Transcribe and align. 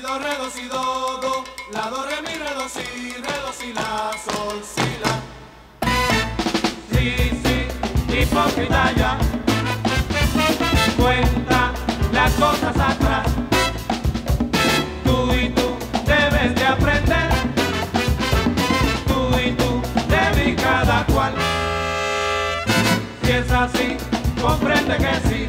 do, 0.00 0.18
re, 0.18 0.36
do, 0.36 0.50
si, 0.50 0.68
do, 0.68 1.18
do. 1.20 1.44
La, 1.72 1.90
do, 1.90 2.02
re, 2.04 2.22
mi, 2.22 2.34
re, 2.38 2.54
do, 2.54 2.68
si, 2.68 3.12
re, 3.12 3.36
do, 3.44 3.52
si, 3.52 3.72
la, 3.72 4.10
sol, 4.24 4.60
si, 4.62 4.88
la. 5.02 5.12
Sí, 6.90 7.30
sí, 7.42 8.16
hipócrita 8.16 8.92
ya. 8.92 9.18
Cuenta 10.96 11.72
las 12.12 12.32
cosas 12.34 12.76
atrás. 12.78 13.26
Tú 15.04 15.34
y 15.34 15.50
tú 15.50 15.76
debes 16.06 16.54
de 16.54 16.64
aprender. 16.64 17.30
Tú 19.06 19.38
y 19.38 19.52
tú 19.52 19.82
de 20.08 20.44
mí 20.44 20.56
cada 20.56 21.04
cual. 21.06 21.34
Si 23.22 23.32
es 23.32 23.50
así, 23.50 23.96
comprende 24.40 24.96
que 24.96 25.28
sí. 25.28 25.39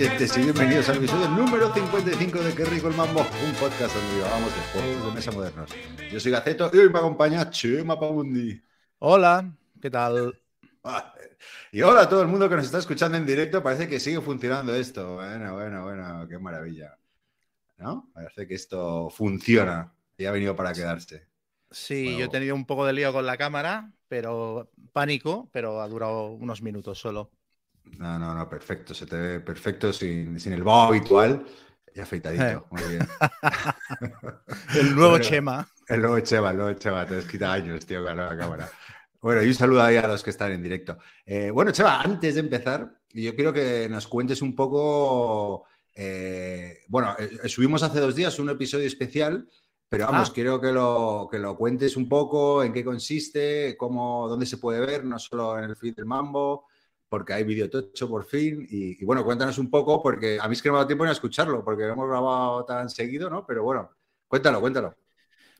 Oyentes, 0.00 0.34
y 0.38 0.40
bienvenidos 0.40 0.88
al 0.88 0.96
episodio 0.96 1.28
número 1.28 1.74
55 1.74 2.38
de 2.38 2.54
Qué 2.54 2.64
rico 2.64 2.88
el 2.88 2.94
mambo, 2.96 3.20
un 3.20 3.52
podcast 3.52 3.94
donde 3.94 4.24
hablamos 4.24 4.54
de 4.54 4.60
juegos 4.72 5.04
de 5.04 5.12
mesa 5.12 5.30
modernos. 5.30 5.70
Yo 6.10 6.18
soy 6.18 6.32
Gaceto 6.32 6.70
y 6.72 6.78
hoy 6.78 6.88
me 6.88 6.98
acompaña 7.00 7.50
Chema 7.50 8.00
Pabundi. 8.00 8.58
Hola, 9.00 9.52
¿qué 9.78 9.90
tal? 9.90 10.40
Y 11.70 11.82
hola 11.82 12.00
a 12.02 12.08
todo 12.08 12.22
el 12.22 12.28
mundo 12.28 12.48
que 12.48 12.56
nos 12.56 12.64
está 12.64 12.78
escuchando 12.78 13.18
en 13.18 13.26
directo. 13.26 13.62
Parece 13.62 13.88
que 13.88 14.00
sigue 14.00 14.22
funcionando 14.22 14.74
esto. 14.74 15.16
Bueno, 15.16 15.52
bueno, 15.52 15.84
bueno, 15.84 16.26
qué 16.26 16.38
maravilla. 16.38 16.96
¿No? 17.76 18.10
Parece 18.14 18.46
que 18.46 18.54
esto 18.54 19.10
funciona 19.10 19.92
y 20.16 20.24
ha 20.24 20.30
venido 20.30 20.56
para 20.56 20.72
quedarse. 20.72 21.26
Sí, 21.70 22.04
Bueno. 22.04 22.20
yo 22.20 22.24
he 22.24 22.28
tenido 22.28 22.54
un 22.54 22.64
poco 22.64 22.86
de 22.86 22.94
lío 22.94 23.12
con 23.12 23.26
la 23.26 23.36
cámara, 23.36 23.92
pero 24.08 24.70
pánico, 24.94 25.50
pero 25.52 25.82
ha 25.82 25.88
durado 25.88 26.30
unos 26.30 26.62
minutos 26.62 26.98
solo. 26.98 27.30
No, 27.98 28.18
no, 28.18 28.34
no, 28.34 28.48
perfecto. 28.48 28.94
Se 28.94 29.06
te 29.06 29.16
ve 29.16 29.40
perfecto 29.40 29.92
sin, 29.92 30.38
sin 30.40 30.52
el 30.52 30.62
vaho 30.62 30.88
habitual 30.88 31.44
y 31.94 32.00
afeitadito. 32.00 32.42
Eh. 32.44 32.60
Muy 32.70 32.82
bien. 32.84 33.08
El 34.78 34.94
nuevo 34.94 35.10
Bueno. 35.10 35.24
Chema. 35.24 35.68
El 35.88 36.02
nuevo 36.02 36.20
Cheva, 36.20 36.50
el 36.52 36.56
nuevo 36.56 36.72
Cheva, 36.78 37.04
te 37.04 37.16
has 37.18 37.24
quitado 37.24 37.52
años, 37.52 37.84
tío, 37.84 38.04
con 38.04 38.16
la 38.16 38.36
cámara. 38.36 38.70
Bueno, 39.20 39.42
y 39.42 39.48
un 39.48 39.54
saludo 39.54 39.82
ahí 39.82 39.96
a 39.96 40.06
los 40.06 40.22
que 40.22 40.30
están 40.30 40.52
en 40.52 40.62
directo. 40.62 40.98
Eh, 41.26 41.50
bueno, 41.50 41.72
Cheva, 41.72 42.00
antes 42.00 42.34
de 42.34 42.40
empezar, 42.40 42.92
yo 43.12 43.34
quiero 43.34 43.52
que 43.52 43.88
nos 43.90 44.06
cuentes 44.06 44.40
un 44.40 44.54
poco. 44.54 45.64
eh, 45.96 46.78
bueno, 46.86 47.16
eh, 47.18 47.48
subimos 47.48 47.82
hace 47.82 47.98
dos 47.98 48.14
días 48.14 48.38
un 48.38 48.48
episodio 48.50 48.86
especial, 48.86 49.48
pero 49.88 50.06
vamos, 50.06 50.30
Ah. 50.30 50.32
quiero 50.32 50.60
que 50.60 50.70
lo, 50.72 51.28
que 51.30 51.38
lo 51.40 51.56
cuentes 51.56 51.96
un 51.96 52.08
poco, 52.08 52.62
en 52.62 52.72
qué 52.72 52.84
consiste, 52.84 53.76
cómo, 53.76 54.28
dónde 54.28 54.46
se 54.46 54.58
puede 54.58 54.80
ver, 54.80 55.04
no 55.04 55.18
solo 55.18 55.58
en 55.58 55.64
el 55.64 55.76
feed 55.76 55.96
del 55.96 56.06
Mambo, 56.06 56.68
porque 57.10 57.32
hay 57.34 57.44
vídeo 57.44 57.68
tocho 57.68 58.08
por 58.08 58.24
fin. 58.24 58.66
Y, 58.70 59.04
bueno, 59.04 59.24
cuéntanos 59.24 59.58
un 59.58 59.68
poco, 59.68 60.00
porque 60.00 60.38
a 60.40 60.48
mí 60.48 60.54
es 60.54 60.62
que 60.62 60.68
no 60.68 60.74
me 60.74 60.76
ha 60.76 60.80
dado 60.80 60.86
tiempo 60.86 61.04
ni 61.04 61.10
a 61.10 61.12
escucharlo, 61.12 61.62
porque 61.64 61.82
lo 61.82 61.92
hemos 61.92 62.08
grabado 62.08 62.64
tan 62.64 62.88
seguido, 62.88 63.28
¿no? 63.28 63.44
Pero 63.44 63.64
bueno, 63.64 63.90
cuéntalo, 64.28 64.60
cuéntalo. 64.60 64.96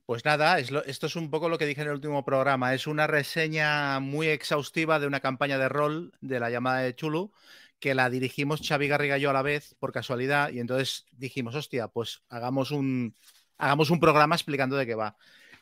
Pues 0.06 0.24
nada, 0.24 0.58
esto 0.58 1.06
es 1.06 1.16
un 1.16 1.28
poco 1.30 1.48
lo 1.48 1.58
que 1.58 1.66
dije 1.66 1.82
en 1.82 1.88
el 1.88 1.94
último 1.94 2.24
programa. 2.24 2.72
Es 2.72 2.86
una 2.86 3.08
reseña 3.08 3.98
muy 3.98 4.28
exhaustiva 4.28 5.00
de 5.00 5.08
una 5.08 5.20
campaña 5.20 5.58
de 5.58 5.68
rol 5.68 6.12
de 6.20 6.40
la 6.40 6.50
llamada 6.50 6.78
de 6.78 6.94
Chulu, 6.94 7.32
que 7.80 7.94
la 7.94 8.08
dirigimos 8.10 8.60
Xavi 8.66 8.86
Garriga 8.86 9.18
y 9.18 9.22
yo 9.22 9.30
a 9.30 9.32
la 9.34 9.42
vez, 9.42 9.74
por 9.80 9.92
casualidad, 9.92 10.50
y 10.50 10.60
entonces 10.60 11.06
dijimos, 11.12 11.54
hostia, 11.56 11.88
pues 11.88 12.22
hagamos 12.28 12.70
un, 12.70 13.16
hagamos 13.58 13.90
un 13.90 13.98
programa 13.98 14.36
explicando 14.36 14.76
de 14.76 14.86
qué 14.86 14.94
va. 14.94 15.16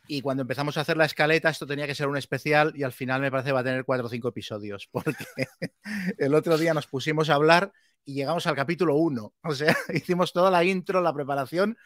Y 0.09 0.23
cuando 0.23 0.41
empezamos 0.41 0.77
a 0.77 0.81
hacer 0.81 0.97
la 0.97 1.05
escaleta, 1.05 1.51
esto 1.51 1.67
tenía 1.67 1.87
que 1.87 1.95
ser 1.95 2.09
un 2.09 2.17
especial 2.17 2.73
y 2.75 2.83
al 2.83 2.93
final 2.93 3.21
me 3.21 3.31
parece 3.31 3.51
que 3.51 3.53
va 3.53 3.61
a 3.61 3.65
tener 3.65 3.85
cuatro 3.85 4.07
o 4.07 4.11
cinco 4.11 4.29
episodios, 4.29 4.89
porque 4.93 5.15
el 6.19 6.35
otro 6.35 6.59
día 6.59 6.75
nos 6.75 6.89
pusimos 6.89 7.31
a 7.31 7.35
hablar 7.35 7.73
y 8.05 8.15
llegamos 8.15 8.47
al 8.47 8.57
capítulo 8.57 8.97
1. 8.97 9.35
O 9.43 9.55
sea, 9.55 9.77
hicimos 9.95 10.33
toda 10.33 10.51
la 10.51 10.65
intro, 10.65 11.01
la 11.01 11.15
preparación 11.15 11.77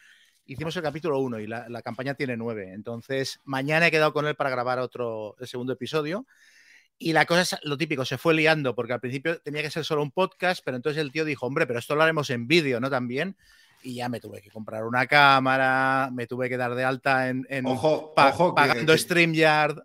hicimos 0.45 0.75
el 0.75 0.83
capítulo 0.83 1.19
1 1.19 1.39
y 1.39 1.47
la, 1.47 1.69
la 1.69 1.81
campaña 1.81 2.15
tiene 2.15 2.37
9. 2.37 2.73
Entonces, 2.73 3.39
mañana 3.43 3.87
he 3.87 3.91
quedado 3.91 4.13
con 4.13 4.27
él 4.27 4.35
para 4.35 4.49
grabar 4.49 4.79
otro, 4.79 5.35
el 5.39 5.47
segundo 5.47 5.73
episodio. 5.73 6.25
Y 6.97 7.13
la 7.13 7.25
cosa 7.25 7.41
es 7.41 7.57
lo 7.63 7.77
típico, 7.77 8.05
se 8.05 8.17
fue 8.17 8.33
liando, 8.33 8.75
porque 8.75 8.93
al 8.93 8.99
principio 8.99 9.41
tenía 9.41 9.61
que 9.61 9.71
ser 9.71 9.83
solo 9.83 10.03
un 10.03 10.11
podcast, 10.11 10.61
pero 10.63 10.77
entonces 10.77 11.01
el 11.01 11.11
tío 11.11 11.25
dijo, 11.25 11.45
hombre, 11.45 11.67
pero 11.67 11.79
esto 11.79 11.95
lo 11.95 12.03
haremos 12.03 12.29
en 12.29 12.47
vídeo, 12.47 12.79
¿no? 12.79 12.89
También. 12.89 13.35
Y 13.83 13.95
ya 13.95 14.09
me 14.09 14.19
tuve 14.19 14.41
que 14.41 14.49
comprar 14.49 14.85
una 14.85 15.05
cámara, 15.07 16.09
me 16.11 16.25
tuve 16.25 16.47
que 16.49 16.57
dar 16.57 16.73
de 16.73 16.83
alta 16.83 17.29
en, 17.29 17.45
en 17.49 17.65
Ojo, 17.67 18.13
pa- 18.15 18.29
ojo, 18.29 18.55
pagando 18.55 18.93
que- 18.93 18.99
StreamYard. 18.99 19.79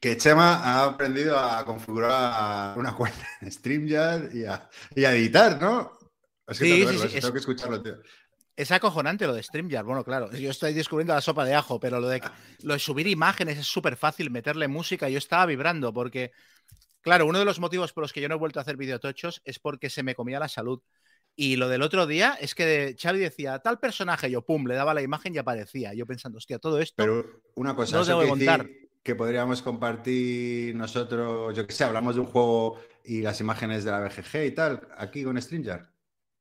que 0.00 0.16
Chema 0.16 0.54
ha 0.62 0.84
aprendido 0.84 1.38
a 1.38 1.64
configurar 1.64 2.78
una 2.78 2.94
cuenta 2.94 3.26
en 3.40 3.50
StreamYard 3.50 4.34
y 4.34 4.44
a, 4.44 4.68
y 4.94 5.04
a 5.04 5.12
editar, 5.14 5.60
¿no? 5.60 5.92
Es 6.46 6.58
que 6.58 6.64
Sí, 6.64 6.70
tengo, 6.72 6.86
que 6.86 6.92
sí, 6.92 6.98
verlo, 6.98 7.10
sí, 7.10 7.16
es- 7.16 7.20
tengo 7.22 7.32
que 7.32 7.38
escucharlo, 7.40 7.82
tío. 7.82 7.94
Es 8.54 8.70
acojonante 8.70 9.26
lo 9.26 9.32
de 9.34 9.42
StreamYard. 9.42 9.86
Bueno, 9.86 10.04
claro, 10.04 10.30
yo 10.32 10.50
estoy 10.50 10.74
descubriendo 10.74 11.14
la 11.14 11.20
sopa 11.22 11.44
de 11.44 11.54
ajo, 11.54 11.80
pero 11.80 11.98
lo 12.00 12.08
de, 12.08 12.22
lo 12.62 12.74
de 12.74 12.78
subir 12.80 13.06
imágenes 13.06 13.58
es 13.58 13.66
súper 13.66 13.96
fácil, 13.96 14.30
meterle 14.30 14.68
música. 14.68 15.08
Yo 15.08 15.18
estaba 15.18 15.46
vibrando 15.46 15.92
porque, 15.92 16.32
claro, 17.00 17.26
uno 17.26 17.38
de 17.38 17.44
los 17.46 17.58
motivos 17.60 17.92
por 17.94 18.02
los 18.02 18.12
que 18.12 18.20
yo 18.20 18.28
no 18.28 18.34
he 18.34 18.38
vuelto 18.38 18.60
a 18.60 18.62
hacer 18.62 18.76
videotochos 18.76 19.40
es 19.44 19.58
porque 19.58 19.88
se 19.88 20.02
me 20.02 20.14
comía 20.14 20.38
la 20.38 20.48
salud. 20.48 20.80
Y 21.34 21.56
lo 21.56 21.68
del 21.68 21.82
otro 21.82 22.06
día 22.06 22.36
es 22.40 22.54
que 22.54 22.94
Xavi 23.00 23.18
decía, 23.18 23.58
tal 23.60 23.78
personaje, 23.78 24.30
yo 24.30 24.44
pum, 24.44 24.66
le 24.66 24.74
daba 24.74 24.92
la 24.94 25.02
imagen 25.02 25.34
y 25.34 25.38
aparecía. 25.38 25.94
Yo 25.94 26.06
pensando, 26.06 26.38
hostia, 26.38 26.58
todo 26.58 26.78
esto. 26.80 26.94
Pero 26.96 27.42
una 27.54 27.74
cosa, 27.74 27.96
No 27.98 28.04
tengo 28.04 28.20
que 28.20 28.28
contar. 28.28 28.68
que 29.02 29.14
podríamos 29.14 29.62
compartir 29.62 30.76
nosotros, 30.76 31.56
yo 31.56 31.66
qué 31.66 31.72
sé, 31.72 31.84
hablamos 31.84 32.14
de 32.14 32.20
un 32.20 32.26
juego 32.26 32.78
y 33.04 33.22
las 33.22 33.40
imágenes 33.40 33.84
de 33.84 33.90
la 33.90 34.00
BGG 34.00 34.44
y 34.46 34.50
tal, 34.52 34.88
aquí 34.96 35.24
con 35.24 35.40
StreamYard. 35.40 35.86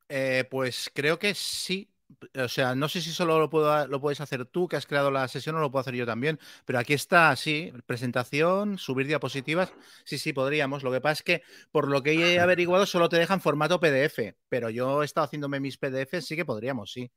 Eh, 0.09 0.46
pues 0.50 0.91
creo 0.94 1.18
que 1.18 1.34
sí. 1.34 1.90
O 2.36 2.48
sea, 2.48 2.76
no 2.76 2.88
sé 2.90 3.02
si 3.02 3.12
solo 3.12 3.40
lo, 3.40 3.50
puedo, 3.50 3.88
lo 3.88 4.00
puedes 4.02 4.22
hacer 4.22 4.46
tú, 4.46 4.68
que 4.68 4.76
has 4.76 4.86
creado 4.86 5.12
la 5.12 5.28
sesión, 5.28 5.56
o 5.56 5.60
lo 5.60 5.72
puedo 5.72 5.82
hacer 5.82 5.96
yo 5.96 6.06
también. 6.06 6.40
Pero 6.66 6.80
aquí 6.80 6.94
está, 6.94 7.36
sí, 7.36 7.72
presentación, 7.86 8.78
subir 8.78 9.08
diapositivas. 9.08 9.72
Sí, 10.04 10.18
sí, 10.18 10.34
podríamos. 10.34 10.84
Lo 10.84 10.92
que 10.92 11.02
pasa 11.02 11.14
es 11.14 11.24
que, 11.24 11.44
por 11.72 11.88
lo 11.88 12.04
que 12.04 12.14
he 12.14 12.40
averiguado, 12.40 12.86
solo 12.86 13.10
te 13.10 13.18
dejan 13.18 13.42
formato 13.42 13.80
PDF. 13.80 14.36
Pero 14.50 14.70
yo 14.70 15.02
he 15.02 15.06
estado 15.06 15.26
haciéndome 15.26 15.60
mis 15.60 15.78
PDFs, 15.78 16.26
sí 16.26 16.36
que 16.36 16.46
podríamos, 16.46 16.92
sí. 16.92 17.12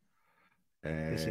Eh, 0.82 1.16
Sí. 1.16 1.30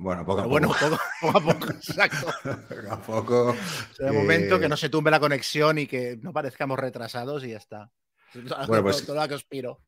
Bueno, 0.00 0.24
poco 0.26 0.40
a 0.40 0.42
Pero 0.42 0.50
bueno, 0.50 0.68
poco. 0.68 0.78
poco, 0.80 0.98
poco 1.20 1.38
a 1.38 1.40
poco, 1.54 1.70
exacto. 1.72 2.26
Poco 2.42 2.90
a 2.92 3.00
poco. 3.00 3.56
De 3.98 4.10
momento, 4.10 4.56
eh, 4.56 4.60
que 4.60 4.68
no 4.68 4.76
se 4.76 4.88
tumbe 4.88 5.10
la 5.10 5.20
conexión 5.20 5.78
y 5.78 5.86
que 5.86 6.18
no 6.20 6.32
parezcamos 6.32 6.78
retrasados 6.78 7.44
y 7.44 7.50
ya 7.50 7.58
está. 7.58 7.90
Bueno, 8.66 8.82
pues- 8.82 9.04
todo 9.06 9.20
lo 9.20 9.28
que 9.28 9.34
os 9.34 9.44
piro. 9.44 9.80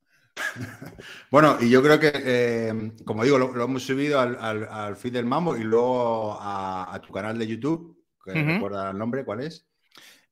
Bueno, 1.30 1.56
y 1.60 1.70
yo 1.70 1.82
creo 1.82 1.98
que, 2.00 2.12
eh, 2.14 2.92
como 3.04 3.24
digo, 3.24 3.38
lo, 3.38 3.52
lo 3.54 3.64
hemos 3.64 3.82
subido 3.84 4.20
al, 4.20 4.36
al, 4.40 4.64
al 4.68 4.96
feed 4.96 5.12
del 5.12 5.24
Mambo 5.26 5.56
y 5.56 5.62
luego 5.64 6.38
a, 6.40 6.94
a 6.94 7.00
tu 7.00 7.12
canal 7.12 7.38
de 7.38 7.46
YouTube, 7.46 7.96
que 8.24 8.32
Ujú. 8.32 8.40
recuerda 8.40 8.90
el 8.90 8.98
nombre, 8.98 9.24
¿cuál 9.24 9.40
es? 9.40 9.66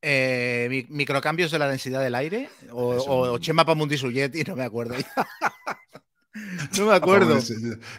Eh, 0.00 0.68
mi- 0.70 0.86
microcambios 0.96 1.50
de 1.50 1.58
la 1.58 1.68
densidad 1.68 2.00
del 2.02 2.14
aire 2.14 2.48
o, 2.70 2.94
o, 2.94 3.32
o 3.32 3.38
Chema 3.38 3.64
Suyeti, 3.96 4.44
no 4.44 4.54
me 4.54 4.64
acuerdo. 4.64 4.94
no 6.78 6.86
me 6.86 6.94
acuerdo. 6.94 7.38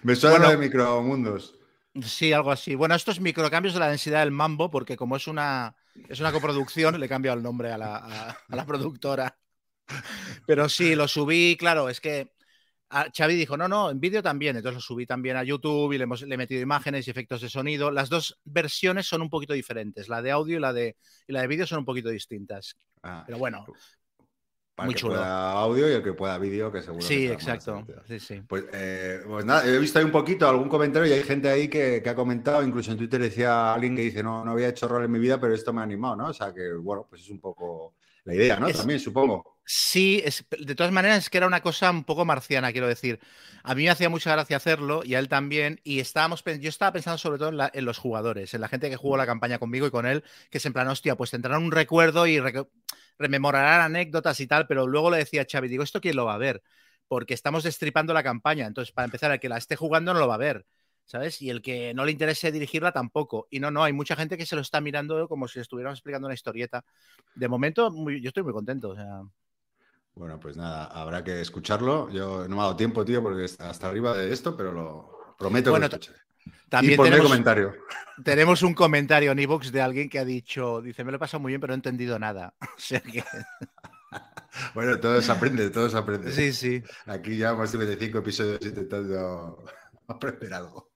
Me 0.04 0.16
suena 0.16 0.38
Bueno. 0.38 0.50
de 0.50 0.58
Micromundos. 0.58 1.56
Sí, 2.04 2.32
algo 2.34 2.52
así. 2.52 2.76
Bueno, 2.76 2.96
esto 2.96 3.12
es 3.12 3.20
microcambios 3.20 3.74
de 3.74 3.80
la 3.80 3.90
densidad 3.90 4.20
del 4.22 4.32
mambo, 4.32 4.70
porque 4.70 4.96
como 4.96 5.16
es 5.18 5.28
una, 5.28 5.76
es 6.08 6.20
una 6.20 6.32
coproducción, 6.32 7.00
le 7.00 7.06
he 7.06 7.10
cambiado 7.10 7.38
el 7.38 7.44
nombre 7.44 7.72
a 7.72 7.78
la, 7.78 7.98
a- 7.98 8.30
a 8.48 8.56
la 8.56 8.66
productora. 8.66 9.38
Pero 10.46 10.70
sí, 10.70 10.96
lo 10.96 11.08
subí, 11.08 11.56
claro, 11.58 11.90
es 11.90 12.00
que 12.02 12.32
a- 12.90 13.08
Xavi 13.16 13.36
dijo, 13.36 13.56
no, 13.58 13.68
no, 13.68 13.90
en 13.92 14.00
vídeo 14.00 14.24
también. 14.24 14.56
Entonces 14.56 14.76
lo 14.76 14.82
subí 14.82 15.06
también 15.06 15.38
a 15.38 15.44
YouTube 15.44 15.94
y 15.94 15.98
le, 15.98 16.04
hemos, 16.06 16.22
le 16.24 16.36
he 16.36 16.38
metido 16.38 16.62
imágenes 16.62 17.08
y 17.08 17.12
efectos 17.12 17.42
de 17.42 17.50
sonido. 17.50 17.92
Las 17.92 18.10
dos 18.10 18.40
versiones 18.46 19.08
son 19.08 19.22
un 19.22 19.30
poquito 19.30 19.54
diferentes. 19.54 20.10
La 20.10 20.22
de 20.22 20.32
audio 20.32 20.58
y 20.58 20.62
la 20.62 20.74
de, 20.74 20.96
y 21.28 21.34
la 21.34 21.42
de 21.42 21.48
vídeo 21.48 21.68
son 21.68 21.80
un 21.80 21.86
poquito 21.86 22.10
distintas. 22.10 22.76
Ah, 23.04 23.24
Pero 23.26 23.38
bueno, 23.38 23.66
Para 24.76 24.88
Muy 24.88 24.94
el 24.94 24.96
que 24.96 25.02
chulo. 25.02 25.16
pueda 25.16 25.52
audio 25.52 25.90
y 25.90 25.94
el 25.94 26.04
que 26.04 26.14
pueda 26.14 26.38
vídeo, 26.38 26.72
que 26.72 26.82
seguro. 26.82 27.02
Sí, 27.02 27.28
exacto. 27.28 27.86
Sí, 28.08 28.18
sí. 28.20 28.42
Pues, 28.48 28.64
eh, 28.72 29.20
pues 29.28 29.44
nada, 29.44 29.68
he 29.68 29.78
visto 29.78 30.00
ahí 30.00 30.06
un 30.06 30.12
poquito 30.12 30.48
algún 30.48 30.70
comentario 30.70 31.08
y 31.10 31.12
hay 31.14 31.24
gente 31.24 31.50
ahí 31.50 31.68
que, 31.68 32.02
que 32.02 32.10
ha 32.10 32.16
comentado, 32.16 32.64
incluso 32.64 32.92
en 32.92 32.98
Twitter 32.98 33.20
decía 33.22 33.74
alguien 33.74 33.94
que 33.94 34.04
dice, 34.04 34.24
no, 34.24 34.46
no 34.46 34.52
había 34.52 34.70
hecho 34.70 34.88
rol 34.88 35.04
en 35.04 35.12
mi 35.12 35.20
vida, 35.20 35.38
pero 35.40 35.54
esto 35.54 35.74
me 35.74 35.82
ha 35.82 35.84
animado, 35.84 36.16
¿no? 36.16 36.28
O 36.30 36.34
sea 36.34 36.54
que, 36.54 36.72
bueno, 36.74 37.06
pues 37.10 37.24
es 37.24 37.30
un 37.30 37.42
poco 37.42 37.96
la 38.24 38.34
idea, 38.36 38.58
¿no? 38.58 38.68
Es- 38.68 38.78
También, 38.78 39.02
supongo. 39.02 39.59
Sí, 39.72 40.24
de 40.60 40.74
todas 40.76 40.92
maneras 40.92 41.20
es 41.20 41.30
que 41.30 41.38
era 41.38 41.46
una 41.46 41.62
cosa 41.62 41.92
un 41.92 42.04
poco 42.04 42.26
marciana, 42.26 42.72
quiero 42.72 42.88
decir. 42.88 43.20
A 43.62 43.76
mí 43.76 43.84
me 43.84 43.92
hacía 43.92 44.10
mucha 44.10 44.32
gracia 44.32 44.58
hacerlo 44.58 45.02
y 45.06 45.14
a 45.14 45.20
él 45.20 45.28
también. 45.30 45.80
Y 45.84 46.00
estábamos, 46.00 46.44
yo 46.44 46.70
estaba 46.70 46.92
pensando 46.92 47.20
sobre 47.20 47.38
todo 47.38 47.50
en, 47.72 47.86
los 47.86 48.00
jugadores, 48.00 48.54
en 48.56 48.62
la 48.62 48.68
gente 48.68 48.90
que 48.90 48.96
jugó 48.96 49.16
la 49.16 49.28
campaña 49.28 49.60
conmigo 49.60 49.86
y 49.86 49.92
con 49.92 50.08
él, 50.08 50.24
que 50.50 50.58
es 50.58 50.66
en 50.66 50.74
plan, 50.74 50.88
hostia, 50.88 51.16
pues 51.16 51.30
tendrán 51.30 51.62
un 51.64 51.72
recuerdo 51.72 52.26
y 52.26 52.40
rememorarán 53.20 53.82
anécdotas 53.82 54.40
y 54.40 54.48
tal, 54.48 54.66
pero 54.66 54.88
luego 54.88 55.12
le 55.12 55.18
decía 55.18 55.46
a 55.54 55.62
digo, 55.62 55.84
¿esto 55.84 56.02
quién 56.02 56.16
lo 56.16 56.26
va 56.26 56.34
a 56.34 56.38
ver? 56.40 56.64
Porque 57.08 57.36
estamos 57.36 57.64
destripando 57.64 58.12
la 58.14 58.24
campaña. 58.24 58.66
Entonces, 58.66 58.92
para 58.92 59.06
empezar, 59.06 59.32
el 59.32 59.40
que 59.40 59.50
la 59.50 59.58
esté 59.58 59.76
jugando 59.76 60.14
no 60.16 60.20
lo 60.20 60.28
va 60.28 60.36
a 60.36 60.38
ver. 60.38 60.66
¿Sabes? 61.06 61.42
Y 61.42 61.50
el 61.50 61.62
que 61.64 61.92
no 61.96 62.06
le 62.06 62.12
interese 62.12 62.52
dirigirla 62.52 62.92
tampoco. 62.92 63.48
Y 63.50 63.60
no, 63.60 63.72
no, 63.72 63.84
hay 63.84 63.94
mucha 63.94 64.16
gente 64.16 64.38
que 64.38 64.46
se 64.46 64.56
lo 64.56 64.62
está 64.62 64.80
mirando 64.80 65.28
como 65.28 65.48
si 65.48 65.60
estuviéramos 65.60 65.98
explicando 65.98 66.28
una 66.28 66.36
historieta. 66.36 66.86
De 67.36 67.48
momento, 67.48 67.90
muy- 67.92 68.22
yo 68.22 68.28
estoy 68.30 68.44
muy 68.44 68.54
contento. 68.54 68.90
O 68.90 68.96
sea, 68.96 69.22
Bueno, 70.20 70.38
pues 70.38 70.58
nada, 70.58 70.84
habrá 70.88 71.24
que 71.24 71.40
escucharlo. 71.40 72.10
Yo 72.12 72.46
no 72.48 72.56
me 72.58 72.62
ha 72.62 72.66
dado 72.66 72.76
tiempo, 72.76 73.06
tío, 73.06 73.24
porque 73.24 73.46
hasta 73.46 73.88
arriba 73.88 74.14
de 74.18 74.34
esto, 74.34 74.58
pero 74.58 74.74
lo 74.74 75.36
prometo 75.38 75.72
Bueno, 75.72 75.88
que 75.90 75.96
lo 75.96 76.02
escucharé. 76.02 76.20
Y 76.46 76.70
También 76.70 76.98
pondré 76.98 77.12
tenemos, 77.12 77.32
comentario. 77.32 77.76
tenemos 78.24 78.62
un 78.64 78.74
comentario 78.74 79.32
en 79.32 79.40
iVoox 79.40 79.72
de 79.72 79.82
alguien 79.82 80.10
que 80.10 80.20
ha 80.20 80.26
dicho, 80.26 80.82
dice, 80.82 81.06
me 81.06 81.12
lo 81.12 81.16
he 81.16 81.20
pasado 81.20 81.40
muy 81.40 81.52
bien, 81.52 81.62
pero 81.62 81.72
no 81.72 81.76
he 81.76 81.78
entendido 81.78 82.20
nada. 82.20 82.54
O 82.62 82.80
sea 82.80 83.00
que, 83.00 83.24
Bueno, 84.74 85.00
todo 85.00 85.22
se 85.22 85.32
aprende, 85.32 85.70
todo 85.70 85.90
se 85.90 85.98
aprende. 85.98 86.32
sí, 86.34 86.52
sí. 86.52 86.84
Aquí 87.06 87.38
ya 87.38 87.54
más 87.54 87.72
de 87.72 87.78
25 87.78 88.18
episodios 88.18 88.60
intentando 88.66 89.64
aprender 90.08 90.54
algo. 90.54 90.92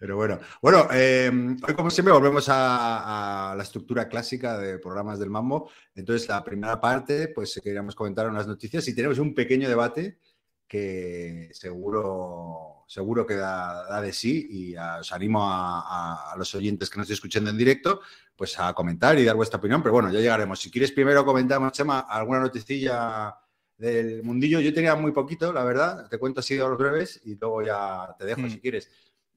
Pero 0.00 0.16
bueno, 0.16 0.38
bueno, 0.62 0.88
eh, 0.92 1.30
hoy 1.66 1.74
como 1.74 1.90
siempre 1.90 2.12
volvemos 2.12 2.48
a, 2.48 3.52
a 3.52 3.54
la 3.56 3.62
estructura 3.62 4.08
clásica 4.08 4.58
de 4.58 4.78
programas 4.78 5.18
del 5.18 5.30
Mambo. 5.30 5.70
Entonces, 5.94 6.28
la 6.28 6.42
primera 6.44 6.80
parte, 6.80 7.28
pues 7.28 7.60
queríamos 7.62 7.94
comentar 7.94 8.28
unas 8.28 8.46
noticias 8.46 8.86
y 8.88 8.94
tenemos 8.94 9.18
un 9.18 9.34
pequeño 9.34 9.68
debate 9.68 10.18
que 10.66 11.50
seguro, 11.52 12.84
seguro 12.88 13.26
que 13.26 13.34
da, 13.36 13.84
da 13.86 14.00
de 14.00 14.12
sí 14.12 14.46
y 14.50 14.76
a- 14.76 14.98
os 14.98 15.12
animo 15.12 15.48
a, 15.50 15.80
a- 15.80 16.32
a 16.32 16.36
los 16.36 16.54
oyentes 16.54 16.88
que 16.90 16.96
nos 16.98 17.04
estén 17.04 17.14
escuchando 17.14 17.50
en 17.50 17.58
directo 17.58 18.00
pues 18.36 18.58
a 18.58 18.72
comentar 18.72 19.18
y 19.18 19.24
dar 19.24 19.36
vuestra 19.36 19.58
opinión. 19.58 19.82
Pero 19.82 19.92
bueno, 19.92 20.10
ya 20.10 20.18
llegaremos. 20.20 20.58
Si 20.60 20.70
quieres 20.70 20.90
primero 20.92 21.24
comentamos, 21.24 21.72
Chema, 21.72 22.00
alguna 22.00 22.40
noticilla 22.40 23.36
del 23.76 24.22
mundillo. 24.24 24.58
Yo 24.60 24.72
tenía 24.74 24.94
muy 24.96 25.12
poquito, 25.12 25.52
la 25.52 25.62
verdad. 25.64 26.08
Te 26.08 26.18
cuento 26.18 26.40
así 26.40 26.58
a 26.58 26.66
los 26.66 26.78
breves 26.78 27.20
y 27.24 27.36
luego 27.36 27.62
ya 27.62 28.14
te 28.18 28.24
dejo 28.24 28.40
Mm. 28.42 28.50
si 28.50 28.60
quieres. 28.60 28.90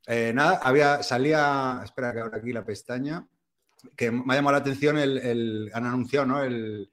Eh, 0.08 0.32
nada, 0.34 0.60
había, 0.64 1.04
salía, 1.04 1.82
espera 1.84 2.14
que 2.14 2.22
abra 2.22 2.38
aquí 2.38 2.54
la 2.54 2.64
pestaña, 2.66 3.28
que 3.96 4.10
me 4.12 4.34
ha 4.34 4.38
llamado 4.38 4.54
la 4.54 4.62
atención, 4.62 4.98
el, 4.98 5.18
el- 5.18 5.72
han 5.74 5.86
anunciado 5.86 6.26
¿no? 6.26 6.42
el, 6.44 6.90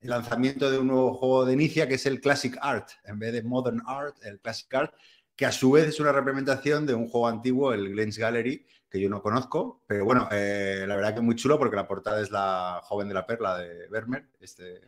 el 0.00 0.10
lanzamiento 0.10 0.70
de 0.70 0.78
un 0.78 0.88
nuevo 0.88 1.14
juego 1.14 1.44
de 1.46 1.54
inicia 1.54 1.88
que 1.88 1.94
es 1.94 2.06
el 2.06 2.20
Classic 2.20 2.56
Art, 2.60 2.90
en 3.04 3.18
vez 3.18 3.32
de 3.32 3.42
Modern 3.42 3.82
Art, 3.86 4.16
el 4.22 4.38
Classic 4.40 4.72
Art, 4.74 4.94
que 5.34 5.46
a 5.46 5.52
su 5.52 5.70
vez 5.70 5.86
es 5.88 5.98
una 6.00 6.12
representación 6.12 6.84
de 6.86 6.94
un 6.94 7.08
juego 7.08 7.28
antiguo, 7.28 7.72
el 7.72 7.88
Glens 7.90 8.18
Gallery, 8.18 8.66
que 8.90 9.00
yo 9.00 9.08
no 9.10 9.22
conozco, 9.22 9.82
pero 9.86 10.04
bueno, 10.04 10.28
eh, 10.32 10.84
la 10.86 10.96
verdad 10.96 11.10
que 11.12 11.20
es 11.20 11.24
muy 11.24 11.36
chulo 11.36 11.58
porque 11.58 11.76
la 11.76 11.86
portada 11.86 12.20
es 12.20 12.30
la 12.30 12.80
joven 12.84 13.06
de 13.08 13.14
la 13.14 13.26
perla 13.26 13.56
de 13.58 13.86
Vermeer, 13.88 14.28
este, 14.40 14.80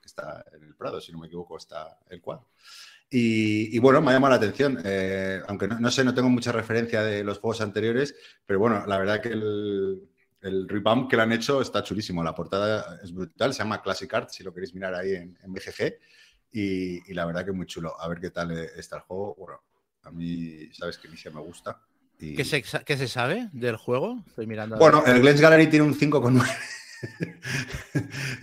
que 0.00 0.06
está 0.06 0.44
en 0.52 0.62
el 0.64 0.74
Prado, 0.76 1.00
si 1.00 1.10
no 1.12 1.18
me 1.18 1.26
equivoco, 1.26 1.56
está 1.56 1.98
el 2.10 2.20
cuadro. 2.20 2.46
Y, 3.16 3.76
y 3.76 3.78
bueno, 3.78 4.02
me 4.02 4.10
ha 4.10 4.14
llamado 4.14 4.32
la 4.32 4.38
atención, 4.38 4.76
eh, 4.84 5.40
aunque 5.46 5.68
no, 5.68 5.78
no 5.78 5.88
sé, 5.92 6.02
no 6.02 6.12
tengo 6.12 6.28
mucha 6.28 6.50
referencia 6.50 7.00
de 7.04 7.22
los 7.22 7.38
juegos 7.38 7.60
anteriores, 7.60 8.12
pero 8.44 8.58
bueno, 8.58 8.84
la 8.88 8.98
verdad 8.98 9.22
que 9.22 9.28
el, 9.28 10.02
el 10.40 10.68
revamp 10.68 11.08
que 11.08 11.14
le 11.14 11.22
han 11.22 11.30
hecho 11.30 11.60
está 11.62 11.84
chulísimo. 11.84 12.24
La 12.24 12.34
portada 12.34 12.98
es 13.04 13.14
brutal, 13.14 13.54
se 13.54 13.60
llama 13.60 13.80
Classic 13.80 14.12
Art, 14.12 14.30
si 14.30 14.42
lo 14.42 14.52
queréis 14.52 14.74
mirar 14.74 14.96
ahí 14.96 15.14
en, 15.14 15.38
en 15.44 15.52
BGG. 15.52 15.94
Y, 16.50 17.08
y 17.08 17.14
la 17.14 17.24
verdad 17.24 17.44
que 17.44 17.52
es 17.52 17.56
muy 17.56 17.66
chulo. 17.66 17.94
A 18.00 18.08
ver 18.08 18.18
qué 18.18 18.30
tal 18.30 18.50
eh, 18.50 18.70
está 18.76 18.96
el 18.96 19.02
juego. 19.02 19.36
Bueno, 19.38 19.62
a 20.02 20.10
mí, 20.10 20.68
sabes 20.72 20.98
que 20.98 21.06
Inicia 21.06 21.30
me 21.30 21.40
gusta. 21.40 21.80
Y... 22.18 22.34
¿Qué 22.34 22.44
se, 22.44 22.62
qué 22.62 22.96
se 22.96 23.06
sabe 23.06 23.48
del 23.52 23.76
juego? 23.76 24.24
Estoy 24.26 24.48
mirando. 24.48 24.76
Bueno, 24.76 25.04
el 25.06 25.20
Glens 25.20 25.40
Gallery 25.40 25.68
tiene 25.68 25.86
un 25.86 25.94
5,9. 25.94 26.44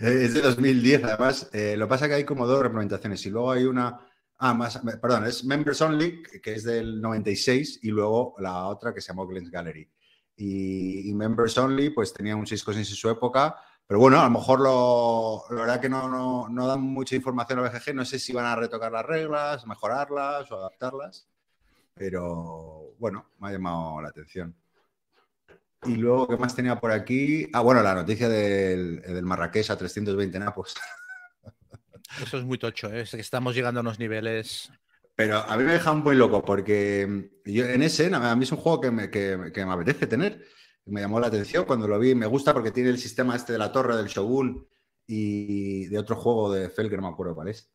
es 0.00 0.32
de 0.32 0.40
2010, 0.40 1.04
además. 1.04 1.50
Eh, 1.52 1.76
lo 1.76 1.86
pasa 1.88 2.08
que 2.08 2.14
hay 2.14 2.24
como 2.24 2.46
dos 2.46 2.62
representaciones 2.62 3.26
y 3.26 3.28
luego 3.28 3.52
hay 3.52 3.64
una. 3.64 4.08
Ah, 4.44 4.54
más, 4.54 4.76
perdón, 5.00 5.24
es 5.26 5.44
Members 5.44 5.80
Only, 5.82 6.20
que 6.42 6.54
es 6.54 6.64
del 6.64 7.00
96, 7.00 7.78
y 7.84 7.90
luego 7.92 8.34
la 8.38 8.66
otra 8.66 8.92
que 8.92 9.00
se 9.00 9.12
llamó 9.12 9.24
Glens 9.24 9.52
Gallery. 9.52 9.88
Y, 10.34 11.14
Members 11.14 11.56
Only, 11.58 11.90
pues 11.90 12.12
tenía 12.12 12.34
un 12.34 12.44
6,6 12.44 12.76
en 12.76 12.84
su 12.84 13.08
época, 13.08 13.54
pero 13.86 14.00
bueno, 14.00 14.18
a 14.18 14.24
lo 14.24 14.30
mejor 14.30 14.58
lo, 14.58 15.44
la 15.50 15.60
verdad 15.60 15.80
que 15.80 15.88
no, 15.88 16.08
no, 16.08 16.48
no 16.48 16.66
dan 16.66 16.80
mucha 16.80 17.14
información 17.14 17.60
a 17.60 17.62
BGG. 17.62 17.94
No 17.94 18.04
sé 18.04 18.18
si 18.18 18.32
van 18.32 18.46
a 18.46 18.56
retocar 18.56 18.90
las 18.90 19.06
reglas, 19.06 19.64
mejorarlas 19.64 20.50
o 20.50 20.56
adaptarlas, 20.56 21.28
pero 21.94 22.96
bueno, 22.98 23.26
me 23.38 23.46
ha 23.46 23.52
llamado 23.52 24.02
la 24.02 24.08
atención. 24.08 24.56
Y 25.84 25.94
luego, 25.94 26.26
¿qué 26.26 26.36
más 26.36 26.56
tenía 26.56 26.80
por 26.80 26.90
aquí? 26.90 27.48
Ah, 27.52 27.60
bueno, 27.60 27.80
la 27.80 27.94
noticia 27.94 28.28
del, 28.28 29.02
del 29.02 29.24
Marrakech 29.24 29.70
a 29.70 29.76
320 29.76 30.36
napos. 30.40 30.74
Eso 32.20 32.38
es 32.38 32.44
muy 32.44 32.58
tocho, 32.58 32.92
¿eh? 32.92 33.02
es 33.02 33.10
que 33.10 33.20
estamos 33.20 33.54
llegando 33.54 33.80
a 33.80 33.82
unos 33.82 33.98
niveles. 33.98 34.70
Pero 35.14 35.38
a 35.38 35.56
mí 35.56 35.64
me 35.64 35.72
deja 35.72 35.92
muy 35.92 36.16
loco 36.16 36.42
porque 36.44 37.30
yo 37.44 37.64
en 37.66 37.82
ese, 37.82 38.10
a 38.14 38.34
mí 38.36 38.44
es 38.44 38.52
un 38.52 38.58
juego 38.58 38.80
que 38.80 38.90
me, 38.90 39.10
que, 39.10 39.36
me 39.36 39.72
apetece 39.72 40.06
tener. 40.06 40.44
Me 40.86 41.00
llamó 41.00 41.20
la 41.20 41.28
atención 41.28 41.64
cuando 41.64 41.86
lo 41.86 41.98
vi. 41.98 42.14
Me 42.14 42.26
gusta 42.26 42.52
porque 42.52 42.70
tiene 42.70 42.90
el 42.90 42.98
sistema 42.98 43.36
este 43.36 43.52
de 43.52 43.58
la 43.58 43.70
torre 43.70 43.96
del 43.96 44.06
Shogun 44.06 44.66
y 45.06 45.86
de 45.86 45.98
otro 45.98 46.16
juego 46.16 46.52
de 46.52 46.70
Fel, 46.70 46.88
que 46.90 46.96
no 46.96 47.02
me 47.02 47.08
acuerdo 47.08 47.34
cuál 47.34 47.48
es. 47.48 47.70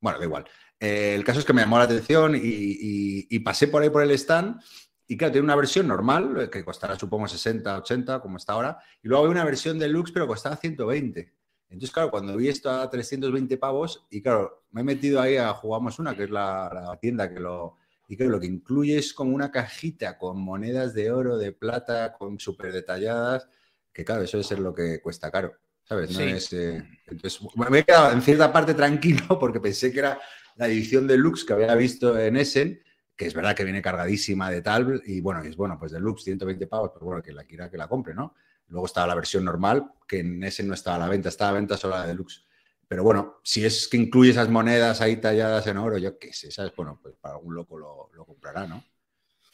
Bueno, 0.00 0.18
da 0.18 0.24
igual. 0.24 0.44
Eh, 0.80 1.14
El 1.14 1.24
caso 1.24 1.38
es 1.40 1.44
que 1.44 1.52
me 1.52 1.60
llamó 1.62 1.78
la 1.78 1.84
atención 1.84 2.34
y, 2.34 2.38
y- 2.42 3.26
y 3.30 3.38
pasé 3.40 3.68
por 3.68 3.82
ahí 3.82 3.90
por 3.90 4.02
el 4.02 4.10
stand. 4.12 4.60
Y 5.06 5.16
claro, 5.16 5.32
tiene 5.32 5.44
una 5.44 5.56
versión 5.56 5.86
normal, 5.86 6.40
eh, 6.40 6.50
que 6.50 6.64
costará 6.64 6.98
supongo 6.98 7.28
60, 7.28 7.78
80, 7.78 8.20
como 8.20 8.36
está 8.38 8.54
ahora. 8.54 8.78
Y 9.02 9.08
luego 9.08 9.24
hay 9.24 9.30
una 9.30 9.44
versión 9.44 9.78
deluxe, 9.78 10.12
pero 10.12 10.26
costaba 10.26 10.56
120. 10.56 11.32
Entonces, 11.72 11.90
claro, 11.92 12.10
cuando 12.10 12.36
vi 12.36 12.48
esto 12.48 12.70
a 12.70 12.88
320 12.88 13.56
pavos, 13.56 14.06
y 14.10 14.20
claro, 14.22 14.64
me 14.72 14.82
he 14.82 14.84
metido 14.84 15.20
ahí 15.20 15.36
a 15.36 15.52
Jugamos 15.54 15.98
Una, 15.98 16.14
que 16.14 16.24
es 16.24 16.30
la, 16.30 16.70
la 16.72 16.96
tienda 16.98 17.32
que 17.32 17.40
lo... 17.40 17.76
Y 18.08 18.16
claro, 18.16 18.32
lo 18.32 18.40
que 18.40 18.46
incluye 18.46 18.98
es 18.98 19.14
como 19.14 19.34
una 19.34 19.50
cajita 19.50 20.18
con 20.18 20.38
monedas 20.38 20.92
de 20.92 21.10
oro, 21.10 21.38
de 21.38 21.52
plata, 21.52 22.12
con 22.12 22.38
súper 22.38 22.72
detalladas, 22.72 23.48
que 23.92 24.04
claro, 24.04 24.22
eso 24.22 24.38
es 24.38 24.46
ser 24.46 24.58
lo 24.58 24.74
que 24.74 25.00
cuesta 25.00 25.30
caro, 25.30 25.54
¿sabes? 25.84 26.10
No 26.10 26.18
Sí. 26.18 26.24
es, 26.24 26.52
eh, 26.52 26.84
Entonces, 27.06 27.40
me 27.70 27.78
he 27.78 27.84
quedado 27.84 28.12
en 28.12 28.20
cierta 28.20 28.52
parte 28.52 28.74
tranquilo 28.74 29.22
porque 29.40 29.60
pensé 29.60 29.90
que 29.92 30.00
era 30.00 30.20
la 30.56 30.66
edición 30.68 31.06
deluxe 31.06 31.44
que 31.46 31.54
había 31.54 31.74
visto 31.74 32.18
en 32.18 32.36
Essen, 32.36 32.82
que 33.16 33.26
es 33.26 33.34
verdad 33.34 33.54
que 33.56 33.64
viene 33.64 33.80
cargadísima 33.80 34.50
de 34.50 34.60
tal, 34.60 35.02
y 35.06 35.20
bueno, 35.22 35.40
es 35.42 35.56
bueno, 35.56 35.78
pues 35.78 35.92
deluxe, 35.92 36.24
120 36.24 36.66
pavos, 36.66 36.90
pero 36.92 37.06
bueno, 37.06 37.22
que 37.22 37.32
la 37.32 37.44
quiera 37.44 37.70
que 37.70 37.78
la 37.78 37.88
compre, 37.88 38.14
¿no? 38.14 38.34
Luego 38.72 38.86
estaba 38.86 39.06
la 39.06 39.14
versión 39.14 39.44
normal, 39.44 39.92
que 40.08 40.20
en 40.20 40.42
ese 40.42 40.62
no 40.62 40.72
estaba 40.72 40.96
a 40.96 41.00
la 41.00 41.08
venta, 41.08 41.28
estaba 41.28 41.50
a 41.50 41.52
la 41.52 41.58
venta 41.60 41.76
solo 41.76 41.94
la 41.94 42.06
deluxe. 42.06 42.42
Pero 42.88 43.04
bueno, 43.04 43.38
si 43.44 43.64
es 43.64 43.86
que 43.86 43.98
incluye 43.98 44.30
esas 44.30 44.48
monedas 44.48 45.00
ahí 45.02 45.16
talladas 45.18 45.66
en 45.66 45.76
oro, 45.76 45.98
yo 45.98 46.18
qué 46.18 46.32
sé, 46.32 46.50
¿sabes? 46.50 46.72
Bueno, 46.74 46.98
pues 47.02 47.14
para 47.20 47.34
algún 47.34 47.54
loco 47.54 47.78
lo, 47.78 48.10
lo 48.14 48.24
comprará, 48.24 48.66
¿no? 48.66 48.82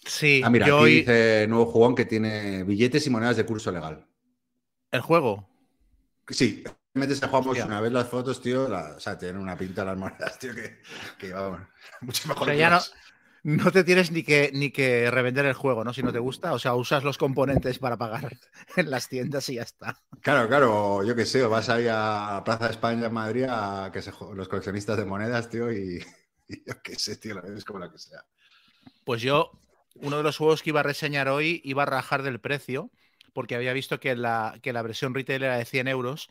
Sí, 0.04 0.40
Ah, 0.44 0.50
mira, 0.50 0.68
yo 0.68 0.76
aquí 0.76 0.84
hoy- 0.84 0.94
dice 1.00 1.46
nuevo 1.48 1.66
jugón 1.66 1.94
que 1.96 2.04
tiene 2.04 2.62
billetes 2.62 3.06
y 3.06 3.10
monedas 3.10 3.36
de 3.36 3.44
curso 3.44 3.70
legal. 3.72 4.06
el 4.92 5.00
juego. 5.00 5.48
Sí, 6.28 6.62
metes 6.94 7.22
a 7.22 7.26
jugamos 7.28 7.48
Hostia. 7.48 7.66
una 7.66 7.80
vez 7.80 7.90
las 7.92 8.06
fotos, 8.08 8.40
tío, 8.40 8.68
la- 8.68 8.94
o 8.96 9.00
sea, 9.00 9.18
tienen 9.18 9.38
una 9.42 9.56
pinta 9.56 9.84
las 9.84 9.96
monedas, 9.96 10.38
tío, 10.38 10.54
que, 10.54 10.78
que 11.18 11.32
vamos, 11.32 11.60
mucho 12.02 12.28
mejor 12.28 12.42
O 12.42 12.44
sea, 12.46 12.54
que 12.54 12.60
ya 12.60 12.68
no, 12.70 12.76
las- 12.76 12.92
no 12.92 12.98
te 13.72 13.84
tienes 13.84 14.10
ni 14.10 14.22
que, 14.22 14.50
ni 14.52 14.70
que 14.70 15.10
revender 15.10 15.46
el 15.46 15.54
juego, 15.54 15.84
¿no? 15.84 15.92
Si 15.94 16.02
no 16.02 16.12
te 16.12 16.18
gusta. 16.18 16.52
O 16.52 16.58
sea, 16.58 16.74
usas 16.74 17.04
los 17.04 17.18
componentes 17.18 17.78
para 17.78 17.96
pagar 17.96 18.36
en 18.76 18.90
las 18.90 19.08
tiendas 19.08 19.48
y 19.48 19.54
ya 19.54 19.62
está. 19.62 20.00
Claro, 20.20 20.48
claro, 20.48 21.04
yo 21.04 21.14
qué 21.16 21.24
sé, 21.24 21.42
o 21.44 21.48
vas 21.50 21.68
ahí 21.68 21.86
a 21.88 22.42
Plaza 22.44 22.66
de 22.66 22.70
España 22.72 23.06
en 23.06 23.12
Madrid 23.14 23.46
a 23.48 23.90
que 23.92 24.02
se 24.02 24.12
los 24.34 24.48
coleccionistas 24.48 24.96
de 24.96 25.04
monedas, 25.04 25.48
tío, 25.48 25.72
y, 25.72 25.98
y 26.48 26.64
yo 26.66 26.74
qué 26.82 26.96
sé, 26.96 27.16
tío, 27.16 27.42
es 27.44 27.64
como 27.64 27.78
la 27.78 27.90
que 27.90 27.98
sea. 27.98 28.24
Pues 29.04 29.22
yo, 29.22 29.52
uno 29.94 30.16
de 30.18 30.22
los 30.22 30.36
juegos 30.36 30.62
que 30.62 30.70
iba 30.70 30.80
a 30.80 30.82
reseñar 30.82 31.28
hoy 31.28 31.60
iba 31.64 31.82
a 31.82 31.86
rajar 31.86 32.22
del 32.22 32.40
precio, 32.40 32.90
porque 33.32 33.54
había 33.56 33.72
visto 33.72 34.00
que 34.00 34.14
la, 34.16 34.58
que 34.62 34.72
la 34.72 34.82
versión 34.82 35.14
retail 35.14 35.42
era 35.44 35.56
de 35.56 35.64
100 35.64 35.88
euros, 35.88 36.28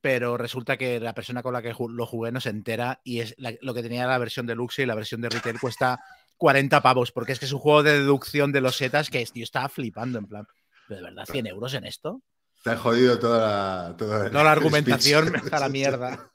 pero 0.00 0.36
resulta 0.36 0.76
que 0.76 1.00
la 1.00 1.14
persona 1.14 1.42
con 1.42 1.52
la 1.52 1.62
que 1.62 1.74
lo 1.88 2.06
jugué 2.06 2.30
no 2.32 2.40
se 2.40 2.50
entera 2.50 3.00
y 3.04 3.20
es 3.20 3.34
la- 3.38 3.54
lo 3.62 3.74
que 3.74 3.82
tenía 3.82 4.06
la 4.06 4.18
versión 4.18 4.46
deluxe 4.46 4.80
y 4.82 4.86
la 4.86 4.94
versión 4.94 5.20
de 5.20 5.28
retail 5.30 5.58
cuesta 5.60 6.00
40 6.38 6.80
pavos, 6.82 7.12
porque 7.12 7.32
es 7.32 7.38
que 7.38 7.44
es 7.44 7.52
un 7.52 7.58
juego 7.58 7.82
de 7.82 7.92
deducción 7.98 8.52
de 8.52 8.60
los 8.60 8.76
setas 8.76 9.10
que 9.10 9.24
tío, 9.26 9.44
estaba 9.44 9.68
flipando 9.68 10.18
en 10.18 10.26
plan. 10.26 10.46
¿pero 10.86 11.00
¿De 11.00 11.04
verdad 11.06 11.26
100 11.30 11.46
euros 11.48 11.74
en 11.74 11.84
esto? 11.84 12.22
Te 12.64 12.70
ha 12.70 12.76
jodido 12.76 13.18
toda 13.18 13.88
la, 13.90 13.96
toda 13.96 14.26
el- 14.26 14.32
No, 14.32 14.42
la 14.42 14.52
argumentación 14.52 15.32
da 15.50 15.60
la 15.60 15.68
mierda. 15.78 16.32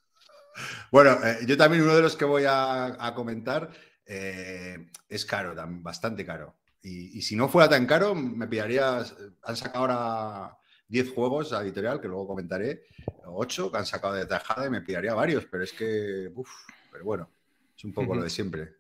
Bueno, 0.91 1.17
eh, 1.25 1.39
yo 1.48 1.57
también 1.57 1.83
uno 1.83 1.95
de 1.95 2.01
los 2.03 2.15
que 2.15 2.25
voy 2.25 2.43
a, 2.45 2.86
a 3.03 3.15
comentar 3.15 3.72
eh, 4.05 4.89
es 5.10 5.25
caro, 5.25 5.55
bastante 5.81 6.25
caro. 6.25 6.55
Y, 6.81 7.17
y 7.17 7.22
si 7.22 7.36
no 7.36 7.48
fuera 7.50 7.69
tan 7.69 7.86
caro, 7.88 8.13
me 8.13 8.48
pillaría. 8.48 9.03
Han 9.43 9.55
sacado 9.55 9.79
ahora 9.86 10.57
10 10.88 11.12
juegos 11.13 11.53
a 11.53 11.62
editorial, 11.63 12.00
que 12.01 12.07
luego 12.10 12.27
comentaré, 12.27 12.83
8 13.25 13.72
que 13.72 13.77
han 13.77 13.86
sacado 13.86 14.13
de 14.13 14.25
tajada 14.25 14.67
y 14.67 14.69
me 14.69 14.81
pillaría 14.81 15.13
varios, 15.13 15.45
pero 15.45 15.63
es 15.63 15.72
que. 15.74 16.29
Uf, 16.36 16.50
pero 16.91 17.05
bueno, 17.05 17.29
es 17.75 17.83
un 17.86 17.93
poco 17.93 18.13
lo 18.15 18.24
de 18.24 18.29
siempre. 18.29 18.75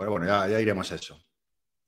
Pero 0.00 0.12
bueno, 0.12 0.24
ya, 0.24 0.48
ya 0.48 0.58
iremos 0.58 0.90
a 0.92 0.94
eso. 0.94 1.22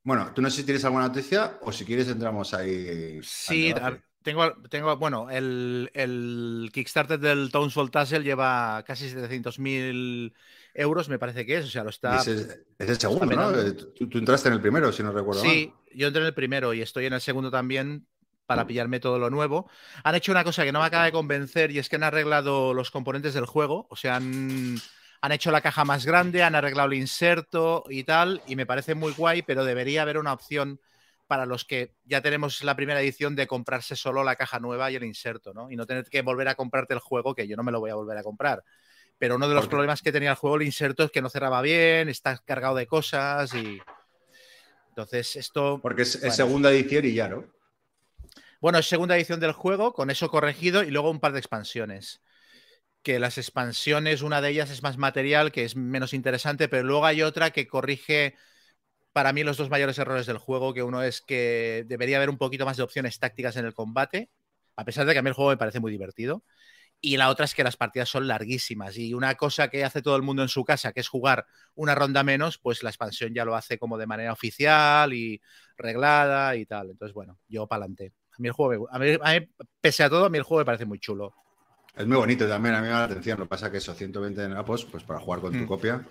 Bueno, 0.04 0.32
tú 0.34 0.42
no 0.42 0.50
sé 0.50 0.58
si 0.58 0.64
tienes 0.64 0.84
alguna 0.84 1.08
noticia 1.08 1.58
o 1.62 1.72
si 1.72 1.86
quieres 1.86 2.08
entramos 2.08 2.52
ahí. 2.52 3.18
Sí, 3.22 3.72
tengo, 4.20 4.52
tengo 4.68 4.94
bueno, 4.98 5.30
el, 5.30 5.90
el 5.94 6.68
Kickstarter 6.74 7.18
del 7.18 7.50
Townsville 7.50 7.90
Tassel 7.90 8.22
lleva 8.22 8.84
casi 8.86 9.08
700.000 9.08 10.34
euros, 10.74 11.08
me 11.08 11.18
parece 11.18 11.46
que 11.46 11.56
es, 11.56 11.64
o 11.64 11.70
sea, 11.70 11.84
lo 11.84 11.88
está... 11.88 12.18
es, 12.18 12.28
es 12.28 12.60
el 12.78 12.98
segundo, 12.98 13.34
¿no? 13.34 13.58
Eh, 13.58 13.72
Tú, 13.72 14.06
tú 14.10 14.18
entraste 14.18 14.48
en 14.48 14.54
el 14.56 14.60
primero, 14.60 14.92
si 14.92 15.02
no 15.02 15.10
recuerdo 15.10 15.42
mal. 15.42 15.50
Sí, 15.50 15.72
yo 15.94 16.08
entré 16.08 16.20
en 16.20 16.26
el 16.26 16.34
primero 16.34 16.74
y 16.74 16.82
estoy 16.82 17.06
en 17.06 17.14
el 17.14 17.20
segundo 17.22 17.50
también 17.50 18.06
para 18.44 18.66
pillarme 18.66 19.00
todo 19.00 19.18
lo 19.18 19.30
nuevo. 19.30 19.70
Han 20.04 20.16
hecho 20.16 20.32
una 20.32 20.44
cosa 20.44 20.64
que 20.64 20.72
no 20.72 20.80
me 20.80 20.86
acaba 20.86 21.06
de 21.06 21.12
convencer 21.12 21.70
y 21.70 21.78
es 21.78 21.88
que 21.88 21.96
han 21.96 22.02
arreglado 22.02 22.74
los 22.74 22.90
componentes 22.90 23.32
del 23.32 23.46
juego, 23.46 23.86
o 23.88 23.96
sea, 23.96 24.16
han, 24.16 24.76
han 25.22 25.32
hecho 25.32 25.52
la 25.52 25.60
caja 25.60 25.84
más 25.84 26.04
grande, 26.04 26.42
han 26.42 26.56
arreglado 26.56 26.88
el 26.88 26.98
inserto 26.98 27.84
y 27.88 28.02
tal, 28.02 28.42
y 28.48 28.56
me 28.56 28.66
parece 28.66 28.96
muy 28.96 29.12
guay, 29.12 29.42
pero 29.42 29.64
debería 29.64 30.02
haber 30.02 30.18
una 30.18 30.32
opción 30.32 30.80
para 31.28 31.46
los 31.46 31.64
que 31.64 31.94
ya 32.04 32.20
tenemos 32.20 32.62
la 32.64 32.74
primera 32.74 33.00
edición 33.00 33.36
de 33.36 33.46
comprarse 33.46 33.94
solo 33.94 34.24
la 34.24 34.34
caja 34.34 34.58
nueva 34.58 34.90
y 34.90 34.96
el 34.96 35.04
inserto, 35.04 35.54
¿no? 35.54 35.70
Y 35.70 35.76
no 35.76 35.86
tener 35.86 36.04
que 36.06 36.22
volver 36.22 36.48
a 36.48 36.56
comprarte 36.56 36.92
el 36.94 37.00
juego, 37.00 37.36
que 37.36 37.46
yo 37.46 37.56
no 37.56 37.62
me 37.62 37.70
lo 37.70 37.78
voy 37.78 37.90
a 37.90 37.94
volver 37.94 38.18
a 38.18 38.24
comprar. 38.24 38.64
Pero 39.16 39.36
uno 39.36 39.48
de 39.48 39.54
los 39.54 39.68
problemas 39.68 40.02
que 40.02 40.10
tenía 40.10 40.30
el 40.30 40.36
juego, 40.36 40.56
el 40.56 40.64
inserto, 40.64 41.04
es 41.04 41.12
que 41.12 41.22
no 41.22 41.30
cerraba 41.30 41.62
bien, 41.62 42.08
está 42.08 42.36
cargado 42.38 42.74
de 42.74 42.88
cosas 42.88 43.54
y... 43.54 43.80
Entonces, 44.88 45.36
esto... 45.36 45.78
Porque 45.80 46.02
es, 46.02 46.16
es 46.16 46.34
segunda 46.34 46.70
edición 46.72 47.04
y 47.04 47.14
ya, 47.14 47.28
¿no? 47.28 47.44
Bueno, 48.60 48.78
es 48.78 48.88
segunda 48.88 49.16
edición 49.16 49.38
del 49.38 49.52
juego, 49.52 49.94
con 49.94 50.10
eso 50.10 50.28
corregido, 50.28 50.82
y 50.82 50.90
luego 50.90 51.10
un 51.10 51.20
par 51.20 51.32
de 51.32 51.38
expansiones. 51.38 52.20
Que 53.02 53.18
las 53.18 53.36
expansiones, 53.38 54.22
una 54.22 54.40
de 54.40 54.50
ellas 54.50 54.70
es 54.70 54.82
más 54.82 54.96
material, 54.96 55.50
que 55.50 55.64
es 55.64 55.74
menos 55.74 56.14
interesante, 56.14 56.68
pero 56.68 56.84
luego 56.84 57.04
hay 57.04 57.22
otra 57.22 57.50
que 57.50 57.66
corrige 57.66 58.36
para 59.12 59.32
mí 59.32 59.44
los 59.44 59.56
dos 59.56 59.70
mayores 59.70 59.98
errores 59.98 60.26
del 60.26 60.38
juego, 60.38 60.72
que 60.74 60.82
uno 60.82 61.02
es 61.02 61.20
que 61.20 61.84
debería 61.86 62.16
haber 62.16 62.30
un 62.30 62.38
poquito 62.38 62.64
más 62.64 62.76
de 62.76 62.82
opciones 62.82 63.18
tácticas 63.18 63.56
en 63.56 63.66
el 63.66 63.74
combate, 63.74 64.30
a 64.76 64.84
pesar 64.84 65.06
de 65.06 65.12
que 65.12 65.18
a 65.18 65.22
mí 65.22 65.28
el 65.28 65.34
juego 65.34 65.50
me 65.50 65.56
parece 65.56 65.80
muy 65.80 65.92
divertido. 65.92 66.44
Y 67.00 67.16
la 67.16 67.30
otra 67.30 67.46
es 67.46 67.54
que 67.54 67.64
las 67.64 67.76
partidas 67.76 68.08
son 68.08 68.28
larguísimas. 68.28 68.96
Y 68.96 69.12
una 69.12 69.34
cosa 69.34 69.68
que 69.68 69.84
hace 69.84 70.02
todo 70.02 70.16
el 70.16 70.22
mundo 70.22 70.42
en 70.42 70.48
su 70.48 70.64
casa, 70.64 70.92
que 70.92 71.00
es 71.00 71.08
jugar 71.08 71.46
una 71.74 71.96
ronda 71.96 72.22
menos, 72.22 72.58
pues 72.58 72.82
la 72.84 72.90
expansión 72.90 73.34
ya 73.34 73.44
lo 73.44 73.56
hace 73.56 73.76
como 73.78 73.98
de 73.98 74.06
manera 74.06 74.32
oficial 74.32 75.12
y 75.12 75.40
reglada 75.76 76.54
y 76.56 76.64
tal. 76.64 76.90
Entonces, 76.90 77.12
bueno, 77.12 77.38
yo 77.48 77.66
para 77.66 77.84
adelante. 77.84 78.12
A 78.30 78.36
mí 78.38 78.48
el 78.48 78.54
juego, 78.54 78.88
a 78.90 78.98
mí, 79.00 79.12
a 79.20 79.40
pese 79.80 80.04
a 80.04 80.10
todo, 80.10 80.26
a 80.26 80.30
mí 80.30 80.38
el 80.38 80.44
juego 80.44 80.60
me 80.60 80.64
parece 80.66 80.84
muy 80.86 81.00
chulo. 81.00 81.34
Es 81.96 82.06
muy 82.06 82.16
bonito 82.16 82.48
también, 82.48 82.74
a 82.74 82.78
mí 82.78 82.82
me 82.84 82.88
llama 82.88 83.00
la 83.06 83.06
atención. 83.06 83.38
Lo 83.38 83.44
que 83.44 83.50
pasa 83.50 83.66
es 83.66 83.72
que 83.72 83.78
eso, 83.78 83.94
120 83.94 84.42
en 84.44 84.52
Apos, 84.52 84.84
pues 84.86 85.04
para 85.04 85.20
jugar 85.20 85.40
con 85.40 85.52
tu 85.52 85.58
Mm. 85.58 85.66
copia. 85.66 86.04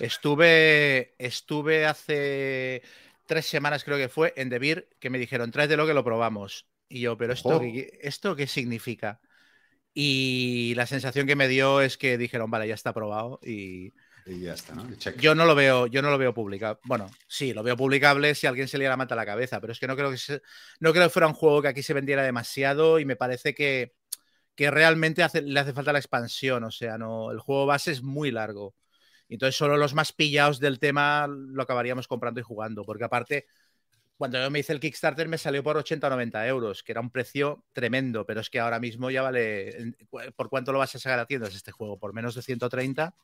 Estuve, 0.00 1.14
estuve 1.18 1.86
hace 1.86 2.82
tres 3.26 3.46
semanas, 3.46 3.84
creo 3.84 3.96
que 3.96 4.08
fue, 4.08 4.32
en 4.36 4.50
Beer, 4.50 4.88
que 5.00 5.10
me 5.10 5.18
dijeron, 5.18 5.50
tráetelo 5.50 5.86
que 5.86 5.94
lo 5.94 6.04
probamos. 6.04 6.66
Y 6.88 7.00
yo, 7.00 7.16
pero 7.16 7.32
esto, 7.32 7.58
qué, 7.60 7.98
¿esto 8.02 8.36
qué 8.36 8.46
significa? 8.46 9.20
Y 9.94 10.74
la 10.76 10.86
sensación 10.86 11.26
que 11.26 11.36
me 11.36 11.48
dio 11.48 11.80
es 11.80 11.96
que 11.96 12.18
dijeron, 12.18 12.50
vale, 12.50 12.68
ya 12.68 12.74
está 12.74 12.92
probado. 12.92 13.40
Y 13.42 13.92
Y 14.26 14.40
ya 14.40 14.54
está, 14.54 14.74
¿no? 14.74 14.84
Check. 14.96 15.18
yo 15.20 15.34
no 15.34 15.46
lo 15.46 15.54
veo, 15.54 15.86
yo 15.86 16.02
no 16.02 16.10
lo 16.10 16.18
veo 16.18 16.34
publicable. 16.34 16.80
Bueno, 16.84 17.06
sí, 17.28 17.52
lo 17.52 17.62
veo 17.62 17.76
publicable 17.76 18.34
si 18.34 18.46
alguien 18.46 18.68
se 18.68 18.78
le 18.78 18.88
la 18.88 18.96
manta 18.96 19.14
a 19.14 19.16
la 19.16 19.26
cabeza, 19.26 19.60
pero 19.60 19.72
es 19.72 19.78
que 19.78 19.86
no 19.86 19.96
creo 19.96 20.10
que 20.10 20.18
se- 20.18 20.42
no 20.80 20.92
creo 20.92 21.04
que 21.04 21.10
fuera 21.10 21.26
un 21.28 21.34
juego 21.34 21.62
que 21.62 21.68
aquí 21.68 21.82
se 21.82 21.94
vendiera 21.94 22.22
demasiado 22.22 22.98
y 22.98 23.04
me 23.04 23.16
parece 23.16 23.54
que, 23.54 23.94
que 24.54 24.70
realmente 24.70 25.22
hace- 25.22 25.42
le 25.42 25.58
hace 25.60 25.72
falta 25.72 25.92
la 25.92 25.98
expansión. 25.98 26.64
O 26.64 26.70
sea, 26.70 26.98
no, 26.98 27.30
el 27.30 27.40
juego 27.40 27.66
base 27.66 27.92
es 27.92 28.02
muy 28.02 28.30
largo. 28.30 28.74
Entonces, 29.28 29.56
solo 29.56 29.76
los 29.76 29.94
más 29.94 30.12
pillados 30.12 30.60
del 30.60 30.78
tema 30.78 31.26
lo 31.28 31.62
acabaríamos 31.62 32.06
comprando 32.08 32.40
y 32.40 32.44
jugando. 32.44 32.84
Porque 32.84 33.04
aparte, 33.04 33.46
cuando 34.16 34.38
yo 34.40 34.50
me 34.50 34.60
hice 34.60 34.72
el 34.72 34.80
Kickstarter 34.80 35.26
me 35.28 35.38
salió 35.38 35.62
por 35.64 35.76
80 35.76 36.06
o 36.06 36.10
90 36.10 36.46
euros, 36.46 36.82
que 36.82 36.92
era 36.92 37.00
un 37.00 37.10
precio 37.10 37.64
tremendo, 37.72 38.24
pero 38.26 38.40
es 38.40 38.50
que 38.50 38.60
ahora 38.60 38.78
mismo 38.78 39.10
ya 39.10 39.22
vale. 39.22 39.94
¿Por 40.36 40.48
cuánto 40.48 40.72
lo 40.72 40.78
vas 40.78 40.94
a 40.94 40.98
sacar 40.98 41.18
a 41.18 41.26
tiendas 41.26 41.54
este 41.54 41.72
juego? 41.72 41.98
¿Por 41.98 42.12
menos 42.14 42.34
de 42.34 42.42
130? 42.42 43.14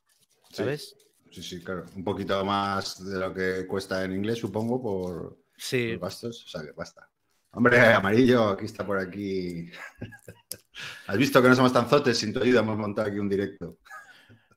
Sí. 0.49 0.57
¿Sabes? 0.57 0.97
Sí, 1.31 1.43
sí, 1.45 1.63
claro. 1.63 1.85
Un 1.95 2.03
poquito 2.03 2.45
más 2.45 3.05
de 3.05 3.19
lo 3.21 3.33
que 3.33 3.65
cuesta 3.69 4.03
en 4.05 4.15
inglés, 4.15 4.39
supongo, 4.41 4.83
por 4.83 5.39
Sí. 5.57 5.93
los 5.93 6.01
gastos. 6.01 6.45
O 6.47 6.49
sea, 6.49 6.63
que 6.63 6.73
basta. 6.73 7.09
Hombre, 7.53 7.79
amarillo, 7.81 8.49
aquí 8.49 8.65
está 8.65 8.85
por 8.85 8.99
aquí. 8.99 9.71
Has 11.07 11.17
visto 11.17 11.43
que 11.43 11.49
no 11.49 11.57
somos 11.57 11.73
tan 11.73 11.89
zotes, 11.89 12.19
sin 12.19 12.33
tu 12.33 12.41
ayuda 12.41 12.61
hemos 12.61 12.79
montado 12.79 13.09
aquí 13.09 13.19
un 13.19 13.29
directo. 13.29 13.79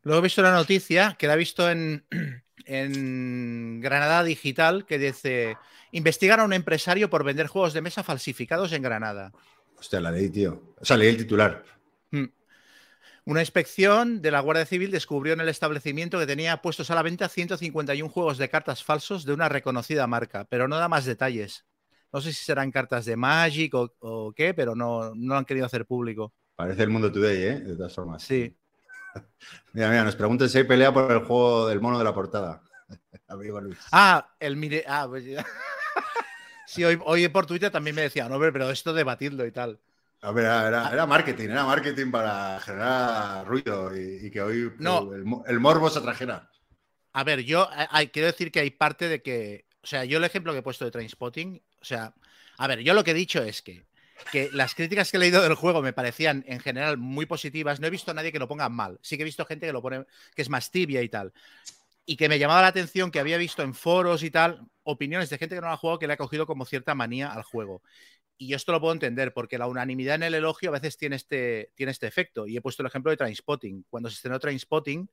Luego 0.04 0.20
he 0.20 0.24
visto 0.24 0.42
una 0.42 0.52
noticia 0.52 1.16
que 1.18 1.28
la 1.28 1.34
he 1.34 1.38
visto 1.38 1.70
en, 1.70 2.06
en 2.66 3.80
Granada 3.82 4.24
Digital 4.24 4.86
que 4.86 5.00
dice: 5.00 5.58
investigan 5.92 6.40
a 6.40 6.44
un 6.44 6.54
empresario 6.54 7.10
por 7.10 7.24
vender 7.24 7.48
juegos 7.48 7.74
de 7.74 7.82
mesa 7.82 8.04
falsificados 8.04 8.72
en 8.74 8.82
Granada. 8.82 9.32
Hostia, 9.78 10.00
la 10.00 10.12
leí, 10.12 10.30
tío. 10.30 10.76
O 10.80 10.86
sea, 10.86 10.98
leí 10.98 11.10
el 11.10 11.18
titular. 11.18 11.64
Hmm. 12.12 12.28
Una 13.26 13.40
inspección 13.40 14.22
de 14.22 14.32
la 14.32 14.42
Guardia 14.42 14.66
Civil 14.66 14.92
descubrió 14.92 15.34
en 15.34 15.40
el 15.40 15.50
establecimiento 15.50 16.20
que 16.20 16.26
tenía 16.26 16.62
puestos 16.62 16.92
a 16.92 16.96
la 16.96 17.04
venta 17.04 17.30
151 17.30 18.10
juegos 18.10 18.38
de 18.38 18.50
cartas 18.50 18.84
falsos 18.84 19.26
de 19.26 19.34
una 19.34 19.48
reconocida 19.48 20.08
marca, 20.08 20.46
pero 20.50 20.68
no 20.68 20.78
da 20.78 20.90
más 20.90 21.06
detalles. 21.06 21.66
No 22.14 22.22
sé 22.22 22.32
si 22.32 22.44
serán 22.46 22.72
cartas 22.72 23.06
de 23.06 23.16
Magic 23.18 23.74
o, 23.74 23.92
o 24.00 24.32
qué, 24.34 24.54
pero 24.54 24.76
no, 24.76 25.14
no 25.16 25.34
lo 25.34 25.38
han 25.38 25.46
querido 25.46 25.66
hacer 25.66 25.86
público. 25.86 26.32
Parece 26.56 26.84
el 26.84 26.90
mundo 26.90 27.12
today, 27.12 27.44
¿eh? 27.44 27.60
De 27.60 27.76
todas 27.76 27.94
formas. 27.94 28.22
Sí. 28.24 28.56
Mira, 29.74 29.90
mira, 29.90 30.04
nos 30.04 30.16
preguntan 30.16 30.50
si 30.50 30.58
hay 30.60 30.64
pelea 30.64 30.94
por 30.94 31.12
el 31.12 31.20
juego 31.20 31.68
del 31.68 31.82
mono 31.82 31.98
de 31.98 32.04
la 32.04 32.14
portada. 32.14 32.62
Amigo 33.28 33.60
Luis. 33.62 33.78
Ah, 33.92 34.28
el 34.40 34.56
mire. 34.56 34.84
Ah, 34.88 35.06
pues 35.10 35.26
ya. 35.26 35.46
Sí, 36.66 36.84
hoy, 36.84 36.98
hoy 37.06 37.28
por 37.28 37.46
Twitter 37.46 37.70
también 37.70 37.96
me 37.96 38.02
decían, 38.04 38.32
no, 38.32 38.40
pero 38.40 38.72
esto 38.72 38.94
debatirlo 38.94 39.46
y 39.46 39.52
tal. 39.52 39.80
A 40.22 40.32
ver, 40.32 40.46
era, 40.46 40.90
era- 40.92 41.06
marketing, 41.06 41.50
era 41.50 41.66
marketing 41.66 42.10
para 42.10 42.60
generar 42.62 43.46
ruido 43.46 43.96
y, 43.96 44.26
y 44.28 44.32
que 44.32 44.42
hoy 44.42 44.72
No. 44.80 45.14
el, 45.14 45.24
mo- 45.26 45.44
el 45.46 45.60
morbo 45.60 45.90
se 45.90 46.00
atrajera. 46.00 46.50
A 47.12 47.24
ver, 47.24 47.44
yo 47.44 47.66
eh, 47.78 47.86
hay- 47.92 48.08
quiero 48.08 48.28
decir 48.28 48.52
que 48.52 48.62
hay 48.62 48.72
parte 48.72 49.08
de 49.08 49.22
que. 49.22 49.66
O 49.84 49.88
sea, 49.88 50.06
yo 50.06 50.18
el 50.18 50.24
ejemplo 50.24 50.54
que 50.54 50.60
he 50.60 50.64
puesto 50.64 50.86
de 50.86 50.92
Trainspotting, 50.92 51.62
o 51.82 51.86
sea, 51.86 52.14
a 52.58 52.68
ver, 52.68 52.80
yo 52.80 52.94
lo 52.94 53.04
que 53.04 53.12
he 53.12 53.16
dicho 53.16 53.44
es 53.44 53.62
que, 53.62 53.84
que 54.32 54.50
las 54.54 54.76
críticas 54.76 55.12
que 55.12 55.18
he 55.18 55.20
leído 55.20 55.42
del 55.42 55.56
juego 55.56 55.82
me 55.82 55.92
parecían 55.92 56.46
en 56.48 56.60
general 56.62 56.98
muy 56.98 57.26
positivas. 57.26 57.80
No 57.80 57.88
he 57.88 57.90
visto 57.90 58.12
a 58.12 58.14
nadie 58.14 58.32
que 58.32 58.40
lo 58.40 58.48
ponga 58.48 58.70
mal. 58.70 58.98
Sí 59.02 59.18
que 59.18 59.24
he 59.24 59.26
visto 59.26 59.46
gente 59.46 59.68
que 59.68 59.74
lo 59.74 59.82
pone, 59.82 60.06
que 60.36 60.42
es 60.42 60.50
más 60.50 60.72
tibia 60.72 61.02
y 61.02 61.10
tal. 61.10 61.34
Y 62.06 62.16
que 62.16 62.30
me 62.30 62.40
llamaba 62.40 62.62
la 62.62 62.68
atención 62.68 63.12
que 63.12 63.20
había 63.20 63.38
visto 63.38 63.62
en 63.62 63.74
foros 63.74 64.24
y 64.24 64.32
tal 64.32 64.62
opiniones 64.84 65.30
de 65.30 65.38
gente 65.38 65.56
que 65.56 65.62
no 65.62 65.68
lo 65.68 65.74
ha 65.74 65.78
jugado 65.78 66.00
que 66.00 66.08
le 66.08 66.14
ha 66.14 66.18
cogido 66.18 66.46
como 66.46 66.66
cierta 66.66 66.96
manía 66.96 67.32
al 67.32 67.44
juego. 67.44 67.82
Y 68.38 68.48
yo 68.48 68.58
esto 68.58 68.72
lo 68.72 68.82
puedo 68.82 68.94
entender 68.94 69.34
porque 69.34 69.58
la 69.58 69.68
unanimidad 69.68 70.16
en 70.16 70.24
el 70.24 70.36
elogio 70.36 70.70
a 70.70 70.74
veces 70.74 70.98
tiene 70.98 71.16
este, 71.16 71.72
tiene 71.76 71.92
este 71.92 72.08
efecto. 72.08 72.48
Y 72.48 72.58
he 72.58 72.62
puesto 72.62 72.84
el 72.84 72.88
ejemplo 72.88 73.12
de 73.12 73.18
Trainspotting. 73.18 73.86
Cuando 73.90 74.10
se 74.10 74.16
estrenó 74.16 74.40
Trainspotting, 74.40 75.10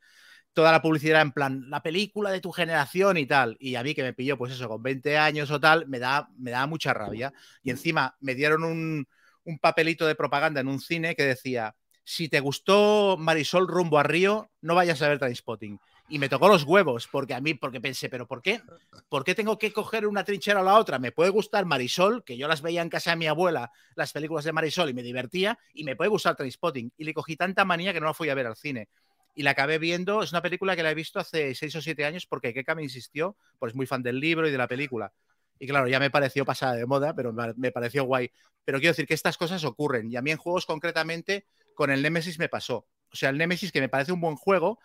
toda 0.53 0.73
la 0.73 0.83
publicidad 0.83 1.23
en 1.23 1.33
plan, 1.33 1.71
la 1.71 1.83
película 1.83 2.31
de 2.31 2.41
tu 2.41 2.53
generación 2.53 3.17
y 3.17 3.27
tal. 3.27 3.57
Y 3.61 3.77
a 3.77 3.83
mí 3.83 3.95
que 3.95 4.03
me 4.03 4.13
pilló, 4.13 4.37
pues 4.37 4.53
eso, 4.53 4.69
con 4.69 4.83
20 4.83 5.17
años 5.19 5.51
o 5.51 5.61
tal, 5.61 5.87
me 5.87 5.99
da, 5.99 6.29
me 6.37 6.51
da 6.51 6.67
mucha 6.67 6.93
rabia. 6.93 7.33
Y 7.63 7.71
encima 7.71 8.17
me 8.21 8.35
dieron 8.35 8.65
un, 8.65 9.07
un 9.45 9.59
papelito 9.59 10.07
de 10.07 10.15
propaganda 10.15 10.61
en 10.61 10.69
un 10.69 10.81
cine 10.81 11.15
que 11.15 11.25
decía, 11.25 11.75
si 12.05 12.29
te 12.29 12.41
gustó 12.41 13.17
Marisol 13.19 13.69
rumbo 13.69 13.99
a 13.99 14.03
Río, 14.03 14.51
no 14.61 14.75
vayas 14.75 15.01
a 15.03 15.09
ver 15.09 15.19
Trainspotting. 15.19 15.79
Y 16.09 16.19
me 16.19 16.29
tocó 16.29 16.49
los 16.49 16.65
huevos, 16.65 17.07
porque 17.07 17.35
a 17.35 17.41
mí, 17.41 17.55
porque 17.55 17.81
pensé, 17.81 18.09
¿pero 18.09 18.27
por 18.27 18.43
qué? 18.43 18.61
¿Por 19.09 19.23
qué 19.23 19.37
tengo 19.37 19.57
que 19.59 19.73
coger 19.73 20.09
una 20.09 20.25
trinchera 20.25 20.61
o 20.61 20.65
la 20.65 20.75
otra? 20.75 20.99
Me 20.99 21.13
puede 21.13 21.31
gustar 21.31 21.67
Marisol, 21.67 22.25
que 22.25 22.37
yo 22.37 22.49
las 22.49 22.63
veía 22.63 22.83
en 22.83 22.89
casa 22.89 23.11
de 23.11 23.17
mi 23.17 23.29
abuela, 23.29 23.71
las 23.95 24.13
películas 24.13 24.45
de 24.45 24.53
Marisol, 24.53 24.91
y 24.91 24.95
me 24.95 25.05
divertía, 25.05 25.57
y 25.73 25.85
me 25.85 25.95
puede 25.95 26.11
gustar 26.11 26.35
Trainspotting. 26.35 26.93
Y 26.97 27.05
le 27.05 27.15
cogí 27.15 27.37
tanta 27.37 27.65
manía 27.65 27.93
que 27.93 28.01
no 28.01 28.07
la 28.07 28.15
fui 28.15 28.29
a 28.29 28.35
ver 28.35 28.49
al 28.49 28.57
cine 28.57 28.89
y 29.35 29.43
la 29.43 29.53
acabé 29.53 29.79
viendo. 29.79 30.23
Es 30.23 30.33
una 30.33 30.43
película 30.43 30.77
que 30.77 30.83
la 30.83 30.91
he 30.91 30.95
visto 30.95 31.19
hace 31.21 31.55
seis 31.55 31.75
o 31.77 31.83
siete 31.83 32.05
años 32.05 32.27
porque 32.27 32.53
Keka 32.55 32.75
me 32.75 32.83
insistió, 32.83 33.37
pues 33.59 33.73
es 33.73 33.77
muy 33.77 33.87
fan 33.87 34.03
del 34.03 34.21
libro 34.21 34.49
y 34.49 34.51
de 34.51 34.59
la 34.59 34.69
película. 34.69 35.13
Y 35.59 35.67
claro, 35.67 35.89
ya 35.89 36.01
me 36.01 36.11
pareció 36.11 36.45
pasada 36.45 36.75
de 36.75 36.87
moda, 36.87 37.15
pero 37.15 37.33
me 37.33 37.71
pareció 37.71 38.05
guay. 38.05 38.31
Pero 38.65 38.79
quiero 38.79 38.93
decir 38.93 39.07
que 39.07 39.15
estas 39.15 39.37
cosas 39.37 39.63
ocurren. 39.65 40.11
Y 40.11 40.17
a 40.17 40.23
mí 40.23 40.31
en 40.31 40.39
juegos 40.39 40.65
concretamente, 40.65 41.47
con 41.75 41.91
el 41.91 42.03
Nemesis 42.03 42.39
me 42.39 42.49
pasó. 42.49 42.87
O 43.13 43.17
sea, 43.17 43.29
el 43.29 43.39
Nemesis 43.39 43.73
que 43.73 43.81
me 43.81 43.89
parece 43.89 44.13
un 44.13 44.21
buen 44.21 44.37
juego, 44.37 44.79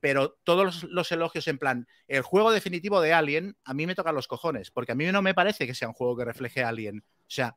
pero 0.00 0.38
todos 0.42 0.84
los, 0.84 1.12
elogios 1.12 1.46
en 1.48 1.58
plan, 1.58 1.86
el 2.08 2.22
juego 2.22 2.50
definitivo 2.50 3.00
de 3.00 3.12
Alien, 3.12 3.56
a 3.64 3.74
mí 3.74 3.86
me 3.86 3.94
tocan 3.94 4.14
los 4.14 4.26
cojones, 4.26 4.70
porque 4.70 4.92
a 4.92 4.94
mí 4.94 5.06
no 5.06 5.22
me 5.22 5.34
parece 5.34 5.66
que 5.66 5.74
sea 5.74 5.88
un 5.88 5.94
juego 5.94 6.16
que 6.16 6.24
refleje 6.24 6.64
Alien. 6.64 7.04
O 7.06 7.30
sea, 7.30 7.56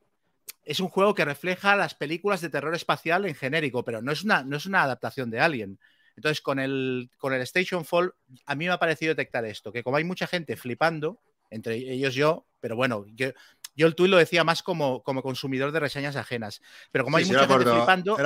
es 0.63 0.79
un 0.79 0.89
juego 0.89 1.15
que 1.15 1.25
refleja 1.25 1.75
las 1.75 1.95
películas 1.95 2.41
de 2.41 2.49
terror 2.49 2.75
espacial 2.75 3.25
en 3.25 3.35
genérico, 3.35 3.83
pero 3.83 4.01
no 4.01 4.11
es 4.11 4.23
una, 4.23 4.43
no 4.43 4.57
es 4.57 4.65
una 4.65 4.83
adaptación 4.83 5.29
de 5.31 5.39
Alien. 5.39 5.79
Entonces, 6.15 6.41
con 6.41 6.59
el, 6.59 7.09
con 7.17 7.33
el 7.33 7.41
Station 7.41 7.85
Fall, 7.85 8.13
a 8.45 8.55
mí 8.55 8.65
me 8.65 8.71
ha 8.71 8.79
parecido 8.79 9.11
detectar 9.11 9.45
esto, 9.45 9.71
que 9.71 9.83
como 9.83 9.97
hay 9.97 10.03
mucha 10.03 10.27
gente 10.27 10.55
flipando, 10.55 11.19
entre 11.49 11.75
ellos 11.75 12.15
yo, 12.15 12.47
pero 12.59 12.75
bueno, 12.75 13.05
yo, 13.13 13.29
yo 13.75 13.87
el 13.87 13.95
tuit 13.95 14.09
lo 14.09 14.17
decía 14.17 14.43
más 14.43 14.63
como, 14.63 15.03
como 15.03 15.21
consumidor 15.21 15.71
de 15.71 15.79
reseñas 15.79 16.15
ajenas, 16.15 16.61
pero 16.91 17.03
como 17.03 17.17
hay 17.17 17.25
mucha 17.25 17.47
gente 17.47 17.65
flipando, 17.65 18.17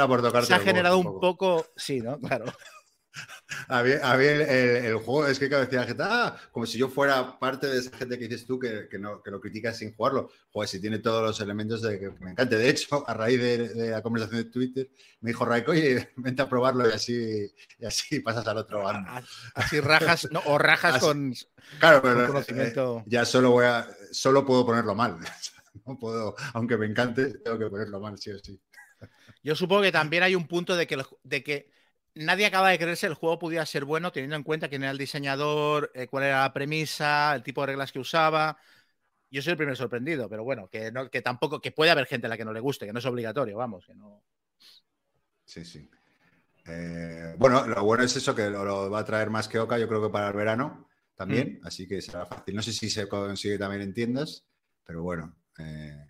se 0.44 0.54
ha 0.54 0.60
generado 0.60 0.98
un 0.98 1.20
poco... 1.20 1.66
Sí, 1.76 2.00
¿no? 2.00 2.20
Claro. 2.20 2.46
A 3.68 3.84
mí, 3.84 3.92
el, 3.92 4.96
juego 4.98 5.28
es 5.28 5.40
que 5.40 5.50
cada 5.50 5.62
vez 5.62 5.70
decía 5.70 5.82
la 5.82 5.88
gente, 5.88 6.04
ah, 6.06 6.38
como 6.52 6.66
si 6.66 6.78
yo 6.78 6.88
fuera 6.88 7.38
parte 7.40 7.68
de 7.68 7.80
esa 7.80 7.96
gente 7.98 8.18
que 8.18 8.28
dices 8.28 8.46
tú 8.46 8.60
que, 8.60 8.88
no, 9.00 9.22
que 9.22 9.32
lo 9.32 9.42
criticas 9.42 9.78
sin 9.78 9.94
jugarlo. 9.94 10.30
Joder, 10.52 10.70
si 10.70 10.80
tiene 10.80 11.00
todos 11.00 11.24
los 11.24 11.40
elementos 11.42 11.82
de 11.82 12.00
que 12.00 12.12
me 12.20 12.32
encante. 12.32 12.58
De 12.58 12.70
hecho, 12.70 13.08
a 13.08 13.14
raíz 13.14 13.40
de, 13.42 13.90
la 13.90 14.02
conversación 14.02 14.44
de 14.44 14.50
Twitter, 14.50 14.90
me 15.22 15.32
dijo 15.32 15.46
Raiko, 15.46 15.72
oye, 15.72 16.10
vente 16.16 16.42
a 16.42 16.50
probarlo 16.50 16.88
y 16.88 16.94
así, 16.94 17.52
y 17.80 17.86
así 17.86 18.20
pasas 18.22 18.48
al 18.48 18.58
otro 18.58 18.84
bando. 18.84 19.10
Así 19.56 19.80
rajas, 19.80 20.28
o 20.46 20.58
rajas 20.58 21.00
con, 21.00 21.34
claro, 21.80 22.02
pero, 22.02 22.28
conocimiento. 22.28 23.00
Eh, 23.00 23.04
ya 23.08 23.26
solo, 23.26 23.52
voy 23.52 23.66
a, 23.66 23.88
solo 24.12 24.46
puedo 24.46 24.66
ponerlo 24.66 24.96
mal. 24.96 25.18
No 25.86 25.98
puedo, 25.98 26.36
aunque 26.54 26.78
me 26.78 26.88
encante, 26.88 27.36
tengo 27.40 27.58
que 27.58 27.68
ponerlo 27.68 28.00
mal, 28.00 28.18
sí 28.18 28.32
o 28.32 28.40
sí. 28.40 28.60
Yo 29.44 29.56
supongo 29.56 29.84
que 29.84 29.92
también 29.92 30.24
hay 30.24 30.36
un 30.36 30.48
punto 30.48 30.76
de 30.76 30.88
que, 30.88 31.02
de 31.24 31.44
que 31.44 31.72
nadie 32.20 32.46
acaba 32.46 32.70
de 32.70 32.78
creerse 32.78 33.08
el 33.08 33.14
juego 33.14 33.40
pudiera 33.40 33.66
ser 33.66 33.86
bueno 33.86 34.12
teniendo 34.12 34.36
en 34.36 34.44
cuenta 34.44 34.70
quién 34.70 34.84
era 34.84 34.92
el 34.92 34.98
diseñador, 34.98 35.92
eh, 35.94 36.08
cuál 36.08 36.26
era 36.26 36.42
la 36.42 36.54
premisa, 36.54 37.34
el 37.36 37.44
tipo 37.44 37.62
de 37.62 37.68
reglas 37.68 37.92
que 37.92 38.00
usaba. 38.00 38.58
Yo 39.32 39.42
soy 39.42 39.52
el 39.52 39.58
primer 39.58 39.78
sorprendido, 39.78 40.28
pero 40.30 40.44
bueno, 40.44 40.68
que, 40.70 40.92
no, 40.92 41.10
que 41.10 41.22
tampoco, 41.22 41.62
que 41.62 41.72
puede 41.72 41.92
haber 41.92 42.08
gente 42.08 42.28
a 42.28 42.30
la 42.30 42.38
que 42.38 42.46
no 42.46 42.54
le 42.54 42.60
guste, 42.60 42.86
que 42.86 42.94
no 42.94 43.00
es 43.00 43.06
obligatorio, 43.06 43.58
vamos, 43.58 43.86
que 43.86 43.94
no. 43.96 44.24
Sí, 45.46 45.64
sí. 45.64 45.90
Eh, 46.66 47.36
bueno, 47.38 47.66
lo 47.66 47.84
bueno 47.84 48.04
es 48.04 48.16
eso, 48.16 48.36
que 48.36 48.50
lo, 48.50 48.90
va 48.90 49.00
a 49.00 49.06
traer 49.06 49.30
más 49.30 49.48
que 49.48 49.60
Oca, 49.60 49.78
yo 49.78 49.88
creo 49.88 50.02
que 50.02 50.10
para 50.10 50.28
el 50.28 50.36
verano 50.36 50.90
también, 51.16 51.60
mm. 51.62 51.68
así 51.68 51.88
que 51.88 52.02
será 52.02 52.26
fácil. 52.26 52.56
No 52.56 52.62
sé 52.62 52.74
si 52.74 52.90
se 52.90 53.08
consigue 53.08 53.58
también 53.58 53.82
en 53.82 53.94
tiendas, 53.94 54.46
pero 54.84 55.04
bueno, 55.04 55.36
eh, 55.58 56.08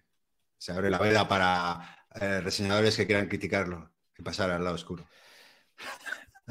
se 0.58 0.72
abre 0.72 0.90
la 0.90 0.98
veda 0.98 1.28
para 1.28 1.96
reseñadores 2.42 2.98
que 2.98 3.06
quieran 3.06 3.28
criticarlo 3.28 3.92
y 4.18 4.24
pasar 4.24 4.50
al 4.50 4.64
lado 4.64 4.76
oscuro. 4.76 5.08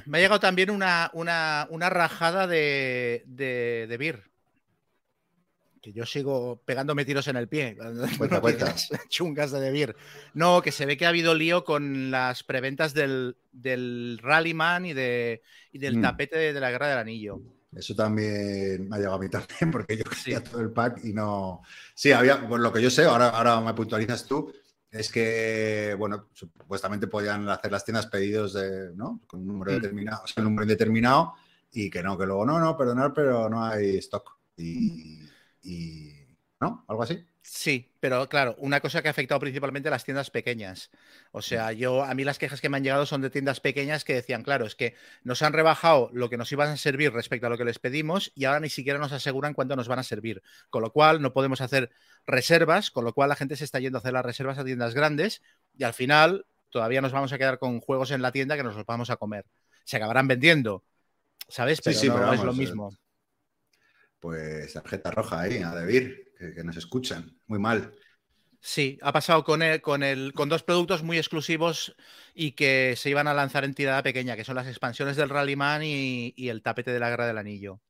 Me 0.06 0.18
ha 0.18 0.20
llegado 0.20 0.40
también 0.40 0.70
una, 0.70 1.10
una, 1.12 1.90
rajada 1.90 2.46
de, 2.46 3.24
de, 3.26 3.86
de 3.88 3.96
Beer. 3.96 4.24
Que 5.82 5.92
yo 5.92 6.04
sigo 6.06 6.60
pegándome 6.64 7.04
tiros 7.04 7.28
en 7.28 7.36
el 7.36 7.48
pie. 7.48 7.76
Cuenta, 8.16 8.40
cuenta. 8.40 8.74
Chungas 9.08 9.52
de 9.52 9.70
Beer. 9.70 9.96
No, 10.34 10.62
que 10.62 10.72
se 10.72 10.86
ve 10.86 10.96
que 10.96 11.06
ha 11.06 11.10
habido 11.10 11.34
lío 11.34 11.64
con 11.64 12.10
las 12.10 12.42
preventas 12.42 12.94
del, 12.94 13.36
del 13.52 14.18
Rallyman 14.22 14.86
y, 14.86 14.94
de, 14.94 15.42
y 15.72 15.78
del 15.78 15.98
mm. 15.98 16.02
tapete 16.02 16.38
de, 16.38 16.60
la 16.60 16.70
Guerra 16.70 16.88
del 16.88 16.98
Anillo. 16.98 17.40
Eso 17.76 17.94
también 17.94 18.88
me 18.88 18.96
ha 18.96 18.98
llegado 18.98 19.16
a 19.16 19.20
mí 19.20 19.28
también, 19.28 19.70
porque 19.70 19.96
yo 19.96 20.04
quería 20.04 20.42
todo 20.42 20.60
el 20.60 20.70
pack 20.70 21.04
y 21.04 21.12
no. 21.12 21.62
Sí, 21.94 22.12
había, 22.12 22.48
por 22.48 22.60
lo 22.60 22.72
que 22.72 22.82
yo 22.82 22.90
sé, 22.90 23.04
ahora, 23.04 23.28
ahora 23.28 23.60
me 23.60 23.74
puntualizas 23.74 24.26
tú, 24.26 24.52
es 24.90 25.10
que, 25.10 25.94
bueno, 25.98 26.28
supuestamente 26.32 27.06
podían 27.06 27.48
hacer 27.48 27.70
las 27.70 27.84
tiendas 27.84 28.06
pedidos 28.06 28.54
de, 28.54 28.94
¿no? 28.94 29.20
Con 29.26 29.40
un 29.40 29.48
número 29.48 29.72
mm. 29.72 29.74
determinado, 29.74 30.22
o 30.24 30.26
sea, 30.26 30.42
un 30.42 30.50
número 30.50 30.64
indeterminado 30.64 31.34
y 31.70 31.90
que 31.90 32.02
no, 32.02 32.16
que 32.16 32.26
luego, 32.26 32.46
no, 32.46 32.58
no, 32.58 32.76
perdonar, 32.76 33.12
pero 33.12 33.48
no 33.48 33.64
hay 33.64 33.98
stock. 33.98 34.38
Y, 34.56 35.20
y 35.62 36.12
¿no? 36.60 36.84
Algo 36.88 37.02
así. 37.02 37.24
Sí, 37.50 37.90
pero 37.98 38.28
claro, 38.28 38.54
una 38.58 38.80
cosa 38.80 39.00
que 39.00 39.08
ha 39.08 39.10
afectado 39.10 39.40
principalmente 39.40 39.88
a 39.88 39.90
las 39.90 40.04
tiendas 40.04 40.30
pequeñas. 40.30 40.90
O 41.32 41.40
sea, 41.40 41.72
yo 41.72 42.04
a 42.04 42.12
mí 42.14 42.22
las 42.22 42.38
quejas 42.38 42.60
que 42.60 42.68
me 42.68 42.76
han 42.76 42.84
llegado 42.84 43.06
son 43.06 43.22
de 43.22 43.30
tiendas 43.30 43.58
pequeñas 43.60 44.04
que 44.04 44.12
decían, 44.12 44.42
claro, 44.42 44.66
es 44.66 44.74
que 44.74 44.94
nos 45.24 45.40
han 45.40 45.54
rebajado 45.54 46.10
lo 46.12 46.28
que 46.28 46.36
nos 46.36 46.52
iban 46.52 46.68
a 46.68 46.76
servir 46.76 47.10
respecto 47.10 47.46
a 47.46 47.50
lo 47.50 47.56
que 47.56 47.64
les 47.64 47.78
pedimos 47.78 48.32
y 48.34 48.44
ahora 48.44 48.60
ni 48.60 48.68
siquiera 48.68 48.98
nos 48.98 49.12
aseguran 49.12 49.54
cuánto 49.54 49.76
nos 49.76 49.88
van 49.88 49.98
a 49.98 50.02
servir. 50.02 50.42
Con 50.68 50.82
lo 50.82 50.92
cual 50.92 51.22
no 51.22 51.32
podemos 51.32 51.62
hacer 51.62 51.90
reservas, 52.26 52.90
con 52.90 53.06
lo 53.06 53.14
cual 53.14 53.30
la 53.30 53.36
gente 53.36 53.56
se 53.56 53.64
está 53.64 53.80
yendo 53.80 53.96
a 53.96 54.00
hacer 54.00 54.12
las 54.12 54.26
reservas 54.26 54.58
a 54.58 54.64
tiendas 54.64 54.94
grandes 54.94 55.40
y 55.74 55.84
al 55.84 55.94
final 55.94 56.44
todavía 56.68 57.00
nos 57.00 57.12
vamos 57.12 57.32
a 57.32 57.38
quedar 57.38 57.58
con 57.58 57.80
juegos 57.80 58.10
en 58.10 58.20
la 58.20 58.30
tienda 58.30 58.58
que 58.58 58.62
nos 58.62 58.76
los 58.76 58.84
vamos 58.84 59.08
a 59.08 59.16
comer. 59.16 59.46
Se 59.84 59.96
acabarán 59.96 60.28
vendiendo, 60.28 60.84
¿sabes? 61.48 61.80
Pero 61.80 62.18
no 62.18 62.34
es 62.34 62.44
lo 62.44 62.52
mismo. 62.52 62.90
Pues 64.20 64.72
tarjeta 64.72 65.10
roja 65.10 65.40
ahí, 65.40 65.62
a 65.62 65.74
Debir 65.74 66.32
que, 66.38 66.64
nos 66.64 66.76
escuchan. 66.76 67.36
Muy 67.46 67.58
mal. 67.58 67.92
Sí, 68.60 68.98
ha 69.02 69.12
pasado 69.12 69.44
con, 69.44 69.62
el, 69.62 69.80
con, 69.80 70.02
el, 70.02 70.32
con 70.32 70.48
dos 70.48 70.62
productos 70.62 71.02
muy 71.02 71.16
exclusivos 71.16 71.94
y 72.34 72.52
que 72.52 72.94
se 72.96 73.10
iban 73.10 73.28
a 73.28 73.34
lanzar 73.34 73.64
en 73.64 73.74
tirada 73.74 74.02
pequeña, 74.02 74.36
que 74.36 74.44
son 74.44 74.56
las 74.56 74.66
expansiones 74.66 75.16
del 75.16 75.28
Rallyman 75.28 75.82
y, 75.84 76.34
y 76.36 76.48
el 76.48 76.62
tapete 76.62 76.92
de 76.92 76.98
la 76.98 77.10
Guerra 77.10 77.26
del 77.26 77.38
Anillo. 77.38 77.80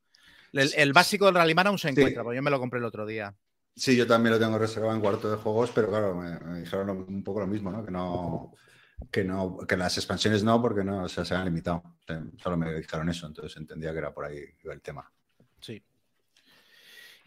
El, 0.52 0.92
básico 0.92 1.26
del 1.26 1.34
Rallyman 1.34 1.66
aún 1.66 1.78
se 1.78 1.90
encuentra, 1.90 2.22
porque 2.22 2.36
yo 2.36 2.42
me 2.42 2.50
lo 2.50 2.58
compré 2.58 2.78
el 2.78 2.84
otro 2.84 3.06
día. 3.06 3.34
Sí, 3.74 3.96
yo 3.96 4.06
también 4.06 4.34
lo 4.34 4.40
tengo 4.40 4.58
reservado 4.58 4.94
en 4.94 5.00
cuarto 5.00 5.30
de 5.30 5.36
juegos, 5.36 5.70
pero 5.74 5.88
claro, 5.88 6.14
me, 6.16 6.60
dijeron 6.60 6.90
un 6.90 7.22
poco 7.22 7.40
lo 7.40 7.46
mismo, 7.46 7.70
¿no? 7.70 7.84
Que 7.84 7.90
no, 7.90 8.54
que 9.10 9.24
no, 9.24 9.58
que 9.58 9.76
las 9.76 9.96
expansiones 9.98 10.42
no, 10.42 10.60
porque 10.60 10.82
no 10.82 11.08
se 11.08 11.34
han 11.34 11.44
limitado. 11.44 11.82
Solo 12.42 12.56
me 12.56 12.74
dijeron 12.74 13.08
eso, 13.08 13.26
entonces 13.26 13.56
entendía 13.56 13.92
que 13.92 13.98
era 13.98 14.12
por 14.12 14.24
ahí 14.24 14.42
el 14.64 14.80
tema. 14.80 15.10
Sí. 15.60 15.82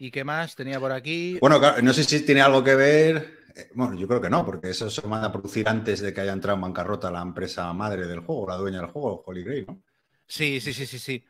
¿Y 0.02 0.10
qué 0.10 0.24
más 0.24 0.56
tenía 0.56 0.80
por 0.80 0.90
aquí? 0.90 1.38
Bueno, 1.40 1.60
no 1.80 1.92
sé 1.92 2.02
si 2.02 2.26
tiene 2.26 2.40
algo 2.40 2.64
que 2.64 2.74
ver. 2.74 3.38
Eh, 3.54 3.70
bueno, 3.74 3.94
yo 3.94 4.08
creo 4.08 4.20
que 4.20 4.28
no, 4.28 4.44
porque 4.44 4.70
eso 4.70 4.90
se 4.90 5.06
manda 5.06 5.28
a 5.28 5.32
producir 5.32 5.68
antes 5.68 6.00
de 6.00 6.12
que 6.12 6.22
haya 6.22 6.32
entrado 6.32 6.56
en 6.56 6.62
bancarrota 6.62 7.08
la 7.08 7.22
empresa 7.22 7.72
madre 7.72 8.08
del 8.08 8.18
juego, 8.18 8.48
la 8.48 8.56
dueña 8.56 8.80
del 8.80 8.90
juego, 8.90 9.22
Holy 9.24 9.44
Grail, 9.44 9.64
¿no? 9.68 9.80
Sí, 10.26 10.60
sí, 10.60 10.72
sí, 10.72 10.86
sí, 10.86 10.98
sí. 10.98 11.24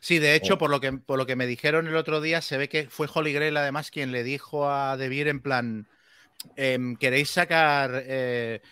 Sí, 0.00 0.18
de 0.18 0.34
hecho, 0.34 0.54
oh. 0.54 0.58
por, 0.58 0.70
lo 0.70 0.80
que, 0.80 0.94
por 0.94 1.18
lo 1.18 1.26
que 1.26 1.36
me 1.36 1.46
dijeron 1.46 1.88
el 1.88 1.96
otro 1.96 2.22
día, 2.22 2.40
se 2.40 2.56
ve 2.56 2.70
que 2.70 2.88
fue 2.88 3.06
Holy 3.12 3.34
Grail 3.34 3.54
además 3.54 3.90
quien 3.90 4.12
le 4.12 4.24
dijo 4.24 4.70
a 4.70 4.96
De 4.96 5.20
en 5.20 5.42
plan, 5.42 5.86
em, 6.56 6.96
¿queréis 6.96 7.28
sacar 7.28 8.02
eh, 8.06 8.62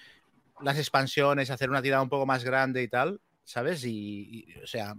las 0.62 0.78
expansiones, 0.78 1.50
hacer 1.50 1.68
una 1.68 1.82
tirada 1.82 2.02
un 2.02 2.08
poco 2.08 2.24
más 2.24 2.44
grande 2.44 2.82
y 2.82 2.88
tal? 2.88 3.20
¿Sabes? 3.44 3.84
y 3.84 4.46
o 4.62 4.66
sea, 4.66 4.94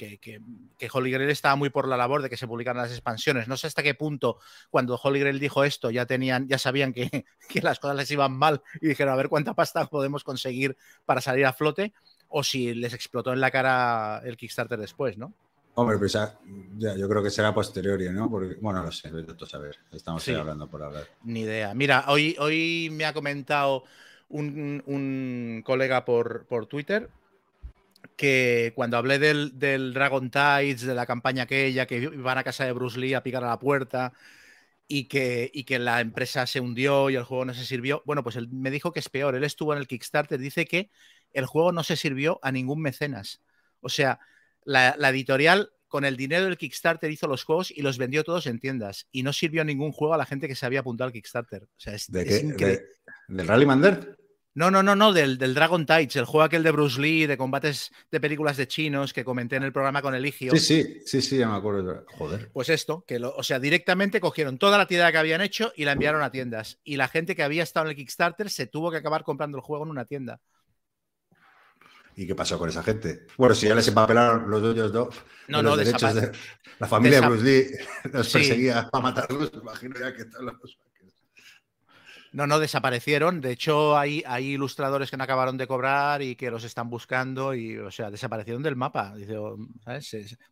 que, 0.00 0.40
que, 0.78 0.88
Holy 0.90 1.10
Grail 1.10 1.28
estaba 1.28 1.56
muy 1.56 1.68
por 1.68 1.86
la 1.86 1.96
labor 1.96 2.22
de 2.22 2.30
que 2.30 2.38
se 2.38 2.46
publicaran 2.46 2.82
las 2.82 2.92
expansiones. 2.92 3.48
No 3.48 3.56
sé 3.56 3.66
hasta 3.66 3.82
qué 3.82 3.94
punto, 3.94 4.38
cuando 4.70 4.96
Holy 4.96 5.20
Grail 5.20 5.38
dijo 5.38 5.62
esto, 5.62 5.90
ya 5.90 6.06
tenían, 6.06 6.48
ya 6.48 6.58
sabían 6.58 6.92
que, 6.94 7.24
las 7.62 7.78
cosas 7.78 7.96
les 7.96 8.10
iban 8.10 8.32
mal 8.32 8.62
y 8.80 8.88
dijeron 8.88 9.12
a 9.12 9.16
ver 9.16 9.28
cuánta 9.28 9.54
pasta 9.54 9.86
podemos 9.86 10.24
conseguir 10.24 10.76
para 11.04 11.20
salir 11.20 11.44
a 11.44 11.52
flote, 11.52 11.92
o 12.28 12.42
si 12.42 12.74
les 12.74 12.94
explotó 12.94 13.32
en 13.32 13.40
la 13.40 13.50
cara 13.50 14.22
el 14.24 14.36
Kickstarter 14.36 14.78
después, 14.78 15.18
¿no? 15.18 15.34
Hombre, 15.74 15.98
pues 15.98 16.12
ya, 16.12 16.36
yo 16.78 17.08
creo 17.08 17.22
que 17.22 17.30
será 17.30 17.54
posterior, 17.54 18.00
¿no? 18.12 18.30
Porque, 18.30 18.56
bueno, 18.60 18.82
no 18.82 18.90
sé, 18.90 19.08
a 19.08 19.46
saber. 19.46 19.76
Estamos 19.92 20.26
hablando 20.28 20.68
por 20.68 20.82
hablar. 20.82 21.04
Ni 21.22 21.40
idea. 21.40 21.74
Mira, 21.74 22.04
hoy, 22.08 22.36
hoy 22.38 22.90
me 22.92 23.04
ha 23.04 23.12
comentado 23.12 23.84
un, 24.28 24.82
un 24.86 25.62
colega 25.64 26.04
por, 26.04 26.46
por 26.46 26.66
Twitter 26.66 27.08
que 28.20 28.74
cuando 28.76 28.98
hablé 28.98 29.18
del, 29.18 29.94
Dragon 29.94 30.30
Tides, 30.30 30.82
de 30.82 30.94
la 30.94 31.06
campaña 31.06 31.44
aquella, 31.44 31.86
que 31.86 31.96
iban 31.96 32.36
a 32.36 32.44
casa 32.44 32.66
de 32.66 32.72
Bruce 32.72 33.00
Lee 33.00 33.14
a 33.14 33.22
picar 33.22 33.42
a 33.44 33.48
la 33.48 33.58
puerta 33.58 34.12
y 34.86 35.04
que, 35.04 35.50
y 35.54 35.64
que 35.64 35.78
la 35.78 36.02
empresa 36.02 36.46
se 36.46 36.60
hundió 36.60 37.08
y 37.08 37.16
el 37.16 37.22
juego 37.22 37.46
no 37.46 37.54
se 37.54 37.64
sirvió, 37.64 38.02
bueno, 38.04 38.22
pues 38.22 38.36
él 38.36 38.48
me 38.50 38.70
dijo 38.70 38.92
que 38.92 39.00
es 39.00 39.08
peor. 39.08 39.36
Él 39.36 39.44
estuvo 39.44 39.72
en 39.72 39.78
el 39.78 39.86
Kickstarter, 39.86 40.38
dice 40.38 40.66
que 40.66 40.90
el 41.32 41.46
juego 41.46 41.72
no 41.72 41.82
se 41.82 41.96
sirvió 41.96 42.38
a 42.42 42.52
ningún 42.52 42.82
mecenas. 42.82 43.40
O 43.80 43.88
sea, 43.88 44.20
la, 44.64 44.90
editorial 45.08 45.72
con 45.88 46.04
el 46.04 46.18
dinero 46.18 46.44
del 46.44 46.58
Kickstarter 46.58 47.10
hizo 47.10 47.26
los 47.26 47.44
juegos 47.44 47.70
y 47.70 47.80
los 47.80 47.96
vendió 47.96 48.22
todos 48.22 48.46
en 48.46 48.58
tiendas. 48.58 49.08
Y 49.12 49.22
no 49.22 49.32
sirvió 49.32 49.64
ningún 49.64 49.92
juego 49.92 50.12
a 50.12 50.18
la 50.18 50.26
gente 50.26 50.46
que 50.46 50.56
se 50.56 50.66
había 50.66 50.80
apuntado 50.80 51.06
al 51.06 51.14
Kickstarter. 51.14 51.62
O 51.62 51.80
sea, 51.80 51.94
es, 51.94 52.12
¿De 52.12 52.54
qué? 52.54 52.82
¿Del 53.28 53.48
Rally 53.48 53.64
Mander? 53.64 54.19
No, 54.52 54.68
no, 54.70 54.82
no, 54.82 54.96
no, 54.96 55.12
del, 55.12 55.38
Dragon 55.38 55.86
Tides, 55.86 56.16
el 56.16 56.24
juego 56.24 56.42
aquel 56.42 56.64
de 56.64 56.72
Bruce 56.72 57.00
Lee, 57.00 57.26
de 57.26 57.36
combates 57.36 57.92
de 58.10 58.20
películas 58.20 58.56
de 58.56 58.66
chinos 58.66 59.12
que 59.12 59.24
comenté 59.24 59.56
en 59.56 59.62
el 59.62 59.72
programa 59.72 60.02
con 60.02 60.14
Eligio. 60.14 60.50
Sí, 60.52 60.58
sí, 60.58 61.02
sí, 61.06 61.22
sí, 61.22 61.38
ya 61.38 61.48
me 61.48 61.56
acuerdo. 61.56 62.04
Joder. 62.18 62.50
Pues 62.52 62.68
esto, 62.68 63.04
que 63.06 63.18
o 63.18 63.42
sea, 63.44 63.60
directamente 63.60 64.20
cogieron 64.20 64.58
toda 64.58 64.76
la 64.76 64.86
tienda 64.86 65.12
que 65.12 65.18
habían 65.18 65.40
hecho 65.40 65.72
y 65.76 65.84
la 65.84 65.92
enviaron 65.92 66.22
a 66.22 66.32
tiendas. 66.32 66.80
Y 66.82 66.96
la 66.96 67.06
gente 67.06 67.36
que 67.36 67.44
había 67.44 67.62
estado 67.62 67.86
en 67.86 67.90
el 67.90 67.96
Kickstarter 67.96 68.50
se 68.50 68.66
tuvo 68.66 68.90
que 68.90 68.96
acabar 68.96 69.22
comprando 69.22 69.56
el 69.56 69.62
juego 69.62 69.84
en 69.84 69.90
una 69.90 70.04
tienda. 70.04 70.40
¿Y 72.16 72.26
qué 72.26 72.34
pasó 72.34 72.58
con 72.58 72.68
esa 72.68 72.82
gente? 72.82 73.26
Bueno, 73.36 73.54
si 73.54 73.68
ya 73.68 73.74
les 73.74 73.86
empapelaron 73.86 74.50
los 74.50 74.60
dueños 74.60 74.92
de, 74.92 74.98
no, 75.48 75.62
no, 75.62 75.76
derechos 75.76 76.14
de 76.14 76.32
la 76.78 76.88
familia 76.88 77.20
de 77.20 77.26
Bruce 77.28 77.44
Lee, 77.44 77.70
los 78.12 78.28
perseguía 78.28 78.88
para 78.90 79.02
matarlos, 79.02 79.52
imagino 79.54 79.98
ya 79.98 80.12
que 80.14 80.24
todos 80.24 80.44
los 80.44 80.60
no, 82.32 82.46
no, 82.46 82.58
desaparecieron. 82.58 83.40
De 83.40 83.52
hecho, 83.52 83.96
hay, 83.98 84.22
hay 84.26 84.52
ilustradores 84.52 85.10
que 85.10 85.16
no 85.16 85.24
acabaron 85.24 85.56
de 85.56 85.66
cobrar 85.66 86.22
y 86.22 86.36
que 86.36 86.50
los 86.50 86.64
están 86.64 86.88
buscando 86.90 87.54
y, 87.54 87.76
o 87.78 87.90
sea, 87.90 88.10
desaparecieron 88.10 88.62
del 88.62 88.76
mapa. 88.76 89.14
Dice, 89.14 89.36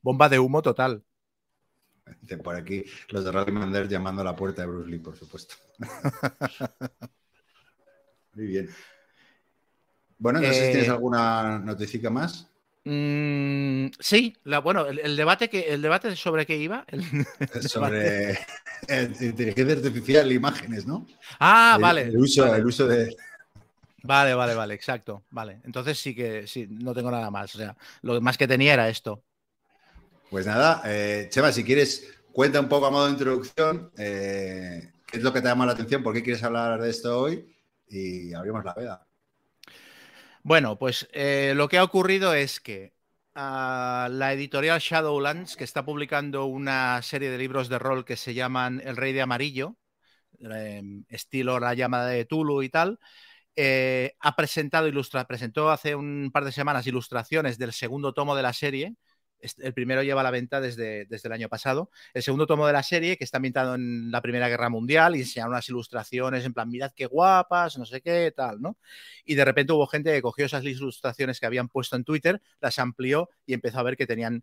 bomba 0.02 0.28
de 0.28 0.38
humo 0.38 0.62
total. 0.62 1.04
Por 2.42 2.56
aquí 2.56 2.84
los 3.10 3.24
de 3.24 3.32
Rally 3.32 3.88
llamando 3.88 4.22
a 4.22 4.24
la 4.24 4.36
puerta 4.36 4.62
de 4.62 4.68
Bruce 4.68 4.90
Lee, 4.90 4.98
por 4.98 5.16
supuesto. 5.16 5.56
Muy 8.34 8.46
bien. 8.46 8.68
Bueno, 10.18 10.40
no 10.40 10.52
sé 10.52 10.64
si 10.64 10.70
tienes 10.70 10.88
Eh, 10.88 10.92
alguna 10.92 11.58
noticia 11.58 12.10
más. 12.10 12.50
Mm, 12.90 13.90
sí, 14.00 14.34
la- 14.44 14.60
bueno, 14.60 14.86
el, 14.86 14.98
el 15.00 15.14
debate 15.14 15.50
que, 15.50 15.60
el 15.74 15.82
debate 15.82 16.16
sobre 16.16 16.46
qué 16.46 16.56
iba. 16.56 16.84
el- 16.88 17.02
el 17.38 17.46
debate- 17.46 17.68
Sobre 17.68 18.38
inteligencia 19.20 19.76
artificial 19.76 20.30
e 20.30 20.34
imágenes, 20.34 20.86
¿no? 20.86 21.06
Ah, 21.38 21.76
vale. 21.78 22.02
El 22.02 22.16
uso, 22.16 22.44
vale. 22.46 22.56
el 22.58 22.66
uso 22.66 22.86
de. 22.86 23.14
Vale, 24.04 24.32
vale, 24.32 24.54
vale, 24.54 24.74
exacto. 24.74 25.24
Vale. 25.30 25.60
Entonces 25.64 25.98
sí 25.98 26.14
que 26.14 26.46
sí, 26.46 26.66
no 26.70 26.94
tengo 26.94 27.10
nada 27.10 27.30
más. 27.30 27.54
O 27.54 27.58
sea, 27.58 27.76
lo 28.02 28.20
más 28.22 28.38
que 28.38 28.48
tenía 28.48 28.72
era 28.72 28.88
esto. 28.88 29.22
Pues 30.30 30.46
nada, 30.46 30.82
eh, 30.86 31.28
Chema, 31.30 31.52
si 31.52 31.64
quieres, 31.64 32.08
cuenta 32.32 32.60
un 32.60 32.68
poco 32.68 32.86
a 32.86 32.90
modo 32.90 33.06
de 33.06 33.12
introducción 33.12 33.90
eh, 33.98 34.92
qué 35.06 35.16
es 35.18 35.22
lo 35.22 35.32
que 35.32 35.40
te 35.42 35.48
llama 35.48 35.66
la 35.66 35.72
atención, 35.72 36.02
por 36.02 36.14
qué 36.14 36.22
quieres 36.22 36.42
hablar 36.42 36.80
de 36.80 36.88
esto 36.90 37.18
hoy 37.20 37.54
y 37.88 38.32
abrimos 38.34 38.64
la 38.64 38.74
veda. 38.74 39.07
Bueno, 40.42 40.78
pues 40.78 41.08
eh, 41.12 41.52
lo 41.56 41.68
que 41.68 41.78
ha 41.78 41.84
ocurrido 41.84 42.34
es 42.34 42.60
que 42.60 42.94
ah, 43.34 44.08
la 44.10 44.32
editorial 44.32 44.80
Shadowlands, 44.80 45.56
que 45.56 45.64
está 45.64 45.84
publicando 45.84 46.46
una 46.46 47.02
serie 47.02 47.30
de 47.30 47.38
libros 47.38 47.68
de 47.68 47.78
rol 47.78 48.04
que 48.04 48.16
se 48.16 48.34
llaman 48.34 48.80
El 48.84 48.96
Rey 48.96 49.12
de 49.12 49.22
Amarillo, 49.22 49.76
eh, 50.40 50.82
estilo 51.08 51.58
La 51.60 51.74
llamada 51.74 52.08
de 52.08 52.24
Tulu 52.24 52.62
y 52.62 52.68
tal, 52.70 52.98
eh, 53.56 54.14
ha 54.20 54.36
presentado 54.36 54.86
ilustra 54.88 55.26
presentó 55.26 55.70
hace 55.70 55.94
un 55.94 56.30
par 56.32 56.44
de 56.44 56.52
semanas 56.52 56.86
ilustraciones 56.86 57.58
del 57.58 57.72
segundo 57.72 58.12
tomo 58.14 58.36
de 58.36 58.42
la 58.42 58.52
serie. 58.52 58.94
El 59.40 59.72
primero 59.74 60.02
lleva 60.02 60.20
a 60.20 60.24
la 60.24 60.30
venta 60.30 60.60
desde, 60.60 61.04
desde 61.06 61.28
el 61.28 61.32
año 61.32 61.48
pasado. 61.48 61.90
El 62.12 62.22
segundo 62.22 62.46
tomo 62.46 62.66
de 62.66 62.72
la 62.72 62.82
serie, 62.82 63.16
que 63.16 63.24
está 63.24 63.38
ambientado 63.38 63.74
en 63.74 64.10
la 64.10 64.20
Primera 64.20 64.48
Guerra 64.48 64.68
Mundial, 64.68 65.16
y 65.16 65.20
enseñan 65.20 65.48
unas 65.48 65.68
ilustraciones 65.68 66.44
en 66.44 66.52
plan, 66.52 66.68
mirad 66.68 66.92
qué 66.94 67.06
guapas, 67.06 67.78
no 67.78 67.86
sé 67.86 68.00
qué, 68.00 68.32
tal, 68.34 68.60
¿no? 68.60 68.76
Y 69.24 69.34
de 69.34 69.44
repente 69.44 69.72
hubo 69.72 69.86
gente 69.86 70.12
que 70.12 70.22
cogió 70.22 70.46
esas 70.46 70.64
ilustraciones 70.64 71.40
que 71.40 71.46
habían 71.46 71.68
puesto 71.68 71.96
en 71.96 72.04
Twitter, 72.04 72.40
las 72.60 72.78
amplió 72.78 73.30
y 73.46 73.54
empezó 73.54 73.78
a 73.78 73.82
ver 73.82 73.96
que 73.96 74.06
tenían, 74.06 74.42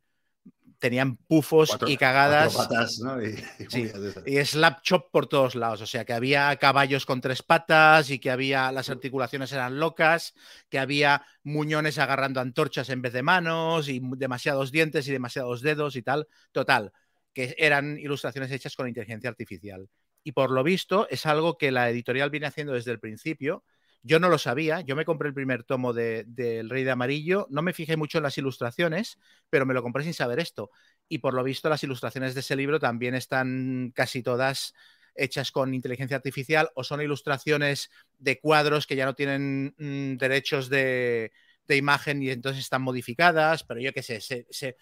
tenían 0.79 1.17
pufos 1.17 1.69
Cuatro- 1.69 1.89
y 1.89 1.97
cagadas. 1.97 2.53
cuatro 2.53 2.75
patas, 2.75 2.99
¿no? 2.99 3.21
Y, 3.23 3.29
y 3.59 3.65
Sí. 3.69 3.91
Y 4.25 4.43
slap 4.45 4.81
chop 4.81 5.09
por 5.11 5.27
todos 5.27 5.55
lados. 5.55 5.81
O 5.81 5.85
sea, 5.85 6.05
que 6.05 6.13
había 6.13 6.55
caballos 6.57 7.05
con 7.05 7.21
tres 7.21 7.41
patas 7.43 8.09
y 8.09 8.19
que 8.19 8.31
había 8.31 8.71
las 8.71 8.89
articulaciones 8.89 9.51
eran 9.51 9.79
locas, 9.79 10.33
que 10.69 10.79
había 10.79 11.25
muñones 11.43 11.97
agarrando 11.97 12.41
antorchas 12.41 12.89
en 12.89 13.01
vez 13.01 13.13
de 13.13 13.23
manos 13.23 13.89
y 13.89 14.01
demasiados 14.17 14.71
dientes 14.71 15.07
y 15.07 15.11
demasiados 15.11 15.61
dedos 15.61 15.95
y 15.95 16.01
tal. 16.01 16.27
Total, 16.51 16.91
que 17.33 17.55
eran 17.57 17.97
ilustraciones 17.99 18.51
hechas 18.51 18.75
con 18.75 18.88
inteligencia 18.88 19.29
artificial. 19.29 19.88
Y 20.23 20.31
por 20.31 20.49
lo 20.51 20.63
visto 20.63 21.07
es 21.09 21.25
algo 21.25 21.57
que 21.57 21.71
la 21.71 21.89
editorial 21.89 22.29
viene 22.31 22.47
haciendo 22.47 22.73
desde 22.73 22.91
el 22.91 22.99
principio. 22.99 23.63
Yo 24.07 24.19
no 24.19 24.29
lo 24.29 24.37
sabía, 24.37 24.81
yo 24.81 24.95
me 24.95 25.03
compré 25.03 25.29
el 25.29 25.33
primer 25.33 25.63
tomo 25.63 25.91
de, 25.91 26.25
del 26.27 26.69
Rey 26.69 26.83
de 26.83 26.91
Amarillo, 26.91 27.47
no 27.49 27.63
me 27.63 27.73
fijé 27.73 27.97
mucho 27.97 28.19
en 28.19 28.23
las 28.23 28.37
ilustraciones, 28.37 29.17
pero 29.49 29.65
me 29.65 29.73
lo 29.73 29.81
compré 29.81 30.03
sin 30.03 30.13
saber 30.13 30.39
esto 30.39 30.69
y 31.09 31.17
por 31.19 31.33
lo 31.33 31.43
visto 31.43 31.69
las 31.69 31.83
ilustraciones 31.83 32.35
de 32.35 32.41
ese 32.41 32.55
libro 32.55 32.79
también 32.79 33.15
están 33.15 33.91
casi 33.95 34.21
todas 34.21 34.73
hechas 35.15 35.51
con 35.51 35.73
inteligencia 35.73 36.17
artificial 36.17 36.69
o 36.75 36.83
son 36.83 37.01
ilustraciones 37.01 37.89
de 38.19 38.39
cuadros 38.39 38.85
que 38.85 38.95
ya 38.95 39.05
no 39.05 39.15
tienen 39.15 39.73
mm, 39.77 40.17
derechos 40.17 40.69
de, 40.69 41.31
de 41.67 41.75
imagen 41.77 42.21
y 42.21 42.29
entonces 42.29 42.61
están 42.63 42.83
modificadas, 42.83 43.63
pero 43.63 43.79
yo 43.81 43.91
qué 43.93 44.03
sé, 44.03 44.21
se, 44.21 44.45
se- 44.51 44.77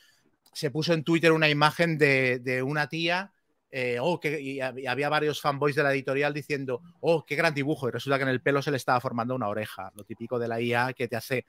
se 0.54 0.72
puso 0.72 0.94
en 0.94 1.04
Twitter 1.04 1.32
una 1.32 1.50
imagen 1.50 1.98
de, 1.98 2.40
de 2.40 2.64
una 2.64 2.88
tía. 2.90 3.34
Eh, 3.76 3.98
oh, 4.00 4.20
que, 4.20 4.40
y 4.40 4.58
hab- 4.60 4.80
y 4.80 4.86
había 4.86 5.10
varios 5.10 5.42
fanboys 5.42 5.76
de 5.76 5.82
la 5.84 5.92
editorial 5.92 6.32
diciendo, 6.34 6.82
oh, 7.02 7.26
qué 7.26 7.36
gran 7.36 7.54
dibujo, 7.56 7.88
y 7.88 7.92
resulta 7.92 8.18
que 8.18 8.24
en 8.24 8.30
el 8.30 8.42
pelo 8.42 8.62
se 8.62 8.70
le 8.70 8.78
estaba 8.78 9.02
formando 9.02 9.34
una 9.34 9.48
oreja, 9.48 9.92
lo 9.96 10.04
típico 10.04 10.38
de 10.38 10.48
la 10.48 10.62
IA 10.62 10.94
que 10.94 11.08
te 11.08 11.16
hace 11.16 11.46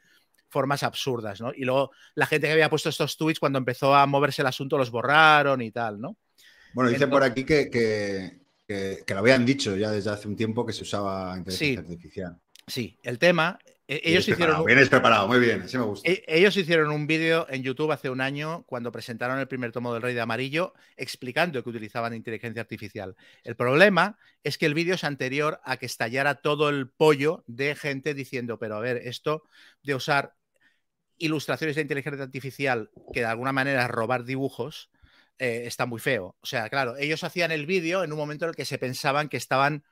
formas 0.48 0.82
absurdas, 0.82 1.40
¿no? 1.40 1.52
Y 1.54 1.64
luego 1.64 1.90
la 2.14 2.26
gente 2.26 2.46
que 2.46 2.52
había 2.54 2.70
puesto 2.70 2.88
estos 2.88 3.16
tweets 3.18 3.40
cuando 3.40 3.58
empezó 3.58 3.94
a 3.94 4.06
moverse 4.06 4.40
el 4.42 4.46
asunto 4.46 4.78
los 4.78 4.90
borraron 4.90 5.60
y 5.60 5.70
tal, 5.70 6.00
¿no? 6.00 6.16
Bueno, 6.72 6.88
dicen 6.90 7.04
Entonces- 7.08 7.08
por 7.10 7.22
aquí 7.30 7.44
que, 7.44 7.68
que, 7.70 8.40
que- 8.66 9.02
que 9.06 9.14
lo 9.14 9.20
habían 9.20 9.44
dicho 9.44 9.76
ya 9.76 9.90
desde 9.90 10.10
hace 10.10 10.26
un 10.28 10.36
tiempo 10.36 10.64
que 10.64 10.72
se 10.72 10.82
usaba 10.82 11.36
inteligencia 11.36 11.74
Sí. 11.74 11.76
artificial. 11.78 12.38
Sí, 12.66 12.98
el 13.02 13.18
tema, 13.18 13.58
ellos 13.86 14.26
Vienes 14.26 14.28
hicieron, 14.28 14.60
un, 14.60 14.66
Vienes 14.66 14.88
preparado, 14.88 15.28
muy 15.28 15.38
bien, 15.38 15.62
así 15.62 15.76
me 15.76 15.84
gusta. 15.84 16.10
e- 16.10 16.24
ellos 16.26 16.56
hicieron 16.56 16.90
un 16.90 17.06
vídeo 17.06 17.46
en 17.50 17.62
YouTube 17.62 17.92
hace 17.92 18.10
un 18.10 18.20
año 18.20 18.64
cuando 18.66 18.90
presentaron 18.90 19.38
el 19.38 19.48
primer 19.48 19.72
tomo 19.72 19.92
del 19.92 20.02
Rey 20.02 20.14
de 20.14 20.20
Amarillo 20.20 20.72
explicando 20.96 21.62
que 21.62 21.70
utilizaban 21.70 22.14
inteligencia 22.14 22.62
artificial. 22.62 23.14
El 23.42 23.56
problema 23.56 24.18
es 24.42 24.56
que 24.58 24.66
el 24.66 24.74
vídeo 24.74 24.94
es 24.94 25.04
anterior 25.04 25.60
a 25.64 25.76
que 25.76 25.86
estallara 25.86 26.36
todo 26.36 26.68
el 26.68 26.88
pollo 26.88 27.44
de 27.46 27.74
gente 27.74 28.14
diciendo, 28.14 28.58
pero 28.58 28.76
a 28.76 28.80
ver, 28.80 28.96
esto 29.04 29.44
de 29.82 29.94
usar 29.94 30.34
ilustraciones 31.18 31.76
de 31.76 31.82
inteligencia 31.82 32.24
artificial 32.24 32.90
que 33.12 33.20
de 33.20 33.26
alguna 33.26 33.52
manera 33.52 33.82
es 33.82 33.90
robar 33.90 34.24
dibujos 34.24 34.90
eh, 35.38 35.64
está 35.66 35.86
muy 35.86 36.00
feo. 36.00 36.36
O 36.40 36.46
sea, 36.46 36.68
claro, 36.70 36.96
ellos 36.96 37.24
hacían 37.24 37.50
el 37.50 37.66
vídeo 37.66 38.04
en 38.04 38.12
un 38.12 38.18
momento 38.18 38.44
en 38.44 38.50
el 38.50 38.56
que 38.56 38.64
se 38.64 38.78
pensaban 38.78 39.28
que 39.28 39.36
estaban 39.36 39.84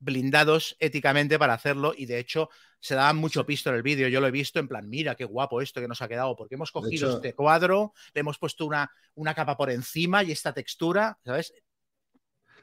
blindados 0.00 0.76
éticamente 0.80 1.38
para 1.38 1.54
hacerlo 1.54 1.92
y 1.96 2.06
de 2.06 2.18
hecho 2.18 2.48
se 2.80 2.94
daban 2.94 3.16
mucho 3.16 3.44
pisto 3.46 3.70
en 3.70 3.76
el 3.76 3.82
vídeo. 3.82 4.08
Yo 4.08 4.20
lo 4.20 4.26
he 4.26 4.30
visto 4.30 4.58
en 4.58 4.66
plan, 4.66 4.88
mira 4.88 5.14
qué 5.14 5.24
guapo 5.24 5.60
esto 5.60 5.80
que 5.80 5.86
nos 5.88 6.02
ha 6.02 6.08
quedado, 6.08 6.34
porque 6.34 6.54
hemos 6.56 6.72
cogido 6.72 7.08
hecho- 7.08 7.16
este 7.16 7.34
cuadro, 7.34 7.92
le 8.14 8.20
hemos 8.20 8.38
puesto 8.38 8.64
una, 8.66 8.90
una 9.14 9.34
capa 9.34 9.56
por 9.56 9.70
encima 9.70 10.24
y 10.24 10.32
esta 10.32 10.52
textura, 10.52 11.18
¿sabes? 11.24 11.52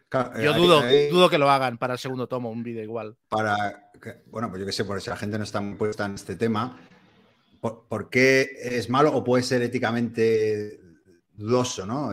Claro, 0.10 0.42
Yo 0.42 0.52
eh, 0.52 0.58
dudo, 0.58 0.82
dudo 1.12 1.30
que 1.30 1.38
lo 1.38 1.50
hagan 1.50 1.78
para 1.78 1.94
el 1.94 2.00
segundo 2.00 2.28
tomo, 2.28 2.50
un 2.50 2.64
vídeo 2.64 2.82
igual. 2.82 3.16
para, 3.28 3.92
bueno, 4.28 4.50
pues 4.50 4.60
yo 4.62 4.66
qué 4.66 4.72
sé, 4.72 4.86
por 4.86 5.02
si 5.02 5.10
la 5.10 5.18
gente 5.18 5.38
no 5.38 5.44
está 5.44 5.62
muy 5.62 5.76
puesta 5.76 6.06
en 6.06 6.16
este 6.16 6.36
tema, 6.36 6.80
¿por, 7.60 7.88
por 7.88 8.10
qué 8.10 8.48
es 8.62 8.90
malo 8.90 9.14
o 9.14 9.24
puede 9.24 9.44
ser 9.44 9.62
éticamente 9.62 10.80
dudoso, 11.34 11.86
¿no? 11.86 12.12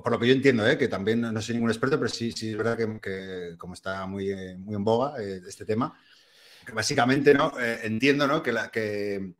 Por, 0.00 0.10
lo 0.10 0.18
que 0.18 0.26
yo 0.28 0.32
entiendo, 0.32 0.66
¿eh? 0.66 0.78
que 0.78 0.88
también 0.88 1.20
no 1.20 1.42
soy 1.42 1.54
ningún 1.56 1.70
experto, 1.70 1.98
pero 1.98 2.08
sí, 2.08 2.32
sí 2.32 2.50
es 2.50 2.56
verdad 2.56 2.78
que, 2.78 2.98
que 3.00 3.56
como 3.58 3.74
está 3.74 4.06
muy, 4.06 4.30
eh, 4.30 4.56
muy 4.56 4.74
en 4.74 4.84
boga 4.84 5.22
eh, 5.22 5.42
este 5.46 5.66
tema, 5.66 5.94
que 6.64 6.72
básicamente, 6.72 7.34
¿no? 7.34 7.52
Eh, 7.60 7.80
entiendo, 7.82 8.26
¿no? 8.26 8.42
Que, 8.42 8.52
la, 8.52 8.70
que, 8.70 9.34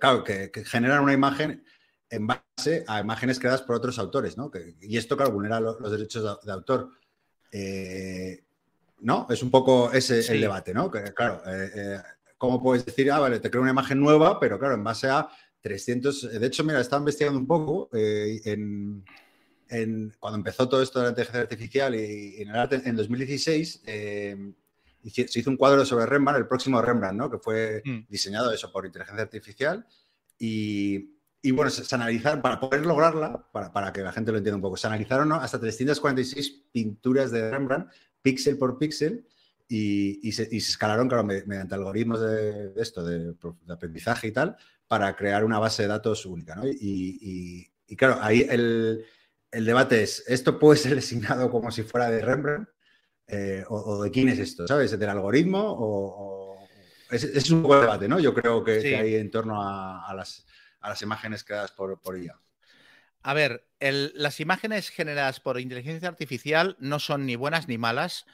claro, 0.00 0.24
que, 0.24 0.50
que 0.50 0.64
generan 0.64 1.04
una 1.04 1.12
imagen 1.12 1.62
en 2.10 2.26
base 2.26 2.84
a 2.88 3.00
imágenes 3.00 3.38
creadas 3.38 3.62
por 3.62 3.76
otros 3.76 3.98
autores, 4.00 4.36
¿no? 4.36 4.50
Que- 4.50 4.74
y 4.80 4.96
esto, 4.96 5.16
claro, 5.16 5.30
vulnera 5.30 5.60
lo- 5.60 5.78
los 5.78 5.92
derechos 5.92 6.24
de, 6.24 6.46
de 6.46 6.52
autor. 6.52 6.90
¿No? 9.00 9.28
Es 9.30 9.42
un 9.44 9.50
poco 9.52 9.92
ese 9.92 10.24
Sí. 10.24 10.32
el 10.32 10.40
debate, 10.40 10.74
¿no? 10.74 10.90
Que, 10.90 11.12
claro, 11.14 11.40
¿cómo 12.36 12.60
puedes 12.60 12.84
decir, 12.84 13.12
ah, 13.12 13.20
vale, 13.20 13.38
te 13.38 13.48
creo 13.48 13.62
una 13.62 13.70
imagen 13.70 14.00
nueva, 14.00 14.40
pero 14.40 14.58
claro, 14.58 14.74
en 14.74 14.82
base 14.82 15.08
a 15.08 15.28
300... 15.60 16.32
De 16.40 16.44
hecho, 16.46 16.64
mira, 16.64 16.80
estaba 16.80 17.00
investigando 17.00 17.38
un 17.38 17.46
poco 17.46 17.88
en, 17.92 19.04
en- 19.70 20.12
cuando 20.18 20.38
empezó 20.38 20.68
todo 20.68 20.82
esto 20.82 20.98
de 20.98 21.04
la 21.06 21.10
inteligencia 21.10 21.40
artificial 21.42 21.94
y, 21.94 22.36
y 22.38 22.42
en, 22.42 22.48
el 22.54 22.82
en 22.86 22.96
2016 22.96 23.82
eh, 23.86 24.52
se 25.10 25.38
hizo 25.40 25.50
un 25.50 25.56
cuadro 25.56 25.84
sobre 25.84 26.06
Rembrandt, 26.06 26.38
el 26.40 26.46
próximo 26.48 26.80
Rembrandt, 26.82 27.16
¿no? 27.18 27.30
Que 27.30 27.38
fue 27.38 27.82
Mm. 27.84 28.00
diseñado 28.08 28.52
eso 28.52 28.70
por 28.72 28.84
inteligencia 28.86 29.22
artificial 29.22 29.86
y, 30.38 31.14
y, 31.42 31.50
bueno, 31.52 31.70
se, 31.70 31.84
se 31.84 31.94
analizaron, 31.94 32.42
para 32.42 32.60
poder 32.60 32.84
lograrla, 32.84 33.46
para, 33.52 33.72
para 33.72 33.92
que 33.92 34.00
la 34.02 34.12
gente 34.12 34.32
lo 34.32 34.38
entienda 34.38 34.56
un 34.56 34.62
poco, 34.62 34.76
se 34.76 34.86
analizaron 34.86 35.28
¿no? 35.28 35.36
hasta 35.36 35.58
346 35.60 36.50
pinturas 36.72 37.30
de 37.30 37.50
Rembrandt, 37.50 37.90
píxel 38.22 38.58
por 38.58 38.78
píxel, 38.78 39.24
y, 39.68 40.26
y 40.26 40.32
se, 40.32 40.48
y 40.50 40.60
se 40.60 40.70
escalaron, 40.70 41.08
claro, 41.08 41.24
me- 41.24 41.44
mediante 41.44 41.74
algoritmos 41.74 42.20
de, 42.20 42.70
de 42.70 42.82
esto, 42.82 43.04
de, 43.04 43.34
de 43.34 43.72
aprendizaje 43.72 44.28
y 44.28 44.32
tal, 44.32 44.56
para 44.86 45.14
crear 45.14 45.44
una 45.44 45.58
base 45.58 45.82
de 45.82 45.88
datos 45.88 46.24
única, 46.26 46.54
¿no? 46.56 46.66
Y- 46.66 47.70
y, 47.86 47.96
claro, 47.96 48.18
ahí 48.20 48.46
el, 48.48 49.04
el 49.50 49.64
debate 49.64 50.02
es, 50.02 50.24
¿esto 50.28 50.58
puede 50.58 50.78
ser 50.78 50.94
designado 50.94 51.50
como 51.50 51.70
si 51.70 51.82
fuera 51.82 52.10
de 52.10 52.20
Rembrandt? 52.22 52.68
Eh, 53.28 53.64
o, 53.68 53.76
o 53.76 54.02
de 54.04 54.10
quién 54.10 54.28
es 54.30 54.38
esto? 54.38 54.66
¿Sabes? 54.68 54.98
¿Del 54.98 55.08
algoritmo? 55.10 55.60
O, 55.78 56.70
es 57.10 57.50
un 57.50 57.62
el 57.64 57.70
debate, 57.80 58.08
¿no? 58.08 58.20
Yo 58.20 58.34
creo 58.34 58.64
que, 58.64 58.84
Sí. 58.84 58.88
que 58.88 58.96
hay 58.96 59.14
en 59.16 59.30
torno 59.30 59.62
a, 59.62 60.06
a 60.08 60.14
las, 60.14 60.46
a 60.80 60.90
las 60.90 61.02
imágenes 61.02 61.44
creadas 61.44 61.72
por, 61.72 62.00
por 62.00 62.18
IA. 62.18 62.40
A 63.22 63.34
ver, 63.34 63.66
el- 63.80 64.12
las 64.14 64.40
imágenes 64.40 64.90
generadas 64.90 65.40
por 65.40 65.60
inteligencia 65.60 66.08
artificial 66.08 66.76
no 66.80 66.98
son 66.98 67.26
ni 67.26 67.36
buenas 67.36 67.68
ni 67.68 67.76
malas, 67.78 68.26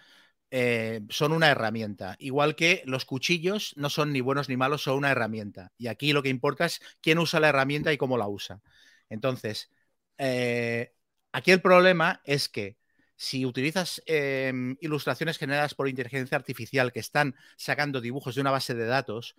eh, 0.50 1.02
son 1.10 1.32
una 1.32 1.50
herramienta. 1.50 2.16
Igual 2.18 2.56
que 2.56 2.82
los 2.86 3.04
cuchillos 3.06 3.74
no 3.76 3.90
son 3.90 4.12
ni 4.12 4.20
buenos 4.20 4.48
ni 4.48 4.56
malos, 4.56 4.82
son 4.84 4.96
una 4.98 5.10
herramienta. 5.12 5.72
Y 5.78 5.88
aquí 5.88 6.12
lo 6.12 6.22
que 6.22 6.28
importa 6.30 6.66
es 6.66 6.80
quién 7.02 7.18
usa 7.18 7.40
la 7.40 7.48
herramienta 7.50 7.92
y 7.92 7.98
cómo 7.98 8.18
la 8.18 8.28
usa. 8.28 8.62
Entonces, 9.10 9.70
eh, 10.18 10.94
aquí 11.34 11.50
el 11.50 11.60
problema 11.60 12.20
es 12.24 12.48
que 12.48 12.76
si 13.16 13.44
utilizas 13.44 14.02
eh, 14.06 14.52
ilustraciones 14.80 15.36
generadas 15.38 15.74
por 15.74 15.88
inteligencia 15.88 16.36
artificial 16.36 16.92
que 16.92 17.00
están 17.00 17.34
sacando 17.56 18.00
dibujos 18.00 18.34
de 18.34 18.40
una 18.40 18.50
base 18.50 18.74
de 18.74 18.86
datos, 18.86 19.36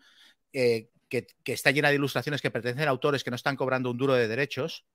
eh, 0.53 0.89
que 1.09 1.27
está 1.45 1.71
llena 1.71 1.89
de 1.89 1.95
ilustraciones 1.95 2.41
que 2.41 2.51
pertenecen 2.51 2.87
a 2.87 2.91
autores 2.91 3.23
que 3.23 3.29
no 3.29 3.37
están 3.37 3.55
cobrando 3.55 3.89
un 3.91 3.97
duro 3.97 4.15
de 4.15 4.27
derechos, 4.27 4.85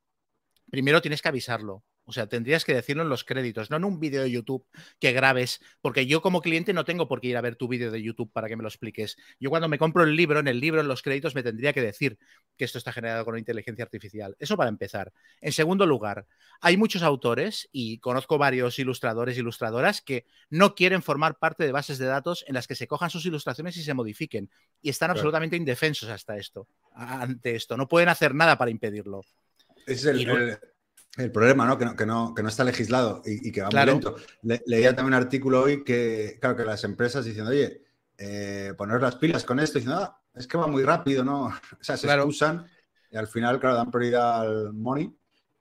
primero 0.70 1.02
tienes 1.02 1.22
que 1.22 1.28
avisarlo. 1.28 1.84
O 2.10 2.12
sea, 2.12 2.26
tendrías 2.26 2.64
que 2.64 2.74
decirlo 2.74 3.04
en 3.04 3.08
los 3.08 3.22
créditos, 3.22 3.70
no 3.70 3.76
en 3.76 3.84
un 3.84 4.00
vídeo 4.00 4.20
de 4.22 4.32
YouTube 4.32 4.66
que 4.98 5.12
grabes, 5.12 5.60
porque 5.80 6.06
yo 6.06 6.20
como 6.20 6.40
cliente 6.40 6.72
no 6.72 6.84
tengo 6.84 7.06
por 7.06 7.20
qué 7.20 7.28
ir 7.28 7.36
a 7.36 7.40
ver 7.40 7.54
tu 7.54 7.68
vídeo 7.68 7.92
de 7.92 8.02
YouTube 8.02 8.32
para 8.32 8.48
que 8.48 8.56
me 8.56 8.62
lo 8.62 8.68
expliques. 8.68 9.16
Yo 9.38 9.48
cuando 9.48 9.68
me 9.68 9.78
compro 9.78 10.02
el 10.02 10.16
libro, 10.16 10.40
en 10.40 10.48
el 10.48 10.58
libro, 10.58 10.80
en 10.80 10.88
los 10.88 11.02
créditos, 11.02 11.36
me 11.36 11.44
tendría 11.44 11.72
que 11.72 11.82
decir 11.82 12.18
que 12.56 12.64
esto 12.64 12.78
está 12.78 12.90
generado 12.90 13.24
con 13.24 13.38
inteligencia 13.38 13.84
artificial. 13.84 14.34
Eso 14.40 14.56
para 14.56 14.70
empezar. 14.70 15.12
En 15.40 15.52
segundo 15.52 15.86
lugar, 15.86 16.26
hay 16.60 16.76
muchos 16.76 17.04
autores 17.04 17.68
y 17.70 17.98
conozco 17.98 18.38
varios 18.38 18.80
ilustradores 18.80 19.36
e 19.36 19.40
ilustradoras 19.40 20.00
que 20.02 20.26
no 20.48 20.74
quieren 20.74 21.02
formar 21.02 21.38
parte 21.38 21.62
de 21.62 21.70
bases 21.70 21.98
de 21.98 22.06
datos 22.06 22.44
en 22.48 22.54
las 22.54 22.66
que 22.66 22.74
se 22.74 22.88
cojan 22.88 23.10
sus 23.10 23.24
ilustraciones 23.24 23.76
y 23.76 23.84
se 23.84 23.94
modifiquen. 23.94 24.50
Y 24.82 24.90
están 24.90 25.12
absolutamente 25.12 25.54
indefensos 25.54 26.08
hasta 26.08 26.36
esto, 26.36 26.66
ante 26.92 27.54
esto. 27.54 27.76
No 27.76 27.86
pueden 27.86 28.08
hacer 28.08 28.34
nada 28.34 28.58
para 28.58 28.72
impedirlo. 28.72 29.22
Es 29.92 30.04
el, 30.04 30.58
el 31.16 31.32
problema, 31.32 31.66
¿no? 31.66 31.76
Que, 31.76 31.84
no, 31.84 31.96
que, 31.96 32.06
no, 32.06 32.34
que 32.34 32.42
no 32.42 32.48
está 32.48 32.64
legislado 32.64 33.22
y, 33.24 33.50
que 33.50 33.62
va 33.62 33.70
muy 33.70 33.84
lento. 33.84 34.16
leía 34.42 34.94
también 34.94 35.14
un 35.14 35.22
artículo 35.22 35.62
hoy 35.62 35.84
que, 35.84 36.38
claro, 36.40 36.56
que 36.56 36.64
las 36.64 36.84
empresas 36.84 37.24
diciendo, 37.24 37.50
oye, 37.50 37.82
eh, 38.18 38.74
poner 38.76 39.00
las 39.00 39.16
pilas 39.16 39.44
con 39.44 39.58
esto, 39.60 39.78
diciendo, 39.78 40.00
ah, 40.00 40.20
es 40.34 40.46
que 40.46 40.58
va 40.58 40.66
muy 40.66 40.84
rápido, 40.84 41.24
¿no? 41.24 41.46
O 41.80 41.84
sea, 41.84 41.96
se 41.96 42.12
excusan 42.12 42.66
y 43.10 43.16
al 43.16 43.26
final, 43.26 43.58
claro, 43.58 43.76
dan 43.76 43.90
prioridad 43.90 44.40
al 44.42 44.72
money 44.72 45.12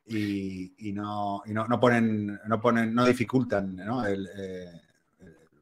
y, 0.06 0.92
no, 0.94 1.42
no, 1.46 1.80
ponen, 1.80 2.40
no 2.48 2.60
ponen, 2.62 2.94
no 2.94 3.06
dificultan 3.06 3.76
¿no? 3.76 4.06
El, 4.06 4.28
eh, 4.36 4.82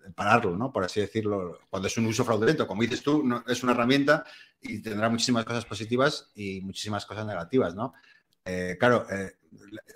el, 0.05 0.13
pararlo, 0.13 0.55
¿no? 0.55 0.71
Por 0.71 0.83
así 0.83 1.01
decirlo, 1.01 1.59
cuando 1.69 1.87
es 1.87 1.97
un 1.97 2.05
uso 2.05 2.23
fraudulento. 2.23 2.65
Como 2.65 2.81
dices 2.81 3.03
tú, 3.03 3.23
es 3.47 3.63
una 3.63 3.73
herramienta 3.73 4.25
y 4.61 4.81
tendrá 4.81 5.09
muchísimas 5.09 5.45
cosas 5.45 5.65
positivas 5.65 6.31
y 6.35 6.61
muchísimas 6.61 7.05
cosas 7.05 7.25
negativas, 7.25 7.75
¿no? 7.75 7.93
Eh, 8.47 8.77
claro, 8.79 9.05
eh, 9.09 9.33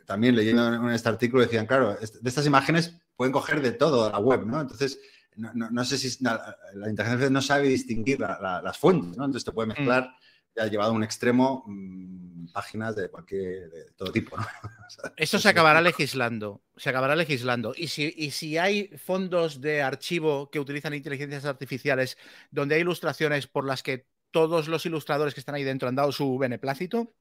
también 0.06 0.36
leyendo 0.36 0.74
en 0.74 0.90
este 0.90 1.10
artículo 1.10 1.44
decían, 1.44 1.66
claro, 1.66 1.96
de 1.96 2.30
estas 2.30 2.46
imágenes 2.46 2.96
pueden 3.16 3.32
coger 3.32 3.62
de 3.62 3.72
todo 3.72 4.10
la 4.10 4.20
web, 4.20 4.46
¿no? 4.46 4.62
Entonces, 4.62 5.00
no, 5.36 5.86
sé 5.86 5.98
si 5.98 6.24
la, 6.24 6.90
inteligencia 6.90 7.30
no 7.30 7.42
sabe 7.42 7.70
distinguir 7.70 8.20
las 8.20 8.78
fuentes, 8.78 9.18
¿no? 9.18 9.26
Entonces 9.26 9.46
te 9.46 9.52
puede 9.52 9.68
mm. 9.68 9.78
mezclar, 9.78 10.10
ya 10.56 10.66
llevado 10.68 10.92
a 10.92 10.96
un 10.96 11.04
extremo, 11.04 11.64
mm, 11.66 12.52
páginas 12.52 12.96
de 12.96 13.10
cualquier, 13.10 13.70
de 13.70 13.92
todo 13.96 14.12
tipo, 14.12 14.36
¿no? 14.38 14.46
Esto 15.16 15.40
se 15.40 15.50
acabará 15.50 15.82
legislando, 15.82 16.62
se 16.76 16.90
acabará 16.90 17.16
legislando. 17.16 17.74
Y 17.76 17.88
si, 17.88 18.14
y 18.18 18.32
si 18.32 18.58
hay 18.58 18.90
fondos 18.98 19.62
de 19.62 19.82
archivo 19.82 20.50
que 20.50 20.60
utilizan 20.60 20.94
inteligencias 20.94 21.46
artificiales 21.46 22.18
donde 22.50 22.76
hay 22.76 22.82
ilustraciones 22.82 23.48
por 23.48 23.66
las 23.66 23.84
que 23.84 24.08
todos 24.32 24.68
los 24.68 24.86
ilustradores 24.86 25.34
que 25.34 25.40
están 25.40 25.56
ahí 25.56 25.64
dentro 25.64 25.88
han 25.88 25.96
dado 25.96 26.12
su 26.12 26.38
beneplácito, 26.38 27.14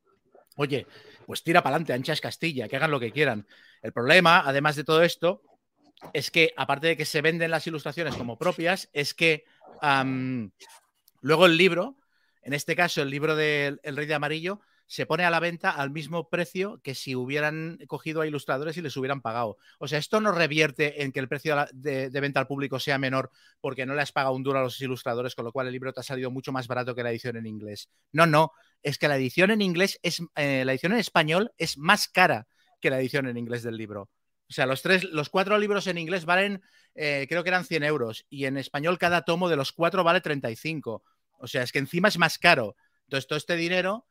Oye, 0.56 0.86
pues 1.26 1.42
tira 1.42 1.62
para 1.62 1.76
adelante, 1.76 1.92
ancha 1.92 2.12
es 2.12 2.20
Castilla, 2.20 2.68
que 2.68 2.76
hagan 2.76 2.90
lo 2.90 3.00
que 3.00 3.12
quieran. 3.12 3.46
El 3.82 3.92
problema, 3.92 4.42
además 4.44 4.76
de 4.76 4.84
todo 4.84 5.02
esto, 5.02 5.42
es 6.12 6.30
que 6.30 6.52
aparte 6.56 6.88
de 6.88 6.96
que 6.96 7.04
se 7.04 7.22
venden 7.22 7.50
las 7.50 7.66
ilustraciones 7.66 8.16
como 8.16 8.38
propias, 8.38 8.88
es 8.92 9.14
que 9.14 9.44
luego 11.20 11.46
el 11.46 11.56
libro, 11.56 11.96
en 12.42 12.52
este 12.52 12.74
caso 12.74 13.02
el 13.02 13.10
libro 13.10 13.36
del 13.36 13.80
Rey 13.82 14.06
de 14.06 14.14
Amarillo, 14.14 14.60
se 14.90 15.06
pone 15.06 15.24
a 15.24 15.30
la 15.30 15.38
venta 15.38 15.70
al 15.70 15.92
mismo 15.92 16.28
precio 16.28 16.80
que 16.82 16.96
si 16.96 17.14
hubieran 17.14 17.78
cogido 17.86 18.22
a 18.22 18.26
ilustradores 18.26 18.76
y 18.76 18.82
les 18.82 18.96
hubieran 18.96 19.20
pagado. 19.20 19.56
O 19.78 19.86
sea, 19.86 20.00
esto 20.00 20.20
no 20.20 20.32
revierte 20.32 21.04
en 21.04 21.12
que 21.12 21.20
el 21.20 21.28
precio 21.28 21.64
de, 21.72 22.08
venta 22.08 22.40
al 22.40 22.48
público 22.48 22.80
sea 22.80 22.98
menor 22.98 23.30
porque 23.60 23.86
no 23.86 23.94
le 23.94 24.02
has 24.02 24.10
pagado 24.10 24.34
un 24.34 24.42
duro 24.42 24.58
a 24.58 24.62
los 24.62 24.80
ilustradores, 24.80 25.36
con 25.36 25.44
lo 25.44 25.52
cual 25.52 25.68
el 25.68 25.72
libro 25.72 25.92
te 25.92 26.00
ha 26.00 26.02
salido 26.02 26.32
mucho 26.32 26.50
más 26.50 26.66
barato 26.66 26.96
que 26.96 27.04
la 27.04 27.12
edición 27.12 27.36
en 27.36 27.46
inglés. 27.46 27.88
No, 28.10 28.26
no, 28.26 28.50
es 28.82 28.98
que 28.98 29.06
la 29.06 29.16
edición 29.16 29.52
en 29.52 29.62
inglés 29.62 30.00
es, 30.02 30.24
eh, 30.34 30.64
la 30.64 30.72
edición 30.72 30.90
en 30.90 30.98
español 30.98 31.52
es 31.56 31.78
más 31.78 32.08
cara 32.08 32.48
que 32.80 32.90
la 32.90 32.98
edición 32.98 33.28
en 33.28 33.36
inglés 33.36 33.62
del 33.62 33.76
libro. 33.76 34.10
O 34.48 34.52
sea, 34.52 34.66
los 34.66 34.82
tres, 34.82 35.04
los 35.04 35.28
cuatro 35.28 35.56
libros 35.56 35.86
en 35.86 35.98
inglés 35.98 36.24
valen, 36.24 36.62
eh, 36.96 37.26
creo 37.28 37.44
que 37.44 37.50
eran 37.50 37.64
100 37.64 37.84
euros, 37.84 38.26
y 38.28 38.46
en 38.46 38.56
español 38.56 38.98
cada 38.98 39.22
tomo 39.22 39.48
de 39.48 39.54
los 39.54 39.70
cuatro 39.70 40.02
vale 40.02 40.20
35. 40.20 41.04
O 41.38 41.46
sea, 41.46 41.62
es 41.62 41.70
que 41.70 41.78
encima 41.78 42.08
es 42.08 42.18
más 42.18 42.38
caro. 42.38 42.74
Entonces, 43.04 43.28
todo 43.28 43.36
este 43.36 43.54
dinero 43.54 44.08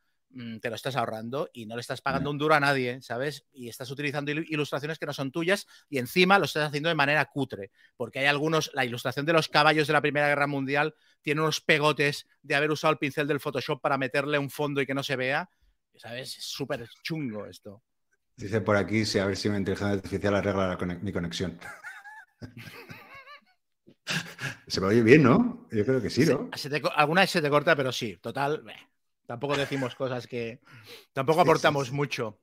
te 0.60 0.70
lo 0.70 0.76
estás 0.76 0.96
ahorrando 0.96 1.50
y 1.52 1.66
no 1.66 1.74
le 1.74 1.80
estás 1.80 2.00
pagando 2.00 2.30
un 2.30 2.38
duro 2.38 2.54
a 2.54 2.60
nadie, 2.60 3.02
¿sabes? 3.02 3.46
Y 3.52 3.68
estás 3.68 3.90
utilizando 3.90 4.30
ilustraciones 4.30 4.98
que 4.98 5.06
no 5.06 5.12
son 5.12 5.32
tuyas 5.32 5.66
y 5.88 5.98
encima 5.98 6.38
lo 6.38 6.44
estás 6.44 6.68
haciendo 6.68 6.88
de 6.88 6.94
manera 6.94 7.24
cutre, 7.26 7.70
porque 7.96 8.20
hay 8.20 8.26
algunos, 8.26 8.70
la 8.74 8.84
ilustración 8.84 9.26
de 9.26 9.32
los 9.32 9.48
caballos 9.48 9.86
de 9.86 9.92
la 9.92 10.00
Primera 10.00 10.28
Guerra 10.28 10.46
Mundial 10.46 10.94
tiene 11.20 11.40
unos 11.40 11.60
pegotes 11.60 12.26
de 12.42 12.54
haber 12.54 12.70
usado 12.70 12.92
el 12.92 12.98
pincel 12.98 13.26
del 13.26 13.40
Photoshop 13.40 13.80
para 13.80 13.98
meterle 13.98 14.38
un 14.38 14.50
fondo 14.50 14.80
y 14.80 14.86
que 14.86 14.94
no 14.94 15.02
se 15.02 15.16
vea, 15.16 15.50
¿sabes? 15.96 16.38
Es 16.38 16.44
súper 16.44 16.88
chungo 17.02 17.46
esto. 17.46 17.82
Dice 18.36 18.60
por 18.60 18.76
aquí, 18.76 19.04
si 19.04 19.18
a 19.18 19.26
ver 19.26 19.36
si 19.36 19.50
mi 19.50 19.56
inteligencia 19.56 19.94
artificial 19.94 20.36
arregla 20.36 20.78
mi 21.02 21.12
conexión. 21.12 21.58
se 24.66 24.80
me 24.80 24.86
oye 24.86 25.02
bien, 25.02 25.24
¿no? 25.24 25.68
Yo 25.70 25.84
creo 25.84 26.00
que 26.00 26.08
sí, 26.08 26.24
¿no? 26.24 26.48
alguna 26.94 27.22
vez 27.22 27.30
se 27.30 27.42
te 27.42 27.50
corta, 27.50 27.76
pero 27.76 27.92
sí, 27.92 28.16
total. 28.16 28.64
Tampoco 29.30 29.56
decimos 29.56 29.94
cosas 29.94 30.26
que. 30.26 30.58
Tampoco 31.12 31.42
aportamos 31.42 31.92
mucho. 31.92 32.40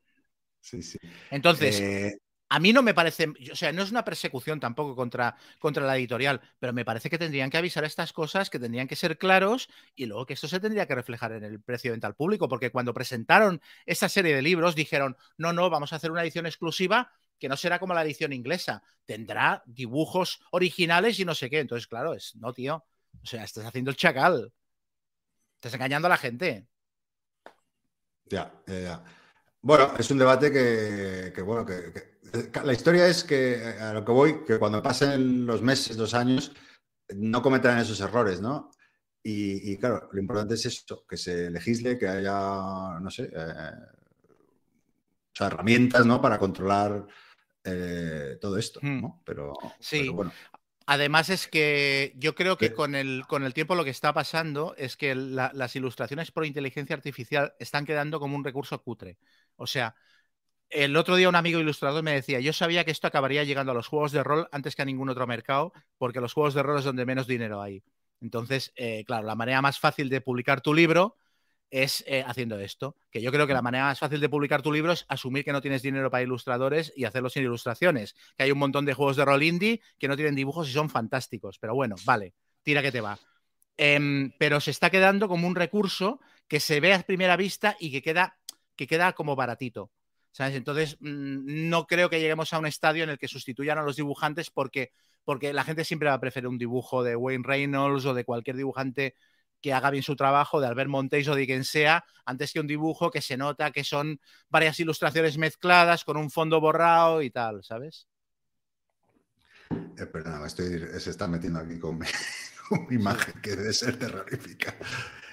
Sí, 0.62 0.82
sí. 0.82 0.97
Entonces, 1.32 1.82
eh, 1.82 2.17
a 2.47 2.62
mí 2.62 2.71
no 2.71 2.82
me 2.82 2.93
parece. 2.93 3.28
O 3.52 3.56
sea, 3.58 3.73
no 3.73 3.84
es 3.84 3.91
una 3.91 4.06
persecución 4.06 4.62
tampoco 4.62 4.95
contra, 4.95 5.36
contra 5.60 5.86
la 5.86 5.97
editorial, 5.97 6.39
pero 6.60 6.71
me 6.71 6.86
parece 6.86 7.10
que 7.10 7.17
tendrían 7.17 7.50
que 7.50 7.58
avisar 7.58 7.84
estas 7.84 8.13
cosas, 8.13 8.50
que 8.50 8.58
tendrían 8.58 8.88
que 8.88 8.95
ser 8.95 9.17
claros 9.17 9.67
y 9.97 10.06
luego 10.06 10.26
que 10.26 10.36
esto 10.36 10.47
se 10.47 10.62
tendría 10.62 10.86
que 10.88 10.95
reflejar 10.95 11.34
en 11.34 11.43
el 11.43 11.60
precio 11.60 11.91
de 11.91 11.95
venta 11.95 12.08
al 12.08 12.15
público, 12.15 12.47
porque 12.47 12.71
cuando 12.71 12.93
presentaron 12.93 13.62
esta 13.86 14.08
serie 14.08 14.34
de 14.34 14.41
libros 14.41 14.73
dijeron: 14.73 15.17
no, 15.36 15.52
no, 15.52 15.69
vamos 15.69 15.91
a 15.91 15.97
hacer 15.97 16.10
una 16.10 16.21
edición 16.21 16.45
exclusiva 16.45 17.12
que 17.38 17.50
no 17.50 17.58
será 17.58 17.80
como 17.80 17.95
la 17.95 18.04
edición 18.04 18.32
inglesa, 18.32 18.82
tendrá 19.04 19.62
dibujos 19.65 20.39
originales 20.52 21.19
y 21.19 21.26
no 21.26 21.36
sé 21.36 21.50
qué. 21.50 21.60
Entonces, 21.60 21.86
claro, 21.86 22.13
es 22.13 22.34
no, 22.38 22.54
tío. 22.54 22.86
O 23.21 23.26
sea, 23.26 23.43
estás 23.43 23.65
haciendo 23.65 23.91
el 23.91 23.97
chacal. 23.97 24.54
Estás 25.58 25.73
engañando 25.73 26.06
a 26.06 26.10
la 26.10 26.17
gente. 26.17 26.67
Ya, 28.29 28.53
ya, 28.67 29.03
Bueno, 29.61 29.93
es 29.97 30.09
un 30.11 30.17
debate 30.17 30.51
que, 30.51 31.41
bueno, 31.41 31.65
que, 31.65 32.17
la 32.63 32.73
historia 32.73 33.07
es 33.07 33.23
que 33.23 33.75
a 33.79 33.93
lo 33.93 34.03
que 34.03 34.11
voy, 34.11 34.43
que 34.45 34.59
cuando 34.59 34.83
pasen 34.83 35.45
los 35.45 35.61
meses, 35.61 35.97
dos 35.97 36.13
años, 36.13 36.53
no 37.15 37.41
cometerán 37.41 37.79
esos 37.79 37.99
errores, 38.01 38.41
¿no? 38.41 38.71
Y, 39.23 39.75
claro, 39.77 40.07
lo 40.13 40.21
importante 40.21 40.53
es 40.53 40.65
eso, 40.67 41.05
que 41.05 41.17
se 41.17 41.51
legisle, 41.51 41.97
que 41.97 42.07
haya, 42.07 42.97
no 43.01 43.09
sé, 43.11 43.29
eh, 43.33 43.71
herramientas, 45.37 46.05
¿no? 46.05 46.21
Para 46.21 46.39
controlar 46.39 47.05
eh, 47.63 48.37
todo 48.39 48.57
esto, 48.57 48.79
hmm. 48.81 49.01
¿no? 49.01 49.21
Pero, 49.25 49.53
sí. 49.79 49.99
Pero 50.01 50.13
bueno. 50.13 50.31
Además 50.89 51.30
es 51.30 51.47
que 51.47 52.13
yo 52.15 52.34
creo 52.34 52.58
que 52.58 52.73
con 52.73 52.95
el, 52.95 53.26
con 53.28 53.43
el 53.43 53.54
tiempo 53.54 53.76
lo 53.76 53.84
que 53.84 53.89
está 53.89 54.13
pasando 54.13 54.73
es 54.78 54.95
que 54.95 55.15
las 55.15 55.76
ilustraciones 55.76 56.32
por 56.32 56.45
inteligencia 56.45 56.95
artificial 56.95 57.54
están 57.60 57.86
quedando 57.86 58.21
como 58.21 58.38
un 58.38 58.43
recurso 58.45 58.82
cutre. 58.82 59.17
O 59.58 59.67
sea, 59.67 59.95
el 60.69 60.95
otro 60.95 61.17
día 61.17 61.28
un 61.28 61.36
amigo 61.36 61.60
ilustrador 61.60 62.04
me 62.04 62.13
decía, 62.13 62.39
yo 62.39 62.54
sabía 62.54 62.86
que 62.86 62.91
esto 62.91 63.06
acabaría 63.06 63.43
llegando 63.43 63.73
a 63.73 63.76
los 63.76 63.89
juegos 63.89 64.13
de 64.13 64.23
rol 64.23 64.47
antes 64.54 64.78
que 64.78 64.82
a 64.82 64.86
ningún 64.86 65.10
otro 65.10 65.28
mercado, 65.28 65.73
porque 65.97 66.21
los 66.21 66.32
juegos 66.32 66.54
de 66.54 66.63
rol 66.63 66.80
es 66.80 66.86
donde 66.86 67.06
menos 67.06 67.28
dinero 67.28 67.62
hay. 67.62 67.84
Entonces, 68.21 68.71
eh, 68.78 69.04
claro, 69.06 69.28
la 69.28 69.36
manera 69.36 69.62
más 69.62 69.80
fácil 69.80 70.08
de 70.08 70.21
publicar 70.21 70.62
tu 70.62 70.73
libro 70.73 71.17
es 71.69 72.03
eh, 72.08 72.23
haciendo 72.25 72.60
esto. 72.60 72.95
Que 73.12 73.21
yo 73.21 73.32
creo 73.32 73.47
que 73.47 73.53
la 73.53 73.62
manera 73.62 73.86
más 73.86 73.99
fácil 73.99 74.19
de 74.19 74.30
publicar 74.30 74.62
tu 74.62 74.71
libro 74.71 74.91
es 74.91 75.06
asumir 75.08 75.43
que 75.43 75.51
no 75.51 75.62
tienes 75.62 75.82
dinero 75.82 76.10
para 76.10 76.23
ilustradores 76.23 76.93
y 76.95 77.06
hacerlo 77.06 77.30
sin 77.30 77.43
ilustraciones. 77.43 78.15
Que 78.38 78.43
hay 78.43 78.51
un 78.51 78.60
montón 78.60 78.86
de 78.86 78.93
juegos 78.93 79.17
de 79.17 79.25
rol 79.25 79.43
indie 79.43 79.82
que 79.97 80.08
no 80.08 80.15
tienen 80.15 80.36
dibujos 80.36 80.69
y 80.69 80.73
son 80.73 80.89
fantásticos. 80.89 81.60
Pero 81.60 81.75
bueno, 81.75 81.95
vale, 82.06 82.34
tira 82.63 82.82
que 82.82 82.91
te 82.91 83.01
va. 83.01 83.19
Em, 83.77 84.32
pero 84.39 84.60
se 84.60 84.71
está 84.71 84.89
quedando 84.89 85.27
como 85.27 85.47
un 85.47 85.56
recurso 85.56 86.19
que 86.47 86.60
se 86.60 86.80
ve 86.80 86.93
a 86.93 87.03
primera 87.03 87.38
vista 87.38 87.75
y 87.80 87.91
que 87.91 88.01
queda, 88.01 88.38
que 88.75 88.88
queda 88.88 89.13
como 89.13 89.36
baratito. 89.36 89.91
¿Sabes? 90.32 90.56
Entonces, 90.56 90.97
mm, 90.99 91.69
no 91.69 91.88
creo 91.88 92.10
que 92.10 92.19
lleguemos 92.19 92.53
a 92.53 92.60
un 92.60 92.67
estadio 92.67 93.03
en 93.03 93.10
el 93.10 93.17
que 93.17 93.27
sustituyan 93.27 93.77
a 93.80 93.84
los 93.84 93.95
dibujantes 93.95 94.51
porque, 94.51 94.91
porque 95.23 95.51
la 95.51 95.63
gente 95.63 95.84
siempre 95.84 96.10
va 96.10 96.15
a 96.15 96.19
preferir 96.19 96.47
un 96.47 96.60
dibujo 96.60 97.03
de 97.03 97.15
Wayne 97.15 97.43
Reynolds 97.45 98.06
o 98.06 98.13
de 98.13 98.23
cualquier 98.23 98.56
dibujante 98.56 99.15
que 99.67 99.73
haga 99.73 99.91
bien 99.91 100.03
su 100.03 100.15
trabajo 100.15 100.62
de 100.62 100.67
Albert 100.67 100.89
Montes 100.89 101.27
o 101.27 101.36
de 101.36 101.45
quien 101.45 101.65
sea, 101.65 102.06
antes 102.25 102.53
que 102.53 102.62
un 102.62 102.67
dibujo 102.67 103.12
que 103.12 103.21
se 103.21 103.36
nota 103.36 103.71
que 103.71 103.84
son 103.84 104.17
varias 104.47 104.80
ilustraciones 104.80 105.38
mezcladas 105.38 106.06
con 106.06 106.15
un 106.15 106.32
fondo 106.32 106.62
borrado 106.62 107.21
y 107.21 107.32
tal, 107.32 107.65
¿sabes? 107.65 108.08
Eh, 109.69 110.06
perdona, 110.06 110.47
estoy, 110.47 110.80
se 110.99 111.10
está 111.10 111.27
metiendo 111.27 111.60
aquí 111.60 111.77
con 111.77 111.99
mi, 111.99 112.08
imagen, 112.95 113.41
que 113.41 113.58
debe 113.58 113.73
ser 113.73 113.99
terrorífica. 113.99 114.73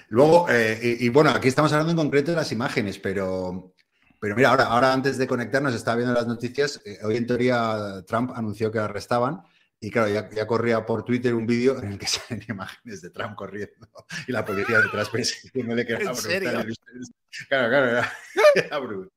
Luego, 0.09 0.47
eh, 0.49 0.97
y, 0.99 1.07
bueno, 1.07 1.29
aquí 1.29 1.47
estamos 1.47 1.71
hablando 1.71 1.91
en 1.91 1.97
concreto 1.97 2.31
de 2.31 2.37
las 2.37 2.51
imágenes, 2.51 2.99
pero, 2.99 3.73
pero 4.19 4.35
mira, 4.35 4.49
ahora, 4.49 4.65
ahora 4.65 4.91
antes 4.91 5.17
de 5.17 5.27
conectarnos, 5.27 5.73
estaba 5.73 5.95
viendo 5.95 6.13
las 6.13 6.27
noticias. 6.27 6.81
Eh, 6.83 6.99
hoy 7.03 7.15
en 7.15 7.25
teoría 7.25 8.03
Trump 8.05 8.31
anunció 8.35 8.69
que 8.69 8.79
arrestaban 8.79 9.43
y 9.85 9.91
claro, 9.91 10.09
ya, 10.09 10.47
corría 10.47 10.83
por 10.83 11.05
Twitter 11.05 11.35
un 11.35 11.45
vídeo 11.45 11.77
en 11.77 11.91
el 11.91 11.99
que 11.99 12.07
salen 12.07 12.43
imágenes 12.49 13.03
de 13.03 13.11
Trump 13.11 13.35
corriendo 13.35 13.87
y 14.27 14.31
la 14.31 14.43
policía 14.43 14.81
detrás 14.81 15.09
persiguiéndole 15.09 15.85
que 15.85 15.93
era 16.01 16.11
brutal. 16.11 16.75
Claro, 17.49 17.67
claro, 17.67 18.07
era, 18.55 18.79
brutal. 18.79 19.11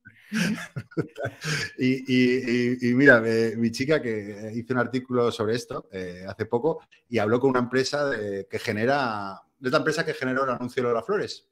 y, 1.78 2.92
mira, 2.94 3.20
mi 3.20 3.70
chica 3.70 4.02
que 4.02 4.50
hizo 4.56 4.74
un 4.74 4.80
artículo 4.80 5.30
sobre 5.30 5.54
esto 5.54 5.88
eh, 5.92 6.24
hace 6.28 6.46
poco 6.46 6.80
y 7.08 7.18
habló 7.18 7.38
con 7.38 7.50
una 7.50 7.60
empresa 7.60 8.10
que 8.50 8.58
genera, 8.58 9.40
de 9.60 9.68
esta 9.68 9.78
empresa 9.78 10.04
que 10.04 10.14
generó 10.14 10.42
el 10.42 10.50
anuncio 10.50 10.82
de 10.82 10.88
Lola 10.88 11.04
Flores. 11.04 11.46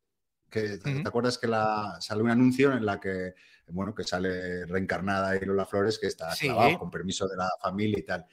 Que, 0.50 0.78
¿Te 0.78 1.06
acuerdas 1.06 1.38
que 1.38 1.46
la, 1.46 1.98
sale 2.00 2.22
un 2.22 2.30
anuncio 2.30 2.72
en 2.72 2.84
la 2.84 2.98
que, 2.98 3.34
bueno, 3.68 3.94
que 3.94 4.02
sale 4.02 4.66
reencarnada 4.66 5.36
y 5.36 5.44
Lola 5.44 5.66
Flores, 5.66 6.00
que 6.00 6.08
está 6.08 6.34
sí. 6.34 6.48
con 6.80 6.90
permiso 6.90 7.28
de 7.28 7.36
la 7.36 7.48
familia 7.62 8.00
y 8.00 8.02
tal? 8.02 8.26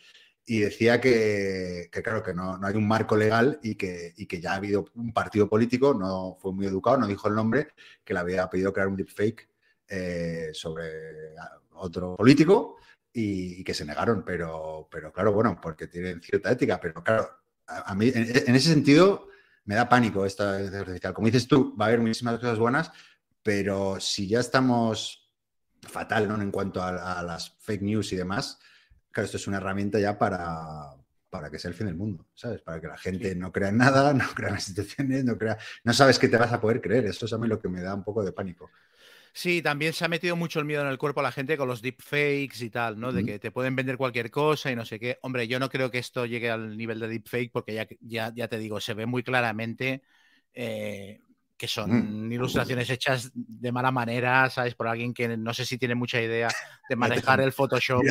Y 0.46 0.60
decía 0.60 1.00
que, 1.00 1.90
claro, 1.92 2.22
que 2.22 2.34
no, 2.34 2.60
hay 2.62 2.76
un 2.76 2.88
marco 2.88 3.16
legal 3.16 3.60
y 3.64 3.76
que, 3.76 4.14
que, 4.28 4.42
ya 4.42 4.54
ha 4.54 4.56
habido 4.56 4.86
un 4.96 5.14
partido 5.14 5.48
político, 5.48 5.94
no 5.94 6.38
fue 6.42 6.52
muy 6.52 6.66
educado, 6.66 6.98
no 6.98 7.08
dijo 7.08 7.28
el 7.30 7.36
nombre, 7.36 7.70
que 8.04 8.14
le 8.14 8.20
había 8.20 8.50
pedido 8.50 8.74
crear 8.74 8.90
un 8.90 8.98
deepfake 8.98 9.50
eh, 9.88 10.50
sobre 10.54 11.36
otro 11.76 12.16
político 12.18 12.78
y, 13.14 13.64
que 13.64 13.74
se 13.74 13.86
negaron, 13.86 14.24
pero, 14.26 14.88
pero 14.92 15.14
claro, 15.14 15.32
bueno, 15.32 15.60
porque 15.62 15.88
tienen 15.88 16.22
cierta 16.22 16.52
ética, 16.52 16.80
pero 16.80 17.02
claro, 17.02 17.30
a, 17.66 17.96
mí 17.96 18.12
en, 18.14 18.56
ese 18.56 18.70
sentido 18.70 19.30
me 19.64 19.76
da 19.76 19.88
pánico 19.88 20.26
esta 20.26 20.58
artificial. 20.58 21.14
Como 21.14 21.28
dices 21.28 21.48
tú, 21.48 21.74
va 21.80 21.86
a 21.86 21.88
haber 21.88 22.02
muchísimas 22.02 22.38
cosas 22.40 22.60
buenas, 22.60 22.92
pero 23.42 24.00
si 24.02 24.28
ya 24.28 24.42
estamos 24.42 25.32
fatal 25.82 26.28
¿no? 26.28 26.42
en 26.42 26.52
cuanto 26.52 26.82
a 26.82 27.24
las 27.24 27.56
fake 27.60 27.82
news 27.82 28.12
y 28.12 28.18
demás, 28.18 28.60
Claro, 29.14 29.26
esto 29.26 29.38
es 29.38 29.48
una 29.48 29.58
herramienta 29.58 30.00
ya 30.00 30.18
para, 30.18 30.96
para 31.30 31.50
que 31.52 31.60
sea 31.60 31.70
el 31.70 31.76
fin 31.76 31.86
del 31.88 31.96
mundo, 31.96 32.28
¿sabes? 32.34 32.62
Para 32.62 32.82
que 32.82 32.88
la 32.88 32.98
gente 32.98 33.36
no 33.36 33.52
crea 33.52 33.70
en 33.70 33.78
nada, 33.78 34.14
no 34.14 34.26
crea 34.34 34.50
en 34.50 34.56
las 34.56 34.68
instituciones, 34.68 35.24
no 35.24 35.38
crea, 35.38 35.58
no 35.84 35.94
sabes 35.94 36.20
qué 36.20 36.28
te 36.28 36.38
vas 36.38 36.52
a 36.52 36.60
poder 36.60 36.82
creer. 36.82 37.06
Eso 37.06 37.28
es 37.28 37.34
a 37.34 37.38
mí 37.38 37.48
lo 37.48 37.60
que 37.62 37.70
me 37.70 37.82
da 37.82 37.94
un 37.94 38.04
poco 38.04 38.24
de 38.24 38.34
pánico. 38.34 38.72
Sí, 39.36 39.62
también 39.62 39.94
se 39.94 40.06
ha 40.06 40.08
metido 40.08 40.36
mucho 40.36 40.60
el 40.60 40.66
miedo 40.66 40.82
en 40.84 40.88
el 40.90 40.98
cuerpo 40.98 41.20
a 41.20 41.24
la 41.24 41.32
gente 41.32 41.58
con 41.58 41.68
los 41.68 41.82
deepfakes 41.82 42.64
y 42.64 42.70
tal, 42.70 43.00
¿no? 43.00 43.12
De 43.12 43.24
que 43.24 43.40
te 43.40 43.52
pueden 43.52 43.76
vender 43.76 43.98
cualquier 43.98 44.30
cosa 44.30 44.72
y 44.72 44.76
no 44.76 44.86
sé 44.86 45.00
qué. 45.00 45.18
Hombre, 45.24 45.48
yo 45.48 45.60
no 45.60 45.70
creo 45.70 45.90
que 45.92 45.98
esto 46.00 46.26
llegue 46.26 46.52
al 46.52 46.78
nivel 46.78 47.00
de 47.00 47.08
deepfake 47.08 47.52
porque 47.52 47.74
ya, 47.74 47.88
ya, 48.02 48.32
ya 48.36 48.48
te 48.48 48.60
digo, 48.60 48.80
se 48.80 48.94
ve 48.94 49.08
muy 49.08 49.24
claramente 49.24 50.04
eh, 50.54 51.22
que 51.64 51.68
son 51.70 52.26
mm. 52.26 52.30
ilustraciones 52.34 52.90
hechas 52.90 53.32
de 53.34 53.72
mala 53.72 53.90
manera, 53.90 54.50
¿sabes? 54.50 54.76
Por 54.76 54.86
alguien 54.86 55.14
que 55.14 55.38
no 55.38 55.54
sé 55.54 55.66
si 55.66 55.78
tiene 55.78 55.96
mucha 55.96 56.22
idea 56.22 56.50
de 56.90 56.96
manejar 56.98 57.40
el 57.40 57.54
Photoshop. 57.54 58.02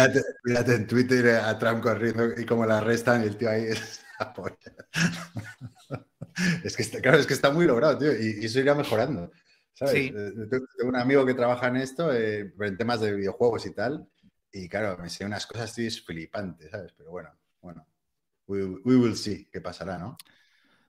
Fíjate, 0.42 0.74
en 0.74 0.86
Twitter 0.86 1.34
a 1.34 1.58
Trump 1.58 1.82
corriendo 1.82 2.30
y 2.34 2.46
como 2.46 2.64
la 2.64 2.80
restan, 2.80 3.20
el 3.20 3.36
tío 3.36 3.50
ahí 3.50 3.64
es 3.68 4.02
Es 6.64 6.74
que 6.74 6.82
está, 6.82 7.02
claro, 7.02 7.18
es 7.18 7.26
que 7.26 7.34
está 7.34 7.50
muy 7.50 7.66
logrado, 7.66 7.98
tío, 7.98 8.10
y, 8.18 8.42
eso 8.42 8.58
irá 8.58 8.74
mejorando. 8.74 9.30
¿sabes? 9.74 9.92
Sí. 9.92 10.14
Eh, 10.16 10.32
tengo 10.50 10.64
un 10.84 10.96
amigo 10.96 11.26
que 11.26 11.34
trabaja 11.34 11.68
en 11.68 11.76
esto, 11.76 12.10
eh, 12.10 12.54
en 12.58 12.76
temas 12.78 13.02
de 13.02 13.12
videojuegos 13.12 13.66
y 13.66 13.74
tal, 13.74 14.08
y 14.50 14.66
claro, 14.66 14.96
me 14.96 15.10
sé 15.10 15.26
unas 15.26 15.44
cosas 15.44 15.74
tío, 15.74 15.90
flipantes, 16.06 16.70
¿sabes? 16.70 16.94
Pero 16.96 17.10
bueno, 17.10 17.28
bueno, 17.60 17.86
we, 18.46 18.64
we 18.82 18.96
will 18.96 19.14
see 19.14 19.46
qué 19.52 19.60
pasará, 19.60 19.98
¿no? 19.98 20.16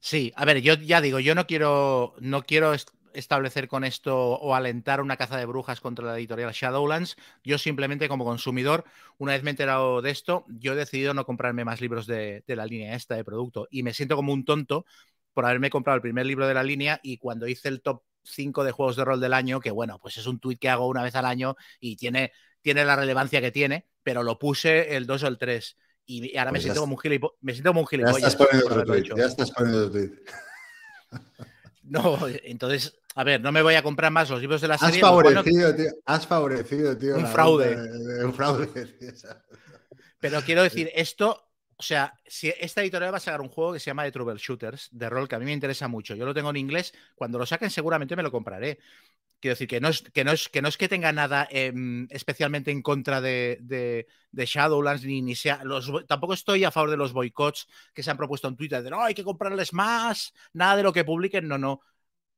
Sí, 0.06 0.34
a 0.36 0.44
ver, 0.44 0.62
yo 0.62 0.74
ya 0.74 1.00
digo, 1.00 1.20
yo 1.22 1.34
no 1.34 1.48
quiero, 1.48 2.14
no 2.20 2.44
quiero 2.44 2.74
establecer 3.14 3.70
con 3.70 3.86
esto 3.86 4.34
o 4.34 4.54
alentar 4.54 5.00
una 5.00 5.16
caza 5.16 5.38
de 5.38 5.46
brujas 5.46 5.80
contra 5.80 6.06
la 6.06 6.18
editorial 6.18 6.52
Shadowlands. 6.52 7.16
Yo 7.44 7.58
simplemente 7.58 8.10
como 8.10 8.26
consumidor, 8.26 8.84
una 9.18 9.32
vez 9.32 9.44
me 9.44 9.52
he 9.52 9.52
enterado 9.52 10.02
de 10.02 10.12
esto, 10.12 10.46
yo 10.50 10.74
he 10.74 10.76
decidido 10.76 11.14
no 11.14 11.26
comprarme 11.26 11.64
más 11.64 11.80
libros 11.80 12.06
de, 12.06 12.44
la 12.48 12.66
línea 12.66 12.96
esta 12.96 13.16
de 13.16 13.24
producto 13.24 13.68
y 13.72 13.84
me 13.84 13.94
siento 13.94 14.18
como 14.18 14.34
un 14.34 14.44
tonto 14.44 14.86
por 15.34 15.46
haberme 15.46 15.70
comprado 15.70 15.96
el 15.96 16.02
primer 16.02 16.26
libro 16.26 16.48
de 16.48 16.54
la 16.54 16.64
línea 16.64 17.00
y 17.02 17.18
cuando 17.18 17.48
hice 17.48 17.70
el 17.70 17.82
top 17.82 18.04
5 18.24 18.66
de 18.66 18.72
juegos 18.74 18.98
de 18.98 19.06
rol 19.06 19.22
del 19.22 19.34
año, 19.34 19.62
que 19.62 19.72
bueno, 19.72 20.00
pues 20.02 20.18
es 20.18 20.28
un 20.28 20.40
tweet 20.40 20.58
que 20.58 20.70
hago 20.70 20.88
una 20.88 21.04
vez 21.04 21.16
al 21.16 21.26
año 21.26 21.56
y 21.80 21.96
tiene, 21.96 22.34
tiene 22.62 22.84
la 22.84 22.98
relevancia 22.98 23.40
que 23.40 23.52
tiene, 23.52 23.88
pero 24.04 24.22
lo 24.24 24.38
puse 24.38 24.98
el 24.98 25.06
2 25.08 25.24
o 25.24 25.28
el 25.28 25.38
3 25.38 25.78
y 26.06 26.38
ahora 26.38 26.52
me, 26.52 26.58
pues 26.58 26.64
siento 26.64 26.82
como 26.82 26.96
un 26.96 27.32
me 27.42 27.54
siento 27.54 27.70
como 27.70 27.82
un 27.82 27.88
gilipollas. 27.88 28.22
Ya 28.22 28.28
estás 28.28 28.36
poniendo 28.36 28.68
otro 28.68 28.86
tweet. 28.86 29.04
Ya 29.16 29.26
estás 29.26 29.52
poniendo 29.52 29.88
otro 29.88 29.92
tweet. 29.92 30.12
No, 31.84 32.18
entonces, 32.44 32.98
a 33.16 33.24
ver, 33.24 33.42
no 33.42 33.52
me 33.52 33.62
voy 33.62 33.76
a 33.76 33.84
comprar 33.84 34.12
más 34.12 34.30
los 34.30 34.40
libros 34.40 34.62
de 34.62 34.68
la 34.68 34.78
serie. 34.78 34.96
Has 34.96 35.02
favorecido, 35.02 35.76
tío. 35.76 35.92
Has 36.06 36.28
favorecido, 36.28 36.98
tío. 36.98 37.18
Un 37.18 37.28
fraude. 37.28 37.76
un 38.24 38.34
fraude. 38.34 38.70
Pero 40.20 40.42
quiero 40.42 40.64
decir, 40.64 40.90
esto, 40.96 41.52
o 41.76 41.84
sea, 41.84 42.14
si 42.26 42.54
esta 42.58 42.82
editorial 42.82 43.14
va 43.14 43.18
a 43.18 43.20
sacar 43.20 43.42
un 43.42 43.50
juego 43.50 43.74
que 43.74 43.80
se 43.80 43.88
llama 43.88 44.04
The 44.06 44.14
Troubleshooters, 44.14 44.90
de 44.92 45.10
rol, 45.10 45.28
que 45.28 45.36
a 45.36 45.40
mí 45.40 45.46
me 45.46 45.52
interesa 45.52 45.90
mucho. 45.90 46.16
Yo 46.16 46.26
lo 46.26 46.34
tengo 46.34 46.50
en 46.50 46.56
inglés. 46.56 46.94
Cuando 47.16 47.38
lo 47.38 47.46
saquen, 47.46 47.70
seguramente 47.70 48.16
me 48.16 48.24
lo 48.24 48.32
compraré. 48.32 48.80
Quiero 49.44 49.56
decir 49.56 49.68
que 49.68 49.82
no 49.82 49.90
es 49.90 50.02
que 50.02 50.24
no 50.24 50.32
es 50.32 50.48
que 50.48 50.62
no 50.62 50.70
es 50.70 50.78
que 50.78 50.88
tenga 50.88 51.12
nada 51.12 51.46
em, 51.52 52.08
especialmente 52.12 52.72
en 52.72 52.82
contra 52.82 53.20
de, 53.20 54.08
Shadowlands 54.32 55.04
ni, 55.04 55.36
sea 55.36 55.62
tampoco 56.08 56.34
estoy 56.34 56.64
a 56.64 56.72
favor 56.72 56.90
de 56.90 56.96
los 56.96 57.12
boicots 57.12 57.68
que 57.94 58.04
se 58.04 58.10
han 58.10 58.16
propuesto 58.16 58.48
en 58.48 58.56
Twitter 58.56 58.82
de 58.82 58.90
no 58.90 59.02
hay 59.02 59.14
que 59.14 59.26
comprarles 59.26 59.74
más, 59.74 60.34
nada 60.54 60.78
de 60.78 60.84
lo 60.84 60.94
que 60.94 61.04
publiquen, 61.04 61.50
no, 61.50 61.58
no. 61.58 61.82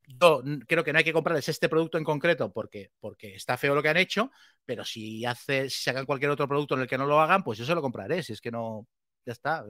Yo 0.08 0.42
creo 0.68 0.84
que 0.84 0.94
no 0.94 0.98
hay 0.98 1.06
que 1.06 1.14
comprarles 1.14 1.48
este 1.48 1.70
producto 1.70 2.00
en 2.00 2.04
concreto 2.04 2.52
porque, 2.52 2.92
porque 3.00 3.36
está 3.36 3.56
feo 3.56 3.76
lo 3.76 3.84
que 3.84 3.90
han 3.90 3.98
hecho, 3.98 4.32
pero 4.66 4.84
si 4.84 5.26
hace, 5.26 5.70
si 5.70 5.84
sacan 5.84 6.08
cualquier 6.08 6.32
otro 6.32 6.48
producto 6.48 6.74
en 6.74 6.82
el 6.82 6.88
que 6.88 6.98
no 6.98 7.06
lo 7.06 7.22
hagan, 7.22 7.44
pues 7.44 7.60
yo 7.60 7.66
se 7.66 7.76
lo 7.76 7.84
compraré, 7.84 8.24
si 8.24 8.34
es 8.34 8.42
que 8.42 8.50
no, 8.50 8.88
ya 9.28 9.34
está. 9.34 9.64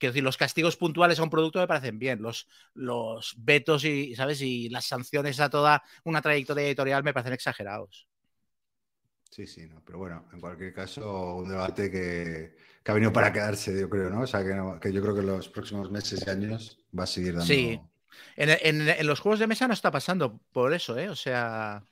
Quiero 0.00 0.14
decir, 0.14 0.24
los 0.24 0.38
castigos 0.38 0.78
puntuales 0.78 1.18
a 1.18 1.22
un 1.22 1.28
producto 1.28 1.58
me 1.58 1.66
parecen 1.66 1.98
bien. 1.98 2.22
Los, 2.22 2.48
los 2.72 3.34
vetos 3.36 3.84
y, 3.84 4.14
¿sabes? 4.14 4.40
Y 4.40 4.70
las 4.70 4.86
sanciones 4.86 5.38
a 5.40 5.50
toda 5.50 5.82
una 6.04 6.22
trayectoria 6.22 6.64
editorial 6.64 7.04
me 7.04 7.12
parecen 7.12 7.34
exagerados. 7.34 8.08
Sí, 9.30 9.46
sí, 9.46 9.66
no. 9.66 9.82
Pero 9.84 9.98
bueno, 9.98 10.26
en 10.32 10.40
cualquier 10.40 10.72
caso, 10.72 11.36
un 11.36 11.50
debate 11.50 11.90
que, 11.90 12.56
ha 12.86 12.94
venido 12.94 13.12
para 13.12 13.30
quedarse, 13.30 13.78
yo 13.78 13.90
creo, 13.90 14.08
¿no? 14.08 14.22
O 14.22 14.26
sea, 14.26 14.42
que, 14.42 14.90
yo 14.90 15.02
creo 15.02 15.14
que 15.14 15.20
en 15.20 15.26
los 15.26 15.50
próximos 15.50 15.90
meses 15.90 16.24
y 16.26 16.30
años 16.30 16.78
va 16.98 17.04
a 17.04 17.06
seguir 17.06 17.34
dando. 17.34 17.44
Sí. 17.44 17.78
En, 18.36 19.06
los 19.06 19.20
juegos 19.20 19.38
de 19.38 19.46
mesa 19.46 19.68
no 19.68 19.74
está 19.74 19.90
pasando 19.90 20.40
por 20.50 20.72
eso, 20.72 20.98
¿eh? 20.98 21.10
O 21.10 21.14
sea. 21.14 21.84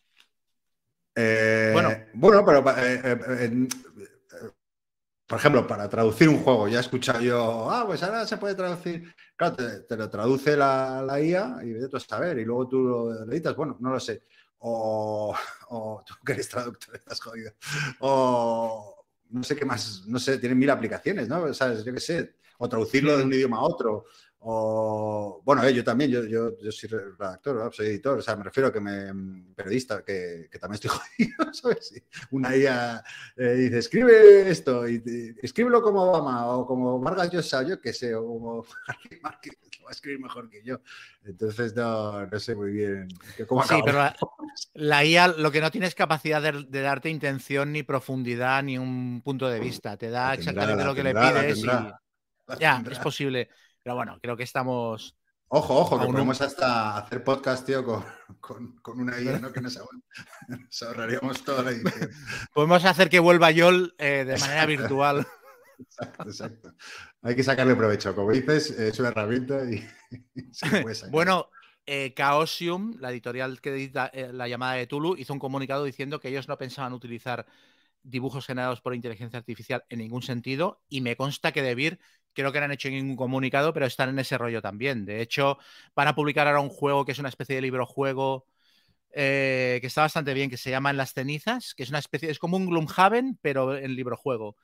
Eh, 1.15 1.73
bueno. 1.75 1.91
bueno, 2.15 2.45
pero 2.45 2.65
eh, 2.79 3.01
eh, 3.05 3.69
por 5.29 5.39
ejemplo, 5.39 5.67
para 5.67 5.89
traducir 5.91 6.27
un 6.31 6.39
juego, 6.39 6.69
ya 6.69 6.79
he 6.79 6.81
escuchado 6.81 7.21
yo, 7.21 7.71
ah, 7.71 7.85
pues 7.87 8.03
ahora 8.03 8.27
se 8.27 8.39
puede 8.39 8.55
traducir. 8.55 9.15
Claro, 9.37 9.57
te, 9.87 9.97
lo 9.97 10.09
traduce 10.09 10.57
la, 10.57 11.03
la, 11.03 11.21
IA 11.21 11.59
y 11.65 11.69
de 11.69 11.89
a 11.93 12.01
saber, 12.01 12.39
y 12.39 12.47
luego 12.47 12.67
tú 12.67 12.83
lo 12.83 13.25
editas, 13.31 13.55
bueno, 13.55 13.77
no 13.79 13.91
lo 13.91 14.01
sé. 14.01 14.23
O, 14.61 15.37
tú 16.07 16.15
que 16.25 16.33
eres 16.33 16.49
traductor, 16.49 16.97
estás 16.97 17.21
jodido. 17.21 17.53
O 18.01 19.05
no 19.29 19.43
sé 19.43 19.55
qué 19.55 19.67
más, 19.67 20.05
no 20.07 20.19
sé, 20.19 20.39
tienen 20.39 20.59
mil 20.59 20.71
aplicaciones, 20.71 21.29
¿no? 21.29 21.53
¿Sabes? 21.53 21.85
Yo 21.85 21.93
qué 21.93 22.01
sé. 22.01 22.37
O 22.57 22.67
traducirlo 22.67 23.19
de 23.19 23.25
un 23.25 23.33
idioma 23.33 23.59
a 23.59 23.63
otro. 23.63 24.07
O, 24.41 25.43
bueno, 25.45 25.65
eh, 25.65 25.75
yo 25.75 25.83
también, 25.83 26.13
yo, 26.13 26.25
yo, 26.25 26.57
yo 26.61 26.71
soy 26.71 26.89
redactor, 26.89 27.75
soy 27.75 27.87
editor, 27.87 28.19
o 28.19 28.23
sea, 28.23 28.37
me 28.37 28.45
refiero 28.45 28.69
a 28.69 28.73
que 28.73 28.81
me, 28.81 29.53
periodista, 29.53 30.05
que, 30.05 30.49
que 30.51 30.59
también 30.61 30.81
estoy 30.81 30.91
jodido, 31.19 31.53
¿sabes? 31.53 32.01
Una 32.31 32.57
IA 32.57 33.03
eh, 33.37 33.55
dice, 33.55 33.79
escribe 33.79 34.49
esto, 34.49 34.89
y, 34.89 35.35
escríbelo 35.43 35.83
como 35.83 36.03
Obama, 36.03 36.47
o 36.57 36.65
como 36.67 37.01
Vargas 37.01 37.33
Llosa, 37.33 37.65
yo 37.65 37.81
qué 37.81 37.93
sé, 37.93 38.15
o 38.15 38.25
como 38.25 38.67
Marquez, 39.23 39.57
que 39.71 39.83
va 39.83 39.89
a 39.89 39.93
escribir 39.93 40.21
mejor 40.21 40.49
que 40.49 40.63
yo. 40.63 40.81
Entonces, 41.25 41.75
no, 41.75 42.25
no 42.25 42.39
sé 42.39 42.55
muy 42.55 42.71
bien 42.71 43.09
cómo 43.49 43.65
Sí, 43.65 43.75
pero 43.85 43.99
la, 44.75 45.05
IA 45.05 45.29
lo 45.29 45.51
que 45.51 45.61
no 45.61 45.73
tiene 45.73 45.89
es 45.89 45.97
capacidad 45.97 46.41
de, 46.41 46.81
darte 46.81 47.11
intención, 47.11 47.73
ni 47.73 47.83
profundidad, 47.83 48.63
ni 48.63 48.79
un 48.79 49.21
punto 49.25 49.49
de 49.49 49.59
vista. 49.59 49.97
Te 49.97 50.11
da 50.11 50.35
exactamente 50.35 50.85
lo 50.85 50.95
que 50.95 51.03
le 51.03 51.13
pides 51.13 51.59
y... 51.59 51.69
Ya, 52.59 52.83
es 52.91 52.99
posible. 52.99 53.51
Pero 53.83 53.97
bueno, 53.97 54.19
creo 54.21 54.37
que 54.37 54.43
estamos. 54.43 55.17
Ojo, 55.51 55.77
ojo, 55.77 55.99
que 55.99 56.07
podemos 56.07 56.41
hasta 56.43 56.99
hacer 56.99 57.25
podcast, 57.25 57.65
tío, 57.65 57.85
con, 58.41 59.01
una 59.01 59.19
idea, 59.19 59.39
¿no? 59.39 59.51
Que 59.51 59.61
nos, 59.63 59.79
ahorraríamos 60.83 61.43
toda 61.43 61.63
la 61.63 61.71
edición. 61.71 62.11
podemos 62.55 62.85
hacer 62.85 63.09
que 63.09 63.19
vuelva 63.19 63.51
Yol 63.51 63.95
eh, 63.99 64.25
de 64.27 64.39
manera 64.39 64.67
virtual. 64.67 65.27
Exacto, 65.79 66.23
exacto. 66.25 66.75
Hay 67.23 67.35
que 67.35 67.43
sacarle 67.43 67.77
provecho. 67.77 68.15
Como 68.15 68.33
dices, 68.33 68.71
es 68.71 68.99
una 68.99 69.09
herramienta 69.09 69.63
y, 69.71 69.83
se 70.53 70.83
puede 70.83 70.95
sacar. 70.95 71.13
Bueno, 71.13 71.49
eh, 71.87 72.13
Chaosium, 72.15 72.97
la 72.99 73.11
editorial 73.11 73.61
que 73.61 73.71
edita 73.71 74.11
eh, 74.13 74.31
la 74.33 74.49
llamada 74.49 74.75
de 74.75 74.87
Tulu, 74.87 75.17
hizo 75.17 75.33
un 75.33 75.39
comunicado 75.39 75.85
diciendo 75.85 76.21
que 76.21 76.29
ellos 76.29 76.49
no 76.49 76.59
pensaban 76.59 76.93
utilizar 76.93 77.47
dibujos 78.03 78.47
generados 78.47 78.81
por 78.81 78.95
inteligencia 78.95 79.39
artificial 79.39 79.85
en 79.89 80.01
ningún 80.01 80.23
sentido 80.23 80.83
y 80.89 81.01
me 81.01 81.17
consta 81.17 81.53
que 81.53 81.63
Debir 81.63 81.99
creo 82.39 82.53
que 82.53 82.61
no 82.61 82.67
han 82.67 82.73
hecho 82.73 82.89
ningún 82.89 83.17
comunicado, 83.17 83.73
pero 83.73 83.87
están 83.87 84.11
en 84.11 84.19
ese 84.21 84.39
rollo 84.39 84.63
también. 84.63 85.05
De 85.05 85.21
hecho, 85.21 85.59
van 85.97 86.07
a 86.07 86.15
publicar 86.15 86.47
ahora 86.47 86.61
un 86.61 86.69
juego 86.69 87.05
que 87.05 87.13
es 87.13 87.19
una 87.19 87.29
especie 87.31 87.57
de 87.57 87.63
libro 87.63 87.85
juego 87.85 88.47
eh, 89.13 89.79
que 89.81 89.89
está 89.89 90.03
bastante 90.03 90.35
bien, 90.35 90.51
que 90.51 90.57
se 90.57 90.71
llama 90.71 90.91
En 90.91 90.97
las 90.99 91.15
cenizas, 91.15 91.75
que 91.75 91.83
es 91.83 91.89
una 91.91 91.99
especie, 91.99 92.31
es 92.31 92.39
como 92.39 92.57
un 92.57 92.67
Gloomhaven, 92.67 93.39
pero 93.43 93.77
en 93.77 93.97
libro 93.97 94.17
juego. 94.17 94.57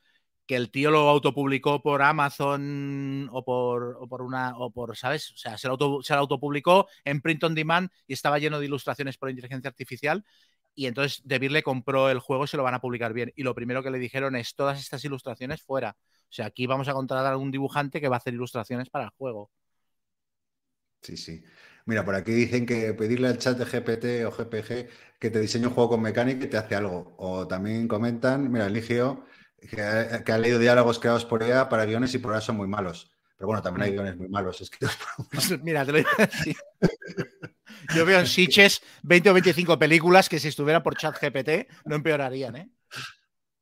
Que 0.47 0.57
el 0.57 0.71
tío 0.71 0.91
lo 0.91 1.09
autopublicó 1.09 1.83
por 1.83 2.03
Amazon 2.03 3.29
o 3.33 3.45
por, 3.45 3.97
o 4.01 4.07
por 4.09 4.23
una, 4.23 4.57
o 4.59 4.71
por, 4.71 4.97
¿sabes? 4.97 5.33
O 5.33 5.37
sea, 5.37 5.59
se 5.59 5.67
lo, 5.69 5.73
auto, 5.73 6.03
se 6.03 6.15
autopublicó 6.15 6.87
en 7.05 7.21
print 7.23 7.45
on 7.45 7.55
demand 7.55 7.91
y 8.07 8.13
estaba 8.13 8.39
lleno 8.39 8.61
de 8.61 8.67
ilustraciones 8.67 9.19
por 9.19 9.31
inteligencia 9.31 9.69
artificial 9.69 10.25
y 10.75 10.87
entonces 10.87 11.23
De 11.25 11.39
le 11.39 11.63
compró 11.63 12.11
el 12.11 12.19
juego 12.19 12.45
y 12.45 12.49
se 12.49 12.57
lo 12.57 12.63
van 12.63 12.75
a 12.75 12.81
publicar 12.81 13.13
bien. 13.13 13.33
Y 13.37 13.43
lo 13.43 13.55
primero 13.55 13.83
que 13.83 13.91
le 13.91 13.99
dijeron 13.99 14.37
es 14.37 14.55
todas 14.55 14.81
estas 14.81 15.05
ilustraciones 15.05 15.63
fuera. 15.63 15.97
O 16.35 16.37
sea, 16.37 16.47
aquí 16.47 16.67
vamos 16.67 16.89
a 16.89 16.95
contratar 16.95 17.27
a 17.27 17.31
algún 17.31 17.53
dibujante 17.53 18.01
que 18.01 18.09
va 18.09 18.17
a 18.17 18.19
hacer 18.19 18.35
ilustraciones 18.35 18.91
para 18.91 19.05
el 19.05 19.11
juego. 19.19 19.53
Sí, 21.03 21.17
sí. 21.17 21.45
Mira, 21.87 22.05
por 22.05 22.15
aquí 22.15 22.33
dicen 22.33 22.65
que 22.65 22.95
pedirle 22.95 23.29
al 23.29 23.39
chat 23.39 23.59
de 23.59 23.67
GPT 23.67 24.25
o 24.27 24.31
GPG 24.31 24.89
que 25.21 25.31
te 25.31 25.39
diseñe 25.41 25.67
un 25.67 25.75
juego 25.75 25.91
con 25.91 26.03
mecánica 26.03 26.45
y 26.47 26.49
te 26.49 26.57
hace 26.57 26.75
algo. 26.75 27.15
O 27.19 27.47
también 27.47 27.87
comentan, 27.89 28.51
mira, 28.51 28.67
Eligio, 28.67 29.27
que 29.71 29.83
ha, 29.83 30.25
que 30.25 30.33
ha 30.33 30.39
leído 30.39 30.59
diálogos 30.59 30.99
creados 30.99 31.25
por 31.27 31.43
EA 31.43 31.69
para 31.69 31.85
guiones 31.85 32.15
y 32.15 32.19
por 32.19 32.31
ahora 32.33 32.41
son 32.41 32.57
muy 32.57 32.69
malos. 32.69 33.11
Pero 33.37 33.49
bueno, 33.49 33.63
también 33.63 33.83
hay 33.83 33.91
Mm. 33.91 33.93
guiones 33.93 34.17
muy 34.17 34.29
malos 34.29 34.61
escritos 34.63 34.97
por 34.97 35.27
Mira, 35.63 35.85
te 35.85 35.93
lo 35.93 35.99
digo 35.99 36.11
así. 36.19 36.55
Yo 37.95 38.05
veo 38.07 38.21
en 38.21 38.27
Sitches 38.27 38.75
20 39.11 39.31
o 39.31 39.35
25 39.35 39.79
películas 39.79 40.29
que 40.29 40.39
si 40.41 40.49
estuvieran 40.49 40.83
por 40.83 40.97
chat 40.97 41.17
GPT 41.21 41.69
no 41.87 41.95
empeorarían, 41.97 42.57
¿eh? 42.57 42.69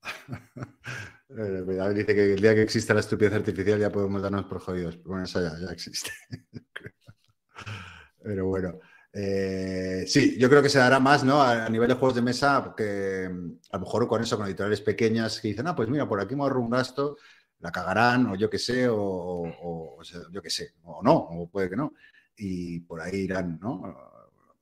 Eh, 1.36 1.62
David 1.76 1.96
dice 1.96 2.14
que 2.14 2.32
el 2.34 2.40
día 2.40 2.54
que 2.54 2.62
exista 2.62 2.94
la 2.94 3.00
estupidez 3.00 3.32
artificial 3.34 3.78
ya 3.80 3.90
podemos 3.90 4.20
darnos 4.22 4.44
por 4.44 4.60
jodidos. 4.60 5.02
Bueno, 5.02 5.24
eso 5.24 5.40
ya, 5.40 5.52
ya 5.58 5.72
existe. 5.72 6.10
Pero 8.22 8.46
bueno. 8.46 8.78
eh, 9.12 10.04
sí, 10.06 10.38
yo 10.38 10.48
creo 10.48 10.62
que 10.62 10.68
se 10.68 10.78
dará 10.78 10.98
más, 11.00 11.24
¿no? 11.24 11.42
A, 11.42 11.66
a 11.66 11.68
nivel 11.68 11.88
de 11.88 11.94
juegos 11.94 12.14
de 12.14 12.22
mesa, 12.22 12.62
porque 12.64 13.28
mm, 13.30 13.50
a 13.72 13.76
lo 13.78 13.80
mejor 13.84 14.08
con 14.08 14.22
eso, 14.22 14.36
con 14.36 14.46
editoriales 14.46 14.80
pequeñas 14.80 15.40
que 15.40 15.48
dicen, 15.48 15.66
ah, 15.66 15.74
pues 15.76 15.88
mira, 15.88 16.08
por 16.08 16.20
aquí 16.20 16.34
me 16.36 16.42
ahorro 16.42 16.60
un 16.60 16.70
gasto, 16.70 17.16
la 17.60 17.70
cagarán, 17.72 18.26
o 18.26 18.34
yo 18.36 18.48
qué 18.50 18.58
sé, 18.58 18.88
o, 18.88 18.96
o- 18.98 19.96
o 19.98 20.04
sea, 20.04 20.20
yo 20.30 20.42
qué 20.42 20.50
sé, 20.50 20.74
o 20.84 21.02
no, 21.02 21.14
o 21.16 21.48
puede 21.50 21.68
que 21.70 21.76
no. 21.76 21.92
Y 22.36 22.80
por 22.80 23.00
ahí 23.00 23.16
irán, 23.22 23.58
¿no? 23.60 23.82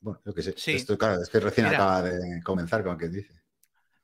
Bueno, 0.00 0.20
yo 0.24 0.34
qué 0.34 0.42
sé. 0.42 0.54
Sí. 0.56 0.72
Esto, 0.72 0.96
claro, 0.98 1.22
es 1.22 1.28
que 1.28 1.40
recién 1.40 1.66
Mira. 1.66 1.78
acaba 1.78 2.02
de 2.02 2.42
comenzar, 2.42 2.82
como 2.82 2.96
quien 2.96 3.12
dice. 3.12 3.39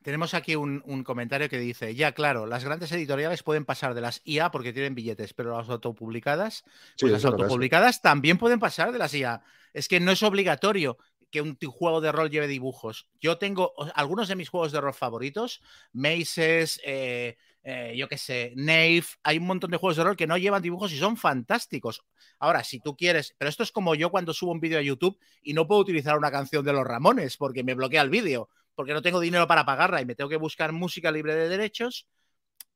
Tenemos 0.06 0.34
aquí 0.34 0.54
un, 0.54 0.84
un 0.86 1.02
comentario 1.02 1.48
que 1.48 1.58
dice, 1.58 1.96
ya 1.96 2.12
claro, 2.12 2.46
las 2.46 2.62
grandes 2.62 2.92
editoriales 2.92 3.42
pueden 3.42 3.64
pasar 3.64 3.92
de 3.92 4.00
las 4.00 4.22
IA 4.24 4.52
porque 4.52 4.72
tienen 4.72 4.94
billetes, 4.94 5.34
pero 5.34 5.58
las 5.58 5.68
autopublicadas, 5.68 6.62
Sí, 6.94 7.06
pues 7.06 7.12
las 7.14 7.24
autopublicadas 7.24 8.02
también 8.02 8.38
pueden 8.38 8.60
pasar 8.60 8.92
de 8.92 9.00
las 9.00 9.12
IA. 9.14 9.42
Es 9.74 9.88
que 9.88 9.98
no 9.98 10.12
es 10.12 10.22
obligatorio 10.22 10.96
que 11.32 11.40
un 11.40 11.56
juego 11.56 12.00
de 12.00 12.12
rol 12.12 12.30
lleve 12.30 12.46
dibujos. 12.46 13.08
Yo 13.20 13.38
tengo 13.38 13.72
algunos 13.96 14.28
de 14.28 14.36
mis 14.36 14.48
juegos 14.48 14.70
de 14.70 14.80
rol 14.80 14.94
favoritos, 14.94 15.60
Maces, 15.92 16.80
eh, 16.84 17.36
eh, 17.64 17.94
yo 17.96 18.06
qué 18.06 18.16
sé, 18.16 18.52
Knave, 18.54 19.06
hay 19.24 19.38
un 19.38 19.46
montón 19.46 19.72
de 19.72 19.76
juegos 19.76 19.96
de 19.96 20.04
rol 20.04 20.16
que 20.16 20.28
no 20.28 20.38
llevan 20.38 20.62
dibujos 20.62 20.92
y 20.92 20.98
son 20.98 21.16
fantásticos. 21.16 22.04
Ahora, 22.38 22.62
si 22.62 22.78
tú 22.78 22.96
quieres, 22.96 23.34
pero 23.38 23.48
esto 23.48 23.64
es 23.64 23.72
como 23.72 23.96
yo 23.96 24.12
cuando 24.12 24.32
subo 24.32 24.52
un 24.52 24.60
vídeo 24.60 24.78
a 24.78 24.82
YouTube 24.82 25.18
y 25.42 25.52
no 25.52 25.66
puedo 25.66 25.80
utilizar 25.80 26.16
una 26.16 26.30
canción 26.30 26.64
de 26.64 26.72
los 26.72 26.86
Ramones 26.86 27.36
porque 27.36 27.64
me 27.64 27.74
bloquea 27.74 28.02
el 28.02 28.10
vídeo, 28.10 28.50
porque 28.76 28.92
no 28.92 29.02
tengo 29.02 29.18
dinero 29.18 29.48
para 29.48 29.66
pagarla 29.66 30.00
y 30.00 30.06
me 30.06 30.14
tengo 30.14 30.30
que 30.30 30.36
buscar 30.36 30.70
música 30.70 31.10
libre 31.10 31.34
de 31.34 31.48
derechos. 31.48 32.08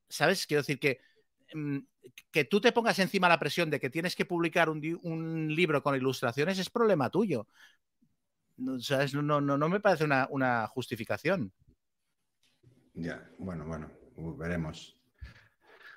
¿Sabes? 0.08 0.46
Quiero 0.46 0.62
decir 0.62 0.80
que 0.80 1.00
mm, 1.54 1.78
que 2.32 2.44
tú 2.44 2.60
te 2.60 2.72
pongas 2.72 2.98
encima 2.98 3.28
la 3.28 3.38
presión 3.38 3.70
de 3.70 3.78
que 3.78 3.90
tienes 3.90 4.16
que 4.16 4.24
publicar 4.24 4.68
un, 4.68 5.54
libro 5.54 5.82
con 5.82 5.94
ilustraciones 5.94 6.58
es 6.58 6.70
problema 6.70 7.10
tuyo. 7.10 7.46
¿sabes? 8.80 9.14
no, 9.14 9.22
no, 9.22 9.40
no, 9.40 9.68
me 9.68 9.80
parece 9.80 10.04
una, 10.04 10.26
una 10.30 10.66
justificación. 10.66 11.52
Ya, 12.94 13.30
bueno, 13.38 13.64
bueno, 13.66 13.90
veremos. 14.36 14.96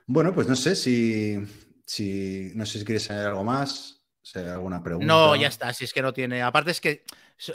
Bueno, 0.06 0.34
pues 0.34 0.48
no 0.48 0.56
sé 0.56 0.76
si, 0.76 1.38
si 1.86 2.52
no 2.56 2.66
sé 2.66 2.80
si 2.80 2.86
quieres 2.86 3.10
añadir 3.10 3.30
algo 3.30 3.44
más, 3.44 4.03
si 4.24 4.40
hay 4.40 4.48
alguna 4.48 4.82
pregunta. 4.82 5.06
No, 5.06 5.36
ya 5.36 5.50
está, 5.50 5.74
si 5.74 5.84
es 5.84 5.94
que 5.94 6.02
no 6.02 6.14
tiene. 6.14 6.42
Aparte 6.42 6.72
es 6.72 6.80
que 6.80 7.04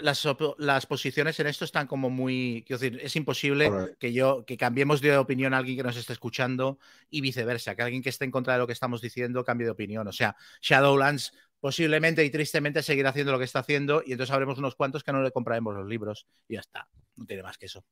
las, 0.02 0.86
posiciones 0.86 1.40
en 1.40 1.46
esto 1.46 1.64
están 1.64 1.86
como 1.86 2.10
muy. 2.10 2.62
Quiero 2.66 2.78
decir, 2.78 3.00
es 3.02 3.16
imposible 3.16 3.96
que 3.98 4.12
yo 4.12 4.44
que 4.44 4.58
cambiemos 4.58 5.00
de 5.00 5.16
opinión 5.16 5.54
a 5.54 5.58
alguien 5.58 5.78
que 5.78 5.82
nos 5.82 5.96
esté 5.96 6.12
escuchando 6.12 6.78
y 7.08 7.22
viceversa, 7.22 7.74
que 7.74 7.82
alguien 7.82 8.02
que 8.02 8.10
esté 8.10 8.26
en 8.26 8.30
contra 8.30 8.52
de 8.52 8.58
lo 8.58 8.66
que 8.66 8.74
estamos 8.74 9.00
diciendo 9.00 9.44
cambie 9.44 9.64
de 9.64 9.70
opinión. 9.70 10.06
O 10.06 10.12
sea, 10.12 10.36
Shadowlands 10.60 11.32
posiblemente 11.58 12.22
y 12.22 12.30
tristemente 12.30 12.82
seguirá 12.82 13.10
haciendo 13.10 13.32
lo 13.32 13.38
que 13.38 13.46
está 13.46 13.60
haciendo 13.60 14.02
y 14.04 14.12
entonces 14.12 14.32
habremos 14.32 14.58
unos 14.58 14.74
cuantos 14.74 15.02
que 15.02 15.12
no 15.12 15.22
le 15.22 15.32
compraremos 15.32 15.74
los 15.74 15.88
libros 15.88 16.26
y 16.46 16.54
ya 16.54 16.60
está. 16.60 16.86
No 17.16 17.24
tiene 17.24 17.42
más 17.42 17.56
que 17.56 17.66
eso. 17.66 17.82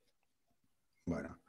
Bueno, 1.07 1.41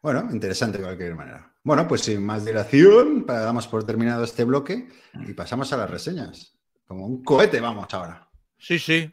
bueno, 0.00 0.28
interesante 0.30 0.78
de 0.78 0.84
cualquier 0.84 1.16
manera. 1.16 1.52
Bueno, 1.64 1.88
pues 1.88 2.02
sin 2.02 2.24
más 2.24 2.44
dilación, 2.44 3.26
damos 3.26 3.66
por 3.66 3.84
terminado 3.84 4.22
este 4.22 4.44
bloque 4.44 4.88
y 5.26 5.32
pasamos 5.32 5.72
a 5.72 5.76
las 5.76 5.90
reseñas. 5.90 6.57
Como 6.88 7.04
un 7.04 7.22
cohete 7.22 7.60
vamos 7.60 7.92
ahora. 7.92 8.26
Sí, 8.58 8.78
sí. 8.78 9.12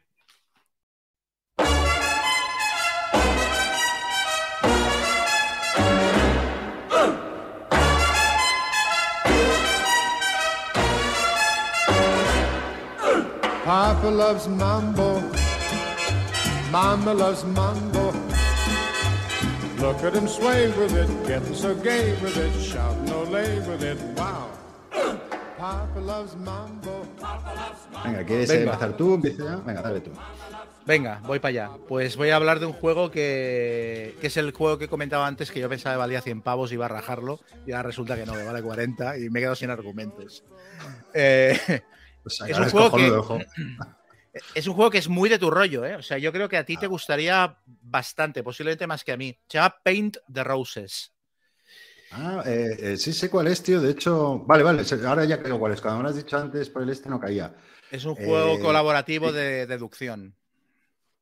Papa 13.66 14.10
loves 14.10 14.48
mambo. 14.48 15.22
Mama 16.72 17.14
loves 17.14 17.44
mambo. 17.44 18.14
Look 19.80 20.02
at 20.04 20.14
him 20.14 20.30
sway 20.30 20.72
with 20.78 20.96
it, 20.96 21.10
getting 21.28 21.54
so 21.54 21.76
gay 21.76 22.14
with 22.22 22.38
it, 22.38 22.54
shouting 22.62 23.12
ole 23.12 23.60
with 23.68 23.84
it. 23.84 24.00
Wow. 24.16 24.50
Papa 25.58 26.00
loves 26.00 26.38
mambo. 26.38 27.05
Venga, 28.04 28.24
¿quieres 28.26 28.50
Venga. 28.50 28.64
empezar 28.74 28.98
tú? 28.98 29.16
Empieza. 29.16 29.56
Venga, 29.58 29.82
dale 29.82 30.02
tú. 30.02 30.12
Venga, 30.86 31.20
voy 31.26 31.40
para 31.40 31.50
allá. 31.50 31.72
Pues 31.88 32.16
voy 32.16 32.30
a 32.30 32.36
hablar 32.36 32.60
de 32.60 32.68
un 32.68 32.74
juego 32.74 33.10
que, 33.10 34.16
que 34.22 34.28
es 34.28 34.38
el 34.38 34.52
juego 34.52 34.78
que 34.78 34.88
comentaba 34.88 35.26
antes, 35.26 35.50
que 35.52 35.60
yo 35.60 35.68
pensaba 35.70 35.96
que 35.96 36.00
valía 36.00 36.22
100 36.22 36.42
pavos 36.42 36.72
y 36.72 36.76
iba 36.76 36.86
a 36.86 36.90
rajarlo, 36.90 37.40
y 37.66 37.72
ahora 37.72 37.84
resulta 37.88 38.16
que 38.16 38.26
no, 38.26 38.34
que 38.34 38.44
vale 38.44 38.62
40 38.62 39.18
y 39.18 39.30
me 39.32 39.40
quedo 39.40 39.56
sin 39.56 39.70
argumentos. 39.72 40.44
Eh, 41.14 41.60
Pues 42.22 42.42
Es 42.48 42.58
un 42.60 42.70
juego 42.70 42.98
que- 42.98 43.12
ojo. 43.12 43.40
es 44.56 44.68
un 44.68 44.74
juego 44.76 44.92
que 44.92 44.98
es 45.00 45.08
muy 45.10 45.30
de 45.30 45.40
tu 45.40 45.50
rollo, 45.50 45.86
¿eh? 45.86 45.96
O 45.96 46.02
sea, 46.04 46.18
yo 46.20 46.32
creo 46.32 46.50
que 46.50 46.58
a 46.58 46.66
ti 46.66 46.78
te 46.78 46.88
gustaría 46.88 47.58
bastante, 47.82 48.44
posiblemente 48.44 48.86
más 48.86 49.04
que 49.04 49.12
a 49.14 49.18
mí. 49.18 49.36
Se 49.48 49.58
llama 49.58 49.76
Paint 49.84 50.18
the 50.32 50.44
Roses. 50.44 51.14
Ah, 52.10 52.44
eh, 52.46 52.78
eh, 52.94 52.98
sí 52.98 53.12
sé 53.14 53.30
cuál 53.30 53.48
es, 53.48 53.62
tío. 53.64 53.82
De 53.82 53.92
hecho, 53.92 54.40
vale, 54.46 54.64
vale. 54.64 54.84
Ahora 55.06 55.26
ya 55.26 55.42
creo 55.42 55.60
cuál 55.60 55.74
es. 55.74 55.82
Cuando 55.82 55.98
me 56.00 56.04
lo 56.04 56.10
has 56.10 56.16
dicho 56.16 56.38
antes 56.38 56.70
por 56.70 56.84
el 56.84 56.90
este 56.90 57.10
no 57.10 57.20
caía. 57.20 57.56
Es 57.90 58.06
un 58.06 58.14
juego 58.14 58.60
Eh, 58.60 58.60
colaborativo 58.60 59.32
de 59.32 59.66
deducción. 59.66 60.36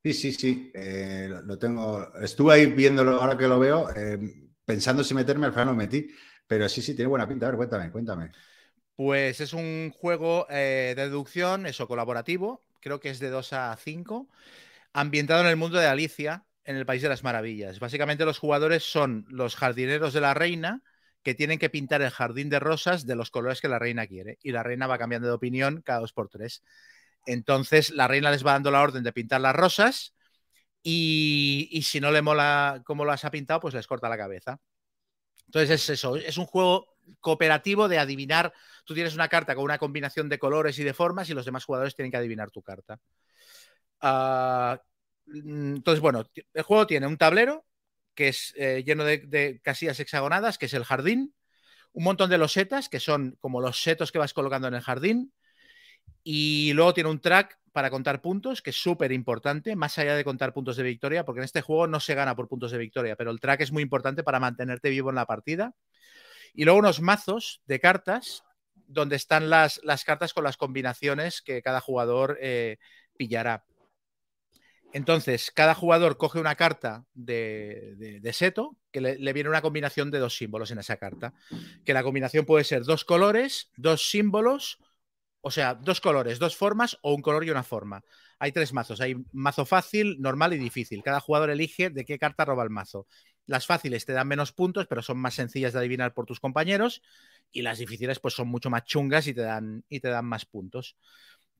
Sí, 0.04 0.14
sí, 0.14 0.34
sí. 0.34 0.72
lo- 1.46 1.58
tengo. 1.58 2.14
Estuve 2.22 2.54
ahí 2.54 2.66
viéndolo 2.68 3.22
ahora 3.22 3.38
que 3.38 3.48
lo 3.48 3.58
veo, 3.60 3.88
pensando 4.66 5.04
si 5.04 5.14
meterme, 5.14 5.46
al 5.46 5.54
final 5.54 5.68
no 5.68 5.74
me 5.74 5.84
metí. 5.86 6.08
Pero 6.46 6.68
sí, 6.68 6.82
sí, 6.82 6.94
tiene 6.94 7.08
buena 7.10 7.28
pinta. 7.28 7.46
A 7.48 7.50
ver, 7.50 7.58
cuéntame, 7.58 7.92
cuéntame. 7.92 8.32
Pues 8.96 9.40
es 9.42 9.54
un 9.54 9.92
juego 9.92 10.46
de 10.50 10.94
deducción, 10.96 11.66
eso, 11.66 11.88
colaborativo, 11.88 12.64
creo 12.80 13.00
que 13.00 13.10
es 13.10 13.20
de 13.20 13.30
2 13.30 13.52
a 13.54 13.76
5, 13.78 14.30
ambientado 14.94 15.42
en 15.42 15.48
el 15.48 15.58
mundo 15.58 15.80
de 15.80 15.88
Alicia, 15.88 16.46
en 16.66 16.76
el 16.76 16.86
País 16.86 17.02
de 17.02 17.10
las 17.10 17.24
Maravillas. 17.24 17.80
Básicamente 17.80 18.26
los 18.26 18.40
jugadores 18.40 18.84
son 18.84 19.26
los 19.30 19.56
jardineros 19.56 20.14
de 20.14 20.22
la 20.22 20.34
reina 20.34 20.82
que 21.24 21.34
tienen 21.34 21.60
que 21.60 21.70
pintar 21.70 22.02
el 22.02 22.10
jardín 22.10 22.50
de 22.50 22.60
rosas 22.60 23.06
de 23.06 23.16
los 23.16 23.32
colores 23.32 23.62
que 23.62 23.70
la 23.70 23.80
reina 23.80 24.08
quiere. 24.08 24.38
Y 24.44 24.52
la 24.52 24.64
reina 24.64 24.88
va 24.88 24.98
cambiando 24.98 25.28
de 25.28 25.34
opinión 25.34 25.82
cada 25.82 26.00
dos 26.00 26.14
por 26.14 26.30
tres. 26.30 26.64
Entonces 27.26 27.92
la 27.92 28.08
reina 28.08 28.32
les 28.32 28.46
va 28.46 28.54
dando 28.54 28.72
la 28.72 28.82
orden 28.82 29.04
de 29.04 29.14
pintar 29.14 29.42
las 29.42 29.56
rosas 29.56 30.14
y, 30.84 31.82
si 31.86 32.02
no 32.02 32.12
le 32.12 32.22
mola 32.22 32.82
cómo 32.86 33.06
las 33.06 33.24
ha 33.24 33.32
pintado, 33.32 33.62
pues 33.62 33.74
les 33.74 33.88
corta 33.88 34.10
la 34.10 34.18
cabeza. 34.18 34.60
Entonces 35.46 35.70
es 35.70 35.90
eso, 35.90 36.18
es 36.18 36.38
un 36.38 36.46
juego 36.46 36.96
cooperativo 37.22 37.88
de 37.88 38.00
adivinar. 38.00 38.54
Tú 38.86 38.94
tienes 38.94 39.16
una 39.16 39.30
carta 39.30 39.56
con 39.56 39.64
una 39.64 39.78
combinación 39.78 40.28
de 40.28 40.40
colores 40.40 40.78
y 40.80 40.84
de 40.84 40.94
formas 40.94 41.30
y 41.30 41.34
los 41.34 41.46
demás 41.46 41.64
jugadores 41.64 41.96
tienen 41.96 42.12
que 42.12 42.18
adivinar 42.18 42.52
tu 42.52 42.62
carta. 42.62 43.00
Ah, 44.02 44.82
entonces, 45.28 46.02
bueno, 46.02 46.26
el 46.54 46.64
juego 46.64 46.88
tiene 46.88 47.08
un 47.08 47.18
tablero 47.18 47.66
que 48.16 48.30
es 48.30 48.54
eh, 48.58 48.84
lleno 48.86 49.04
de, 49.04 49.60
casillas 49.64 50.00
hexagonadas, 50.00 50.58
que 50.58 50.68
es 50.68 50.74
el 50.74 50.84
jardín, 50.84 51.34
un 51.94 52.04
montón 52.04 52.30
de 52.30 52.38
losetas, 52.38 52.90
que 52.90 53.00
son 53.00 53.38
como 53.40 53.62
los 53.62 53.82
setos 53.82 54.12
que 54.12 54.20
vas 54.20 54.34
colocando 54.34 54.68
en 54.68 54.76
el 54.76 54.82
jardín, 54.82 55.34
y 56.24 56.74
luego 56.74 56.94
tiene 56.94 57.10
un 57.10 57.20
track 57.20 57.60
para 57.72 57.90
contar 57.90 58.22
puntos, 58.22 58.62
que 58.62 58.70
es 58.70 58.82
súper 58.82 59.12
importante, 59.12 59.76
más 59.76 59.98
allá 59.98 60.16
de 60.16 60.24
contar 60.24 60.54
puntos 60.54 60.78
de 60.78 60.84
victoria, 60.84 61.26
porque 61.26 61.40
en 61.40 61.46
este 61.46 61.62
juego 61.62 61.88
no 61.88 62.00
se 62.00 62.16
gana 62.16 62.36
por 62.36 62.48
puntos 62.48 62.72
de 62.72 62.78
victoria, 62.78 63.16
pero 63.16 63.32
el 63.32 63.40
track 63.40 63.62
es 63.62 63.72
muy 63.72 63.84
importante 63.84 64.24
para 64.24 64.40
mantenerte 64.40 64.90
vivo 64.90 65.10
en 65.10 65.16
la 65.16 65.26
partida. 65.26 65.74
Y 66.54 66.66
luego 66.66 66.80
unos 66.80 67.02
mazos 67.02 67.62
de 67.66 67.80
cartas, 67.80 68.44
donde 68.88 69.16
están 69.16 69.50
las, 69.50 69.82
las 69.84 70.04
cartas 70.04 70.34
con 70.34 70.44
las 70.44 70.56
combinaciones 70.56 71.42
que 71.42 71.64
cada 71.64 71.82
jugador 71.82 72.38
eh, 72.42 72.78
pillará. 73.18 73.66
Entonces, 74.94 75.52
cada 75.52 75.76
jugador 75.76 76.18
coge 76.18 76.40
una 76.40 76.56
carta 76.56 77.06
de, 77.16 77.96
de- 77.98 78.20
de 78.22 78.34
seto 78.34 78.78
que 78.92 79.02
le, 79.02 79.18
le 79.20 79.34
viene 79.34 79.50
una 79.50 79.62
combinación 79.64 80.12
de 80.12 80.20
dos 80.20 80.38
símbolos 80.38 80.72
en 80.72 80.80
esa 80.80 80.98
carta. 80.98 81.34
Que 81.84 81.94
la 81.94 82.04
combinación 82.04 82.46
puede 82.46 82.64
ser 82.64 82.84
dos 82.84 83.06
colores, 83.06 83.72
dos 83.78 84.10
símbolos 84.10 84.78
O 85.42 85.52
sea, 85.52 85.76
dos 85.76 86.02
colores, 86.02 86.40
dos 86.40 86.56
formas 86.58 86.98
o 87.02 87.14
un 87.14 87.22
color 87.22 87.44
y 87.46 87.50
una 87.52 87.64
forma. 87.64 88.04
Hay 88.40 88.52
tres 88.54 88.74
mazos. 88.74 89.02
Hay 89.02 89.16
mazo 89.34 89.66
fácil, 89.66 90.18
normal 90.22 90.54
y 90.54 90.58
difícil. 90.58 91.04
Cada 91.04 91.20
jugador 91.20 91.50
elige 91.50 91.90
de 91.90 92.06
qué 92.06 92.18
carta 92.20 92.46
roba 92.46 92.64
el 92.64 92.70
mazo. 92.70 93.08
Las 93.46 93.66
fáciles 93.68 94.06
te 94.06 94.14
dan 94.14 94.28
menos 94.30 94.54
puntos, 94.54 94.88
pero 94.88 95.02
son 95.02 95.18
más 95.20 95.34
sencillas 95.36 95.74
de 95.74 95.80
adivinar 95.80 96.14
por 96.14 96.26
tus 96.26 96.40
compañeros. 96.40 97.02
Y 97.52 97.62
las 97.64 97.78
difíciles, 97.80 98.20
pues 98.20 98.34
son 98.36 98.48
mucho 98.50 98.70
más 98.70 98.86
chungas 98.86 99.28
y 99.28 99.34
te 99.34 99.42
dan, 99.42 99.84
y 99.90 100.00
te 100.00 100.10
dan 100.10 100.26
más 100.26 100.46
puntos. 100.46 100.98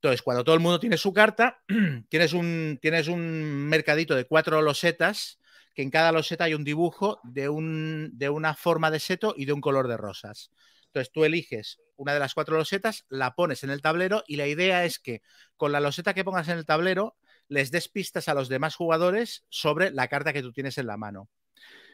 Entonces, 0.04 0.22
cuando 0.22 0.44
todo 0.44 0.56
el 0.56 0.60
mundo 0.60 0.82
tiene 0.82 0.98
su 0.98 1.14
carta, 1.14 1.64
tienes 2.10 2.34
un, 2.34 2.78
tienes 2.82 3.08
un 3.08 3.70
mercadito 3.70 4.16
de 4.16 4.26
cuatro 4.26 4.62
losetas, 4.62 5.40
que 5.74 5.82
en 5.82 5.90
cada 5.90 6.12
loseta 6.12 6.44
hay 6.44 6.54
un 6.54 6.66
dibujo 6.66 7.22
de, 7.24 7.48
un, 7.48 8.12
de 8.12 8.28
una 8.28 8.54
forma 8.54 8.92
de 8.92 9.00
seto 9.00 9.34
y 9.38 9.46
de 9.46 9.54
un 9.54 9.62
color 9.62 9.88
de 9.88 9.96
rosas. 9.96 10.52
Entonces 10.88 11.10
tú 11.10 11.24
eliges 11.24 11.80
una 11.96 12.14
de 12.14 12.20
las 12.20 12.34
cuatro 12.34 12.58
losetas, 12.58 13.06
la 13.08 13.34
pones 13.34 13.64
en 13.64 13.70
el 13.70 13.82
tablero 13.82 14.26
y 14.28 14.36
la 14.36 14.46
idea 14.46 14.84
es 14.84 15.00
que 15.00 15.22
con 15.56 15.72
la 15.72 15.80
loseta 15.80 16.14
que 16.14 16.26
pongas 16.26 16.50
en 16.50 16.58
el 16.58 16.66
tablero 16.66 17.16
les 17.48 17.72
des 17.72 17.88
pistas 17.88 18.28
a 18.28 18.34
los 18.34 18.50
demás 18.50 18.76
jugadores 18.76 19.46
sobre 19.48 19.90
la 19.90 20.10
carta 20.10 20.34
que 20.34 20.42
tú 20.42 20.52
tienes 20.52 20.78
en 20.78 20.88
la 20.88 20.98
mano. 20.98 21.30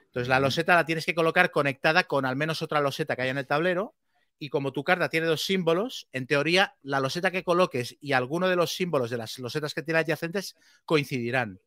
Entonces 0.05 0.29
la 0.29 0.39
loseta 0.39 0.73
la 0.73 0.87
tienes 0.87 1.05
que 1.05 1.13
colocar 1.13 1.51
conectada 1.51 2.05
con 2.05 2.25
al 2.25 2.35
menos 2.35 2.63
otra 2.63 2.81
loseta 2.81 3.15
que 3.15 3.21
haya 3.21 3.31
en 3.31 3.37
el 3.37 3.45
tablero 3.45 3.93
y 4.39 4.49
como 4.49 4.71
tu 4.71 4.83
carta 4.83 5.09
tiene 5.09 5.27
dos 5.27 5.43
símbolos, 5.43 6.07
en 6.13 6.25
teoría 6.25 6.75
la 6.81 7.01
loseta 7.01 7.29
que 7.29 7.43
coloques 7.43 7.97
y 7.99 8.13
alguno 8.13 8.47
de 8.47 8.55
los 8.55 8.73
símbolos 8.73 9.09
de 9.09 9.17
las 9.17 9.37
losetas 9.37 9.73
que 9.73 9.83
tiene 9.83 9.99
adyacentes 9.99 10.55
coincidirán. 10.85 11.59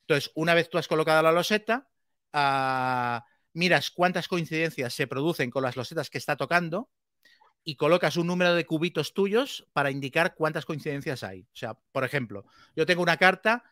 Entonces, 0.00 0.32
una 0.34 0.54
vez 0.54 0.68
tú 0.68 0.78
has 0.78 0.88
colocado 0.88 1.22
la 1.22 1.32
loseta, 1.32 1.88
uh, 2.34 3.20
miras 3.52 3.90
cuántas 3.90 4.26
coincidencias 4.26 4.92
se 4.92 5.06
producen 5.06 5.50
con 5.50 5.62
las 5.62 5.76
losetas 5.76 6.10
que 6.10 6.18
está 6.18 6.36
tocando 6.36 6.90
y 7.62 7.76
colocas 7.76 8.16
un 8.16 8.26
número 8.26 8.54
de 8.54 8.66
cubitos 8.66 9.14
tuyos 9.14 9.66
para 9.72 9.90
indicar 9.90 10.34
cuántas 10.34 10.64
coincidencias 10.64 11.22
hay. 11.22 11.42
O 11.42 11.56
sea, 11.56 11.74
por 11.92 12.04
ejemplo, 12.04 12.46
yo 12.74 12.84
tengo 12.86 13.02
una 13.02 13.16
carta 13.16 13.62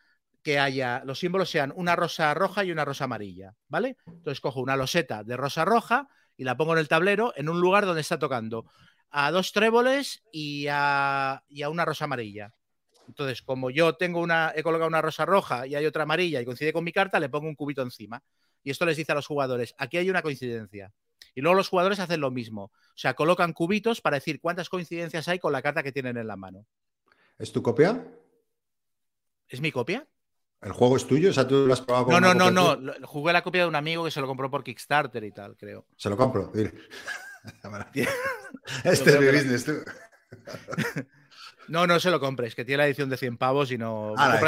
que 0.43 0.59
haya, 0.59 1.03
los 1.03 1.19
símbolos 1.19 1.49
sean 1.49 1.73
una 1.75 1.95
rosa 1.95 2.33
roja 2.33 2.63
y 2.63 2.71
una 2.71 2.85
rosa 2.85 3.05
amarilla, 3.05 3.55
¿vale? 3.67 3.97
Entonces 4.05 4.39
cojo 4.39 4.61
una 4.61 4.77
loseta 4.77 5.23
de 5.23 5.35
rosa 5.35 5.65
roja 5.65 6.07
y 6.37 6.43
la 6.43 6.55
pongo 6.55 6.73
en 6.73 6.79
el 6.79 6.87
tablero 6.87 7.33
en 7.35 7.49
un 7.49 7.59
lugar 7.59 7.85
donde 7.85 8.01
está 8.01 8.17
tocando 8.19 8.65
a 9.09 9.31
dos 9.31 9.51
tréboles 9.51 10.23
y 10.31 10.67
a, 10.69 11.43
y 11.49 11.63
a 11.63 11.69
una 11.69 11.85
rosa 11.85 12.05
amarilla. 12.05 12.53
Entonces, 13.07 13.41
como 13.41 13.69
yo 13.69 13.95
tengo 13.95 14.19
una, 14.19 14.51
he 14.55 14.63
colocado 14.63 14.87
una 14.87 15.01
rosa 15.01 15.25
roja 15.25 15.65
y 15.65 15.75
hay 15.75 15.85
otra 15.85 16.03
amarilla 16.03 16.41
y 16.41 16.45
coincide 16.45 16.73
con 16.73 16.83
mi 16.83 16.91
carta, 16.91 17.19
le 17.19 17.29
pongo 17.29 17.47
un 17.47 17.55
cubito 17.55 17.81
encima. 17.81 18.21
Y 18.63 18.71
esto 18.71 18.85
les 18.85 18.97
dice 18.97 19.13
a 19.13 19.15
los 19.15 19.27
jugadores, 19.27 19.73
aquí 19.77 19.97
hay 19.97 20.09
una 20.09 20.21
coincidencia. 20.21 20.91
Y 21.33 21.41
luego 21.41 21.55
los 21.55 21.69
jugadores 21.69 21.99
hacen 21.99 22.19
lo 22.19 22.31
mismo. 22.31 22.63
O 22.63 22.97
sea, 22.97 23.13
colocan 23.13 23.53
cubitos 23.53 24.01
para 24.01 24.17
decir 24.17 24.41
cuántas 24.41 24.69
coincidencias 24.69 25.27
hay 25.27 25.39
con 25.39 25.53
la 25.53 25.61
carta 25.61 25.83
que 25.83 25.91
tienen 25.91 26.17
en 26.17 26.27
la 26.27 26.35
mano. 26.35 26.65
¿Es 27.37 27.51
tu 27.51 27.61
copia? 27.61 28.05
¿Es 29.47 29.61
mi 29.61 29.71
copia? 29.71 30.05
¿El 30.61 30.71
juego 30.71 30.97
es 30.97 31.05
tuyo? 31.05 31.29
O 31.29 31.33
sea, 31.33 31.47
tú 31.47 31.67
lo 31.67 31.73
has 31.73 31.81
probado 31.81 32.05
con 32.05 32.21
No, 32.21 32.33
no, 32.33 32.51
no, 32.51 32.75
no. 32.75 32.93
Jugué 33.03 33.31
la 33.31 33.43
copia 33.43 33.61
de 33.61 33.67
un 33.67 33.75
amigo 33.75 34.03
que 34.03 34.11
se 34.11 34.21
lo 34.21 34.27
compró 34.27 34.49
por 34.49 34.63
Kickstarter 34.63 35.23
y 35.23 35.31
tal, 35.31 35.55
creo. 35.55 35.85
Se 35.95 36.09
lo 36.09 36.17
compro, 36.17 36.51
este 38.83 39.09
es 39.09 39.19
mi 39.19 39.27
business, 39.27 39.65
tú. 39.65 39.73
no, 41.67 41.87
no 41.87 41.99
se 41.99 42.09
lo 42.09 42.19
compres, 42.19 42.55
que 42.55 42.65
tiene 42.65 42.79
la 42.79 42.87
edición 42.87 43.09
de 43.09 43.17
100 43.17 43.37
pavos 43.37 43.71
y 43.71 43.77
no. 43.77 44.13
Ah, 44.17 44.39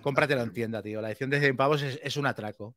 cómpratelo 0.00 0.42
en 0.42 0.52
tienda, 0.52 0.82
tío. 0.82 1.00
La 1.00 1.08
edición 1.08 1.30
de 1.30 1.40
100 1.40 1.56
pavos 1.56 1.82
es, 1.82 2.16
un 2.16 2.26
atraco. 2.26 2.76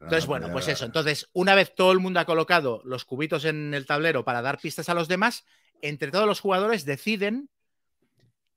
Entonces, 0.00 0.26
bueno, 0.26 0.50
pues 0.52 0.68
eso. 0.68 0.84
Entonces, 0.84 1.28
una 1.32 1.54
vez 1.54 1.74
todo 1.74 1.92
el 1.92 1.98
mundo 1.98 2.20
ha 2.20 2.24
colocado 2.24 2.82
los 2.84 3.04
cubitos 3.04 3.44
en 3.44 3.74
el 3.74 3.86
tablero 3.86 4.24
para 4.24 4.42
dar 4.42 4.58
pistas 4.58 4.88
a 4.88 4.94
los 4.94 5.08
demás, 5.08 5.44
entre 5.80 6.10
todos 6.10 6.26
los 6.26 6.40
jugadores 6.40 6.84
deciden 6.84 7.48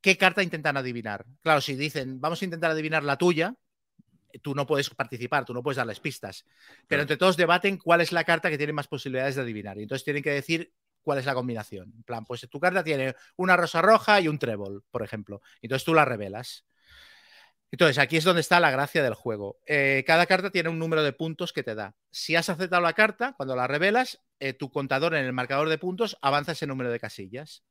qué 0.01 0.17
carta 0.17 0.43
intentan 0.43 0.77
adivinar. 0.77 1.25
Claro, 1.41 1.61
si 1.61 1.75
dicen, 1.75 2.19
vamos 2.19 2.41
a 2.41 2.45
intentar 2.45 2.71
adivinar 2.71 3.03
la 3.03 3.17
tuya, 3.17 3.55
tú 4.41 4.53
no 4.55 4.67
puedes 4.67 4.89
participar, 4.89 5.45
tú 5.45 5.53
no 5.53 5.63
puedes 5.63 5.77
darles 5.77 5.99
pistas. 5.99 6.45
Pero 6.87 7.01
entre 7.01 7.17
todos 7.17 7.37
debaten 7.37 7.77
cuál 7.77 8.01
es 8.01 8.11
la 8.11 8.23
carta 8.23 8.49
que 8.49 8.57
tiene 8.57 8.73
más 8.73 8.87
posibilidades 8.87 9.35
de 9.35 9.41
adivinar. 9.41 9.77
Y 9.77 9.83
entonces 9.83 10.05
tienen 10.05 10.23
que 10.23 10.31
decir 10.31 10.73
cuál 11.01 11.19
es 11.19 11.25
la 11.25 11.33
combinación. 11.33 11.91
En 11.95 12.03
plan, 12.03 12.25
pues 12.25 12.47
tu 12.49 12.59
carta 12.59 12.83
tiene 12.83 13.15
una 13.35 13.57
rosa 13.57 13.81
roja 13.81 14.21
y 14.21 14.27
un 14.27 14.39
trébol, 14.39 14.83
por 14.91 15.03
ejemplo. 15.03 15.41
Entonces 15.61 15.85
tú 15.85 15.93
la 15.93 16.05
revelas. 16.05 16.65
Entonces, 17.71 17.99
aquí 17.99 18.17
es 18.17 18.23
donde 18.23 18.41
está 18.41 18.59
la 18.59 18.71
gracia 18.71 19.03
del 19.03 19.13
juego. 19.13 19.59
Eh, 19.67 20.03
cada 20.07 20.25
carta 20.25 20.49
tiene 20.49 20.69
un 20.69 20.79
número 20.79 21.03
de 21.03 21.13
puntos 21.13 21.53
que 21.53 21.61
te 21.61 21.75
da. 21.75 21.95
Si 22.09 22.35
has 22.35 22.49
aceptado 22.49 22.81
la 22.81 22.93
carta, 22.93 23.33
cuando 23.33 23.55
la 23.55 23.67
revelas, 23.67 24.23
eh, 24.39 24.53
tu 24.53 24.71
contador 24.71 25.13
en 25.13 25.25
el 25.25 25.33
marcador 25.33 25.69
de 25.69 25.77
puntos 25.77 26.17
avanza 26.21 26.53
ese 26.53 26.65
número 26.65 26.89
de 26.89 26.99
casillas. 26.99 27.63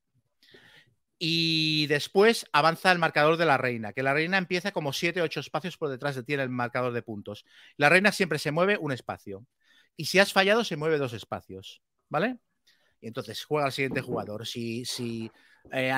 Y 1.18 1.86
después 1.88 2.46
avanza 2.52 2.92
el 2.92 2.98
marcador 2.98 3.36
de 3.36 3.46
la 3.46 3.58
reina, 3.58 3.92
que 3.92 4.04
la 4.04 4.14
reina 4.14 4.38
empieza 4.38 4.70
como 4.70 4.92
7 4.92 5.20
o 5.20 5.24
8 5.24 5.40
espacios 5.40 5.76
por 5.76 5.88
detrás 5.88 6.14
de 6.14 6.22
ti 6.22 6.34
en 6.34 6.40
el 6.40 6.48
marcador 6.48 6.92
de 6.92 7.02
puntos. 7.02 7.44
La 7.76 7.88
reina 7.88 8.12
siempre 8.12 8.38
se 8.38 8.52
mueve 8.52 8.78
un 8.78 8.92
espacio. 8.92 9.44
Y 9.96 10.04
si 10.04 10.20
has 10.20 10.32
fallado, 10.32 10.62
se 10.62 10.76
mueve 10.76 10.98
dos 10.98 11.12
espacios. 11.12 11.82
¿Vale? 12.08 12.38
Y 13.00 13.08
entonces 13.08 13.44
juega 13.44 13.66
el 13.66 13.72
siguiente 13.72 14.00
jugador. 14.00 14.46
Si, 14.46 14.84
si 14.84 15.30
eh, 15.72 15.92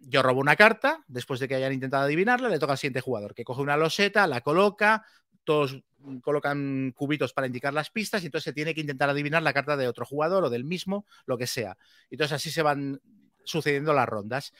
yo 0.00 0.22
robo 0.22 0.40
una 0.40 0.56
carta, 0.56 1.04
después 1.08 1.40
de 1.40 1.48
que 1.48 1.56
hayan 1.56 1.72
intentado 1.72 2.04
adivinarla, 2.04 2.48
le 2.48 2.58
toca 2.58 2.72
al 2.72 2.78
siguiente 2.78 3.00
jugador, 3.00 3.34
que 3.34 3.44
coge 3.44 3.62
una 3.62 3.76
loseta, 3.76 4.26
la 4.26 4.40
coloca, 4.40 5.04
todos 5.44 5.82
colocan 6.22 6.92
cubitos 6.94 7.32
para 7.32 7.46
indicar 7.46 7.74
las 7.74 7.90
pistas 7.90 8.22
y 8.22 8.26
entonces 8.26 8.44
se 8.44 8.52
tiene 8.52 8.74
que 8.74 8.80
intentar 8.80 9.10
adivinar 9.10 9.42
la 9.42 9.52
carta 9.52 9.76
de 9.76 9.88
otro 9.88 10.04
jugador 10.04 10.44
o 10.44 10.50
del 10.50 10.64
mismo, 10.64 11.06
lo 11.24 11.36
que 11.36 11.46
sea. 11.46 11.76
Entonces 12.10 12.34
así 12.34 12.50
se 12.50 12.62
van 12.62 13.00
sucediendo 13.46 13.92
las 13.94 14.08
rondas. 14.08 14.52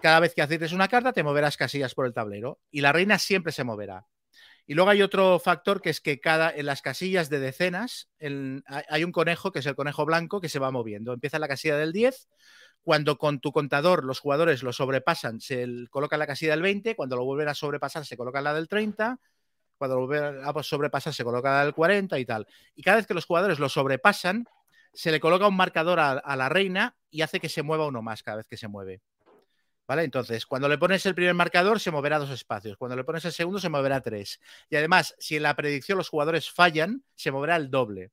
Cada 0.00 0.20
vez 0.20 0.34
que 0.34 0.42
aciertes 0.42 0.72
una 0.72 0.88
carta, 0.88 1.12
te 1.12 1.22
moverás 1.22 1.56
casillas 1.56 1.94
por 1.94 2.06
el 2.06 2.14
tablero 2.14 2.60
y 2.70 2.80
la 2.80 2.92
reina 2.92 3.18
siempre 3.18 3.52
se 3.52 3.64
moverá. 3.64 4.06
Y 4.66 4.74
luego 4.74 4.90
hay 4.90 5.00
otro 5.00 5.38
factor 5.38 5.80
que 5.80 5.88
es 5.88 6.00
que 6.00 6.20
cada, 6.20 6.50
en 6.50 6.66
las 6.66 6.82
casillas 6.82 7.30
de 7.30 7.40
decenas 7.40 8.10
hay 8.20 9.02
un 9.02 9.12
conejo, 9.12 9.50
que 9.50 9.60
es 9.60 9.66
el 9.66 9.74
conejo 9.74 10.04
blanco, 10.04 10.42
que 10.42 10.50
se 10.50 10.58
va 10.58 10.70
moviendo. 10.70 11.14
Empieza 11.14 11.38
en 11.38 11.40
la 11.40 11.48
casilla 11.48 11.78
del 11.78 11.92
10, 11.92 12.28
cuando 12.82 13.16
con 13.16 13.40
tu 13.40 13.50
contador 13.50 14.04
los 14.04 14.20
jugadores 14.20 14.62
lo 14.62 14.74
sobrepasan, 14.74 15.40
se 15.40 15.66
coloca 15.90 16.18
la 16.18 16.26
casilla 16.26 16.52
del 16.52 16.62
20, 16.62 16.96
cuando 16.96 17.16
lo 17.16 17.24
vuelven 17.24 17.48
a 17.48 17.54
sobrepasar 17.54 18.04
se 18.04 18.16
coloca 18.16 18.42
la 18.42 18.52
del 18.52 18.68
30, 18.68 19.18
cuando 19.78 20.00
lo 20.00 20.06
vuelven 20.06 20.44
a 20.44 20.62
sobrepasar 20.62 21.14
se 21.14 21.24
coloca 21.24 21.50
la 21.50 21.64
del 21.64 21.74
40 21.74 22.18
y 22.18 22.26
tal. 22.26 22.46
Y 22.74 22.82
cada 22.82 22.98
vez 22.98 23.06
que 23.06 23.14
los 23.14 23.24
jugadores 23.24 23.58
lo 23.58 23.68
sobrepasan, 23.68 24.46
se 24.92 25.10
le 25.10 25.20
coloca 25.20 25.46
un 25.46 25.56
marcador 25.56 26.00
a, 26.00 26.36
la 26.36 26.48
reina 26.48 26.96
y 27.10 27.22
hace 27.22 27.40
que 27.40 27.48
se 27.48 27.62
mueva 27.62 27.86
uno 27.86 28.02
más 28.02 28.22
cada 28.22 28.38
vez 28.38 28.46
que 28.46 28.56
se 28.56 28.68
mueve. 28.68 29.02
¿Vale? 29.86 30.04
Entonces, 30.04 30.44
cuando 30.44 30.68
le 30.68 30.76
pones 30.76 31.06
el 31.06 31.14
primer 31.14 31.34
marcador, 31.34 31.80
se 31.80 31.90
moverá 31.90 32.18
dos 32.18 32.30
espacios. 32.30 32.76
Cuando 32.76 32.94
le 32.94 33.04
pones 33.04 33.24
el 33.24 33.32
segundo, 33.32 33.58
se 33.58 33.70
moverá 33.70 34.02
tres. 34.02 34.38
Y 34.68 34.76
además, 34.76 35.14
si 35.18 35.36
en 35.36 35.44
la 35.44 35.56
predicción 35.56 35.96
los 35.96 36.10
jugadores 36.10 36.50
fallan, 36.50 37.04
se 37.14 37.30
moverá 37.30 37.56
el 37.56 37.70
doble. 37.70 38.10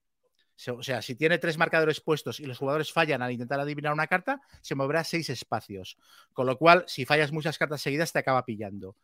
O 0.70 0.84
sea, 0.84 1.02
si 1.02 1.16
tiene 1.16 1.38
tres 1.38 1.58
marcadores 1.58 2.00
puestos 2.00 2.40
y 2.40 2.46
los 2.46 2.58
jugadores 2.58 2.94
fallan 2.94 3.22
al 3.22 3.34
intentar 3.34 3.60
adivinar 3.60 3.92
una 3.92 4.08
carta, 4.08 4.40
se 4.62 4.74
moverá 4.74 5.04
seis 5.04 5.30
espacios. 5.30 5.98
Con 6.32 6.48
lo 6.48 6.58
cual, 6.58 6.86
si 6.88 7.06
fallas 7.06 7.34
muchas 7.34 7.58
cartas 7.58 7.82
seguidas, 7.82 8.14
te 8.14 8.20
acaba 8.20 8.46
pillando. 8.46 8.96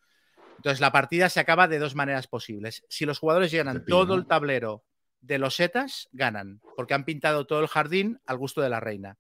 Entonces, 0.56 0.80
la 0.80 0.94
partida 0.94 1.28
se 1.28 1.42
acaba 1.42 1.68
de 1.68 1.80
dos 1.80 1.94
maneras 1.94 2.28
posibles. 2.28 2.86
Si 2.88 3.06
los 3.06 3.20
jugadores 3.20 3.52
llenan 3.52 3.84
todo 3.86 4.16
el 4.16 4.28
tablero 4.28 4.86
de 5.22 5.38
los 5.38 5.56
setas, 5.56 6.10
ganan, 6.12 6.62
porque 6.76 6.94
han 6.94 7.06
pintado 7.06 7.46
todo 7.46 7.62
el 7.62 7.68
jardín 7.68 8.20
al 8.26 8.38
gusto 8.38 8.62
de 8.62 8.70
la 8.70 8.80
reina. 8.80 9.18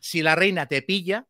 Si 0.00 0.22
la 0.22 0.34
reina 0.34 0.66
te 0.66 0.82
pilla, 0.82 1.26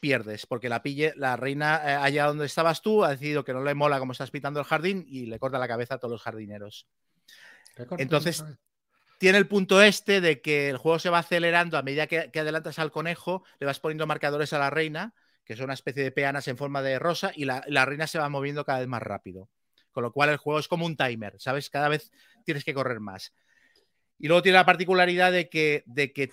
pierdes, 0.00 0.46
porque 0.46 0.68
la, 0.68 0.82
pille, 0.82 1.14
la 1.16 1.36
reina 1.36 1.80
eh, 1.84 1.94
allá 1.94 2.26
donde 2.26 2.46
estabas 2.46 2.82
tú 2.82 3.04
ha 3.04 3.10
decidido 3.10 3.44
que 3.44 3.54
no 3.54 3.64
le 3.64 3.74
mola 3.74 3.98
cómo 3.98 4.12
estás 4.12 4.30
pintando 4.30 4.60
el 4.60 4.66
jardín 4.66 5.04
y 5.08 5.26
le 5.26 5.38
corta 5.38 5.58
la 5.58 5.68
cabeza 5.68 5.94
a 5.94 5.98
todos 5.98 6.12
los 6.12 6.22
jardineros. 6.22 6.86
Entonces, 7.98 8.44
tiene 9.18 9.38
el 9.38 9.48
punto 9.48 9.80
este 9.80 10.20
de 10.20 10.40
que 10.40 10.68
el 10.68 10.76
juego 10.76 10.98
se 10.98 11.10
va 11.10 11.20
acelerando 11.20 11.78
a 11.78 11.82
medida 11.82 12.06
que, 12.06 12.30
adelantas 12.38 12.78
al 12.78 12.90
conejo, 12.90 13.44
le 13.58 13.66
vas 13.66 13.80
poniendo 13.80 14.06
marcadores 14.06 14.52
a 14.52 14.58
la 14.58 14.70
reina, 14.70 15.14
que 15.44 15.56
son 15.56 15.64
una 15.64 15.74
especie 15.74 16.02
de 16.02 16.12
peanas 16.12 16.48
en 16.48 16.56
forma 16.56 16.82
de 16.82 16.98
rosa, 16.98 17.32
y 17.34 17.46
la, 17.46 17.62
reina 17.86 18.06
se 18.06 18.18
va 18.18 18.28
moviendo 18.28 18.64
cada 18.64 18.80
vez 18.80 18.88
más 18.88 19.02
rápido. 19.02 19.48
Con 19.92 20.02
lo 20.02 20.12
cual 20.12 20.28
el 20.28 20.36
juego 20.36 20.58
es 20.58 20.68
como 20.68 20.84
un 20.84 20.96
timer, 20.96 21.36
¿sabes? 21.38 21.70
Cada 21.70 21.88
vez 21.88 22.10
tienes 22.44 22.64
que 22.64 22.74
correr 22.74 23.00
más. 23.00 23.32
Y 24.24 24.26
luego 24.26 24.40
tiene 24.40 24.56
la 24.56 24.64
particularidad 24.64 25.32
de 25.32 25.50
que, 25.50 25.84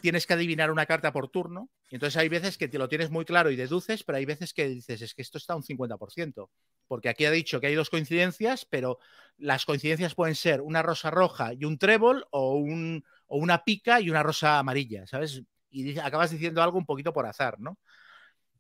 tienes 0.02 0.26
que 0.26 0.32
adivinar 0.34 0.72
una 0.72 0.86
carta 0.86 1.12
por 1.12 1.28
turno. 1.28 1.70
Y 1.90 1.96
entonces 1.96 2.16
hay 2.16 2.30
veces 2.30 2.58
que 2.58 2.70
te 2.70 2.78
lo 2.78 2.88
tienes 2.88 3.12
muy 3.12 3.26
claro 3.26 3.52
y 3.52 3.58
deduces, 3.58 4.06
pero 4.06 4.18
hay 4.18 4.24
veces 4.24 4.54
que 4.54 4.70
dices, 4.70 5.02
es 5.02 5.14
que 5.14 5.22
esto 5.22 5.38
está 5.38 5.58
un 5.58 5.64
50% 5.64 6.50
porque 6.88 7.10
aquí 7.10 7.26
ha 7.26 7.32
dicho 7.32 7.60
que 7.60 7.68
hay 7.68 7.76
dos 7.76 7.90
coincidencias, 7.90 8.64
pero 8.64 8.98
las 9.36 9.66
coincidencias 9.66 10.16
pueden 10.16 10.36
ser 10.36 10.62
una 10.62 10.82
rosa 10.82 11.12
roja 11.12 11.52
y 11.52 11.66
un 11.66 11.78
trébol 11.78 12.26
o, 12.32 12.56
un, 12.56 13.04
o 13.28 13.36
una 13.36 13.66
pica 13.66 14.00
y 14.00 14.10
una 14.10 14.24
rosa 14.24 14.58
amarilla, 14.58 15.06
¿sabes? 15.06 15.44
Y 15.70 16.00
acabas 16.00 16.32
diciendo 16.32 16.64
algo 16.64 16.78
un 16.78 16.86
poquito 16.86 17.12
por 17.12 17.26
azar, 17.26 17.60
¿no? 17.60 17.78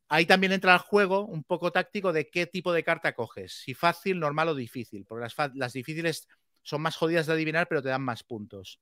Ahí 0.10 0.26
también 0.26 0.52
entra 0.52 0.74
el 0.74 0.80
juego 0.80 1.26
un 1.26 1.46
poco 1.46 1.72
táctico 1.72 2.12
de 2.12 2.30
qué 2.30 2.48
tipo 2.48 2.74
de 2.74 2.84
carta 2.84 3.16
coges, 3.16 3.54
si 3.64 3.76
fácil, 3.76 4.20
normal 4.20 4.50
o 4.50 4.56
difícil, 4.56 5.06
porque 5.06 5.26
las 5.54 5.72
difíciles 5.72 6.28
son 6.64 6.82
más 6.82 6.98
jodidas 6.98 7.28
de 7.28 7.34
adivinar, 7.34 7.70
pero 7.70 7.82
te 7.82 7.88
dan 7.88 8.02
más 8.02 8.24
puntos. 8.24 8.82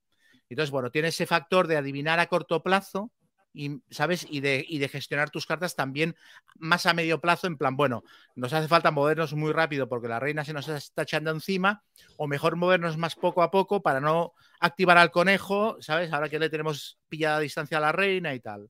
Entonces, 0.50 0.72
bueno, 0.72 0.92
tiene 0.92 1.10
ese 1.10 1.26
factor 1.26 1.68
de 1.68 1.78
adivinar 1.78 2.20
a 2.20 2.28
corto 2.28 2.62
plazo, 2.64 3.12
y, 3.54 3.82
¿sabes? 3.90 4.28
Y 4.30 4.42
de, 4.42 4.64
y 4.68 4.78
de 4.78 4.90
gestionar 4.90 5.30
tus 5.30 5.46
cartas 5.46 5.76
también 5.76 6.16
más 6.56 6.86
a 6.86 6.94
medio 6.94 7.20
plazo, 7.20 7.48
en 7.48 7.58
plan, 7.58 7.76
bueno, 7.76 8.04
nos 8.36 8.54
hace 8.54 8.68
falta 8.68 8.92
movernos 8.92 9.34
muy 9.34 9.52
rápido 9.52 9.90
porque 9.90 10.08
la 10.08 10.20
reina 10.20 10.46
se 10.46 10.54
nos 10.54 10.68
está 10.70 11.04
echando 11.04 11.32
encima, 11.32 11.84
o 12.18 12.28
mejor 12.28 12.56
movernos 12.56 12.98
más 12.98 13.16
poco 13.16 13.42
a 13.42 13.52
poco 13.52 13.82
para 13.82 14.00
no 14.00 14.34
activar 14.60 14.98
al 14.98 15.12
conejo, 15.12 15.78
¿sabes? 15.82 16.12
Ahora 16.12 16.30
que 16.30 16.40
le 16.40 16.50
tenemos 16.50 17.00
pillada 17.10 17.38
a 17.38 17.42
distancia 17.42 17.78
a 17.78 17.82
la 17.82 17.92
reina 17.92 18.34
y 18.34 18.40
tal. 18.40 18.70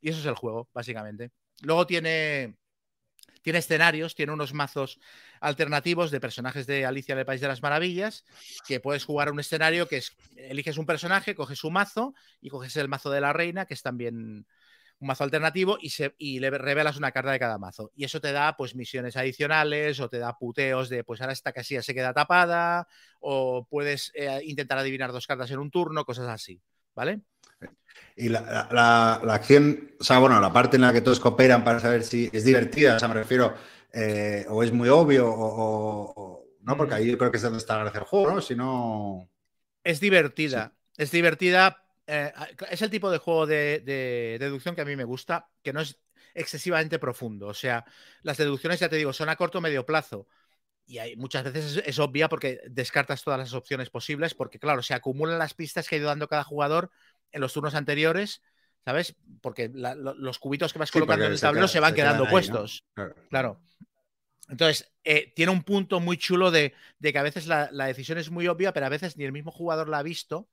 Y 0.00 0.10
eso 0.10 0.20
es 0.20 0.26
el 0.26 0.34
juego, 0.34 0.68
básicamente. 0.72 1.30
Luego 1.62 1.86
tiene, 1.86 2.56
tiene 3.42 3.58
escenarios, 3.58 4.14
tiene 4.14 4.32
unos 4.32 4.52
mazos 4.52 4.98
alternativos 5.40 6.10
de 6.10 6.20
personajes 6.20 6.66
de 6.66 6.84
Alicia 6.84 7.12
en 7.12 7.20
el 7.20 7.26
País 7.26 7.40
de 7.40 7.48
las 7.48 7.62
Maravillas, 7.62 8.24
que 8.66 8.80
puedes 8.80 9.04
jugar 9.04 9.30
un 9.30 9.40
escenario 9.40 9.88
que 9.88 9.98
es, 9.98 10.16
eliges 10.36 10.78
un 10.78 10.86
personaje, 10.86 11.34
coges 11.34 11.58
su 11.58 11.70
mazo 11.70 12.14
y 12.40 12.50
coges 12.50 12.76
el 12.76 12.88
mazo 12.88 13.10
de 13.10 13.20
la 13.20 13.32
reina, 13.32 13.66
que 13.66 13.74
es 13.74 13.82
también 13.82 14.46
un 14.98 15.06
mazo 15.06 15.24
alternativo, 15.24 15.78
y, 15.80 15.90
se, 15.90 16.14
y 16.18 16.40
le 16.40 16.50
revelas 16.50 16.98
una 16.98 17.10
carta 17.10 17.32
de 17.32 17.38
cada 17.38 17.56
mazo. 17.56 17.90
Y 17.94 18.04
eso 18.04 18.20
te 18.20 18.32
da 18.32 18.56
pues 18.56 18.74
misiones 18.74 19.16
adicionales 19.16 19.98
o 20.00 20.10
te 20.10 20.18
da 20.18 20.36
puteos 20.36 20.90
de 20.90 21.04
pues 21.04 21.20
ahora 21.20 21.32
esta 21.32 21.52
casilla 21.52 21.82
se 21.82 21.94
queda 21.94 22.12
tapada 22.12 22.86
o 23.18 23.66
puedes 23.68 24.12
eh, 24.14 24.42
intentar 24.44 24.78
adivinar 24.78 25.12
dos 25.12 25.26
cartas 25.26 25.50
en 25.50 25.58
un 25.58 25.70
turno, 25.70 26.04
cosas 26.04 26.28
así, 26.28 26.60
¿vale? 26.94 27.22
Y 28.16 28.28
la, 28.28 28.68
la, 28.70 29.20
la, 29.24 29.34
acción, 29.34 29.92
o 29.98 30.04
sea, 30.04 30.18
bueno, 30.18 30.40
la 30.40 30.52
parte 30.52 30.76
en 30.76 30.82
la 30.82 30.92
que 30.92 31.00
todos 31.00 31.20
cooperan 31.20 31.64
para 31.64 31.80
saber 31.80 32.02
si 32.02 32.28
es 32.32 32.44
divertida, 32.44 32.96
o 32.96 32.98
sea, 32.98 33.08
me 33.08 33.14
refiero, 33.14 33.54
eh, 33.92 34.44
o 34.48 34.62
es 34.62 34.72
muy 34.72 34.88
obvio, 34.88 35.28
o, 35.28 36.12
o, 36.14 36.44
no, 36.62 36.76
porque 36.76 36.94
ahí 36.94 37.10
yo 37.10 37.18
creo 37.18 37.30
que 37.30 37.38
es 37.38 37.42
donde 37.42 37.58
está 37.58 37.76
la 37.76 37.84
gracia 37.84 38.00
del 38.00 38.08
juego, 38.08 38.34
¿no? 38.34 38.40
Si 38.40 38.54
no. 38.54 39.30
Es 39.82 40.00
divertida. 40.00 40.74
Sí. 40.74 41.02
Es 41.02 41.10
divertida. 41.10 41.84
Eh, 42.06 42.32
es 42.70 42.82
el 42.82 42.90
tipo 42.90 43.10
de 43.10 43.18
juego 43.18 43.46
de, 43.46 43.80
de, 43.80 44.36
deducción 44.38 44.74
que 44.74 44.82
a 44.82 44.84
mí 44.84 44.96
me 44.96 45.04
gusta, 45.04 45.48
que 45.62 45.72
no 45.72 45.80
es 45.80 45.98
excesivamente 46.34 46.98
profundo. 46.98 47.46
O 47.46 47.54
sea, 47.54 47.84
las 48.22 48.36
deducciones, 48.36 48.80
ya 48.80 48.88
te 48.88 48.96
digo, 48.96 49.12
son 49.12 49.28
a 49.28 49.36
corto 49.36 49.58
o 49.58 49.60
medio 49.62 49.86
plazo. 49.86 50.28
Y 50.86 50.98
hay, 50.98 51.16
muchas 51.16 51.44
veces 51.44 51.76
es, 51.76 51.82
es, 51.86 51.98
obvia 51.98 52.28
porque 52.28 52.60
descartas 52.68 53.22
todas 53.22 53.38
las 53.38 53.54
opciones 53.54 53.90
posibles, 53.90 54.34
porque 54.34 54.58
claro, 54.58 54.82
se 54.82 54.92
acumulan 54.92 55.38
las 55.38 55.54
pistas 55.54 55.88
que 55.88 55.94
ha 55.94 55.98
ido 55.98 56.08
dando 56.08 56.28
cada 56.28 56.44
jugador 56.44 56.90
en 57.32 57.40
los 57.40 57.52
turnos 57.52 57.74
anteriores, 57.74 58.42
¿sabes? 58.84 59.14
Porque 59.40 59.70
la, 59.72 59.94
los 59.94 60.38
cubitos 60.38 60.72
que 60.72 60.78
vas 60.78 60.90
colocando 60.90 61.24
sí, 61.24 61.26
en 61.26 61.32
el 61.32 61.40
tablero 61.40 61.68
se, 61.68 61.74
se 61.74 61.80
van 61.80 61.90
se 61.90 61.96
quedando 61.96 62.24
ahí, 62.24 62.30
puestos. 62.30 62.84
¿no? 62.88 62.94
Claro. 62.94 63.14
claro. 63.28 63.60
Entonces, 64.48 64.92
eh, 65.04 65.32
tiene 65.34 65.52
un 65.52 65.62
punto 65.62 66.00
muy 66.00 66.16
chulo 66.16 66.50
de, 66.50 66.74
de 66.98 67.12
que 67.12 67.18
a 67.18 67.22
veces 67.22 67.46
la, 67.46 67.68
la, 67.72 67.86
decisión 67.86 68.18
es 68.18 68.30
muy 68.30 68.48
obvia, 68.48 68.72
pero 68.72 68.86
a 68.86 68.90
veces 68.90 69.16
ni 69.16 69.24
el 69.24 69.32
mismo 69.32 69.52
jugador 69.52 69.88
la 69.88 69.98
ha 69.98 70.02
visto. 70.02 70.48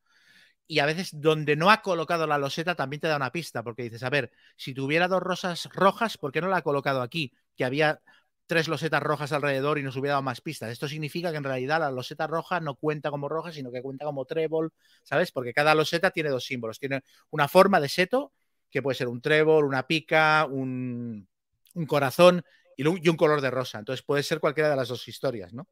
Y 0.67 0.79
a 0.79 0.85
veces 0.85 1.09
donde 1.13 1.55
no 1.55 1.71
ha 1.71 1.81
colocado 1.81 2.27
la 2.27 2.37
loseta 2.37 2.75
también 2.75 2.99
te 2.99 3.07
da 3.07 3.15
una 3.15 3.31
pista, 3.31 3.63
porque 3.63 3.83
dices, 3.83 4.03
a 4.03 4.09
ver, 4.09 4.31
si 4.57 4.73
tuviera 4.73 5.07
dos 5.07 5.23
rosas 5.23 5.69
rojas, 5.73 6.17
¿por 6.17 6.31
qué 6.31 6.41
no 6.41 6.49
la 6.49 6.57
ha 6.57 6.61
colocado 6.61 7.01
aquí? 7.01 7.33
Que 7.55 7.63
había 7.63 8.01
tres 8.47 8.67
losetas 8.67 9.03
rojas 9.03 9.31
alrededor 9.33 9.77
y 9.77 9.83
nos 9.83 9.95
hubiera 9.97 10.13
dado 10.13 10.23
más 10.23 10.41
pistas. 10.41 10.71
Esto 10.71 10.87
significa 10.87 11.31
que 11.31 11.37
en 11.37 11.43
realidad 11.43 11.79
la 11.79 11.91
loseta 11.91 12.27
roja 12.27 12.59
no 12.59 12.75
cuenta 12.75 13.11
como 13.11 13.29
roja, 13.29 13.51
sino 13.51 13.71
que 13.71 13.81
cuenta 13.81 14.05
como 14.05 14.25
trébol, 14.25 14.73
¿sabes? 15.03 15.31
Porque 15.31 15.53
cada 15.53 15.75
loseta 15.75 16.11
tiene 16.11 16.29
dos 16.29 16.45
símbolos. 16.45 16.79
Tiene 16.79 17.03
una 17.29 17.47
forma 17.47 17.79
de 17.79 17.89
seto, 17.89 18.33
que 18.69 18.81
puede 18.81 18.95
ser 18.95 19.09
un 19.09 19.21
trébol, 19.21 19.65
una 19.65 19.85
pica, 19.85 20.45
un, 20.49 21.27
un 21.73 21.85
corazón 21.85 22.43
y 22.77 22.85
un, 22.87 23.17
color 23.17 23.41
de 23.41 23.51
rosa. 23.51 23.79
Entonces 23.79 24.03
puede 24.05 24.23
ser 24.23 24.39
cualquiera 24.39 24.69
de 24.69 24.75
las 24.75 24.87
dos 24.87 25.07
historias, 25.07 25.53
¿no? 25.53 25.67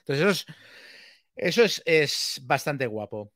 Entonces 0.00 0.20
eso 0.24 0.30
es, 0.30 0.46
eso 1.36 1.64
es, 1.64 1.82
es 1.84 2.40
bastante 2.44 2.86
guapo. 2.86 3.32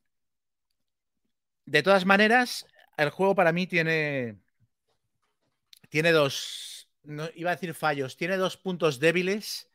De 1.65 1.83
todas 1.83 2.05
maneras, 2.05 2.65
el 2.97 3.09
juego 3.09 3.35
para 3.35 3.51
mí 3.51 3.67
tiene, 3.67 4.39
tiene 5.89 6.11
dos, 6.11 6.86
no, 7.07 7.27
iba 7.35 7.51
a 7.51 7.55
decir 7.55 7.73
fallos, 7.73 8.17
tiene 8.17 8.37
dos 8.37 8.57
puntos 8.57 8.99
débiles 8.99 9.69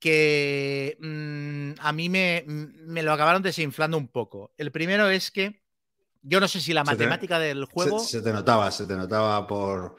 que 0.00 0.96
mmm, 0.98 1.72
a 1.78 1.92
mí 1.92 2.08
me, 2.08 2.44
me, 2.46 3.02
lo 3.02 3.12
acabaron 3.12 3.42
desinflando 3.42 3.96
un 3.96 4.08
poco. 4.08 4.52
El 4.56 4.72
primero 4.72 5.08
es 5.08 5.30
que 5.30 5.62
yo 6.22 6.40
no 6.40 6.48
sé 6.48 6.60
si 6.60 6.72
la 6.72 6.82
matemática 6.82 7.38
te, 7.38 7.44
del 7.44 7.66
juego... 7.66 8.00
Se, 8.00 8.18
se, 8.18 8.22
te 8.22 8.32
notaba, 8.32 8.70
se 8.70 8.86
te 8.86 8.96
notaba 8.96 9.46
por, 9.46 9.96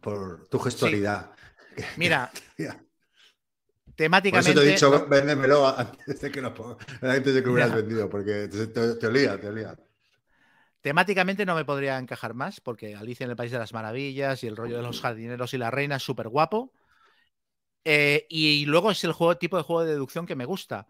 por 0.00 0.46
tu 0.48 0.58
gestualidad. 0.58 1.30
Sí. 1.76 1.84
Mira, 1.96 2.30
temáticamente... 3.94 4.52
Por 4.52 4.62
eso 4.62 4.66
te 4.66 4.68
he 4.68 4.72
dicho, 4.72 5.06
véndemelo 5.08 5.66
antes 5.66 6.20
de 6.20 6.30
que, 6.30 6.42
lo, 6.42 6.78
antes 7.00 7.34
de 7.34 7.40
que 7.40 7.46
lo 7.46 7.52
hubieras 7.52 7.74
vendido, 7.74 8.10
porque 8.10 8.48
te, 8.48 8.66
te, 8.66 8.94
te 8.96 9.06
olía, 9.06 9.40
te 9.40 9.48
olía. 9.48 9.74
Temáticamente 10.86 11.44
no 11.44 11.56
me 11.56 11.64
podría 11.64 11.98
encajar 11.98 12.32
más, 12.34 12.60
porque 12.60 12.94
Alicia 12.94 13.24
en 13.24 13.30
el 13.30 13.36
País 13.36 13.50
de 13.50 13.58
las 13.58 13.72
Maravillas 13.72 14.44
y 14.44 14.46
el 14.46 14.54
rollo 14.56 14.76
de 14.76 14.84
los 14.84 15.00
jardineros 15.00 15.52
y 15.52 15.58
la 15.58 15.72
reina 15.72 15.96
es 15.96 16.04
súper 16.04 16.28
guapo. 16.28 16.72
Eh, 17.84 18.24
y 18.30 18.64
luego 18.66 18.92
es 18.92 19.02
el 19.02 19.10
juego, 19.10 19.36
tipo 19.36 19.56
de 19.56 19.64
juego 19.64 19.82
de 19.82 19.90
deducción 19.90 20.26
que 20.26 20.36
me 20.36 20.44
gusta. 20.44 20.86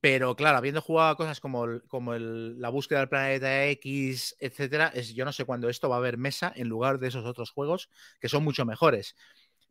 Pero 0.00 0.36
claro, 0.36 0.58
habiendo 0.58 0.80
jugado 0.80 1.16
cosas 1.16 1.40
como, 1.40 1.64
el, 1.64 1.82
como 1.88 2.14
el, 2.14 2.60
la 2.60 2.68
búsqueda 2.68 3.00
del 3.00 3.08
planeta 3.08 3.66
X, 3.66 4.36
etcétera, 4.38 4.92
es, 4.94 5.12
yo 5.16 5.24
no 5.24 5.32
sé 5.32 5.44
cuándo 5.44 5.68
esto 5.68 5.88
va 5.88 5.96
a 5.96 5.98
haber 5.98 6.16
mesa 6.16 6.52
en 6.54 6.68
lugar 6.68 7.00
de 7.00 7.08
esos 7.08 7.24
otros 7.24 7.50
juegos 7.50 7.90
que 8.20 8.28
son 8.28 8.44
mucho 8.44 8.64
mejores. 8.64 9.16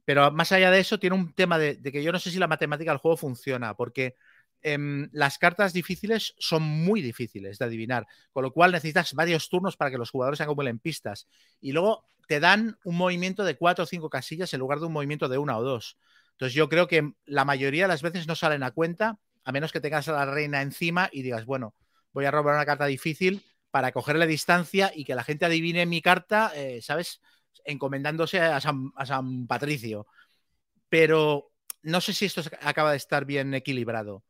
Pero 0.03 0.29
más 0.33 0.51
allá 0.51 0.71
de 0.71 0.81
eso, 0.81 0.99
tiene 0.99 1.15
un 1.15 1.31
tema 1.31 1.57
de, 1.57 1.75
de 1.75 1.89
que 1.93 2.03
yo 2.03 2.11
no 2.11 2.19
sé 2.19 2.31
si 2.31 2.37
la 2.37 2.49
matemática 2.49 2.91
del 2.91 2.99
juego 2.99 3.15
funciona, 3.15 3.75
porque 3.77 4.17
eh, 4.63 4.77
las 5.11 5.37
cartas 5.37 5.73
difíciles 5.73 6.33
son 6.39 6.63
muy 6.63 7.01
difíciles 7.01 7.59
de 7.59 7.65
adivinar, 7.65 8.07
con 8.31 8.43
lo 8.43 8.51
cual 8.51 8.71
necesitas 8.71 9.13
varios 9.13 9.49
turnos 9.49 9.77
para 9.77 9.91
que 9.91 9.97
los 9.97 10.09
jugadores 10.09 10.41
acumulen 10.41 10.79
pistas. 10.79 11.27
Y 11.61 11.73
luego 11.73 12.05
te 12.27 12.39
dan 12.39 12.77
un 12.83 12.97
movimiento 12.97 13.43
de 13.43 13.55
cuatro 13.55 13.83
o 13.83 13.87
cinco 13.87 14.09
casillas 14.09 14.53
en 14.53 14.59
lugar 14.59 14.79
de 14.79 14.85
un 14.85 14.93
movimiento 14.93 15.27
de 15.27 15.37
una 15.37 15.57
o 15.57 15.63
dos. 15.63 15.97
Entonces 16.31 16.53
yo 16.53 16.69
creo 16.69 16.87
que 16.87 17.13
la 17.25 17.45
mayoría 17.45 17.83
de 17.83 17.89
las 17.89 18.01
veces 18.01 18.27
no 18.27 18.35
salen 18.35 18.63
a 18.63 18.71
cuenta, 18.71 19.19
a 19.43 19.51
menos 19.51 19.71
que 19.71 19.81
tengas 19.81 20.07
a 20.07 20.13
la 20.13 20.25
reina 20.25 20.61
encima 20.61 21.09
y 21.11 21.21
digas, 21.21 21.45
bueno, 21.45 21.75
voy 22.13 22.25
a 22.25 22.31
robar 22.31 22.55
una 22.55 22.65
carta 22.65 22.85
difícil 22.85 23.43
para 23.69 23.91
cogerle 23.91 24.27
distancia 24.27 24.91
y 24.95 25.03
que 25.03 25.15
la 25.15 25.23
gente 25.23 25.45
adivine 25.45 25.85
mi 25.85 26.01
carta, 26.01 26.51
eh, 26.55 26.81
¿sabes? 26.81 27.21
Encomendándose 27.65 28.39
a 28.39 28.59
San 28.61 29.47
Patricio. 29.47 30.07
Pero 30.89 31.51
no 31.81 32.01
sé 32.01 32.13
si 32.13 32.25
esto 32.25 32.41
acaba 32.61 32.91
de 32.91 32.97
estar 32.97 33.25
bien 33.25 33.53
equilibrado. 33.53 34.23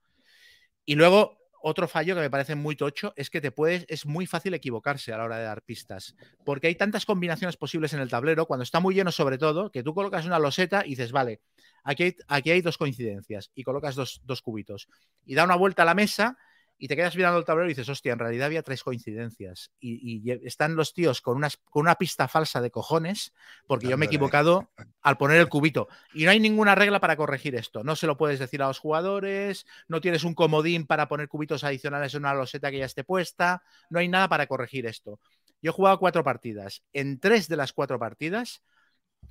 Y 0.85 0.95
luego, 0.95 1.37
otro 1.61 1.87
fallo 1.87 2.13
que 2.13 2.21
me 2.21 2.29
parece 2.29 2.55
muy 2.55 2.75
tocho 2.75 3.13
es 3.15 3.29
que 3.29 3.39
te 3.39 3.51
puedes, 3.51 3.85
es 3.87 4.05
muy 4.05 4.27
fácil 4.27 4.53
equivocarse 4.53 5.13
a 5.13 5.17
la 5.17 5.23
hora 5.23 5.37
de 5.37 5.45
dar 5.45 5.61
pistas, 5.61 6.15
porque 6.43 6.67
hay 6.67 6.75
tantas 6.75 7.05
combinaciones 7.05 7.55
posibles 7.55 7.93
en 7.93 8.01
el 8.01 8.09
tablero, 8.09 8.45
cuando 8.45 8.63
está 8.63 8.81
muy 8.81 8.93
lleno 8.93 9.11
sobre 9.11 9.37
todo, 9.37 9.71
que 9.71 9.81
tú 9.81 9.93
colocas 9.93 10.25
una 10.25 10.39
loseta 10.39 10.85
y 10.85 10.89
dices, 10.89 11.13
vale, 11.13 11.39
aquí 11.85 12.03
hay, 12.03 12.15
aquí 12.27 12.51
hay 12.51 12.61
dos 12.61 12.77
coincidencias, 12.77 13.51
y 13.55 13.63
colocas 13.63 13.95
dos, 13.95 14.21
dos 14.25 14.41
cubitos, 14.41 14.89
y 15.25 15.35
da 15.35 15.45
una 15.45 15.55
vuelta 15.55 15.83
a 15.83 15.85
la 15.85 15.93
mesa 15.93 16.37
y 16.77 16.87
te 16.87 16.95
quedas 16.95 17.15
mirando 17.15 17.39
el 17.39 17.45
tablero 17.45 17.67
y 17.67 17.73
dices, 17.73 17.87
hostia, 17.87 18.13
en 18.13 18.19
realidad 18.19 18.47
había 18.47 18.63
tres 18.63 18.83
coincidencias. 18.83 19.71
Y, 19.79 20.21
y 20.25 20.31
están 20.45 20.75
los 20.75 20.93
tíos 20.93 21.21
con, 21.21 21.37
unas, 21.37 21.57
con 21.57 21.81
una 21.81 21.95
pista 21.95 22.27
falsa 22.27 22.61
de 22.61 22.71
cojones, 22.71 23.33
porque 23.67 23.87
yo 23.87 23.97
me 23.97 24.05
he 24.05 24.07
equivocado 24.07 24.71
al 25.01 25.17
poner 25.17 25.37
el 25.37 25.49
cubito. 25.49 25.87
Y 26.13 26.25
no 26.25 26.31
hay 26.31 26.39
ninguna 26.39 26.75
regla 26.75 26.99
para 26.99 27.15
corregir 27.15 27.55
esto. 27.55 27.83
No 27.83 27.95
se 27.95 28.07
lo 28.07 28.17
puedes 28.17 28.39
decir 28.39 28.61
a 28.61 28.67
los 28.67 28.79
jugadores, 28.79 29.65
no 29.87 30.01
tienes 30.01 30.23
un 30.23 30.33
comodín 30.33 30.85
para 30.85 31.07
poner 31.07 31.27
cubitos 31.27 31.63
adicionales 31.63 32.13
en 32.13 32.21
una 32.21 32.33
loseta 32.33 32.71
que 32.71 32.79
ya 32.79 32.85
esté 32.85 33.03
puesta, 33.03 33.63
no 33.89 33.99
hay 33.99 34.07
nada 34.07 34.27
para 34.27 34.47
corregir 34.47 34.85
esto. 34.85 35.19
Yo 35.61 35.69
he 35.69 35.73
jugado 35.73 35.99
cuatro 35.99 36.23
partidas. 36.23 36.83
En 36.91 37.19
tres 37.19 37.47
de 37.47 37.55
las 37.55 37.71
cuatro 37.71 37.97
partidas 37.97 38.61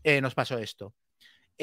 eh, 0.02 0.20
nos 0.20 0.34
pasó 0.34 0.58
esto. 0.58 0.94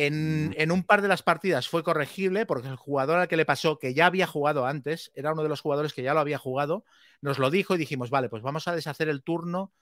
En, 0.06 0.56
en, 0.58 0.72
un 0.72 0.84
par 0.84 1.02
de 1.02 1.08
las 1.08 1.24
partidas 1.24 1.68
fue 1.68 1.84
corregible 1.84 2.46
porque 2.46 2.68
el 2.68 2.78
jugador 2.78 3.20
al 3.20 3.28
que 3.28 3.36
le 3.38 3.46
pasó, 3.46 3.80
que 3.80 3.94
ya 3.94 4.06
había 4.06 4.28
jugado 4.28 4.66
antes, 4.66 5.12
era 5.14 5.34
uno 5.34 5.44
de 5.44 5.50
los 5.50 5.62
jugadores 5.62 5.94
que 5.94 6.04
ya 6.04 6.14
lo 6.14 6.20
había 6.22 6.38
jugado, 6.38 6.86
nos 7.22 7.38
lo 7.38 7.50
dijo 7.50 7.76
y 7.76 7.78
dijimos, 7.78 8.10
vale, 8.10 8.30
pues 8.30 8.42
vamos 8.42 8.68
a 8.68 8.76
deshacer 8.76 9.10
el 9.10 9.24
turno, 9.24 9.74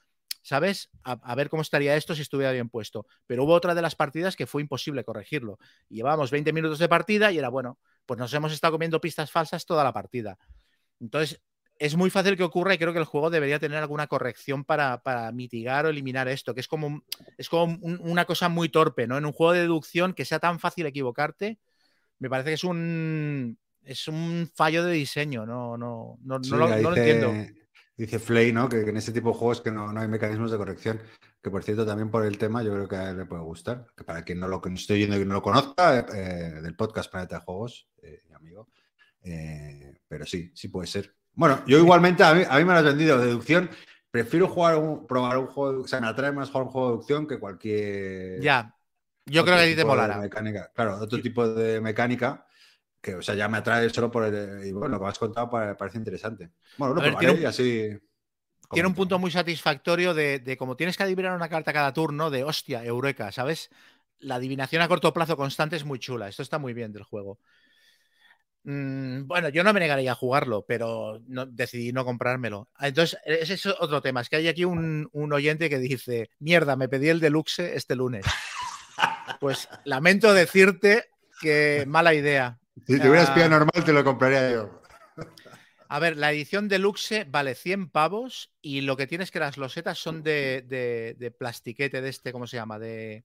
¿sabes? 0.42 0.90
A, 1.04 1.14
a 1.24 1.36
ver 1.36 1.50
cómo 1.50 1.62
estaría 1.62 1.96
esto 1.96 2.16
si 2.16 2.24
estuviera 2.24 2.52
bien 2.52 2.70
puesto. 2.70 3.06
Pero 3.28 3.44
hubo 3.44 3.54
otra 3.54 3.76
de 3.76 3.82
las 3.82 3.96
partidas 3.96 4.36
que 4.36 4.48
fue 4.48 4.62
imposible 4.62 5.04
corregirlo. 5.04 5.60
Llevábamos 5.90 6.32
20 6.32 6.52
minutos 6.52 6.80
de 6.80 6.90
partida 6.90 7.32
y 7.32 7.38
era, 7.38 7.50
bueno, 7.50 7.78
pues 8.08 8.20
nos 8.20 8.34
hemos 8.34 8.52
estado 8.54 8.74
comiendo 8.74 9.00
pistas 9.00 9.30
falsas 9.30 9.66
toda 9.66 9.84
la 9.84 9.94
partida. 9.94 10.40
Entonces, 11.00 11.42
es 11.80 11.96
muy 11.96 12.10
fácil 12.10 12.38
que 12.38 12.44
ocurra 12.44 12.74
y 12.74 12.78
creo 12.78 12.94
que 12.94 13.00
el 13.00 13.06
juego 13.06 13.30
debería 13.30 13.60
tener 13.60 13.78
alguna 13.78 14.08
corrección 14.08 14.64
para, 14.66 15.02
para 15.04 15.32
mitigar 15.32 15.86
o 15.86 15.90
eliminar 15.90 16.28
esto, 16.28 16.54
que 16.54 16.62
es 16.62 16.68
como, 16.68 17.04
es 17.38 17.50
como 17.50 17.78
un, 17.82 18.00
una 18.04 18.26
cosa 18.26 18.50
muy 18.50 18.70
torpe, 18.70 19.08
¿no? 19.08 19.18
En 19.18 19.26
un 19.26 19.34
juego 19.34 19.54
de 19.54 19.62
deducción 19.62 20.14
que 20.14 20.26
sea 20.26 20.40
tan 20.40 20.60
fácil 20.60 20.86
equivocarte, 20.86 21.60
me 22.20 22.30
parece 22.30 22.50
que 22.50 22.54
es 22.56 22.64
un, 22.64 23.58
es 23.84 24.08
un 24.08 24.50
fallo 24.54 24.84
de 24.84 24.94
diseño, 24.94 25.46
no, 25.46 25.78
no, 25.78 26.18
no, 26.24 26.44
sí, 26.44 26.52
no, 26.52 26.58
lo, 26.58 26.68
no 26.68 26.76
dice, 26.76 26.84
lo, 26.84 26.96
entiendo. 26.96 27.34
Dice 27.96 28.20
Flay, 28.20 28.52
¿no? 28.52 28.70
Que, 28.70 28.84
que, 28.84 28.92
en 28.92 28.98
ese 28.98 29.12
tipo 29.12 29.30
de 29.30 29.36
juegos 29.36 29.62
que 29.62 29.72
no, 29.72 29.92
no, 29.92 30.02
hay 30.02 30.08
mecanismos 30.08 30.52
de 30.52 30.58
corrección, 30.58 31.00
que 31.42 31.50
por 31.50 31.64
cierto 31.64 31.86
también 31.86 32.12
por 32.12 32.26
el 32.26 32.38
tema 32.38 32.64
yo 32.64 32.74
creo 32.74 32.88
que 32.88 32.96
a 32.96 33.10
él 33.10 33.18
le 33.18 33.26
puede 33.26 33.42
gustar, 33.42 33.88
que 33.96 34.04
para 34.04 34.24
quien 34.24 34.40
no 34.40 34.48
lo 34.48 34.62
estoy 34.66 35.00
yendo 35.00 35.20
y 35.20 35.26
no 35.26 35.36
lo 35.36 35.42
conozca, 35.42 36.06
eh, 36.14 36.62
del 36.62 36.76
podcast 36.76 37.12
Planeta 37.12 37.38
de 37.38 37.42
Juegos, 37.46 37.90
eh, 38.02 38.22
amigo, 38.36 38.70
eh, 39.24 39.94
pero 40.08 40.26
sí, 40.26 40.52
sí 40.54 40.68
puede 40.68 40.88
ser. 40.88 41.14
Bueno, 41.38 41.62
yo 41.68 41.78
igualmente, 41.78 42.24
a 42.24 42.34
mí, 42.34 42.44
a 42.50 42.58
mí, 42.58 42.66
me 42.66 42.74
lo 42.74 42.80
has 42.80 42.84
vendido 42.84 43.20
deducción. 43.20 43.70
prefiero 44.12 44.48
jugar 44.48 44.76
un, 44.78 45.06
probar 45.06 45.38
un 45.38 45.48
juego, 45.48 45.84
o 45.84 45.88
sea, 45.88 46.02
me 46.02 46.08
atrae 46.08 46.32
más 46.32 46.50
jugar 46.50 46.64
un 46.66 46.72
juego 46.72 46.88
de 46.88 46.94
deducción 46.94 47.28
que 47.28 47.40
cualquier. 47.40 48.42
Ya. 48.42 48.74
Yo 49.28 49.44
creo 49.44 49.58
que 49.58 49.64
a 49.64 49.68
ti 49.68 49.76
te 49.76 49.86
molará. 49.86 50.18
Mecánica. 50.18 50.72
Claro, 50.74 50.98
otro 50.98 51.22
tipo 51.22 51.48
de 51.48 51.80
mecánica 51.82 52.46
que, 53.02 53.16
o 53.16 53.22
sea, 53.22 53.36
ya 53.36 53.48
me 53.48 53.58
atrae 53.60 53.90
solo 53.90 54.10
por 54.12 54.24
el. 54.26 54.66
Y 54.66 54.72
bueno, 54.72 54.96
lo 54.98 55.00
que 55.02 55.08
has 55.08 55.20
contado 55.20 55.50
pa- 55.50 55.78
parece 55.78 55.98
interesante. 56.00 56.52
Bueno, 56.78 56.96
lo 56.96 57.02
probaré 57.02 57.28
tiene 57.28 57.34
un- 57.34 57.42
y 57.42 57.46
así. 57.46 57.90
Tiene 58.72 58.88
un 58.88 58.96
punto 58.96 59.18
muy 59.20 59.32
satisfactorio 59.32 60.14
de, 60.14 60.40
de 60.40 60.58
como 60.58 60.76
tienes 60.76 60.98
que 60.98 61.04
adivinar 61.04 61.34
una 61.36 61.50
carta 61.50 61.72
cada 61.74 61.94
turno, 61.94 62.30
de 62.30 62.44
hostia, 62.44 62.84
eureka, 62.84 63.32
¿sabes? 63.32 63.70
La 64.20 64.36
adivinación 64.36 64.82
a 64.82 64.88
corto 64.88 65.14
plazo 65.14 65.38
constante 65.38 65.76
es 65.76 65.86
muy 65.86 66.00
chula. 66.00 66.28
Esto 66.28 66.42
está 66.44 66.58
muy 66.58 66.74
bien 66.74 66.92
del 66.92 67.04
juego. 67.04 67.40
Mm, 68.70 69.28
bueno, 69.28 69.48
yo 69.48 69.64
no 69.64 69.72
me 69.72 69.80
negaría 69.80 70.12
a 70.12 70.16
jugarlo, 70.16 70.66
pero 70.68 71.22
no- 71.28 71.46
decidí 71.46 71.94
no 71.94 72.04
comprármelo. 72.04 72.68
Ah, 72.76 72.90
Entonces, 72.90 73.18
ese 73.26 73.54
es 73.54 73.66
otro 73.66 74.02
tema. 74.02 74.20
Es 74.20 74.28
que 74.28 74.36
hay 74.36 74.50
aquí 74.50 74.66
un, 74.66 75.08
un 75.14 75.32
oyente 75.32 75.70
que 75.70 75.80
dice: 75.80 76.30
Mierda, 76.40 76.76
me 76.76 76.90
pedí 76.90 77.08
el 77.08 77.22
deluxe 77.22 77.60
este 77.76 77.96
lunes. 77.96 78.26
Pues 79.40 79.70
lamento 79.86 80.34
decirte 80.34 81.06
que 81.40 81.86
mala 81.88 82.14
idea. 82.14 82.60
Si 82.86 83.00
te 83.00 83.10
hubieras 83.10 83.30
Ah. 83.34 83.48
normal, 83.48 83.86
te 83.86 83.94
lo 83.94 84.04
compraría 84.04 84.52
yo. 84.52 84.82
A 85.90 86.00
ver, 86.00 86.18
la 86.18 86.34
edición 86.34 86.68
deluxe 86.68 87.26
vale 87.30 87.56
100 87.56 87.90
pavos 87.90 88.52
y 88.62 88.82
lo 88.82 88.98
que 88.98 89.08
tienes 89.08 89.32
que 89.32 89.40
las 89.40 89.56
losetas 89.56 89.98
son 89.98 90.22
de, 90.24 90.62
de- 90.68 91.16
de 91.18 91.32
plastiquete 91.32 92.02
de 92.02 92.10
este, 92.10 92.34
¿cómo 92.34 92.46
se 92.48 92.58
llama? 92.58 92.78
De 92.78 93.24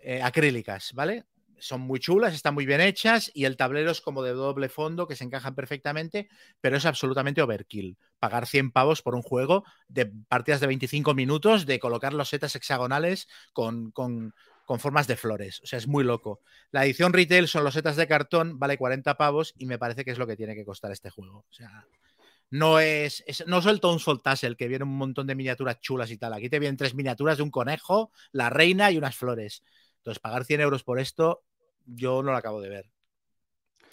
eh, 0.00 0.22
acrílicas, 0.22 0.92
¿vale? 0.94 1.24
Son 1.58 1.80
muy 1.80 1.98
chulas, 2.00 2.34
están 2.34 2.54
muy 2.54 2.66
bien 2.66 2.80
hechas 2.80 3.30
y 3.34 3.44
el 3.44 3.56
tablero 3.56 3.90
es 3.90 4.00
como 4.00 4.22
de 4.22 4.32
doble 4.32 4.68
fondo 4.68 5.06
que 5.08 5.16
se 5.16 5.24
encajan 5.24 5.54
perfectamente, 5.54 6.28
pero 6.60 6.76
es 6.76 6.86
absolutamente 6.86 7.42
overkill. 7.42 7.96
Pagar 8.18 8.46
100 8.46 8.70
pavos 8.72 9.02
por 9.02 9.14
un 9.14 9.22
juego 9.22 9.64
de 9.88 10.06
partidas 10.28 10.60
de 10.60 10.66
25 10.66 11.14
minutos 11.14 11.64
de 11.66 11.78
colocar 11.78 12.12
losetas 12.14 12.54
hexagonales 12.56 13.28
con, 13.52 13.90
con- 13.92 14.34
con 14.66 14.80
formas 14.80 15.06
de 15.06 15.16
flores. 15.16 15.60
O 15.62 15.66
sea, 15.66 15.78
es 15.78 15.86
muy 15.86 16.02
loco. 16.02 16.40
La 16.72 16.84
edición 16.84 17.12
retail 17.12 17.46
son 17.46 17.62
losetas 17.62 17.94
de 17.96 18.08
cartón, 18.08 18.58
vale 18.58 18.76
40 18.76 19.16
pavos 19.16 19.54
y 19.56 19.66
me 19.66 19.78
parece 19.78 20.04
que 20.04 20.10
es 20.10 20.18
lo 20.18 20.26
que 20.26 20.36
tiene 20.36 20.56
que 20.56 20.64
costar 20.64 20.90
este 20.90 21.08
juego. 21.10 21.38
O 21.48 21.52
sea, 21.52 21.86
no 22.50 22.78
es, 22.80 23.24
no 23.46 23.58
es 23.58 23.66
el 23.66 23.80
Townfall 23.80 24.22
Tassel, 24.22 24.56
que 24.56 24.68
viene 24.68 24.84
un 24.84 24.96
montón 24.96 25.26
de 25.26 25.34
miniaturas 25.34 25.80
chulas 25.80 26.10
y 26.10 26.18
tal. 26.18 26.32
Aquí 26.32 26.48
te 26.48 26.58
vienen 26.58 26.76
tres 26.76 26.94
miniaturas 26.94 27.38
de 27.38 27.42
un 27.42 27.50
conejo, 27.50 28.12
la 28.32 28.50
reina 28.50 28.90
y 28.90 28.98
unas 28.98 29.16
flores. 29.16 29.62
Entonces, 30.06 30.20
pagar 30.20 30.44
100 30.44 30.60
euros 30.60 30.84
por 30.84 31.00
esto, 31.00 31.42
yo 31.84 32.22
no 32.22 32.30
lo 32.30 32.36
acabo 32.38 32.60
de 32.60 32.68
ver. 32.68 32.90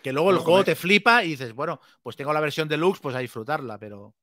Que 0.03 0.13
luego 0.13 0.29
el 0.29 0.37
No, 0.37 0.43
juego 0.43 0.63
te 0.63 0.75
flipa 0.75 1.23
y 1.23 1.29
dices, 1.29 1.53
bueno, 1.55 1.79
pues 2.03 2.15
tengo 2.15 2.31
la 2.31 2.39
versión 2.41 2.67
deluxe, 2.67 3.01
pues 3.01 3.15
a 3.15 3.19
disfrutarla, 3.19 3.79
pero 3.79 4.13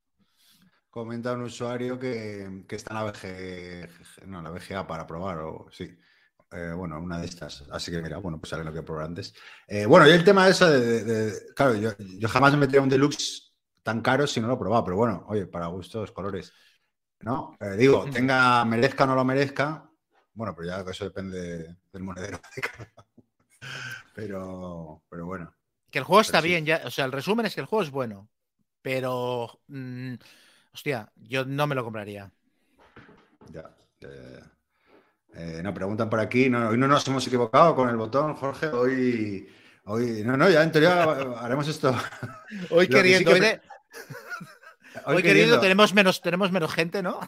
Comenta 0.91 1.33
un 1.35 1.43
usuario 1.43 1.99
que, 1.99 2.65
que 2.69 2.77
está 2.77 2.91
en 2.93 2.97
la 2.99 3.05
VG, 3.05 4.27
no, 4.27 4.43
la 4.43 4.51
VGA 4.51 4.87
para 4.87 5.07
probar, 5.07 5.39
o 5.39 5.69
sí. 5.71 5.89
Eh, 6.53 6.73
bueno, 6.77 6.99
una 7.01 7.21
de 7.21 7.27
estas. 7.27 7.65
Así 7.71 7.93
que 7.93 8.03
mira, 8.03 8.19
bueno, 8.19 8.41
pues 8.41 8.51
sale 8.51 8.65
lo 8.65 8.73
que 8.73 8.83
probar 8.83 9.07
antes. 9.07 9.33
Eh, 9.69 9.87
bueno, 9.87 10.09
y 10.09 10.11
el 10.13 10.25
tema 10.25 10.47
de 10.47 10.51
eso 10.51 10.69
de, 10.69 10.81
de- 10.81 11.05
de- 11.31 11.55
claro, 11.55 11.77
yo, 11.77 11.91
yo 11.99 12.29
jamás 12.29 12.53
me 12.53 12.59
metería 12.59 12.83
un 12.83 12.89
deluxe 12.89 13.55
tan 13.85 14.01
caro 14.01 14.27
si 14.27 14.41
no 14.41 14.49
lo 14.49 14.55
he 14.55 14.59
probado, 14.59 14.85
pero 14.85 14.97
bueno, 14.97 15.25
oye, 15.29 15.47
para 15.47 15.67
gustos, 15.69 16.11
colores. 16.13 16.53
¿No? 17.21 17.57
Eh, 17.61 17.77
digo, 17.77 18.07
Mm. 18.07 18.11
tenga, 18.11 18.65
merezca 18.65 19.05
o 19.05 19.07
no 19.09 19.15
lo 19.17 19.25
merezca, 19.25 19.90
bueno, 20.41 20.55
pero 20.57 20.69
ya 20.69 20.91
eso 20.91 21.05
depende 21.05 21.77
del 21.93 22.03
monedero 22.03 22.41
de 22.57 22.63
cada 22.63 22.89
uno. 23.15 23.27
Pero, 24.15 25.03
pero 25.11 25.27
bueno. 25.27 25.55
que 25.91 25.99
el 25.99 26.05
juego 26.05 26.23
está 26.23 26.41
sí. 26.41 26.49
bien. 26.49 26.65
Ya, 26.65 26.81
o 26.87 26.91
sea, 26.91 27.05
el 27.05 27.13
resumen 27.13 27.45
es 27.45 27.55
que 27.55 27.61
el 27.61 27.67
juego 27.67 27.83
es 27.83 27.91
bueno, 27.91 28.31
pero 28.81 29.61
mm, 29.69 30.15
hostia, 30.73 31.13
yo 31.17 31.45
no 31.45 31.67
me 31.67 31.75
lo 31.75 31.85
compraría. 31.85 32.33
Ya. 33.53 33.71
eh, 34.01 34.41
eh, 35.35 35.61
no, 35.63 35.75
preguntan 35.75 36.09
por 36.09 36.21
aquí. 36.21 36.49
No, 36.49 36.71
hoy 36.71 36.79
no 36.79 36.89
nos 36.89 37.07
hemos 37.07 37.27
equivocado 37.27 37.75
con 37.75 37.91
el 37.91 37.97
botón, 37.97 38.35
Jorge. 38.35 38.69
Hoy, 38.69 39.47
hoy 39.85 40.23
no, 40.25 40.39
no, 40.39 40.49
ya 40.49 40.63
en 40.63 40.73
teoría 40.73 41.03
haremos 41.39 41.69
esto. 41.69 41.95
Hoy 42.71 42.87
Lo 42.87 42.91
que 42.93 42.97
sí 42.97 43.03
queriendo, 43.03 43.31
que 43.31 43.35
hoy 43.35 43.41
de- 43.41 43.61
hoy 45.05 45.23
queriendo 45.23 45.61
tenemos 45.61 45.93
menos, 45.93 46.23
tenemos 46.23 46.51
menos 46.51 46.73
gente, 46.73 47.03
¿no? 47.03 47.21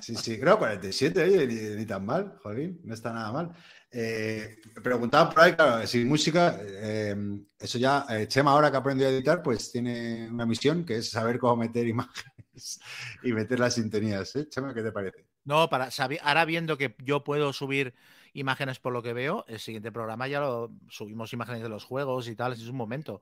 Sí, 0.00 0.14
sí, 0.16 0.40
creo 0.40 0.58
47, 0.58 1.22
oye, 1.22 1.46
ni, 1.46 1.76
ni 1.76 1.86
tan 1.86 2.06
mal, 2.06 2.38
jolín, 2.42 2.80
no 2.84 2.94
está 2.94 3.12
nada 3.12 3.30
mal. 3.30 3.52
Eh, 3.90 4.56
preguntaba 4.82 5.28
por 5.28 5.42
ahí, 5.42 5.52
claro, 5.54 5.86
sin 5.86 6.08
música, 6.08 6.58
eh, 6.62 7.14
eso 7.58 7.78
ya, 7.78 8.06
eh, 8.08 8.26
Chema 8.26 8.52
ahora 8.52 8.70
que 8.70 8.78
ha 8.78 8.80
aprendido 8.80 9.10
a 9.10 9.12
editar, 9.12 9.42
pues 9.42 9.70
tiene 9.70 10.30
una 10.30 10.46
misión 10.46 10.86
que 10.86 10.96
es 10.96 11.10
saber 11.10 11.38
cómo 11.38 11.56
meter 11.56 11.86
imágenes 11.88 12.80
y 13.22 13.32
meter 13.32 13.60
las 13.60 13.74
sintonías. 13.74 14.34
¿eh? 14.36 14.48
Chema, 14.48 14.72
¿qué 14.72 14.82
te 14.82 14.92
parece? 14.92 15.26
No, 15.44 15.68
para 15.68 15.90
ahora 16.22 16.44
viendo 16.46 16.78
que 16.78 16.96
yo 17.04 17.22
puedo 17.22 17.52
subir 17.52 17.92
imágenes 18.32 18.78
por 18.78 18.94
lo 18.94 19.02
que 19.02 19.12
veo, 19.12 19.44
el 19.46 19.58
siguiente 19.58 19.92
programa 19.92 20.26
ya 20.26 20.40
lo 20.40 20.72
subimos 20.88 21.34
imágenes 21.34 21.62
de 21.62 21.68
los 21.68 21.84
juegos 21.84 22.28
y 22.28 22.36
tal, 22.36 22.54
es 22.54 22.66
un 22.66 22.76
momento. 22.76 23.20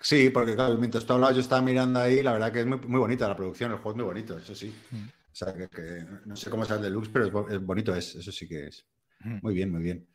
Sí, 0.00 0.30
porque 0.30 0.54
claro, 0.54 0.76
mientras 0.76 1.04
tú 1.04 1.14
hablabas, 1.14 1.34
yo 1.34 1.40
estaba 1.40 1.62
mirando 1.62 1.98
ahí, 1.98 2.22
la 2.22 2.32
verdad 2.34 2.52
que 2.52 2.60
es 2.60 2.66
muy, 2.66 2.78
muy 2.78 3.00
bonita 3.00 3.26
la 3.26 3.36
producción, 3.36 3.72
el 3.72 3.78
juego 3.78 3.90
es 3.90 3.96
muy 3.96 4.04
bonito, 4.04 4.38
eso 4.38 4.54
sí. 4.54 4.72
Mm. 4.92 5.23
O 5.34 5.36
sea, 5.36 5.52
que, 5.52 5.68
que 5.68 6.06
no 6.26 6.36
sé 6.36 6.48
cómo 6.48 6.64
sea 6.64 6.76
el 6.76 6.82
deluxe, 6.82 7.08
pero 7.12 7.26
es, 7.26 7.32
bo- 7.32 7.48
es 7.50 7.60
bonito, 7.60 7.92
es, 7.92 8.14
eso 8.14 8.30
sí 8.30 8.46
que 8.46 8.68
es. 8.68 8.86
Mm. 9.18 9.38
Muy 9.42 9.52
bien, 9.54 9.72
muy 9.72 9.82
bien. 9.82 10.06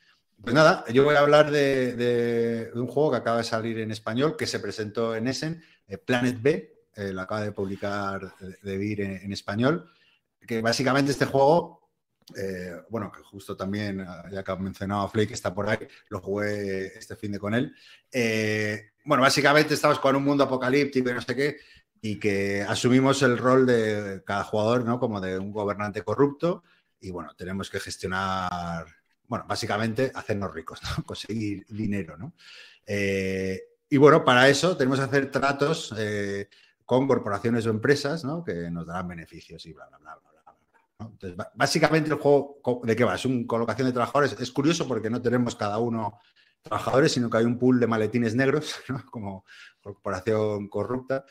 Pues 0.41 0.55
nada, 0.55 0.85
yo 0.93 1.03
voy 1.03 1.15
a 1.15 1.19
hablar 1.19 1.51
de, 1.51 1.93
de- 1.97 2.71
de 2.71 2.79
un 2.79 2.87
juego 2.87 3.11
que 3.11 3.17
acaba 3.17 3.39
de 3.39 3.43
salir 3.43 3.79
en 3.79 3.91
español, 3.91 4.37
que 4.37 4.47
se 4.47 4.61
presentó 4.61 5.13
en 5.13 5.27
Essen, 5.27 5.61
eh, 5.89 5.97
Planet 5.97 6.41
B, 6.41 6.73
eh, 6.95 7.11
lo 7.11 7.19
acaba 7.19 7.41
de 7.41 7.51
publicar 7.51 8.33
eh, 8.39 8.55
de 8.61 8.77
Vir 8.77 9.01
en, 9.01 9.11
en 9.17 9.33
español, 9.33 9.91
que 10.47 10.61
básicamente 10.61 11.11
este 11.11 11.25
juego, 11.25 11.89
eh, 12.37 12.77
bueno, 12.89 13.11
que 13.11 13.21
justo 13.21 13.57
también, 13.57 13.99
ah, 13.99 14.23
ya 14.31 14.41
que 14.41 14.51
ha 14.53 14.55
mencionado 14.55 15.01
a 15.01 15.09
Flake, 15.09 15.27
que 15.27 15.33
está 15.33 15.53
por 15.53 15.67
ahí, 15.67 15.79
lo 16.07 16.21
jugué 16.21 16.97
este 16.97 17.17
fin 17.17 17.33
de 17.33 17.39
con 17.39 17.53
él. 17.53 17.75
Bueno, 19.03 19.23
básicamente 19.23 19.73
estamos 19.73 19.99
con 19.99 20.15
un 20.15 20.23
mundo 20.23 20.43
apocalíptico 20.43 21.09
y 21.09 21.13
no 21.13 21.21
sé 21.21 21.35
qué, 21.35 21.57
y 22.01 22.19
que 22.19 22.61
asumimos 22.61 23.21
el 23.21 23.37
rol 23.37 23.65
de 23.65 24.23
cada 24.25 24.43
jugador, 24.43 24.85
¿no? 24.85 24.99
Como 24.99 25.19
de 25.19 25.37
un 25.37 25.51
gobernante 25.51 26.03
corrupto, 26.03 26.63
y 27.01 27.11
bueno, 27.11 27.33
tenemos 27.35 27.69
que 27.69 27.79
gestionar, 27.79 28.85
bueno, 29.27 29.45
básicamente 29.47 30.11
hacernos 30.13 30.53
ricos. 30.53 30.79
Conseguir 31.05 31.65
dinero, 31.69 32.17
¿no? 32.17 32.33
Eh, 32.85 33.61
y 33.89 33.97
bueno, 33.97 34.23
para 34.23 34.49
eso 34.49 34.77
tenemos 34.77 34.99
que 34.99 35.05
hacer 35.05 35.31
tratos 35.31 35.93
eh, 35.97 36.49
con 36.85 37.07
corporaciones 37.07 37.65
o 37.65 37.69
empresas, 37.69 38.23
¿no? 38.23 38.43
Que 38.43 38.69
nos 38.69 38.85
darán 38.85 39.07
beneficios 39.07 39.65
y 39.65 39.73
bla, 39.73 39.87
bla, 39.87 39.97
bla, 39.97 40.15
bla. 40.15 40.29
Entonces, 40.99 41.37
básicamente 41.55 42.09
el 42.09 42.17
juego, 42.17 42.61
¿de 42.83 42.95
qué 42.95 43.03
va? 43.05 43.15
Es 43.15 43.25
una 43.25 43.47
colocación 43.47 43.87
de 43.87 43.93
trabajadores. 43.93 44.35
Es 44.39 44.51
curioso 44.51 44.87
porque 44.87 45.09
no 45.09 45.21
tenemos 45.21 45.55
cada 45.55 45.77
uno 45.77 46.19
trabajadores, 46.61 47.13
sino 47.13 47.29
que 47.29 47.37
hay 47.37 47.45
un 47.45 47.57
pool 47.57 47.79
de 47.79 47.87
maletines 47.87 48.35
negros. 48.35 48.75
Como 49.11 49.45
corporación 49.81 50.67
corrupta, 50.67 51.25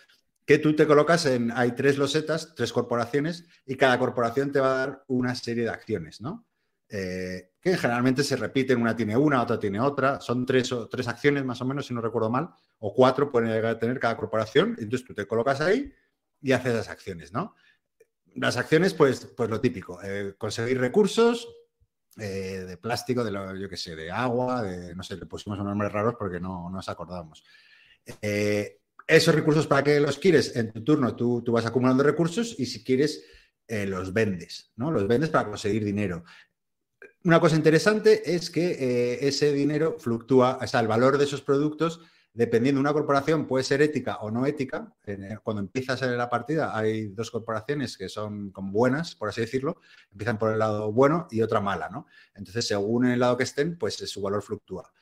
que 0.48 0.58
tú 0.58 0.74
te 0.74 0.86
colocas 0.86 1.26
en, 1.26 1.50
hay 1.50 1.72
tres 1.72 1.98
losetas, 1.98 2.54
tres 2.54 2.72
corporaciones, 2.72 3.44
y 3.66 3.76
cada 3.76 3.98
corporación 3.98 4.50
te 4.50 4.60
va 4.60 4.72
a 4.72 4.78
dar 4.78 5.04
una 5.06 5.34
serie 5.34 5.64
de 5.64 5.68
acciones, 5.68 6.22
¿no? 6.22 6.46
Eh, 6.88 7.50
que 7.60 7.76
generalmente 7.76 8.24
se 8.24 8.34
repiten, 8.34 8.80
una 8.80 8.96
tiene 8.96 9.14
una, 9.14 9.42
otra 9.42 9.60
tiene 9.60 9.78
otra, 9.78 10.22
son 10.22 10.46
tres, 10.46 10.72
o, 10.72 10.88
tres 10.88 11.06
acciones 11.06 11.44
más 11.44 11.60
o 11.60 11.66
menos, 11.66 11.86
si 11.86 11.92
no 11.92 12.00
recuerdo 12.00 12.30
mal, 12.30 12.48
o 12.78 12.94
cuatro 12.94 13.30
pueden 13.30 13.50
llegar 13.50 13.72
a 13.72 13.78
tener 13.78 14.00
cada 14.00 14.16
corporación, 14.16 14.74
entonces 14.78 15.06
tú 15.06 15.12
te 15.12 15.26
colocas 15.26 15.60
ahí 15.60 15.92
y 16.40 16.52
haces 16.52 16.72
las 16.72 16.88
acciones, 16.88 17.30
¿no? 17.30 17.54
Las 18.34 18.56
acciones, 18.56 18.94
pues, 18.94 19.26
pues 19.36 19.50
lo 19.50 19.60
típico, 19.60 20.00
eh, 20.02 20.34
conseguir 20.38 20.80
recursos 20.80 21.46
eh, 22.16 22.64
de 22.66 22.78
plástico, 22.78 23.22
de 23.22 23.32
lo, 23.32 23.54
yo 23.54 23.68
qué 23.68 23.76
sé, 23.76 23.94
de 23.94 24.10
agua, 24.10 24.62
de, 24.62 24.94
no 24.94 25.02
sé, 25.02 25.14
le 25.18 25.26
pusimos 25.26 25.58
unos 25.58 25.72
nombres 25.72 25.92
raros 25.92 26.14
porque 26.18 26.40
no, 26.40 26.70
no 26.70 26.76
nos 26.76 26.88
acordábamos. 26.88 27.44
Eh, 28.22 28.77
esos 29.08 29.34
recursos, 29.34 29.66
¿para 29.66 29.82
qué 29.82 29.98
los 30.00 30.18
quieres? 30.18 30.54
En 30.54 30.70
tu 30.72 30.84
turno 30.84 31.16
tú, 31.16 31.42
tú 31.42 31.52
vas 31.52 31.66
acumulando 31.66 32.02
recursos 32.04 32.54
y 32.58 32.66
si 32.66 32.84
quieres, 32.84 33.24
eh, 33.66 33.86
los 33.86 34.12
vendes, 34.12 34.70
¿no? 34.76 34.90
Los 34.92 35.08
vendes 35.08 35.30
para 35.30 35.48
conseguir 35.48 35.84
dinero. 35.84 36.24
Una 37.24 37.40
cosa 37.40 37.56
interesante 37.56 38.34
es 38.34 38.50
que 38.50 38.70
eh, 38.70 39.18
ese 39.28 39.52
dinero 39.52 39.96
fluctúa, 39.98 40.58
o 40.62 40.66
sea, 40.66 40.80
el 40.80 40.88
valor 40.88 41.18
de 41.18 41.24
esos 41.24 41.42
productos, 41.42 42.00
dependiendo 42.32 42.78
de 42.78 42.82
una 42.82 42.92
corporación, 42.92 43.46
puede 43.46 43.64
ser 43.64 43.82
ética 43.82 44.18
o 44.18 44.30
no 44.30 44.46
ética. 44.46 44.94
En- 45.04 45.38
Cuando 45.42 45.60
empiezas 45.62 46.00
en 46.02 46.16
la 46.16 46.30
partida 46.30 46.76
hay 46.76 47.08
dos 47.08 47.30
corporaciones 47.30 47.96
que 47.96 48.08
son 48.08 48.50
como 48.52 48.72
buenas, 48.72 49.14
por 49.16 49.28
así 49.28 49.40
decirlo, 49.40 49.80
empiezan 50.12 50.38
por 50.38 50.52
el 50.52 50.58
lado 50.58 50.92
bueno 50.92 51.26
y 51.30 51.42
otra 51.42 51.60
mala, 51.60 51.88
¿no? 51.88 52.06
Entonces, 52.34 52.66
según 52.66 53.06
el 53.06 53.18
lado 53.20 53.36
que 53.36 53.44
estén, 53.44 53.76
pues 53.76 53.94
su 53.96 54.20
valor 54.22 54.42
fluctúa. 54.42 54.92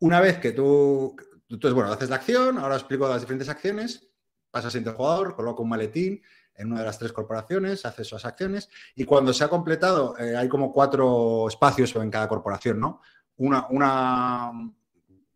Una 0.00 0.20
vez 0.20 0.38
que 0.38 0.52
tú, 0.52 1.14
entonces, 1.48 1.74
bueno, 1.74 1.92
haces 1.92 2.10
la 2.10 2.16
acción, 2.16 2.58
ahora 2.58 2.76
explico 2.76 3.08
las 3.08 3.20
diferentes 3.20 3.48
acciones, 3.48 4.08
pasa 4.50 4.68
al 4.68 4.72
siguiente 4.72 4.96
jugador, 4.96 5.34
coloca 5.34 5.62
un 5.62 5.68
maletín 5.68 6.22
en 6.56 6.70
una 6.70 6.80
de 6.80 6.86
las 6.86 6.98
tres 6.98 7.12
corporaciones, 7.12 7.84
hace 7.84 8.04
sus 8.04 8.24
acciones 8.24 8.68
y 8.94 9.04
cuando 9.04 9.32
se 9.32 9.42
ha 9.44 9.48
completado, 9.48 10.16
eh, 10.18 10.36
hay 10.36 10.48
como 10.48 10.72
cuatro 10.72 11.48
espacios 11.48 11.94
en 11.96 12.10
cada 12.10 12.28
corporación, 12.28 12.78
¿no? 12.78 13.00
Una, 13.36 13.66
una, 13.70 14.52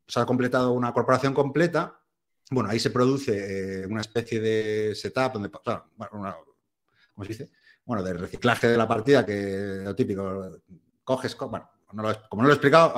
se 0.06 0.20
ha 0.20 0.26
completado 0.26 0.72
una 0.72 0.92
corporación 0.92 1.34
completa, 1.34 2.00
bueno, 2.50 2.70
ahí 2.70 2.78
se 2.78 2.90
produce 2.90 3.82
eh, 3.82 3.86
una 3.86 4.00
especie 4.00 4.40
de 4.40 4.94
setup 4.94 5.32
donde, 5.34 5.50
o 5.52 5.60
sea, 5.64 5.84
una- 6.12 6.36
¿cómo 7.14 7.24
se 7.24 7.28
dice? 7.32 7.50
Bueno, 7.84 8.02
de 8.02 8.12
reciclaje 8.14 8.68
de 8.68 8.76
la 8.76 8.86
partida, 8.86 9.26
que 9.26 9.80
lo 9.82 9.94
típico, 9.96 10.60
coges, 11.02 11.36
bueno, 11.36 11.68
como 11.86 12.02
no 12.02 12.48
lo 12.48 12.50
he 12.50 12.52
explicado 12.52 12.92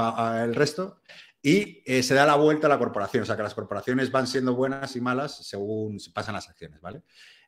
el 0.44 0.54
resto, 0.54 1.00
y 1.42 1.82
eh, 1.86 2.02
se 2.02 2.14
da 2.14 2.26
la 2.26 2.36
vuelta 2.36 2.66
a 2.66 2.70
la 2.70 2.78
corporación, 2.78 3.22
o 3.22 3.26
sea 3.26 3.36
que 3.36 3.42
las 3.42 3.54
corporaciones 3.54 4.10
van 4.10 4.26
siendo 4.26 4.54
buenas 4.54 4.94
y 4.96 5.00
malas 5.00 5.46
según 5.46 5.98
pasan 6.12 6.34
las 6.34 6.48
acciones, 6.48 6.80
¿vale? 6.80 7.02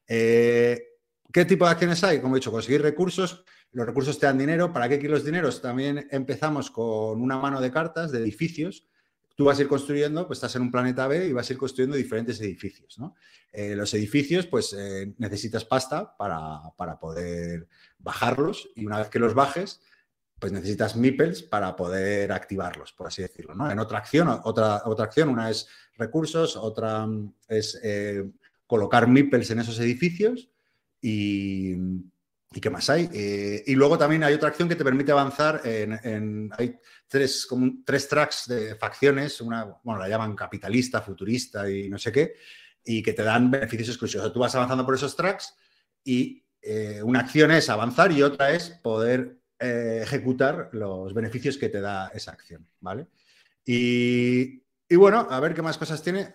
Eh, 0.07 0.83
¿Qué 1.31 1.45
tipo 1.45 1.65
de 1.65 1.73
acciones 1.73 2.03
hay? 2.05 2.21
Como 2.21 2.37
he 2.37 2.39
dicho, 2.39 2.51
conseguir 2.51 2.83
recursos. 2.83 3.45
Los 3.73 3.87
recursos 3.87 4.19
te 4.19 4.27
dan 4.27 4.37
dinero. 4.37 4.73
¿Para 4.73 4.89
qué 4.89 4.99
quiero 4.99 5.15
los 5.15 5.25
dineros? 5.25 5.63
También 5.63 6.07
empezamos 6.11 6.71
con 6.71 7.23
una 7.23 7.39
mano 7.39 7.61
de 7.61 7.71
cartas 7.71 8.13
de 8.13 8.19
edificios. 8.19 8.87
Tú 9.35 9.47
vas 9.47 9.59
a 9.59 9.63
ir 9.63 9.69
construyendo, 9.69 10.27
pues 10.27 10.39
estás 10.39 10.57
en 10.57 10.63
un 10.63 10.71
planeta 10.71 11.07
B 11.07 11.27
y 11.27 11.33
vas 11.33 11.49
a 11.49 11.53
ir 11.55 11.59
construyendo 11.59 11.97
diferentes 11.97 12.39
edificios. 12.41 12.99
¿no? 12.99 13.15
Eh, 13.51 13.75
los 13.75 13.95
edificios, 13.95 14.47
pues 14.47 14.77
necesitas 15.17 15.65
pasta 15.65 16.15
para, 16.19 16.61
para 16.77 16.99
poder 16.99 17.67
bajarlos 17.99 18.69
y 18.75 18.85
una 18.85 18.99
vez 18.99 19.09
que 19.09 19.19
los 19.19 19.33
bajes, 19.33 19.81
pues 20.43 20.51
necesitas 20.51 20.97
meeples 20.97 21.41
para 21.41 21.77
poder 21.77 22.33
activarlos, 22.33 22.93
por 22.93 23.07
así 23.07 23.23
decirlo. 23.23 23.55
¿no? 23.55 23.71
En 23.71 23.79
otra 23.79 23.99
acción, 23.99 24.27
otra, 24.43 24.83
otra 24.87 25.05
acción, 25.05 25.29
una 25.29 25.49
es 25.49 25.69
recursos, 25.97 26.57
otra 26.57 27.07
es 27.47 27.79
eh, 27.81 28.29
colocar 28.67 29.07
meeples 29.07 29.53
en 29.53 29.61
esos 29.61 29.79
edificios 29.79 30.51
y, 31.01 31.75
¿y 31.75 32.61
qué 32.61 32.71
más 32.71 32.91
hay? 32.91 33.09
Eh, 33.15 33.63
y 33.69 33.77
luego 33.77 33.97
también 33.97 34.25
hay 34.25 34.35
otra 34.35 34.49
acción 34.49 34.69
que 34.69 34.75
te 34.75 34.83
permite 34.83 35.13
avanzar 35.13 35.61
en, 35.63 36.51
hay 36.59 36.77
tres, 37.07 37.47
como 37.47 37.75
tres 37.87 38.09
tracks 38.09 38.49
de 38.49 38.75
facciones, 38.75 39.41
una, 39.41 39.79
bueno, 39.85 40.01
la 40.01 40.09
llaman 40.09 40.35
capitalista, 40.35 41.03
futurista 41.03 41.71
y 41.71 41.89
no 41.89 41.99
sé 41.99 42.11
qué, 42.11 42.35
y 42.85 43.01
que 43.01 43.13
te 43.13 43.23
dan 43.23 43.49
beneficios 43.49 43.91
exclusivos. 43.91 44.33
tú 44.33 44.41
vas 44.41 44.57
avanzando 44.57 44.85
por 44.85 44.97
esos 44.97 45.15
tracks 45.15 45.55
y 46.03 46.45
eh, 46.61 47.01
una 47.01 47.21
acción 47.21 47.53
es 47.53 47.71
avanzar 47.71 48.11
y 48.11 48.25
otra 48.25 48.51
es 48.51 48.71
poder 48.83 49.41
eh, 49.63 50.01
ejecutar 50.03 50.71
los 50.73 51.15
beneficios 51.15 51.57
que 51.57 51.69
te 51.69 51.81
da 51.81 52.09
esa 52.09 52.33
acción, 52.33 52.67
¿vale? 52.81 53.07
Y, 53.65 54.61
bueno, 54.97 55.29
a 55.31 55.39
ver 55.39 55.55
qué 55.55 55.63
más 55.63 55.79
cosas 55.79 56.03
tiene. 56.03 56.35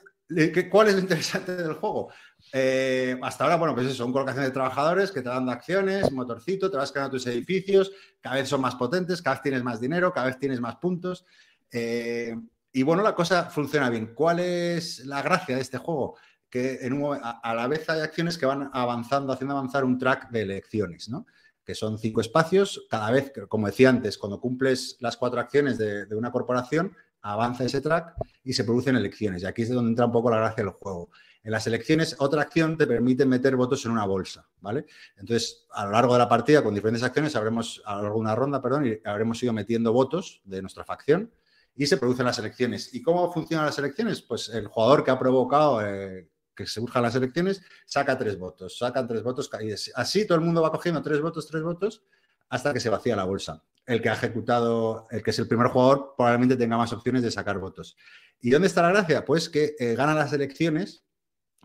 ¿Cuál 0.72 0.88
es 0.88 0.96
lo 0.96 1.02
interesante 1.02 1.56
del 1.56 1.74
juego? 1.74 2.10
Eh, 2.54 3.20
hasta 3.22 3.44
ahora, 3.44 3.58
bueno, 3.58 3.76
pues 3.76 3.88
eso, 3.88 3.96
son 3.96 4.14
colocación 4.14 4.46
de 4.46 4.52
trabajadores 4.52 5.12
que 5.12 5.22
te 5.22 5.30
dan 5.30 5.50
acciones, 5.50 6.10
motorcito, 6.12 6.72
te 6.72 6.78
vas 6.78 6.92
creando 6.92 7.12
tus 7.12 7.28
edificios, 7.28 7.92
cada 8.22 8.38
vez 8.38 8.48
son 8.48 8.62
más 8.62 8.76
potentes, 8.76 9.22
cada 9.22 9.36
vez 9.36 9.44
tienes 9.44 9.64
más 9.64 9.82
dinero, 9.82 10.14
cada 10.14 10.28
vez 10.28 10.40
tienes 10.40 10.62
más 10.62 10.78
puntos. 10.78 11.26
Eh, 11.72 12.34
y 12.72 12.84
bueno, 12.84 13.04
la 13.04 13.14
cosa 13.14 13.50
funciona 13.50 13.90
bien. 13.90 14.14
¿Cuál 14.14 14.40
es 14.40 15.06
la 15.06 15.22
gracia 15.22 15.56
de 15.56 15.62
este 15.62 15.78
juego? 15.78 16.18
Que 16.50 16.80
en 16.82 17.04
a, 17.22 17.54
la 17.54 17.68
vez 17.68 17.90
hay 17.90 18.00
acciones 18.00 18.38
que 18.38 18.46
van 18.46 18.70
avanzando, 18.72 19.34
haciendo 19.34 19.58
avanzar 19.58 19.84
un 19.84 19.98
track 19.98 20.30
de 20.30 20.44
elecciones, 20.44 21.10
¿no? 21.10 21.26
Que 21.68 21.76
son 21.76 22.00
cinco 22.00 22.22
espacios. 22.22 22.88
Cada 22.90 23.12
vez, 23.12 23.34
como 23.50 23.68
decía 23.68 23.90
antes, 23.90 24.18
cuando 24.18 24.40
cumples 24.40 24.96
las 25.02 25.18
cuatro 25.18 25.42
acciones 25.42 25.78
de, 25.78 26.08
una 26.16 26.32
corporación, 26.32 26.96
avanza 27.22 27.66
ese 27.66 27.82
track 27.82 28.14
y 28.42 28.54
se 28.54 28.64
producen 28.64 28.96
elecciones. 28.96 29.44
Y 29.44 29.46
aquí 29.46 29.64
es 29.64 29.70
donde 29.70 29.90
entra 29.90 30.06
un 30.06 30.14
poco 30.14 30.32
la 30.32 30.38
gracia 30.38 30.64
del 30.64 30.72
juego. 30.72 31.10
En 31.44 31.52
las 31.52 31.68
elecciones, 31.68 32.16
otra 32.20 32.44
acción 32.44 32.78
te 32.78 32.88
permite 32.88 33.26
meter 33.26 33.58
votos 33.58 33.86
en 33.86 33.92
una 33.92 34.06
bolsa, 34.06 34.48
¿vale? 34.62 34.86
Entonces, 35.18 35.68
a 35.72 35.86
lo 35.86 35.92
largo 35.92 36.14
de 36.14 36.20
la 36.20 36.30
partida, 36.30 36.64
con 36.64 36.74
diferentes 36.74 37.04
acciones, 37.04 37.36
habremos, 37.36 37.82
a 37.86 37.96
lo 37.98 38.04
largo 38.04 38.16
de 38.16 38.22
una 38.22 38.36
ronda, 38.36 38.62
perdón, 38.62 38.88
y 38.88 39.00
habremos 39.04 39.44
ido 39.44 39.52
metiendo 39.52 39.92
votos 39.92 40.42
de 40.46 40.62
nuestra 40.62 40.86
facción 40.86 41.34
y 41.76 41.86
se 41.86 41.98
producen 41.98 42.28
las 42.28 42.40
elecciones. 42.40 42.94
¿Y 42.94 43.02
cómo 43.02 43.32
funcionan 43.34 43.66
las 43.66 43.78
elecciones? 43.78 44.22
Pues 44.22 44.48
el 44.48 44.68
jugador 44.68 45.04
que 45.04 45.12
ha 45.12 45.20
provocado 45.20 45.86
eh, 45.86 46.30
que 46.58 46.66
se 46.66 46.80
buscan 46.80 47.04
las 47.04 47.16
elecciones, 47.16 47.62
saca 47.86 48.18
tres 48.18 48.38
votos, 48.38 48.78
sacan 48.78 49.08
tres 49.08 49.22
votos, 49.22 49.50
y 49.62 49.72
así 49.94 50.26
todo 50.26 50.40
el 50.40 50.44
mundo 50.44 50.62
va 50.62 50.72
cogiendo 50.72 51.02
tres 51.04 51.22
votos, 51.22 51.48
tres 51.48 51.62
votos, 51.62 52.04
hasta 52.50 52.74
que 52.74 52.80
se 52.80 52.90
vacía 52.90 53.16
la 53.16 53.26
bolsa. 53.26 53.64
El 53.86 54.02
que 54.02 54.10
ha 54.10 54.14
ejecutado, 54.14 55.08
el 55.12 55.22
que 55.22 55.30
es 55.30 55.40
el 55.40 55.48
primer 55.48 55.68
jugador, 55.68 56.16
probablemente 56.18 56.58
tenga 56.58 56.76
más 56.76 56.92
opciones 56.92 57.22
de 57.22 57.32
sacar 57.32 57.60
votos. 57.60 57.96
¿Y 58.42 58.50
dónde 58.50 58.68
está 58.68 58.82
la 58.82 58.90
gracia? 58.90 59.24
Pues 59.24 59.50
que 59.50 59.76
eh, 59.80 59.96
gana 59.96 60.14
las 60.14 60.34
elecciones 60.34 61.06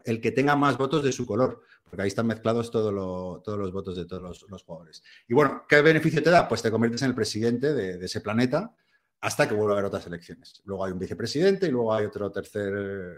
el 0.04 0.20
que 0.20 0.30
tenga 0.30 0.54
más 0.56 0.76
votos 0.76 1.02
de 1.02 1.12
su 1.12 1.26
color, 1.26 1.62
porque 1.84 2.02
ahí 2.02 2.08
están 2.08 2.26
mezclados 2.26 2.70
todos 2.70 2.92
los 2.92 3.72
votos 3.72 3.96
de 3.96 4.04
todos 4.04 4.44
los, 4.48 4.62
jugadores. 4.62 5.02
Y 5.26 5.34
bueno, 5.34 5.64
¿qué 5.68 5.80
beneficio 5.80 6.22
te 6.22 6.30
da? 6.30 6.48
Pues 6.48 6.60
te 6.60 6.70
conviertes 6.70 7.02
en 7.02 7.08
el 7.08 7.14
presidente 7.14 7.72
de, 7.72 7.98
de 7.98 8.06
ese 8.06 8.20
planeta 8.20 8.74
hasta 9.20 9.48
que 9.48 9.54
vuelva 9.54 9.72
a 9.72 9.74
haber 9.76 9.86
otras 9.86 10.06
elecciones. 10.06 10.60
Luego 10.64 10.84
hay 10.84 10.92
un 10.92 10.98
vicepresidente 10.98 11.68
y 11.68 11.70
luego 11.70 11.94
hay 11.94 12.04
otro 12.06 12.30
tercer 12.32 13.14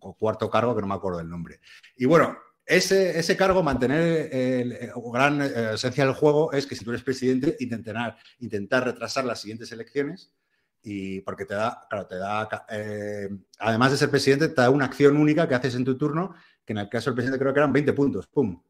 o 0.00 0.14
cuarto 0.14 0.50
cargo 0.50 0.74
que 0.74 0.82
no 0.82 0.88
me 0.88 0.94
acuerdo 0.94 1.18
del 1.18 1.28
nombre. 1.28 1.60
Y 1.96 2.06
bueno, 2.06 2.36
ese, 2.68 3.18
ese 3.18 3.36
cargo, 3.36 3.62
mantener 3.62 4.28
el, 4.30 4.92
gran 5.12 5.40
eh, 5.40 5.74
esencia 5.74 6.04
del 6.04 6.14
juego 6.14 6.52
es 6.52 6.66
que 6.66 6.76
si 6.76 6.84
tú 6.84 6.90
eres 6.90 7.02
presidente, 7.02 7.56
intentar, 7.60 8.16
intentar 8.40 8.84
retrasar 8.84 9.24
las 9.24 9.40
siguientes 9.40 9.72
elecciones 9.72 10.34
y 10.82 11.22
porque 11.22 11.46
te 11.46 11.54
da, 11.54 11.86
claro, 11.88 12.06
te 12.06 12.16
da, 12.16 12.66
eh, 12.68 13.28
además 13.58 13.92
de 13.92 13.96
ser 13.96 14.10
presidente, 14.10 14.48
te 14.48 14.60
da 14.60 14.68
una 14.68 14.84
acción 14.84 15.16
única 15.16 15.48
que 15.48 15.54
haces 15.54 15.74
en 15.76 15.84
tu 15.84 15.96
turno, 15.96 16.34
que 16.64 16.74
en 16.74 16.78
el 16.80 16.88
caso 16.90 17.08
del 17.10 17.14
presidente 17.14 17.38
creo 17.38 17.54
que 17.54 17.60
eran 17.60 17.72
20 17.72 17.92
puntos, 17.94 18.26
¡pum! 18.26 18.62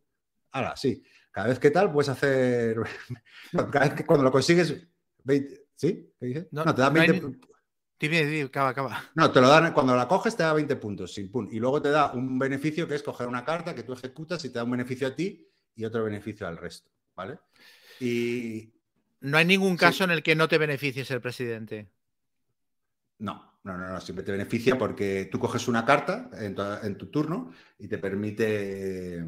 Ahora, 0.52 0.76
sí, 0.76 1.02
cada 1.32 1.48
vez 1.48 1.58
que 1.58 1.72
tal 1.72 1.92
puedes 1.92 2.08
hacer, 2.08 2.76
cada 3.72 3.86
vez 3.86 3.94
que 3.94 4.06
cuando 4.06 4.24
lo 4.24 4.30
consigues, 4.30 4.74
20, 5.24 5.66
¿sí? 5.74 6.14
¿Qué 6.18 6.26
dices? 6.26 6.46
No, 6.52 6.64
te 6.72 6.80
da 6.80 6.90
20 6.90 7.47
Dime, 7.98 8.42
acaba, 8.42 8.68
acaba. 8.68 9.04
No, 9.14 9.30
te 9.32 9.40
lo 9.40 9.48
dan, 9.48 9.72
cuando 9.72 9.96
la 9.96 10.06
coges 10.06 10.36
te 10.36 10.44
da 10.44 10.52
20 10.52 10.76
puntos, 10.76 11.12
sin 11.12 11.30
pun, 11.30 11.48
y 11.50 11.58
luego 11.58 11.82
te 11.82 11.90
da 11.90 12.12
un 12.12 12.38
beneficio 12.38 12.86
que 12.86 12.94
es 12.94 13.02
coger 13.02 13.26
una 13.26 13.44
carta 13.44 13.74
que 13.74 13.82
tú 13.82 13.92
ejecutas 13.92 14.44
y 14.44 14.50
te 14.50 14.58
da 14.58 14.64
un 14.64 14.70
beneficio 14.70 15.08
a 15.08 15.14
ti 15.14 15.48
y 15.74 15.84
otro 15.84 16.04
beneficio 16.04 16.46
al 16.46 16.56
resto, 16.56 16.90
¿vale? 17.16 17.38
Y... 17.98 18.72
No 19.20 19.36
hay 19.36 19.44
ningún 19.44 19.76
caso 19.76 20.04
en 20.04 20.12
el 20.12 20.22
que 20.22 20.36
no 20.36 20.46
te 20.46 20.58
beneficies 20.58 21.10
el 21.10 21.20
presidente. 21.20 21.88
No, 23.18 23.58
no, 23.64 23.76
no, 23.76 23.88
no, 23.88 24.00
siempre 24.00 24.24
te 24.24 24.30
beneficia 24.30 24.78
porque 24.78 25.28
tú 25.30 25.40
coges 25.40 25.66
una 25.66 25.84
carta 25.84 26.30
en 26.34 26.54
tu, 26.54 26.62
en 26.62 26.96
tu 26.96 27.06
turno 27.06 27.52
y 27.80 27.88
te 27.88 27.98
permite, 27.98 29.24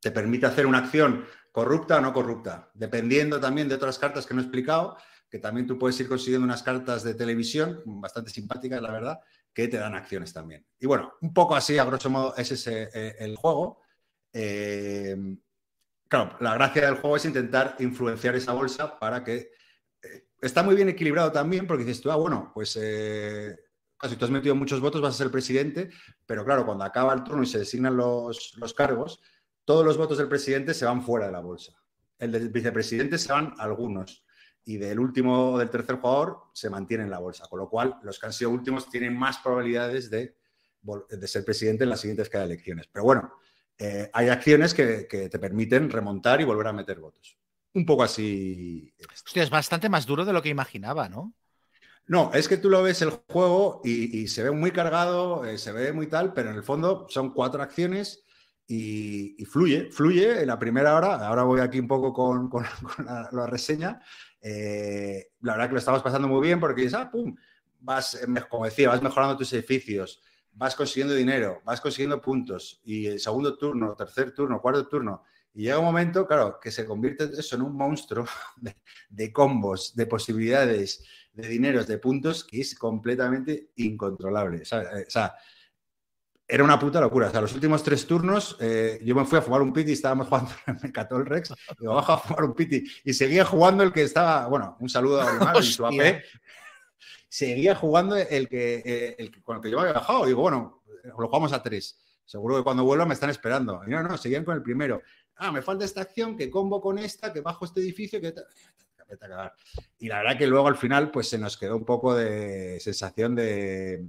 te 0.00 0.10
permite 0.12 0.46
hacer 0.46 0.66
una 0.66 0.78
acción 0.78 1.24
corrupta 1.50 1.98
o 1.98 2.00
no 2.00 2.12
corrupta, 2.12 2.70
dependiendo 2.74 3.40
también 3.40 3.68
de 3.68 3.74
otras 3.74 3.98
cartas 3.98 4.24
que 4.24 4.34
no 4.34 4.40
he 4.40 4.44
explicado 4.44 4.96
que 5.32 5.38
también 5.38 5.66
tú 5.66 5.78
puedes 5.78 5.98
ir 5.98 6.08
consiguiendo 6.08 6.44
unas 6.44 6.62
cartas 6.62 7.02
de 7.02 7.14
televisión 7.14 7.80
bastante 7.86 8.30
simpáticas, 8.30 8.82
la 8.82 8.92
verdad, 8.92 9.20
que 9.50 9.66
te 9.66 9.78
dan 9.78 9.94
acciones 9.94 10.30
también. 10.30 10.66
Y 10.78 10.84
bueno, 10.84 11.14
un 11.22 11.32
poco 11.32 11.56
así, 11.56 11.78
a 11.78 11.86
grosso 11.86 12.10
modo, 12.10 12.36
es 12.36 12.52
ese 12.52 12.90
eh, 12.92 13.16
el 13.18 13.34
juego. 13.36 13.80
Eh, 14.30 15.16
claro, 16.06 16.36
la 16.40 16.52
gracia 16.52 16.84
del 16.84 16.96
juego 16.96 17.16
es 17.16 17.24
intentar 17.24 17.76
influenciar 17.78 18.36
esa 18.36 18.52
bolsa 18.52 18.98
para 18.98 19.24
que... 19.24 19.52
Eh, 20.02 20.28
está 20.42 20.62
muy 20.62 20.74
bien 20.74 20.90
equilibrado 20.90 21.32
también 21.32 21.66
porque 21.66 21.84
dices 21.84 22.02
tú, 22.02 22.10
ah, 22.10 22.16
bueno, 22.16 22.50
pues 22.52 22.78
casi 23.96 24.16
tú 24.16 24.26
has 24.26 24.30
metido 24.30 24.54
muchos 24.54 24.80
votos, 24.80 25.00
vas 25.00 25.14
a 25.14 25.18
ser 25.18 25.30
presidente, 25.30 25.88
pero 26.26 26.44
claro, 26.44 26.66
cuando 26.66 26.84
acaba 26.84 27.14
el 27.14 27.24
turno 27.24 27.42
y 27.42 27.46
se 27.46 27.60
designan 27.60 27.96
los, 27.96 28.52
los 28.58 28.74
cargos, 28.74 29.18
todos 29.64 29.82
los 29.82 29.96
votos 29.96 30.18
del 30.18 30.28
presidente 30.28 30.74
se 30.74 30.84
van 30.84 31.02
fuera 31.02 31.24
de 31.24 31.32
la 31.32 31.40
bolsa. 31.40 31.72
El 32.18 32.32
del 32.32 32.50
vicepresidente 32.50 33.16
se 33.16 33.32
van 33.32 33.54
algunos 33.56 34.26
y 34.64 34.76
del 34.76 34.98
último 34.98 35.52
o 35.52 35.58
del 35.58 35.70
tercer 35.70 35.96
jugador 35.96 36.38
se 36.52 36.70
mantiene 36.70 37.04
en 37.04 37.10
la 37.10 37.18
bolsa, 37.18 37.46
con 37.48 37.58
lo 37.58 37.68
cual 37.68 37.98
los 38.02 38.18
que 38.18 38.26
han 38.26 38.32
sido 38.32 38.50
últimos 38.50 38.88
tienen 38.88 39.16
más 39.16 39.38
probabilidades 39.38 40.10
de, 40.10 40.36
de 41.10 41.28
ser 41.28 41.44
presidente 41.44 41.84
en 41.84 41.90
las 41.90 42.00
siguientes 42.00 42.28
cada 42.28 42.44
elecciones. 42.44 42.88
Pero 42.92 43.04
bueno, 43.04 43.32
eh, 43.78 44.10
hay 44.12 44.28
acciones 44.28 44.74
que, 44.74 45.04
te 45.08 45.38
permiten 45.40 45.90
remontar 45.90 46.40
y 46.40 46.44
volver 46.44 46.68
a 46.68 46.72
meter 46.72 47.00
votos. 47.00 47.36
Un 47.74 47.84
poco 47.84 48.04
así. 48.04 48.94
Hostia, 49.12 49.42
es 49.42 49.50
bastante 49.50 49.88
más 49.88 50.06
duro 50.06 50.24
de 50.24 50.32
lo 50.32 50.42
que 50.42 50.50
imaginaba, 50.50 51.08
¿no? 51.08 51.34
No, 52.06 52.30
es 52.34 52.48
que 52.48 52.58
tú 52.58 52.68
lo 52.68 52.82
ves 52.82 53.02
el 53.02 53.10
juego 53.10 53.80
y, 53.84 54.26
se 54.28 54.42
ve 54.42 54.50
muy 54.50 54.70
cargado, 54.70 55.44
eh, 55.44 55.58
se 55.58 55.72
ve 55.72 55.92
muy 55.92 56.08
tal, 56.08 56.32
pero 56.32 56.50
en 56.50 56.56
el 56.56 56.62
fondo 56.62 57.06
son 57.08 57.32
cuatro 57.32 57.62
acciones 57.62 58.24
y, 58.66 59.44
fluye, 59.46 59.90
fluye 59.90 60.42
en 60.42 60.46
la 60.46 60.58
primera 60.58 60.96
hora. 60.96 61.26
Ahora 61.26 61.42
voy 61.44 61.60
aquí 61.60 61.80
un 61.80 61.88
poco 61.88 62.12
con, 62.12 62.50
la, 63.32 63.46
reseña. 63.46 64.00
Eh, 64.42 65.30
la 65.42 65.52
verdad 65.52 65.68
que 65.68 65.74
lo 65.74 65.78
estamos 65.78 66.02
pasando 66.02 66.26
muy 66.26 66.42
bien 66.44 66.58
porque 66.58 66.90
ah, 66.92 67.10
vas, 67.80 68.14
eh, 68.14 68.26
como 68.50 68.64
decía, 68.64 68.88
vas 68.88 69.00
mejorando 69.00 69.36
tus 69.36 69.52
edificios, 69.52 70.20
vas 70.52 70.74
consiguiendo 70.74 71.14
dinero, 71.14 71.62
vas 71.64 71.80
consiguiendo 71.80 72.20
puntos 72.20 72.80
y 72.84 73.06
el 73.06 73.20
segundo 73.20 73.56
turno, 73.56 73.94
tercer 73.94 74.34
turno, 74.34 74.60
cuarto 74.60 74.88
turno. 74.88 75.22
Y 75.54 75.64
llega 75.64 75.78
un 75.78 75.84
momento, 75.84 76.26
claro, 76.26 76.58
que 76.60 76.70
se 76.70 76.84
convierte 76.84 77.24
eso 77.24 77.56
en 77.56 77.62
un 77.62 77.76
monstruo 77.76 78.26
de, 79.10 79.32
combos, 79.32 79.94
de 79.94 80.06
posibilidades, 80.06 81.04
de 81.32 81.48
dineros, 81.48 81.86
de 81.86 81.98
puntos, 81.98 82.42
que 82.42 82.60
es 82.60 82.74
completamente 82.74 83.70
incontrolable. 83.76 84.62
O 84.62 84.64
sea, 84.64 84.82
eh, 84.82 85.06
era 86.46 86.64
una 86.64 86.78
puta 86.78 87.00
locura. 87.00 87.28
O 87.28 87.30
sea, 87.30 87.40
los 87.40 87.54
últimos 87.54 87.82
tres 87.82 88.06
turnos, 88.06 88.56
eh, 88.60 89.00
yo 89.02 89.14
me 89.14 89.24
fui 89.24 89.38
a 89.38 89.42
fumar 89.42 89.62
un 89.62 89.72
piti 89.72 89.92
estábamos 89.92 90.26
jugando 90.28 90.52
en 90.66 91.20
el 91.20 91.26
Rex. 91.26 91.50
Y 91.78 91.84
me 91.84 91.88
bajo 91.88 92.12
a 92.12 92.18
fumar 92.18 92.44
un 92.44 92.54
piti. 92.54 92.84
Y 93.04 93.14
seguía 93.14 93.44
jugando 93.44 93.82
el 93.82 93.92
que 93.92 94.02
estaba, 94.02 94.46
bueno, 94.48 94.76
un 94.80 94.88
saludo 94.88 95.22
a 95.22 95.26
Olimar 95.26 95.56
y 95.58 95.62
su 95.62 95.86
AP. 95.86 96.22
Seguía 97.28 97.74
jugando 97.74 98.16
el 98.16 98.48
que, 98.48 98.82
eh, 98.84 99.16
el 99.18 99.42
con 99.42 99.56
el 99.56 99.62
que 99.62 99.70
yo 99.70 99.78
me 99.78 99.84
había 99.84 99.94
bajado. 99.94 100.26
Digo, 100.26 100.42
bueno, 100.42 100.82
lo 101.04 101.26
jugamos 101.28 101.52
a 101.52 101.62
tres. 101.62 101.98
Seguro 102.24 102.56
que 102.56 102.62
cuando 102.62 102.84
vuelva 102.84 103.06
me 103.06 103.14
están 103.14 103.30
esperando. 103.30 103.80
Y 103.86 103.90
no, 103.90 104.02
no, 104.02 104.16
seguían 104.16 104.44
con 104.44 104.56
el 104.56 104.62
primero. 104.62 105.00
ah, 105.36 105.50
me 105.50 105.62
falta 105.62 105.84
esta 105.84 106.02
acción, 106.02 106.36
que 106.36 106.50
combo 106.50 106.80
con 106.80 106.98
esta, 106.98 107.32
que 107.32 107.40
bajo 107.40 107.64
este 107.64 107.80
edificio, 107.80 108.20
que... 108.20 108.34
Y 109.98 110.08
la 110.08 110.18
verdad 110.18 110.38
que 110.38 110.46
luego 110.46 110.68
al 110.68 110.76
final 110.76 111.10
pues 111.10 111.28
se 111.28 111.38
nos 111.38 111.58
quedó 111.58 111.76
un 111.76 111.84
poco 111.84 112.14
de 112.14 112.80
sensación 112.80 113.34
de... 113.34 114.06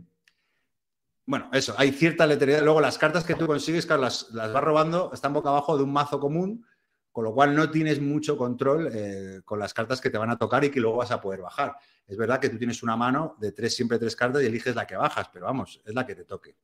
Bueno, 1.25 1.49
eso, 1.53 1.73
hay 1.77 1.91
cierta 1.91 2.27
letrería. 2.27 2.61
Luego 2.61 2.81
las 2.81 2.97
cartas 2.97 3.23
que 3.23 3.35
tú 3.35 3.47
consigues, 3.47 3.85
claro, 3.85 4.01
las, 4.01 4.29
las 4.31 4.51
vas 4.51 4.63
robando, 4.63 5.11
están 5.13 5.33
boca 5.33 5.49
abajo 5.49 5.77
de 5.77 5.83
un 5.83 5.93
mazo 5.93 6.19
común, 6.19 6.65
con 7.13 7.23
lo 7.23 7.33
cual 7.33 7.55
no 7.55 7.69
tienes 7.69 8.01
mucho 8.01 8.35
control 8.35 8.89
eh, 8.91 9.41
con 9.45 9.59
las 9.59 9.73
cartas 9.73 10.01
que 10.01 10.09
te 10.09 10.17
van 10.17 10.31
a 10.31 10.37
tocar 10.37 10.65
y 10.65 10.71
que 10.71 10.81
luego 10.81 10.97
vas 10.97 11.11
a 11.11 11.21
poder 11.21 11.41
bajar. 11.41 11.75
Es 12.07 12.17
verdad 12.17 12.39
que 12.39 12.49
tú 12.49 12.57
tienes 12.57 12.83
una 12.83 12.97
mano 12.97 13.37
de 13.39 13.51
tres, 13.51 13.75
siempre 13.75 13.99
tres 13.99 14.15
cartas 14.15 14.41
y 14.41 14.47
eliges 14.47 14.75
la 14.75 14.85
que 14.85 14.95
bajas, 14.95 15.29
pero 15.31 15.45
vamos, 15.45 15.79
es 15.85 15.93
la 15.93 16.05
que 16.05 16.15
te 16.15 16.25
toque. 16.25 16.57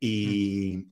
Y, 0.00 0.88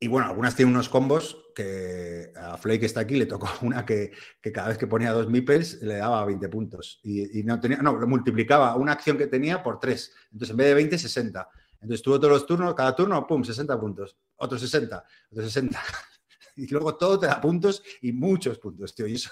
y 0.00 0.08
bueno, 0.08 0.26
algunas 0.26 0.56
tienen 0.56 0.74
unos 0.74 0.88
combos 0.88 1.38
que 1.54 2.32
a 2.34 2.56
Flake 2.56 2.80
que 2.80 2.86
está 2.86 3.00
aquí 3.00 3.16
le 3.16 3.26
tocó 3.26 3.48
una 3.62 3.84
que, 3.84 4.10
que 4.40 4.50
cada 4.50 4.68
vez 4.68 4.78
que 4.78 4.86
ponía 4.86 5.12
dos 5.12 5.28
meeples 5.28 5.82
le 5.82 5.98
daba 5.98 6.24
20 6.24 6.48
puntos. 6.48 6.98
Y, 7.04 7.40
y 7.40 7.44
no 7.44 7.60
tenía, 7.60 7.78
no, 7.78 7.92
lo 7.94 8.08
multiplicaba 8.08 8.74
una 8.74 8.92
acción 8.92 9.16
que 9.16 9.28
tenía 9.28 9.62
por 9.62 9.78
tres. 9.78 10.12
Entonces 10.32 10.50
en 10.50 10.56
vez 10.56 10.66
de 10.68 10.74
20, 10.74 10.98
60. 10.98 11.48
Entonces 11.82 12.02
tuvo 12.02 12.18
todos 12.18 12.32
los 12.32 12.46
turnos, 12.46 12.74
cada 12.74 12.94
turno, 12.94 13.26
pum, 13.26 13.42
60 13.42 13.78
puntos. 13.78 14.16
Otros 14.36 14.60
60, 14.60 15.04
otros 15.30 15.46
60. 15.46 15.80
Y 16.54 16.66
luego 16.66 16.96
todo 16.96 17.18
te 17.18 17.26
da 17.26 17.40
puntos 17.40 17.82
y 18.02 18.12
muchos 18.12 18.58
puntos, 18.58 18.94
tío. 18.94 19.06
Y 19.06 19.14
eso, 19.14 19.30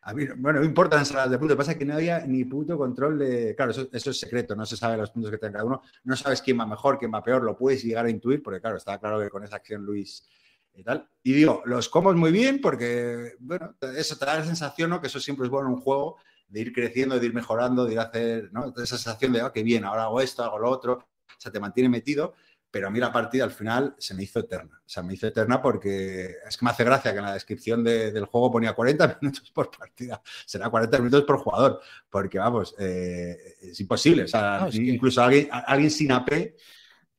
a 0.00 0.14
mí, 0.14 0.26
bueno, 0.36 0.60
no 0.60 0.64
importa 0.64 0.96
las 0.96 1.30
de 1.30 1.38
puntos. 1.38 1.40
Lo 1.40 1.48
que 1.48 1.56
pasa 1.56 1.72
es 1.72 1.78
que 1.78 1.84
no 1.84 1.94
había 1.94 2.20
ni 2.20 2.44
puto 2.44 2.76
control 2.76 3.18
de. 3.18 3.54
Claro, 3.54 3.70
eso, 3.70 3.88
es 3.92 4.18
secreto, 4.18 4.56
no 4.56 4.66
se 4.66 4.76
sabe 4.76 4.96
los 4.96 5.10
puntos 5.10 5.30
que 5.30 5.38
tenga 5.38 5.54
cada 5.54 5.64
uno. 5.64 5.82
No 6.04 6.16
sabes 6.16 6.42
quién 6.42 6.58
va 6.58 6.66
mejor, 6.66 6.98
quién 6.98 7.12
va 7.12 7.22
peor. 7.22 7.42
Lo 7.42 7.56
puedes 7.56 7.84
llegar 7.84 8.06
a 8.06 8.10
intuir, 8.10 8.42
porque 8.42 8.60
claro, 8.60 8.76
está 8.76 8.98
claro 8.98 9.20
que 9.20 9.30
con 9.30 9.44
esa 9.44 9.56
acción 9.56 9.82
Luis 9.84 10.26
y 10.74 10.82
tal. 10.82 11.08
Y 11.22 11.32
digo, 11.32 11.62
los 11.64 11.88
combos 11.88 12.16
muy 12.16 12.32
bien, 12.32 12.60
porque, 12.60 13.36
bueno, 13.40 13.76
eso 13.96 14.16
te 14.16 14.26
da 14.26 14.38
la 14.38 14.44
sensación, 14.44 14.90
¿no? 14.90 15.00
Que 15.00 15.06
eso 15.06 15.20
siempre 15.20 15.46
es 15.46 15.50
bueno 15.50 15.68
en 15.68 15.74
un 15.74 15.80
juego, 15.80 16.16
de 16.48 16.60
ir 16.60 16.72
creciendo, 16.72 17.18
de 17.18 17.26
ir 17.26 17.34
mejorando, 17.34 17.84
de 17.84 17.92
ir 17.92 17.98
a 17.98 18.04
hacer, 18.04 18.52
¿no? 18.52 18.68
Esa 18.76 18.96
sensación 18.96 19.32
de, 19.32 19.40
ah, 19.40 19.52
qué 19.54 19.62
bien, 19.62 19.84
ahora 19.84 20.04
hago 20.04 20.20
esto, 20.20 20.42
hago 20.42 20.58
lo 20.58 20.70
otro. 20.70 21.06
O 21.36 21.40
sea, 21.40 21.52
te 21.52 21.60
mantiene 21.60 21.88
metido 21.88 22.34
pero 22.70 22.88
a 22.88 22.90
mí 22.90 22.98
la 22.98 23.12
partida 23.12 23.44
al 23.44 23.52
final 23.52 23.94
se 23.98 24.14
me 24.14 24.24
hizo 24.24 24.40
eterna. 24.40 24.78
O 24.84 24.88
sea, 24.88 25.00
me 25.04 25.14
hizo 25.14 25.28
eterna 25.28 25.62
porque 25.62 26.38
es 26.44 26.56
que 26.56 26.64
me 26.64 26.72
hace 26.72 26.82
gracia 26.82 27.12
que 27.12 27.18
en 27.20 27.24
la 27.24 27.34
descripción 27.34 27.84
de- 27.84 28.10
del 28.10 28.24
juego 28.24 28.50
ponía 28.50 28.72
40 28.72 29.16
minutos 29.22 29.48
por 29.52 29.70
partida. 29.70 30.20
Será 30.44 30.68
40 30.68 30.98
minutos 30.98 31.22
por 31.22 31.38
jugador, 31.38 31.80
porque 32.10 32.36
vamos, 32.40 32.74
eh, 32.80 33.36
es 33.62 33.78
imposible. 33.78 34.24
O 34.24 34.26
sea, 34.26 34.58
No, 34.62 34.66
es 34.66 34.74
que- 34.74 34.82
incluso 34.82 35.22
alguien, 35.22 35.48
alguien 35.52 35.88
sin 35.88 36.10
AP, 36.10 36.56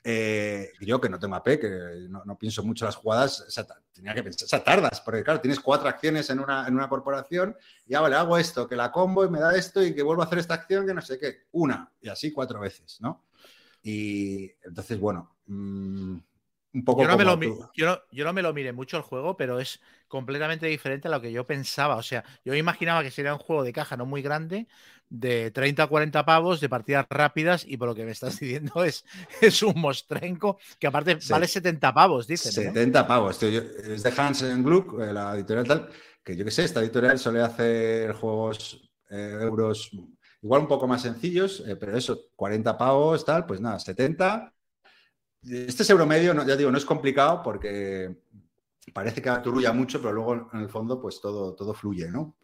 eh, 0.04 0.72
yo 0.82 1.00
que 1.02 1.08
no 1.10 1.18
tengo 1.18 1.36
AP, 1.36 1.58
que 1.58 1.70
no, 2.10 2.24
no 2.26 2.38
pienso 2.38 2.62
mucho 2.62 2.84
las 2.84 2.96
jugadas, 2.98 3.40
o 3.48 3.50
sea, 3.50 3.66
ta- 3.66 3.82
tenía 3.94 4.14
que 4.14 4.24
pensar, 4.24 4.46
o 4.46 4.50
sea, 4.50 4.62
tardas, 4.64 5.00
porque 5.02 5.24
claro, 5.24 5.40
tienes 5.40 5.62
cuatro 5.62 5.88
acciones 5.88 6.30
en 6.30 6.40
una, 6.42 6.68
en 6.68 6.76
una 6.76 6.90
corporación, 6.90 7.56
y 7.86 7.92
ya 7.94 8.02
vale, 8.02 8.16
hago 8.18 8.38
esto, 8.38 8.68
que 8.68 8.76
la 8.76 8.92
combo 8.92 9.24
y 9.24 9.30
me 9.30 9.40
da 9.40 9.56
esto 9.56 9.82
y 9.82 9.96
que 9.96 10.04
vuelvo 10.04 10.22
a 10.22 10.26
hacer 10.26 10.40
esta 10.40 10.54
acción, 10.56 10.86
que 10.86 10.94
no 10.94 11.02
sé 11.02 11.18
qué, 11.18 11.46
una, 11.54 11.92
y 12.02 12.10
así 12.10 12.32
cuatro 12.34 12.60
veces, 12.60 12.98
¿no? 13.00 13.26
Y 13.88 14.52
entonces, 14.64 15.00
bueno, 15.00 15.38
mm, 15.46 16.18
un 16.74 16.84
poco 16.86 17.04
Yo 17.04 17.08
no, 17.08 17.18
me 17.18 17.24
lo, 17.24 17.40
yo, 17.76 17.86
no, 17.86 18.00
yo 18.12 18.26
no 18.26 18.34
me 18.34 18.42
lo 18.42 18.52
miré 18.54 18.74
mucho 18.74 18.98
el 18.98 19.04
juego, 19.04 19.38
pero 19.38 19.60
es 19.60 19.80
completamente 20.08 20.66
diferente 20.66 21.08
a 21.08 21.12
lo 21.12 21.22
que 21.22 21.32
yo 21.32 21.46
pensaba. 21.46 21.96
O 21.98 22.04
sea, 22.04 22.24
yo 22.44 22.56
imaginaba 22.56 23.04
que 23.04 23.12
sería 23.12 23.34
un 23.34 23.40
juego 23.40 23.64
de 23.64 23.74
caja 23.74 23.96
no 23.96 24.06
muy 24.08 24.24
grande, 24.24 24.68
de 25.08 25.52
30 25.52 25.84
a 25.84 25.88
40 25.88 26.26
pavos, 26.26 26.60
de 26.62 26.68
partidas 26.70 27.06
rápidas, 27.10 27.64
y 27.68 27.78
por 27.78 27.88
lo 27.90 27.96
que 27.96 28.06
me 28.06 28.12
estás 28.12 28.40
diciendo 28.40 28.84
es, 28.84 29.06
es 29.40 29.62
un 29.62 29.80
mostrenco 29.80 30.58
que 30.80 30.88
aparte 30.88 31.22
Sí. 31.22 31.32
vale 31.32 31.48
70 31.48 31.94
pavos, 31.94 32.26
dicen. 32.28 32.52
¿no? 32.56 32.62
70 32.62 33.08
pavos, 33.08 33.38
tío. 33.38 33.50
Yo- 33.50 33.62
es 33.62 34.02
de 34.04 34.14
Hansen 34.18 34.64
Gluck, 34.64 35.00
eh, 35.00 35.14
la 35.14 35.36
editorial 35.36 35.68
tal, 35.68 35.90
que 36.24 36.36
yo 36.36 36.44
qué 36.44 36.52
sé, 36.52 36.64
esta 36.64 36.82
editorial 36.82 37.20
suele 37.20 37.42
hacer 37.42 38.14
juegos 38.14 38.82
eh, 39.10 39.38
euros 39.42 39.92
igual 40.46 40.62
un 40.62 40.68
poco 40.68 40.88
más 40.88 41.02
sencillos, 41.02 41.64
eh, 41.66 41.76
pero 41.76 41.98
eso, 41.98 42.28
40 42.36 42.78
pavos, 42.78 43.26
tal, 43.26 43.48
pues 43.48 43.60
nada, 43.60 43.80
70. 43.80 44.54
Este 45.42 45.82
es 45.82 45.90
euro 45.90 46.06
medio, 46.06 46.36
ya 46.46 46.56
digo, 46.56 46.70
no 46.70 46.78
es 46.78 46.86
complicado 46.86 47.42
porque 47.42 48.16
parece 48.94 49.24
que 49.24 49.30
aturulla 49.30 49.74
mucho, 49.74 50.00
pero 50.00 50.14
luego 50.14 50.50
en 50.54 50.60
el 50.60 50.70
fondo 50.70 51.02
pues 51.02 51.20
todo, 51.20 51.56
todo 51.56 51.74
fluye, 51.74 52.12
¿no? 52.12 52.36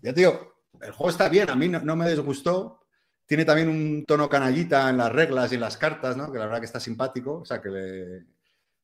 Ya 0.00 0.14
digo, 0.14 0.62
el 0.80 0.92
juego 0.92 1.10
está 1.10 1.28
bien, 1.28 1.50
a 1.50 1.54
mí 1.54 1.68
no, 1.68 1.94
me 1.94 2.08
disgustó. 2.08 2.80
Tiene 3.26 3.44
también 3.44 3.68
un 3.68 4.06
tono 4.06 4.30
canallita 4.30 4.88
en 4.88 4.96
las 4.96 5.12
reglas 5.12 5.52
y 5.52 5.56
en 5.56 5.60
las 5.60 5.76
cartas, 5.76 6.16
¿no? 6.16 6.32
Que 6.32 6.38
la 6.38 6.46
verdad 6.46 6.60
que 6.60 6.66
está 6.66 6.80
simpático, 6.80 7.40
o 7.40 7.44
sea, 7.44 7.60
que 7.60 7.68
le, 7.68 8.26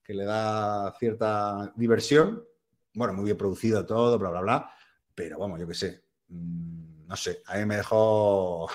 que 0.05 0.12
le 0.12 0.24
da 0.24 0.92
cierta 0.98 1.72
diversión. 1.74 2.44
Bueno, 2.92 3.14
muy 3.14 3.24
bien 3.24 3.38
producido 3.38 3.86
todo, 3.86 4.18
bla, 4.18 4.28
bla, 4.28 4.40
bla. 4.42 4.70
Pero 5.14 5.38
vamos, 5.38 5.59
yo 5.59 5.66
qué 5.66 5.74
sé. 5.74 6.03
No 7.12 7.16
sé, 7.16 7.42
a 7.46 7.58
mí 7.58 7.66
me 7.66 7.76
dejó, 7.76 8.68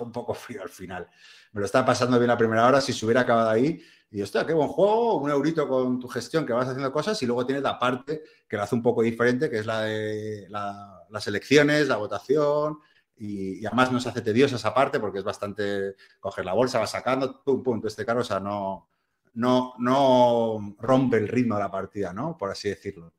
un 0.00 0.12
poco 0.12 0.34
frío 0.34 0.62
al 0.62 0.68
final. 0.68 1.08
Me 1.52 1.60
lo 1.60 1.66
estaba 1.66 1.86
pasando 1.86 2.18
bien 2.18 2.28
la 2.28 2.36
primera 2.38 2.66
hora. 2.66 2.80
Si 2.80 2.92
se 2.92 3.04
hubiera 3.06 3.20
acabado 3.22 3.50
ahí, 3.50 3.80
y 4.10 4.22
hostia, 4.22 4.44
qué 4.46 4.52
buen 4.54 4.68
juego, 4.68 5.16
un 5.18 5.30
eurito 5.30 5.68
con 5.68 6.00
tu 6.00 6.08
gestión 6.08 6.46
que 6.46 6.52
vas 6.52 6.68
haciendo 6.68 6.92
cosas 6.92 7.20
y 7.22 7.26
luego 7.26 7.46
tienes 7.46 7.62
la 7.62 7.78
parte 7.78 8.22
que 8.48 8.56
lo 8.56 8.62
hace 8.62 8.74
un 8.74 8.82
poco 8.82 9.02
diferente, 9.02 9.48
que 9.50 9.58
es 9.58 9.66
la 9.66 9.82
de 9.82 10.46
la- 10.50 11.02
las 11.10 11.26
elecciones, 11.28 11.88
la 11.88 11.96
votación. 11.96 12.78
Y, 13.18 13.60
y 13.62 13.66
además 13.66 13.92
no 13.92 14.00
se 14.00 14.08
hace 14.10 14.20
tediosa 14.22 14.56
esa 14.56 14.74
parte 14.74 15.00
porque 15.00 15.18
es 15.20 15.24
bastante 15.24 15.94
coger 16.20 16.44
la 16.44 16.52
bolsa, 16.54 16.78
vas 16.80 16.90
sacando, 16.90 17.42
pum, 17.44 17.62
pum, 17.62 17.80
este 17.86 18.04
carro, 18.04 18.20
o 18.20 18.24
sea, 18.24 18.40
no, 18.40 18.88
no, 19.34 19.74
no 19.78 20.76
rompe 20.80 21.16
el 21.18 21.28
ritmo 21.28 21.54
de 21.56 21.62
la 21.62 21.70
partida, 21.70 22.12
¿no? 22.12 22.36
Por 22.36 22.50
así 22.50 22.68
decirlo. 22.68 23.14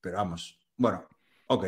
Pero 0.00 0.16
vamos, 0.18 0.58
bueno, 0.76 1.06
ok, 1.48 1.66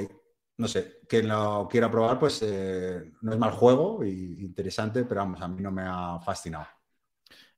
no 0.60 0.68
sé, 0.68 1.00
quien 1.08 1.28
lo 1.28 1.66
quiera 1.70 1.90
probar, 1.90 2.18
pues 2.18 2.40
eh, 2.42 3.12
no 3.22 3.32
es 3.32 3.38
mal 3.38 3.52
juego 3.52 4.04
y 4.04 4.40
interesante, 4.44 5.04
pero 5.04 5.22
vamos, 5.22 5.40
a 5.40 5.48
mí 5.48 5.62
no 5.62 5.72
me 5.72 5.82
ha 5.86 6.20
fascinado. 6.20 6.66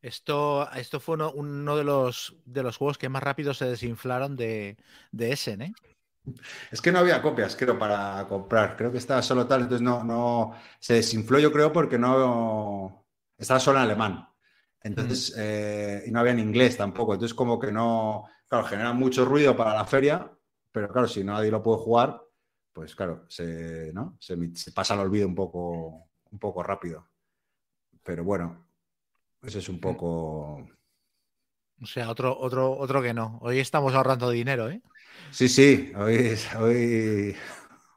Esto, 0.01 0.71
esto 0.73 1.01
fue 1.01 1.15
uno, 1.15 1.33
uno 1.33 1.77
de, 1.77 1.85
los, 1.85 2.37
de 2.45 2.63
los 2.63 2.77
juegos 2.77 2.99
que 2.99 3.09
más 3.09 3.23
rápido 3.23 3.55
se 3.55 3.67
desinflaron 3.67 4.37
de, 4.37 4.77
de 5.13 5.33
Essen, 5.33 5.63
¿eh? 5.63 5.75
Es 6.71 6.81
que 6.81 6.93
no 6.93 6.99
había 7.01 7.21
copias, 7.23 7.57
creo, 7.57 7.79
para 7.79 8.27
comprar. 8.29 8.77
Creo 8.77 8.93
que 8.93 8.99
estaba 8.99 9.23
solo 9.23 9.47
tal, 9.47 9.63
entonces 9.63 9.83
no, 9.83 10.05
no 10.05 10.55
se 10.79 10.95
desinfló, 10.95 11.39
yo 11.39 11.53
creo, 11.53 11.73
porque 11.73 11.99
no 11.99 13.07
estaba 13.37 13.61
solo 13.61 13.79
en 13.79 13.85
alemán. 13.85 14.29
Entonces, 14.83 15.35
eh, 15.39 16.05
y 16.07 16.11
no 16.11 16.21
había 16.21 16.33
en 16.33 16.41
inglés 16.41 16.77
tampoco. 16.77 17.15
Entonces, 17.15 17.35
como 17.35 17.59
que 17.59 17.73
no, 17.73 18.25
claro, 18.49 18.65
genera 18.67 18.93
mucho 18.93 19.25
ruido 19.25 19.57
para 19.57 19.75
la 19.75 19.85
feria, 19.85 20.31
pero 20.73 20.89
claro, 20.89 21.09
si 21.09 21.25
nadie 21.25 21.51
lo 21.51 21.63
puede 21.63 21.79
jugar, 21.79 22.23
pues 22.73 22.95
claro, 22.95 23.25
se, 23.29 23.93
¿no? 23.93 24.17
se, 24.21 24.37
se 24.55 24.73
pasa 24.73 24.95
al 24.95 25.01
olvido 25.01 25.27
un 25.29 25.35
poco, 25.35 26.09
un 26.31 26.39
poco 26.39 26.63
rápido. 26.63 27.09
Pero 28.03 28.25
bueno, 28.25 28.67
eso 29.43 29.59
es 29.59 29.69
un 29.69 29.81
poco. 29.81 30.67
O 31.81 31.87
sea, 31.87 32.11
otro, 32.11 32.37
otro, 32.39 32.77
otro 32.79 33.03
que 33.03 33.13
no. 33.13 33.39
Hoy 33.43 33.59
estamos 33.59 33.95
ahorrando 33.95 34.31
dinero, 34.31 34.71
¿eh? 34.71 34.81
Sí, 35.31 35.49
sí, 35.49 35.93
hoy, 35.97 36.35
hoy, 36.59 37.37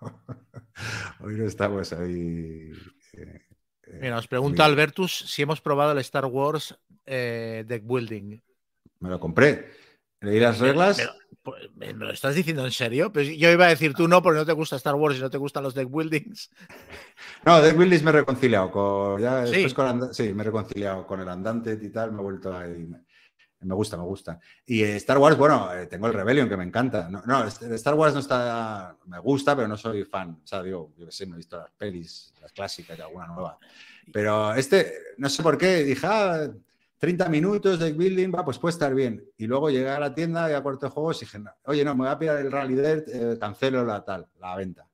hoy 1.20 1.36
no 1.36 1.46
estamos 1.46 1.94
ahí. 1.94 2.72
eh, 3.14 3.42
eh, 3.84 4.00
Mira, 4.02 4.16
nos 4.16 4.28
pregunta 4.28 4.66
Albertus 4.66 5.12
si 5.28 5.42
hemos 5.42 5.62
probado 5.62 5.92
el 5.92 6.00
Star 6.00 6.26
Wars 6.26 6.78
eh, 7.06 7.64
Deck 7.68 7.84
Building. 7.86 8.40
Me 9.00 9.10
lo 9.10 9.20
compré. 9.20 9.72
Leí 10.26 10.40
las 10.40 10.60
reglas. 10.60 10.98
Pero, 10.98 11.12
pues, 11.44 11.64
¿Me 11.76 11.94
me 11.94 12.06
lo 12.06 12.12
estás 12.12 12.34
diciendo 12.36 12.66
en 12.66 12.72
serio? 12.72 13.12
Pues 13.14 13.28
yo 13.38 13.50
iba 13.52 13.66
a 13.66 13.70
decir 13.70 13.94
tú 13.94 14.08
no, 14.08 14.22
porque 14.24 14.40
no 14.40 14.46
te 14.46 14.52
gusta 14.54 14.76
Star 14.78 14.96
Wars 14.96 15.18
y 15.18 15.22
no 15.22 15.30
te 15.30 15.38
gustan 15.38 15.64
los 15.64 15.74
Deck 15.76 15.90
Buildings. 15.90 16.50
No, 17.46 17.62
Deck 17.62 17.78
Buildings 17.78 18.04
me 18.04 18.10
he 18.10 18.14
reconciliado 18.14 18.72
con. 18.72 19.22
Ya 19.22 19.46
Sí. 19.46 19.72
con 19.74 20.14
sí, 20.14 20.34
me 20.34 20.42
he 20.42 20.46
reconciliado 20.46 21.06
con 21.06 21.20
el 21.22 21.30
andante 21.30 21.78
y 21.82 21.90
tal. 21.90 22.12
Me 22.12 22.20
he 22.20 22.24
vuelto 22.24 22.56
ahí. 22.58 22.86
Me, 22.86 23.00
me 23.62 23.76
gusta, 23.76 23.98
me 23.98 24.04
gusta. 24.04 24.40
Y 24.66 24.82
Star 24.84 25.18
Wars, 25.18 25.38
bueno, 25.38 25.72
eh, 25.74 25.88
tengo 25.88 26.08
el 26.08 26.14
Rebellion 26.14 26.50
que 26.50 26.58
me 26.58 26.64
encanta. 26.64 27.10
No, 27.10 27.22
no, 27.26 27.46
Star 27.46 27.94
Wars 27.94 28.14
no 28.14 28.20
está. 28.20 28.98
Me 29.06 29.20
gusta, 29.20 29.56
pero 29.56 29.68
no 29.68 29.78
soy 29.78 30.04
fan. 30.04 30.40
O 30.44 30.48
sea, 30.48 30.64
digo, 30.64 30.94
yo 30.98 31.06
qué 31.06 31.12
sé, 31.12 31.26
no 31.28 31.36
he 31.36 31.38
visto 31.38 31.58
las 31.58 31.72
pelis, 31.72 32.34
las 32.42 32.52
clásicas 32.52 32.98
y 32.98 33.02
alguna 33.02 33.28
nueva. 33.28 33.58
Pero 34.12 34.54
este, 34.54 34.94
no 35.18 35.30
sé 35.30 35.42
por 35.44 35.58
qué, 35.58 35.84
dije, 35.84 36.06
ah, 36.08 36.48
30 36.98 37.30
minutos 37.30 37.80
de 37.80 37.92
building, 37.94 38.32
va, 38.34 38.44
pues 38.46 38.58
puede 38.58 38.74
estar 38.74 38.94
bien. 38.96 39.24
Y 39.38 39.48
luego 39.48 39.70
llegué 39.70 39.90
a 39.90 40.00
la 40.00 40.14
tienda 40.14 40.50
y 40.50 40.54
a 40.54 40.62
cuarto 40.62 40.86
de 40.88 40.92
juegos 40.92 41.22
y 41.22 41.26
dije, 41.26 41.40
oye, 41.66 41.84
no, 41.86 41.94
me 41.96 42.04
voy 42.06 42.10
a 42.10 42.18
pillar 42.20 42.38
el 42.38 42.52
Rally 42.52 42.76
eh, 42.80 43.38
cancelo 43.40 43.84
la 43.86 44.04
tal, 44.04 44.28
la 44.40 44.56
venta. 44.56 44.88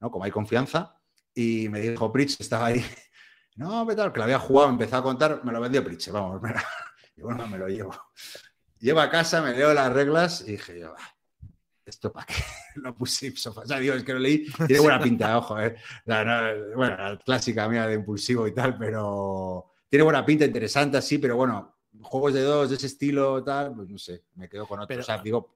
¿No? 0.00 0.10
Como 0.10 0.24
hay 0.24 0.30
confianza. 0.30 0.98
Y 1.34 1.68
me 1.68 1.80
dijo 1.80 2.12
Pritch, 2.12 2.40
estaba 2.40 2.66
ahí, 2.66 2.84
no, 3.56 3.86
¿qué 3.86 3.94
tal? 3.96 4.12
Que 4.12 4.18
lo 4.18 4.24
había 4.24 4.38
jugado, 4.38 4.70
empezó 4.70 4.96
a 4.96 5.02
contar, 5.02 5.44
me 5.44 5.52
lo 5.52 5.60
vendió 5.60 5.82
Pritch, 5.84 6.10
vamos, 6.10 6.40
me 6.40 6.50
lo- 6.54 6.60
y 7.16 7.22
bueno, 7.22 7.46
me 7.46 7.58
lo 7.58 7.68
llevo. 7.68 7.94
Llego 8.78 9.00
a 9.00 9.08
casa, 9.10 9.40
me 9.42 9.52
leo 9.52 9.72
las 9.72 9.92
reglas 9.92 10.42
y 10.46 10.52
dije 10.52 10.78
yo, 10.80 10.94
"Ah, 10.98 11.14
¿esto 11.86 12.12
para 12.12 12.26
qué? 12.26 12.34
Lo 12.76 12.94
puse 12.94 13.30
facto. 13.30 13.60
O 13.60 13.66
sea, 13.66 13.78
digo, 13.78 13.94
es 13.94 14.02
que 14.02 14.12
lo 14.12 14.18
leí, 14.18 14.46
tiene 14.66 14.80
buena 14.80 14.98
pinta, 15.00 15.38
ojo, 15.38 15.60
eh. 15.60 15.76
Bueno, 16.04 16.96
la 16.96 17.18
clásica 17.24 17.68
mía 17.68 17.86
de 17.86 17.94
impulsivo 17.94 18.48
y 18.48 18.52
tal, 18.54 18.76
pero 18.76 19.73
tiene 19.94 20.02
buena 20.02 20.26
pinta, 20.26 20.44
interesante 20.44 20.96
así, 20.96 21.18
pero 21.18 21.36
bueno, 21.36 21.72
juegos 22.02 22.34
de 22.34 22.42
dos 22.42 22.68
de 22.68 22.74
ese 22.74 22.86
estilo, 22.86 23.44
tal, 23.44 23.76
pues 23.76 23.88
no 23.88 23.96
sé, 23.96 24.24
me 24.34 24.48
quedo 24.48 24.66
con 24.66 24.80
otro. 24.80 24.88
Pero- 24.88 25.02
o 25.02 25.04
sea, 25.04 25.18
digo, 25.18 25.54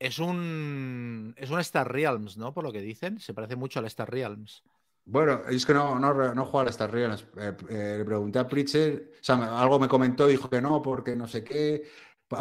es 0.00 0.18
un 0.18 1.32
es 1.36 1.48
un 1.48 1.60
Star 1.60 1.92
Realms, 1.92 2.36
¿no? 2.36 2.52
Por 2.52 2.64
lo 2.64 2.72
que 2.72 2.80
dicen, 2.80 3.20
se 3.20 3.32
parece 3.32 3.54
mucho 3.54 3.78
al 3.78 3.84
Star 3.84 4.10
Realms. 4.10 4.64
Bueno, 5.04 5.42
es 5.48 5.64
que 5.64 5.74
no, 5.74 5.96
no, 5.96 6.34
no 6.34 6.44
juega 6.44 6.66
a 6.66 6.70
Star 6.70 6.90
Realms. 6.90 7.24
Eh, 7.36 7.56
eh, 7.68 7.94
le 7.98 8.04
pregunté 8.04 8.40
a 8.40 8.48
Pritchard, 8.48 8.94
o 8.94 9.22
sea, 9.22 9.60
algo 9.60 9.78
me 9.78 9.86
comentó, 9.86 10.26
dijo 10.26 10.50
que 10.50 10.60
no, 10.60 10.82
porque 10.82 11.14
no 11.14 11.28
sé 11.28 11.44
qué. 11.44 11.84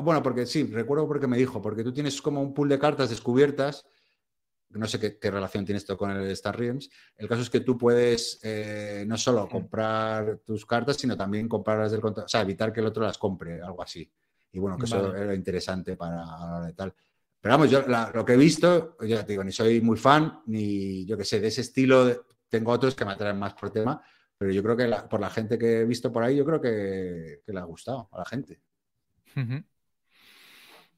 Bueno, 0.01 0.23
porque 0.23 0.47
sí, 0.47 0.63
recuerdo 0.63 1.07
porque 1.07 1.27
me 1.27 1.37
dijo, 1.37 1.61
porque 1.61 1.83
tú 1.83 1.93
tienes 1.93 2.19
como 2.19 2.41
un 2.41 2.55
pool 2.55 2.67
de 2.69 2.79
cartas 2.79 3.11
descubiertas 3.11 3.85
no 4.73 4.87
sé 4.87 4.99
qué, 4.99 5.31
relación 5.31 5.65
tiene 5.65 5.77
esto 5.77 5.97
con 5.97 6.11
el 6.11 6.29
Star 6.31 6.57
Realms. 6.57 6.89
El 7.17 7.27
caso 7.27 7.41
es 7.41 7.49
que 7.49 7.61
tú 7.61 7.77
puedes 7.77 8.39
eh, 8.43 9.03
no 9.07 9.17
solo 9.17 9.47
comprar 9.47 10.39
tus 10.45 10.65
cartas, 10.65 10.97
sino 10.97 11.17
también 11.17 11.47
comprarlas 11.47 11.91
del 11.91 12.03
o 12.03 12.27
sea, 12.27 12.41
evitar 12.41 12.71
que 12.71 12.79
el 12.79 12.87
otro 12.87 13.03
las 13.03 13.17
compre, 13.17 13.61
algo 13.61 13.81
así. 13.81 14.11
Y 14.53 14.59
bueno, 14.59 14.77
que 14.77 14.85
eso 14.85 15.15
era 15.15 15.33
interesante 15.33 15.95
para 15.95 16.17
la 16.17 16.57
hora 16.57 16.65
de 16.67 16.73
tal. 16.73 16.93
Pero 17.39 17.53
vamos, 17.53 17.71
yo 17.71 17.83
lo 17.87 18.23
que 18.23 18.33
he 18.33 18.37
visto, 18.37 18.97
ya 19.01 19.25
te 19.25 19.33
digo, 19.33 19.43
ni 19.43 19.51
soy 19.51 19.81
muy 19.81 19.97
fan, 19.97 20.41
ni 20.45 21.05
yo 21.05 21.17
qué 21.17 21.25
sé, 21.25 21.39
de 21.39 21.47
ese 21.47 21.61
estilo, 21.61 22.25
tengo 22.47 22.71
otros 22.71 22.93
que 22.93 23.03
me 23.03 23.13
atraen 23.13 23.39
más 23.39 23.53
por 23.53 23.71
tema, 23.71 24.01
pero 24.37 24.51
yo 24.51 24.61
creo 24.61 24.77
que 24.77 24.87
por 25.09 25.19
la 25.19 25.29
gente 25.29 25.57
que 25.57 25.81
he 25.81 25.85
visto 25.85 26.11
por 26.11 26.23
ahí, 26.23 26.35
yo 26.35 26.45
creo 26.45 26.61
que, 26.61 27.41
le 27.45 27.59
ha 27.59 27.63
gustado 27.63 28.09
a 28.11 28.19
la 28.19 28.25
gente. 28.25 28.61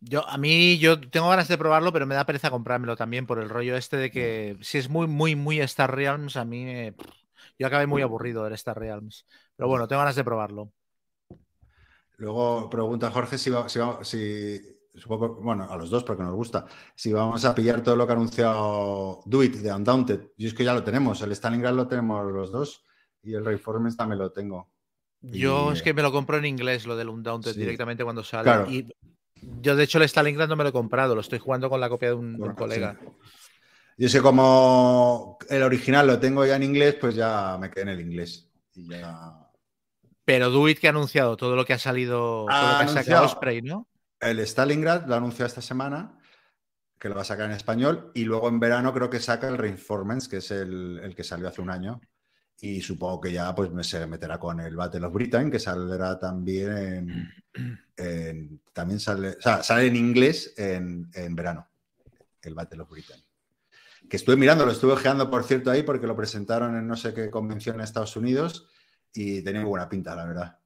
Yo, 0.06 0.28
a 0.28 0.38
mí, 0.38 0.78
yo 0.80 1.00
tengo 1.00 1.30
ganas 1.30 1.48
de 1.48 1.58
probarlo, 1.58 1.94
pero 1.94 2.06
me 2.06 2.16
da 2.16 2.26
pereza 2.26 2.52
comprármelo 2.52 2.96
también 2.96 3.26
por 3.26 3.40
el 3.40 3.50
rollo 3.50 3.78
este 3.78 3.98
de 3.98 4.12
que 4.12 4.58
si 4.62 4.78
es 4.78 4.90
muy, 4.90 5.08
muy, 5.08 5.36
muy 5.36 5.60
Star 5.62 5.96
Realms, 5.96 6.36
a 6.36 6.46
mí 6.46 6.66
me... 6.66 6.96
Yo 7.58 7.68
acabé 7.68 7.88
muy 7.88 8.02
aburrido 8.02 8.44
de 8.44 8.56
Star 8.56 8.78
Realms. 8.78 9.26
Pero 9.56 9.70
bueno, 9.70 9.88
tengo 9.88 10.02
ganas 10.02 10.16
de 10.16 10.24
probarlo. 10.24 10.72
Luego 12.18 12.70
pregunta 12.70 13.12
Jorge 13.12 13.38
si, 13.38 13.50
va, 13.50 13.68
si, 13.70 13.80
si 14.04 14.60
bueno, 15.08 15.68
a 15.70 15.78
los 15.78 15.90
dos 15.90 16.04
porque 16.04 16.24
nos 16.24 16.36
gusta, 16.36 16.66
si 16.96 17.12
vamos 17.12 17.44
a 17.46 17.56
pillar 17.56 17.82
todo 17.82 17.96
lo 17.96 18.06
que 18.06 18.14
ha 18.14 18.16
anunciado 18.16 19.22
Do 19.26 19.44
It 19.44 19.56
de 19.56 19.74
Undaunted. 19.74 20.32
Yo 20.38 20.48
es 20.48 20.54
que 20.54 20.64
ya 20.64 20.74
lo 20.74 20.84
tenemos, 20.84 21.22
el 21.22 21.32
Stalingrad 21.32 21.74
lo 21.74 21.88
tenemos 21.88 22.32
los 22.32 22.52
dos 22.52 22.86
y 23.22 23.34
el 23.34 23.46
Reformers 23.46 23.98
también 23.98 24.20
lo 24.20 24.32
tengo. 24.32 24.70
Yo 25.22 25.72
es 25.72 25.82
que 25.82 25.94
me 25.94 26.02
lo 26.02 26.12
compro 26.12 26.38
en 26.38 26.46
inglés, 26.46 26.86
lo 26.86 26.98
del 26.98 27.10
Undaunted, 27.10 27.56
directamente 27.56 28.04
cuando 28.04 28.24
sale. 28.24 28.70
Y 28.70 28.88
yo, 29.62 29.76
de 29.76 29.84
hecho, 29.84 29.98
el 29.98 30.08
Stalingrad 30.10 30.48
no 30.48 30.56
me 30.56 30.64
lo 30.64 30.70
he 30.70 30.74
comprado, 30.74 31.16
lo 31.16 31.22
estoy 31.22 31.40
jugando 31.40 31.70
con 31.70 31.80
la 31.80 31.90
copia 31.90 32.10
de 32.10 32.16
un, 32.16 32.38
colega. 32.56 33.00
Yo 33.98 34.10
sé 34.10 34.22
como 34.22 35.38
el 35.50 35.64
original 35.64 36.08
lo 36.08 36.20
tengo 36.20 36.46
ya 36.46 36.56
en 36.56 36.64
inglés, 36.64 36.96
pues 37.00 37.16
ya 37.16 37.58
me 37.60 37.70
quedé 37.70 37.84
en 37.84 37.90
el 37.90 38.02
inglés. 38.02 38.50
Pero 40.26 40.50
Duit 40.50 40.80
que 40.80 40.88
ha 40.88 40.92
anunciado 40.92 41.38
todo 41.38 41.56
lo 41.56 41.66
que 41.66 41.74
ha 41.74 41.80
salido, 41.80 42.46
todo 42.46 42.72
lo 42.72 42.78
que 42.80 42.84
ha 42.84 42.88
sacado 42.88 43.28
Spray, 43.30 43.62
¿no? 43.62 43.88
El 44.20 44.40
Stalingrad 44.40 45.06
lo 45.06 45.14
ha 45.14 45.18
anunciado 45.18 45.48
esta 45.48 45.62
semana, 45.62 46.18
que 46.98 47.10
lo 47.10 47.16
va 47.16 47.22
a 47.22 47.26
sacar 47.26 47.50
en 47.50 47.56
español, 47.56 48.12
y 48.14 48.24
luego 48.24 48.48
en 48.48 48.60
verano 48.60 48.94
creo 48.94 49.10
que 49.10 49.20
saca 49.20 49.48
el 49.48 49.58
Reinformance, 49.58 50.30
que 50.30 50.38
es 50.38 50.50
el, 50.52 51.00
el 51.04 51.16
que 51.16 51.24
salió 51.24 51.48
hace 51.48 51.62
un 51.62 51.70
año. 51.70 52.02
Y 52.64 52.80
supongo 52.80 53.20
que 53.20 53.34
ya 53.34 53.54
pues 53.54 53.72
me 53.72 53.84
se 53.84 54.08
meterá 54.08 54.40
con 54.40 54.62
el 54.62 54.74
Battle 54.78 55.06
of 55.06 55.12
Britain, 55.12 55.52
que 55.52 55.60
saldrá 55.60 56.18
también 56.18 57.34
en, 57.98 58.62
también 58.74 59.02
sale, 59.02 59.36
sale 59.42 59.88
en 59.88 59.98
inglés 59.98 60.54
en, 60.56 61.12
verano, 61.36 61.68
el 62.42 62.54
Battle 62.54 62.84
of 62.84 62.90
Britain. 62.90 63.22
Que 64.10 64.16
estuve 64.16 64.38
mirando, 64.38 64.66
lo 64.66 64.72
estuve 64.72 64.94
ojeando, 64.94 65.30
por 65.30 65.44
cierto, 65.44 65.72
ahí, 65.72 65.84
porque 65.84 66.08
lo 66.08 66.16
presentaron 66.16 66.78
en 66.78 66.88
no 66.88 66.96
sé 66.96 67.14
qué 67.14 67.30
convención 67.30 67.76
en 67.76 67.82
Estados 67.82 68.16
Unidos 68.16 68.70
y 69.14 69.42
tenía 69.42 69.66
buena 69.66 69.90
pinta, 69.90 70.16
la 70.16 70.24
verdad. 70.24 70.58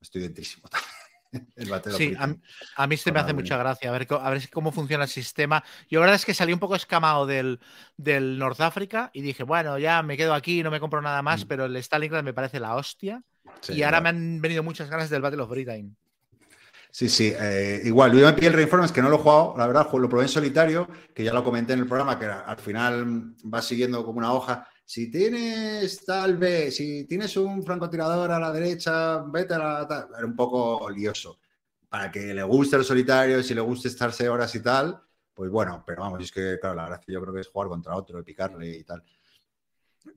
Estoy 0.00 0.22
dentrísimo 0.22 0.68
también. 0.68 0.87
sí, 1.96 2.14
a, 2.18 2.86
mí 2.86 2.96
se 2.96 3.12
me 3.12 3.20
hace 3.20 3.34
mucha 3.34 3.56
gracia 3.56 3.90
a 3.90 3.92
ver, 3.92 4.06
a 4.10 4.30
ver 4.30 4.48
cómo 4.50 4.72
funciona 4.72 5.04
el 5.04 5.10
sistema. 5.10 5.62
Yo 5.90 6.00
la 6.00 6.06
verdad 6.06 6.16
es 6.16 6.24
que 6.24 6.34
salí 6.34 6.52
un 6.52 6.58
poco 6.58 6.74
escamado 6.74 7.26
del, 7.26 7.60
del 7.96 8.38
North 8.38 8.60
Africa 8.60 9.10
y 9.12 9.22
dije, 9.22 9.42
bueno, 9.42 9.78
ya 9.78 10.02
me 10.02 10.16
quedo 10.16 10.34
aquí, 10.34 10.62
no 10.62 10.70
me 10.70 10.80
compro 10.80 11.02
nada 11.02 11.22
más, 11.22 11.44
mm. 11.44 11.48
pero 11.48 11.66
el 11.66 11.76
Stalingrad 11.76 12.22
me 12.22 12.34
parece 12.34 12.60
la 12.60 12.76
hostia. 12.76 13.22
y 13.68 13.82
ahora 13.82 14.00
me 14.00 14.08
han 14.08 14.40
venido 14.40 14.62
muchas 14.62 14.88
ganas 14.88 15.10
del 15.10 15.22
Battle 15.22 15.42
of 15.42 15.50
Britain. 15.50 15.96
Sí, 16.90 17.08
sí, 17.08 17.32
eh, 17.38 17.82
igual, 17.84 18.12
yo 18.12 18.26
me 18.26 18.32
pide 18.32 18.46
el 18.48 18.54
Reinformance 18.54 18.94
que 18.94 19.02
no 19.02 19.10
lo 19.10 19.16
he 19.16 19.18
jugado, 19.18 19.54
la 19.58 19.66
verdad, 19.66 19.86
lo 19.92 20.08
probé 20.08 20.24
en 20.24 20.28
solitario, 20.28 20.88
que 21.14 21.22
ya 21.22 21.34
lo 21.34 21.44
comenté 21.44 21.74
en 21.74 21.80
el 21.80 21.86
programa, 21.86 22.18
que 22.18 22.24
al 22.24 22.56
final 22.56 23.34
va 23.42 23.60
siguiendo 23.60 24.04
como 24.04 24.18
una 24.18 24.32
hoja. 24.32 24.66
Si 24.88 25.10
tienes 25.10 26.02
tal 26.06 26.38
vez, 26.38 26.76
si 26.76 27.04
tienes 27.04 27.36
un 27.36 27.62
francotirador 27.62 28.30
a 28.30 28.38
la 28.38 28.50
derecha, 28.50 29.18
vete 29.18 29.52
a 29.52 29.58
la. 29.58 30.08
Era 30.16 30.26
un 30.26 30.34
poco 30.34 30.88
lioso. 30.88 31.40
Para 31.90 32.10
que 32.10 32.32
le 32.32 32.42
guste 32.42 32.76
el 32.76 32.84
solitario, 32.84 33.42
si 33.42 33.52
le 33.52 33.60
guste 33.60 33.88
estarse 33.88 34.26
horas 34.30 34.54
y 34.54 34.62
tal, 34.62 34.98
pues 35.34 35.50
bueno, 35.50 35.84
pero 35.86 36.00
vamos, 36.00 36.22
es 36.22 36.32
que, 36.32 36.58
claro, 36.58 36.76
la 36.76 36.86
gracia 36.86 37.12
yo 37.12 37.20
creo 37.20 37.34
que 37.34 37.40
es 37.40 37.48
jugar 37.48 37.68
contra 37.68 37.94
otro, 37.94 38.24
picarle 38.24 38.78
y 38.78 38.84
tal. 38.84 39.04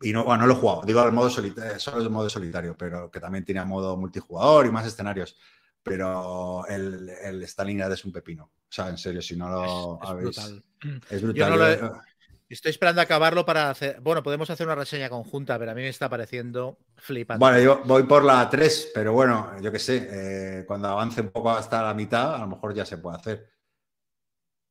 Y 0.01 0.13
no, 0.13 0.24
bueno, 0.24 0.43
no 0.43 0.47
lo 0.47 0.53
he 0.53 0.61
jugado, 0.61 0.84
digo 0.84 1.01
al 1.01 1.11
modo 1.11 1.30
solitario, 1.30 1.78
solo 1.78 2.01
el 2.01 2.09
modo 2.09 2.30
solitario, 2.30 2.74
pero 2.78 3.11
que 3.11 3.19
también 3.19 3.43
tiene 3.43 3.65
modo 3.65 3.97
multijugador 3.97 4.67
y 4.67 4.72
más 4.72 4.88
escenarios 4.88 5.36
pero 5.84 6.65
el, 6.67 7.09
el 7.09 7.43
Stalingrad 7.43 7.91
es 7.91 8.05
un 8.05 8.11
pepino. 8.11 8.43
O 8.43 8.74
sea, 8.74 8.89
en 8.89 8.97
serio, 8.97 9.22
si 9.22 9.36
no 9.36 9.49
lo 9.49 9.99
es, 9.99 10.09
habéis. 10.09 10.36
Brutal. 10.36 10.63
Es 11.09 11.22
brutal. 11.22 12.03
Estoy 12.52 12.72
esperando 12.72 12.99
a 12.99 13.06
acabarlo 13.06 13.45
para 13.45 13.70
hacer. 13.70 14.02
Bueno, 14.02 14.22
podemos 14.22 14.49
hacer 14.49 14.68
una 14.68 14.76
reseña 14.76 15.10
conjunta, 15.10 15.58
pero 15.58 15.72
a 15.72 15.74
mí 15.74 15.82
me 15.82 15.88
está 15.88 16.10
pareciendo 16.10 16.78
flipante. 16.97 17.39
Bueno, 17.39 17.60
yo 17.60 17.82
voy 17.86 18.04
por 18.04 18.26
la 18.26 18.49
3, 18.49 18.91
pero 18.93 19.14
bueno, 19.14 19.54
yo 19.62 19.72
qué 19.72 19.80
sé, 19.80 20.08
eh, 20.12 20.66
cuando 20.66 20.89
avance 20.89 21.22
un 21.22 21.30
poco 21.30 21.49
hasta 21.52 21.82
la 21.82 21.93
mitad, 21.93 22.36
a 22.36 22.39
lo 22.39 22.47
mejor 22.47 22.74
ya 22.74 22.86
se 22.86 22.97
puede 22.97 23.16
hacer. 23.16 23.49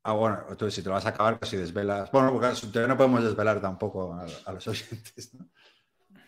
Ah, 0.03 0.12
bueno, 0.12 0.45
entonces 0.51 0.74
si 0.74 0.83
te 0.83 0.91
lo 0.91 0.95
vas 0.95 1.07
a 1.07 1.11
acabar, 1.11 1.39
casi 1.41 1.57
desvelas. 1.57 2.11
Bueno, 2.11 2.33
porque 2.33 2.49
todavía 2.49 2.87
no 2.87 2.97
podemos 2.99 3.24
desvelar 3.24 3.62
tampoco 3.62 4.14
a, 4.14 4.53
los 4.53 4.68
oyentes, 4.68 5.35
¿no? 5.35 5.49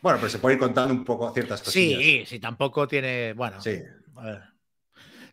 Bueno, 0.01 0.19
pero 0.19 0.31
se 0.31 0.39
puede 0.39 0.55
ir 0.55 0.61
contando 0.61 0.95
un 0.95 1.05
poco 1.05 1.31
ciertas 1.35 1.61
cosas. 1.61 1.75
Sí, 1.75 2.25
sí, 2.27 2.41
tampoco 2.41 2.89
tiene. 2.89 3.35
Bueno, 3.35 3.61
sí. 3.61 3.83
A 4.17 4.25
ver. 4.25 4.52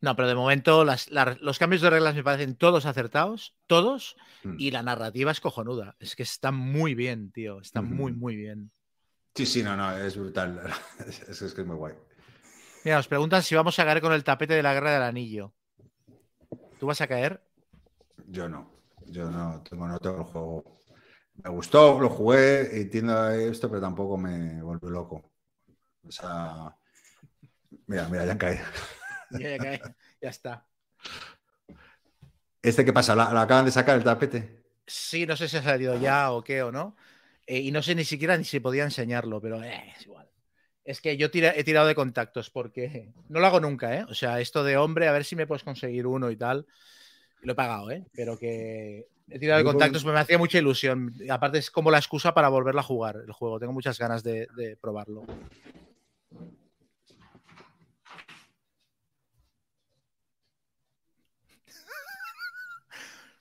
No, 0.02 0.16
pero 0.16 0.30
de 0.30 0.36
momento 0.36 0.86
los 0.86 1.60
cambios 1.60 1.82
de 1.82 1.90
reglas 1.90 2.16
me 2.16 2.24
parecen 2.24 2.56
todos 2.56 2.86
acertados, 2.86 3.56
todos, 3.68 4.16
mm. 4.44 4.56
y 4.58 4.72
la 4.72 4.82
narrativa 4.82 5.32
es 5.32 5.42
cojonuda. 5.42 5.96
Es 6.00 6.16
que 6.16 6.24
está 6.24 6.52
muy 6.52 6.96
bien, 6.96 7.32
tío. 7.32 7.60
Está 7.60 7.82
muy, 7.82 8.14
muy 8.14 8.36
bien. 8.36 8.72
Sí, 9.36 9.46
sí, 9.46 9.64
no, 9.64 9.76
no, 9.76 9.98
es 9.98 10.18
brutal. 10.18 10.62
es, 11.08 11.42
es 11.42 11.54
que 11.54 11.62
es 11.62 11.68
muy 11.68 11.76
guay. 11.76 11.94
Mira, 12.86 12.98
nos 12.98 13.08
preguntan 13.08 13.44
si 13.44 13.56
vamos 13.56 13.78
a 13.78 13.86
caer 13.86 14.00
con 14.00 14.14
el 14.14 14.24
tapete 14.24 14.54
de 14.54 14.64
la 14.64 14.74
guerra 14.74 14.94
del 14.94 15.04
anillo. 15.04 15.54
¿Tú 16.80 16.88
vas 16.88 17.02
a 17.02 17.08
caer? 17.08 17.44
Yo 18.28 18.48
no. 18.48 18.72
Yo 19.06 19.30
no 19.30 19.62
tengo, 19.70 19.88
no 19.88 20.00
tengo 20.00 20.18
el 20.18 20.24
juego. 20.24 20.80
Me 21.44 21.50
gustó, 21.50 22.00
lo 22.00 22.10
jugué, 22.10 22.82
entiendo 22.82 23.30
esto, 23.32 23.70
pero 23.70 23.82
tampoco 23.82 24.18
me 24.18 24.62
volvió 24.62 24.90
loco. 24.90 25.32
O 26.08 26.12
sea, 26.12 26.76
mira, 27.88 28.08
mira, 28.08 28.26
ya 28.26 28.32
han 28.32 28.38
caído. 28.38 28.64
ya, 30.22 30.30
está. 30.30 30.66
¿Este 32.62 32.84
qué 32.84 32.94
pasa? 32.94 33.16
¿La, 33.16 33.42
acaban 33.42 33.66
de 33.66 33.72
sacar 33.72 33.98
el 33.98 34.04
tapete? 34.04 34.64
Sí, 34.86 35.26
no 35.26 35.38
sé 35.38 35.48
si 35.48 35.58
ha 35.58 35.64
salido 35.64 36.00
ya 36.00 36.32
o 36.32 36.44
qué 36.44 36.64
o 36.64 36.72
no. 36.72 36.96
Eh, 37.46 37.60
y 37.60 37.72
no 37.72 37.82
sé 37.82 37.96
ni 37.96 38.04
siquiera 38.04 38.38
ni 38.38 38.44
si 38.44 38.60
podía 38.60 38.84
enseñarlo, 38.84 39.42
pero 39.42 39.64
eh, 39.64 39.94
es 39.96 40.06
igual. 40.06 40.30
Es 40.84 41.02
que 41.02 41.18
yo 41.18 41.28
he 41.32 41.64
tirado 41.64 41.88
de 41.88 41.96
contactos 41.96 42.50
porque 42.50 43.12
no 43.28 43.40
lo 43.40 43.46
hago 43.46 43.60
nunca, 43.60 43.96
¿eh? 43.96 44.06
O 44.10 44.16
sea, 44.16 44.40
esto 44.40 44.64
de 44.64 44.78
hombre, 44.78 45.08
a 45.08 45.12
ver 45.12 45.24
si 45.24 45.36
me 45.36 45.46
puedes 45.46 45.64
conseguir 45.64 46.08
uno 46.08 46.32
y 46.32 46.36
tal. 46.36 46.66
Lo 47.42 47.54
he 47.54 47.56
pagado, 47.56 47.92
¿eh? 47.92 48.06
Pero 48.14 48.38
que 48.38 49.08
he 49.30 49.40
tirado 49.40 49.60
de 49.60 49.66
contactos, 49.66 50.04
me 50.04 50.20
hacía 50.20 50.38
mucha 50.40 50.58
ilusión. 50.58 51.14
Aparte 51.30 51.60
es 51.60 51.70
como 51.70 51.92
la 51.92 52.00
excusa 52.00 52.34
para 52.34 52.50
volverlo 52.50 52.80
a 52.80 52.84
jugar 52.84 53.18
el 53.26 53.32
juego. 53.32 53.60
Tengo 53.60 53.74
muchas 53.74 54.00
ganas 54.00 54.24
de 54.24 54.78
probarlo. 54.82 55.26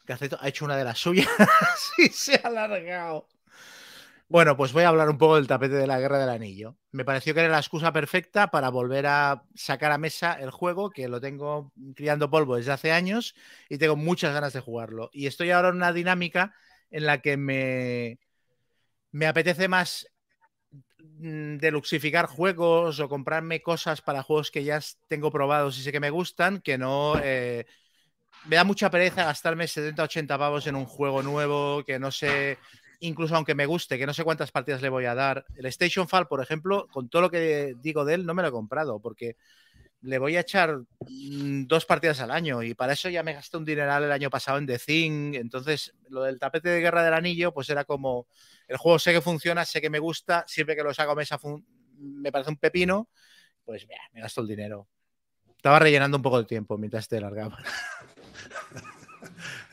Que 0.09 0.37
ha 0.41 0.49
hecho 0.49 0.65
una 0.65 0.77
de 0.77 0.85
las 0.85 0.99
suyas 0.99 1.29
y 1.99 2.09
se 2.09 2.37
ha 2.37 2.49
alargado. 2.49 3.29
Bueno, 4.27 4.57
pues 4.57 4.73
voy 4.73 4.85
a 4.85 4.89
hablar 4.89 5.09
un 5.09 5.19
poco 5.19 5.37
del 5.37 5.47
tapete 5.47 5.75
de 5.75 5.87
la 5.87 6.01
Guerra 6.01 6.19
del 6.19 6.29
Anillo. 6.29 6.77
Me 6.93 7.05
pareció 7.05 7.35
que 7.35 7.41
era 7.41 7.49
la 7.49 7.59
excusa 7.59 7.93
perfecta 7.93 8.51
para 8.51 8.71
volver 8.71 9.07
a 9.07 9.43
sacar 9.55 9.91
a 9.93 9.99
mesa 9.99 10.35
el 10.35 10.51
juego, 10.51 10.91
que 10.91 11.09
lo 11.09 11.21
tengo 11.21 11.73
criando 11.95 12.31
polvo 12.31 12.57
desde 12.57 12.73
hace 12.73 12.93
años 12.93 13.35
y 13.69 13.79
tengo 13.79 13.97
muchas 13.97 14.33
ganas 14.35 14.53
de 14.53 14.61
jugarlo. 14.61 15.11
Y 15.13 15.27
estoy 15.27 15.51
ahora 15.51 15.69
en 15.69 15.77
una 15.77 15.93
dinámica 15.93 16.55
en 16.91 17.07
la 17.07 17.21
que 17.21 17.37
me, 17.37 18.19
me 19.13 19.27
apetece 19.27 19.69
más 19.69 20.07
mm, 20.99 21.57
deluxificar 21.57 22.27
juegos 22.27 23.01
o 23.01 23.09
comprarme 23.09 23.63
cosas 23.63 24.03
para 24.03 24.23
juegos 24.23 24.51
que 24.51 24.65
ya 24.65 24.81
tengo 25.09 25.31
probados 25.31 25.79
y 25.79 25.83
sé 25.83 25.93
que 25.93 26.01
me 26.01 26.11
gustan, 26.11 26.61
que 26.61 26.79
no... 26.79 27.15
Eh, 27.23 27.67
me 28.47 28.57
da 28.57 28.65
mucha 28.65 28.91
pereza 28.91 29.25
gastarme 29.25 29.67
70, 29.67 30.03
80 30.03 30.39
pavos 30.39 30.67
en 30.67 30.77
un 30.77 30.87
juego 30.87 31.23
nuevo 31.23 31.85
que 31.85 31.99
no 31.99 32.11
sé, 32.11 32.59
incluso 33.01 33.37
aunque 33.37 33.55
me 33.55 33.67
guste, 33.67 33.99
que 33.99 34.07
no 34.07 34.15
sé 34.15 34.25
cuántas 34.25 34.51
partidas 34.51 34.83
le 34.83 34.89
voy 34.89 35.05
a 35.05 35.15
dar. 35.15 35.45
El 35.57 35.67
Station 35.67 36.09
Fall, 36.09 36.29
por 36.29 36.43
ejemplo, 36.43 36.87
con 36.89 37.09
todo 37.09 37.23
lo 37.23 37.31
que 37.31 37.75
digo 37.81 38.05
de 38.05 38.15
él, 38.15 38.27
no 38.27 38.35
me 38.35 38.43
lo 38.43 38.49
he 38.49 38.53
comprado 38.53 39.01
porque 39.01 39.37
le 40.03 40.19
voy 40.19 40.37
a 40.37 40.41
echar 40.41 40.79
mm, 41.01 41.67
dos 41.67 41.85
partidas 41.85 42.21
al 42.21 42.31
año 42.31 42.63
y 42.63 42.75
para 42.75 42.93
eso 42.93 43.09
ya 43.09 43.23
me 43.23 43.33
gasté 43.33 43.57
un 43.57 43.65
dineral 43.65 44.05
el 44.05 44.13
año 44.13 44.31
pasado 44.31 44.59
en 44.59 44.67
The 44.67 44.79
Thing. 44.79 45.35
Entonces, 45.35 45.95
lo 46.09 46.23
del 46.23 46.39
tapete 46.39 46.69
de 46.69 46.81
guerra 46.81 47.03
del 47.03 47.15
anillo, 47.15 47.53
pues 47.53 47.69
era 47.71 47.85
como 47.85 48.27
el 48.69 48.77
juego 48.77 48.99
sé 48.99 49.13
que 49.13 49.21
funciona, 49.21 49.65
sé 49.65 49.81
que 49.81 49.91
me 49.91 49.99
gusta, 49.99 50.45
siempre 50.47 50.77
que 50.77 50.83
lo 50.83 50.95
saco 50.95 51.15
mesa 51.15 51.39
me 51.99 52.31
parece 52.31 52.51
un 52.51 52.57
pepino, 52.57 53.09
pues 53.65 53.87
me 54.13 54.21
gasto 54.21 54.41
el 54.41 54.49
dinero. 54.49 54.89
Estaba 55.57 55.81
rellenando 55.81 56.17
un 56.17 56.23
poco 56.23 56.39
de 56.39 56.45
tiempo 56.45 56.79
mientras 56.79 57.09
te 57.09 57.21
largaba. 57.21 57.59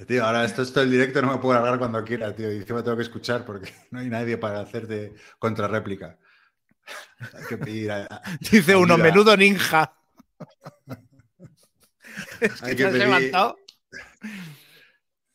Tío, 0.04 0.26
ahora 0.26 0.44
esto 0.44 0.62
es 0.62 0.74
todo 0.74 0.84
el 0.84 0.92
directo, 0.92 1.22
no 1.22 1.32
me 1.32 1.38
puedo 1.38 1.54
largar 1.54 1.80
cuando 1.80 2.04
quiera, 2.04 2.36
tío. 2.36 2.52
Y 2.52 2.58
encima 2.58 2.84
tengo 2.84 2.98
que 2.98 3.04
escuchar 3.04 3.46
porque 3.46 3.74
no 3.92 4.00
hay 4.00 4.10
nadie 4.10 4.38
para 4.38 4.60
hacerte 4.60 5.14
contrarréplica. 5.40 6.18
Hay 7.34 7.46
que 7.48 7.58
pedir 7.58 7.92
Dice 8.52 8.76
uno, 8.76 8.98
menudo 8.98 9.36
ninja. 9.38 9.96
hay 12.62 12.76
que 12.76 12.88
pedir, 12.88 13.32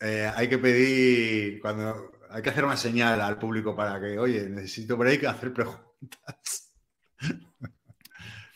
eh, 0.01 0.33
hay 0.35 0.49
que 0.49 0.59
pedir 0.59 1.61
cuando 1.61 2.13
hay 2.31 2.43
que 2.43 2.51
hacer 2.51 2.65
una 2.65 2.77
señal 2.77 3.21
al 3.21 3.39
público 3.39 3.75
para 3.75 4.01
que, 4.01 4.19
oye, 4.19 4.49
necesito 4.49 4.97
por 4.97 5.07
ahí 5.07 5.19
que 5.19 5.27
hacer 5.27 5.53
preguntas. 5.53 6.73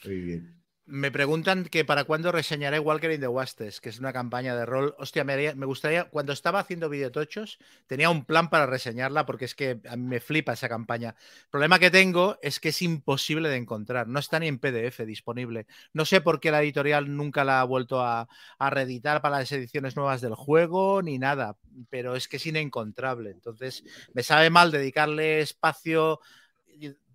Muy 0.04 0.20
bien. 0.20 0.53
Me 0.86 1.10
preguntan 1.10 1.64
que 1.64 1.82
para 1.82 2.04
cuándo 2.04 2.30
reseñaré 2.30 2.78
Walker 2.78 3.10
in 3.10 3.20
the 3.20 3.26
Wastes, 3.26 3.80
que 3.80 3.88
es 3.88 3.98
una 3.98 4.12
campaña 4.12 4.54
de 4.54 4.66
rol. 4.66 4.94
Hostia, 4.98 5.24
me, 5.24 5.54
gustaría, 5.64 6.10
cuando 6.10 6.34
estaba 6.34 6.58
haciendo 6.58 6.90
videotochos, 6.90 7.58
tenía 7.86 8.10
un 8.10 8.26
plan 8.26 8.50
para 8.50 8.66
reseñarla 8.66 9.24
porque 9.24 9.46
es 9.46 9.54
que 9.54 9.80
a 9.88 9.96
mí 9.96 10.02
me 10.02 10.20
flipa 10.20 10.52
esa 10.52 10.68
campaña. 10.68 11.16
El 11.44 11.48
problema 11.50 11.78
que 11.78 11.90
tengo 11.90 12.38
es 12.42 12.60
que 12.60 12.68
es 12.68 12.82
imposible 12.82 13.48
de 13.48 13.56
encontrar, 13.56 14.08
no 14.08 14.18
está 14.18 14.38
ni 14.38 14.46
en 14.46 14.58
PDF 14.58 15.06
disponible. 15.06 15.66
No 15.94 16.04
sé 16.04 16.20
por 16.20 16.38
qué 16.38 16.50
la 16.50 16.62
editorial 16.62 17.16
nunca 17.16 17.44
la 17.44 17.62
ha 17.62 17.64
vuelto 17.64 18.02
a, 18.02 18.28
a 18.58 18.70
reeditar 18.70 19.22
para 19.22 19.38
las 19.38 19.52
ediciones 19.52 19.96
nuevas 19.96 20.20
del 20.20 20.34
juego 20.34 21.00
ni 21.00 21.18
nada, 21.18 21.56
pero 21.88 22.14
es 22.14 22.28
que 22.28 22.36
es 22.36 22.44
inencontrable. 22.44 23.30
Entonces, 23.30 23.84
me 24.12 24.22
sabe 24.22 24.50
mal 24.50 24.70
dedicarle 24.70 25.40
espacio 25.40 26.20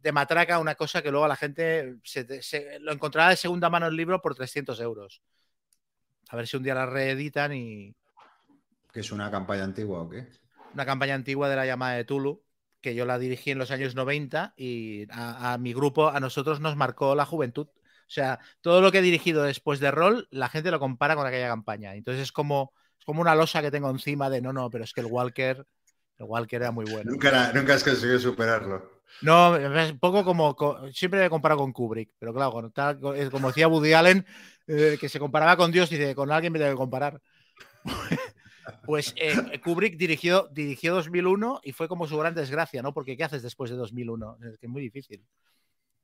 de 0.01 0.11
matraca 0.11 0.59
una 0.59 0.76
cosa 0.76 1.01
que 1.01 1.11
luego 1.11 1.27
la 1.27 1.35
gente 1.35 1.97
se, 2.03 2.80
lo 2.80 2.91
encontrará 2.91 3.30
de 3.30 3.35
segunda 3.35 3.69
mano 3.69 3.88
el 3.88 3.95
libro 3.95 4.21
por 4.21 4.35
300 4.35 4.80
euros. 4.80 5.21
A 6.30 6.35
ver 6.35 6.47
si 6.47 6.57
un 6.57 6.63
día 6.63 6.76
la 6.76 6.85
reeditan 6.85 7.53
y... 7.53 7.95
¿Que 8.91 9.01
es 9.01 9.11
una 9.11 9.30
campaña 9.30 9.63
antigua 9.63 10.01
o 10.01 10.09
qué? 10.09 10.27
Una 10.73 10.85
campaña 10.85 11.15
antigua 11.15 11.49
de 11.49 11.55
la 11.55 11.65
llamada 11.65 11.95
de 11.95 12.05
Tulu, 12.05 12.43
que 12.81 12.95
yo 12.95 13.05
la 13.05 13.19
dirigí 13.19 13.51
en 13.51 13.57
los 13.57 13.71
años 13.71 13.95
90 13.95 14.53
y 14.55 15.07
a, 15.11 15.57
mi 15.59 15.73
grupo, 15.73 16.09
a 16.09 16.19
nosotros 16.19 16.59
nos 16.59 16.76
marcó 16.76 17.15
la 17.15 17.26
juventud. 17.26 17.67
O 17.67 18.11
sea, 18.11 18.39
todo 18.61 18.81
lo 18.81 18.91
que 18.91 18.99
he 18.99 19.03
dirigido 19.03 19.43
después 19.43 19.80
de 19.80 19.91
rol, 19.91 20.27
la 20.31 20.49
gente 20.49 20.71
lo 20.71 20.80
compara 20.80 21.15
con 21.15 21.27
aquella 21.27 21.47
campaña. 21.47 21.95
Entonces 21.95 22.23
es 22.23 22.31
como, 22.31 22.73
es 22.97 23.05
como 23.05 23.21
una 23.21 23.35
losa 23.35 23.61
que 23.61 23.71
tengo 23.71 23.89
encima 23.89 24.30
de 24.30 24.41
no, 24.41 24.53
no, 24.53 24.69
pero 24.69 24.84
es 24.84 24.93
que 24.93 25.01
el 25.01 25.07
Walker, 25.07 25.65
el 26.17 26.26
Walker 26.26 26.61
era 26.61 26.71
muy 26.71 26.85
bueno. 26.85 27.11
Nunca, 27.11 27.51
nunca 27.53 27.76
has 27.76 27.84
conseguido 27.84 28.19
superarlo. 28.19 28.98
No, 29.22 29.56
es 29.56 29.91
un 29.91 29.99
poco 29.99 30.23
como, 30.23 30.56
siempre 30.94 31.19
me 31.19 31.30
comparo 31.30 31.57
con 31.57 31.73
Kubrick, 31.73 32.11
pero 32.18 32.34
claro, 32.34 32.72
como 33.31 33.48
decía 33.48 33.68
Woody 33.68 33.94
Allen, 33.94 34.26
eh, 34.68 34.98
que 34.99 35.10
se 35.10 35.19
comparaba 35.19 35.57
con 35.57 35.72
Dios, 35.72 35.90
dice, 35.90 36.15
con 36.15 36.31
alguien 36.31 36.53
me 36.53 36.60
debe 36.60 36.76
comparar. 36.76 37.22
pues 38.86 39.14
eh, 39.18 39.60
Kubrick 39.64 39.98
dirigió, 39.98 40.48
dirigió 40.52 40.95
2001 40.95 41.61
y 41.64 41.73
fue 41.73 41.88
como 41.88 42.07
su 42.07 42.18
gran 42.18 42.34
desgracia, 42.34 42.81
¿no? 42.81 42.94
Porque 42.94 43.18
¿qué 43.18 43.23
haces 43.23 43.41
después 43.41 43.69
de 43.72 43.77
2001? 43.77 44.38
Es 44.44 44.57
que 44.57 44.68
es 44.68 44.72
muy 44.72 44.81
difícil. 44.81 45.26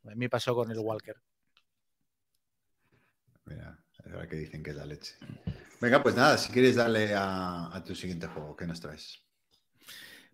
A 0.05 0.15
mí 0.15 0.27
pasó 0.27 0.53
con 0.53 0.69
el 0.71 0.79
Walker. 0.79 1.15
Mira, 3.45 3.79
ahora 4.11 4.27
que 4.27 4.35
dicen 4.35 4.63
que 4.63 4.71
es 4.71 4.75
la 4.75 4.85
leche. 4.85 5.15
Venga, 5.79 6.01
pues 6.01 6.15
nada, 6.15 6.37
si 6.37 6.51
quieres 6.51 6.75
darle 6.75 7.13
a 7.15 7.81
tu 7.85 7.95
siguiente 7.95 8.27
juego, 8.27 8.55
¿qué 8.55 8.65
nos 8.65 8.81
traes? 8.81 9.24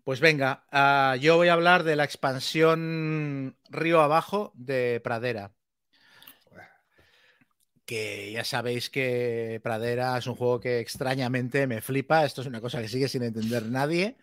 Pues 0.04 0.18
venga, 0.18 0.64
ah, 0.72 1.16
yo 1.20 1.36
voy 1.36 1.46
a 1.48 1.52
hablar 1.52 1.84
de 1.84 1.94
la 1.94 2.02
expansión 2.04 3.56
Río 3.70 4.00
Abajo 4.00 4.50
de 4.56 5.00
Pradera. 5.02 5.52
Que 7.84 8.32
ya 8.32 8.44
sabéis 8.44 8.90
que 8.90 9.60
Pradera 9.62 10.18
es 10.18 10.26
un 10.26 10.34
juego 10.34 10.60
que 10.60 10.80
extrañamente 10.80 11.66
me 11.66 11.80
flipa. 11.80 12.24
Esto 12.24 12.40
es 12.40 12.46
una 12.48 12.60
cosa 12.60 12.80
que 12.80 12.88
sigue 12.88 13.08
sin 13.08 13.22
entender 13.22 13.64
nadie. 13.66 14.16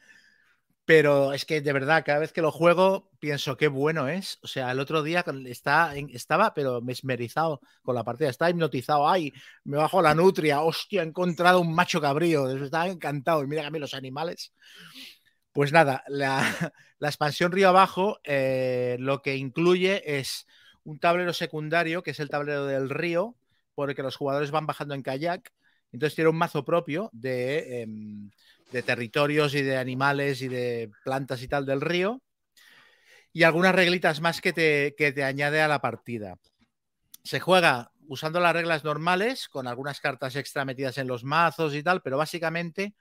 Pero 0.85 1.33
es 1.33 1.45
que 1.45 1.61
de 1.61 1.71
verdad, 1.71 2.03
cada 2.05 2.19
vez 2.19 2.33
que 2.33 2.41
lo 2.41 2.51
juego, 2.51 3.11
pienso 3.19 3.55
qué 3.57 3.67
bueno 3.67 4.07
es. 4.09 4.39
O 4.41 4.47
sea, 4.47 4.71
el 4.71 4.79
otro 4.79 5.03
día 5.03 5.23
está, 5.45 5.93
estaba, 5.95 6.53
pero 6.53 6.81
mesmerizado 6.81 7.61
con 7.83 7.95
la 7.95 8.03
partida, 8.03 8.29
estaba 8.29 8.49
hipnotizado. 8.49 9.07
Ay, 9.07 9.31
me 9.65 9.77
bajo 9.77 10.01
la 10.01 10.15
nutria, 10.15 10.61
hostia, 10.61 11.03
he 11.03 11.05
encontrado 11.05 11.61
un 11.61 11.73
macho 11.73 12.01
cabrío. 12.01 12.49
Estaba 12.49 12.87
encantado. 12.87 13.43
Y 13.43 13.47
mira 13.47 13.67
a 13.67 13.69
mí 13.69 13.79
los 13.79 13.93
animales. 13.93 14.53
Pues 15.53 15.71
nada, 15.71 16.03
la, 16.07 16.71
expansión 17.01 17.51
Río 17.51 17.69
Abajo 17.69 18.19
eh, 18.23 18.97
lo 18.99 19.21
que 19.21 19.35
incluye 19.35 20.19
es 20.19 20.45
un 20.83 20.99
tablero 20.99 21.33
secundario, 21.33 22.03
que 22.03 22.11
es 22.11 22.19
el 22.19 22.29
tablero 22.29 22.65
del 22.65 22.89
río, 22.89 23.35
por 23.75 23.89
el 23.89 23.95
que 23.95 24.03
los 24.03 24.15
jugadores 24.15 24.51
van 24.51 24.65
bajando 24.65 24.93
en 24.93 25.03
kayak. 25.03 25.51
Entonces 25.91 26.15
tiene 26.15 26.29
un 26.29 26.37
mazo 26.37 26.63
propio 26.63 27.09
de, 27.13 27.81
em, 27.81 28.29
territorios 28.85 29.55
y 29.55 29.63
de 29.63 29.77
animales 29.77 30.41
y 30.41 30.47
de 30.47 30.91
plantas 31.03 31.41
y 31.41 31.47
tal 31.47 31.65
del 31.65 31.81
río. 31.81 32.21
Y 33.33 33.43
algunas 33.43 33.75
reglitas 33.75 34.21
más 34.21 34.41
que 34.41 34.53
te, 34.53 34.95
que 34.97 35.11
te 35.11 35.23
añade 35.23 35.61
a 35.61 35.67
la 35.67 35.81
partida. 35.81 36.35
Se 37.23 37.39
juega 37.39 37.91
usando 38.07 38.39
las 38.39 38.53
reglas 38.53 38.83
normales, 38.83 39.47
con 39.47 39.67
algunas 39.67 39.99
cartas 39.99 40.35
extra 40.35 40.65
metidas 40.65 40.97
en 40.97 41.07
los 41.07 41.23
mazos 41.23 41.75
y 41.75 41.83
tal, 41.83 42.01
pero 42.01 42.17
básicamente 42.17 42.95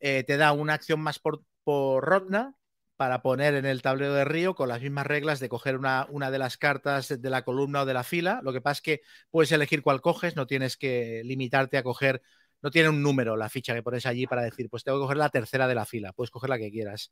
eh, 0.00 0.24
te 0.24 0.36
da 0.36 0.52
una 0.52 0.74
acción 0.74 1.00
más 1.00 1.18
por, 1.18 1.42
por 1.64 2.04
Rodna 2.04 2.54
para 2.96 3.22
poner 3.22 3.54
en 3.54 3.66
el 3.66 3.82
tablero 3.82 4.14
de 4.14 4.24
río 4.24 4.54
con 4.54 4.68
las 4.68 4.80
mismas 4.80 5.06
reglas 5.06 5.40
de 5.40 5.48
coger 5.48 5.76
una, 5.76 6.06
una, 6.10 6.30
de 6.30 6.38
las 6.38 6.56
cartas 6.56 7.08
de 7.20 7.30
la 7.30 7.42
columna 7.42 7.82
o 7.82 7.86
de 7.86 7.94
la 7.94 8.04
fila. 8.04 8.40
Lo 8.42 8.52
que 8.52 8.60
pasa 8.60 8.78
es 8.78 8.82
que 8.82 9.00
puedes 9.30 9.50
elegir 9.52 9.82
cuál 9.82 10.00
coges, 10.00 10.36
no 10.36 10.46
tienes 10.46 10.76
que 10.76 11.22
limitarte 11.24 11.76
a 11.76 11.82
coger, 11.82 12.22
no 12.62 12.70
tiene 12.70 12.88
un 12.88 13.02
número 13.02 13.36
la 13.36 13.48
ficha 13.48 13.74
que 13.74 13.82
pones 13.82 14.06
allí 14.06 14.26
para 14.26 14.42
decir, 14.42 14.68
pues 14.70 14.84
tengo 14.84 14.98
que 14.98 15.02
coger 15.02 15.16
la 15.16 15.28
tercera 15.28 15.66
de 15.66 15.74
la 15.74 15.86
fila, 15.86 16.12
puedes 16.12 16.30
coger 16.30 16.50
la 16.50 16.58
que 16.58 16.70
quieras. 16.70 17.10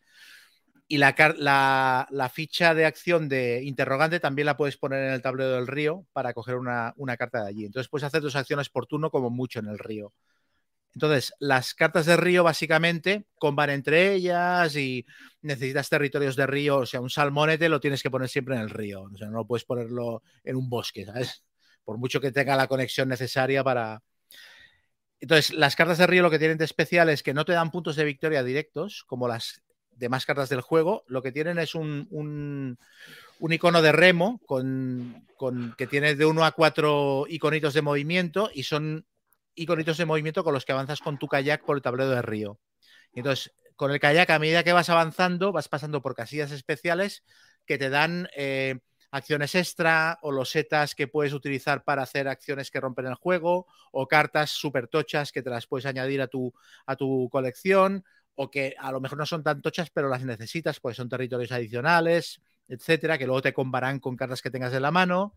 Y 0.88 0.98
la, 0.98 1.14
la, 2.10 2.28
ficha 2.28 2.74
de 2.74 2.84
acción 2.84 3.28
de 3.28 3.62
interrogante 3.64 4.20
también 4.20 4.46
la 4.46 4.56
puedes 4.56 4.76
poner 4.76 5.06
en 5.06 5.14
el 5.14 5.22
tablero 5.22 5.52
del 5.52 5.66
río 5.66 6.06
para 6.12 6.34
coger 6.34 6.56
una, 6.56 6.92
una 6.96 7.16
carta 7.16 7.42
de 7.42 7.48
allí. 7.48 7.64
Entonces 7.64 7.88
puedes 7.88 8.04
hacer 8.04 8.20
tus 8.20 8.36
acciones 8.36 8.68
por 8.68 8.86
turno 8.86 9.10
como 9.10 9.30
mucho 9.30 9.58
en 9.58 9.68
el 9.68 9.78
río. 9.78 10.12
Entonces, 10.94 11.32
las 11.38 11.74
cartas 11.74 12.06
de 12.06 12.16
río 12.16 12.44
básicamente 12.44 13.24
comban 13.38 13.70
entre 13.70 14.12
ellas 14.14 14.76
y 14.76 15.06
necesitas 15.40 15.88
territorios 15.88 16.36
de 16.36 16.46
río, 16.46 16.78
o 16.78 16.86
sea, 16.86 17.00
un 17.00 17.08
salmonete 17.08 17.68
lo 17.68 17.80
tienes 17.80 18.02
que 18.02 18.10
poner 18.10 18.28
siempre 18.28 18.56
en 18.56 18.62
el 18.62 18.70
río, 18.70 19.02
o 19.02 19.16
sea, 19.16 19.28
no 19.28 19.38
lo 19.38 19.46
puedes 19.46 19.64
ponerlo 19.64 20.22
en 20.44 20.56
un 20.56 20.68
bosque, 20.68 21.06
¿sabes? 21.06 21.44
Por 21.84 21.98
mucho 21.98 22.20
que 22.20 22.30
tenga 22.30 22.56
la 22.56 22.68
conexión 22.68 23.08
necesaria 23.08 23.64
para... 23.64 24.02
Entonces, 25.18 25.54
las 25.54 25.76
cartas 25.76 25.98
de 25.98 26.06
río 26.06 26.22
lo 26.22 26.30
que 26.30 26.38
tienen 26.38 26.58
de 26.58 26.64
especial 26.64 27.08
es 27.08 27.22
que 27.22 27.32
no 27.32 27.44
te 27.44 27.52
dan 27.52 27.70
puntos 27.70 27.96
de 27.96 28.04
victoria 28.04 28.42
directos, 28.42 29.04
como 29.06 29.28
las 29.28 29.62
demás 29.96 30.26
cartas 30.26 30.48
del 30.48 30.60
juego, 30.60 31.04
lo 31.06 31.22
que 31.22 31.32
tienen 31.32 31.58
es 31.58 31.74
un, 31.74 32.08
un, 32.10 32.78
icono 33.52 33.82
de 33.82 33.92
remo 33.92 34.40
con, 34.46 35.26
con, 35.36 35.74
que 35.78 35.86
tiene 35.86 36.16
de 36.16 36.26
1 36.26 36.44
a 36.44 36.52
4 36.52 37.26
iconitos 37.28 37.72
de 37.74 37.82
movimiento 37.82 38.50
y 38.52 38.64
son 38.64 39.06
iconitos 39.54 39.96
de 39.98 40.06
movimiento 40.06 40.44
con 40.44 40.54
los 40.54 40.64
que 40.64 40.72
avanzas 40.72 41.00
con 41.00 41.18
tu 41.18 41.28
kayak 41.28 41.64
por 41.64 41.76
el 41.76 41.82
tablero 41.82 42.10
de 42.10 42.22
río. 42.22 42.58
entonces, 43.14 43.52
con 43.76 43.90
el 43.90 44.00
kayak, 44.00 44.30
a 44.30 44.38
medida 44.38 44.62
que 44.62 44.72
vas 44.72 44.90
avanzando, 44.90 45.52
vas 45.52 45.68
pasando 45.68 46.02
por 46.02 46.14
casillas 46.14 46.52
especiales 46.52 47.24
que 47.66 47.78
te 47.78 47.90
dan 47.90 48.28
eh, 48.36 48.80
acciones 49.10 49.54
extra 49.54 50.18
o 50.22 50.32
losetas 50.32 50.94
que 50.94 51.06
puedes 51.06 51.32
utilizar 51.32 51.84
para 51.84 52.02
hacer 52.02 52.28
acciones 52.28 52.70
que 52.70 52.80
rompen 52.80 53.06
el 53.06 53.14
juego 53.14 53.66
o 53.92 54.08
cartas 54.08 54.50
súper 54.50 54.88
tochas 54.88 55.32
que 55.32 55.42
te 55.42 55.50
las 55.50 55.66
puedes 55.66 55.86
añadir 55.86 56.22
a 56.22 56.28
tu, 56.28 56.52
a 56.86 56.96
tu 56.96 57.28
colección 57.30 58.04
o 58.34 58.50
que 58.50 58.74
a 58.78 58.90
lo 58.90 59.00
mejor 59.00 59.18
no 59.18 59.26
son 59.26 59.42
tan 59.42 59.60
tochas 59.60 59.90
pero 59.90 60.08
las 60.08 60.24
necesitas 60.24 60.80
porque 60.80 60.96
son 60.96 61.08
territorios 61.08 61.52
adicionales, 61.52 62.40
etcétera, 62.68 63.18
que 63.18 63.26
luego 63.26 63.42
te 63.42 63.52
combarán 63.52 64.00
con 64.00 64.16
cartas 64.16 64.40
que 64.40 64.50
tengas 64.50 64.72
en 64.72 64.82
la 64.82 64.90
mano. 64.90 65.36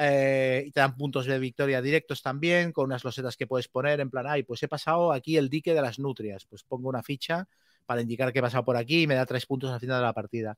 Eh, 0.00 0.62
y 0.66 0.70
te 0.70 0.78
dan 0.78 0.96
puntos 0.96 1.26
de 1.26 1.40
victoria 1.40 1.82
directos 1.82 2.22
también, 2.22 2.70
con 2.70 2.84
unas 2.84 3.02
losetas 3.02 3.36
que 3.36 3.48
puedes 3.48 3.66
poner 3.66 3.98
en 3.98 4.10
plan, 4.10 4.26
ay, 4.28 4.44
pues 4.44 4.62
he 4.62 4.68
pasado 4.68 5.12
aquí 5.12 5.36
el 5.36 5.48
dique 5.48 5.74
de 5.74 5.82
las 5.82 5.98
nutrias, 5.98 6.46
pues 6.46 6.62
pongo 6.62 6.88
una 6.88 7.02
ficha 7.02 7.48
para 7.84 8.00
indicar 8.02 8.32
que 8.32 8.38
he 8.38 8.42
pasado 8.42 8.64
por 8.64 8.76
aquí 8.76 9.02
y 9.02 9.06
me 9.08 9.16
da 9.16 9.26
tres 9.26 9.46
puntos 9.46 9.72
al 9.72 9.80
final 9.80 9.96
de 9.98 10.04
la 10.04 10.12
partida. 10.12 10.56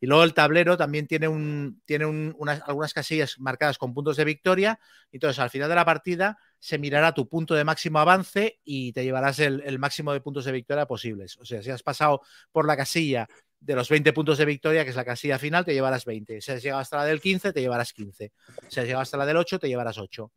Y 0.00 0.06
luego 0.06 0.24
el 0.24 0.34
tablero 0.34 0.76
también 0.76 1.06
tiene, 1.06 1.28
un, 1.28 1.80
tiene 1.84 2.06
unas, 2.06 2.62
algunas 2.66 2.92
casillas 2.92 3.36
marcadas 3.38 3.78
con 3.78 3.94
puntos 3.94 4.16
de 4.16 4.24
victoria, 4.24 4.80
entonces 5.12 5.38
al 5.38 5.50
final 5.50 5.68
de 5.68 5.74
la 5.76 5.84
partida 5.84 6.38
se 6.58 6.78
mirará 6.78 7.14
tu 7.14 7.28
punto 7.28 7.54
de 7.54 7.64
máximo 7.64 8.00
avance 8.00 8.58
y 8.64 8.92
te 8.92 9.04
llevarás 9.04 9.38
el, 9.38 9.62
el 9.64 9.78
máximo 9.78 10.12
de 10.12 10.20
puntos 10.20 10.46
de 10.46 10.52
victoria 10.52 10.86
posibles. 10.86 11.36
O 11.36 11.44
sea, 11.44 11.62
si 11.62 11.70
has 11.70 11.82
pasado 11.84 12.22
por 12.50 12.66
la 12.66 12.76
casilla 12.76 13.28
de 13.60 13.74
los 13.74 13.88
20 13.88 14.12
puntos 14.12 14.38
de 14.38 14.46
victoria, 14.46 14.84
que 14.84 14.90
es 14.90 14.96
la 14.96 15.04
casilla 15.04 15.38
final, 15.38 15.64
te 15.64 15.74
llevarás 15.74 16.04
20. 16.04 16.40
Si 16.40 16.50
has 16.50 16.62
llegado 16.62 16.80
hasta 16.80 16.96
la 16.96 17.04
del 17.04 17.20
15, 17.20 17.52
te 17.52 17.60
llevarás 17.60 17.92
15. 17.92 18.32
Si 18.68 18.80
has 18.80 18.86
llegado 18.86 19.02
hasta 19.02 19.18
la 19.18 19.26
del 19.26 19.36
8, 19.36 19.58
te 19.58 19.68
llevarás 19.68 19.98
8. 19.98 20.32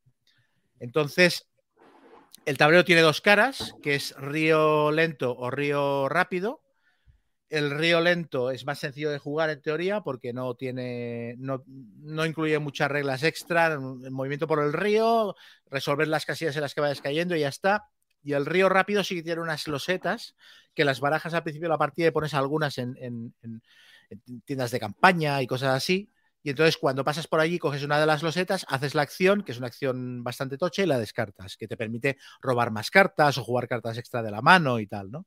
Entonces, 0.79 1.47
el 2.45 2.57
tablero 2.57 2.83
tiene 2.83 3.01
dos 3.01 3.21
caras, 3.21 3.73
que 3.81 3.95
es 3.95 4.13
río 4.17 4.91
lento 4.91 5.35
o 5.37 5.49
río 5.49 6.09
rápido. 6.09 6.61
El 7.49 7.71
río 7.71 8.01
lento 8.01 8.51
es 8.51 8.65
más 8.65 8.79
sencillo 8.79 9.11
de 9.11 9.19
jugar 9.19 9.49
en 9.49 9.61
teoría 9.61 10.01
porque 10.01 10.33
no 10.33 10.55
tiene, 10.55 11.35
no, 11.37 11.63
no 11.67 12.25
incluye 12.25 12.57
muchas 12.59 12.89
reglas 12.91 13.23
extra, 13.23 13.67
el 13.67 14.11
movimiento 14.11 14.47
por 14.47 14.61
el 14.61 14.73
río, 14.73 15.35
resolver 15.69 16.07
las 16.07 16.25
casillas 16.25 16.55
en 16.55 16.63
las 16.63 16.73
que 16.73 16.81
vayas 16.81 16.99
cayendo 16.99 17.35
y 17.35 17.41
ya 17.41 17.49
está. 17.49 17.85
Y 18.23 18.33
el 18.33 18.45
río 18.45 18.69
rápido 18.69 19.03
sí 19.03 19.15
que 19.15 19.23
tiene 19.23 19.41
unas 19.41 19.67
losetas 19.67 20.35
que 20.73 20.85
las 20.85 20.99
barajas 20.99 21.33
al 21.33 21.43
principio 21.43 21.67
de 21.67 21.73
la 21.73 21.77
partida 21.77 22.07
y 22.07 22.11
pones 22.11 22.33
algunas 22.33 22.77
en, 22.77 22.95
en- 22.99 23.33
en- 23.41 23.61
en 24.09 24.41
tiendas 24.41 24.71
de 24.71 24.79
campaña 24.79 25.41
y 25.41 25.47
cosas 25.47 25.75
así. 25.75 26.09
Y 26.41 26.49
entonces 26.49 26.77
cuando 26.77 27.03
pasas 27.05 27.27
por 27.27 27.39
allí, 27.39 27.57
coges 27.59 27.83
una 27.83 27.99
de 27.99 28.05
las 28.05 28.21
losetas, 28.23 28.65
haces 28.69 28.95
la 28.95 29.01
acción, 29.03 29.43
que 29.43 29.53
es 29.53 29.57
una 29.57 29.67
acción 29.67 30.23
bastante 30.23 30.57
tocha, 30.57 30.83
y 30.83 30.87
la 30.87 30.99
descartas, 30.99 31.55
que 31.57 31.67
te 31.67 31.77
permite 31.77 32.17
robar 32.41 32.71
más 32.71 32.91
cartas 32.91 33.37
o 33.37 33.43
jugar 33.43 33.67
cartas 33.67 33.97
extra 33.97 34.21
de 34.21 34.31
la 34.31 34.41
mano 34.41 34.79
y 34.79 34.87
tal, 34.87 35.09
¿no? 35.11 35.25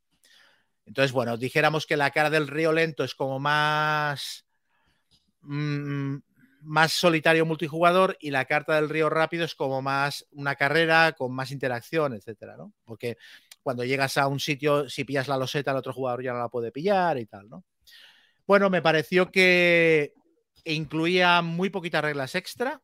Entonces, 0.87 1.13
bueno, 1.13 1.37
dijéramos 1.37 1.87
que 1.87 1.97
la 1.97 2.11
cara 2.11 2.31
del 2.31 2.49
río 2.49 2.73
lento 2.73 3.05
es 3.05 3.15
como 3.15 3.39
más. 3.41 4.47
mm, 5.43 6.17
más 6.63 6.93
solitario 6.93 7.47
multijugador 7.47 8.17
y 8.21 8.31
la 8.31 8.45
carta 8.45 8.77
del 8.77 8.89
río 8.89 9.09
rápido 9.09 9.45
es 9.45 9.55
como 9.55 9.83
más 9.83 10.27
una 10.33 10.57
carrera 10.57 11.13
con 11.13 11.33
más 11.33 11.51
interacción, 11.51 12.15
etcétera, 12.15 12.57
¿no? 12.57 12.73
Porque 12.85 13.17
cuando 13.63 13.85
llegas 13.85 14.17
a 14.17 14.27
un 14.29 14.41
sitio, 14.41 14.89
si 14.89 15.05
pillas 15.05 15.29
la 15.29 15.37
loseta, 15.37 15.71
el 15.73 15.77
otro 15.77 15.93
jugador 15.93 16.23
ya 16.23 16.33
no 16.33 16.39
la 16.39 16.49
puede 16.49 16.73
pillar 16.73 17.19
y 17.19 17.27
tal, 17.27 17.49
¿no? 17.49 17.65
Bueno, 18.47 18.71
me 18.71 18.83
pareció 18.83 19.31
que 19.31 20.15
incluía 20.65 21.43
muy 21.43 21.71
poquitas 21.71 22.03
reglas 22.03 22.35
extra, 22.35 22.81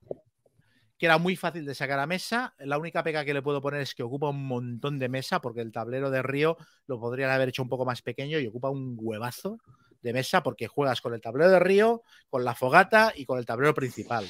que 0.99 1.07
era 1.07 1.19
muy 1.19 1.37
fácil 1.37 1.65
de 1.65 1.75
sacar 1.75 1.99
a 1.99 2.07
mesa. 2.07 2.55
La 2.59 2.79
única 2.79 3.03
pega 3.03 3.25
que 3.25 3.35
le 3.35 3.43
puedo 3.43 3.61
poner 3.61 3.81
es 3.81 3.95
que 3.95 4.03
ocupa 4.03 4.31
un 4.31 4.47
montón 4.47 4.99
de 4.99 5.09
mesa, 5.09 5.41
porque 5.41 5.61
el 5.61 5.73
tablero 5.73 6.11
de 6.11 6.23
Río 6.23 6.57
lo 6.87 7.01
podrían 7.01 7.31
haber 7.31 7.49
hecho 7.49 7.63
un 7.63 7.69
poco 7.69 7.85
más 7.85 8.03
pequeño 8.03 8.39
y 8.39 8.47
ocupa 8.47 8.71
un 8.71 8.97
huevazo 8.99 9.59
de 10.03 10.13
mesa 10.13 10.43
porque 10.43 10.69
juegas 10.69 11.01
con 11.01 11.15
el 11.15 11.21
tablero 11.21 11.51
de 11.51 11.59
Río, 11.59 12.03
con 12.29 12.45
la 12.45 12.55
fogata 12.55 13.13
y 13.15 13.25
con 13.25 13.39
el 13.39 13.47
tablero 13.47 13.75
principal. 13.75 14.27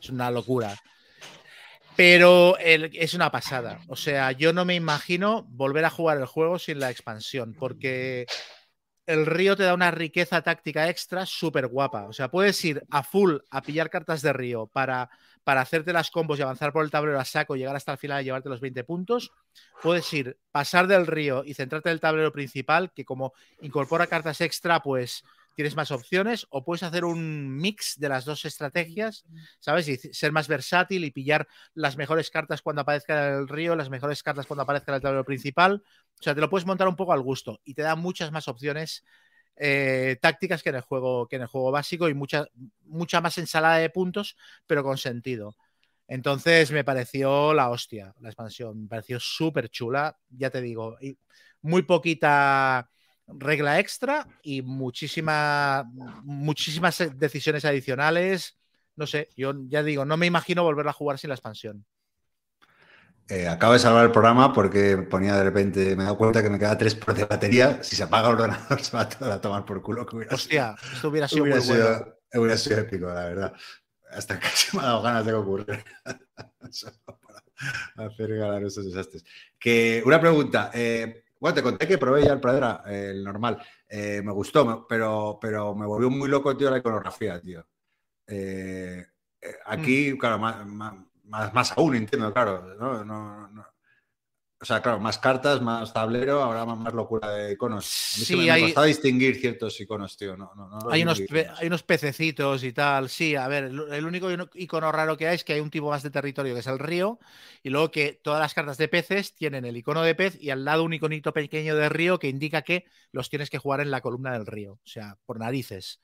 Es 0.00 0.08
una 0.10 0.30
locura. 0.30 0.76
Pero 1.96 2.56
es 2.58 3.14
una 3.14 3.30
pasada. 3.30 3.80
O 3.88 3.96
sea, 3.96 4.32
yo 4.32 4.52
no 4.52 4.64
me 4.64 4.74
imagino 4.74 5.44
volver 5.50 5.84
a 5.84 5.90
jugar 5.90 6.18
el 6.18 6.26
juego 6.26 6.58
sin 6.58 6.78
la 6.78 6.90
expansión, 6.90 7.54
porque 7.58 8.26
el 9.06 9.26
río 9.26 9.56
te 9.56 9.64
da 9.64 9.74
una 9.74 9.90
riqueza 9.90 10.40
táctica 10.40 10.88
extra 10.88 11.26
súper 11.26 11.66
guapa. 11.66 12.06
O 12.06 12.12
sea, 12.12 12.30
puedes 12.30 12.64
ir 12.64 12.82
a 12.90 13.02
full 13.02 13.38
a 13.50 13.60
pillar 13.60 13.90
cartas 13.90 14.22
de 14.22 14.32
río 14.32 14.66
para, 14.68 15.10
para 15.44 15.62
hacerte 15.62 15.92
las 15.92 16.10
combos 16.10 16.38
y 16.38 16.42
avanzar 16.42 16.72
por 16.72 16.84
el 16.84 16.90
tablero 16.90 17.18
a 17.18 17.24
saco, 17.24 17.56
llegar 17.56 17.76
hasta 17.76 17.92
el 17.92 17.98
final 17.98 18.20
y 18.20 18.24
llevarte 18.24 18.48
los 18.48 18.60
20 18.60 18.84
puntos. 18.84 19.32
Puedes 19.82 20.12
ir, 20.12 20.38
pasar 20.50 20.86
del 20.86 21.06
río 21.06 21.42
y 21.44 21.54
centrarte 21.54 21.88
en 21.88 21.94
el 21.94 22.00
tablero 22.00 22.32
principal, 22.32 22.92
que 22.92 23.04
como 23.04 23.32
incorpora 23.60 24.06
cartas 24.06 24.40
extra, 24.40 24.80
pues 24.80 25.24
tienes 25.54 25.76
más 25.76 25.90
opciones. 25.90 26.46
O 26.50 26.64
puedes 26.64 26.82
hacer 26.82 27.04
un 27.04 27.56
mix 27.56 27.98
de 27.98 28.08
las 28.08 28.24
dos 28.24 28.44
estrategias, 28.44 29.24
¿sabes? 29.58 29.88
Y 29.88 29.96
ser 29.96 30.32
más 30.32 30.48
versátil 30.48 31.04
y 31.04 31.10
pillar 31.10 31.48
las 31.74 31.96
mejores 31.96 32.30
cartas 32.30 32.62
cuando 32.62 32.82
aparezca 32.82 33.28
en 33.28 33.34
el 33.34 33.48
río, 33.48 33.76
las 33.76 33.90
mejores 33.90 34.22
cartas 34.22 34.46
cuando 34.46 34.62
aparezca 34.62 34.92
en 34.92 34.96
el 34.96 35.02
tablero 35.02 35.24
principal. 35.24 35.82
O 36.18 36.22
sea, 36.22 36.34
te 36.34 36.40
lo 36.40 36.50
puedes 36.50 36.66
montar 36.66 36.88
un 36.88 36.96
poco 36.96 37.12
al 37.12 37.22
gusto 37.22 37.60
y 37.64 37.74
te 37.74 37.82
da 37.82 37.96
muchas 37.96 38.30
más 38.30 38.48
opciones 38.48 39.04
eh, 39.62 40.16
tácticas 40.22 40.62
que 40.62 40.70
en 40.70 40.76
el 40.76 40.80
juego 40.80 41.28
que 41.28 41.36
en 41.36 41.42
el 41.42 41.48
juego 41.48 41.70
básico 41.70 42.08
y 42.08 42.14
mucha, 42.14 42.46
mucha 42.86 43.20
más 43.20 43.36
ensalada 43.36 43.76
de 43.76 43.90
puntos, 43.90 44.36
pero 44.66 44.82
con 44.82 44.96
sentido. 44.96 45.54
Entonces 46.08 46.72
me 46.72 46.82
pareció 46.82 47.52
la 47.52 47.70
hostia 47.70 48.14
la 48.20 48.30
expansión, 48.30 48.82
me 48.82 48.88
pareció 48.88 49.20
súper 49.20 49.68
chula, 49.68 50.18
ya 50.30 50.50
te 50.50 50.62
digo, 50.62 50.96
muy 51.62 51.82
poquita 51.82 52.90
regla 53.26 53.78
extra 53.78 54.26
y 54.42 54.62
muchísima, 54.62 55.84
muchísimas 56.24 57.18
decisiones 57.18 57.64
adicionales. 57.64 58.58
No 58.96 59.06
sé, 59.06 59.28
yo 59.36 59.52
ya 59.68 59.82
digo, 59.82 60.04
no 60.04 60.16
me 60.16 60.26
imagino 60.26 60.64
volver 60.64 60.88
a 60.88 60.92
jugar 60.92 61.18
sin 61.18 61.28
la 61.28 61.34
expansión. 61.34 61.84
Eh, 63.30 63.46
acabo 63.46 63.74
de 63.74 63.78
salvar 63.78 64.04
el 64.04 64.10
programa 64.10 64.52
porque 64.52 64.96
ponía 64.96 65.36
de 65.36 65.44
repente, 65.44 65.94
me 65.94 66.02
he 66.02 66.04
dado 66.04 66.18
cuenta 66.18 66.42
que 66.42 66.50
me 66.50 66.58
queda 66.58 66.76
3 66.76 66.96
por 66.96 67.14
de 67.14 67.24
batería. 67.24 67.80
Si 67.80 67.94
se 67.94 68.02
apaga 68.02 68.28
el 68.28 68.34
ordenador, 68.34 68.80
se 68.82 68.96
va 68.96 69.02
a 69.02 69.40
tomar 69.40 69.64
por 69.64 69.80
culo. 69.82 70.04
Que 70.04 70.16
hubiera 70.16 70.34
Hostia, 70.34 70.74
esto 70.92 71.08
hubiera 71.10 71.28
sido, 71.28 71.44
sido 71.44 71.56
hubiera, 71.56 71.60
muy 71.60 71.68
bueno. 71.68 71.94
sido, 71.94 72.40
hubiera 72.40 72.56
sido 72.56 72.78
épico, 72.80 73.06
la 73.06 73.24
verdad. 73.26 73.52
Hasta 74.10 74.40
casi 74.40 74.76
me 74.76 74.82
ha 74.82 74.86
dado 74.86 75.02
ganas 75.02 75.24
de 75.24 75.30
que 75.30 75.36
ocurra. 75.36 75.84
Para 77.94 78.08
hacer 78.08 78.36
ganar 78.36 78.64
esos 78.64 78.84
desastres. 78.86 79.24
Que, 79.58 80.02
una 80.04 80.20
pregunta. 80.20 80.72
eh, 80.74 81.22
bueno, 81.38 81.54
te 81.54 81.62
conté 81.62 81.86
que 81.86 81.98
probé 81.98 82.24
ya 82.24 82.32
el 82.32 82.40
Pradera, 82.40 82.82
eh, 82.86 83.10
el 83.12 83.22
normal. 83.22 83.62
Eh, 83.88 84.22
me 84.24 84.32
gustó, 84.32 84.86
pero, 84.88 85.38
pero 85.40 85.74
me 85.74 85.86
volvió 85.86 86.10
muy 86.10 86.28
loco, 86.28 86.56
tío, 86.56 86.68
la 86.70 86.78
iconografía, 86.78 87.40
tío. 87.40 87.64
Aquí, 89.66 90.18
claro, 90.18 90.38
más, 90.38 90.94
más, 91.30 91.54
más, 91.54 91.72
aún, 91.76 91.96
entiendo, 91.96 92.32
claro. 92.32 92.74
¿no? 92.78 93.04
No, 93.04 93.48
no. 93.48 93.66
O 94.62 94.64
sea, 94.66 94.82
claro, 94.82 95.00
más 95.00 95.18
cartas, 95.18 95.62
más 95.62 95.92
tablero, 95.92 96.42
ahora 96.42 96.66
más, 96.66 96.78
más 96.78 96.92
locura 96.94 97.30
de 97.30 97.52
iconos. 97.52 97.86
A 98.14 98.18
mí 98.18 98.24
se 98.26 98.36
Sí, 98.36 98.36
me, 98.36 98.50
hay- 98.50 98.74
distinguir 98.86 99.36
ciertos 99.40 99.80
iconos, 99.80 100.16
tío. 100.16 100.36
No, 100.36 100.52
no, 100.54 100.68
no 100.68 100.78
los 100.84 100.92
Hay 100.92 101.02
unos, 101.02 101.22
hay 101.56 101.66
unos 101.66 101.82
pececitos 101.82 102.64
y 102.64 102.72
tal. 102.72 103.08
Sí, 103.08 103.36
a 103.36 103.48
ver, 103.48 103.64
el 103.64 103.92
el 103.92 104.04
único 104.06 104.28
icono 104.54 104.90
raro 104.92 105.16
que 105.16 105.28
hay 105.28 105.36
es 105.36 105.44
que 105.44 105.52
hay 105.54 105.60
un 105.60 105.70
tipo 105.70 105.88
más 105.90 106.02
de 106.02 106.10
territorio 106.10 106.54
que 106.54 106.60
es 106.60 106.66
el 106.66 106.78
río, 106.78 107.18
y 107.62 107.70
luego 107.70 107.90
que 107.90 108.14
todas 108.22 108.40
las 108.40 108.54
cartas 108.54 108.76
de 108.78 108.88
peces 108.88 109.34
tienen 109.34 109.64
el 109.64 109.76
icono 109.76 110.02
de 110.02 110.14
pez 110.14 110.36
y 110.40 110.50
al 110.50 110.64
lado 110.64 110.84
un 110.84 110.92
iconito 110.92 111.32
pequeño 111.32 111.76
de 111.76 111.88
río 111.88 112.18
que 112.18 112.28
indica 112.28 112.62
que 112.62 112.84
los 113.12 113.28
tienes 113.30 113.50
que 113.50 113.58
jugar 113.58 113.80
en 113.80 113.90
la 113.90 114.00
columna 114.00 114.32
del 114.32 114.46
río, 114.46 114.74
o 114.74 114.80
sea, 114.84 115.16
por 115.26 115.38
narices. 115.38 116.00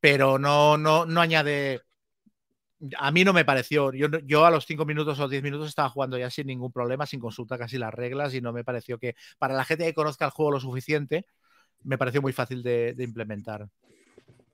Pero 0.00 0.38
no, 0.38 0.78
no, 0.78 1.06
no 1.06 1.20
añade. 1.20 1.82
A 2.98 3.10
mí 3.10 3.24
no 3.24 3.32
me 3.32 3.44
pareció. 3.44 3.92
Yo, 3.92 4.44
a 4.46 4.50
los 4.50 4.66
5 4.66 4.84
minutos 4.86 5.18
o 5.20 5.28
10 5.28 5.42
minutos 5.42 5.68
estaba 5.68 5.88
jugando 5.90 6.16
ya 6.18 6.30
sin 6.30 6.46
ningún 6.46 6.72
problema, 6.72 7.06
sin 7.06 7.20
consultar 7.20 7.58
casi 7.58 7.76
las 7.78 7.92
reglas, 7.92 8.34
y 8.34 8.40
no 8.40 8.52
me 8.52 8.64
pareció 8.64 8.98
que, 8.98 9.14
para 9.38 9.54
la 9.54 9.64
gente 9.64 9.84
que 9.84 9.94
conozca 9.94 10.24
el 10.26 10.30
juego 10.30 10.52
lo 10.52 10.60
suficiente, 10.60 11.26
me 11.84 11.98
pareció 11.98 12.22
muy 12.22 12.32
fácil 12.32 12.62
de- 12.62 12.94
de 12.94 13.04
implementar. 13.04 13.68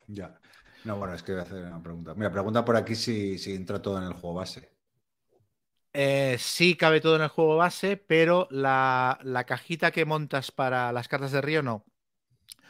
Ya. 0.09 0.39
No, 0.85 0.97
bueno, 0.99 1.15
es 1.15 1.23
que 1.23 1.33
voy 1.33 1.41
a 1.41 1.45
hacer 1.45 1.65
una 1.65 1.83
pregunta. 1.83 2.15
Mira, 2.15 2.31
pregunta 2.31 2.65
por 2.65 2.77
aquí 2.77 2.95
si, 2.95 3.39
si 3.39 3.55
entra 3.55 3.81
todo 3.81 3.99
en 3.99 4.05
el 4.05 4.13
juego 4.13 4.35
base. 4.35 4.69
Eh, 5.93 6.37
sí 6.41 6.77
cabe 6.77 7.01
todo 7.01 7.17
en 7.17 7.23
el 7.23 7.29
juego 7.29 7.57
base, 7.57 7.97
pero 7.97 8.49
la, 8.51 9.19
la 9.23 9.45
cajita 9.45 9.93
que 9.93 10.05
montas 10.05 10.51
para 10.51 10.93
las 10.93 11.07
cartas 11.09 11.31
de 11.33 11.41
río 11.41 11.63
no. 11.63 11.85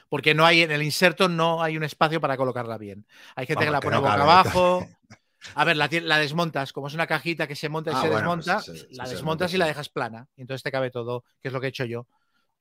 Porque 0.08 0.34
no 0.34 0.46
hay, 0.46 0.62
en 0.62 0.72
el 0.72 0.82
inserto 0.82 1.28
no 1.28 1.62
hay 1.62 1.76
un 1.76 1.84
espacio 1.84 2.20
para 2.20 2.36
colocarla 2.36 2.78
bien. 2.78 3.06
Hay 3.36 3.46
gente 3.46 3.64
que 3.66 3.70
la 3.70 3.80
que 3.80 3.86
pone 3.86 3.96
no 3.96 4.02
boca 4.02 4.14
abajo. 4.22 4.88
A 5.54 5.64
ver, 5.64 5.76
la, 5.76 5.88
la 6.02 6.18
desmontas, 6.18 6.72
como 6.72 6.88
es 6.88 6.94
una 6.94 7.06
cajita 7.06 7.46
que 7.46 7.56
se 7.56 7.68
monta 7.68 7.90
y 7.90 7.94
Ah, 7.94 8.00
se 8.02 8.08
bueno, 8.08 8.36
desmonta, 8.36 8.54
pues 8.54 8.64
sí, 8.64 8.86
sí, 8.90 8.96
la 8.96 9.08
desmontas 9.08 9.50
desmonta, 9.50 9.54
y 9.54 9.58
la 9.58 9.66
dejas 9.66 9.88
plana. 9.88 10.28
Y 10.36 10.42
entonces 10.42 10.62
te 10.62 10.72
cabe 10.72 10.90
todo, 10.90 11.24
que 11.40 11.48
es 11.48 11.54
lo 11.54 11.60
que 11.60 11.66
he 11.66 11.70
hecho 11.70 11.84
yo. 11.84 12.06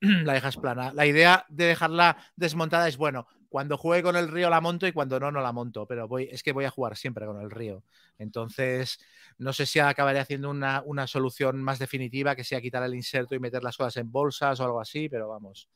la 0.00 0.34
dejas 0.34 0.56
plana. 0.56 0.92
La 0.92 1.06
idea 1.06 1.46
de 1.48 1.66
dejarla 1.66 2.16
desmontada 2.36 2.88
es, 2.88 2.96
bueno, 2.96 3.26
cuando 3.48 3.78
juegue 3.78 4.02
con 4.02 4.16
el 4.16 4.28
río 4.28 4.50
la 4.50 4.60
monto 4.60 4.86
y 4.86 4.92
cuando 4.92 5.18
no, 5.20 5.30
no 5.30 5.40
la 5.40 5.52
monto. 5.52 5.86
Pero 5.86 6.08
voy, 6.08 6.28
es 6.30 6.42
que 6.42 6.52
voy 6.52 6.64
a 6.64 6.70
jugar 6.70 6.96
siempre 6.96 7.26
con 7.26 7.40
el 7.40 7.50
río. 7.50 7.84
Entonces, 8.18 8.98
no 9.38 9.52
sé 9.52 9.66
si 9.66 9.78
acabaré 9.78 10.18
haciendo 10.18 10.50
una, 10.50 10.82
una 10.84 11.06
solución 11.06 11.62
más 11.62 11.78
definitiva, 11.78 12.36
que 12.36 12.44
sea 12.44 12.60
quitar 12.60 12.82
el 12.82 12.94
inserto 12.94 13.34
y 13.34 13.38
meter 13.38 13.62
las 13.62 13.76
cosas 13.76 13.96
en 13.98 14.10
bolsas 14.10 14.60
o 14.60 14.64
algo 14.64 14.80
así, 14.80 15.08
pero 15.08 15.28
vamos. 15.28 15.68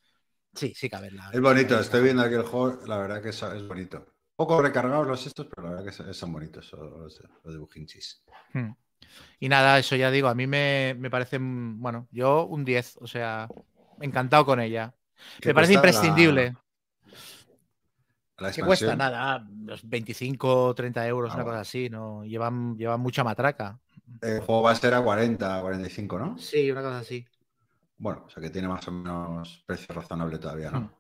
Sí, 0.54 0.72
sí 0.74 0.88
cabe 0.90 1.10
la. 1.10 1.30
Es 1.32 1.40
bonito, 1.40 1.78
estoy 1.78 2.02
viendo 2.02 2.22
aquí 2.22 2.34
el 2.34 2.42
juego, 2.42 2.84
la 2.86 2.98
verdad 2.98 3.22
que 3.22 3.28
es, 3.28 3.42
es 3.42 3.66
bonito. 3.66 4.06
Poco 4.38 4.62
recargados 4.62 5.06
los 5.06 5.26
estos, 5.26 5.48
pero 5.48 5.64
la 5.64 5.70
verdad 5.74 5.84
que 5.84 5.92
son- 5.92 6.14
son 6.14 6.32
bonitos 6.32 6.72
los, 6.72 7.20
los 7.44 7.52
de 7.52 7.58
Bujinchis. 7.58 8.22
Hmm. 8.52 8.70
Y 9.40 9.48
nada, 9.48 9.78
eso 9.78 9.96
ya 9.96 10.10
digo, 10.10 10.28
a 10.28 10.34
mí 10.36 10.46
me, 10.46 10.94
me 10.98 11.10
parece, 11.10 11.38
mm, 11.38 11.80
bueno, 11.80 12.08
yo 12.12 12.46
un 12.46 12.64
10, 12.64 12.96
o 12.98 13.06
sea, 13.06 13.52
encantado 14.00 14.46
con 14.46 14.60
ella. 14.60 14.94
¿Qué 15.40 15.50
Me 15.50 15.54
parece 15.54 15.74
imprescindible. 15.74 16.56
La, 16.56 16.62
la 18.38 18.52
¿Qué 18.54 18.64
cuesta? 18.64 18.96
Nada, 18.96 19.46
los 19.64 19.88
25, 19.88 20.74
30 20.74 21.06
euros, 21.06 21.32
Ah, 21.32 21.34
una 21.34 21.44
bueno. 21.44 21.44
cosa 21.44 21.60
así, 21.60 21.88
¿no? 21.90 22.24
Llevan, 22.24 22.76
llevan 22.76 23.00
mucha 23.00 23.22
matraca. 23.24 23.78
El 24.20 24.38
juego 24.42 24.62
base 24.62 24.86
era 24.86 25.02
40, 25.02 25.60
45, 25.60 26.20
¿no? 26.20 26.36
Sí, 26.36 26.70
una 26.70 26.82
cosa 26.82 26.98
así. 27.00 27.26
Bueno, 27.96 28.24
o 28.26 28.30
sea 28.30 28.42
que 28.42 28.50
tiene 28.50 28.66
más 28.68 28.86
o 28.88 28.92
menos 28.92 29.62
precio 29.66 29.94
razonable 29.94 30.38
todavía, 30.38 30.70
¿no? 30.70 30.80
Hmm. 30.80 30.97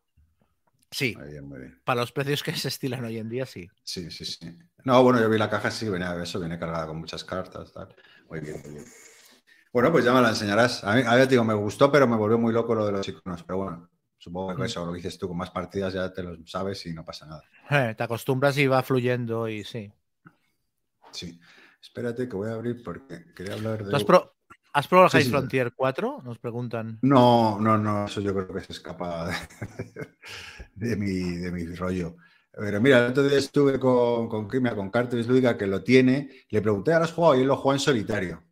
Sí, 0.90 1.14
Muy 1.16 1.28
bien, 1.28 1.48
muy 1.48 1.58
bien. 1.60 1.80
para 1.84 2.00
los 2.00 2.12
precios 2.12 2.42
que 2.42 2.52
se 2.56 2.68
estilan 2.68 3.04
hoy 3.04 3.18
en 3.18 3.28
día, 3.28 3.46
sí. 3.46 3.68
Sí, 3.84 4.10
sí, 4.10 4.24
sí. 4.24 4.58
No, 4.84 5.02
bueno, 5.02 5.20
yo 5.20 5.28
vi 5.30 5.38
la 5.38 5.48
caja, 5.48 5.70
sí, 5.70 5.88
venía 5.88 6.14
eso, 6.22 6.38
viene 6.38 6.58
cargada 6.58 6.86
con 6.86 6.98
muchas 6.98 7.24
cartas, 7.24 7.72
tal. 7.72 7.94
Muy 8.28 8.40
bien, 8.40 8.60
muy 8.62 8.72
bien. 8.72 8.84
Bueno, 9.72 9.92
pues 9.92 10.04
ya 10.04 10.12
me 10.12 10.20
la 10.22 10.30
enseñarás. 10.30 10.84
A 10.84 10.94
mí, 10.94 11.02
a 11.06 11.26
digo, 11.26 11.44
me 11.44 11.54
gustó, 11.54 11.90
pero 11.92 12.06
me 12.06 12.16
volvió 12.16 12.38
muy 12.38 12.52
loco 12.52 12.74
lo 12.74 12.86
de 12.86 12.92
los 12.92 13.08
iconos. 13.08 13.42
Pero 13.44 13.58
bueno, 13.58 13.90
supongo 14.18 14.56
que 14.56 14.64
eso 14.66 14.84
lo 14.84 14.92
dices 14.92 15.18
tú, 15.18 15.28
con 15.28 15.36
más 15.36 15.50
partidas 15.50 15.94
ya 15.94 16.12
te 16.12 16.22
lo 16.22 16.36
sabes 16.46 16.84
y 16.86 16.92
no 16.92 17.04
pasa 17.04 17.26
nada. 17.26 17.42
Eh, 17.70 17.94
te 17.96 18.02
acostumbras 18.02 18.56
y 18.58 18.66
va 18.66 18.82
fluyendo 18.82 19.48
y 19.48 19.64
sí. 19.64 19.92
Sí. 21.12 21.38
Espérate 21.80 22.28
que 22.28 22.36
voy 22.36 22.48
a 22.50 22.54
abrir 22.54 22.82
porque 22.82 23.32
quería 23.34 23.54
hablar 23.54 23.84
de. 23.84 23.96
¿Has, 23.96 24.04
pro- 24.04 24.34
has 24.72 24.86
probado 24.88 25.08
Sí, 25.10 25.18
High. 25.18 25.30
Frontier 25.30 25.72
4? 25.74 26.22
Nos 26.24 26.38
preguntan. 26.38 26.98
No, 27.02 27.58
no, 27.60 27.76
no, 27.78 28.06
eso 28.06 28.20
yo 28.20 28.32
creo 28.34 28.52
que 28.54 28.60
se 28.60 28.72
escapa 28.72 29.28
de, 29.28 29.34
de 30.74 30.96
mi, 30.96 31.36
de 31.36 31.50
mi 31.52 31.64
rollo. 31.74 32.16
Pero 32.52 32.80
mira, 32.80 33.06
el 33.06 33.14
día 33.28 33.38
estuve 33.38 33.78
con, 33.78 34.28
con 34.28 34.48
Kimia, 34.48 34.74
con 34.74 34.90
Cartes 34.90 35.26
Lúdica, 35.28 35.56
que 35.56 35.66
lo 35.66 35.82
tiene. 35.84 36.30
Le 36.50 36.60
pregunté, 36.60 36.92
¿ahora 36.92 37.04
has 37.04 37.12
jugado? 37.12 37.36
Y 37.36 37.42
él 37.42 37.46
lo 37.46 37.56
juega 37.56 37.76
en 37.76 37.80
solitario. 37.80 38.42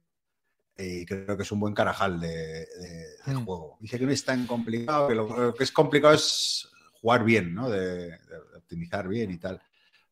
Y 0.78 1.05
creo 1.06 1.36
que 1.36 1.43
es 1.43 1.52
un 1.52 1.60
buen 1.60 1.74
carajal 1.74 2.20
de, 2.20 2.28
de- 2.28 3.16
de 3.26 3.34
Mm. 3.34 3.44
juego. 3.44 3.76
Dice 3.80 3.98
que 3.98 4.06
no 4.06 4.12
es 4.12 4.24
tan 4.24 4.47
complicado, 4.47 5.09
que 5.09 5.14
lo, 5.16 5.28
lo 5.47 5.55
que 5.55 5.64
es 5.64 5.72
complicado 5.72 6.14
es 6.14 6.68
jugar 7.01 7.24
bien, 7.24 7.55
¿no? 7.55 7.68
De, 7.68 8.12
optimizar 8.56 9.09
bien 9.09 9.30
y 9.32 9.38
tal. 9.38 9.60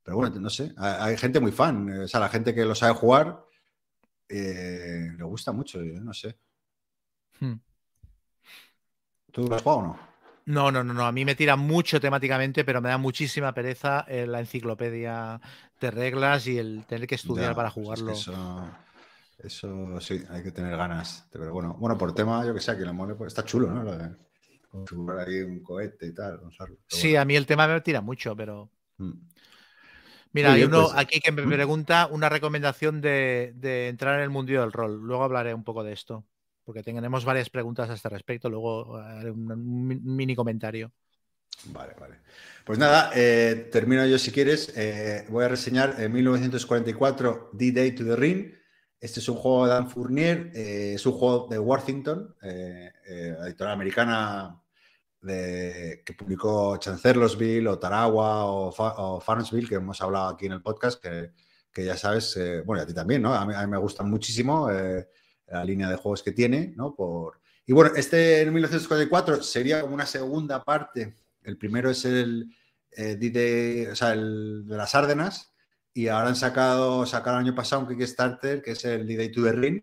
Pero 0.02 0.16
bueno, 0.16 0.34
no 0.40 0.50
sé, 0.50 0.72
hay 0.76 1.16
gente 1.16 1.38
muy 1.40 1.52
fan. 1.52 2.00
O 2.02 2.08
sea, 2.08 2.18
la 2.20 2.28
gente 2.28 2.54
que 2.54 2.64
lo 2.64 2.74
sabe 2.74 2.94
jugar 2.94 3.44
eh, 4.28 5.08
le 5.16 5.24
gusta 5.24 5.52
mucho, 5.52 5.82
yo 5.82 6.00
no 6.00 6.12
sé. 6.14 6.38
Hmm. 7.40 7.54
¿Tú 9.32 9.46
lo 9.48 9.54
has 9.56 9.62
jugado 9.62 9.80
o 9.80 9.82
no? 9.88 9.98
No, 10.46 10.70
no, 10.70 10.84
no, 10.84 10.92
no. 10.92 11.06
A 11.06 11.12
mí 11.12 11.24
me 11.24 11.34
tira 11.34 11.56
mucho 11.56 12.00
temáticamente, 12.00 12.64
pero 12.64 12.80
me 12.82 12.90
da 12.90 12.98
muchísima 12.98 13.54
pereza 13.54 14.04
eh, 14.08 14.26
la 14.26 14.40
enciclopedia 14.40 15.40
de 15.80 15.90
reglas 15.90 16.46
y 16.46 16.58
el 16.58 16.84
tener 16.86 17.06
que 17.06 17.14
estudiar 17.14 17.50
Ya, 17.50 17.54
para 17.54 17.70
pues 17.72 17.92
es 17.92 18.02
jugarlo. 18.02 18.12
eso, 18.18 18.68
eso 19.38 20.00
sí, 20.00 20.22
hay 20.30 20.42
que 20.42 20.52
tener 20.52 20.76
ganas. 20.76 21.26
Pero 21.30 21.52
bueno, 21.52 21.74
bueno, 21.78 21.96
por 21.96 22.14
tema, 22.14 22.44
yo 22.46 22.54
que 22.54 22.60
sé, 22.60 22.76
que 22.76 22.84
lo 22.84 22.92
mole, 22.94 23.14
pues 23.14 23.28
está 23.32 23.44
chulo, 23.44 23.70
¿no? 23.70 23.82
Lo 23.82 23.96
de 23.96 24.16
configurar 24.70 25.28
ahí 25.28 25.40
un 25.42 25.62
cohete 25.62 26.06
y 26.06 26.14
tal. 26.14 26.40
Sí, 26.88 27.16
a 27.16 27.24
mí 27.24 27.36
el 27.36 27.46
tema 27.46 27.66
me 27.66 27.80
tira 27.80 28.00
mucho, 28.00 28.36
pero. 28.36 28.70
bueno. 28.98 29.14
Mira, 30.34 30.50
Muy 30.50 30.54
hay 30.54 30.60
bien, 30.60 30.68
uno 30.68 30.90
pues, 30.90 30.92
aquí 30.94 31.20
que 31.20 31.32
me 31.32 31.46
pregunta 31.46 32.08
una 32.10 32.28
recomendación 32.28 33.00
de, 33.00 33.52
de 33.56 33.88
entrar 33.88 34.16
en 34.16 34.22
el 34.24 34.30
mundillo 34.30 34.62
del 34.62 34.72
rol. 34.72 35.00
Luego 35.02 35.24
hablaré 35.24 35.54
un 35.54 35.64
poco 35.64 35.84
de 35.84 35.92
esto, 35.94 36.26
porque 36.64 36.82
tenemos 36.82 37.24
varias 37.24 37.50
preguntas 37.50 37.90
a 37.90 37.94
este 37.94 38.08
respecto. 38.10 38.50
Luego 38.50 38.96
haré 38.98 39.30
un, 39.30 39.50
un 39.52 39.86
mi- 39.88 39.96
mini 40.00 40.36
comentario. 40.36 40.92
Vale, 41.66 41.94
vale. 41.98 42.16
Pues 42.64 42.78
nada, 42.78 43.10
eh, 43.14 43.68
termino 43.72 44.04
yo 44.06 44.18
si 44.18 44.30
quieres. 44.32 44.72
Eh, 44.76 45.24
voy 45.30 45.44
a 45.44 45.48
reseñar 45.48 45.96
en 45.98 46.12
1944 46.12 47.50
D-Day 47.52 47.92
to 47.94 48.04
the 48.04 48.16
Ring. 48.16 48.52
Este 49.00 49.20
es 49.20 49.28
un 49.28 49.36
juego 49.36 49.66
de 49.66 49.72
Dan 49.72 49.90
Fournier, 49.90 50.50
eh, 50.54 50.92
es 50.94 51.06
un 51.06 51.12
juego 51.12 51.46
de 51.50 51.58
Worthington, 51.58 52.34
editorial 52.42 53.74
americana 53.74 54.60
de- 55.24 56.02
que 56.04 56.12
publicó 56.12 56.76
Chancellorsville 56.76 57.68
o 57.68 57.78
Taragua 57.78 58.44
o, 58.44 58.70
Fa- 58.72 58.94
o 58.98 59.22
que 59.68 59.74
hemos 59.74 60.00
hablado 60.00 60.28
aquí 60.28 60.46
en 60.46 60.52
el 60.52 60.62
podcast, 60.62 61.02
que, 61.02 61.32
que 61.72 61.84
ya 61.84 61.96
sabes, 61.96 62.36
eh, 62.36 62.62
bueno, 62.64 62.82
y 62.82 62.84
a 62.84 62.86
ti 62.86 62.94
también, 62.94 63.22
¿no? 63.22 63.34
A 63.34 63.44
mí, 63.44 63.54
a 63.54 63.62
mí 63.62 63.70
me 63.70 63.78
gustan 63.78 64.08
muchísimo 64.10 64.70
eh, 64.70 65.08
la 65.48 65.64
línea 65.64 65.88
de 65.88 65.96
juegos 65.96 66.22
que 66.22 66.32
tiene, 66.32 66.72
¿no? 66.76 66.94
Por... 66.94 67.40
Y 67.66 67.72
bueno, 67.72 67.92
este 67.96 68.42
en 68.42 68.52
1944 68.52 69.42
sería 69.42 69.80
como 69.80 69.94
una 69.94 70.06
segunda 70.06 70.62
parte. 70.64 71.16
El 71.42 71.56
primero 71.56 71.90
es 71.90 72.04
el, 72.04 72.54
eh, 72.90 73.16
D-Day, 73.16 73.86
o 73.86 73.96
sea, 73.96 74.12
el 74.12 74.64
de 74.66 74.76
las 74.76 74.94
Árdenas, 74.94 75.52
y 75.92 76.08
ahora 76.08 76.28
han 76.28 76.36
sacado, 76.36 77.06
sacaron 77.06 77.40
el 77.40 77.46
año 77.48 77.54
pasado 77.54 77.82
un 77.82 77.88
Kickstarter 77.88 78.60
que 78.62 78.72
es 78.72 78.84
el 78.84 79.06
D-Day 79.06 79.30
to 79.32 79.42
the 79.42 79.52
Ring. 79.52 79.80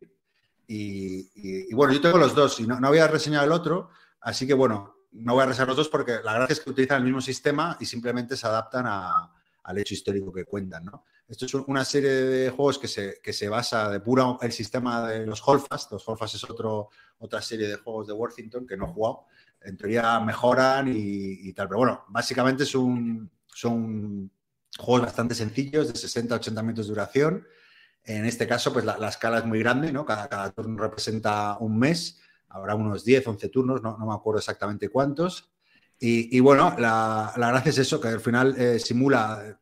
Y, 0.68 1.32
y- 1.36 1.72
y 1.72 1.74
bueno, 1.74 1.94
yo 1.94 2.02
tengo 2.02 2.18
los 2.18 2.34
dos 2.36 2.60
y 2.60 2.68
no, 2.68 2.80
no 2.80 2.90
voy 2.90 3.00
a 3.00 3.08
reseñar 3.08 3.44
el 3.46 3.52
otro, 3.52 3.90
así 4.22 4.48
que 4.48 4.54
bueno, 4.54 4.96
no 5.14 5.34
voy 5.34 5.44
a 5.44 5.46
reseñar 5.48 5.68
los 5.68 5.78
dos 5.78 5.90
porque 5.90 6.20
la 6.24 6.34
gracia 6.34 6.54
es 6.54 6.60
que 6.60 6.70
utilizan 6.70 6.98
el 7.00 7.04
mismo 7.06 7.22
sistema 7.22 7.78
y 7.80 7.86
simplemente 7.86 8.36
se 8.38 8.48
adaptan 8.48 8.86
a- 8.88 9.32
al 9.64 9.78
hecho 9.78 9.94
histórico 9.94 10.32
que 10.34 10.46
cuentan, 10.46 10.86
¿no? 10.86 11.06
Esto 11.28 11.46
es 11.46 11.54
una 11.54 11.86
serie 11.86 12.10
de 12.10 12.50
juegos 12.50 12.78
que 12.80 12.88
se, 12.88 13.20
que 13.24 13.32
se 13.32 13.48
basa 13.48 13.90
de 13.90 14.00
pura 14.02 14.38
el 14.42 14.52
sistema 14.52 15.08
de 15.08 15.26
los 15.26 15.42
Holfast. 15.48 15.92
Los 15.92 16.06
Holfast 16.08 16.36
es 16.36 16.44
otro, 16.50 16.90
otra 17.20 17.42
serie 17.42 17.68
de 17.68 17.76
juegos 17.78 18.08
de 18.08 18.14
Worthington 18.14 18.68
que 18.68 18.76
no 18.76 18.86
he 18.86 18.90
jugado. 18.90 19.26
En 19.62 19.78
teoría 19.78 20.20
mejoran 20.20 20.92
y, 20.94 21.54
tal. 21.54 21.68
Pero 21.70 21.78
bueno, 21.78 22.06
básicamente 22.10 22.66
son 22.66 23.30
juegos 24.78 25.06
bastante 25.06 25.36
sencillos, 25.36 25.88
de 25.88 25.94
60-80 25.94 26.62
minutos 26.64 26.88
de 26.88 26.92
duración. 26.94 27.48
En 28.04 28.26
este 28.26 28.48
caso, 28.48 28.74
pues 28.74 28.84
la, 28.84 28.98
la 28.98 29.10
escala 29.10 29.38
es 29.40 29.46
muy 29.46 29.60
grande, 29.60 29.92
¿no? 29.92 30.06
Cada 30.06 30.50
turno 30.52 30.82
representa 30.82 31.58
un 31.60 31.78
mes. 31.78 32.20
Habrá 32.54 32.76
unos 32.76 33.04
10, 33.04 33.28
11 33.28 33.50
turnos, 33.50 33.82
no, 33.82 33.98
no 33.98 34.06
me 34.06 34.14
acuerdo 34.14 34.40
exactamente 34.40 34.90
cuántos. 34.90 35.52
Y, 36.00 36.36
y 36.36 36.40
bueno, 36.40 36.76
la, 36.80 37.32
la 37.38 37.50
gracia 37.50 37.70
es 37.70 37.78
eso, 37.78 38.02
que 38.02 38.08
al 38.08 38.20
final 38.20 38.56
eh, 38.58 38.80
simula, 38.80 39.44
eh, 39.46 39.56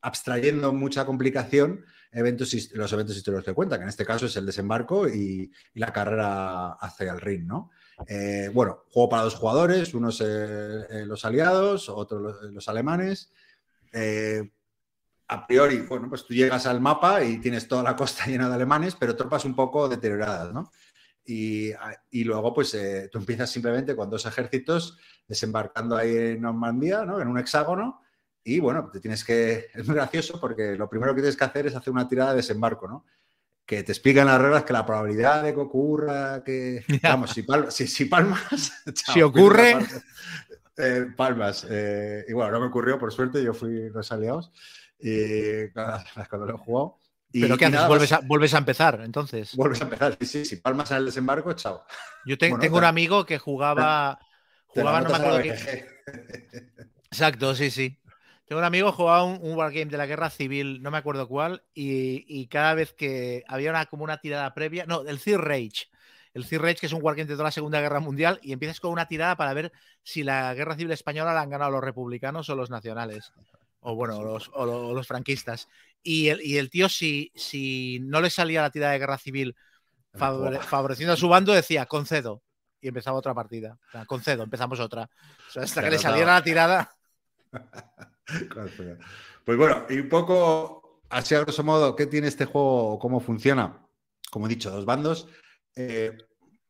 abstrayendo 0.00 0.72
mucha 0.72 1.04
complicación, 1.04 1.84
eventos, 2.10 2.54
los 2.72 2.92
eventos 2.92 3.16
históricos 3.16 3.44
que 3.44 3.52
cuentan, 3.52 3.80
que 3.80 3.82
en 3.82 3.88
este 3.90 4.06
caso 4.06 4.26
es 4.26 4.36
el 4.36 4.46
desembarco 4.46 5.06
y, 5.06 5.50
y 5.74 5.78
la 5.78 5.92
carrera 5.92 6.72
hacia 6.72 7.12
el 7.12 7.20
ring, 7.20 7.46
¿no? 7.46 7.70
Eh, 8.08 8.50
bueno, 8.52 8.84
juego 8.90 9.08
para 9.10 9.24
dos 9.24 9.34
jugadores, 9.34 9.92
unos 9.94 10.22
eh, 10.24 11.04
los 11.06 11.24
aliados, 11.24 11.88
otros 11.88 12.22
los, 12.22 12.42
los 12.50 12.68
alemanes. 12.68 13.30
A 15.28 15.46
priori, 15.46 15.80
bueno, 15.80 16.08
pues 16.08 16.26
tú 16.26 16.34
llegas 16.34 16.66
al 16.66 16.80
mapa 16.80 17.24
y 17.24 17.38
tienes 17.38 17.66
toda 17.66 17.82
la 17.82 17.96
costa 17.96 18.24
llena 18.26 18.48
de 18.48 18.54
alemanes, 18.54 18.94
pero 18.94 19.16
tropas 19.16 19.44
un 19.44 19.54
poco 19.54 19.88
deterioradas, 19.88 20.52
¿no? 20.52 20.70
Y, 21.26 21.70
y 22.10 22.24
luego, 22.24 22.52
pues 22.52 22.74
eh, 22.74 23.08
tú 23.10 23.18
empiezas 23.18 23.50
simplemente 23.50 23.96
con 23.96 24.10
dos 24.10 24.26
ejércitos 24.26 24.98
desembarcando 25.26 25.96
ahí 25.96 26.14
en 26.14 26.42
Normandía, 26.42 27.04
¿no? 27.04 27.20
En 27.20 27.28
un 27.28 27.38
hexágono. 27.38 28.02
Y 28.42 28.60
bueno, 28.60 28.90
te 28.92 29.00
tienes 29.00 29.24
que. 29.24 29.68
Es 29.74 29.86
muy 29.86 29.96
gracioso 29.96 30.38
porque 30.40 30.76
lo 30.76 30.88
primero 30.88 31.14
que 31.14 31.22
tienes 31.22 31.36
que 31.36 31.44
hacer 31.44 31.66
es 31.66 31.74
hacer 31.74 31.92
una 31.92 32.06
tirada 32.08 32.30
de 32.30 32.36
desembarco, 32.36 32.86
¿no? 32.88 33.06
Que 33.66 33.82
te 33.82 33.92
explican 33.92 34.26
las 34.26 34.38
reglas 34.38 34.64
que 34.64 34.74
la 34.74 34.84
probabilidad 34.84 35.42
de 35.42 35.54
que 35.54 35.60
ocurra, 35.60 36.42
que. 36.44 36.84
Vamos, 37.02 37.30
si, 37.30 37.42
pal- 37.42 37.70
si- 37.70 37.86
si 37.86 38.04
palmas. 38.04 38.84
chao, 38.92 39.14
Si 39.14 39.22
ocurre-. 39.22 39.78
Eh, 40.76 41.06
palmas. 41.16 41.66
eh, 41.70 42.24
y 42.28 42.32
bueno, 42.34 42.50
no 42.52 42.60
me 42.60 42.66
ocurrió, 42.66 42.98
por 42.98 43.12
suerte, 43.12 43.42
yo 43.42 43.54
fui 43.54 43.88
los 43.90 44.12
aliados. 44.12 44.52
Y 44.98 45.70
nada, 45.74 46.04
cuando 46.28 46.46
lo 46.46 46.54
he 46.56 46.58
jugado. 46.58 46.98
Y- 47.34 47.40
¿Pero 47.40 47.58
qué 47.58 47.66
haces? 47.66 47.88
¿Vuelves 47.88 48.12
a, 48.12 48.20
vuelves 48.20 48.54
a 48.54 48.58
empezar, 48.58 49.00
entonces. 49.04 49.56
vuelves 49.56 49.80
a 49.80 49.84
empezar. 49.84 50.16
Sí, 50.20 50.26
sí, 50.26 50.44
si 50.44 50.56
palmas 50.56 50.90
en 50.92 50.98
el 50.98 51.06
desembarco, 51.06 51.52
chao. 51.54 51.84
Yo 52.24 52.38
te- 52.38 52.48
bueno, 52.48 52.62
tengo 52.62 52.76
te- 52.76 52.78
un 52.78 52.84
amigo 52.84 53.26
que 53.26 53.38
jugaba. 53.38 54.18
Jugaba, 54.66 55.00
no 55.02 55.10
me 55.10 55.16
acuerdo. 55.16 55.40
Exacto, 57.10 57.54
sí, 57.54 57.70
sí. 57.70 57.96
Tengo 58.46 58.58
un 58.60 58.64
amigo 58.64 58.90
que 58.90 58.96
jugaba 58.96 59.24
un, 59.24 59.38
un 59.40 59.56
wargame 59.56 59.86
de 59.86 59.96
la 59.96 60.06
guerra 60.06 60.30
civil, 60.30 60.82
no 60.82 60.90
me 60.90 60.98
acuerdo 60.98 61.28
cuál, 61.28 61.62
y, 61.74 62.24
y 62.28 62.46
cada 62.48 62.74
vez 62.74 62.92
que 62.92 63.44
había 63.48 63.70
una, 63.70 63.86
como 63.86 64.04
una 64.04 64.18
tirada 64.18 64.52
previa, 64.52 64.84
no, 64.86 65.02
el 65.02 65.20
Third 65.20 65.40
Rage. 65.40 65.86
El 66.34 66.46
Third 66.46 66.62
Rage, 66.62 66.76
que 66.76 66.86
es 66.86 66.92
un 66.92 67.02
wargame 67.02 67.26
de 67.26 67.34
toda 67.34 67.44
la 67.44 67.50
Segunda 67.52 67.80
Guerra 67.80 68.00
Mundial, 68.00 68.40
y 68.42 68.52
empiezas 68.52 68.80
con 68.80 68.90
una 68.90 69.06
tirada 69.06 69.36
para 69.36 69.54
ver 69.54 69.72
si 70.02 70.24
la 70.24 70.52
guerra 70.54 70.76
civil 70.76 70.92
española 70.92 71.32
la 71.32 71.40
han 71.42 71.50
ganado 71.50 71.70
los 71.70 71.84
republicanos 71.84 72.48
o 72.50 72.56
los 72.56 72.68
nacionales. 72.70 73.32
O 73.80 73.94
bueno, 73.94 74.22
los, 74.22 74.50
o 74.54 74.92
los 74.94 75.06
franquistas. 75.06 75.68
Y 76.04 76.28
el, 76.28 76.40
y 76.42 76.58
el 76.58 76.68
tío, 76.70 76.88
si, 76.88 77.32
si 77.34 77.98
no 78.02 78.20
le 78.20 78.28
salía 78.30 78.60
la 78.62 78.70
tirada 78.70 78.92
de 78.92 78.98
guerra 79.00 79.18
civil 79.18 79.56
favore- 80.12 80.60
favoreciendo 80.60 81.14
a 81.14 81.16
su 81.16 81.28
bando, 81.28 81.52
decía 81.52 81.86
concedo. 81.86 82.42
Y 82.80 82.88
empezaba 82.88 83.16
otra 83.18 83.32
partida. 83.34 83.78
O 83.88 83.90
sea, 83.90 84.04
concedo, 84.04 84.42
empezamos 84.42 84.78
otra. 84.78 85.08
O 85.48 85.50
sea, 85.50 85.62
hasta 85.62 85.82
que 85.82 85.90
le 85.90 85.98
saliera 85.98 86.34
la 86.34 86.44
tirada. 86.44 86.94
Pues 89.44 89.58
bueno, 89.58 89.84
y 89.90 89.98
un 89.98 90.08
poco, 90.08 91.02
así 91.10 91.34
a 91.34 91.40
grosso 91.40 91.62
modo, 91.62 91.94
¿qué 91.94 92.06
tiene 92.06 92.28
este 92.28 92.46
juego? 92.46 92.98
¿Cómo 92.98 93.20
funciona? 93.20 93.86
Como 94.30 94.46
he 94.46 94.48
dicho, 94.48 94.70
dos 94.70 94.84
bandos. 94.86 95.28
Eh, 95.76 96.16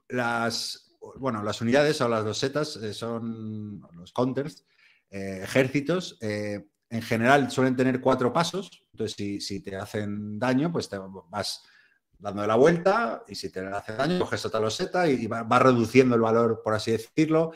las, 0.08 0.90
bueno, 1.16 1.42
las 1.42 1.60
unidades 1.60 2.00
o 2.00 2.08
las 2.08 2.24
losetas 2.24 2.76
eh, 2.76 2.92
son 2.92 3.80
los 3.92 4.12
counters, 4.12 4.64
eh, 5.10 5.40
ejércitos. 5.44 6.18
eh, 6.20 6.64
en 6.90 7.02
general 7.02 7.50
suelen 7.50 7.76
tener 7.76 8.00
cuatro 8.00 8.32
pasos. 8.32 8.83
Entonces, 8.94 9.44
si, 9.44 9.60
te 9.60 9.74
hacen 9.76 10.38
daño, 10.38 10.70
pues 10.70 10.88
te 10.88 10.96
vas 11.28 11.64
dando 12.16 12.46
la 12.46 12.54
vuelta 12.54 13.24
y 13.26 13.34
si 13.34 13.50
te 13.50 13.60
hacen 13.66 13.96
daño, 13.96 14.20
coges 14.20 14.46
otra 14.46 14.60
loseta 14.60 15.08
y, 15.08 15.26
va, 15.26 15.42
va 15.42 15.58
reduciendo 15.58 16.14
el 16.14 16.20
valor, 16.20 16.62
por 16.62 16.74
así 16.74 16.92
decirlo. 16.92 17.52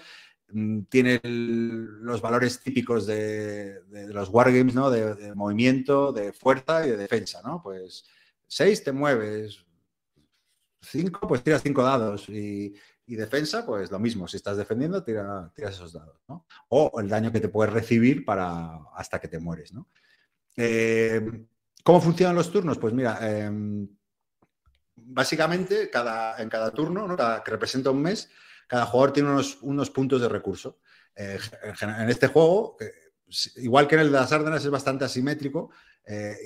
Mm, 0.51 0.83
Tiene 0.89 1.21
los 1.23 2.21
valores 2.21 2.61
típicos 2.61 3.07
de, 3.07 3.83
de- 3.85 4.09
de 4.09 4.13
los 4.15 4.31
wargames, 4.31 4.75
¿no? 4.75 4.91
De, 4.91 5.33
movimiento, 5.37 6.13
de 6.13 6.33
fuerza 6.33 6.85
y 6.87 6.91
de 6.91 6.97
defensa, 6.97 7.41
¿no? 7.45 7.63
Pues 7.63 8.05
seis 8.49 8.83
te 8.83 8.91
mueves, 8.91 9.65
cinco, 10.83 11.29
pues 11.29 11.43
tiras 11.45 11.63
cinco 11.63 11.83
dados 11.85 12.29
y, 12.29 12.75
defensa, 13.07 13.65
pues 13.65 13.91
lo 13.91 13.99
mismo. 13.99 14.27
Si 14.29 14.37
estás 14.37 14.57
defendiendo, 14.57 15.03
tira, 15.03 15.51
tiras 15.55 15.75
esos 15.75 15.93
dados, 15.93 16.21
¿no? 16.29 16.47
O 16.69 17.01
el 17.01 17.09
daño 17.09 17.31
que 17.33 17.41
te 17.41 17.49
puedes 17.49 17.73
recibir 17.73 18.25
para 18.25 18.81
hasta 18.95 19.19
que 19.21 19.29
te 19.29 19.39
mueres, 19.39 19.73
¿no? 19.73 19.89
Eh, 20.59 21.21
¿Cómo 21.85 22.01
funcionan 22.01 22.37
los 22.37 22.51
turnos? 22.53 22.79
Pues 22.79 22.93
mira, 22.93 23.19
em, 23.23 23.89
básicamente 24.97 25.91
cada, 25.91 26.41
en 26.43 26.49
cada 26.49 26.71
turno, 26.73 27.07
¿no? 27.07 27.17
Que 27.17 27.51
representa 27.51 27.91
un 27.91 28.03
mes, 28.03 28.31
cada 28.67 28.87
jugador 28.87 29.13
tiene 29.13 29.31
unos, 29.31 29.59
unos 29.63 29.91
puntos 29.91 30.21
de 30.21 30.29
recurso. 30.29 30.81
Eh, 31.15 31.39
en, 31.81 32.11
este 32.11 32.29
juego, 32.29 32.77
que, 32.77 32.91
s- 33.29 33.51
igual 33.63 33.87
que 33.89 33.95
en 33.97 34.03
el 34.03 34.07
de 34.13 34.19
las 34.19 34.33
Árdenas, 34.33 34.65
es 34.65 34.71
bastante 34.71 35.05
asimétrico. 35.05 35.71
eh, 36.05 36.37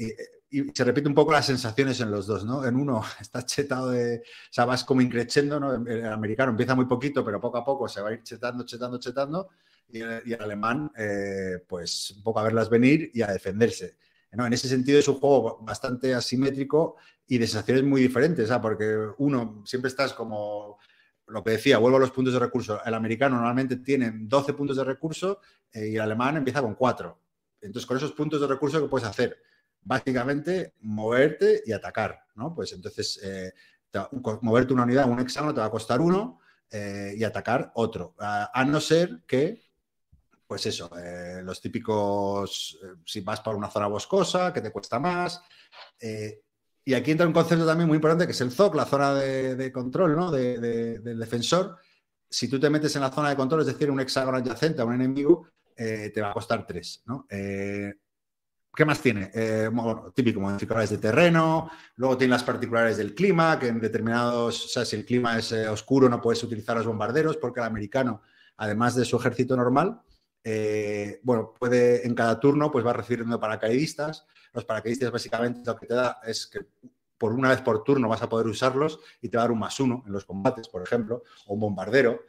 y- 0.50 0.70
se 0.74 0.84
repite 0.84 1.08
un 1.08 1.14
poco 1.14 1.32
las 1.32 1.46
sensaciones 1.46 1.98
en 2.00 2.10
los 2.10 2.26
dos, 2.26 2.44
¿no? 2.44 2.64
En 2.66 2.76
uno 2.76 3.02
está 3.20 3.42
chetado 3.46 3.90
de, 3.90 4.18
o 4.18 4.52
sea, 4.52 4.66
vas 4.66 4.84
como 4.84 5.00
increchendo, 5.00 5.58
¿no? 5.58 5.72
El 5.74 6.04
americano 6.06 6.50
empieza 6.50 6.74
muy 6.74 6.84
poquito, 6.86 7.24
pero 7.24 7.40
poco 7.40 7.56
a 7.58 7.64
poco 7.64 7.88
se 7.88 8.02
va 8.02 8.10
a 8.10 8.12
ir 8.12 8.22
chetando, 8.22 8.64
chetando, 8.66 8.98
chetando, 8.98 9.48
y 9.92 10.00
el, 10.00 10.40
alemán, 10.40 10.90
eh, 10.96 11.62
pues 11.68 12.12
un 12.16 12.22
poco 12.22 12.40
a 12.40 12.44
verlas 12.44 12.70
venir 12.70 13.10
y 13.12 13.20
a 13.20 13.26
defenderse. 13.26 13.98
¿no? 14.32 14.46
En 14.46 14.52
ese 14.54 14.66
sentido 14.66 14.98
es 14.98 15.06
un 15.06 15.16
juego 15.16 15.58
bastante 15.60 16.14
asimétrico 16.14 16.96
y 17.26 17.36
de 17.36 17.46
sensaciones 17.46 17.84
muy 17.84 18.00
diferentes, 18.00 18.48
¿sabes? 18.48 18.62
porque 18.62 18.96
uno 19.18 19.62
siempre 19.66 19.88
estás 19.90 20.14
como 20.14 20.78
lo 21.26 21.44
que 21.44 21.52
decía, 21.52 21.76
vuelvo 21.76 21.98
a 21.98 22.00
los 22.00 22.10
puntos 22.10 22.32
de 22.32 22.40
recurso. 22.40 22.80
El 22.84 22.94
americano 22.94 23.36
normalmente 23.36 23.76
tiene 23.76 24.10
12 24.14 24.54
puntos 24.54 24.78
de 24.78 24.84
recurso 24.84 25.40
eh, 25.70 25.88
y 25.88 25.94
el 25.96 26.00
alemán 26.00 26.38
empieza 26.38 26.62
con 26.62 26.74
4. 26.74 27.18
Entonces, 27.60 27.86
con 27.86 27.96
esos 27.98 28.12
puntos 28.12 28.40
de 28.40 28.46
recurso, 28.46 28.80
¿qué 28.80 28.88
puedes 28.88 29.06
hacer? 29.06 29.38
Básicamente, 29.82 30.74
moverte 30.80 31.62
y 31.66 31.72
atacar, 31.72 32.18
¿no? 32.34 32.54
Pues 32.54 32.72
entonces, 32.72 33.20
eh, 33.22 33.52
moverte 34.40 34.72
una 34.72 34.84
unidad, 34.84 35.08
un 35.08 35.20
hexágono, 35.20 35.52
te 35.52 35.60
va 35.60 35.66
a 35.66 35.70
costar 35.70 36.00
uno 36.00 36.40
y 37.14 37.22
atacar 37.22 37.70
otro. 37.74 38.14
A 38.18 38.64
no 38.64 38.80
ser 38.80 39.24
que, 39.26 39.60
pues 40.52 40.66
eso, 40.66 40.90
eh, 40.98 41.40
los 41.42 41.62
típicos, 41.62 42.78
eh, 42.84 42.88
si 43.06 43.22
vas 43.22 43.40
por 43.40 43.56
una 43.56 43.70
zona 43.70 43.86
boscosa, 43.86 44.52
que 44.52 44.60
te 44.60 44.70
cuesta 44.70 44.98
más. 44.98 45.40
eh, 45.98 46.42
y 46.84 46.92
aquí 46.92 47.12
entra 47.12 47.26
un 47.26 47.32
concepto 47.32 47.64
también 47.64 47.88
muy 47.88 47.94
importante 47.96 48.26
que 48.26 48.32
es 48.32 48.40
el 48.42 48.50
ZOC, 48.52 48.74
la 48.74 48.84
zona 48.84 49.14
de, 49.14 49.72
control 49.72 50.14
¿no? 50.14 50.30
de- 50.30 50.58
de- 50.58 50.98
del 50.98 51.18
defensor. 51.18 51.78
Si 52.28 52.48
tú 52.48 52.60
te 52.60 52.68
metes 52.68 52.94
en 52.96 53.00
la 53.00 53.10
zona 53.10 53.30
de 53.30 53.36
control, 53.36 53.62
es 53.62 53.68
decir, 53.68 53.90
un 53.90 53.98
hexágono 54.00 54.36
adyacente 54.36 54.82
a 54.82 54.84
un 54.84 54.92
enemigo, 54.94 55.46
te 55.74 56.20
va 56.20 56.32
a 56.32 56.34
costar 56.34 56.66
3. 56.66 57.02
¿no? 57.06 57.24
¿Qué 57.30 58.84
más 58.84 59.00
tiene? 59.00 59.30
Típico, 60.14 60.38
modificadores 60.40 60.90
de 60.90 60.98
terreno, 60.98 61.70
luego 61.96 62.18
tiene 62.18 62.32
las 62.32 62.44
particulares 62.44 62.98
del 62.98 63.14
clima, 63.14 63.58
que 63.58 63.68
en 63.68 63.80
determinados, 63.80 64.66
o 64.66 64.68
sea, 64.68 64.84
si 64.84 64.96
el 64.96 65.06
clima 65.06 65.38
es 65.38 65.50
oscuro 65.52 66.10
no 66.10 66.20
puedes 66.20 66.42
utilizar 66.44 66.76
los 66.76 66.86
bombarderos, 66.86 67.38
porque 67.38 67.60
el 67.60 67.66
americano, 67.66 68.20
además 68.58 68.94
de 68.96 69.04
su 69.06 69.16
ejército 69.16 69.56
normal, 69.56 70.02
eh, 70.44 71.20
bueno, 71.22 71.54
puede 71.58 72.06
en 72.06 72.14
cada 72.14 72.40
turno 72.40 72.70
pues 72.70 72.84
va 72.84 72.92
recibiendo 72.92 73.38
paracaidistas. 73.38 74.26
Los 74.52 74.64
paracaidistas 74.64 75.10
básicamente 75.10 75.62
lo 75.64 75.76
que 75.76 75.86
te 75.86 75.94
da 75.94 76.20
es 76.24 76.46
que 76.46 76.60
por 77.16 77.32
una 77.32 77.50
vez 77.50 77.60
por 77.60 77.84
turno 77.84 78.08
vas 78.08 78.22
a 78.22 78.28
poder 78.28 78.46
usarlos 78.46 78.98
y 79.20 79.28
te 79.28 79.36
va 79.36 79.44
a 79.44 79.46
dar 79.46 79.52
un 79.52 79.60
más 79.60 79.78
uno 79.78 80.02
en 80.06 80.12
los 80.12 80.24
combates, 80.24 80.68
por 80.68 80.82
ejemplo, 80.82 81.22
o 81.46 81.54
un 81.54 81.60
bombardero, 81.60 82.22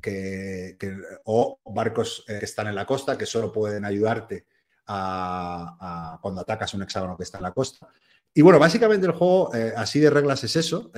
que, 0.00 0.76
o 1.24 1.60
barcos 1.66 2.24
eh, 2.26 2.38
que 2.38 2.46
están 2.46 2.66
en 2.66 2.74
la 2.74 2.86
costa 2.86 3.16
que 3.16 3.26
solo 3.26 3.52
pueden 3.52 3.84
ayudarte 3.84 4.46
a, 4.86 6.18
cuando 6.20 6.40
atacas 6.40 6.74
un 6.74 6.82
hexágono 6.82 7.16
que 7.16 7.22
está 7.22 7.38
en 7.38 7.44
la 7.44 7.52
costa. 7.52 7.88
Y 8.34 8.40
bueno, 8.40 8.58
básicamente 8.58 9.06
el 9.06 9.12
juego, 9.12 9.54
eh, 9.54 9.74
así 9.76 10.00
de 10.00 10.10
reglas 10.10 10.42
es 10.42 10.56
eso. 10.56 10.90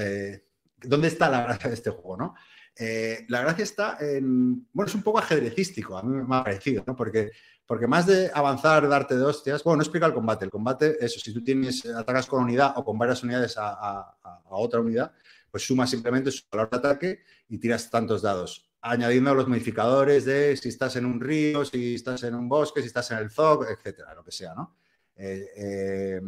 ¿Dónde 0.80 1.08
está 1.08 1.28
la 1.28 1.42
gracia 1.42 1.68
de 1.68 1.74
este 1.74 1.90
juego? 1.90 2.16
¿no? 2.16 2.34
Eh, 2.76 3.24
la 3.28 3.42
gracia 3.42 3.62
está 3.62 3.96
en. 4.00 4.66
Bueno, 4.72 4.88
es 4.88 4.94
un 4.94 5.02
poco 5.02 5.18
ajedrecístico, 5.18 5.96
a 5.96 6.02
mí 6.02 6.10
me 6.10 6.36
ha 6.36 6.44
parecido, 6.44 6.82
¿no? 6.86 6.96
Porque, 6.96 7.30
porque 7.66 7.86
más 7.86 8.06
de 8.06 8.30
avanzar, 8.34 8.88
darte 8.88 9.16
de 9.16 9.24
hostias. 9.24 9.62
Bueno, 9.62 9.78
no 9.78 9.82
explica 9.82 10.06
el 10.06 10.14
combate. 10.14 10.44
El 10.44 10.50
combate, 10.50 10.96
eso, 11.04 11.20
si 11.20 11.32
tú 11.32 11.42
tienes, 11.42 11.86
atacas 11.86 12.26
con 12.26 12.42
unidad 12.42 12.72
o 12.76 12.84
con 12.84 12.98
varias 12.98 13.22
unidades 13.22 13.54
a, 13.58 14.16
otra 14.50 14.80
unidad, 14.80 15.12
pues 15.50 15.66
sumas 15.66 15.90
simplemente 15.90 16.30
su 16.30 16.42
valor 16.50 16.70
de 16.70 16.76
ataque 16.76 17.20
y 17.48 17.58
tiras 17.58 17.88
tantos 17.90 18.22
dados. 18.22 18.70
Añadiendo 18.80 19.34
los 19.34 19.48
modificadores 19.48 20.24
de 20.24 20.56
si 20.56 20.68
estás 20.68 20.96
en 20.96 21.06
un 21.06 21.20
río, 21.20 21.64
si 21.64 21.94
estás 21.94 22.22
en 22.24 22.34
un 22.34 22.48
bosque, 22.48 22.80
si 22.80 22.88
estás 22.88 23.10
en 23.12 23.18
el 23.18 23.30
ZOC, 23.30 23.66
etcétera, 23.70 24.14
lo 24.14 24.22
que 24.22 24.32
sea, 24.32 24.54
¿no? 24.54 24.76
Eh, 25.16 25.46
eh, 25.56 26.20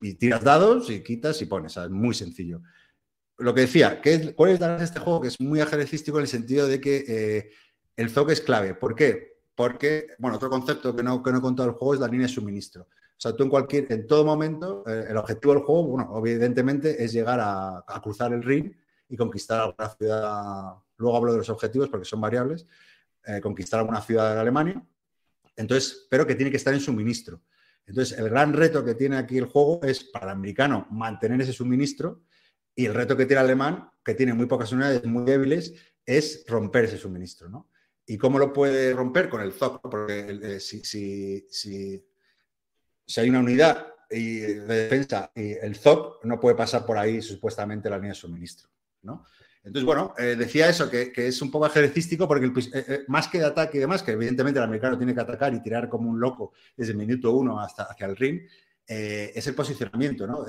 y 0.00 0.14
tiras 0.14 0.42
dados 0.42 0.90
y 0.90 1.02
quitas 1.02 1.40
y 1.42 1.46
pones, 1.46 1.74
¿sabes? 1.74 1.90
muy 1.90 2.14
sencillo 2.14 2.62
lo 3.42 3.54
que 3.54 3.62
decía, 3.62 4.00
¿qué 4.00 4.14
es- 4.14 4.34
¿cuál 4.34 4.50
es 4.52 4.60
la 4.60 4.76
de 4.76 4.84
este 4.84 5.00
juego? 5.00 5.20
Que 5.20 5.28
es 5.28 5.40
muy 5.40 5.60
ajedrecístico 5.60 6.18
en 6.18 6.22
el 6.22 6.28
sentido 6.28 6.66
de 6.66 6.80
que 6.80 7.04
eh, 7.06 7.50
el 7.96 8.10
ZOC 8.10 8.30
es 8.30 8.40
clave. 8.40 8.74
¿Por 8.74 8.94
qué? 8.94 9.38
Porque, 9.54 10.08
bueno, 10.18 10.36
otro 10.36 10.48
concepto 10.48 10.94
que 10.96 11.02
no, 11.02 11.22
que 11.22 11.30
no 11.30 11.38
he 11.38 11.42
contado 11.42 11.68
del 11.68 11.76
juego 11.78 11.94
es 11.94 12.00
la 12.00 12.08
línea 12.08 12.26
de 12.26 12.32
suministro. 12.32 12.82
O 12.82 13.20
sea, 13.22 13.36
tú 13.36 13.44
en 13.44 13.50
cualquier, 13.50 13.92
en 13.92 14.06
todo 14.06 14.24
momento, 14.24 14.82
eh, 14.86 15.06
el 15.10 15.16
objetivo 15.16 15.54
del 15.54 15.62
juego, 15.62 15.86
bueno, 15.86 16.12
evidentemente 16.18 17.02
es 17.04 17.12
llegar 17.12 17.38
a, 17.40 17.84
cruzar 18.02 18.32
el 18.32 18.42
Rin 18.42 18.76
y 19.08 19.16
conquistar 19.16 19.60
alguna 19.60 19.88
ciudad. 19.90 20.72
Luego 20.96 21.16
hablo 21.16 21.32
de 21.32 21.38
los 21.38 21.48
objetivos 21.50 21.88
porque 21.88 22.04
son 22.06 22.20
variables. 22.20 22.66
eh, 23.24 23.40
conquistar 23.40 23.78
alguna 23.78 24.00
ciudad 24.00 24.34
de 24.34 24.40
Alemania. 24.40 24.82
Entonces, 25.56 26.08
pero 26.10 26.26
que 26.26 26.34
tiene 26.34 26.50
que 26.50 26.56
estar 26.56 26.74
en 26.74 26.80
suministro. 26.80 27.40
Entonces, 27.86 28.18
el 28.18 28.28
gran 28.30 28.52
reto 28.52 28.84
que 28.84 28.96
tiene 28.96 29.16
aquí 29.16 29.38
el 29.38 29.44
juego 29.46 29.80
es 29.84 30.02
para 30.02 30.26
el 30.26 30.32
americano 30.32 30.88
mantener 30.90 31.40
ese 31.40 31.52
suministro 31.52 32.22
y 32.74 32.86
el 32.86 32.94
reto 32.94 33.16
que 33.16 33.26
tiene 33.26 33.40
el 33.40 33.46
alemán, 33.46 33.90
que 34.04 34.14
tiene 34.14 34.34
muy 34.34 34.46
pocas 34.46 34.72
unidades 34.72 35.04
muy 35.04 35.24
débiles, 35.24 35.74
es 36.04 36.44
romper 36.48 36.84
ese 36.84 36.98
suministro, 36.98 37.48
¿no? 37.48 37.70
¿Y 38.06 38.18
cómo 38.18 38.38
lo 38.38 38.52
puede 38.52 38.92
romper? 38.92 39.28
Con 39.28 39.40
el 39.40 39.52
ZOC, 39.52 39.84
¿no? 39.84 39.90
porque 39.90 40.38
eh, 40.42 40.60
si, 40.60 40.80
si- 40.84 41.46
si- 41.50 42.04
si 43.06 43.20
hay 43.20 43.28
una 43.30 43.40
unidad 43.40 43.86
y- 44.10 44.40
de 44.40 44.64
defensa 44.64 45.30
y 45.34 45.52
el 45.52 45.76
ZOC 45.76 46.24
no 46.24 46.40
puede 46.40 46.56
pasar 46.56 46.84
por 46.84 46.98
ahí 46.98 47.22
supuestamente 47.22 47.88
la 47.88 47.96
línea 47.96 48.10
de 48.12 48.16
suministro, 48.16 48.68
¿no? 49.02 49.24
Entonces, 49.64 49.84
bueno, 49.86 50.12
eh, 50.18 50.34
decía 50.36 50.68
eso, 50.68 50.90
que, 50.90 51.12
que 51.12 51.28
es 51.28 51.40
un 51.40 51.48
poco 51.52 51.66
ajedrecístico 51.66 52.26
porque 52.26 52.46
eh, 52.46 52.84
eh, 52.88 53.00
más 53.06 53.28
que 53.28 53.38
de 53.38 53.44
ataque 53.44 53.78
y 53.78 53.80
demás, 53.80 54.02
que 54.02 54.10
evidentemente 54.10 54.58
el 54.58 54.64
americano 54.64 54.98
tiene 54.98 55.14
que 55.14 55.20
atacar 55.20 55.54
y 55.54 55.62
tirar 55.62 55.88
como 55.88 56.10
un 56.10 56.18
loco 56.18 56.52
desde 56.76 56.90
el 56.92 56.98
minuto 56.98 57.30
uno 57.32 57.60
hasta 57.60 57.84
hacia 57.84 58.06
el 58.06 58.16
ring, 58.16 58.40
eh, 58.88 59.30
es 59.32 59.46
el 59.46 59.54
posicionamiento, 59.54 60.26
¿no? 60.26 60.44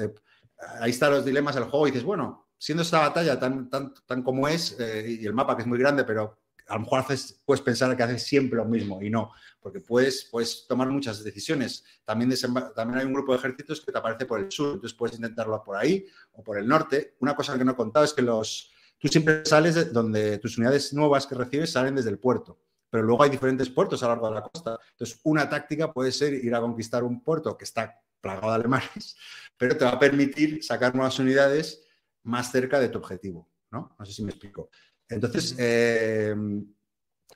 Ahí 0.80 0.92
están 0.92 1.12
los 1.12 1.26
dilemas 1.26 1.56
del 1.56 1.66
juego 1.66 1.86
dices, 1.86 2.04
bueno, 2.04 2.48
siendo 2.58 2.84
esta 2.84 3.00
batalla 3.00 3.40
tan, 3.40 3.70
tan, 3.70 3.94
tan 4.06 4.24
como 4.24 4.48
es 4.48 4.78
eh, 4.80 5.18
y 5.22 5.26
el 5.26 5.34
mapa 5.34 5.56
que 5.56 5.64
es 5.64 5.68
muy 5.68 5.78
grande, 5.78 6.04
pero 6.04 6.40
a 6.68 6.76
lo 6.76 6.82
mejor 6.82 7.00
haces, 7.00 7.42
puedes 7.46 7.62
pensar 7.62 7.96
que 7.96 8.04
haces 8.04 8.24
siempre 8.24 8.58
lo 8.58 8.66
mismo 8.66 9.02
y 9.02 9.10
no, 9.10 9.32
porque 9.60 9.80
puedes, 9.80 10.30
puedes 10.32 10.66
tomar 10.68 10.88
muchas 10.90 11.24
decisiones. 11.24 11.84
También, 12.06 12.34
también 12.76 13.00
hay 13.00 13.06
un 13.06 13.14
grupo 13.14 13.34
de 13.34 13.40
ejércitos 13.40 13.82
que 13.82 13.92
te 13.92 13.98
aparece 13.98 14.26
por 14.26 14.40
el 14.40 14.52
sur, 14.52 14.76
entonces 14.76 14.98
puedes 14.98 15.16
intentarlo 15.16 15.62
por 15.64 15.76
ahí 15.76 16.06
o 16.34 16.44
por 16.44 16.58
el 16.58 16.68
norte. 16.68 17.16
Una 17.20 17.36
cosa 17.36 17.58
que 17.58 17.66
no 17.66 17.74
he 17.74 17.76
contado 17.76 18.06
es 18.06 18.14
que 18.14 18.22
los, 18.22 18.72
tú 18.98 19.08
siempre 19.08 19.46
sales 19.46 19.76
de 19.76 19.86
donde 19.86 20.38
tus 20.38 20.58
unidades 20.58 20.94
nuevas 20.94 21.28
que 21.28 21.36
recibes 21.36 21.72
salen 21.72 21.96
desde 21.96 22.10
el 22.10 22.20
puerto, 22.20 22.60
pero 22.90 23.04
luego 23.04 23.24
hay 23.24 23.30
diferentes 23.30 23.70
puertos 23.70 24.02
a 24.04 24.08
lo 24.08 24.14
largo 24.14 24.30
de 24.30 24.36
la 24.36 24.42
costa. 24.44 24.80
Entonces, 24.92 25.20
una 25.24 25.50
táctica 25.50 25.92
puede 25.92 26.12
ser 26.12 26.34
ir 26.34 26.56
a 26.56 26.62
conquistar 26.62 27.04
un 27.04 27.22
puerto 27.24 27.58
que 27.58 27.66
está 27.66 28.00
plagado 28.24 28.50
de 28.50 28.56
alemanes, 28.56 29.18
pero 29.58 29.78
te 29.78 29.86
va 29.86 29.92
a 29.92 30.00
permitir 30.00 30.64
sacar 30.64 30.96
nuevas 30.96 31.20
unidades 31.20 31.86
más 32.24 32.52
cerca 32.52 32.80
de 32.80 32.90
tu 32.90 32.98
objetivo, 32.98 33.50
¿no? 33.70 33.96
No 34.00 34.06
sé 34.06 34.14
si 34.14 34.24
me 34.24 34.32
explico. 34.32 34.70
Entonces, 35.10 35.56
eh, 35.60 36.34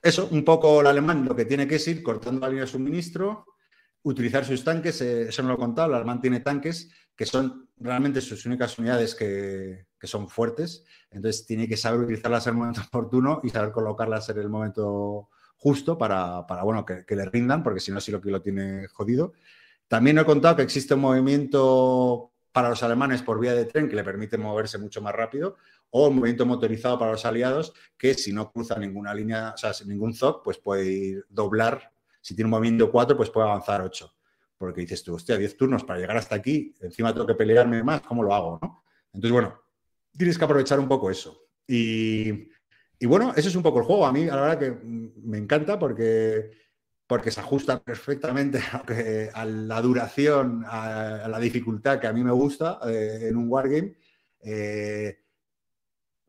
eso, 0.02 0.28
un 0.32 0.44
poco 0.44 0.80
el 0.80 0.86
alemán 0.86 1.24
lo 1.24 1.36
que 1.36 1.44
tiene 1.44 1.68
que 1.68 1.76
es 1.76 1.86
ir 1.86 2.02
cortando 2.02 2.40
la 2.40 2.48
línea 2.48 2.64
de 2.64 2.70
suministro, 2.70 3.44
utilizar 4.02 4.44
sus 4.44 4.64
tanques, 4.64 5.00
eh, 5.02 5.28
eso 5.28 5.42
no 5.42 5.48
lo 5.48 5.54
he 5.54 5.58
contado, 5.58 5.88
el 5.88 5.96
alemán 5.96 6.20
tiene 6.20 6.40
tanques 6.40 6.90
que 7.14 7.26
son 7.26 7.68
realmente 7.76 8.20
sus 8.20 8.46
únicas 8.46 8.78
unidades 8.78 9.14
que, 9.14 9.86
que 9.98 10.06
son 10.06 10.28
fuertes, 10.28 10.84
entonces 11.10 11.44
tiene 11.46 11.68
que 11.68 11.76
saber 11.76 12.00
utilizarlas 12.00 12.46
en 12.46 12.54
el 12.54 12.58
momento 12.58 12.80
oportuno 12.86 13.40
y 13.42 13.50
saber 13.50 13.72
colocarlas 13.72 14.28
en 14.30 14.38
el 14.38 14.48
momento 14.48 15.28
justo 15.56 15.98
para, 15.98 16.46
para, 16.46 16.62
bueno, 16.62 16.86
que, 16.86 17.04
que 17.04 17.16
le 17.16 17.24
rindan, 17.26 17.62
porque 17.62 17.80
si 17.80 17.90
no, 17.90 18.00
sí 18.00 18.12
lo 18.12 18.20
que 18.20 18.30
lo 18.30 18.40
tiene 18.40 18.86
jodido. 18.86 19.32
También 19.88 20.18
he 20.18 20.24
contado 20.24 20.56
que 20.56 20.62
existe 20.62 20.94
un 20.94 21.00
movimiento 21.00 22.32
para 22.52 22.70
los 22.70 22.82
alemanes 22.82 23.22
por 23.22 23.40
vía 23.40 23.54
de 23.54 23.64
tren 23.64 23.88
que 23.88 23.96
le 23.96 24.04
permite 24.04 24.36
moverse 24.36 24.78
mucho 24.78 25.00
más 25.00 25.14
rápido, 25.14 25.56
o 25.90 26.08
un 26.08 26.16
movimiento 26.16 26.44
motorizado 26.44 26.98
para 26.98 27.12
los 27.12 27.24
aliados 27.24 27.72
que 27.96 28.14
si 28.14 28.32
no 28.32 28.50
cruza 28.50 28.78
ninguna 28.78 29.14
línea, 29.14 29.52
o 29.54 29.56
sea, 29.56 29.72
sin 29.72 29.88
ningún 29.88 30.14
ZOC, 30.14 30.44
pues 30.44 30.58
puede 30.58 30.84
ir 30.90 31.26
doblar. 31.28 31.92
Si 32.20 32.34
tiene 32.34 32.46
un 32.46 32.50
movimiento 32.50 32.90
4, 32.90 33.16
pues 33.16 33.30
puede 33.30 33.48
avanzar 33.48 33.80
8. 33.80 34.12
Porque 34.58 34.80
dices 34.82 35.02
tú, 35.02 35.14
hostia, 35.14 35.38
10 35.38 35.56
turnos 35.56 35.84
para 35.84 36.00
llegar 36.00 36.16
hasta 36.16 36.34
aquí, 36.34 36.74
encima 36.80 37.12
tengo 37.14 37.26
que 37.26 37.34
pelearme 37.34 37.82
más, 37.82 38.02
¿cómo 38.02 38.22
lo 38.22 38.34
hago? 38.34 38.60
Entonces, 39.12 39.32
bueno, 39.32 39.62
tienes 40.16 40.36
que 40.36 40.44
aprovechar 40.44 40.80
un 40.80 40.88
poco 40.88 41.10
eso. 41.10 41.46
Y, 41.66 42.48
y 42.98 43.06
bueno, 43.06 43.32
eso 43.36 43.48
es 43.48 43.54
un 43.54 43.62
poco 43.62 43.78
el 43.78 43.84
juego. 43.84 44.06
A 44.06 44.12
mí, 44.12 44.26
la 44.26 44.36
verdad 44.36 44.58
que 44.58 44.78
me 44.82 45.38
encanta 45.38 45.78
porque, 45.78 46.50
porque 47.08 47.32
se 47.32 47.40
ajusta 47.40 47.82
perfectamente 47.82 48.60
a, 48.72 48.82
que- 48.86 49.30
a 49.34 49.44
la 49.44 49.80
duración, 49.82 50.64
a, 50.66 51.24
a 51.24 51.28
la 51.28 51.40
dificultad 51.40 51.98
que 51.98 52.06
a 52.06 52.12
mí 52.12 52.22
me 52.22 52.30
gusta 52.32 52.78
eh, 52.86 53.28
en 53.30 53.36
un 53.36 53.48
wargame. 53.48 53.96
Eh, 54.40 55.18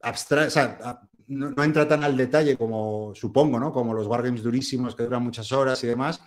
abstra- 0.02 0.48
o 0.48 0.50
sea, 0.50 1.02
no, 1.28 1.52
no 1.52 1.64
entra 1.64 1.88
tan 1.88 2.04
al 2.04 2.18
detalle 2.18 2.58
como 2.58 3.14
supongo, 3.14 3.60
¿no? 3.60 3.72
Como 3.72 3.94
los 3.94 4.08
wargames 4.08 4.42
durísimos 4.42 4.96
que 4.96 5.04
duran 5.04 5.24
muchas 5.24 5.52
horas 5.52 5.84
y 5.84 5.88
demás. 5.88 6.22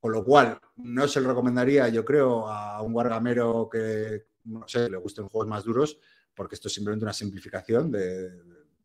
Con 0.00 0.10
lo 0.12 0.24
cual, 0.24 0.58
no 0.76 1.06
se 1.06 1.20
lo 1.20 1.28
recomendaría, 1.28 1.88
yo 1.88 2.04
creo, 2.04 2.48
a 2.48 2.82
un 2.82 2.92
wargamero 2.92 3.68
que, 3.70 4.24
no 4.44 4.66
sé, 4.66 4.90
le 4.90 4.96
gusten 4.96 5.28
juegos 5.28 5.48
más 5.48 5.62
duros, 5.62 5.96
porque 6.34 6.56
esto 6.56 6.66
es 6.66 6.74
simplemente 6.74 7.04
una 7.04 7.12
simplificación 7.12 7.88
de, 7.92 8.30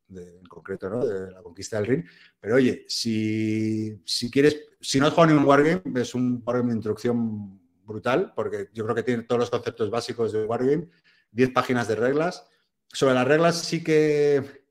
de- 0.08 0.38
en 0.40 0.46
concreto, 0.46 0.90
¿no? 0.90 1.06
De 1.06 1.32
la 1.32 1.42
conquista 1.42 1.78
del 1.78 1.86
ring. 1.88 2.06
Pero 2.40 2.56
oye, 2.56 2.86
si, 2.88 4.02
si 4.06 4.30
quieres, 4.32 4.62
si 4.80 5.00
no 5.00 5.08
has 5.08 5.14
jugado 5.14 5.34
ni 5.34 5.40
un 5.40 5.46
wargame, 5.46 5.82
es 6.02 6.16
un 6.16 6.42
wargame 6.46 6.70
de 6.72 6.76
introducción 6.78 7.60
brutal, 7.84 8.34
porque 8.36 8.70
yo 8.74 8.84
creo 8.84 8.96
que 8.96 9.04
tiene 9.04 9.24
todos 9.24 9.40
los 9.40 9.50
conceptos 9.50 9.90
básicos 9.90 10.34
de 10.34 10.44
Wargame, 10.46 10.90
10 11.32 11.52
páginas 11.52 11.88
de 11.88 11.96
reglas. 11.96 12.46
Sobre 12.92 13.14
las 13.14 13.26
reglas 13.28 13.62
sí 13.62 13.82
que 13.84 14.66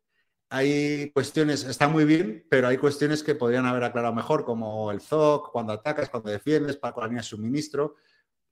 hay 0.49 1.11
cuestiones, 1.13 1.65
está 1.65 1.89
muy 1.89 2.05
bien, 2.05 2.47
pero 2.49 2.69
hay 2.69 2.77
cuestiones 2.79 3.23
que 3.23 3.35
podrían 3.35 3.67
haber 3.67 3.85
aclarado 3.85 4.15
mejor, 4.15 4.45
como 4.45 4.91
el 4.93 5.01
ZOC, 5.01 5.51
cuando 5.51 5.73
atacas, 5.73 6.09
cuando 6.11 6.31
defiendes, 6.31 6.77
para 6.77 6.95
la 6.99 7.07
línea 7.07 7.23
de 7.23 7.27
suministro. 7.29 7.97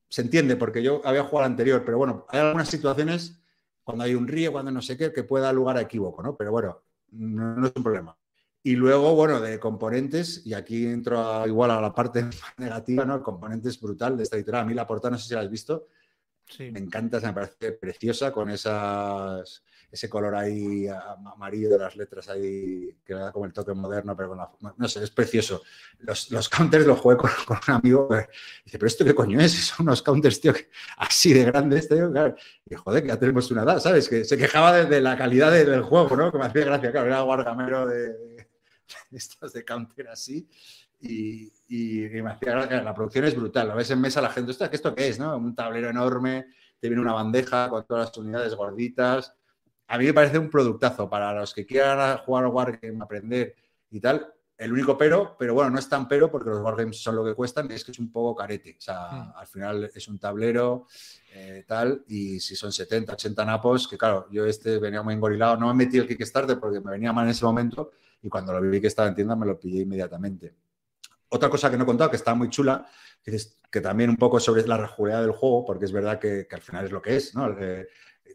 Se 0.09 0.23
entiende, 0.23 0.57
porque 0.57 0.83
yo 0.83 1.01
había 1.05 1.25
jugado 1.25 1.47
anterior, 1.47 1.83
pero 1.85 1.99
bueno, 1.99 2.27
hay 2.31 2.41
algunas 2.41 2.69
situaciones, 2.69 3.41
cuando 3.85 4.05
hay 4.05 4.15
un 4.15 4.27
río, 4.27 4.51
cuando 4.53 4.71
no 4.71 4.83
sé 4.83 4.97
qué, 4.97 5.13
que 5.13 5.23
puede 5.25 5.45
dar 5.45 5.55
lugar 5.55 5.77
a 5.77 5.83
equívoco, 5.83 6.23
¿no? 6.23 6.37
Pero 6.37 6.51
bueno, 6.51 6.83
no, 7.13 7.55
no 7.57 7.67
es 7.67 7.73
un 7.77 7.83
problema. 7.83 8.17
Y 8.63 8.77
luego, 8.77 9.15
bueno, 9.15 9.41
de 9.41 9.61
componentes, 9.61 10.41
y 10.47 10.55
aquí 10.55 10.87
entro 10.87 11.21
a- 11.21 11.47
igual 11.47 11.71
a 11.71 11.81
la 11.81 11.95
parte 11.95 12.25
negativa, 12.59 13.05
¿no? 13.05 13.15
El 13.17 13.23
componente 13.23 13.69
es 13.69 13.79
brutal 13.81 14.17
de 14.17 14.23
esta 14.23 14.37
editorial. 14.37 14.65
A 14.65 14.67
mí 14.67 14.75
la 14.75 14.87
portada, 14.87 15.13
no 15.13 15.19
sé 15.19 15.29
si 15.29 15.35
la 15.35 15.41
has 15.41 15.51
visto, 15.51 15.87
Sí. 16.47 16.71
me 16.71 16.79
encanta, 16.79 17.21
se 17.21 17.27
me 17.27 17.33
parece 17.33 17.73
preciosa 17.73 18.31
con 18.33 18.51
esas, 18.51 19.63
ese 19.95 20.09
color 20.09 20.35
ahí 20.35 20.89
am- 20.89 21.29
amarillo 21.29 21.71
de 21.71 21.79
las 21.79 21.95
letras 21.95 22.29
ahí 22.29 22.97
que 23.05 23.15
le 23.15 23.21
da 23.21 23.31
como 23.33 23.45
el 23.47 23.53
toque 23.53 23.73
moderno, 23.73 24.17
pero 24.17 24.35
la, 24.35 24.51
no 24.77 24.89
sé, 24.89 25.05
es 25.05 25.11
precioso. 25.11 25.63
Los, 26.01 26.49
counters 26.49 26.85
los 26.85 26.99
jugué 26.99 27.17
con, 27.17 27.31
un 27.49 27.75
amigo, 27.75 28.09
eh, 28.17 28.29
dice, 28.65 28.77
pero 28.79 28.89
esto 28.89 29.05
qué 29.05 29.15
coño 29.15 29.41
es, 29.41 29.53
son 29.69 29.87
unos 29.87 30.03
counters, 30.03 30.41
tío, 30.41 30.53
así 30.99 31.33
de 31.33 31.45
grandes, 31.45 31.89
tío, 31.89 32.11
claro. 32.11 32.35
Y 32.69 32.75
joder, 32.75 33.03
que 33.03 33.09
ya 33.11 33.19
tenemos 33.19 33.49
una 33.53 33.63
edad, 33.63 33.79
¿sabes? 33.79 34.09
Que 34.09 34.25
se 34.25 34.37
quejaba 34.37 34.73
de, 34.85 35.01
la 35.01 35.17
calidad 35.17 35.53
de- 35.53 35.65
del 35.65 35.83
juego, 35.83 36.17
¿no? 36.17 36.33
Que 36.33 36.39
me 36.39 36.47
hacía 36.47 36.65
gracia, 36.65 36.91
claro, 36.91 37.07
era 37.07 37.21
guargamero 37.21 37.87
de, 37.87 38.49
estos 39.13 39.53
de 39.53 39.65
counter 39.65 40.09
así. 40.09 40.49
Y, 41.01 41.53
y- 41.69 42.09
me 42.21 42.31
hacía 42.33 42.53
gracia, 42.53 42.83
la 42.83 42.95
producción 42.95 43.27
es 43.27 43.37
brutal. 43.37 43.69
Lo 43.69 43.77
ves 43.77 43.91
en 43.91 44.01
mesa 44.01 44.21
la 44.21 44.31
gente, 44.31 44.51
"Ostras, 44.51 44.71
¿qué 44.71 44.77
esto 44.77 44.95
qué 44.95 45.09
es? 45.09 45.19
¿no? 45.21 45.37
Un 45.37 45.55
tablero 45.55 45.89
enorme, 45.91 46.47
te 46.81 46.89
viene 46.89 47.01
una 47.03 47.13
bandeja 47.13 47.69
con 47.69 47.87
todas 47.87 48.09
las 48.09 48.19
unidades 48.19 48.55
gorditas. 48.55 49.35
A 49.89 49.99
mí 49.99 50.07
me 50.07 50.15
parece 50.15 50.39
un 50.39 50.49
productazo 50.51 51.09
para 51.09 51.33
los 51.35 51.53
que 51.55 51.67
quieran 51.67 52.19
jugar 52.19 52.47
Wargame, 52.47 52.99
aprender 53.03 53.55
y 53.91 54.01
tal. 54.01 54.33
El 54.57 54.73
único 54.73 54.97
pero, 54.97 55.37
pero 55.39 55.53
bueno, 55.53 55.71
no 55.71 55.79
es 55.81 55.89
tan 55.89 56.07
pero 56.07 56.31
porque 56.31 56.49
los 56.51 56.61
Wargames 56.61 57.03
son 57.03 57.17
lo 57.17 57.25
que 57.25 57.35
cuestan, 57.35 57.71
es 57.73 57.85
que 57.85 57.91
es 57.91 57.99
un 57.99 58.11
poco 58.13 58.37
carete. 58.37 58.77
O 58.79 58.81
sea, 58.81 59.11
Mm. 59.11 59.33
al 59.37 59.47
final 59.49 59.91
es 59.93 60.09
un 60.09 60.19
tablero, 60.19 60.87
eh, 61.33 61.65
tal, 61.67 62.05
y 62.07 62.39
si 62.41 62.55
son 62.55 62.73
70, 62.73 63.15
80 63.15 63.45
napos, 63.45 63.89
que 63.89 63.99
claro, 63.99 64.29
yo 64.31 64.47
este 64.47 64.79
venía 64.79 65.03
muy 65.03 65.15
engorilado, 65.15 65.57
no 65.57 65.67
me 65.75 65.85
metí 65.85 65.99
el 65.99 66.07
Kickstarter 66.07 66.59
porque 66.61 66.81
me 66.81 66.93
venía 66.93 67.13
mal 67.13 67.25
en 67.25 67.33
ese 67.33 67.45
momento 67.45 67.91
y 68.23 68.29
cuando 68.29 68.53
lo 68.53 68.61
vi 68.71 68.81
que 68.81 68.87
estaba 68.87 69.09
en 69.09 69.15
tienda 69.17 69.35
me 69.37 69.45
lo 69.45 69.59
pillé 69.59 69.81
inmediatamente. 69.83 70.55
Otra 71.31 71.51
cosa 71.51 71.69
que 71.71 71.77
no 71.77 71.83
he 71.83 71.87
contado, 71.87 72.11
que 72.11 72.17
está 72.17 72.33
muy 72.35 72.49
chula, 72.49 72.87
que, 73.23 73.35
es- 73.35 73.59
que 73.71 73.81
también 73.81 74.09
un 74.09 74.17
poco 74.17 74.39
sobre 74.39 74.65
la 74.69 74.77
rejugabilidad 74.77 75.23
del 75.23 75.33
juego, 75.33 75.65
porque 75.65 75.85
es 75.87 75.93
verdad 75.93 76.21
que, 76.21 76.47
que 76.49 76.55
al 76.55 76.63
final 76.63 76.85
es 76.85 76.93
lo 76.93 77.03
que 77.03 77.17
es, 77.17 77.35
¿no? 77.35 77.51
Eh, 77.59 77.89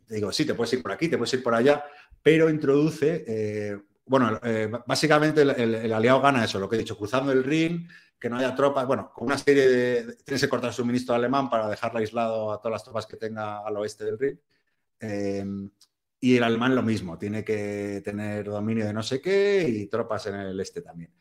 digo, 0.10 0.31
sí, 0.31 0.45
te 0.45 0.53
puedes 0.53 0.73
ir 0.73 0.81
por 0.81 0.91
aquí, 0.91 1.07
te 1.07 1.18
puedes 1.18 1.34
ir 1.34 1.44
por 1.44 1.53
allá, 1.53 1.84
pero 2.22 2.49
introduce, 2.49 3.23
eh, 3.27 3.77
bueno, 4.06 4.40
eh, 4.44 4.72
básicamente 4.86 5.41
el, 5.41 5.94
aliado 5.94 6.22
gana 6.22 6.44
eso, 6.44 6.60
lo 6.60 6.68
que 6.68 6.76
he 6.76 6.80
dicho, 6.80 6.98
cruzando 6.98 7.31
el 7.31 7.44
ring, 7.44 7.88
que 8.19 8.30
no 8.30 8.38
haya 8.38 8.56
tropas, 8.56 8.86
bueno, 8.86 9.11
con 9.14 9.27
una 9.27 9.38
serie 9.38 9.68
de... 9.69 10.15
Tienes 10.26 10.41
que 10.41 10.49
cortar 10.49 10.69
el 10.69 10.76
suministro 10.76 11.15
alemán 11.15 11.49
para 11.49 11.69
dejarle 11.69 12.02
aislado 12.02 12.52
a 12.52 12.57
todas 12.57 12.73
las 12.73 12.84
tropas 12.84 13.06
que 13.06 13.15
tenga 13.15 13.65
al 13.65 13.77
oeste 13.77 14.03
del 14.03 14.19
ring. 14.19 14.38
Eh, 14.99 15.45
y 16.19 16.36
el 16.36 16.44
alemán 16.44 16.76
lo 16.76 16.84
mismo, 16.84 17.18
tiene 17.18 17.45
que 17.45 18.02
tener 18.03 18.45
dominio 18.45 18.86
de 18.86 18.94
no 18.94 19.03
sé 19.03 19.22
qué 19.22 19.65
y 19.68 19.86
tropas 19.88 20.26
en 20.27 20.36
el 20.36 20.60
este 20.60 20.81
también. 20.81 21.14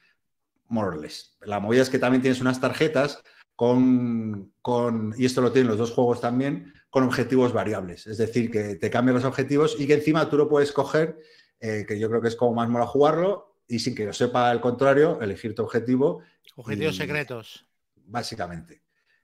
More 0.68 0.88
or 0.88 1.00
less. 1.00 1.36
La 1.42 1.60
movida 1.60 1.82
es 1.82 1.90
que 1.90 2.00
también 2.00 2.20
tienes 2.20 2.40
unas 2.40 2.60
tarjetas 2.60 3.22
con, 3.54 4.52
con, 4.60 5.14
y 5.16 5.24
esto 5.24 5.40
lo 5.40 5.52
tienen 5.52 5.68
los 5.68 5.78
dos 5.78 5.92
juegos 5.92 6.20
también, 6.20 6.72
con 6.90 7.04
objetivos 7.04 7.52
variables. 7.52 8.06
Es 8.06 8.18
decir, 8.18 8.50
que 8.50 8.76
te 8.76 8.90
cambian 8.90 9.14
los 9.16 9.24
objetivos 9.24 9.76
y 9.78 9.86
que 9.86 9.94
encima 9.94 10.28
tú 10.30 10.36
lo 10.36 10.48
puedes 10.48 10.72
coger, 10.72 11.18
eh, 11.60 11.84
que 11.86 11.98
yo 11.98 12.08
creo 12.08 12.20
que 12.22 12.28
es 12.28 12.36
como 12.36 12.54
más 12.54 12.68
mola 12.68 12.86
jugarlo, 12.86 13.56
y 13.66 13.78
sin 13.80 13.94
que 13.94 14.06
lo 14.06 14.12
sepa 14.12 14.50
el 14.52 14.60
contrario, 14.60 15.20
elegir 15.20 15.54
tu 15.54 15.62
objetivo, 15.62 16.22
Objetivos 16.56 16.94
Y- 16.94 16.98
secretos. 16.98 17.66
básicamente. 18.06 18.82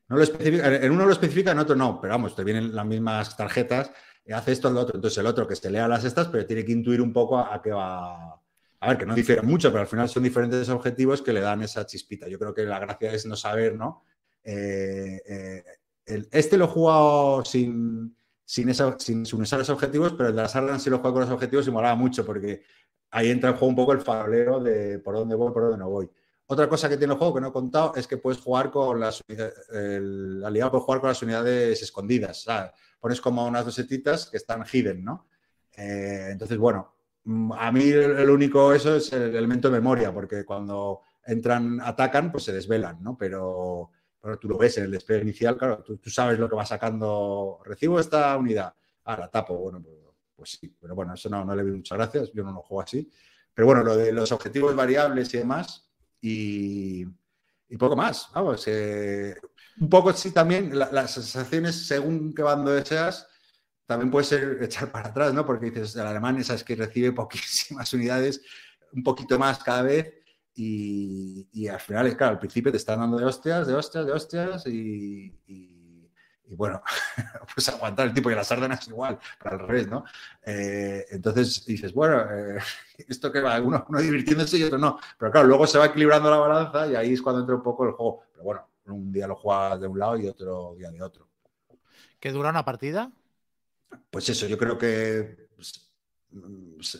No 0.09 0.17
lo 0.17 0.23
especifica, 0.23 0.75
en 0.75 0.93
uno 0.93 1.07
lo 1.07 1.13
especifica, 1.13 1.53
en 1.53 1.59
otro 1.59 1.75
no, 1.75 1.99
pero 2.01 2.13
vamos, 2.13 2.37
te 2.37 2.45
vienen 2.45 2.75
las 2.75 2.85
mismas 2.87 3.37
tarjetas, 3.37 3.91
eh, 4.27 4.35
hace 4.35 4.53
esto, 4.53 4.71
lo 4.71 4.81
otro. 4.81 4.97
Entonces 4.97 5.19
el 5.19 5.27
otro 5.27 5.49
que 5.49 5.57
se 5.57 5.71
lea 5.71 5.89
las 5.89 6.05
estas, 6.05 6.29
pero 6.29 6.45
tiene 6.47 6.65
que 6.65 6.73
intuir 6.73 7.01
un 7.01 7.13
poco 7.13 7.39
a, 7.39 7.55
a 7.55 7.63
qué 7.63 7.71
va. 7.71 8.35
A 8.81 8.89
ver, 8.89 8.99
que 8.99 9.07
no 9.07 9.15
difieren 9.15 9.47
mucho, 9.47 9.71
pero 9.71 9.81
al 9.81 9.87
final 9.89 10.09
son 10.11 10.23
diferentes 10.23 10.69
objetivos 10.69 11.23
que 11.23 11.33
le 11.33 11.41
dan 11.41 11.63
esa 11.63 11.87
chispita. 11.87 12.29
Yo 12.29 12.39
creo 12.39 12.53
que 12.53 12.65
la 12.65 12.79
gracia 12.79 13.13
es 13.15 13.25
no 13.25 13.35
saber, 13.35 13.75
¿no? 13.75 14.05
Eh, 14.45 15.23
eh, 15.27 15.65
el- 16.07 16.29
este 16.33 16.57
lo 16.57 16.65
he 16.67 16.69
jugado 16.69 17.45
sin, 17.45 18.17
sin, 18.45 18.69
esa- 18.69 18.97
sin, 18.99 19.25
sin 19.27 19.41
usar 19.43 19.59
los 19.59 19.71
objetivos, 19.71 20.13
pero 20.15 20.29
el 20.31 20.37
de 20.37 20.43
las 20.43 20.55
Ardan 20.57 20.81
sí 20.81 20.91
lo 20.91 20.97
he 20.97 20.99
jugado 20.99 21.15
con 21.15 21.23
los 21.23 21.31
objetivos 21.33 21.67
y 21.67 21.71
molaba 21.71 21.95
mucho 21.95 22.25
porque 22.25 22.63
ahí 23.11 23.31
entra 23.31 23.51
en 23.51 23.57
juego 23.57 23.69
un 23.69 23.77
poco 23.77 23.93
el 23.93 24.01
farolero 24.01 24.61
de 24.61 24.99
por 24.99 25.15
dónde 25.15 25.35
voy, 25.35 25.53
por 25.53 25.63
dónde 25.63 25.79
no 25.79 25.89
voy. 25.91 26.11
Otra 26.47 26.69
cosa 26.69 26.89
que 26.89 26.97
tiene 26.99 27.15
el 27.15 27.19
juego 27.19 27.35
que 27.35 27.41
no 27.41 27.49
he 27.49 27.53
contado 27.53 27.93
es 27.97 28.07
que 28.07 28.19
puedes 28.19 28.39
jugar 28.41 28.71
con 28.71 29.01
las 29.01 29.23
el 29.73 30.43
aliado 30.45 30.73
puede 30.73 30.85
jugar 30.85 31.01
con 31.01 31.09
las 31.09 31.23
unidades 31.23 31.83
escondidas. 31.83 32.43
Sea, 32.43 32.73
pones 33.01 33.21
como 33.21 33.47
unas 33.47 33.65
dosetitas 33.65 34.27
que 34.31 34.37
están 34.37 34.65
hidden, 34.71 35.05
¿no? 35.05 35.27
Eh, 35.77 36.29
entonces, 36.31 36.59
bueno, 36.59 36.95
mm, 37.25 37.53
a 37.53 37.73
mí 37.73 37.85
el 37.91 38.29
único 38.31 38.73
eso 38.75 38.97
es 38.97 39.13
el 39.13 39.35
elemento 39.35 39.69
de 39.69 39.79
memoria, 39.81 40.13
porque 40.13 40.45
cuando 40.45 41.01
entran, 41.27 41.81
atacan, 41.81 42.31
pues 42.31 42.45
se 42.45 42.53
desvelan, 42.53 43.03
¿no? 43.03 43.17
Pero, 43.17 43.91
pero 44.25 44.39
tú 44.39 44.49
lo 44.49 44.57
ves 44.57 44.79
en 44.79 44.85
el 44.85 44.91
despliegue 44.91 45.21
inicial, 45.21 45.59
claro, 45.59 45.85
tú, 45.85 45.99
sabes 46.09 46.39
lo 46.39 46.49
que 46.49 46.57
va 46.57 46.65
sacando. 46.65 47.61
Recibo 47.63 48.01
esta 48.01 48.35
unidad, 48.39 48.75
ah, 49.05 49.19
la 49.19 49.31
tapo, 49.31 49.55
bueno, 49.55 49.83
pues, 49.83 49.97
pues 50.35 50.51
sí, 50.53 50.75
pero 50.81 50.95
bueno, 50.95 51.13
eso 51.13 51.29
no, 51.29 51.45
no 51.45 51.55
le 51.55 51.63
doy 51.63 51.73
muchas 51.73 51.99
gracias, 51.99 52.33
yo 52.33 52.43
no 52.43 52.53
lo 52.53 52.63
juego 52.63 52.81
así. 52.81 53.07
Pero 53.53 53.67
bueno, 53.67 53.83
lo 53.85 53.95
de 53.95 54.13
los 54.13 54.33
objetivos 54.33 54.75
variables 54.75 55.35
y 55.35 55.37
demás, 55.37 55.91
y, 56.23 57.05
poco 57.79 57.97
más, 57.97 58.31
vamos. 58.33 58.67
un 58.67 59.91
poco 59.91 60.11
sí 60.15 60.31
también 60.31 60.79
la- 60.79 60.91
las 60.91 61.11
sensaciones 61.11 61.87
según 61.87 62.33
qué 62.33 62.43
bando 62.43 62.71
deseas, 62.71 63.29
también 63.85 64.11
puede 64.11 64.25
ser 64.25 64.59
echar 64.63 64.91
para 64.91 65.11
atrás, 65.11 65.35
¿no? 65.35 65.45
Porque 65.45 65.67
dices, 65.67 65.97
el 65.97 66.07
alemán 66.07 66.39
es 66.39 66.65
que 66.65 66.77
recibe 66.77 67.13
poquísimas 67.13 67.93
unidades, 67.93 68.41
un 68.95 69.03
poquito 69.03 69.39
más 69.39 69.63
cada 69.63 69.83
vez, 69.83 70.15
y, 70.55 71.49
y 71.53 71.69
al 71.69 71.81
final, 71.81 72.17
claro, 72.17 72.33
al 72.35 72.39
principio 72.39 72.71
te 72.73 72.79
están 72.79 73.01
dando 73.01 73.19
de 73.19 73.25
hostias, 73.25 73.67
de 73.67 73.75
hostias, 73.75 74.07
de 74.07 74.13
hostias, 74.13 74.67
y, 74.67 75.35
y- 75.47 75.71
y 76.47 76.55
bueno, 76.57 76.83
pues 77.55 77.69
aguantar 77.71 78.07
el 78.09 78.13
tipo 78.15 78.31
y 78.31 78.35
las 78.35 78.51
órdenes 78.53 78.87
igual, 78.89 79.19
pero 79.43 79.55
al 79.57 79.67
revés, 79.67 79.89
¿no? 79.89 80.05
Eh, 80.45 81.07
entonces 81.11 81.65
dices, 81.65 81.93
bueno, 81.95 82.21
eh, 82.31 82.59
esto 83.09 83.33
que 83.33 83.41
va, 83.41 83.61
uno, 83.61 83.85
uno 83.89 84.01
divirtiéndose 84.01 84.59
y 84.59 84.63
otro 84.65 84.79
no, 84.79 84.99
pero 85.19 85.33
claro, 85.33 85.47
luego 85.49 85.67
se 85.67 85.79
va 85.79 85.87
equilibrando 85.87 86.31
la 86.31 86.37
balanza 86.37 86.87
y 86.87 86.95
ahí 86.97 87.15
es 87.15 87.23
cuando 87.23 87.41
entra 87.41 87.57
un 87.57 87.63
poco 87.63 87.85
el 87.87 87.93
juego, 87.93 88.25
pero 88.33 88.45
bueno, 88.45 88.69
un 88.87 89.11
día 89.13 89.27
lo 89.27 89.37
juegas 89.37 89.81
de 89.81 89.87
un 89.89 89.99
lado 89.99 90.19
y 90.19 90.27
otro 90.29 90.75
día 90.77 90.91
de 90.91 91.03
otro. 91.03 91.29
¿Qué 92.21 92.33
dura 92.33 92.51
una 92.51 92.65
partida? 92.65 93.13
Pues 94.11 94.29
eso, 94.29 94.47
yo 94.47 94.57
creo 94.59 94.79
que 94.79 95.49
pues, 95.57 95.94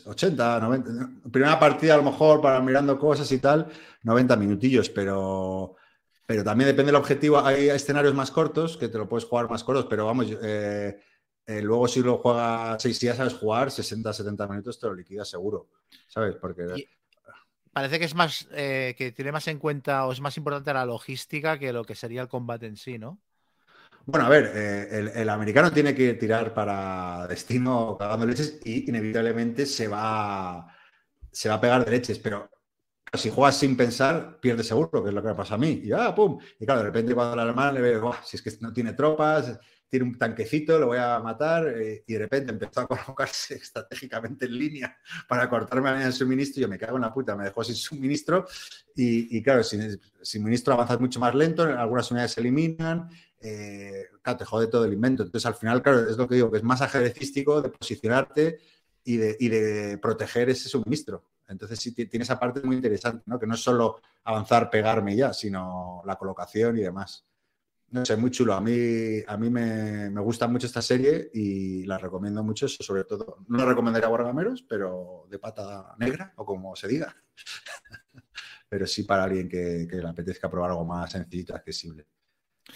80, 0.05 0.59
90. 0.59 0.91
¿no? 0.91 1.31
Primera 1.31 1.59
partida, 1.59 1.95
a 1.95 1.97
lo 1.97 2.03
mejor, 2.03 2.41
para 2.41 2.59
mirando 2.61 2.97
cosas 2.97 3.31
y 3.31 3.39
tal, 3.39 3.67
90 4.03 4.35
minutillos, 4.37 4.89
pero, 4.89 5.75
pero 6.25 6.43
también 6.43 6.69
depende 6.69 6.91
del 6.91 7.01
objetivo. 7.01 7.39
Hay 7.39 7.69
escenarios 7.69 8.13
más 8.13 8.31
cortos 8.31 8.77
que 8.77 8.87
te 8.87 8.97
lo 8.97 9.07
puedes 9.07 9.25
jugar 9.25 9.49
más 9.49 9.63
cortos, 9.63 9.87
pero 9.89 10.05
vamos, 10.05 10.27
eh, 10.41 10.99
eh, 11.45 11.61
luego 11.61 11.87
si 11.87 12.01
lo 12.01 12.17
juegas, 12.17 12.81
si 12.81 12.93
ya 12.93 13.15
sabes 13.15 13.33
jugar, 13.33 13.71
60, 13.71 14.11
70 14.13 14.47
minutos 14.47 14.79
te 14.79 14.87
lo 14.87 14.95
liquidas 14.95 15.29
seguro, 15.29 15.69
¿sabes? 16.07 16.35
Porque. 16.35 16.87
Parece 17.71 17.99
que 17.99 18.05
es 18.05 18.15
más 18.15 18.47
eh, 18.51 18.95
que 18.97 19.11
tiene 19.11 19.33
más 19.33 19.47
en 19.49 19.59
cuenta 19.59 20.05
o 20.05 20.13
es 20.13 20.21
más 20.21 20.37
importante 20.37 20.73
la 20.73 20.85
logística 20.85 21.59
que 21.59 21.73
lo 21.73 21.83
que 21.83 21.93
sería 21.93 22.21
el 22.21 22.29
combate 22.29 22.67
en 22.67 22.77
sí, 22.77 22.97
¿no? 22.97 23.19
Bueno, 24.05 24.25
a 24.27 24.29
ver, 24.29 24.51
eh, 24.53 24.87
el, 24.99 25.07
el 25.09 25.29
americano 25.29 25.71
tiene 25.71 25.95
que 25.95 26.13
tirar 26.13 26.53
para 26.53 27.25
destino 27.27 27.97
cagando 27.97 28.25
leches 28.27 28.59
y 28.63 28.87
inevitablemente 28.89 29.65
se 29.65 29.87
va, 29.87 30.67
se 31.31 31.49
va 31.49 31.55
a 31.55 31.61
pegar 31.61 31.83
de 31.85 31.91
leches, 31.91 32.19
pero 32.19 32.49
si 33.13 33.29
juegas 33.31 33.57
sin 33.57 33.77
pensar, 33.77 34.39
pierdes 34.41 34.67
seguro, 34.67 35.03
que 35.03 35.09
es 35.09 35.15
lo 35.15 35.21
que 35.21 35.29
me 35.29 35.35
pasa 35.35 35.55
a 35.55 35.57
mí. 35.57 35.81
Y, 35.83 35.91
ah, 35.93 36.13
pum. 36.15 36.39
y 36.59 36.65
claro, 36.65 36.81
de 36.81 36.87
repente 36.87 37.15
cuando 37.15 37.33
el 37.35 37.39
alemán 37.41 37.73
le 37.73 37.81
ve, 37.81 37.99
"Buah, 37.99 38.23
si 38.23 38.37
es 38.37 38.43
que 38.43 38.51
no 38.61 38.73
tiene 38.73 38.93
tropas, 38.93 39.59
tiene 39.89 40.05
un 40.05 40.17
tanquecito, 40.17 40.79
lo 40.79 40.87
voy 40.87 40.97
a 40.99 41.19
matar, 41.19 41.67
eh, 41.69 42.03
y 42.07 42.13
de 42.13 42.19
repente 42.19 42.51
empezó 42.51 42.81
a 42.81 42.87
colocarse 42.87 43.55
estratégicamente 43.63 44.45
en 44.45 44.57
línea 44.59 44.97
para 45.27 45.49
cortarme 45.49 45.85
la 45.89 45.93
línea 45.93 46.07
de 46.07 46.13
suministro, 46.13 46.59
y 46.59 46.63
yo 46.63 46.67
me 46.69 46.77
cago 46.77 46.97
en 46.97 47.03
la 47.03 47.13
puta, 47.13 47.35
me 47.35 47.45
dejó 47.45 47.63
sin 47.63 47.75
suministro, 47.75 48.45
y, 48.95 49.37
y 49.37 49.43
claro, 49.43 49.63
sin, 49.63 49.81
sin 49.91 49.99
suministro 50.21 50.73
avanzas 50.73 50.99
mucho 50.99 51.19
más 51.19 51.33
lento, 51.35 51.63
algunas 51.63 52.09
unidades 52.11 52.31
se 52.33 52.41
eliminan, 52.41 53.09
eh, 53.45 54.09
te 54.37 54.45
jode 54.45 54.67
todo 54.67 54.85
el 54.85 54.93
invento. 54.93 55.23
Entonces, 55.23 55.45
al 55.45 55.55
final, 55.55 55.81
claro, 55.83 56.09
es 56.09 56.17
lo 56.17 56.27
que 56.27 56.35
digo, 56.35 56.51
que 56.51 56.57
es 56.57 56.63
más 56.63 56.81
ajedrecístico 56.81 57.61
de 57.61 57.69
posicionarte 57.69 58.59
y 59.03 59.17
de, 59.17 59.99
proteger 60.01 60.49
ese 60.49 60.67
suministro. 60.67 61.23
Entonces, 61.47 61.79
sí, 61.79 61.93
ti- 61.93 62.07
tiene 62.07 62.23
esa 62.23 62.39
parte 62.39 62.61
muy 62.61 62.75
interesante, 62.75 63.21
¿no? 63.27 63.37
Que 63.37 63.45
no 63.45 63.53
es 63.53 63.59
solo 63.61 64.01
avanzar, 64.23 64.69
pegarme 64.71 65.15
ya, 65.15 65.31
sino 65.31 66.01
la 66.05 66.15
colocación 66.15 66.77
y 66.79 66.81
demás. 66.81 67.23
no 67.91 68.03
sé, 68.05 68.17
muy 68.17 68.31
chulo. 68.31 68.55
A 68.55 68.61
mí, 68.61 69.21
a 69.27 69.37
mí 69.37 69.49
me, 69.49 70.09
gusta 70.21 70.47
mucho 70.47 70.65
esta 70.67 70.81
serie 70.81 71.29
y 71.33 71.85
la 71.85 71.99
recomiendo 71.99 72.43
mucho, 72.43 72.65
eso 72.65 72.83
sobre 72.83 73.03
todo. 73.03 73.37
No 73.47 73.59
la 73.59 73.65
recomendaría 73.65 74.07
a 74.07 74.11
Wargameros, 74.11 74.63
pero 74.63 75.27
de 75.29 75.37
pata 75.37 75.95
negra 75.99 76.33
o 76.37 76.45
como 76.45 76.75
se 76.75 76.87
diga. 76.87 77.15
pero 78.69 78.87
sí 78.87 79.03
para 79.03 79.25
alguien 79.25 79.47
que, 79.47 79.87
que 79.89 79.97
le 79.97 80.07
apetezca 80.09 80.49
probar 80.49 80.71
algo 80.71 80.85
más 80.85 81.11
sencillito, 81.11 81.53
accesible 81.55 82.07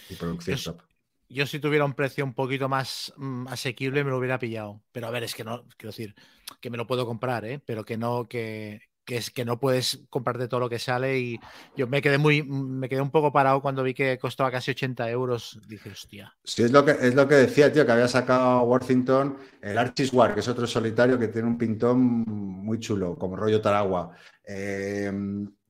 y 0.09 0.15
producción 0.15 0.55
Eso- 0.55 0.73
top. 0.75 0.83
Yo 1.31 1.45
si 1.45 1.59
tuviera 1.59 1.85
un 1.85 1.93
precio 1.93 2.25
un 2.25 2.33
poquito 2.33 2.67
más 2.67 3.13
mm, 3.15 3.47
asequible 3.49 4.03
me 4.03 4.09
lo 4.09 4.17
hubiera 4.17 4.39
pillado. 4.39 4.81
Pero 4.91 5.05
a 5.07 5.11
ver, 5.11 5.23
es 5.23 5.35
que 5.35 5.43
no, 5.43 5.63
quiero 5.77 5.91
decir, 5.91 6.15
que 6.59 6.71
me 6.71 6.77
lo 6.77 6.87
puedo 6.87 7.05
comprar, 7.05 7.45
¿eh? 7.45 7.59
Pero 7.63 7.85
que 7.85 7.97
no, 7.97 8.27
que, 8.27 8.81
que 9.05 9.17
es 9.17 9.29
que 9.29 9.45
no 9.45 9.59
puedes 9.59 10.01
comprarte 10.09 10.47
todo 10.47 10.59
lo 10.59 10.69
que 10.69 10.79
sale 10.79 11.19
y 11.19 11.39
yo 11.75 11.87
me 11.87 12.01
quedé 12.01 12.17
muy, 12.17 12.41
me 12.41 12.89
quedé 12.89 13.01
un 13.01 13.11
poco 13.11 13.31
parado 13.31 13.61
cuando 13.61 13.83
vi 13.83 13.93
que 13.93 14.17
costaba 14.17 14.49
casi 14.49 14.71
80 14.71 15.07
euros. 15.11 15.59
Dije, 15.67 15.91
hostia. 15.91 16.35
Sí, 16.43 16.63
es 16.63 16.71
lo 16.71 16.83
que, 16.83 16.91
es 16.91 17.13
lo 17.13 17.27
que 17.27 17.35
decía, 17.35 17.71
tío, 17.71 17.85
que 17.85 17.91
había 17.91 18.07
sacado 18.07 18.61
Worthington 18.63 19.37
el 19.61 19.77
Archie's 19.77 20.11
War, 20.11 20.33
que 20.33 20.39
es 20.39 20.47
otro 20.47 20.65
solitario 20.65 21.19
que 21.19 21.27
tiene 21.27 21.47
un 21.47 21.59
pintón 21.59 21.99
muy 22.27 22.79
chulo, 22.79 23.15
como 23.15 23.35
rollo 23.35 23.61
Taragua. 23.61 24.15
Eh, 24.43 25.11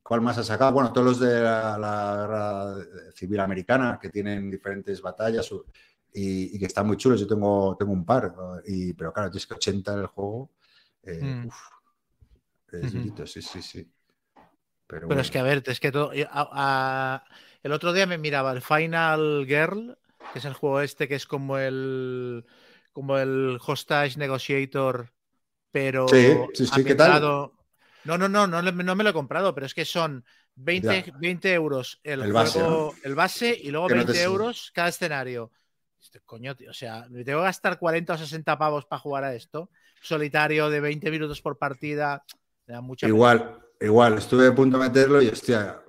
¿Cuál 0.10 0.22
más 0.22 0.40
ha 0.40 0.44
sacado? 0.44 0.73
Bueno, 0.73 0.91
todos 0.91 1.06
los 1.07 1.19
de 1.19 1.40
la, 1.41 1.77
la 1.77 2.15
guerra 2.18 3.11
civil 3.15 3.40
americana, 3.41 3.99
que 4.02 4.10
tienen 4.10 4.49
diferentes 4.49 5.02
batallas 5.02 5.49
y, 6.14 6.56
y 6.56 6.60
que 6.60 6.65
están 6.65 6.88
muy 6.88 6.98
chulos. 6.98 7.19
Yo 7.22 7.27
tengo, 7.27 7.76
tengo 7.77 7.94
un 7.94 8.06
par, 8.06 8.34
y, 8.65 8.94
pero 8.94 9.14
claro, 9.14 9.30
tienes 9.30 9.48
que 9.48 9.53
80 9.53 9.94
en 9.94 9.99
el 9.99 10.07
juego. 10.07 10.52
eh, 11.03 11.22
Mm. 11.22 11.44
uf, 11.44 11.56
es 12.72 12.94
durito, 12.94 13.26
sí, 13.27 13.41
sí, 13.41 13.61
sí. 13.61 13.91
Pero, 14.88 15.07
Pero 15.07 15.22
es 15.22 15.31
que 15.31 15.40
a 15.40 15.44
ver, 15.44 15.64
es 15.65 15.80
que 15.80 15.91
todo. 15.91 16.11
a- 16.31 16.49
a- 16.52 17.23
el 17.64 17.72
otro 17.72 17.94
día 17.94 18.06
me 18.06 18.18
miraba 18.18 18.52
el 18.52 18.61
Final 18.61 19.45
Girl, 19.48 19.98
que 20.31 20.40
es 20.40 20.45
el 20.45 20.53
juego 20.53 20.81
este 20.81 21.07
que 21.07 21.15
es 21.15 21.26
como 21.26 21.57
el 21.57 22.45
como 22.94 23.18
el 23.18 23.60
hostage 23.65 24.18
negotiator, 24.18 25.14
pero 25.72 26.06
Sí, 26.06 26.49
sí, 26.53 26.68
sí, 26.68 26.86
¿qué 26.86 26.95
tal? 26.95 27.31
No, 28.18 28.27
no, 28.30 28.48
no, 28.48 28.61
no, 28.61 28.72
no 28.72 28.95
me 28.95 29.03
lo 29.03 29.10
he 29.11 29.14
comprado, 29.14 29.53
pero 29.53 29.65
es 29.65 29.73
que 29.73 29.86
son 29.86 30.26
20, 30.56 31.03
Ya. 31.07 31.18
20 31.19 31.53
euros 31.53 31.99
el, 32.03 32.22
El 32.22 32.34
base, 32.34 32.60
juego, 32.60 32.95
el 33.03 33.15
base 33.15 33.57
y 33.61 33.69
luego 33.72 33.88
Que 33.88 33.95
no 33.95 34.02
te 34.02 34.07
20 34.07 34.19
sirve. 34.19 34.34
euros 34.34 34.72
cada 34.73 34.90
escenario. 34.90 35.52
Este, 36.02 36.19
coño, 36.22 36.56
tío, 36.56 36.72
o 36.72 36.73
sea, 36.73 37.06
me 37.10 37.23
tengo 37.23 37.40
que 37.40 37.45
gastar 37.45 37.77
40 37.77 38.14
o 38.14 38.18
60 38.18 38.57
pavos 38.57 38.86
para 38.86 38.99
jugar 38.99 39.23
a 39.26 39.36
esto. 39.36 39.69
Solitario 40.02 40.69
de 40.69 40.80
20 40.80 41.11
minutos 41.11 41.41
por 41.41 41.57
partida. 41.57 42.23
Me 42.68 42.73
da 42.73 42.81
mucha 42.81 43.07
Igual, 43.07 43.60
igual, 43.80 44.18
estuve 44.18 44.48
a 44.48 44.56
punto 44.56 44.77
de 44.77 44.88
meterlo 44.88 45.22
y 45.22 45.27
hostia. 45.27 45.81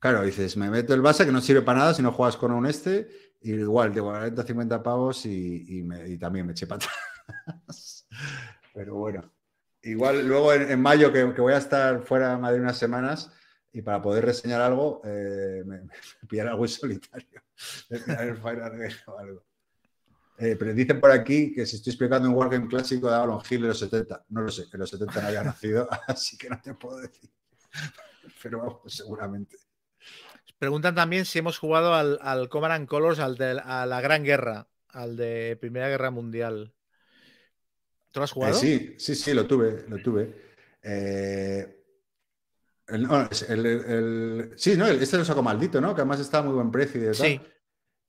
Claro, 0.00 0.22
dices, 0.22 0.56
me 0.56 0.68
meto 0.70 0.94
el 0.94 1.00
base 1.00 1.24
que 1.24 1.32
no 1.32 1.40
sirve 1.40 1.62
para 1.62 1.78
nada 1.80 1.94
si 1.94 2.02
no 2.02 2.12
juegas 2.12 2.36
con 2.36 2.52
un 2.52 2.66
este, 2.66 3.08
y 3.40 3.52
igual, 3.52 3.94
de 3.94 4.00
40 4.02 4.42
50 4.44 4.82
pavos 4.82 5.24
y, 5.26 5.78
y 5.78 5.82
me- 5.82 6.08
y 6.08 6.18
también 6.18 6.46
me 6.46 6.52
eché 6.52 6.64
atrás. 6.66 6.88
Pero 8.74 8.96
bueno, 8.96 9.31
igual 9.82 10.26
luego 10.26 10.52
en, 10.52 10.80
mayo 10.80 11.12
que, 11.12 11.24
voy 11.24 11.52
a 11.52 11.58
estar 11.58 12.02
fuera 12.04 12.30
de 12.30 12.38
Madrid 12.38 12.60
unas 12.60 12.78
semanas 12.78 13.30
y 13.72 13.82
para 13.82 14.02
poder 14.02 14.24
reseñar 14.24 14.60
algo, 14.60 15.00
eh, 15.04 15.62
me, 15.64 15.80
me 16.30 16.40
algo 16.40 16.64
en 16.64 16.68
solitario. 16.68 17.42
O 19.06 19.18
algo. 19.18 19.44
Eh, 20.38 20.56
pero 20.58 20.74
dicen 20.74 21.00
por 21.00 21.12
aquí 21.12 21.52
que 21.52 21.66
si 21.66 21.76
estoy 21.76 21.92
explicando 21.92 22.28
un 22.28 22.34
Wargame 22.34 22.66
clásico 22.66 23.08
de 23.08 23.14
Avalon 23.14 23.42
Hill 23.48 23.62
de 23.62 23.68
los 23.68 23.78
70. 23.78 24.24
No 24.30 24.40
lo 24.40 24.50
sé, 24.50 24.64
en 24.72 24.80
los 24.80 24.90
70 24.90 25.20
no 25.20 25.28
había 25.28 25.44
nacido, 25.44 25.88
así 26.08 26.36
que 26.36 26.48
no 26.48 26.60
te 26.60 26.74
puedo 26.74 26.98
decir. 26.98 27.30
Pero 28.42 28.58
vamos, 28.58 28.80
seguramente. 28.86 29.56
Preguntan 30.58 30.94
también 30.94 31.26
si 31.26 31.38
hemos 31.38 31.58
jugado 31.58 31.94
al, 31.94 32.18
al 32.22 32.48
and 32.52 32.88
Colors, 32.88 33.18
al 33.18 33.36
de 33.36 33.60
a 33.64 33.86
la 33.86 34.00
Gran 34.00 34.24
Guerra, 34.24 34.68
al 34.88 35.16
de 35.16 35.56
Primera 35.60 35.88
Guerra 35.88 36.10
Mundial. 36.10 36.74
¿Tú 38.12 38.20
lo 38.20 38.24
has 38.24 38.30
Eh, 38.30 38.34
jugado? 38.34 38.54
sí, 38.54 38.94
sí, 38.98 39.14
sí, 39.14 39.32
lo 39.34 39.46
tuve, 39.46 39.84
lo 39.88 40.00
tuve. 40.02 40.34
Eh, 40.82 41.78
el- 42.88 43.02
no, 43.02 43.22
es 43.30 43.42
el- 43.48 43.66
el- 43.66 43.84
el- 43.84 44.52
sí, 44.56 44.76
no, 44.76 44.86
este 44.86 45.16
lo 45.16 45.24
sacó 45.24 45.42
maldito, 45.42 45.80
¿no? 45.80 45.94
Que 45.94 46.02
además 46.02 46.20
a 46.40 46.42
muy 46.42 46.54
buen 46.54 46.70
precio 46.70 47.00
y. 47.00 47.14
Sí. 47.14 47.40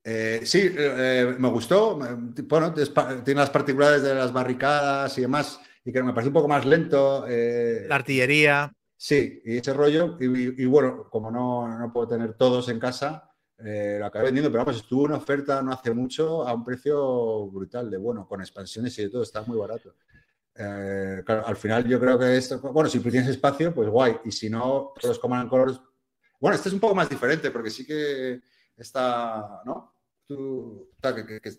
Eh, 0.05 0.41
sí, 0.43 0.69
eh, 0.77 1.35
me 1.39 1.47
gustó. 1.49 1.97
Bueno, 1.97 2.73
tiene 2.73 3.39
las 3.39 3.49
particularidades 3.49 4.03
de 4.03 4.15
las 4.15 4.34
barricadas 4.34 5.17
y 5.17 5.21
demás, 5.21 5.59
y 5.85 5.93
que 5.93 6.03
me 6.03 6.11
pareció 6.11 6.30
un 6.30 6.34
poco 6.34 6.49
más 6.49 6.65
lento. 6.65 7.25
La 7.88 7.95
artillería. 7.95 8.73
Sí, 8.97 9.41
y 9.45 9.57
ese 9.57 9.73
rollo, 9.73 10.17
y, 10.19 10.25
y- 10.25 10.55
y 10.59 10.65
bueno, 10.65 11.07
como 11.09 11.31
no, 11.31 11.77
no 11.80 11.93
puedo 11.93 12.07
tener 12.09 12.34
todos 12.35 12.67
en 12.69 12.80
casa, 12.80 13.32
eh, 13.59 13.97
lo 13.99 14.05
acabé 14.07 14.25
vendiendo, 14.25 14.51
pero 14.51 14.65
vamos, 14.65 14.81
estuvo 14.81 15.03
una 15.03 15.17
oferta 15.17 15.61
no 15.61 15.71
hace 15.73 15.93
mucho 15.93 16.47
a 16.47 16.53
un 16.53 16.63
precio 16.63 17.47
brutal, 17.47 17.89
de 17.89 17.97
bueno, 17.97 18.27
con 18.27 18.41
expansiones 18.41 18.97
y 18.99 19.03
de 19.03 19.09
todo, 19.09 19.23
está 19.23 19.41
muy 19.43 19.57
barato. 19.57 19.95
Eh, 20.55 21.21
claro, 21.25 21.47
al 21.47 21.55
final 21.57 21.88
yo 21.88 21.99
creo 21.99 22.17
que 22.19 22.38
esto, 22.38 22.59
bueno, 22.59 22.89
si 22.89 22.99
tienes 22.99 23.27
espacio, 23.30 23.73
pues 23.73 23.89
guay, 23.89 24.17
y 24.25 24.31
si 24.31 24.49
no, 24.49 24.93
los 25.01 25.17
Command 25.19 25.41
and 25.43 25.49
Colors. 25.49 25.81
Bueno, 26.39 26.55
este 26.55 26.69
es 26.69 26.73
un 26.73 26.80
poco 26.80 26.93
más 26.95 27.09
diferente, 27.09 27.51
porque 27.51 27.69
sí 27.69 27.85
que 27.85 28.41
está, 28.75 29.61
¿no? 29.65 29.95
Tú, 30.27 30.89
está, 30.95 31.15
que, 31.15 31.25
que- 31.25 31.41
que- 31.41 31.51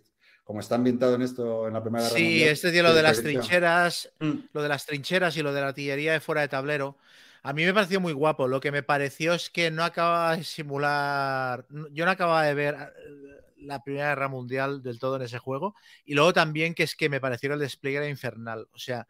como 0.45 0.61
está 0.61 0.75
ambientado 0.75 1.15
en 1.15 1.23
esto, 1.23 1.66
en 1.66 1.73
la 1.73 1.83
Primera 1.83 2.05
Guerra 2.05 2.16
Sí, 2.19 2.23
Mundial, 2.25 2.49
este 2.51 2.71
tío 2.71 2.83
lo 2.83 2.89
tiene 2.91 2.97
de 2.99 3.03
las 3.09 3.23
trincheras, 3.23 4.12
Mm. 4.21 4.33
lo 4.53 4.62
de 4.62 4.69
las 4.69 4.85
trincheras 4.85 5.37
y 5.39 5.43
lo 5.43 5.55
de 5.55 5.61
la 5.62 5.69
artillería 5.69 6.12
de 6.12 6.21
fuera 6.21 6.43
de 6.43 6.49
tablero. 6.49 6.99
A 7.45 7.53
mí 7.53 7.65
me 7.65 7.75
pareció 7.75 8.01
muy 8.01 8.12
guapo. 8.12 8.49
Lo 8.49 8.61
que 8.61 8.73
me 8.73 8.83
pareció 8.83 9.35
es 9.35 9.51
que 9.51 9.71
no 9.71 9.85
acababa 9.85 10.37
de 10.37 10.45
simular. 10.45 11.66
Yo 11.93 12.05
no 12.07 12.11
acababa 12.11 12.43
de 12.45 12.55
ver 12.55 12.75
eh, 12.75 13.53
la 13.59 13.83
Primera 13.83 14.09
Guerra 14.11 14.29
Mundial 14.29 14.83
del 14.83 14.99
todo 14.99 15.16
en 15.16 15.23
ese 15.23 15.39
juego. 15.39 15.75
Y 16.07 16.15
luego 16.15 16.33
también 16.33 16.75
que 16.75 16.85
es 16.85 16.97
que 16.97 17.09
me 17.11 17.21
pareció 17.21 17.53
el 17.53 17.61
despliegue 17.61 17.99
era 17.99 18.09
infernal. 18.09 18.66
O 18.73 18.79
sea, 18.79 19.07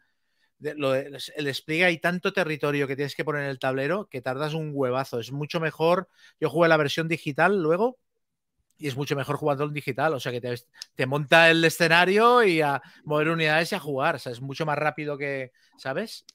de- 0.59 0.75
lo 0.75 0.95
el 0.95 1.19
despliegue 1.45 1.85
hay 1.85 1.99
tanto 1.99 2.33
territorio 2.33 2.87
que 2.87 2.95
tienes 2.97 3.15
que 3.15 3.25
poner 3.25 3.43
en 3.43 3.49
el 3.51 3.59
tablero 3.59 4.07
que 4.09 4.21
tardas 4.21 4.53
un 4.55 4.71
huevazo. 4.73 5.19
Es 5.19 5.31
mucho 5.31 5.59
mejor. 5.61 6.09
Yo 6.41 6.49
jugué 6.49 6.69
la 6.69 6.77
versión 6.77 7.07
digital 7.09 7.61
luego. 7.63 7.99
Y 8.77 8.87
es 8.87 8.97
mucho 8.97 9.15
mejor 9.15 9.37
jugando 9.37 9.63
en 9.63 9.73
digital, 9.73 10.13
o 10.13 10.19
sea 10.19 10.33
que 10.33 10.41
te, 10.41 10.53
te 10.95 11.05
monta 11.05 11.49
el 11.49 11.63
escenario 11.63 12.43
y 12.43 12.59
a 12.61 12.81
mover 13.05 13.29
unidades 13.29 13.71
y 13.71 13.75
a 13.75 13.79
jugar, 13.79 14.15
o 14.15 14.19
sea, 14.19 14.33
es 14.33 14.41
mucho 14.41 14.65
más 14.65 14.77
rápido 14.77 15.17
que, 15.17 15.53
¿sabes? 15.77 16.25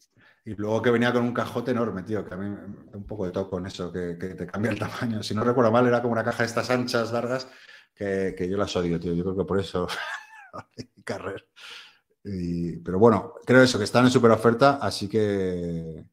Y 0.45 0.55
luego 0.55 0.81
que 0.83 0.91
venía 0.91 1.13
con 1.13 1.23
un 1.25 1.35
cajote 1.35 1.71
enorme, 1.73 2.03
tío, 2.03 2.25
que 2.25 2.35
a 2.35 2.37
mí 2.37 2.49
me 2.49 2.97
un 2.97 3.07
poco 3.07 3.27
de 3.27 3.33
toco 3.33 3.51
con 3.51 3.67
eso, 3.67 3.93
que, 3.93 4.17
que 4.19 4.29
te 4.35 4.47
cambia 4.47 4.71
el 4.73 4.79
tamaño. 4.79 5.23
Si 5.23 5.35
no 5.35 5.45
recuerdo 5.45 5.71
mal, 5.71 5.87
era 5.87 6.01
como 6.03 6.13
una 6.13 6.25
caja 6.25 6.43
de 6.43 6.47
estas 6.49 6.71
anchas, 6.71 7.13
largas, 7.13 7.49
que, 7.95 8.35
que 8.37 8.49
yo 8.49 8.57
las 8.57 8.75
odio, 8.77 8.99
tío. 8.99 9.13
Yo 9.15 9.23
creo 9.25 9.37
que 9.37 9.45
por 9.45 9.61
eso 9.61 9.87
carrer. 11.05 11.49
Y- 12.25 12.79
pero 12.79 12.99
bueno, 12.99 13.35
creo 13.47 13.63
eso, 13.63 13.79
que 13.79 13.85
están 13.85 14.07
en 14.07 14.11
super 14.11 14.31
oferta, 14.33 14.79
así 14.83 15.09
que 15.09 16.05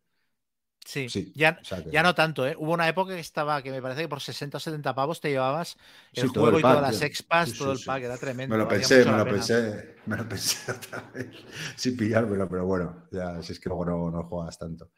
Sí, 0.88 1.09
sí. 1.09 1.34
ya, 1.34 1.59
o 1.61 1.65
sea 1.65 1.84
que- 1.84 1.91
ya 1.91 2.03
no 2.03 2.15
tanto, 2.15 2.47
¿eh? 2.47 2.55
Hubo 2.57 2.73
una 2.73 2.88
época 2.88 3.14
que 3.14 3.19
estaba, 3.19 3.61
que 3.61 3.72
me 3.72 3.81
parece 3.81 4.01
que 4.03 4.07
por 4.09 4.22
60 4.22 4.57
o 4.57 4.59
70 4.59 4.95
pavos 4.95 5.19
te 5.22 5.30
llevabas 5.30 5.77
el 6.14 6.27
Sí, 6.27 6.34
juego 6.34 6.55
el 6.55 6.59
y 6.59 6.64
todas 6.64 6.81
las 6.81 7.01
expas, 7.01 7.49
Sí, 7.51 7.57
todo 7.57 7.72
el 7.72 7.81
pack, 7.84 8.03
era 8.03 8.18
tremendo. 8.18 8.55
Me 8.55 8.57
lo 8.64 8.68
pensé, 8.68 9.05
me 9.05 9.18
lo 9.18 9.23
pena. 9.26 9.34
pensé, 9.35 9.95
me 10.05 10.18
lo 10.18 10.30
pensé 10.30 10.72
otra 10.72 11.01
vez, 11.14 11.27
sin 11.76 11.97
pillármelo, 11.97 12.47
pero 12.47 12.65
bueno, 12.65 13.07
ya 13.11 13.41
si 13.41 13.51
es 13.53 13.59
que 13.59 13.69
luego 13.69 13.85
no, 13.85 14.11
no 14.11 14.23
juegas 14.23 14.57
tanto. 14.57 14.89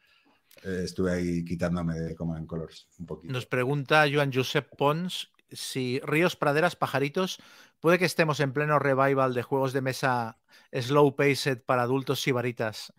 Eh, 0.64 0.82
estuve 0.84 1.12
ahí 1.12 1.44
quitándome 1.44 1.98
de 1.98 2.14
Command 2.14 2.46
Colors 2.46 2.88
un 2.98 3.06
poquito. 3.06 3.32
Nos 3.32 3.46
pregunta 3.46 4.06
Joan 4.12 4.32
Josep 4.32 4.66
Pons 4.76 5.30
si 5.50 6.00
Ríos, 6.04 6.36
Praderas, 6.36 6.76
Pajaritos, 6.76 7.38
puede 7.80 7.98
que 7.98 8.04
estemos 8.04 8.38
en 8.40 8.52
pleno 8.52 8.78
revival 8.78 9.34
de 9.34 9.42
juegos 9.42 9.72
de 9.72 9.80
mesa 9.82 10.38
slow 10.72 11.16
paced 11.16 11.60
para 11.64 11.82
adultos 11.82 12.20
sibaritas 12.22 12.92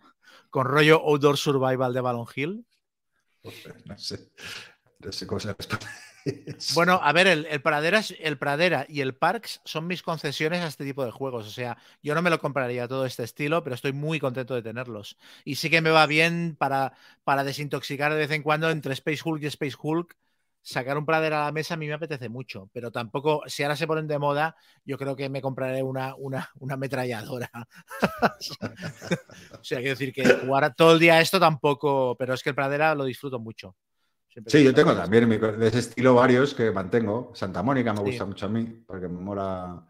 con 0.50 0.66
rollo 0.66 1.00
outdoor 1.10 1.36
survival 1.38 1.92
de 1.94 2.00
Balon 2.02 2.26
Hill. 2.34 2.66
No 3.86 3.98
sé, 3.98 4.30
no 5.00 5.12
sé 5.12 5.26
eso. 6.46 6.74
Bueno, 6.74 7.00
a 7.02 7.12
ver, 7.12 7.26
el, 7.26 7.62
Praderas, 7.62 8.14
el 8.20 8.38
Pradera 8.38 8.86
y 8.88 9.00
el 9.00 9.14
Parks 9.14 9.60
son 9.64 9.86
mis 9.88 10.02
concesiones 10.02 10.60
a 10.60 10.68
este 10.68 10.84
tipo 10.84 11.04
de 11.04 11.10
juegos. 11.10 11.46
O 11.46 11.50
sea, 11.50 11.76
yo 12.02 12.14
no 12.14 12.22
me 12.22 12.30
lo 12.30 12.38
compraría 12.38 12.86
todo 12.86 13.06
este 13.06 13.24
estilo, 13.24 13.64
pero 13.64 13.74
estoy 13.74 13.92
muy 13.92 14.20
contento 14.20 14.54
de 14.54 14.62
tenerlos. 14.62 15.18
Y 15.44 15.56
sí 15.56 15.70
que 15.70 15.80
me 15.80 15.90
va 15.90 16.06
bien 16.06 16.56
para, 16.56 16.92
para 17.24 17.42
desintoxicar 17.44 18.12
de 18.12 18.18
vez 18.18 18.30
en 18.30 18.42
cuando 18.42 18.70
entre 18.70 18.92
Space 18.94 19.22
Hulk 19.24 19.42
y 19.42 19.46
Space 19.46 19.76
Hulk. 19.80 20.16
Sacar 20.64 20.96
un 20.96 21.04
Pradera 21.04 21.42
a 21.42 21.46
la 21.46 21.52
mesa 21.52 21.74
a 21.74 21.76
mí 21.76 21.88
me 21.88 21.94
apetece 21.94 22.28
mucho, 22.28 22.70
pero 22.72 22.92
tampoco, 22.92 23.42
si 23.46 23.64
ahora 23.64 23.74
se 23.74 23.86
ponen 23.88 24.06
de 24.06 24.18
moda, 24.18 24.54
yo 24.84 24.96
creo 24.96 25.16
que 25.16 25.28
me 25.28 25.42
compraré 25.42 25.82
una, 25.82 26.14
una, 26.16 26.48
una 26.60 26.74
ametralladora. 26.74 27.50
o 29.58 29.64
sea, 29.64 29.78
quiero 29.78 29.90
decir 29.90 30.12
que 30.12 30.24
jugar 30.24 30.74
todo 30.74 30.92
el 30.92 30.98
día 31.00 31.20
esto 31.20 31.40
tampoco, 31.40 32.16
pero 32.16 32.34
es 32.34 32.42
que 32.42 32.50
el 32.50 32.54
Pradera 32.54 32.94
lo 32.94 33.04
disfruto 33.04 33.38
mucho. 33.38 33.74
Siempre 34.28 34.50
Sí, 34.50 34.64
yo 34.64 34.72
tengo 34.72 34.94
también 34.94 35.28
de 35.28 35.66
ese 35.68 35.80
estilo 35.80 36.14
varios 36.14 36.54
que 36.54 36.70
mantengo. 36.70 37.32
Santa 37.34 37.62
Mónica 37.62 37.92
me 37.92 37.98
Sí. 37.98 38.04
gusta 38.06 38.24
mucho 38.24 38.46
a 38.46 38.48
mí, 38.48 38.64
porque 38.86 39.08
me 39.08 39.20
mola. 39.20 39.84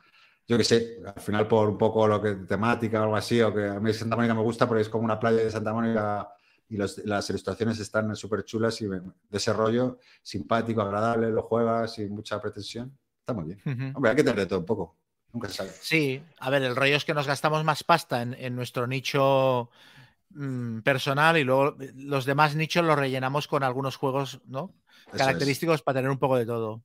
Yo 0.49 0.59
qué 0.59 0.65
sé, 0.65 0.99
al 1.07 1.23
final 1.23 1.47
por 1.47 1.69
un 1.69 1.78
poco 1.78 2.09
lo 2.09 2.20
que 2.20 2.35
temática 2.35 3.01
o 3.01 3.05
algo 3.05 3.16
así, 3.16 3.40
o 3.40 3.55
que 3.55 3.66
a 3.66 3.78
mí 3.78 3.93
Santa 3.93 4.16
Mónica 4.16 4.35
me 4.35 4.43
gusta 4.43 4.66
porque 4.66 4.82
es 4.82 4.89
como 4.89 5.05
una 5.05 5.20
playa 5.20 5.44
de 5.44 5.51
Santa 5.51 5.73
Mónica 5.73 6.28
y 6.73 6.77
los- 6.78 6.99
las 7.05 7.28
ilustraciones 7.28 7.78
están 7.81 8.16
súper 8.16 8.44
chulas 8.44 8.81
y 8.81 8.86
de 8.86 9.03
ese 9.31 9.53
rollo 9.53 9.99
simpático, 10.23 10.81
agradable, 10.81 11.31
lo 11.31 11.43
juegas 11.43 11.94
sin 11.94 12.11
mucha 12.11 12.40
pretensión. 12.40 12.97
Está 13.20 13.35
muy 13.35 13.44
bien. 13.44 13.61
Ujú. 13.66 13.97
Hombre, 13.97 14.11
hay 14.11 14.16
que 14.16 14.24
tener 14.24 14.39
de 14.40 14.47
todo 14.47 14.61
un 14.61 14.65
poco. 14.65 14.97
Nunca 15.35 15.49
se 15.49 15.55
sabe. 15.55 15.70
Sí, 15.82 16.23
a 16.39 16.49
ver, 16.49 16.62
el 16.62 16.74
rollo 16.74 16.97
es 16.97 17.05
que 17.05 17.12
nos 17.12 17.27
gastamos 17.27 17.62
más 17.62 17.85
pasta 17.85 18.23
en, 18.23 18.32
en 18.35 18.57
nuestro 18.57 18.86
nicho 18.86 19.69
mm, 20.31 20.81
personal 20.81 21.36
y 21.36 21.44
luego 21.44 21.77
los 21.94 22.24
demás 22.24 22.57
nichos 22.57 22.85
los 22.85 22.99
rellenamos 22.99 23.49
con 23.49 23.62
algunos 23.62 23.97
juegos, 23.97 24.40
¿no? 24.47 24.73
Eso 25.09 25.16
es. 25.16 25.19
Característicos 25.19 25.82
para 25.82 25.99
tener 25.99 26.11
un 26.11 26.19
poco 26.19 26.39
de 26.39 26.47
todo. 26.47 26.82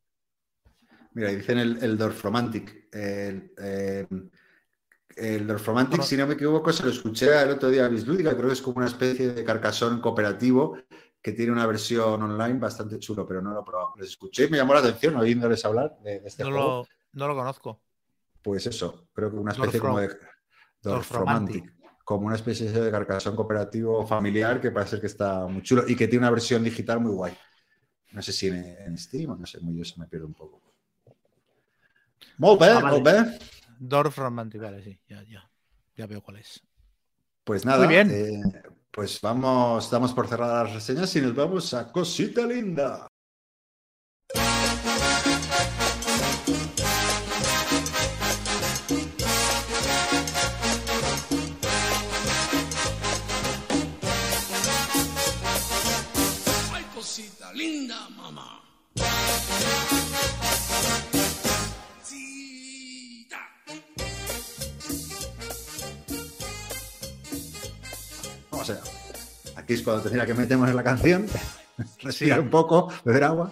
Mira, 1.13 1.29
dicen 1.29 1.57
el, 1.59 1.81
el 1.81 1.97
Dorfromantic. 1.97 2.93
El, 2.93 3.53
eh, 3.57 4.05
el 5.17 5.45
Bueno. 5.45 6.03
si 6.03 6.15
no 6.17 6.27
me 6.27 6.33
equivoco, 6.35 6.71
se 6.71 6.83
lo 6.83 6.89
escuché 6.91 7.41
el 7.41 7.51
otro 7.51 7.69
día 7.69 7.85
a 7.85 7.89
Bislúdica, 7.89 8.35
creo 8.35 8.47
que 8.47 8.53
es 8.53 8.61
como 8.61 8.77
una 8.77 8.87
especie 8.87 9.33
de 9.33 9.43
carcasón 9.43 9.99
cooperativo 10.01 10.77
que 11.21 11.31
tiene 11.33 11.51
una 11.51 11.65
versión 11.65 12.21
online 12.21 12.59
bastante 12.59 12.99
chulo, 12.99 13.27
pero 13.27 13.41
no 13.41 13.51
lo 13.51 13.61
he 13.61 13.63
probado. 13.65 13.93
Les 13.97 14.09
escuché 14.09 14.45
y 14.45 14.49
me 14.49 14.57
llamó 14.57 14.73
la 14.73 14.79
atención 14.81 15.15
oyéndoles 15.17 15.65
hablar 15.65 15.97
de, 16.03 16.19
de 16.21 16.27
este 16.27 16.43
No 16.43 16.51
juego. 16.51 16.65
lo, 16.67 16.87
no 17.13 17.27
lo 17.27 17.35
conozco. 17.35 17.81
Pues 18.41 18.65
eso, 18.67 19.07
creo 19.13 19.29
que 19.31 19.37
una 19.37 19.51
especie 19.51 19.79
como 19.79 19.99
de 19.99 20.07
Dorfromantic. 20.07 20.83
Dorfromantic, 20.83 21.73
como 22.05 22.27
una 22.27 22.35
especie 22.35 22.71
de 22.71 22.91
carcasón 22.91 23.35
cooperativo 23.35 24.05
familiar 24.07 24.61
que 24.61 24.71
parece 24.71 25.01
que 25.01 25.07
está 25.07 25.47
muy 25.47 25.61
chulo 25.63 25.83
y 25.87 25.95
que 25.95 26.07
tiene 26.07 26.23
una 26.25 26.31
versión 26.31 26.63
digital 26.63 26.99
muy 27.01 27.11
guay. 27.11 27.33
No 28.13 28.21
sé 28.21 28.31
si 28.31 28.47
en, 28.47 28.55
en 28.55 28.97
Steam 28.97 29.31
o 29.31 29.35
no 29.35 29.45
sé, 29.45 29.59
muy 29.59 29.75
yo 29.77 29.83
se 29.83 29.99
me 29.99 30.05
pierde 30.07 30.25
un 30.27 30.33
poco. 30.33 30.61
Molt 32.37 32.59
bé, 32.61 32.67
Ah, 32.69 32.79
vale. 32.81 33.39
Dorf 33.79 34.17
Romantic, 34.17 34.61
vale, 34.61 34.83
sí, 34.83 34.99
ya, 35.07 35.23
ya. 35.23 35.49
Ya 35.95 36.05
veo 36.07 36.21
cuál 36.21 36.37
es. 36.37 36.61
Pues 37.43 37.65
nada, 37.65 37.85
Muy 37.85 37.87
bien. 37.95 38.11
eh, 38.11 38.61
pues 38.91 39.19
vamos, 39.21 39.89
damos 39.89 40.13
por 40.13 40.27
cerradas 40.27 40.65
las 40.65 40.73
reseñas 40.75 41.15
y 41.15 41.21
nos 41.21 41.35
vamos 41.35 41.73
a 41.73 41.91
cosita 41.91 42.45
linda. 42.45 43.07
Ay, 56.73 56.83
cosita 56.93 57.51
linda, 57.53 58.09
mamá. 58.09 58.61
Allá. 68.69 68.81
Aquí 69.55 69.73
es 69.73 69.81
cuando 69.81 70.03
tendría 70.03 70.25
que 70.25 70.33
metemos 70.33 70.69
en 70.69 70.75
la 70.75 70.83
canción, 70.83 71.25
respirar 72.01 72.39
un 72.39 72.49
poco, 72.49 72.91
beber 73.03 73.23
agua. 73.23 73.51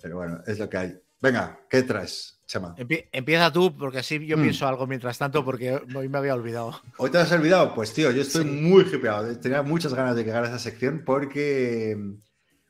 Pero 0.00 0.16
bueno, 0.16 0.40
es 0.46 0.58
lo 0.58 0.68
que 0.68 0.76
hay. 0.76 0.98
Venga, 1.20 1.58
¿qué 1.68 1.82
traes, 1.82 2.38
Chema? 2.46 2.76
Empie- 2.76 3.08
empieza 3.10 3.52
tú, 3.52 3.76
porque 3.76 3.98
así 3.98 4.24
yo 4.24 4.36
Mm. 4.36 4.42
pienso 4.42 4.68
algo 4.68 4.86
mientras 4.86 5.18
tanto, 5.18 5.44
porque 5.44 5.80
hoy 5.94 6.08
me 6.08 6.18
había 6.18 6.34
olvidado. 6.34 6.80
¿Hoy 6.98 7.10
te 7.10 7.18
has 7.18 7.32
olvidado? 7.32 7.74
Pues 7.74 7.92
tío, 7.92 8.10
yo 8.12 8.22
estoy 8.22 8.44
muy 8.44 8.84
hipeado. 8.84 9.36
Tenía 9.40 9.62
muchas 9.62 9.92
ganas 9.94 10.14
de 10.14 10.22
llegar 10.24 10.44
a 10.44 10.48
esa 10.48 10.58
sección 10.60 11.02
porque 11.04 11.96
mm, 11.98 12.12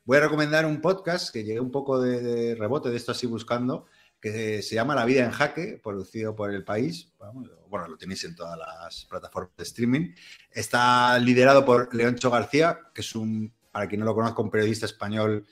voy 0.05 0.17
a 0.17 0.21
recomendar 0.21 0.65
un 0.65 0.81
podcast 0.81 1.31
que 1.31 1.43
llegué 1.43 1.59
un 1.59 1.71
poco 1.71 2.01
de, 2.01 2.21
de 2.21 2.55
rebote 2.55 2.89
de 2.89 2.97
esto 2.97 3.11
así 3.11 3.27
buscando, 3.27 3.85
que 4.19 4.61
se 4.61 4.75
llama 4.75 4.95
La 4.95 5.05
vida 5.05 5.23
en 5.23 5.31
jaque, 5.31 5.79
producido 5.81 6.35
por 6.35 6.53
El 6.53 6.63
País. 6.63 7.13
Bueno, 7.67 7.87
lo 7.87 7.97
tenéis 7.97 8.23
en 8.25 8.35
todas 8.35 8.57
las 8.57 9.05
plataformas 9.05 9.55
de 9.57 9.63
streaming. 9.63 10.13
Está 10.51 11.17
liderado 11.19 11.63
por 11.65 11.93
Leoncho 11.93 12.29
García, 12.29 12.79
que 12.93 13.01
es 13.01 13.15
un, 13.15 13.53
para 13.71 13.87
quien 13.87 13.99
no 13.99 14.05
lo 14.05 14.15
conozca, 14.15 14.41
un 14.41 14.49
periodista 14.51 14.85
español 14.85 15.45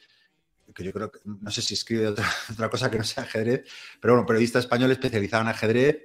que 0.74 0.84
yo 0.84 0.94
creo 0.94 1.12
que, 1.12 1.20
no 1.24 1.50
sé 1.50 1.62
si 1.62 1.74
escribe 1.74 2.08
otra, 2.08 2.26
otra 2.52 2.70
cosa 2.70 2.92
que 2.92 2.98
no 2.98 3.04
sea 3.04 3.24
ajedrez, 3.24 3.64
pero 4.02 4.14
bueno, 4.14 4.28
periodista 4.28 4.60
español 4.60 4.92
especializado 4.92 5.44
en 5.44 5.50
ajedrez 5.50 5.98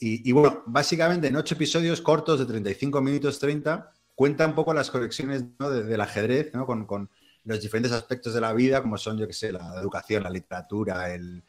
y, 0.00 0.30
bueno, 0.30 0.62
básicamente 0.66 1.26
en 1.26 1.34
ocho 1.34 1.56
episodios 1.56 2.00
cortos 2.00 2.38
de 2.38 2.46
35 2.46 3.00
minutos 3.00 3.40
30, 3.40 3.90
cuenta 4.14 4.46
un 4.46 4.54
poco 4.54 4.72
las 4.72 4.92
conexiones 4.92 5.44
¿no? 5.58 5.70
de- 5.70 5.82
del 5.82 6.00
ajedrez 6.00 6.54
¿no? 6.54 6.66
con, 6.66 7.10
los 7.44 7.60
diferentes 7.60 7.90
aspectos 7.92 8.32
de 8.34 8.40
la 8.40 8.52
vida, 8.52 8.80
como 8.82 8.96
son, 8.98 9.18
yo 9.18 9.26
que 9.26 9.32
sé, 9.32 9.50
la 9.50 9.74
educación, 9.80 10.22
la 10.22 10.30
literatura, 10.30 11.12
el- 11.12 11.42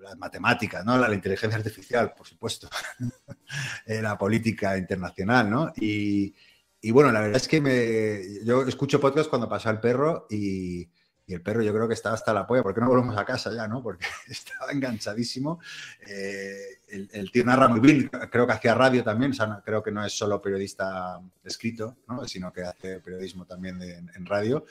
las 0.00 0.16
matemáticas, 0.18 0.84
¿no? 0.84 0.98
la, 0.98 1.12
inteligencia 1.12 1.58
artificial, 1.58 2.12
por 2.16 2.26
supuesto, 2.26 2.68
eh, 3.86 4.02
la 4.02 4.18
política 4.18 4.76
internacional, 4.76 5.50
¿no? 5.50 5.72
Y, 5.76 6.34
y 6.80 6.90
bueno, 6.90 7.10
la 7.12 7.20
verdad 7.20 7.36
es 7.36 7.48
que 7.48 7.60
me, 7.60 8.44
yo 8.44 8.62
escucho 8.62 9.00
podcast 9.00 9.30
cuando 9.30 9.48
pasa 9.48 9.70
el 9.70 9.80
perro 9.80 10.26
y, 10.28 10.88
y 11.26 11.32
el 11.32 11.40
perro 11.40 11.62
yo 11.62 11.72
creo 11.72 11.88
que 11.88 11.94
estaba 11.94 12.14
hasta 12.14 12.34
la 12.34 12.46
polla, 12.46 12.62
¿por 12.62 12.74
qué 12.74 12.80
no 12.80 12.88
volvemos 12.88 13.16
a 13.16 13.24
casa 13.24 13.50
ya, 13.54 13.66
no? 13.66 13.82
Porque 13.82 14.04
estaba 14.28 14.72
enganchadísimo. 14.72 15.58
Eh, 16.06 16.80
el, 16.88 17.30
tío 17.32 17.44
narra 17.44 17.66
muy 17.68 17.80
bien, 17.80 18.10
creo 18.30 18.46
que 18.46 18.52
hacía 18.52 18.74
radio 18.74 19.02
también, 19.02 19.32
creo 19.64 19.82
que 19.82 19.90
no 19.90 20.04
es 20.04 20.12
solo 20.12 20.40
periodista 20.40 21.20
escrito, 21.42 21.96
¿no? 22.08 22.24
sino 22.28 22.52
que 22.52 22.62
hace 22.62 23.00
periodismo 23.00 23.46
también 23.46 23.78
de- 23.78 23.94
en 23.96 24.26
radio. 24.26 24.66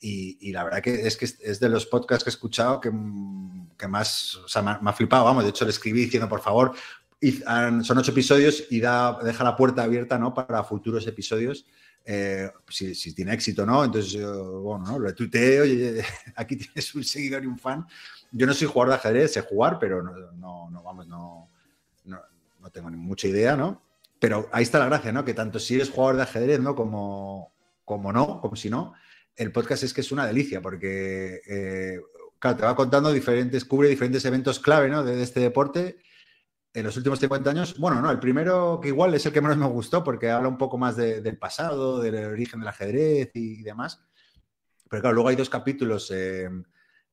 Y, 0.00 0.52
la 0.52 0.64
verdad 0.64 0.82
que 0.82 1.06
es 1.06 1.16
que 1.16 1.24
es- 1.24 1.60
de 1.60 1.68
los 1.68 1.86
podcasts 1.86 2.24
que 2.24 2.28
he 2.30 2.32
escuchado 2.32 2.78
que, 2.80 2.90
que 3.78 3.88
más, 3.88 4.34
o 4.36 4.48
sea, 4.48 4.60
me 4.62 4.78
me 4.80 4.90
ha 4.90 4.92
flipado, 4.92 5.24
vamos, 5.24 5.44
de 5.44 5.50
hecho 5.50 5.64
le 5.64 5.70
escribí 5.70 6.00
diciendo, 6.04 6.28
por 6.28 6.40
favor, 6.42 6.74
son 7.82 7.98
ocho 7.98 8.10
episodios 8.10 8.64
y 8.70 8.80
da, 8.80 9.18
deja 9.22 9.44
la 9.44 9.56
puerta 9.56 9.82
abierta, 9.82 10.18
¿no? 10.18 10.34
Para 10.34 10.62
futuros 10.64 11.06
episodios. 11.06 11.66
eh, 12.06 12.50
si, 12.68 13.14
tiene 13.14 13.32
éxito, 13.32 13.64
¿no? 13.64 13.82
Entonces, 13.82 14.20
bueno, 14.22 14.84
¿no? 14.86 14.98
Lo 14.98 15.08
oye, 15.08 16.04
aquí 16.36 16.56
tienes 16.56 16.94
un 16.94 17.02
seguidor 17.02 17.42
y 17.44 17.46
un 17.46 17.58
fan. 17.58 17.86
Yo 18.30 18.46
no 18.46 18.52
soy 18.52 18.68
jugador 18.68 18.90
de 18.90 18.94
ajedrez, 18.96 19.32
sé 19.32 19.40
jugar, 19.40 19.78
pero 19.78 20.02
no, 20.02 20.12
no, 20.32 20.68
no 20.70 20.82
vamos, 20.82 21.06
no, 21.06 21.48
no, 22.04 22.20
no 22.60 22.70
tengo 22.70 22.90
ni 22.90 22.96
mucha 22.98 23.26
idea, 23.26 23.56
¿no? 23.56 23.80
Pero 24.18 24.48
ahí 24.52 24.64
está 24.64 24.78
la 24.78 24.86
gracia, 24.86 25.12
¿no? 25.12 25.24
Que 25.24 25.32
tanto 25.32 25.58
si 25.58 25.76
eres 25.76 25.90
jugador 25.90 26.16
de 26.16 26.22
ajedrez, 26.24 26.60
¿no? 26.60 26.74
Como, 26.74 27.52
como 27.86 28.12
no, 28.12 28.40
como 28.42 28.54
si 28.56 28.68
no, 28.68 28.92
el 29.36 29.52
podcast 29.52 29.82
es 29.82 29.92
que 29.94 30.00
es 30.00 30.12
una 30.12 30.26
delicia, 30.26 30.60
porque, 30.62 31.40
eh, 31.46 32.00
claro, 32.38 32.56
te 32.56 32.62
va 32.64 32.76
contando 32.76 33.12
diferentes, 33.12 33.64
cubre 33.64 33.88
diferentes 33.88 34.24
eventos 34.24 34.60
clave, 34.60 34.88
¿no? 34.88 35.02
De, 35.02 35.20
este 35.22 35.40
deporte 35.40 35.98
en 36.72 36.84
los 36.84 36.96
últimos 36.96 37.18
50 37.20 37.50
años. 37.50 37.78
Bueno, 37.78 38.00
no, 38.00 38.10
el 38.10 38.18
primero 38.18 38.80
que 38.82 38.88
igual 38.88 39.14
es 39.14 39.24
el 39.26 39.32
que 39.32 39.40
menos 39.40 39.56
me 39.56 39.66
gustó, 39.66 40.02
porque 40.04 40.30
habla 40.30 40.48
un 40.48 40.58
poco 40.58 40.76
más 40.78 40.96
de- 40.96 41.20
del 41.20 41.38
pasado, 41.38 42.00
del 42.00 42.16
origen 42.16 42.60
del 42.60 42.68
ajedrez 42.68 43.30
y, 43.34 43.62
demás. 43.62 44.04
Pero 44.90 45.00
claro, 45.02 45.14
luego 45.14 45.28
hay 45.28 45.36
dos 45.36 45.50
capítulos, 45.50 46.10
eh, 46.12 46.48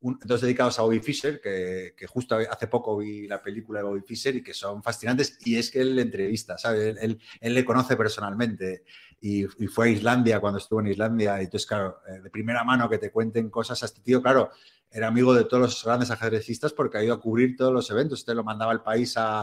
dos 0.02 0.42
dedicados 0.42 0.80
a 0.80 0.82
Bobby 0.82 1.00
Fischer, 1.00 1.40
que, 1.40 1.94
justo 2.08 2.36
hace 2.36 2.68
poco 2.68 2.98
vi 2.98 3.28
la 3.28 3.42
película 3.42 3.80
de 3.80 3.86
Bobby 3.86 4.02
Fischer 4.02 4.36
y 4.36 4.44
que 4.44 4.54
son 4.54 4.82
fascinantes. 4.82 5.38
Y 5.46 5.58
es 5.58 5.70
que 5.70 5.82
él 5.82 5.96
le 5.96 6.02
entrevista, 6.04 6.58
¿sabes? 6.58 6.98
Él- 7.00 7.20
él 7.40 7.54
le 7.54 7.64
conoce 7.66 7.96
personalmente 7.96 8.84
y, 9.22 9.44
y 9.64 9.68
fue 9.68 9.88
a 9.88 9.92
Islandia 9.92 10.40
cuando 10.42 10.58
estuvo 10.60 10.82
en 10.82 10.88
Islandia. 10.88 11.40
Y 11.42 11.46
entonces, 11.46 11.68
claro, 11.68 12.00
eh, 12.08 12.20
de 12.22 12.30
primera 12.30 12.64
mano 12.64 12.90
que 12.90 12.98
te 12.98 13.12
cuenten 13.12 13.50
cosas 13.50 13.82
a 13.84 13.86
este 13.86 14.02
tío, 14.02 14.22
claro, 14.22 14.50
era 14.90 15.08
amigo 15.08 15.34
de 15.34 15.46
todos 15.46 15.62
los 15.62 15.86
grandes 15.86 16.12
ajedrecistas 16.12 16.74
porque 16.74 16.98
ha 16.98 17.04
ido 17.04 17.14
a 17.14 17.22
cubrir 17.22 17.56
todos 17.56 17.72
los 17.72 17.90
eventos. 17.92 18.26
Te 18.26 18.34
lo 18.36 18.44
mandaba 18.44 18.72
al 18.72 18.82
país 18.84 19.16
a, 19.18 19.42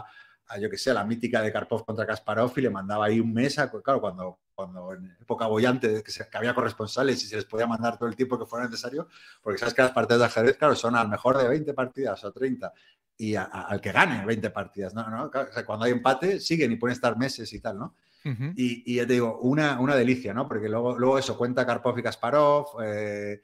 a, 0.48 0.59
yo 0.59 0.68
que 0.68 0.76
sé, 0.78 0.90
a 0.90 0.94
la 0.94 1.05
mítica 1.05 1.40
de 1.42 1.52
Karpov 1.52 1.84
contra 1.86 2.06
Kasparov 2.06 2.52
y 2.56 2.62
le 2.62 2.70
mandaba 2.70 3.06
ahí 3.06 3.20
un 3.20 3.32
mes, 3.32 3.59
a, 3.59 3.70
claro, 3.70 4.00
cuando, 4.00 4.40
cuando 4.55 4.92
en 4.94 5.16
época 5.20 5.46
bollante, 5.46 6.02
que, 6.02 6.10
se- 6.10 6.28
que 6.28 6.36
había 6.38 6.55
corresponsales 6.55 7.22
y 7.22 7.26
se 7.28 7.36
les 7.36 7.44
podía 7.44 7.66
mandar 7.66 7.96
todo 7.98 8.09
el 8.09 8.16
tiempo 8.16 8.38
que 8.38 8.46
fuera 8.46 8.66
necesario, 8.66 9.09
porque 9.42 9.59
sabes 9.59 9.74
que 9.74 9.82
las 9.82 9.92
partidas 9.92 10.18
de 10.20 10.26
ajedrez, 10.26 10.56
claro, 10.56 10.74
son 10.74 10.96
al 10.96 11.09
mejor 11.09 11.38
de 11.38 11.48
20 11.48 11.72
partidas 11.74 12.24
o 12.24 12.32
30 12.32 12.72
y 13.16 13.34
a- 13.36 13.44
a- 13.44 13.62
al 13.68 13.80
que 13.80 13.92
gane 13.92 14.24
20 14.26 14.50
partidas, 14.50 14.92
¿no? 14.94 15.09
¿no? 15.09 15.24
O 15.26 15.52
sea, 15.52 15.64
cuando 15.64 15.84
hay 15.84 15.92
empate, 15.92 16.40
siguen 16.40 16.72
y 16.72 16.76
pueden 16.76 16.94
estar 16.94 17.16
meses 17.16 17.52
y 17.52 17.60
tal, 17.60 17.78
¿no? 17.78 17.94
Y, 18.24 18.95
ya 18.97 19.07
te 19.07 19.15
digo, 19.15 19.39
una, 19.40 19.81
una 19.81 19.97
delicia, 19.97 20.35
¿no? 20.35 20.47
Porque 20.47 20.69
luego, 20.69 20.99
luego 20.99 21.19
eso, 21.19 21.39
cuenta 21.39 21.66
Karpov 21.66 21.99
y 21.99 22.03
Kasparov, 22.03 22.82
eh, 22.82 23.40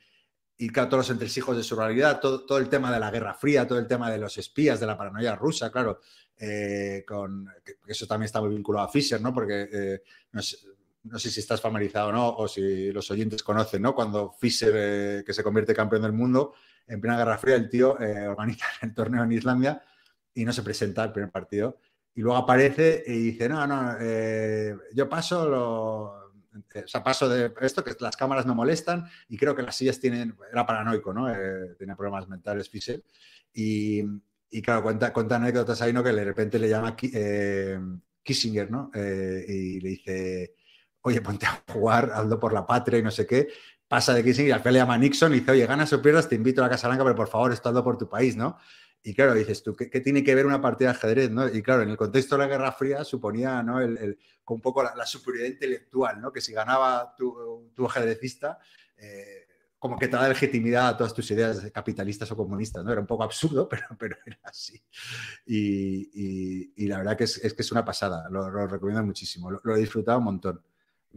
y 0.57 0.69
claro, 0.69 0.89
todos 0.89 1.07
los 1.07 1.11
entresijos 1.11 1.57
de 1.57 1.63
su 1.63 1.75
realidad, 1.75 2.21
todo, 2.21 2.45
todo 2.45 2.59
el 2.59 2.69
tema 2.69 2.93
de 2.93 3.01
la 3.01 3.11
Guerra 3.11 3.35
Fría, 3.35 3.67
todo 3.67 3.79
el 3.79 3.87
tema 3.87 4.11
de 4.11 4.19
los 4.19 4.37
espías, 4.39 4.79
de 4.81 4.87
la 4.87 4.97
paranoia 4.97 5.35
rusa, 5.35 5.71
claro, 5.71 6.01
eh, 6.37 7.05
con, 7.07 7.49
eso 7.87 8.07
también 8.07 8.27
está 8.27 8.41
muy 8.41 8.51
vinculado 8.51 8.87
a 8.87 8.91
Fischer, 8.91 9.21
¿no? 9.21 9.33
Porque 9.33 9.69
eh, 9.73 10.03
no, 10.33 10.43
sé, 10.43 11.31
si 11.31 11.41
estás 11.41 11.61
familiarizado 11.61 12.09
o 12.09 12.13
no, 12.13 12.29
o 12.37 12.49
si 12.49 12.93
los 12.93 13.11
oyentes 13.11 13.43
conocen, 13.43 13.83
¿no? 13.83 13.95
Cuando 13.95 14.33
Fischer, 14.33 15.25
que 15.25 15.33
se 15.33 15.43
convierte 15.43 15.75
campeón 15.75 16.03
del 16.03 16.13
mundo, 16.13 16.55
en 16.87 17.01
plena 17.01 17.17
Guerra 17.17 17.39
Fría, 17.39 17.57
el 17.57 17.69
tío 17.69 17.97
organiza 18.29 18.67
el 18.83 18.95
torneo 18.95 19.25
en 19.25 19.33
Islandia 19.33 19.83
y 20.35 20.45
no 20.45 20.53
se 20.53 20.63
presenta 20.63 21.03
al 21.03 21.13
primer 21.13 21.31
partido. 21.31 21.79
Y 22.15 22.21
luego 22.21 22.37
aparece 22.37 23.03
y 23.07 23.31
dice, 23.31 23.49
no, 23.49 23.67
no, 23.67 23.97
eh, 24.01 24.77
yo 24.95 25.09
paso 25.09 25.49
lo, 25.49 26.25
o 26.55 26.87
sea, 26.89 27.03
paso 27.03 27.29
de 27.29 27.53
esto, 27.61 27.83
que 27.83 27.95
las 28.01 28.17
cámaras 28.17 28.47
me 28.47 28.55
molestan 28.55 29.07
y 29.29 29.37
creo 29.37 29.55
que 29.55 29.63
las 29.63 29.77
sillas 29.77 29.99
tienen, 29.99 30.37
era 30.51 30.67
paranoico, 30.67 31.13
¿no? 31.13 31.31
Eh, 31.31 31.75
tenía 31.79 31.97
problemas 31.97 32.29
mentales, 32.29 32.69
Fischer. 32.69 33.03
Y, 33.53 34.03
y 34.51 34.63
claro, 34.63 34.83
cuenta, 34.83 35.13
cuenta 35.13 35.37
anécdotas 35.37 35.83
ahí, 35.83 35.93
¿no? 35.93 36.03
Que 36.03 36.13
de 36.13 36.25
repente 36.25 36.59
le 36.59 36.69
llama 36.69 36.97
eh, 37.01 37.79
Kissinger, 38.23 38.71
¿no? 38.71 38.91
Eh, 38.95 39.45
y 39.49 39.81
le 39.81 39.89
dice, 39.91 40.55
oye, 41.03 41.21
ponte 41.21 41.47
a 41.47 41.63
jugar, 41.73 42.11
hazlo 42.15 42.39
por 42.39 42.53
la 42.53 42.67
patria 42.67 42.99
y 42.99 43.03
no 43.03 43.11
sé 43.11 43.27
qué. 43.27 43.49
Pasa 43.89 44.15
de 44.15 44.23
Kissinger 44.23 44.51
y 44.51 44.53
al 44.53 44.61
final 44.61 44.75
le 44.75 44.81
llama 44.81 44.99
Nixon 44.99 45.33
y 45.33 45.41
dice, 45.41 45.51
oye, 45.51 45.67
ganas 45.67 45.93
o 45.93 46.01
pierdas, 46.01 46.29
te 46.29 46.37
invito 46.37 46.63
a 46.63 46.67
la 46.67 46.71
Casa 46.71 46.89
Blanca, 46.89 47.05
pero 47.05 47.17
por 47.17 47.29
favor, 47.29 47.53
esto 47.53 47.69
hazlo 47.69 47.83
por 47.83 47.99
tu 47.99 48.09
país, 48.09 48.37
¿no? 48.37 48.57
Y 49.07 49.15
claro, 49.15 49.35
dices 49.35 49.63
tú, 49.63 49.77
¿qué, 49.77 49.91
qué 49.91 50.01
tiene 50.01 50.25
que 50.25 50.35
ver 50.35 50.47
una 50.47 50.61
partida 50.63 50.89
de 50.91 50.97
ajedrez? 50.97 51.31
¿no? 51.31 51.47
Y 51.47 51.63
claro, 51.63 51.83
en 51.83 51.91
el 51.91 51.97
contexto 51.99 52.37
de 52.37 52.43
la 52.45 52.49
Guerra 52.49 52.73
Fría 52.73 53.05
suponía 53.05 53.63
¿no? 53.63 53.81
el, 53.81 53.99
el- 53.99 54.19
un 54.47 54.61
poco 54.61 54.83
la, 54.83 54.95
la 54.97 55.05
superioridad 55.07 55.53
intelectual, 55.53 56.21
¿no? 56.21 56.33
que 56.33 56.41
si 56.41 56.53
ganaba 56.55 57.15
tu, 57.17 57.71
tu 57.75 57.85
ajedrecista, 57.87 58.59
eh, 58.97 59.47
como 59.79 59.99
que 59.99 60.09
te 60.09 60.17
da 60.17 60.27
legitimidad 60.29 60.89
a 60.89 60.97
todas 60.97 61.13
tus 61.13 61.31
ideas 61.31 61.71
capitalistas 61.73 62.31
o 62.33 62.37
comunistas. 62.37 62.83
¿no? 62.83 62.93
Era 62.93 63.01
un 63.03 63.07
poco 63.07 63.25
absurdo, 63.25 63.69
pero, 63.71 63.85
pero 63.99 64.17
era 64.25 64.39
así. 64.45 64.83
Y, 65.47 66.11
y- 66.15 66.73
y 66.77 66.87
la 66.89 66.99
verdad 66.99 67.17
que 67.19 67.25
es, 67.25 67.37
es 67.45 67.53
que 67.53 67.61
es 67.63 67.73
una 67.73 67.85
pasada, 67.85 68.29
lo, 68.31 68.49
lo 68.51 68.67
recomiendo 68.67 69.05
muchísimo, 69.05 69.51
lo, 69.51 69.61
lo 69.65 69.77
he 69.77 69.81
disfrutado 69.81 70.19
un 70.19 70.25
montón. 70.25 70.63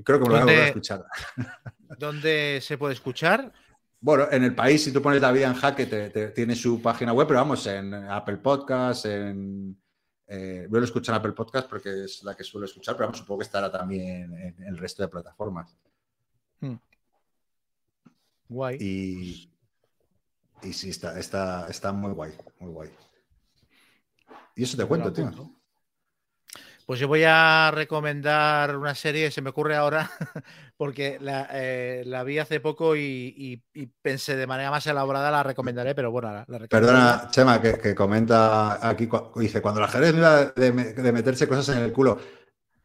Creo 0.04 0.20
que 0.20 0.26
me 0.26 0.30
lo 0.30 0.34
voy 0.34 0.36
a 0.36 0.40
¿Dónde- 0.42 0.52
volver 0.54 0.64
a 0.64 0.68
escuchar. 0.68 1.06
¿Dónde 1.98 2.60
se 2.62 2.78
puede 2.78 2.94
escuchar? 2.94 3.54
Bueno, 3.99 4.28
en 4.32 4.44
el 4.44 4.53
país, 4.56 4.84
si 4.84 4.91
tú 4.94 5.02
pones 5.02 5.22
la 5.22 5.32
vida 5.32 5.48
en 5.48 5.56
jaque, 5.56 5.86
te, 5.88 6.10
te- 6.11 6.28
tiene 6.30 6.56
su 6.56 6.82
página 6.82 7.14
web, 7.14 7.28
pero 7.28 7.40
vamos, 7.40 7.65
en 7.68 7.94
Apple 7.94 8.38
Podcast, 8.38 9.06
en. 9.06 9.76
Eh, 10.30 10.68
yo 10.69 10.78
lo 10.80 10.84
escucho 10.86 11.11
en 11.11 11.18
Apple 11.18 11.32
Podcast 11.32 11.69
porque 11.69 12.03
es 12.03 12.22
la 12.24 12.36
que 12.36 12.44
suelo 12.44 12.65
escuchar, 12.65 12.95
pero 12.95 13.07
vamos, 13.07 13.19
supongo 13.19 13.40
que 13.40 13.45
estará 13.45 13.72
también 13.72 14.34
en 14.38 14.64
el 14.64 14.78
resto 14.78 15.02
de 15.02 15.07
plataformas. 15.07 15.76
Guay. 18.49 18.78
Y, 18.80 19.52
y 20.64 20.74
sí, 20.74 20.90
está, 20.90 21.18
está, 21.19 21.68
está 21.69 21.91
muy 21.91 22.11
guay, 22.11 22.34
muy 22.60 22.72
guay. 22.72 22.90
Y 24.56 24.64
eso 24.64 24.78
te 24.78 24.84
Me 24.84 24.88
cuento, 24.90 25.11
tío. 25.14 25.32
Pues 26.86 26.99
yo 27.02 27.07
voy 27.10 27.24
a 27.26 27.69
recomendar 27.74 28.78
una 28.78 28.95
serie, 28.95 29.30
se 29.32 29.41
me 29.41 29.49
ocurre 29.49 29.76
ahora, 29.76 30.10
porque 30.78 31.18
la, 31.20 31.49
eh, 31.52 32.04
la 32.06 32.24
vi 32.24 32.38
hace 32.40 32.60
poco 32.60 32.95
y, 32.95 33.02
y- 33.36 33.64
y 33.74 33.88
pensé 34.02 34.36
de 34.36 34.48
manera 34.48 34.70
más 34.72 34.86
elaborada 34.88 35.32
la 35.32 35.44
recomendaré, 35.44 35.95
pero 35.95 36.12
bueno, 36.12 36.32
la, 36.32 36.45
la. 36.48 36.68
Perdona, 36.68 37.28
Chema, 37.32 37.62
que, 37.62 37.80
que 37.80 37.95
comenta 37.95 38.88
aquí, 38.88 39.10
dice, 39.36 39.62
cuando 39.62 39.82
la 39.82 39.90
iba 40.10 40.45
de, 40.45 40.72
de 40.72 41.12
meterse 41.12 41.48
cosas 41.48 41.76
en 41.76 41.84
el 41.84 41.91
culo, 41.91 42.20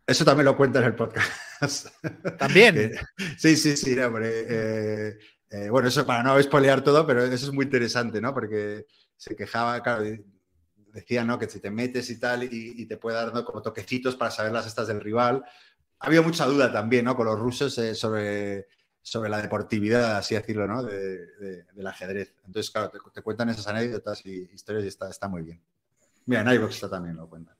eso 0.07 0.25
también 0.25 0.47
lo 0.47 0.57
cuenta 0.57 0.79
en 0.81 0.87
el 0.87 0.95
podcast. 0.95 1.31
También. 2.39 2.93
Sí, 3.39 3.57
sí, 3.57 3.77
sí, 3.77 3.95
no, 3.95 4.07
hombre, 4.07 4.31
eh, 4.49 5.19
eh, 5.51 5.69
bueno, 5.71 5.89
eso 5.89 6.05
para 6.05 6.23
no 6.23 6.43
spoilear 6.43 6.83
todo, 6.83 7.07
pero 7.07 7.23
eso 7.23 7.47
es 7.47 7.53
muy 7.53 7.67
interesante, 7.67 8.21
¿no? 8.21 8.35
Porque 8.35 8.87
se 9.17 9.37
quejaba, 9.37 9.81
claro, 9.83 10.03
decía, 10.93 11.25
¿no? 11.25 11.39
Que 11.39 11.49
si 11.49 11.61
te 11.61 11.71
metes 11.71 12.11
y 12.11 12.19
tal, 12.19 12.43
y, 12.45 12.75
y 12.77 12.87
te 12.87 12.97
puede 12.97 13.17
dar 13.17 13.33
¿no? 13.33 13.45
como 13.45 13.63
toquecitos 13.63 14.17
para 14.17 14.31
saber 14.31 14.53
las 14.53 14.67
estas 14.67 14.89
del 14.89 15.01
rival. 15.01 15.45
Ha 16.03 16.07
habido 16.09 16.25
mucha 16.25 16.47
duda 16.47 16.73
también, 16.73 17.05
¿no? 17.05 17.15
Con 17.17 17.27
los 17.27 17.39
rusos 17.39 17.79
eh, 17.79 17.95
sobre, 17.95 18.67
sobre 19.01 19.31
la 19.31 19.41
deportividad, 19.41 20.17
así 20.17 20.35
decirlo, 20.35 20.67
¿no? 20.67 20.83
De- 20.83 21.27
de- 21.37 21.63
del 21.73 21.87
ajedrez. 21.87 22.35
Entonces, 22.45 22.73
claro, 22.73 22.91
te, 22.91 22.99
te 23.15 23.23
cuentan 23.23 23.51
esas 23.51 23.69
anécdotas 23.69 24.27
y 24.27 24.49
historias 24.53 24.85
y 24.85 24.89
está, 24.89 25.09
está 25.09 25.29
muy 25.29 25.43
bien. 25.43 25.63
Mira, 26.27 26.41
en 26.41 26.63
está 26.65 26.91
también 26.91 27.17
lo 27.17 27.29
cuentan. 27.29 27.55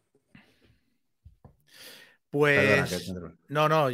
Pues 2.31 3.13
no, 3.49 3.69
no, 3.69 3.89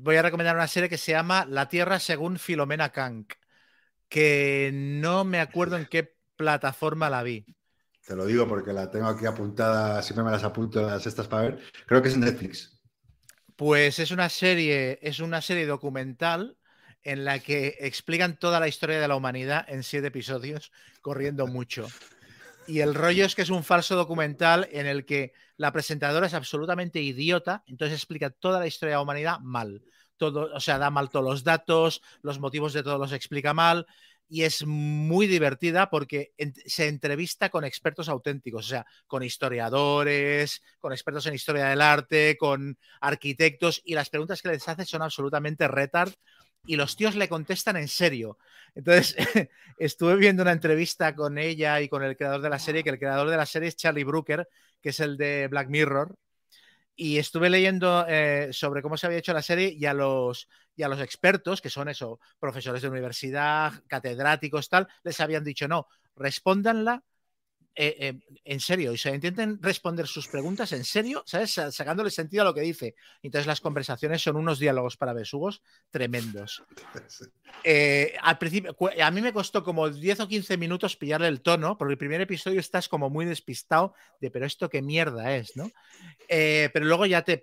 voy 0.00 0.16
a 0.16 0.22
recomendar 0.22 0.56
una 0.56 0.66
serie 0.66 0.88
que 0.88 0.98
se 0.98 1.12
llama 1.12 1.46
La 1.48 1.68
Tierra 1.68 2.00
según 2.00 2.38
Filomena 2.38 2.90
Kank, 2.90 3.34
que 4.08 4.70
no 4.72 5.24
me 5.24 5.40
acuerdo 5.40 5.76
en 5.76 5.86
qué 5.86 6.16
plataforma 6.36 7.10
la 7.10 7.22
vi. 7.22 7.46
Te 8.06 8.16
lo 8.16 8.26
digo 8.26 8.48
porque 8.48 8.72
la 8.72 8.90
tengo 8.90 9.06
aquí 9.06 9.26
apuntada, 9.26 10.02
siempre 10.02 10.24
me 10.24 10.32
las 10.32 10.42
apunto 10.42 10.82
las 10.82 11.06
estas 11.06 11.28
para 11.28 11.42
ver. 11.42 11.60
Creo 11.86 12.02
que 12.02 12.08
es 12.08 12.14
en 12.14 12.20
Netflix. 12.20 12.71
Pues 13.56 13.98
es 13.98 14.10
una 14.10 14.28
serie, 14.28 14.98
es 15.02 15.20
una 15.20 15.40
serie 15.40 15.66
documental 15.66 16.56
en 17.02 17.24
la 17.24 17.38
que 17.38 17.76
explican 17.80 18.38
toda 18.38 18.60
la 18.60 18.68
historia 18.68 19.00
de 19.00 19.08
la 19.08 19.16
humanidad 19.16 19.64
en 19.68 19.82
siete 19.82 20.08
episodios, 20.08 20.72
corriendo 21.00 21.46
mucho. 21.46 21.88
Y 22.66 22.80
el 22.80 22.94
rollo 22.94 23.24
es 23.24 23.34
que 23.34 23.42
es 23.42 23.50
un 23.50 23.64
falso 23.64 23.96
documental 23.96 24.68
en 24.70 24.86
el 24.86 25.04
que 25.04 25.32
la 25.56 25.72
presentadora 25.72 26.26
es 26.26 26.34
absolutamente 26.34 27.00
idiota, 27.00 27.64
entonces 27.66 27.96
explica 27.96 28.30
toda 28.30 28.60
la 28.60 28.66
historia 28.66 28.92
de 28.92 28.96
la 28.98 29.02
humanidad 29.02 29.40
mal. 29.40 29.82
Todo, 30.16 30.54
o 30.54 30.60
sea, 30.60 30.78
da 30.78 30.90
mal 30.90 31.10
todos 31.10 31.24
los 31.24 31.44
datos, 31.44 32.02
los 32.22 32.38
motivos 32.38 32.72
de 32.72 32.84
todos 32.84 33.00
los 33.00 33.12
explica 33.12 33.52
mal, 33.52 33.86
y 34.32 34.44
es 34.44 34.64
muy 34.64 35.26
divertida 35.26 35.90
porque 35.90 36.32
se 36.64 36.88
entrevista 36.88 37.50
con 37.50 37.66
expertos 37.66 38.08
auténticos, 38.08 38.64
o 38.64 38.68
sea, 38.70 38.86
con 39.06 39.22
historiadores, 39.22 40.62
con 40.80 40.90
expertos 40.90 41.26
en 41.26 41.34
historia 41.34 41.66
del 41.66 41.82
arte, 41.82 42.38
con 42.38 42.78
arquitectos, 43.02 43.82
y 43.84 43.94
las 43.94 44.08
preguntas 44.08 44.40
que 44.40 44.48
les 44.48 44.66
hace 44.66 44.86
son 44.86 45.02
absolutamente 45.02 45.68
retard, 45.68 46.14
y 46.64 46.76
los 46.76 46.96
tíos 46.96 47.14
le 47.14 47.28
contestan 47.28 47.76
en 47.76 47.88
serio. 47.88 48.38
Entonces, 48.74 49.16
estuve 49.78 50.16
viendo 50.16 50.42
una 50.42 50.52
entrevista 50.52 51.14
con 51.14 51.36
ella 51.36 51.82
y 51.82 51.90
con 51.90 52.02
el 52.02 52.16
creador 52.16 52.40
de 52.40 52.48
la 52.48 52.58
serie, 52.58 52.82
que 52.82 52.88
el 52.88 52.98
creador 52.98 53.28
de 53.28 53.36
la 53.36 53.44
serie 53.44 53.68
es 53.68 53.76
Charlie 53.76 54.04
Brooker, 54.04 54.48
que 54.80 54.88
es 54.88 55.00
el 55.00 55.18
de 55.18 55.48
Black 55.48 55.68
Mirror, 55.68 56.16
y 56.94 57.18
estuve 57.18 57.50
leyendo 57.50 58.04
eh, 58.08 58.48
sobre 58.52 58.82
cómo 58.82 58.96
se 58.96 59.06
había 59.06 59.18
hecho 59.18 59.32
la 59.32 59.42
serie 59.42 59.74
y 59.76 59.86
a 59.86 59.94
los 59.94 60.48
y 60.74 60.82
a 60.82 60.88
los 60.88 61.00
expertos, 61.00 61.60
que 61.60 61.68
son 61.70 61.88
eso, 61.88 62.18
profesores 62.38 62.82
de 62.82 62.88
universidad, 62.88 63.72
catedráticos, 63.86 64.68
tal, 64.70 64.88
les 65.02 65.20
habían 65.20 65.44
dicho, 65.44 65.68
no, 65.68 65.86
respóndanla 66.16 67.04
eh, 67.74 67.96
eh, 67.98 68.20
en 68.44 68.60
serio, 68.60 68.92
y 68.92 68.98
se 68.98 69.14
intenten 69.14 69.58
responder 69.62 70.06
sus 70.06 70.28
preguntas 70.28 70.72
en 70.72 70.84
serio, 70.84 71.22
¿sabes? 71.26 71.52
Sa- 71.54 71.72
Sacándole 71.72 72.10
sentido 72.10 72.42
a 72.42 72.44
lo 72.44 72.54
que 72.54 72.60
dice. 72.60 72.94
Entonces 73.22 73.46
las 73.46 73.60
conversaciones 73.60 74.22
son 74.22 74.36
unos 74.36 74.58
diálogos 74.58 74.96
para 74.96 75.12
besugos 75.14 75.62
tremendos. 75.90 76.62
Eh, 77.64 78.14
al 78.20 78.38
principio, 78.38 78.76
a 79.02 79.10
mí 79.10 79.20
me 79.22 79.32
costó 79.32 79.62
como 79.62 79.88
10 79.88 80.20
o 80.20 80.28
15 80.28 80.56
minutos 80.56 80.96
pillarle 80.96 81.28
el 81.28 81.40
tono, 81.42 81.78
porque 81.78 81.92
el 81.92 81.98
primer 81.98 82.20
episodio 82.20 82.60
estás 82.60 82.88
como 82.88 83.08
muy 83.10 83.24
despistado 83.24 83.94
de, 84.20 84.30
pero 84.30 84.46
esto 84.46 84.68
qué 84.68 84.82
mierda 84.82 85.34
es, 85.36 85.56
¿no? 85.56 85.70
Pero 86.28 86.84
luego 86.86 87.06
ya 87.06 87.22
te, 87.22 87.42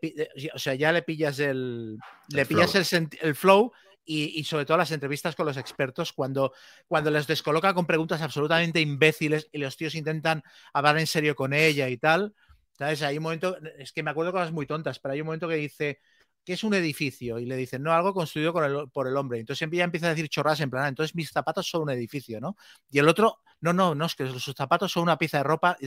o 0.54 0.60
sea, 0.60 0.74
ya 0.76 0.92
le 0.92 1.02
pillas 1.04 1.40
el, 1.40 1.98
le 2.30 2.42
El 2.42 2.48
pillas 2.48 2.72
flow. 2.72 3.00
el, 3.02 3.10
el 3.22 3.36
flow 3.36 3.72
y, 4.16 4.44
sobre 4.44 4.66
todo 4.66 4.78
las 4.78 4.92
entrevistas 4.92 5.36
con 5.36 5.46
los 5.46 5.58
expertos 5.58 6.14
cuando, 6.14 6.54
cuando 6.88 7.12
les 7.12 7.28
descoloca 7.28 7.74
con 7.74 7.86
preguntas 7.86 8.22
absolutamente 8.22 8.82
imbéciles 8.82 9.48
y 9.52 9.60
los 9.60 9.78
tíos 9.78 9.96
intentan 9.96 10.44
hablar 10.74 10.98
en 10.98 11.08
serio 11.08 11.36
con 11.36 11.54
ella 11.54 11.90
y 11.90 11.98
tal. 11.98 12.34
¿Sabes? 12.74 13.02
Hay 13.04 13.18
un 13.18 13.24
momento, 13.24 13.58
es 13.78 13.92
que 13.92 14.04
me 14.04 14.12
acuerdo 14.12 14.32
cosas 14.32 14.52
muy 14.52 14.66
tontas, 14.66 15.00
pero 15.00 15.14
hay 15.14 15.22
un 15.22 15.26
momento 15.28 15.48
que 15.50 15.56
dice, 15.56 16.00
¿qué 16.46 16.54
es 16.54 16.64
un 16.64 16.74
edificio? 16.74 17.38
Y 17.40 17.46
le 17.46 17.56
dicen, 17.58 17.84
no, 17.84 17.92
algo 17.94 18.14
construido 18.14 18.54
con 18.54 18.64
el- 18.64 18.90
por 18.92 19.08
el 19.08 19.18
hombre. 19.18 19.40
Entonces 19.40 19.68
ella 19.72 19.84
empieza 19.84 20.08
a 20.08 20.10
decir 20.12 20.30
chorras 20.30 20.60
en 20.62 20.70
plan, 20.70 20.86
"Ah, 20.86 20.88
entonces 20.88 21.16
mis 21.16 21.30
zapatos 21.32 21.70
son 21.70 21.84
un 21.84 21.90
edificio, 21.92 22.40
¿no? 22.42 22.56
Y 22.90 23.00
el 23.00 23.08
otro, 23.10 23.40
no, 23.62 23.74
no, 23.74 23.94
no, 23.96 24.06
es 24.06 24.16
que 24.16 24.28
sus 24.30 24.56
zapatos 24.56 24.92
son 24.92 25.04
una 25.04 25.18
pieza 25.18 25.38
de 25.40 25.44
ropa. 25.44 25.78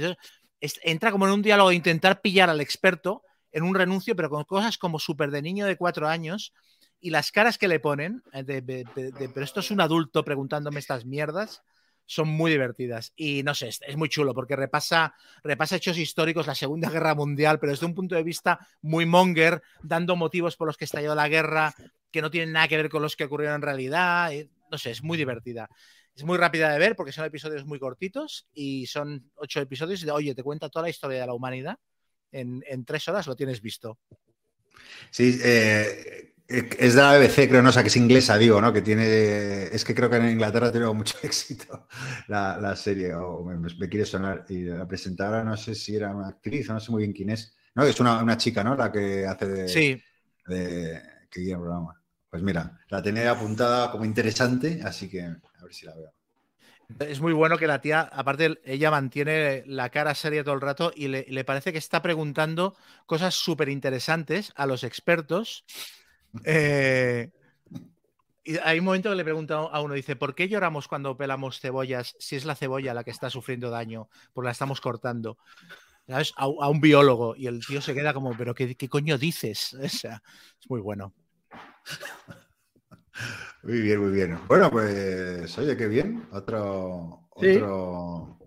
Entra 0.84 1.10
como 1.10 1.26
en 1.26 1.32
un 1.32 1.42
diálogo 1.42 1.70
de 1.70 1.76
intentar 1.76 2.20
pillar 2.20 2.48
al 2.48 2.60
experto 2.60 3.22
en 3.50 3.64
un 3.64 3.74
renuncio, 3.74 4.14
pero 4.16 4.30
con 4.30 4.44
cosas 4.44 4.78
como 4.78 4.98
súper 4.98 5.30
de 5.30 5.42
niño 5.42 5.66
de 5.66 5.76
cuatro 5.76 6.08
años. 6.08 6.52
Y 7.04 7.10
las 7.10 7.32
caras 7.32 7.58
que 7.58 7.66
le 7.66 7.80
ponen, 7.80 8.22
eh, 8.32 8.62
pero 9.34 9.44
esto 9.44 9.58
es 9.58 9.72
un 9.72 9.80
adulto 9.80 10.24
preguntándome 10.24 10.78
estas 10.78 11.04
mierdas, 11.04 11.62
son 12.06 12.28
muy 12.28 12.52
divertidas. 12.52 13.12
Y 13.16 13.42
no 13.42 13.56
sé, 13.56 13.68
es, 13.68 13.96
muy 13.96 14.08
chulo 14.08 14.32
porque 14.32 14.54
repasa, 14.54 15.12
repasa 15.42 15.76
hechos 15.76 15.98
históricos, 15.98 16.46
la 16.46 16.54
Segunda 16.54 16.90
Guerra 16.90 17.16
Mundial, 17.16 17.58
pero 17.58 17.72
desde 17.72 17.86
un 17.86 17.94
punto 17.96 18.14
de 18.14 18.22
vista 18.22 18.68
muy 18.82 19.04
monger, 19.04 19.60
dando 19.82 20.14
motivos 20.14 20.56
por 20.56 20.68
los 20.68 20.76
que 20.76 20.84
estalló 20.84 21.16
la 21.16 21.28
guerra 21.28 21.74
que 22.12 22.22
no 22.22 22.30
tienen 22.30 22.52
nada 22.52 22.68
que 22.68 22.76
ver 22.76 22.88
con 22.88 23.02
los 23.02 23.16
que 23.16 23.24
ocurrieron 23.24 23.56
en 23.56 23.62
realidad. 23.62 24.32
eh, 24.32 24.48
No 24.70 24.78
sé, 24.78 24.92
es 24.92 25.02
muy 25.02 25.18
divertida. 25.18 25.68
Es 26.14 26.22
muy 26.22 26.38
rápida 26.38 26.70
de 26.72 26.78
ver 26.78 26.94
porque 26.94 27.10
son 27.10 27.24
episodios 27.24 27.64
muy 27.64 27.80
cortitos 27.80 28.46
y 28.54 28.86
son 28.86 29.28
ocho 29.34 29.60
episodios 29.60 30.04
y 30.04 30.10
oye, 30.10 30.36
te 30.36 30.44
cuenta 30.44 30.68
toda 30.68 30.84
la 30.84 30.90
historia 30.90 31.20
de 31.20 31.26
la 31.26 31.34
humanidad. 31.34 31.78
En, 32.30 32.62
en 32.68 32.84
tres 32.84 33.08
horas 33.08 33.26
lo 33.26 33.34
tienes 33.34 33.60
visto. 33.60 33.98
Sí, 35.10 35.38
eh, 35.42 36.31
es 36.78 36.94
de 36.94 37.00
la 37.02 37.18
BBC, 37.18 37.48
creo, 37.48 37.62
no, 37.62 37.70
o 37.70 37.72
sea, 37.72 37.82
que 37.82 37.88
es 37.88 37.96
inglesa, 37.96 38.36
digo, 38.38 38.60
¿no? 38.60 38.72
Que 38.72 38.82
tiene. 38.82 39.64
Es 39.64 39.84
que 39.84 39.94
creo 39.94 40.10
que 40.10 40.16
en 40.16 40.30
Inglaterra 40.30 40.68
ha 40.68 40.72
tenido 40.72 40.94
mucho 40.94 41.16
éxito 41.22 41.86
la, 42.28 42.58
la 42.58 42.76
serie, 42.76 43.14
o 43.14 43.44
me, 43.44 43.56
me 43.56 43.88
quiere 43.88 44.06
sonar. 44.06 44.44
Y 44.48 44.64
la 44.64 44.86
presentadora, 44.86 45.44
no 45.44 45.56
sé 45.56 45.74
si 45.74 45.96
era 45.96 46.14
una 46.14 46.28
actriz, 46.28 46.68
o 46.70 46.74
no 46.74 46.80
sé 46.80 46.90
muy 46.90 47.02
bien 47.02 47.12
quién 47.12 47.30
es. 47.30 47.56
No, 47.74 47.84
es 47.84 47.98
una, 48.00 48.22
una 48.22 48.36
chica, 48.36 48.62
¿no? 48.64 48.74
La 48.76 48.90
que 48.92 49.26
hace 49.26 49.46
de. 49.48 49.66
Sí, 49.66 50.02
de 50.46 51.02
que 51.30 51.40
guía 51.40 51.54
el 51.54 51.60
programa. 51.60 52.00
Pues 52.30 52.42
mira, 52.42 52.78
la 52.88 53.02
tenía 53.02 53.30
apuntada 53.32 53.90
como 53.90 54.04
interesante, 54.04 54.80
así 54.84 55.08
que 55.08 55.22
a 55.22 55.64
ver 55.64 55.74
si 55.74 55.86
la 55.86 55.94
veo. 55.94 56.12
Es 57.00 57.20
muy 57.20 57.32
bueno 57.32 57.56
que 57.56 57.66
la 57.66 57.80
tía, 57.80 58.02
aparte, 58.02 58.60
ella 58.64 58.90
mantiene 58.90 59.62
la 59.66 59.88
cara 59.90 60.14
seria 60.14 60.44
todo 60.44 60.54
el 60.54 60.60
rato 60.60 60.92
y 60.94 61.08
le, 61.08 61.24
le 61.28 61.44
parece 61.44 61.72
que 61.72 61.78
está 61.78 62.02
preguntando 62.02 62.76
cosas 63.06 63.34
súper 63.34 63.70
interesantes 63.70 64.52
a 64.56 64.66
los 64.66 64.84
expertos. 64.84 65.64
Eh, 66.44 67.30
y 68.44 68.58
hay 68.58 68.78
un 68.80 68.84
momento 68.84 69.10
que 69.10 69.16
le 69.16 69.24
pregunta 69.24 69.56
a 69.56 69.80
uno, 69.80 69.94
dice, 69.94 70.16
¿por 70.16 70.34
qué 70.34 70.48
lloramos 70.48 70.88
cuando 70.88 71.16
pelamos 71.16 71.60
cebollas 71.60 72.16
si 72.18 72.36
es 72.36 72.44
la 72.44 72.56
cebolla 72.56 72.94
la 72.94 73.04
que 73.04 73.12
está 73.12 73.30
sufriendo 73.30 73.70
daño? 73.70 74.08
Porque 74.32 74.46
la 74.46 74.52
estamos 74.52 74.80
cortando. 74.80 75.38
¿Sabes? 76.08 76.32
A, 76.36 76.44
a 76.44 76.68
un 76.68 76.80
biólogo. 76.80 77.36
Y 77.36 77.46
el 77.46 77.64
tío 77.64 77.80
se 77.80 77.94
queda 77.94 78.12
como, 78.12 78.36
¿pero 78.36 78.54
qué, 78.54 78.74
qué 78.74 78.88
coño 78.88 79.18
dices? 79.18 79.74
O 79.82 79.88
sea, 79.88 80.22
es 80.60 80.68
muy 80.68 80.80
bueno. 80.80 81.14
Muy 83.62 83.80
bien, 83.80 84.00
muy 84.00 84.12
bien. 84.12 84.38
Bueno, 84.48 84.70
pues, 84.70 85.56
oye, 85.58 85.76
qué 85.76 85.86
bien. 85.86 86.26
Otro. 86.32 87.28
Sí. 87.40 87.56
otro... 87.56 88.38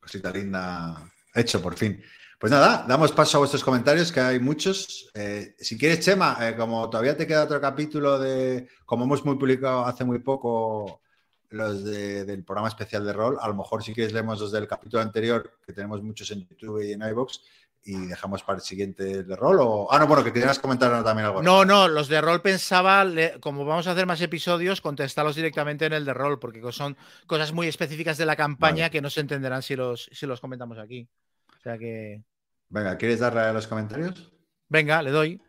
Cosita 0.00 0.32
linda 0.32 1.08
hecho, 1.34 1.62
por 1.62 1.74
fin. 1.76 2.02
Pues 2.44 2.52
nada, 2.52 2.84
damos 2.86 3.10
paso 3.10 3.38
a 3.38 3.40
vuestros 3.40 3.64
comentarios, 3.64 4.12
que 4.12 4.20
hay 4.20 4.38
muchos. 4.38 5.08
Eh, 5.14 5.54
si 5.58 5.78
quieres, 5.78 6.00
Chema, 6.00 6.36
eh, 6.42 6.54
como 6.54 6.90
todavía 6.90 7.16
te 7.16 7.26
queda 7.26 7.44
otro 7.44 7.58
capítulo 7.58 8.18
de, 8.18 8.68
como 8.84 9.04
hemos 9.04 9.24
muy 9.24 9.36
publicado 9.36 9.86
hace 9.86 10.04
muy 10.04 10.18
poco 10.18 11.00
los 11.48 11.82
de- 11.84 12.26
del 12.26 12.44
programa 12.44 12.68
especial 12.68 13.06
de 13.06 13.14
rol, 13.14 13.38
a 13.40 13.48
lo 13.48 13.54
mejor 13.54 13.82
si 13.82 13.94
quieres 13.94 14.12
leemos 14.12 14.38
los 14.42 14.52
del 14.52 14.68
capítulo 14.68 15.02
anterior, 15.02 15.58
que 15.66 15.72
tenemos 15.72 16.02
muchos 16.02 16.30
en 16.32 16.46
YouTube 16.46 16.82
y 16.86 16.92
en 16.92 17.00
iVoox, 17.00 17.38
y 17.82 17.96
dejamos 18.08 18.42
para 18.42 18.58
el 18.58 18.62
siguiente 18.62 19.22
de 19.22 19.36
rol. 19.36 19.60
O... 19.62 19.88
Ah, 19.90 19.98
no, 19.98 20.06
bueno, 20.06 20.22
que 20.22 20.30
querías 20.30 20.58
comentar 20.58 21.02
también 21.02 21.24
algo. 21.24 21.42
No, 21.42 21.64
no, 21.64 21.88
los 21.88 22.08
de 22.08 22.20
rol 22.20 22.42
pensaba, 22.42 23.06
como 23.40 23.64
vamos 23.64 23.86
a 23.86 23.92
hacer 23.92 24.04
más 24.04 24.20
episodios, 24.20 24.82
contestarlos 24.82 25.34
directamente 25.36 25.86
en 25.86 25.94
el 25.94 26.04
de 26.04 26.12
rol, 26.12 26.38
porque 26.38 26.60
son 26.72 26.94
cosas 27.26 27.54
muy 27.54 27.68
específicas 27.68 28.18
de 28.18 28.26
la 28.26 28.36
campaña 28.36 28.82
Vale. 28.82 28.90
que 28.90 29.00
no 29.00 29.08
se 29.08 29.20
entenderán 29.20 29.62
si 29.62 29.76
los, 29.76 30.10
si 30.12 30.26
los 30.26 30.42
comentamos 30.42 30.76
aquí. 30.76 31.08
O 31.56 31.60
sea 31.64 31.78
que, 31.78 32.22
Venga, 32.68 32.96
¿quieres 32.98 33.20
darle 33.20 33.40
a 33.40 33.52
los 33.52 33.66
comentarios? 33.66 34.32
venga, 34.68 35.02
le 35.02 35.10
doy. 35.10 35.40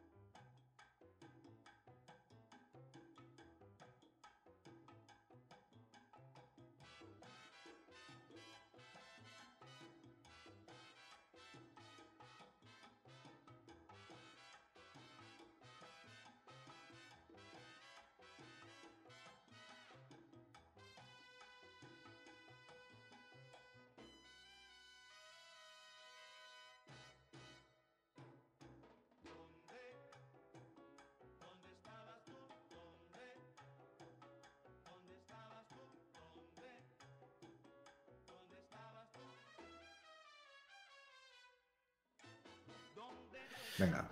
Venga. 43.77 44.09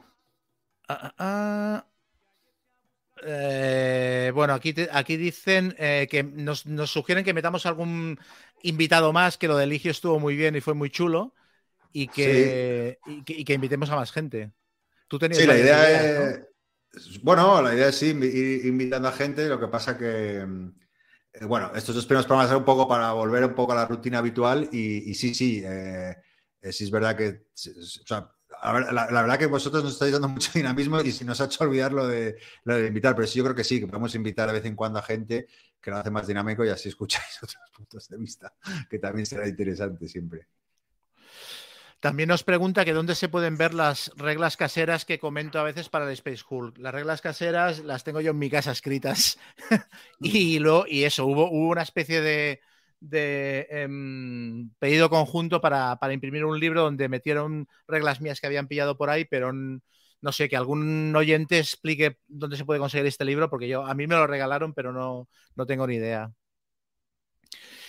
Ah, 0.88 0.96
ah, 1.04 1.14
ah. 1.20 1.86
Eh, 3.26 4.32
bueno, 4.34 4.54
aquí, 4.54 4.74
te- 4.74 4.90
aquí 4.92 5.18
dicen 5.18 5.76
eh, 5.78 6.08
que 6.10 6.24
nos, 6.24 6.66
nos 6.66 6.92
sugieren 6.92 7.24
que 7.24 7.34
metamos 7.34 7.66
algún 7.66 8.20
invitado 8.64 9.14
más, 9.14 9.38
que 9.38 9.48
lo 9.48 9.56
de 9.58 9.66
Eligio 9.66 9.92
estuvo 9.92 10.20
muy 10.20 10.36
bien 10.36 10.56
y 10.56 10.62
fue 10.62 10.74
muy 10.74 10.90
chulo, 10.90 11.34
y 11.94 12.10
que, 12.10 13.02
y 13.06 13.24
que, 13.24 13.34
y 13.34 13.46
que 13.46 13.54
invitemos 13.56 13.90
a 13.92 13.98
más 13.98 14.12
gente. 14.14 14.54
Tú 15.08 15.20
tenías 15.20 15.46
Sí, 15.46 15.48
la 15.48 15.58
idea 15.58 15.90
es. 15.90 16.42
Bueno, 17.24 17.62
la 17.62 17.74
idea 17.74 17.88
es 17.90 17.98
sí, 17.98 18.08
ir 18.10 18.66
invitando 18.66 19.08
a 19.08 19.12
gente. 19.12 19.48
Lo 19.50 19.60
que 19.60 19.68
pasa 19.68 19.98
que. 19.98 20.46
eh, 21.34 21.46
Bueno, 21.46 21.72
estos 21.76 21.96
dos 21.96 22.06
primeros 22.06 22.26
programas 22.28 22.50
eran 22.52 22.62
un 22.62 22.66
poco 22.66 22.88
para 22.88 23.14
volver 23.14 23.44
un 23.46 23.56
poco 23.56 23.74
a 23.74 23.76
la 23.76 23.86
rutina 23.88 24.20
habitual. 24.20 24.70
Y, 24.72 25.10
y 25.12 25.16
sí, 25.16 25.34
sí. 25.34 25.62
eh, 25.66 26.16
sí 26.72 26.84
es 26.86 26.92
verdad 26.92 27.16
que. 27.18 27.30
o 27.30 28.06
sea, 28.08 28.30
la, 28.64 29.12
la 29.12 29.22
verdad 29.22 29.38
que 29.38 29.46
vosotros 29.48 29.84
nos 29.84 29.94
estáis 29.94 30.14
dando 30.14 30.28
mucho 30.30 30.52
dinamismo 30.54 31.02
y 31.02 31.12
si 31.12 31.26
nos 31.26 31.42
ha 31.42 31.46
hecho 31.46 31.64
olvidar 31.64 31.92
lo 31.92 32.08
de, 32.08 32.38
lo 32.64 32.76
de 32.76 32.88
invitar. 32.88 33.16
Pero 33.16 33.28
sí, 33.28 33.38
yo 33.38 33.44
creo 33.44 33.56
que 33.56 33.64
sí, 33.64 33.80
que 33.80 33.88
podemos 33.88 34.16
invitar 34.16 34.48
de 34.48 34.54
vez 34.54 34.66
en 34.66 34.76
cuando 34.76 35.00
a 35.00 35.04
gente 35.04 35.48
que 35.82 35.92
lo 35.92 35.98
hace 35.98 36.12
más 36.12 36.26
dinámico 36.28 36.64
y 36.64 36.70
así 36.70 36.90
escucháis 36.90 37.38
otros 37.44 37.58
puntos 37.76 38.08
de 38.08 38.18
vista, 38.18 38.54
que 38.90 39.00
también 39.00 39.26
será 39.26 39.48
interesante 39.48 40.08
siempre. 40.08 40.48
También 42.00 42.28
nos 42.28 42.44
pregunta 42.44 42.84
que 42.84 42.92
dónde 42.92 43.16
se 43.16 43.30
pueden 43.30 43.58
ver 43.58 43.74
las 43.74 44.12
reglas 44.18 44.58
caseras 44.58 45.06
que 45.06 45.20
comento 45.20 45.58
a 45.58 45.64
veces 45.64 45.88
para 45.88 46.06
el 46.06 46.12
Space 46.12 46.44
Hulk. 46.50 46.78
Las 46.78 46.94
reglas 46.94 47.22
caseras 47.22 47.80
las 47.80 48.04
tengo 48.04 48.20
yo 48.20 48.32
en 48.32 48.40
mi 48.40 48.50
casa 48.50 48.74
escritas. 48.74 49.40
y, 50.20 50.60
lo, 50.60 50.86
y 50.86 51.06
eso, 51.06 51.26
hubo, 51.26 51.50
hubo 51.50 51.70
una 51.70 51.84
especie 51.84 52.20
de, 52.20 52.60
de, 53.04 53.68
em, 53.70 54.70
pedido 54.80 55.10
conjunto 55.10 55.62
para, 55.62 55.98
para 55.98 56.14
imprimir 56.14 56.46
un 56.46 56.60
libro 56.60 56.84
donde 56.84 57.10
metieron 57.10 57.68
reglas 57.88 58.22
mías 58.22 58.40
que 58.40 58.48
habían 58.48 58.68
pillado 58.68 58.98
por 58.98 59.10
ahí, 59.10 59.26
pero 59.26 59.52
no 59.54 60.32
sé, 60.32 60.48
que 60.48 60.56
algún 60.56 61.14
oyente 61.16 61.60
explique 61.60 62.18
dónde 62.28 62.56
se 62.56 62.64
puede 62.66 62.80
conseguir 62.80 63.06
este 63.08 63.26
libro, 63.26 63.50
porque 63.50 63.68
yo 63.68 63.86
a 63.86 63.94
mí 63.94 64.08
me 64.08 64.16
lo 64.16 64.26
regalaron, 64.26 64.74
pero 64.74 64.94
no, 64.94 65.28
no 65.56 65.66
tengo 65.66 65.86
ni 65.86 65.96
idea. 65.96 66.32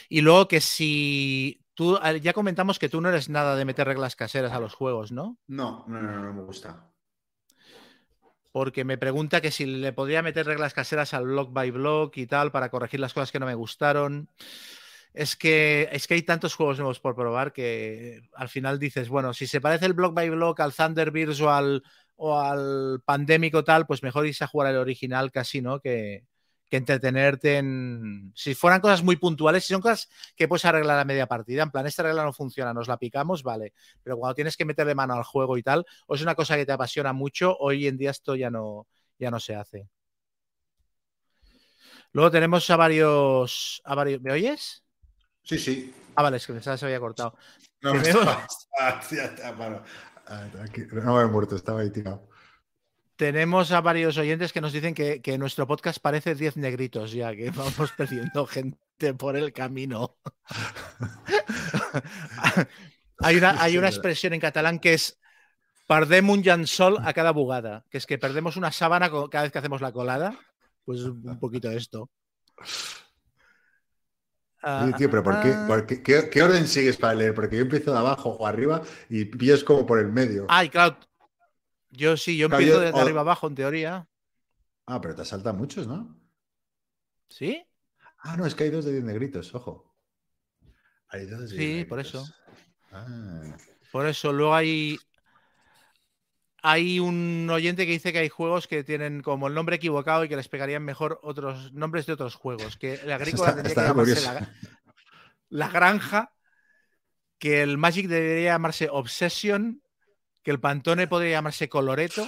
Y 0.08 0.20
luego 0.20 0.48
que 0.48 0.60
si 0.60 1.64
tú, 1.74 1.96
ah, 2.02 2.12
ya 2.12 2.32
comentamos 2.32 2.78
que 2.80 2.88
tú 2.88 3.00
no 3.00 3.08
eres 3.08 3.28
nada 3.28 3.54
de 3.54 3.64
meter 3.64 3.86
reglas 3.86 4.16
caseras 4.16 4.52
a 4.52 4.60
los 4.60 4.74
juegos, 4.74 5.12
¿no? 5.12 5.38
No, 5.46 5.84
no, 5.86 6.02
no, 6.02 6.18
no 6.18 6.32
me 6.32 6.42
gusta. 6.42 6.90
Porque 8.50 8.84
me 8.84 8.98
pregunta 8.98 9.40
que 9.40 9.50
si 9.50 9.66
le 9.66 9.92
podría 9.92 10.22
meter 10.22 10.46
reglas 10.46 10.74
caseras 10.74 11.14
al 11.14 11.24
blog 11.24 11.52
by 11.52 11.70
blog 11.70 12.12
y 12.16 12.26
tal 12.26 12.50
para 12.52 12.68
corregir 12.68 13.00
las 13.00 13.14
cosas 13.14 13.32
que 13.32 13.40
no 13.40 13.46
me 13.46 13.54
gustaron. 13.54 14.28
Es 15.14 15.36
que, 15.36 15.88
es 15.92 16.08
que 16.08 16.14
hay 16.14 16.22
tantos 16.22 16.56
juegos 16.56 16.78
nuevos 16.78 16.98
por 16.98 17.14
probar 17.14 17.52
que 17.52 18.28
al 18.34 18.48
final 18.48 18.80
dices, 18.80 19.08
bueno, 19.08 19.32
si 19.32 19.46
se 19.46 19.60
parece 19.60 19.86
el 19.86 19.92
blog 19.92 20.12
by 20.12 20.28
blog 20.30 20.60
al 20.60 20.74
Thunderbirds 20.74 21.40
o 21.40 21.50
al, 21.50 21.84
o 22.16 22.38
al 22.38 23.00
Pandémico 23.04 23.62
tal, 23.62 23.86
pues 23.86 24.02
mejor 24.02 24.26
irse 24.26 24.42
a 24.42 24.48
jugar 24.48 24.72
el 24.72 24.76
original 24.78 25.30
casi, 25.30 25.62
¿no? 25.62 25.80
Que, 25.80 26.24
que 26.68 26.78
entretenerte 26.78 27.58
en... 27.58 28.32
Si 28.34 28.54
fueran 28.56 28.80
cosas 28.80 29.04
muy 29.04 29.14
puntuales, 29.14 29.64
si 29.64 29.72
son 29.72 29.82
cosas 29.82 30.08
que 30.34 30.48
puedes 30.48 30.64
arreglar 30.64 30.98
a 30.98 31.04
media 31.04 31.28
partida, 31.28 31.62
en 31.62 31.70
plan, 31.70 31.86
esta 31.86 32.02
regla 32.02 32.24
no 32.24 32.32
funciona, 32.32 32.74
nos 32.74 32.88
la 32.88 32.96
picamos, 32.98 33.44
vale. 33.44 33.72
Pero 34.02 34.16
cuando 34.18 34.34
tienes 34.34 34.56
que 34.56 34.64
meterle 34.64 34.96
mano 34.96 35.14
al 35.14 35.22
juego 35.22 35.56
y 35.56 35.62
tal, 35.62 35.86
o 36.08 36.16
es 36.16 36.22
una 36.22 36.34
cosa 36.34 36.56
que 36.56 36.66
te 36.66 36.72
apasiona 36.72 37.12
mucho, 37.12 37.56
hoy 37.58 37.86
en 37.86 37.96
día 37.96 38.10
esto 38.10 38.34
ya 38.34 38.50
no, 38.50 38.88
ya 39.18 39.30
no 39.30 39.38
se 39.38 39.54
hace. 39.54 39.88
Luego 42.12 42.30
tenemos 42.30 42.68
a 42.70 42.76
varios, 42.76 43.82
a 43.84 43.94
varios... 43.94 44.20
¿Me 44.20 44.32
oyes? 44.32 44.83
Sí, 45.44 45.58
sí. 45.58 45.94
Ah, 46.16 46.22
vale, 46.22 46.38
es 46.38 46.46
que 46.46 46.52
pensaba 46.52 46.74
que 46.74 46.80
se 46.80 46.86
había 46.86 47.00
cortado. 47.00 47.36
No, 47.82 47.92
veo- 48.00 48.24
me 51.16 51.22
he 51.22 51.26
muerto, 51.26 51.54
estaba 51.54 51.80
ahí 51.80 51.90
tirado. 51.90 52.28
Tenemos 53.16 53.70
a 53.70 53.80
varios 53.80 54.18
oyentes 54.18 54.52
que 54.52 54.60
nos 54.60 54.72
dicen 54.72 54.94
que, 54.94 55.22
que 55.22 55.38
nuestro 55.38 55.66
podcast 55.68 56.00
parece 56.00 56.34
10 56.34 56.56
negritos 56.56 57.12
ya, 57.12 57.34
que 57.36 57.50
vamos 57.54 57.92
perdiendo 57.96 58.46
gente 58.46 59.14
por 59.16 59.36
el 59.36 59.52
camino. 59.52 60.16
hay, 63.18 63.36
una, 63.36 63.62
hay 63.62 63.78
una 63.78 63.88
expresión 63.88 64.32
en 64.32 64.40
catalán 64.40 64.78
que 64.80 64.94
es 64.94 65.18
perdem 65.86 66.30
un 66.30 66.42
llençol 66.42 66.98
a 67.04 67.12
cada 67.12 67.30
bugada, 67.30 67.84
que 67.90 67.98
es 67.98 68.06
que 68.06 68.18
perdemos 68.18 68.56
una 68.56 68.72
sábana 68.72 69.10
cada 69.30 69.42
vez 69.44 69.52
que 69.52 69.58
hacemos 69.58 69.80
la 69.80 69.92
colada. 69.92 70.38
Pues 70.84 71.00
un 71.00 71.38
poquito 71.38 71.70
esto. 71.70 72.10
Ah, 74.66 74.94
tío, 74.96 75.10
pero 75.10 75.22
¿por 75.22 75.38
qué, 75.40 75.48
ah, 75.52 75.64
por 75.66 75.86
qué, 75.86 76.02
qué- 76.02 76.30
qué 76.30 76.42
orden 76.42 76.66
sigues 76.66 76.96
para 76.96 77.14
leer? 77.14 77.34
Porque 77.34 77.56
yo 77.56 77.62
empiezo 77.62 77.92
de 77.92 77.98
abajo 77.98 78.30
o 78.30 78.46
arriba 78.46 78.82
y 79.10 79.24
pillas 79.26 79.62
como 79.62 79.84
por 79.86 79.98
el 79.98 80.10
medio. 80.10 80.46
Ay, 80.48 80.68
claro. 80.70 80.96
Yo 81.90 82.16
sí, 82.16 82.36
yo 82.36 82.46
empiezo 82.46 82.80
desde 82.80 82.98
o- 82.98 83.02
arriba 83.02 83.20
abajo, 83.20 83.46
en 83.46 83.54
teoría. 83.54 84.08
Ah, 84.86 85.00
pero 85.00 85.14
te 85.14 85.24
saltan 85.24 85.56
muchos, 85.56 85.86
¿no? 85.86 86.16
¿Sí? 87.28 87.64
Ah, 88.18 88.36
no, 88.36 88.46
es 88.46 88.54
que 88.54 88.64
hay 88.64 88.70
dos 88.70 88.84
de 88.84 88.92
10 88.92 89.04
negritos, 89.04 89.54
ojo. 89.54 89.94
Hay 91.08 91.26
dos 91.26 91.40
de 91.42 91.48
Sí, 91.48 91.56
10 91.56 91.86
por 91.86 92.00
eso. 92.00 92.26
Ah, 92.92 93.42
Por 93.92 94.06
eso, 94.06 94.32
luego 94.32 94.54
hay. 94.54 94.98
Hay 96.66 96.98
un 96.98 97.46
oyente 97.50 97.84
que 97.84 97.92
dice 97.92 98.10
que 98.10 98.20
hay 98.20 98.30
juegos 98.30 98.66
que 98.66 98.82
tienen 98.84 99.20
como 99.20 99.48
el 99.48 99.54
nombre 99.54 99.76
equivocado 99.76 100.24
y 100.24 100.30
que 100.30 100.36
les 100.36 100.48
pegarían 100.48 100.82
mejor 100.82 101.20
otros 101.22 101.74
nombres 101.74 102.06
de 102.06 102.14
otros 102.14 102.36
juegos. 102.36 102.78
Que 102.78 102.94
el 102.94 103.12
agrícola 103.12 103.50
está- 103.50 103.62
tendría 103.62 103.68
está 103.68 103.82
que 103.82 103.88
llamarse 103.88 104.22
la, 104.22 104.48
la 105.50 105.68
granja, 105.68 106.32
que 107.38 107.60
el 107.62 107.76
Magic 107.76 108.06
debería 108.08 108.52
llamarse 108.52 108.88
Obsession, 108.90 109.82
que 110.42 110.52
el 110.52 110.58
Pantone 110.60 111.06
podría 111.06 111.32
llamarse 111.32 111.68
Coloreto, 111.68 112.26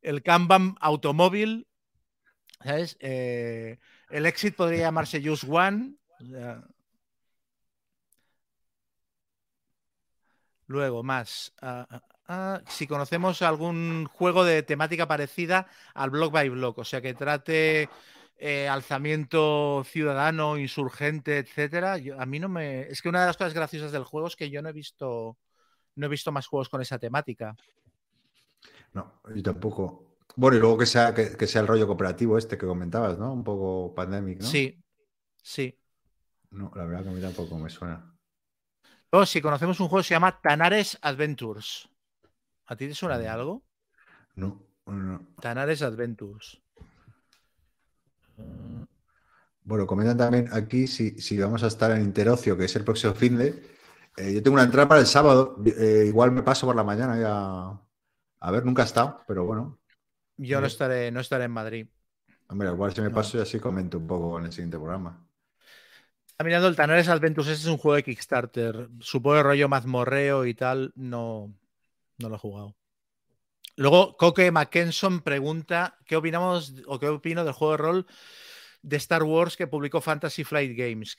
el 0.00 0.22
Kanban 0.22 0.76
Automóvil, 0.80 1.66
¿sabes? 2.62 2.96
Eh, 3.00 3.78
el 4.10 4.26
Exit 4.26 4.54
podría 4.54 4.82
llamarse 4.82 5.20
Just 5.26 5.42
One. 5.48 5.96
o 6.20 6.24
sea, 6.24 6.62
Luego, 10.66 11.02
más. 11.02 11.52
ah, 11.60 12.00
si 12.68 12.86
conocemos 12.86 13.42
algún 13.42 14.06
juego 14.06 14.44
de 14.44 14.62
temática 14.62 15.06
parecida 15.08 15.66
al 15.94 16.10
Block 16.10 16.32
by 16.32 16.48
Block, 16.48 16.78
o 16.78 16.84
sea, 16.84 17.00
que 17.02 17.14
trate 17.14 17.88
eh, 18.36 18.68
alzamiento 18.68 19.82
ciudadano, 19.84 20.58
insurgente, 20.58 21.38
etcétera. 21.38 21.98
yo- 21.98 22.20
a 22.20 22.26
mí 22.26 22.38
no 22.40 22.48
me. 22.48 22.82
Es 22.82 23.02
que 23.02 23.08
una 23.08 23.20
de 23.20 23.26
las 23.26 23.36
cosas 23.36 23.54
graciosas 23.54 23.92
del 23.92 24.04
juego 24.04 24.26
es 24.28 24.36
que 24.36 24.50
yo 24.50 24.62
no 24.62 24.68
he 24.70 24.72
visto. 24.72 25.38
No 25.96 26.06
he 26.06 26.10
visto 26.10 26.32
más 26.32 26.46
juegos 26.46 26.68
con 26.70 26.82
esa 26.82 26.98
temática. 26.98 27.56
no, 28.94 29.12
yo 29.34 29.42
tampoco. 29.42 30.16
Bueno, 30.36 30.56
y 30.56 30.60
luego 30.60 30.78
que 30.78 30.86
sea, 30.86 31.12
que, 31.14 31.36
que 31.36 31.46
sea 31.46 31.60
el 31.60 31.66
rollo 31.66 31.86
cooperativo 31.86 32.38
este 32.38 32.56
que 32.56 32.66
comentabas, 32.66 33.18
¿no? 33.18 33.32
Un 33.32 33.44
poco 33.44 33.94
pandemic, 33.94 34.40
¿no? 34.40 34.48
Sí, 34.48 34.78
sí. 35.42 35.78
No, 36.52 36.70
la 36.76 36.84
verdad 36.84 37.02
que 37.02 37.08
a 37.08 37.12
mí 37.14 37.20
tampoco 37.20 37.58
me 37.58 37.68
suena. 37.68 38.14
O 39.18 39.20
si 39.30 39.40
conocemos 39.40 39.78
un 39.78 39.88
juego 39.88 40.02
que 40.02 40.08
se 40.08 40.14
llama 40.14 40.40
Tanares 40.42 40.98
Adventures. 41.02 41.88
¿A 42.66 42.74
ti 42.76 42.88
te 42.88 42.94
suena 42.94 43.18
de 43.18 43.28
algo? 43.28 43.64
No, 44.36 44.60
no. 44.86 45.20
Tanares 45.42 45.82
Adventures. 45.82 46.48
Bueno, 49.64 49.86
comentan 49.86 50.16
también 50.18 50.48
aquí 50.52 50.86
si, 50.88 51.20
si 51.20 51.38
vamos 51.38 51.62
a 51.62 51.68
estar 51.68 51.90
en 51.92 52.02
Interocio, 52.02 52.56
que 52.56 52.64
es 52.64 52.76
el 52.76 52.84
próximo 52.84 53.14
fin 53.14 53.38
de. 53.38 53.62
eh, 54.16 54.32
yo 54.34 54.42
tengo 54.42 54.54
una 54.54 54.64
entrada 54.64 54.88
para 54.88 55.00
el 55.00 55.06
sábado. 55.06 55.56
eh, 55.64 56.04
igual 56.08 56.32
me 56.32 56.42
paso 56.42 56.66
por 56.66 56.74
la 56.76 56.82
mañana 56.84 57.18
ya. 57.20 57.80
A 58.40 58.50
ver, 58.50 58.64
nunca 58.64 58.82
he 58.82 58.86
estado, 58.86 59.20
pero 59.26 59.44
bueno. 59.44 59.80
Yo 60.36 60.60
no 60.60 60.66
Ujú. 60.66 60.72
estaré, 60.72 61.10
no 61.10 61.20
estaré 61.20 61.44
en 61.44 61.50
Madrid. 61.52 61.86
Hombre, 62.50 62.68
igual 62.70 62.94
si 62.94 63.00
me 63.00 63.10
paso 63.10 63.36
y 63.36 63.40
así 63.40 63.58
comento 63.58 63.98
un 63.98 64.06
poco 64.06 64.38
en 64.38 64.44
el 64.44 64.52
siguiente 64.52 64.76
programa. 64.78 65.26
Está 66.26 66.44
mirando 66.44 66.68
el 66.68 66.76
Tanares 66.76 67.08
Adventures, 67.08 67.48
este 67.48 67.62
es 67.68 67.70
un 67.72 67.78
juego 67.78 67.96
de 67.96 68.02
Kickstarter. 68.04 68.88
Supongo 69.00 69.38
el 69.38 69.44
rollo 69.44 69.68
mazmorreo 69.68 70.46
y 70.46 70.54
tal, 70.54 70.92
no, 70.96 71.54
no 72.18 72.28
lo 72.28 72.36
he 72.36 72.38
jugado. 72.38 72.76
Luego, 73.76 74.16
Coque 74.16 74.50
Mackenson 74.50 75.22
pregunta 75.22 75.98
qué 76.04 76.16
opinamos 76.16 76.74
o 76.86 76.98
qué 76.98 77.08
opino 77.08 77.44
del 77.44 77.54
juego 77.54 77.72
de 77.72 77.78
rol 77.78 78.06
de 78.82 78.96
Star 78.96 79.22
Wars 79.22 79.56
que 79.56 79.66
publicó 79.66 80.00
Fantasy 80.00 80.44
Flight 80.44 80.76
Games. 80.76 81.16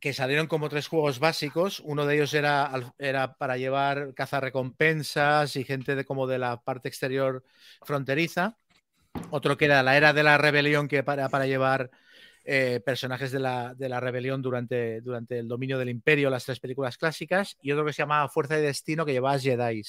Que 0.00 0.12
salieron 0.12 0.46
como 0.46 0.68
tres 0.68 0.88
juegos 0.88 1.18
básicos. 1.18 1.80
Uno 1.80 2.04
de 2.04 2.16
ellos 2.16 2.34
era, 2.34 2.70
era 2.98 3.36
para 3.36 3.56
llevar 3.56 4.12
cazarrecompensas 4.14 5.56
y 5.56 5.64
gente 5.64 5.94
de 5.94 6.04
como 6.04 6.26
de 6.26 6.38
la 6.38 6.60
parte 6.62 6.88
exterior 6.88 7.44
fronteriza. 7.82 8.58
Otro 9.30 9.56
que 9.56 9.66
era 9.66 9.82
la 9.82 9.96
era 9.96 10.12
de 10.12 10.22
la 10.22 10.38
rebelión, 10.38 10.88
que 10.88 11.02
para, 11.02 11.28
para 11.28 11.46
llevar 11.46 11.90
eh, 12.48 12.80
personajes 12.86 13.32
de 13.32 13.40
la, 13.40 13.74
de 13.74 13.88
la 13.88 13.98
rebelión 13.98 14.40
durante, 14.40 15.00
durante 15.00 15.40
el 15.40 15.48
dominio 15.48 15.78
del 15.78 15.88
imperio, 15.88 16.30
las 16.30 16.44
tres 16.44 16.60
películas 16.60 16.96
clásicas, 16.96 17.56
y 17.60 17.72
otro 17.72 17.84
que 17.84 17.92
se 17.92 18.02
llamaba 18.02 18.28
Fuerza 18.28 18.54
de 18.54 18.62
Destino, 18.62 19.04
que 19.04 19.10
llevaba 19.10 19.36
Jedi. 19.36 19.82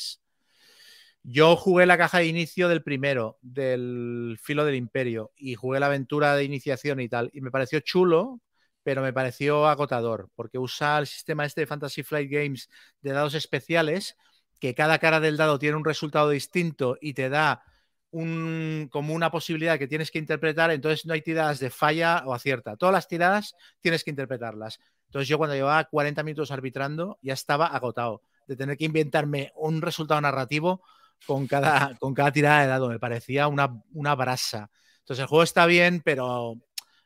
Yo 1.22 1.56
jugué 1.56 1.86
la 1.86 2.00
caja 2.00 2.18
de 2.18 2.26
inicio 2.26 2.68
del 2.68 2.82
primero, 2.82 3.38
del 3.42 4.40
filo 4.42 4.66
del 4.66 4.74
imperio, 4.74 5.32
y 5.36 5.54
jugué 5.54 5.80
la 5.80 5.86
aventura 5.86 6.36
de 6.36 6.46
iniciación 6.46 7.00
y 7.00 7.08
tal, 7.08 7.30
y 7.32 7.42
me 7.42 7.52
pareció 7.52 7.80
chulo, 7.82 8.42
pero 8.82 9.04
me 9.04 9.14
pareció 9.14 9.68
agotador, 9.68 10.32
porque 10.34 10.58
usa 10.58 10.98
el 10.98 11.06
sistema 11.06 11.46
este 11.46 11.62
de 11.62 11.68
Fantasy 11.68 12.02
Flight 12.02 12.32
Games 12.32 12.70
de 13.02 13.12
dados 13.12 13.36
especiales, 13.36 14.18
que 14.60 14.74
cada 14.74 14.98
cara 14.98 15.20
del 15.20 15.38
dado 15.38 15.60
tiene 15.60 15.78
un 15.78 15.86
resultado 15.86 16.32
distinto 16.32 16.98
y 17.00 17.14
te 17.14 17.30
da 17.30 17.64
como 18.10 19.14
una 19.14 19.30
posibilidad 19.32 19.78
que 19.78 19.88
tienes 19.88 20.12
que 20.12 20.20
interpretar, 20.20 20.72
entonces 20.72 21.06
no 21.06 21.14
hay 21.14 21.22
tiradas 21.22 21.60
de 21.60 21.70
falla 21.70 22.24
o 22.26 22.34
acierta. 22.34 22.76
Todas 22.78 22.94
las 22.94 23.08
tiradas 23.08 23.56
tienes 23.82 24.04
que 24.04 24.10
interpretarlas. 24.10 24.80
Entonces 25.08 25.28
yo 25.28 25.38
cuando 25.38 25.56
llevaba 25.56 25.84
40 25.86 26.24
minutos 26.24 26.52
arbitrando 26.52 27.18
ya 27.22 27.34
estaba 27.34 27.68
agotado 27.68 28.22
de 28.48 28.56
tener 28.56 28.78
que 28.78 28.86
inventarme 28.86 29.52
un 29.56 29.82
resultado 29.82 30.20
narrativo 30.22 30.82
con 31.26 31.48
cada, 31.48 31.96
con 32.00 32.14
cada 32.14 32.32
tirada 32.32 32.62
de 32.62 32.68
dado. 32.68 32.90
Me 32.90 33.00
parecía 33.00 33.48
una, 33.48 33.82
una 33.94 34.16
brasa. 34.16 34.70
Entonces 35.00 35.22
el 35.24 35.28
juego 35.28 35.44
está 35.44 35.66
bien, 35.66 36.02
pero 36.04 36.56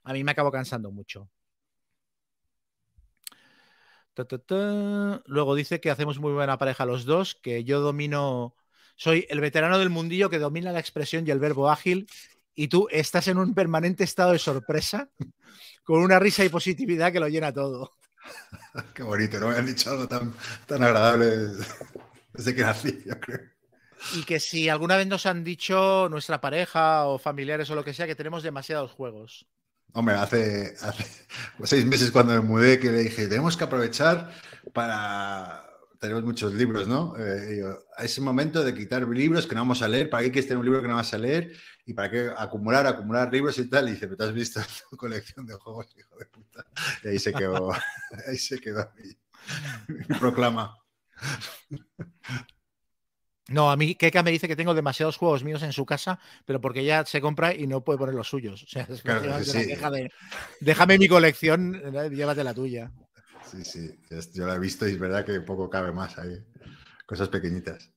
a 0.04 0.14
mí 0.14 0.24
me 0.24 0.32
acabo 0.32 0.52
cansando 0.52 0.92
mucho. 0.92 1.30
Luego 5.26 5.56
dice 5.56 5.80
que 5.80 5.90
hacemos 5.90 6.20
muy 6.20 6.34
buena 6.34 6.58
pareja 6.58 6.86
los 6.86 7.06
dos, 7.06 7.36
que 7.36 7.64
yo 7.64 7.80
domino, 7.80 8.56
soy 8.96 9.26
el 9.30 9.42
veterano 9.42 9.78
del 9.80 9.90
mundillo 9.90 10.30
que 10.30 10.40
domina 10.40 10.72
la 10.72 10.80
expresión 10.80 11.26
y 11.28 11.32
el 11.32 11.40
verbo 11.40 11.70
ágil, 11.70 12.08
y 12.54 12.68
tú 12.68 12.88
estás 12.92 13.28
en 13.28 13.38
un 13.38 13.54
permanente 13.54 14.04
estado 14.04 14.34
de 14.34 14.40
sorpresa, 14.40 15.10
con 15.84 16.02
una 16.02 16.20
risa 16.20 16.44
y 16.44 16.50
positividad 16.50 17.12
que 17.12 17.20
lo 17.20 17.28
llena 17.28 17.54
todo. 17.54 17.94
Qué 18.94 19.04
bonito, 19.04 19.40
no 19.40 19.50
me 19.50 19.56
han 19.56 19.66
dicho 19.66 19.92
algo 19.92 20.08
tan, 20.08 20.34
tan 20.66 20.84
agradable 20.84 21.28
desde 22.34 22.56
que 22.56 22.62
nací, 22.62 23.04
yo 23.06 23.20
creo. 23.20 23.40
Y 24.16 24.24
que 24.24 24.40
si 24.40 24.68
alguna 24.68 24.98
vez 24.98 25.08
nos 25.08 25.26
han 25.26 25.44
dicho 25.44 26.08
nuestra 26.10 26.42
pareja 26.42 27.06
o 27.06 27.20
familiares 27.20 27.70
o 27.70 27.76
lo 27.76 27.84
que 27.84 27.94
sea 27.94 28.08
que 28.08 28.16
tenemos 28.16 28.42
demasiados 28.42 28.92
juegos. 28.92 29.46
Hombre, 29.94 30.16
hace, 30.16 30.76
hace 30.82 31.06
seis 31.64 31.86
meses 31.86 32.12
cuando 32.12 32.34
me 32.34 32.40
mudé 32.40 32.80
que 32.80 32.92
le 32.92 33.00
dije, 33.00 33.28
tenemos 33.28 33.58
que 33.58 33.64
aprovechar 33.64 34.32
para... 34.74 35.71
Tenemos 36.02 36.24
muchos 36.24 36.52
libros, 36.56 36.88
¿no? 36.88 37.16
Eh, 37.16 37.60
yo, 37.60 37.78
es 38.00 38.18
el 38.18 38.24
momento 38.24 38.64
de 38.64 38.74
quitar 38.74 39.08
libros 39.08 39.46
que 39.46 39.54
no 39.54 39.62
vamos 39.62 39.84
a 39.84 39.88
leer. 39.88 40.10
¿Para 40.10 40.24
qué 40.24 40.32
quieres 40.32 40.48
tener 40.48 40.58
un 40.58 40.66
libro 40.66 40.82
que 40.82 40.88
no 40.88 40.96
vas 40.96 41.14
a 41.14 41.18
leer? 41.20 41.56
¿Y 41.86 41.94
para 41.94 42.10
qué 42.10 42.32
acumular, 42.36 42.88
acumular 42.88 43.32
libros 43.32 43.60
y 43.60 43.70
tal? 43.70 43.88
Y 43.88 43.92
dice, 43.92 44.08
¿pero 44.08 44.18
te 44.18 44.24
has 44.24 44.34
visto 44.34 44.60
tu 44.90 44.98
colección 44.98 45.46
de 45.46 45.54
juegos, 45.54 45.96
hijo 45.96 46.18
de 46.18 46.26
puta? 46.26 46.66
Y 47.04 47.10
ahí 47.10 47.20
se 47.20 47.32
quedó, 47.32 47.72
ahí 48.28 48.36
se 48.36 48.60
quedó 48.60 48.92
mi, 48.98 50.18
proclama. 50.18 50.76
No, 53.50 53.70
a 53.70 53.78
mí 53.78 53.94
Keka 53.94 54.24
me 54.24 54.32
dice 54.32 54.48
que 54.48 54.56
tengo 54.56 54.74
demasiados 54.74 55.18
juegos 55.18 55.44
míos 55.44 55.62
en 55.62 55.72
su 55.72 55.86
casa, 55.86 56.20
pero 56.46 56.60
porque 56.60 56.80
ella 56.80 57.06
se 57.06 57.22
compra 57.22 57.54
y 57.54 57.68
no 57.68 57.84
puede 57.84 58.00
poner 58.00 58.16
los 58.16 58.28
suyos. 58.28 58.64
O 58.64 58.68
sea, 58.68 58.88
es 58.90 59.04
Claro, 59.04 59.30
básicamente 59.30 60.10
sí, 60.10 60.10
déjame 60.62 60.98
mi 60.98 61.08
colección, 61.08 61.76
eh, 61.76 62.10
llévate 62.10 62.44
la 62.44 62.56
tuya. 62.56 62.92
Sí, 63.52 63.64
sí, 63.66 64.00
yo 64.34 64.48
la 64.48 64.56
he 64.56 64.60
visto 64.60 64.88
y 64.88 64.92
es 64.94 65.00
verdad 65.00 65.26
que 65.26 65.42
poco 65.42 65.70
cabe 65.70 65.92
más 65.92 66.18
ahí. 66.18 66.44
Cosas 67.06 67.30
pequeñitas. 67.30 67.92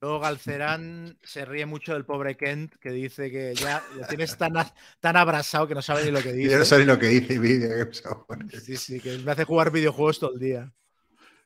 Luego 0.00 0.20
Galcerán 0.20 1.18
se 1.22 1.44
ríe 1.44 1.66
mucho 1.66 1.92
del 1.92 2.04
pobre 2.04 2.36
Kent, 2.36 2.76
que 2.76 2.90
dice 2.90 3.30
que 3.30 3.54
ya 3.54 3.82
lo 3.96 4.04
tienes 4.06 4.36
tan, 4.36 4.52
tan 5.00 5.16
abrazado 5.16 5.66
que 5.66 5.74
no 5.74 5.82
sabe 5.82 6.04
ni 6.04 6.10
lo 6.12 6.22
que 6.22 6.32
Y 6.40 6.48
yo 6.48 6.58
no 6.58 6.64
dice. 6.64 6.64
sé 6.64 6.78
ni 6.78 6.84
lo 6.84 6.98
que 6.98 7.06
dice 7.08 8.02
japonés. 8.02 8.64
Sí, 8.64 8.76
sí, 8.76 9.00
que 9.00 9.18
me 9.18 9.32
hace 9.32 9.44
jugar 9.44 9.70
videojuegos 9.72 10.18
todo 10.20 10.34
el 10.34 10.40
día. 10.40 10.72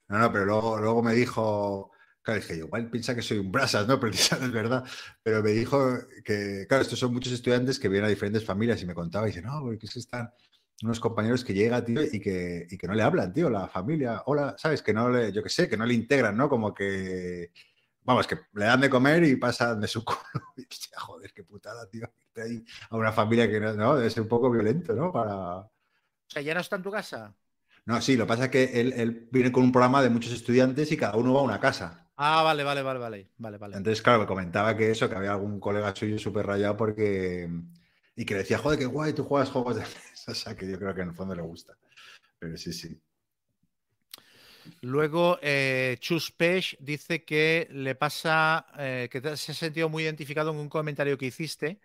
No, 0.08 0.18
no, 0.18 0.32
pero 0.32 0.44
luego, 0.44 0.78
luego 0.78 1.02
me 1.02 1.14
dijo, 1.14 1.90
claro, 2.22 2.40
dije, 2.40 2.58
yo, 2.58 2.66
igual 2.66 2.90
piensa 2.90 3.14
que 3.14 3.22
soy 3.22 3.38
un 3.38 3.50
brasas, 3.50 3.86
¿no? 3.88 3.98
Precisamente 4.00 4.46
es 4.48 4.52
verdad. 4.52 4.84
Pero 5.22 5.42
me 5.42 5.50
dijo 5.52 5.98
que, 6.24 6.66
claro, 6.68 6.82
estos 6.82 6.98
son 6.98 7.12
muchos 7.12 7.32
estudiantes 7.32 7.78
que 7.78 7.88
vienen 7.88 8.06
a 8.06 8.10
diferentes 8.10 8.44
familias 8.44 8.82
y 8.82 8.86
me 8.86 8.94
contaba, 8.94 9.26
y 9.26 9.30
dice, 9.30 9.42
no, 9.42 9.60
porque 9.62 9.86
es 9.86 9.92
que 9.92 10.00
están 10.00 10.30
unos 10.82 11.00
compañeros 11.00 11.44
que 11.44 11.54
llegan, 11.54 11.84
tío, 11.84 12.02
y 12.02 12.20
que, 12.20 12.66
y 12.70 12.76
que 12.78 12.86
no 12.86 12.94
le 12.94 13.02
hablan, 13.02 13.32
tío, 13.32 13.50
la 13.50 13.68
familia, 13.68 14.22
hola, 14.26 14.54
¿sabes? 14.58 14.82
Que 14.82 14.92
no 14.92 15.08
le, 15.10 15.32
yo 15.32 15.42
qué 15.42 15.48
sé, 15.48 15.68
que 15.68 15.76
no 15.76 15.86
le 15.86 15.94
integran, 15.94 16.36
¿no? 16.36 16.48
Como 16.48 16.74
que, 16.74 17.52
vamos, 18.02 18.26
que 18.26 18.36
le 18.54 18.64
dan 18.64 18.80
de 18.80 18.90
comer 18.90 19.24
y 19.24 19.36
pasan 19.36 19.80
de 19.80 19.88
su 19.88 20.04
culo. 20.04 20.18
Y, 20.56 20.62
hostia, 20.62 20.98
joder, 21.00 21.32
qué 21.32 21.44
putada, 21.44 21.88
tío. 21.88 22.06
irte 22.20 22.42
ahí 22.42 22.64
a 22.90 22.96
una 22.96 23.12
familia 23.12 23.48
que 23.50 23.60
no, 23.60 23.72
no, 23.74 23.96
debe 23.96 24.10
ser 24.10 24.22
un 24.22 24.28
poco 24.28 24.50
violento, 24.50 24.94
¿no? 24.94 25.12
Para, 25.12 25.58
O 25.60 25.70
sea, 26.26 26.42
¿ya 26.42 26.54
no 26.54 26.60
está 26.60 26.76
en 26.76 26.82
tu 26.82 26.90
casa? 26.90 27.36
no, 27.84 28.00
sí, 28.00 28.16
lo 28.16 28.24
que 28.24 28.28
pasa 28.28 28.44
es 28.44 28.50
que 28.50 28.80
él, 28.80 28.92
él 28.94 29.28
viene 29.32 29.52
con 29.52 29.64
un 29.64 29.72
programa 29.72 30.02
de 30.02 30.10
muchos 30.10 30.32
estudiantes 30.32 30.90
y 30.92 30.96
cada 30.96 31.16
uno 31.16 31.34
va 31.34 31.40
a 31.40 31.44
una 31.44 31.60
casa. 31.60 32.08
Ah, 32.16 32.42
vale, 32.42 32.62
vale, 32.64 32.82
vale, 32.82 32.98
vale, 33.00 33.30
vale, 33.38 33.58
vale. 33.58 33.76
Entonces, 33.76 34.02
claro, 34.02 34.20
me 34.20 34.26
comentaba 34.26 34.76
que 34.76 34.90
eso, 34.90 35.08
que 35.08 35.16
había 35.16 35.32
algún 35.32 35.58
colega 35.60 35.94
suyo 35.94 36.18
súper 36.18 36.46
rayado 36.46 36.76
porque... 36.76 37.48
Y 38.14 38.24
que 38.26 38.34
le 38.34 38.40
decía, 38.40 38.58
joder, 38.58 38.78
qué 38.78 38.84
guay, 38.86 39.14
tú 39.14 39.24
juegas 39.24 39.50
juegos 39.50 39.76
de. 39.76 39.82
O 40.28 40.34
sea, 40.34 40.54
que 40.56 40.70
yo 40.70 40.78
creo 40.78 40.94
que 40.94 41.02
en 41.02 41.08
el 41.08 41.14
fondo 41.14 41.34
le 41.34 41.42
gusta. 41.42 41.76
Pero 42.38 42.56
sí, 42.56 42.72
sí. 42.72 43.00
Luego, 44.80 45.38
eh, 45.42 45.96
Chus 46.00 46.34
dice 46.80 47.24
que 47.24 47.68
le 47.70 47.94
pasa, 47.94 48.66
eh, 48.78 49.08
que 49.10 49.20
te- 49.20 49.36
se 49.36 49.52
ha 49.52 49.54
sentido 49.54 49.88
muy 49.88 50.02
identificado 50.04 50.50
en 50.50 50.56
un 50.58 50.68
comentario 50.68 51.16
que 51.18 51.26
hiciste, 51.26 51.80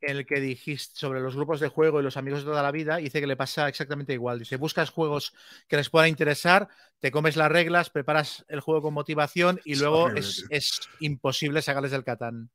en 0.00 0.18
el 0.18 0.26
que 0.26 0.40
dijiste 0.40 0.96
sobre 0.98 1.20
los 1.20 1.36
grupos 1.36 1.60
de 1.60 1.68
juego 1.68 2.00
y 2.00 2.02
los 2.02 2.16
amigos 2.16 2.40
de 2.40 2.46
toda 2.46 2.62
la 2.62 2.70
vida, 2.72 2.98
dice 2.98 3.20
que 3.20 3.26
le 3.26 3.36
pasa 3.36 3.68
exactamente 3.68 4.12
igual. 4.12 4.38
Dice, 4.40 4.56
buscas 4.56 4.90
juegos 4.90 5.34
que 5.68 5.76
les 5.76 5.90
puedan 5.90 6.08
interesar, 6.08 6.68
te 7.00 7.10
comes 7.10 7.36
las 7.36 7.50
reglas, 7.50 7.90
preparas 7.90 8.44
el 8.48 8.60
juego 8.60 8.82
con 8.82 8.94
motivación 8.94 9.60
y 9.64 9.72
Es 9.72 9.80
luego 9.80 10.06
horrible, 10.06 10.20
es, 10.50 10.90
imposible 10.98 11.62
sacarles 11.62 11.92
del 11.92 12.04
Catán. 12.04 12.50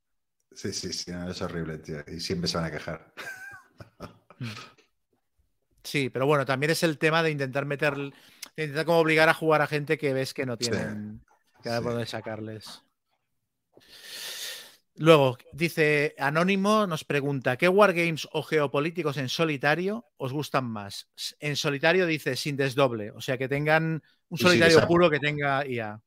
Sí, 0.53 0.73
sí, 0.73 0.93
sí, 0.93 1.11
no, 1.11 1.29
es 1.31 1.41
horrible, 1.41 1.77
tío. 1.79 2.03
Y 2.07 2.19
siempre 2.19 2.47
se 2.47 2.57
van 2.57 2.65
a 2.67 2.71
quejar. 2.71 3.13
Sí, 5.83 6.09
pero 6.09 6.25
bueno, 6.25 6.45
también 6.45 6.71
es 6.71 6.83
el 6.83 6.97
tema 6.97 7.23
de 7.23 7.31
intentar 7.31 7.65
meter, 7.65 7.95
de 7.95 8.11
intentar 8.57 8.85
como 8.85 8.99
obligar 8.99 9.29
a 9.29 9.33
jugar 9.33 9.61
a 9.61 9.67
gente 9.67 9.97
que 9.97 10.13
ves 10.13 10.33
que 10.33 10.45
no 10.45 10.57
Sí, 10.59 10.65
tienen 10.65 11.21
que 11.63 11.69
sí. 11.69 11.83
por 11.83 11.93
dónde 11.93 12.05
sacarles. 12.05 12.83
Luego, 14.95 15.37
dice 15.53 16.13
Anónimo, 16.17 16.85
nos 16.85 17.05
pregunta, 17.05 17.55
¿qué 17.57 17.69
wargames 17.69 18.27
o 18.33 18.43
geopolíticos 18.43 19.15
en 19.17 19.29
solitario 19.29 20.05
os 20.17 20.33
gustan 20.33 20.65
más? 20.65 21.07
En 21.39 21.55
solitario 21.55 22.05
dice 22.05 22.35
sin 22.35 22.57
desdoble, 22.57 23.11
o 23.11 23.21
sea, 23.21 23.37
que 23.37 23.47
tengan 23.47 24.03
un 24.29 24.37
solitario 24.37 24.85
puro 24.85 25.09
que 25.09 25.19
tenga 25.21 25.65
IA. 25.65 26.01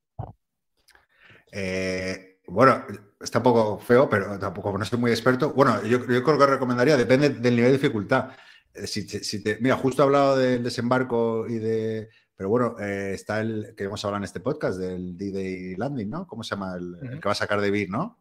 Eh, 1.51 2.39
bueno, 2.47 2.85
está 3.21 3.39
un 3.39 3.45
poco 3.45 3.79
feo, 3.79 4.09
pero 4.09 4.39
tampoco 4.39 4.77
no 4.77 4.85
soy 4.85 4.99
muy 4.99 5.11
experto. 5.11 5.53
Bueno, 5.53 5.83
yo, 5.85 5.99
yo 6.07 6.23
creo 6.23 6.39
que 6.39 6.47
recomendaría, 6.47 6.97
depende 6.97 7.31
del 7.31 7.57
nivel 7.57 7.73
de 7.73 7.79
dificultad. 7.79 8.31
Eh, 8.75 8.87
Si 8.87 9.07
te- 9.07 9.23
si 9.25 9.43
te- 9.43 9.59
mira, 9.61 9.77
justo 9.77 10.03
he 10.03 10.05
hablado 10.07 10.37
del 10.37 10.63
desembarco 10.65 11.47
y 11.49 11.59
de. 11.59 12.09
Pero 12.37 12.49
bueno, 12.49 12.77
eh, 12.81 13.13
está 13.15 13.41
el 13.41 13.75
que 13.77 13.85
hemos 13.85 14.05
hablado 14.05 14.19
en 14.19 14.25
este 14.25 14.41
podcast, 14.41 14.79
del 14.79 15.17
D-Day 15.17 15.77
Landing, 15.77 16.09
¿no? 16.11 16.27
¿Cómo 16.27 16.43
se 16.43 16.51
llama? 16.55 16.75
El, 16.77 17.21
que 17.21 17.29
va 17.29 17.33
a 17.33 17.37
sacar 17.37 17.61
de 17.61 17.71
Vir, 17.71 17.91
¿no? 17.91 18.19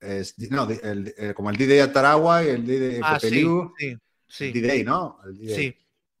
Es, 0.00 0.38
no, 0.50 0.68
el- 0.70 1.14
el- 1.16 1.34
como 1.34 1.50
el 1.50 1.56
D-Day 1.56 1.80
Ataragua 1.80 2.44
y 2.44 2.48
el 2.48 2.66
D-Day 2.66 3.00
Ah, 3.02 3.18
sí, 3.20 3.26
Pepeliu. 3.28 3.72
sí, 3.78 3.96
sí, 4.28 4.52
D-Day, 4.52 4.84
¿no? 4.84 5.18
Sí. 5.46 5.74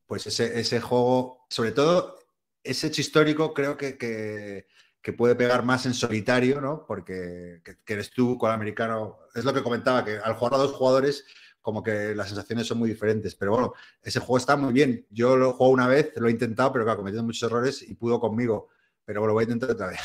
Pues 0.06 0.26
ese, 0.26 0.58
ese 0.58 0.80
juego, 0.80 1.44
sobre 1.50 1.72
todo 1.72 2.16
ese 2.64 2.86
hecho 2.86 3.02
histórico 3.02 3.52
creo 3.52 3.76
que, 3.76 3.98
que, 3.98 4.66
que 5.02 5.12
puede 5.12 5.34
pegar 5.34 5.64
más 5.64 5.84
en 5.86 5.94
solitario, 5.94 6.60
¿no? 6.60 6.86
Porque 6.86 7.60
que, 7.64 7.76
que 7.84 7.92
eres 7.92 8.10
tú 8.10 8.38
con 8.38 8.48
el 8.50 8.54
americano. 8.54 9.18
Es 9.34 9.44
lo 9.44 9.52
que 9.52 9.62
comentaba, 9.62 10.04
que 10.04 10.16
al 10.18 10.34
jugar 10.34 10.54
a 10.54 10.58
dos 10.58 10.72
jugadores, 10.72 11.24
como 11.68 11.82
que 11.82 12.14
las 12.14 12.28
sensaciones 12.28 12.66
son 12.66 12.78
muy 12.78 12.88
diferentes. 12.88 13.34
Pero 13.34 13.50
bueno, 13.50 13.74
ese 14.02 14.20
juego 14.20 14.38
está 14.38 14.56
muy 14.56 14.72
bien. 14.72 15.06
Yo 15.10 15.36
lo 15.36 15.52
juego 15.52 15.70
una 15.70 15.86
vez, 15.86 16.14
lo 16.16 16.26
he 16.26 16.30
intentado, 16.30 16.72
pero 16.72 16.84
claro, 16.86 17.00
cometiendo 17.00 17.24
muchos 17.24 17.42
errores 17.42 17.82
y 17.82 17.94
pudo 17.94 18.18
conmigo. 18.18 18.70
Pero 19.04 19.26
lo 19.26 19.34
voy 19.34 19.42
a 19.42 19.44
intentar 19.44 19.72
otra 19.72 19.86
vez. 19.88 20.00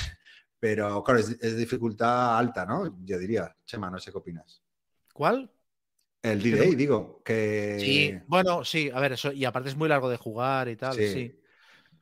Pero 0.60 1.02
claro, 1.02 1.22
es, 1.22 1.30
es 1.40 1.56
dificultad 1.56 2.38
alta, 2.38 2.65
¿no? 2.65 2.98
Yo 3.06 3.18
diría. 3.18 3.56
Chema, 3.64 3.90
no 3.90 3.98
sé 3.98 4.11
qué 4.11 4.18
opinas. 4.18 4.61
¿Cuál? 5.14 5.49
El 6.22 6.44
D-Day, 6.44 6.76
digo, 6.76 7.22
que... 7.23 7.77
Sí, 7.80 8.14
bueno, 8.27 8.65
sí, 8.65 8.91
a 8.94 8.99
ver, 8.99 9.14
eso, 9.14 9.31
y 9.31 9.45
aparte 9.45 9.69
es 9.69 9.77
muy 9.77 9.88
largo 9.88 10.10
de 10.10 10.18
jugar 10.18 10.68
y 10.68 10.76
tal, 10.76 10.95
sí. 10.95 11.40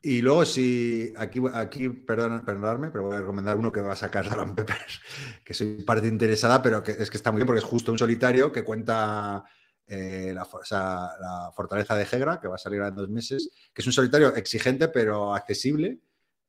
Y 0.04 0.20
luego, 0.20 0.44
si 0.44 1.12
aquí, 1.16 1.40
aquí 1.54 1.88
perdón, 1.88 2.44
perdonadme, 2.44 2.90
pero 2.90 3.04
voy 3.04 3.14
a 3.14 3.20
recomendar 3.20 3.56
uno 3.56 3.70
que 3.70 3.80
va 3.80 3.92
a 3.92 3.96
sacar 3.96 4.26
Alan 4.26 4.54
Peppers, 4.54 5.00
que 5.44 5.54
soy 5.54 5.82
parte 5.84 6.08
interesada, 6.08 6.60
pero 6.60 6.82
que 6.82 6.92
es 6.92 7.08
que 7.08 7.16
está 7.16 7.30
muy 7.30 7.38
bien 7.38 7.46
porque 7.46 7.60
es 7.60 7.64
justo 7.64 7.92
un 7.92 7.98
solitario 7.98 8.50
que 8.50 8.64
cuenta 8.64 9.44
eh, 9.86 10.32
la, 10.34 10.42
o 10.42 10.60
la, 10.70 11.52
fortaleza 11.54 11.94
de 11.94 12.06
Hegra, 12.10 12.40
que 12.40 12.48
va 12.48 12.56
a 12.56 12.58
salir 12.58 12.82
en 12.82 12.96
dos 12.96 13.08
meses, 13.10 13.50
que 13.72 13.82
es 13.82 13.86
un 13.86 13.92
solitario 13.92 14.34
exigente 14.34 14.88
pero 14.88 15.34
accesible, 15.34 16.00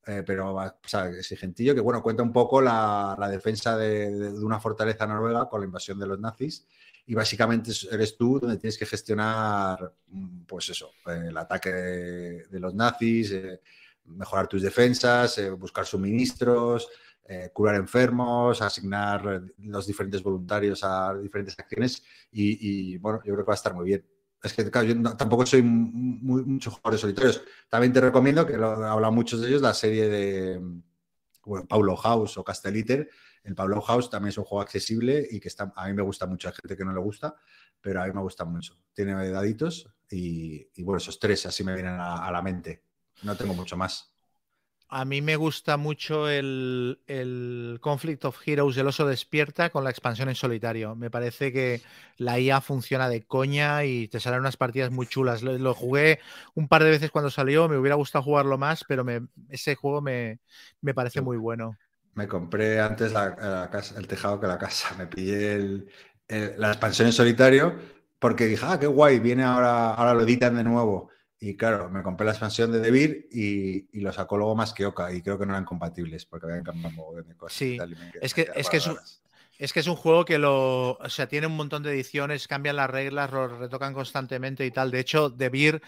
eh, 0.08 0.24
pero 0.26 0.56
o 0.56 0.74
sea, 0.84 1.10
exigentillo, 1.10 1.76
que 1.76 1.82
bueno, 1.82 2.02
cuenta 2.02 2.24
un 2.24 2.34
poco 2.34 2.60
la, 2.60 3.16
defensa 3.30 3.78
de, 3.78 4.10
de, 4.12 4.32
de, 4.32 4.46
una 4.46 4.60
fortaleza 4.60 5.06
noruega 5.06 5.48
con 5.48 5.62
la 5.62 5.68
invasión 5.68 6.00
de 6.00 6.08
los 6.08 6.20
nazis 6.20 6.66
y 7.06 7.14
básicamente 7.14 7.72
eres 7.92 8.16
tú 8.16 8.40
donde 8.40 8.58
tienes 8.58 8.78
que 8.78 8.86
gestionar, 8.86 9.94
pues 10.48 10.70
eso, 10.70 10.92
el 11.06 11.36
ataque 11.36 11.72
de, 11.72 12.48
de 12.48 12.60
los 12.60 12.74
nazis, 12.74 13.32
eh, 13.32 13.60
mejorar 14.06 14.48
tus 14.48 14.62
defensas, 14.62 15.38
eh, 15.38 15.50
buscar 15.52 15.86
suministros, 15.86 16.88
eh, 17.26 17.52
curar 17.54 17.76
enfermos, 17.76 18.62
asignar 18.62 19.44
los 19.60 19.88
diferentes 19.88 20.22
voluntarios 20.22 20.84
a 20.84 21.14
diferentes 21.16 21.58
acciones 21.58 22.04
y, 22.32 22.98
bueno, 22.98 23.20
yo 23.20 23.34
creo 23.34 23.46
que 23.46 23.50
va 23.50 23.54
a 23.54 23.56
estar 23.56 23.74
muy 23.74 23.86
bien. 23.86 24.06
Es 24.42 24.52
que 24.52 24.66
tampoco 24.66 25.46
soy 25.46 25.62
muy, 25.62 26.44
muchos 26.44 26.74
jugadores 26.74 27.00
solitarios. 27.00 27.42
También 27.70 27.94
te 27.94 28.02
recomiendo, 28.02 28.46
que 28.46 28.58
lo 28.58 29.12
muchos 29.12 29.40
de 29.40 29.48
ellos, 29.48 29.62
la 29.62 29.74
serie 29.74 30.10
de 30.10 30.60
bueno, 31.46 31.66
Paulo 31.66 31.96
House 31.96 32.38
o 32.38 32.44
Castelliter, 32.44 33.10
el 33.44 33.56
Pablo 33.56 33.82
House 33.82 34.10
también 34.10 34.30
es 34.30 34.38
un 34.38 34.46
juego 34.46 34.62
accesible 34.62 35.28
y 35.30 35.40
que 35.40 35.50
está, 35.50 35.74
a 35.76 35.88
mí 35.88 35.94
me 35.94 36.02
gusta 36.02 36.26
mucho. 36.26 36.48
Hay 36.48 36.54
gente 36.56 36.78
que 36.78 36.86
no 36.86 36.94
le 36.94 37.00
gusta, 37.00 37.36
pero 37.82 38.02
a 38.02 38.06
mí 38.06 38.14
me 38.14 38.22
gusta 38.22 38.46
mucho. 38.46 38.78
Tiene 38.94 39.30
daditos 39.30 39.90
y, 40.10 40.70
y 40.76 40.84
bueno, 40.84 40.98
esos 40.98 41.20
tres 41.20 41.46
así 41.46 41.64
me 41.64 41.74
vienen 41.74 41.94
a, 41.94 42.26
a, 42.26 42.32
la 42.32 42.42
mente. 42.42 42.84
No 43.24 43.36
tengo 43.36 43.54
mucho 43.54 43.76
más. 43.76 44.10
A 44.88 45.06
mí 45.06 45.22
me 45.22 45.36
gusta 45.36 45.76
mucho 45.76 46.30
el, 46.30 47.02
el, 47.08 47.80
Conflict 47.82 48.26
of 48.26 48.38
Heroes, 48.46 48.78
el 48.78 48.88
oso 48.88 49.08
despierta 49.08 49.72
con 49.72 49.84
la 49.84 49.90
expansión 49.90 50.30
en 50.30 50.36
solitario. 50.36 50.96
Me 50.96 51.10
parece 51.10 51.52
que 51.52 51.82
la 52.18 52.40
IA 52.40 52.62
funciona 52.62 53.10
de 53.10 53.24
coña 53.24 53.86
y 53.86 54.08
te 54.08 54.20
salen 54.20 54.42
unas 54.42 54.56
partidas 54.56 54.92
muy 54.92 55.08
chulas. 55.08 55.42
Lo, 55.42 55.58
lo 55.58 55.74
jugué 55.74 56.20
un 56.54 56.68
par 56.68 56.84
de 56.84 56.92
veces 56.92 57.10
cuando 57.12 57.32
salió, 57.32 57.68
me 57.68 57.78
hubiera 57.78 57.96
gustado 57.96 58.24
jugarlo 58.24 58.58
más, 58.58 58.86
pero 58.88 59.04
me, 59.04 59.28
ese 59.50 59.76
juego 59.76 60.00
me, 60.00 60.40
me 60.80 60.94
parece 60.94 61.22
muy 61.22 61.38
bueno 61.38 61.76
me 62.16 62.28
compré 62.28 62.80
antes 62.80 63.12
la, 63.12 63.30
la 63.30 63.70
casa, 63.72 63.98
el 63.98 64.08
tejado 64.08 64.40
que 64.40 64.48
la 64.48 64.58
casa. 64.58 64.96
Me 64.98 65.08
pillé 65.08 65.54
el, 65.54 65.90
el, 66.28 66.54
la 66.58 66.70
expansión 66.70 67.08
en 67.08 67.14
solitario 67.14 67.76
porque 68.20 68.46
dije, 68.46 68.66
ah, 68.68 68.80
qué 68.80 68.88
guay, 68.88 69.20
viene 69.20 69.44
ahora, 69.44 69.94
ahora 69.94 70.14
lo 70.14 70.22
editan 70.22 70.56
de 70.56 70.64
nuevo. 70.64 71.10
Y 71.40 71.58
claro, 71.58 71.90
me 71.90 72.02
compré 72.04 72.26
la 72.26 72.32
expansión 72.32 72.72
de 72.72 72.80
Devir 72.80 73.28
y, 73.30 73.98
y 73.98 74.02
lo 74.02 74.14
sacó 74.14 74.38
luego 74.38 74.56
más 74.56 74.72
que 74.74 74.86
Oca 74.86 75.12
y 75.12 75.22
creo 75.22 75.38
que 75.38 75.46
no 75.46 75.52
eran 75.52 75.66
compatibles 75.66 76.26
porque 76.26 76.46
habían 76.46 76.64
cambiado 76.64 77.14
de 77.16 77.36
cosas. 77.36 77.58
Sí, 77.58 77.76
tal, 77.78 77.98
es 78.22 78.34
que, 78.34 78.50
es 78.56 78.70
que 78.70 78.78
es 78.78 78.88
un, 78.88 78.98
es 79.58 79.74
que 79.74 79.82
es 79.82 79.88
un 79.88 79.98
juego 79.98 80.24
que 80.24 80.38
lo, 80.38 80.92
o 80.94 81.10
sea, 81.10 81.28
tiene 81.28 81.48
un 81.48 81.58
montón 81.58 81.84
de 81.84 81.92
ediciones, 81.92 82.48
cambian 82.48 82.78
las 82.78 82.90
reglas, 82.90 83.30
lo 83.32 83.50
retocan 83.50 83.94
constantemente 83.94 84.66
y 84.66 84.72
tal. 84.72 84.90
De 84.90 85.02
hecho, 85.02 85.30
Devir 85.30 85.82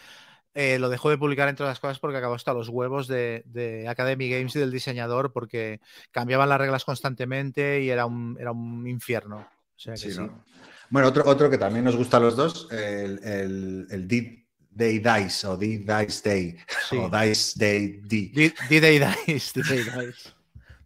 eh, 0.56 0.80
lo 0.80 0.90
dejó 0.90 1.10
de 1.10 1.18
publicar 1.18 1.50
entre 1.50 1.66
otras 1.66 1.82
cosas 1.82 2.00
porque 2.00 2.18
acabó 2.18 2.34
hasta 2.34 2.54
los 2.54 2.70
huevos 2.70 3.08
de, 3.08 3.44
de, 3.46 3.88
Academy 3.90 4.30
Games 4.30 4.56
y 4.56 4.60
del 4.60 4.72
diseñador 4.72 5.34
porque 5.34 5.82
cambiaban 6.12 6.48
las 6.48 6.58
reglas 6.58 6.86
constantemente 6.86 7.82
y 7.82 7.90
era 7.90 8.06
un, 8.06 8.38
era 8.40 8.52
un 8.52 8.88
infierno. 8.88 9.38
O 9.38 9.80
sea 9.80 9.98
sí, 9.98 10.12
sí. 10.12 10.20
¿no? 10.20 10.46
Bueno, 10.90 11.10
otro, 11.10 11.24
otro 11.26 11.50
que 11.50 11.58
también 11.58 11.84
nos 11.84 11.98
gusta 11.98 12.18
a 12.18 12.22
los 12.22 12.38
dos, 12.38 12.70
el, 12.72 13.20
el, 13.24 13.88
el 13.90 14.08
Deep 14.08 14.46
Day 14.72 15.00
Dice 15.00 15.46
o 15.46 15.58
Deep 15.58 15.82
Dice 15.82 16.30
Day 16.30 16.58
sí. 16.90 16.98
o 16.98 17.10
Dice 17.10 17.60
Day 17.60 18.00
D. 18.02 18.54
D-Day 18.70 19.00
Dice, 19.28 19.62
D-Day 19.62 19.84
Dice. 19.84 20.30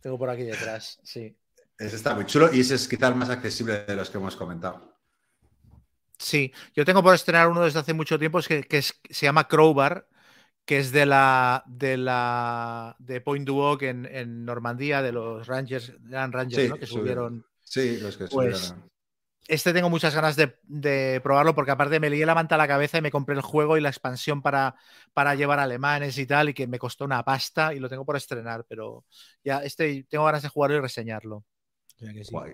Tengo 0.02 0.18
por 0.18 0.32
aquí 0.32 0.44
detrás, 0.44 1.00
sí. 1.04 1.36
Ese 1.78 1.96
está 1.96 2.16
muy 2.16 2.26
chulo 2.26 2.50
y 2.52 2.62
ese 2.62 2.76
es 2.76 2.88
quizá 2.88 3.08
el 3.08 3.16
más 3.16 3.30
accesible 3.30 3.86
de 3.86 3.96
los 3.96 4.10
que 4.10 4.18
hemos 4.18 4.36
comentado. 4.36 4.89
Sí, 6.20 6.52
yo 6.76 6.84
tengo 6.84 7.02
por 7.02 7.16
estrenar 7.16 7.48
uno 7.48 7.64
desde 7.64 7.80
hace 7.80 7.94
mucho 7.94 8.20
tiempo 8.20 8.42
que, 8.42 8.64
que 8.64 8.80
es, 8.80 9.00
se 9.10 9.26
llama 9.26 9.48
Crowbar, 9.48 10.06
que 10.66 10.78
es 10.78 10.92
de 10.92 11.06
la 11.06 11.64
de 11.66 11.96
la 11.96 12.96
de 13.00 13.22
Point 13.22 13.48
du 13.48 13.58
Hoc 13.58 13.84
en, 13.84 14.06
en, 14.06 14.44
Normandía, 14.44 15.02
de 15.02 15.14
los 15.14 15.48
Rangers, 15.48 15.94
Grand 16.02 16.34
Rangers, 16.34 16.64
sí, 16.64 16.70
¿no? 16.70 16.78
que 16.78 16.86
subieron. 16.86 17.46
Sí, 17.64 17.98
los 18.02 18.18
que 18.18 18.28
pues, 18.28 18.58
subieron. 18.58 18.90
Este 19.48 19.74
tengo 19.74 19.90
muchas 19.90 20.14
ganas 20.14 20.36
de, 20.36 20.60
de, 20.64 21.22
probarlo 21.24 21.56
porque 21.56 21.72
aparte 21.72 22.00
me 22.00 22.10
lié 22.10 22.26
la 22.26 22.36
manta 22.36 22.56
a 22.56 22.58
la 22.60 22.68
cabeza 22.68 22.98
y 22.98 23.02
me 23.02 23.10
compré 23.10 23.34
el 23.36 23.42
juego 23.42 23.78
y 23.78 23.82
la 23.82 23.90
expansión 23.90 24.42
para, 24.44 24.76
para 25.14 25.34
llevar 25.36 25.60
alemanes 25.60 26.18
y 26.20 26.28
tal 26.28 26.50
y 26.50 26.54
que 26.54 26.68
me 26.68 26.78
costó 26.78 27.06
una 27.06 27.24
pasta 27.24 27.74
y 27.74 27.80
lo 27.80 27.90
tengo 27.90 28.06
por 28.06 28.18
estrenar, 28.18 28.66
pero 28.68 29.06
ya 29.44 29.64
este 29.64 30.06
tengo 30.08 30.26
ganas 30.26 30.44
de 30.44 30.50
jugarlo 30.50 30.78
y 30.78 30.82
reseñarlo. 30.82 31.38
O 31.38 31.46
sea 31.98 32.14
que 32.14 32.26
sí. 32.26 32.32
Guay. 32.32 32.54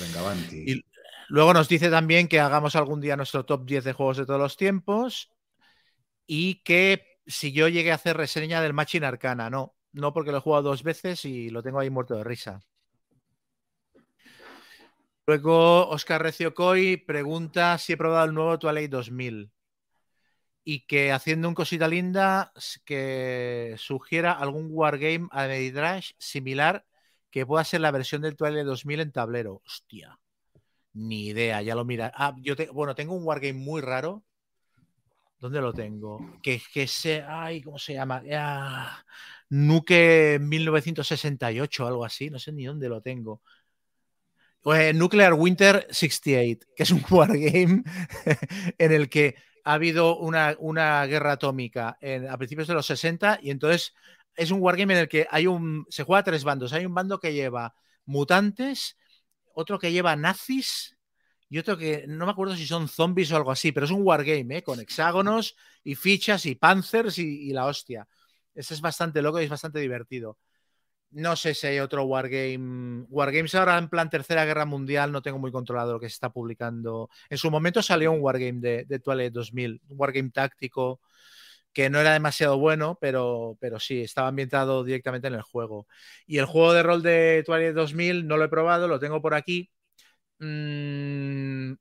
Venga, 0.00 0.22
Banti. 0.22 0.72
Y, 0.72 0.84
Luego 1.28 1.52
nos 1.52 1.68
dice 1.68 1.90
también 1.90 2.26
que 2.26 2.40
hagamos 2.40 2.74
algún 2.74 3.00
día 3.00 3.16
nuestro 3.16 3.44
top 3.44 3.66
10 3.66 3.84
de 3.84 3.92
juegos 3.92 4.16
de 4.16 4.26
todos 4.26 4.40
los 4.40 4.56
tiempos 4.56 5.30
y 6.26 6.62
que 6.62 7.18
si 7.26 7.52
yo 7.52 7.68
llegué 7.68 7.92
a 7.92 7.96
hacer 7.96 8.16
reseña 8.16 8.62
del 8.62 8.72
Machine 8.72 9.06
Arcana, 9.06 9.50
no, 9.50 9.76
no 9.92 10.14
porque 10.14 10.32
lo 10.32 10.38
he 10.38 10.40
jugado 10.40 10.62
dos 10.62 10.82
veces 10.82 11.24
y 11.26 11.50
lo 11.50 11.62
tengo 11.62 11.80
ahí 11.80 11.90
muerto 11.90 12.14
de 12.14 12.24
risa. 12.24 12.60
Luego 15.26 15.88
Oscar 15.90 16.22
Recio 16.22 16.54
Coy 16.54 16.96
pregunta 16.96 17.76
si 17.76 17.92
he 17.92 17.96
probado 17.98 18.24
el 18.24 18.32
nuevo 18.32 18.58
Twilight 18.58 18.90
2000 18.90 19.52
y 20.64 20.86
que 20.86 21.12
haciendo 21.12 21.48
un 21.48 21.54
cosita 21.54 21.88
linda 21.88 22.52
que 22.86 23.74
sugiera 23.76 24.32
algún 24.32 24.68
wargame 24.70 25.28
a 25.30 25.46
Medidrash 25.46 26.12
similar 26.18 26.86
que 27.30 27.44
pueda 27.44 27.64
ser 27.64 27.82
la 27.82 27.90
versión 27.90 28.22
del 28.22 28.36
Twilight 28.36 28.64
2000 28.64 29.00
en 29.00 29.12
tablero. 29.12 29.62
Hostia. 29.66 30.18
Ni 30.98 31.28
idea, 31.28 31.62
ya 31.62 31.76
lo 31.76 31.84
mira. 31.84 32.10
Ah, 32.12 32.34
yo 32.40 32.56
te, 32.56 32.66
bueno, 32.70 32.92
tengo 32.96 33.14
un 33.14 33.24
wargame 33.24 33.52
muy 33.52 33.80
raro. 33.80 34.24
¿Dónde 35.38 35.60
lo 35.60 35.72
tengo? 35.72 36.18
Que, 36.42 36.60
que 36.72 36.88
se. 36.88 37.22
Ay, 37.22 37.62
¿cómo 37.62 37.78
se 37.78 37.94
llama? 37.94 38.20
Ah, 38.32 39.04
Nuke 39.48 40.40
1968 40.40 41.84
o 41.84 41.86
algo 41.86 42.04
así. 42.04 42.30
No 42.30 42.40
sé 42.40 42.50
ni 42.50 42.64
dónde 42.64 42.88
lo 42.88 43.00
tengo. 43.00 43.42
Pues, 44.60 44.92
Nuclear 44.92 45.34
Winter 45.34 45.86
68, 45.88 46.66
que 46.74 46.82
es 46.82 46.90
un 46.90 47.04
wargame 47.10 47.84
en 48.78 48.92
el 48.92 49.08
que 49.08 49.36
ha 49.62 49.74
habido 49.74 50.16
una, 50.18 50.56
una 50.58 51.06
guerra 51.06 51.32
atómica 51.32 51.96
a 52.28 52.36
principios 52.38 52.66
de 52.66 52.74
los 52.74 52.86
60 52.86 53.38
y 53.40 53.50
entonces 53.50 53.94
es 54.34 54.50
un 54.50 54.60
wargame 54.60 54.94
en 54.94 55.00
el 55.00 55.08
que 55.08 55.28
hay 55.30 55.46
un. 55.46 55.86
Se 55.90 56.02
juega 56.02 56.20
a 56.20 56.24
tres 56.24 56.42
bandos. 56.42 56.72
Hay 56.72 56.86
un 56.86 56.94
bando 56.94 57.20
que 57.20 57.34
lleva 57.34 57.76
mutantes 58.04 58.97
otro 59.58 59.78
que 59.78 59.90
lleva 59.90 60.14
nazis 60.14 60.96
y 61.48 61.58
otro 61.58 61.76
que 61.76 62.04
no 62.06 62.26
me 62.26 62.32
acuerdo 62.32 62.54
si 62.54 62.64
son 62.64 62.88
zombies 62.88 63.32
o 63.32 63.36
algo 63.36 63.50
así, 63.50 63.72
pero 63.72 63.86
es 63.86 63.92
un 63.92 64.02
wargame, 64.06 64.58
¿eh? 64.58 64.62
con 64.62 64.78
hexágonos 64.78 65.56
y 65.82 65.96
fichas 65.96 66.46
y 66.46 66.54
panzers 66.54 67.18
y, 67.18 67.52
la 67.52 67.66
hostia. 67.66 68.06
Ese 68.54 68.74
es 68.74 68.80
bastante 68.80 69.20
loco 69.20 69.40
y 69.40 69.44
es 69.44 69.50
bastante 69.50 69.80
divertido. 69.80 70.38
No 71.10 71.34
sé 71.34 71.54
si 71.54 71.66
hay 71.66 71.80
otro 71.80 72.04
wargame. 72.04 73.06
Wargames 73.08 73.54
ahora 73.56 73.78
en 73.78 73.88
plan 73.88 74.10
Tercera 74.10 74.44
Guerra 74.44 74.64
Mundial 74.64 75.10
no 75.10 75.22
tengo 75.22 75.38
muy 75.38 75.50
controlado 75.50 75.94
lo 75.94 76.00
que 76.00 76.08
se 76.08 76.14
está 76.14 76.30
publicando. 76.30 77.08
En 77.28 77.38
su 77.38 77.50
momento 77.50 77.82
salió 77.82 78.12
un 78.12 78.20
wargame 78.20 78.60
de, 78.60 78.84
de 78.84 78.98
Twilight 79.00 79.32
2000, 79.32 79.80
un 79.88 79.98
wargame 79.98 80.30
táctico 80.30 81.00
que 81.72 81.90
no 81.90 82.00
era 82.00 82.12
demasiado 82.12 82.58
bueno, 82.58 82.98
pero, 83.00 83.56
pero 83.60 83.78
sí, 83.80 84.02
estaba 84.02 84.28
ambientado 84.28 84.84
directamente 84.84 85.28
en 85.28 85.34
el 85.34 85.42
juego. 85.42 85.86
Y 86.26 86.38
el 86.38 86.46
juego 86.46 86.72
de 86.72 86.82
rol 86.82 87.02
de 87.02 87.42
Twilight 87.46 87.74
2000 87.74 88.26
no 88.26 88.36
lo 88.36 88.44
he 88.44 88.48
probado, 88.48 88.88
lo 88.88 88.98
tengo 89.00 89.22
por 89.22 89.34
aquí. 89.34 89.70
Mm, 90.40 91.74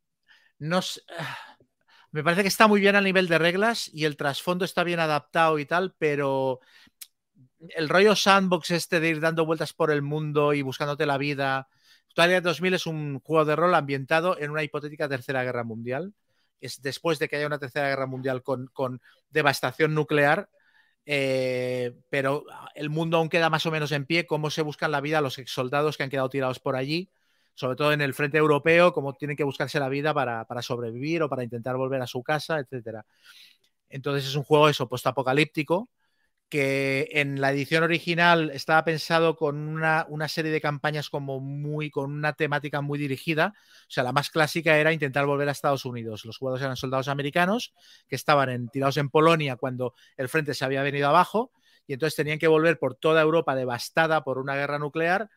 no 0.60 0.82
sé, 0.82 1.02
me 2.12 2.24
parece 2.24 2.42
que 2.44 2.48
está 2.50 2.68
muy 2.68 2.80
bien 2.82 2.96
a 2.96 3.02
nivel 3.02 3.28
de 3.28 3.38
reglas 3.38 3.90
y 3.94 4.06
el 4.06 4.18
trasfondo 4.18 4.66
está 4.66 4.84
bien 4.84 5.00
adaptado 5.00 5.60
y 5.60 5.66
tal, 5.66 5.96
pero 5.98 6.62
el 7.76 7.90
rollo 7.90 8.16
sandbox 8.16 8.72
este 8.72 9.00
de 9.00 9.10
ir 9.10 9.20
dando 9.20 9.46
vueltas 9.46 9.74
por 9.74 9.92
el 9.92 10.02
mundo 10.02 10.54
y 10.54 10.62
buscándote 10.62 11.06
la 11.06 11.18
vida. 11.18 11.68
Twilight 12.16 12.44
2000 12.44 12.74
es 12.74 12.86
un 12.88 13.20
juego 13.20 13.46
de 13.46 13.56
rol 13.56 13.76
ambientado 13.76 14.40
en 14.40 14.52
una 14.52 14.64
hipotética 14.64 15.10
tercera 15.10 15.44
guerra 15.44 15.64
mundial 15.64 16.14
es 16.62 16.82
después 16.82 17.20
de 17.20 17.28
que 17.28 17.38
haya 17.38 17.48
una 17.48 17.60
tercera 17.60 17.90
guerra 17.90 18.06
mundial 18.08 18.44
con, 18.44 18.68
con 18.74 19.02
devastación 19.30 19.94
nuclear, 19.94 20.50
eh, 21.06 21.96
pero 22.10 22.44
el 22.76 22.90
mundo 22.90 23.18
aún 23.18 23.30
queda 23.30 23.50
más 23.50 23.66
o 23.66 23.72
menos 23.72 23.92
en 23.92 24.06
pie, 24.06 24.28
cómo 24.28 24.50
se 24.50 24.62
buscan 24.62 24.92
la 24.92 25.02
vida 25.02 25.22
los 25.22 25.38
ex 25.38 25.52
soldados 25.52 25.98
que 25.98 26.04
han 26.04 26.10
quedado 26.10 26.30
tirados 26.30 26.60
por 26.60 26.76
allí, 26.76 27.10
sobre 27.54 27.76
todo 27.76 27.94
en 27.94 28.02
el 28.02 28.14
frente 28.14 28.38
europeo, 28.38 28.92
cómo 28.94 29.14
tienen 29.14 29.38
que 29.38 29.44
buscarse 29.44 29.80
la 29.80 29.90
vida 29.90 30.14
para, 30.14 30.46
para 30.46 30.62
sobrevivir 30.62 31.24
o 31.24 31.30
para 31.30 31.44
intentar 31.44 31.78
volver 31.78 32.02
a 32.02 32.08
su 32.08 32.22
casa, 32.24 32.60
etcétera. 32.60 33.06
Entonces 33.90 34.28
es 34.28 34.36
un 34.36 34.44
juego 34.44 34.70
eso, 34.70 34.90
postapocalíptico, 34.90 35.90
que 36.50 37.10
en 37.12 37.42
la 37.42 37.52
edición 37.52 37.84
original 37.84 38.52
estaba 38.52 38.84
pensado 38.86 39.36
con 39.36 39.58
una, 39.58 40.06
una, 40.10 40.28
serie 40.30 40.52
de 40.52 40.62
campañas 40.62 41.10
como 41.10 41.40
muy, 41.42 41.90
con 41.90 42.12
una 42.12 42.34
temática 42.34 42.82
muy 42.82 42.98
dirigida. 42.98 43.54
O 43.82 43.92
sea, 43.92 44.04
la 44.04 44.14
más 44.14 44.30
clásica 44.30 44.78
era 44.78 44.94
intentar 44.94 45.26
volver 45.26 45.50
a 45.50 45.52
Estados 45.52 45.84
Unidos. 45.86 46.24
Los 46.26 46.38
jugadores 46.38 46.64
eran 46.64 46.78
soldados 46.78 47.10
americanos 47.10 47.74
que 48.08 48.16
estaban 48.16 48.50
en, 48.50 48.70
tirados 48.70 48.98
en 48.98 49.10
Polonia 49.10 49.58
cuando 49.58 49.94
el 50.16 50.30
frente 50.30 50.54
se 50.54 50.64
había 50.64 50.84
venido 50.84 51.10
abajo 51.10 51.52
y 51.86 51.94
entonces 51.94 52.16
tenían 52.16 52.40
que 52.40 52.48
volver 52.48 52.80
por 52.80 52.96
toda 52.96 53.22
Europa 53.22 53.56
devastada 53.56 54.24
por 54.24 54.38
una 54.38 54.56
guerra 54.56 54.80
nuclear 54.80 55.30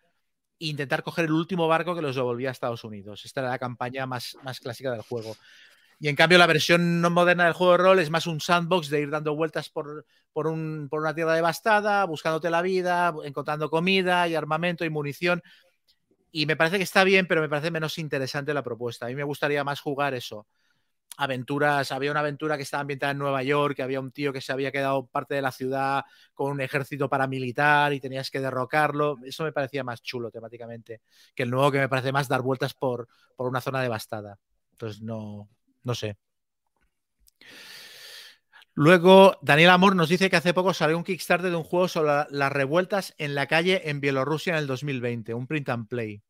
e 0.61 0.67
intentar 0.67 1.03
coger 1.03 1.25
el 1.25 1.33
último 1.33 1.67
barco 1.67 1.95
que 1.95 2.03
los 2.03 2.15
devolvía 2.15 2.51
a 2.51 2.53
Estados 2.53 2.85
Unidos. 2.85 3.25
Esta 3.25 3.41
era 3.41 3.51
la 3.51 3.59
campaña 3.59 4.07
más, 4.07 4.37
más 4.45 4.61
clásica 4.61 4.93
del 4.93 5.03
juego. 5.03 5.37
Y 6.03 6.09
en 6.09 6.17
cambio, 6.17 6.39
la 6.39 6.47
versión 6.47 7.03
no 7.03 7.11
moderna 7.11 7.45
del 7.45 7.53
juego 7.53 7.73
de 7.73 7.79
rol 7.79 7.99
es 7.99 8.09
más 8.09 8.27
un 8.27 8.41
sandbox 8.41 8.89
de 8.89 9.03
ir 9.03 9.11
dando 9.11 9.37
vueltas 9.37 9.69
por, 9.69 10.07
por, 10.33 10.47
un, 10.47 10.89
por 10.91 11.01
una 11.01 11.15
tierra 11.15 11.35
devastada, 11.35 12.07
buscándote 12.07 12.49
la 12.49 12.63
vida, 12.63 13.13
encontrando 13.23 13.69
comida 13.69 14.27
y 14.27 14.35
armamento 14.35 14.87
y 14.87 14.91
munición. 14.91 15.43
Y 16.33 16.47
me 16.47 16.57
parece 16.57 16.79
que 16.79 16.85
está 16.85 17.05
bien, 17.05 17.27
pero 17.27 17.43
me 17.43 17.51
parece 17.51 17.71
menos 17.71 17.99
interesante 17.99 18.55
la 18.55 18.63
propuesta. 18.63 19.05
A 19.05 19.09
mí 19.11 19.15
me 19.15 19.25
gustaría 19.25 19.63
más 19.63 19.81
jugar 19.81 20.15
eso. 20.15 20.47
Aventuras, 21.19 21.93
había 21.93 22.11
una 22.13 22.21
aventura 22.21 22.57
que 22.57 22.63
estaba 22.63 22.81
ambientada 22.81 23.13
en 23.13 23.19
Nueva 23.19 23.43
York, 23.43 23.77
que 23.77 23.83
había 23.83 24.01
un 24.01 24.11
tío 24.11 24.33
que 24.33 24.41
se 24.41 24.53
había 24.53 24.73
quedado 24.73 25.07
parte 25.07 25.35
de 25.35 25.43
la 25.43 25.53
ciudad 25.53 26.05
con 26.33 26.53
un 26.53 26.63
ejército 26.63 27.11
paramilitar 27.11 27.93
y 27.93 28.01
tenías 28.01 28.31
que 28.31 28.41
derrocarlo. 28.41 29.19
Eso 29.23 29.45
me 29.45 29.53
parecía 29.53 29.85
más 29.85 30.01
chulo 30.03 30.31
temáticamente 30.31 31.03
que 31.35 31.43
el 31.43 31.51
nuevo 31.51 31.71
que 31.71 31.79
me 31.79 31.91
parece 31.91 32.11
más 32.11 32.27
dar 32.27 32.41
vueltas 32.41 32.73
por, 32.73 33.07
por 33.37 33.49
una 33.49 33.61
zona 33.61 33.83
devastada. 33.83 34.39
Entonces 34.73 35.03
no, 35.03 35.51
no 35.85 35.95
sé. 35.95 36.17
Luego, 38.75 39.37
Daniel 39.43 39.71
Amor 39.71 39.95
nos 39.95 40.09
dice 40.09 40.31
que 40.31 40.37
hace 40.37 40.55
poco 40.55 40.73
salió 40.73 40.97
un 40.97 41.05
Kickstarter 41.05 41.51
de 41.51 41.57
un 41.57 41.65
juego 41.65 41.89
sobre 41.89 42.25
las 42.31 42.53
revueltas 42.53 43.15
en 43.19 43.35
la 43.35 43.47
calle 43.47 43.91
en 43.91 44.01
Bielorrusia 44.01 44.55
en 44.55 44.61
el 44.61 44.67
2020, 44.67 45.35
un 45.35 45.47
print 45.47 45.69
and 45.69 45.89
play. 45.89 46.23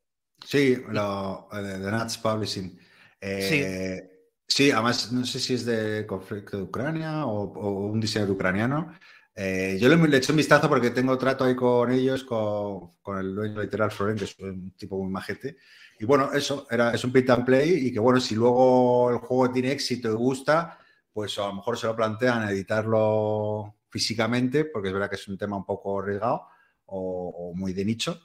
Sí, 0.45 0.77
lo, 0.89 1.49
de, 1.53 1.79
de 1.79 1.91
Nats 1.91 2.19
Publishing. 2.19 2.79
Eh, 3.21 4.09
sí. 4.49 4.65
sí. 4.65 4.71
además, 4.71 5.13
no 5.13 5.25
sé 5.25 5.39
si 5.39 5.55
es 5.55 5.65
de 5.65 6.07
conflicto 6.07 6.57
de 6.57 6.63
Ucrania 6.65 7.27
o, 7.27 7.53
o 7.53 7.87
un 7.87 8.01
diseñador 8.01 8.35
ucraniano. 8.35 8.95
Eh, 9.35 9.79
yo 9.81 9.89
le, 9.89 9.97
le, 9.97 10.21
un 10.29 10.37
vistazo 10.37 10.69
porque 10.69 10.91
tengo 10.91 11.17
trato 11.17 11.45
ahí 11.45 11.55
con 11.55 11.91
ellos, 11.93 12.25
con, 12.25 12.91
con 13.01 13.19
el 13.19 13.35
dueño 13.35 13.63
literal 13.63 13.91
Florent, 13.91 14.19
que 14.19 14.25
es 14.25 14.39
un 14.39 14.73
tipo 14.73 14.99
muy 14.99 15.11
majete. 15.11 15.57
Y 16.01 16.07
bueno, 16.07 16.33
eso, 16.33 16.67
era, 16.71 16.95
es 16.95 17.05
un 17.05 17.13
pit 17.13 17.29
and 17.29 17.45
play 17.45 17.89
y 17.89 17.93
que 17.93 18.01
bueno, 18.01 18.19
si 18.21 18.35
luego 18.35 19.11
el 19.11 19.19
juego 19.19 19.53
tiene 19.53 19.71
éxito 19.71 20.11
y 20.11 20.15
gusta, 20.15 20.79
pues 21.13 21.39
a 21.39 21.49
lo 21.49 21.57
mejor 21.57 21.77
se 21.77 21.89
lo 21.89 21.95
plantean 21.95 22.49
editarlo 22.49 23.77
físicamente, 23.91 24.65
porque 24.65 24.89
es 24.89 24.95
verdad 24.95 25.11
que 25.11 25.17
es 25.17 25.29
un 25.29 25.37
tema 25.37 25.59
un 25.59 25.67
poco 25.67 26.01
arriesgado 26.01 26.47
o, 26.87 27.51
o 27.51 27.55
muy 27.55 27.75
de 27.75 27.85
nicho. 27.85 28.23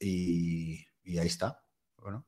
Y, 0.00 0.84
y, 1.04 1.18
ahí 1.18 1.28
está. 1.28 1.62
Bueno. 2.02 2.26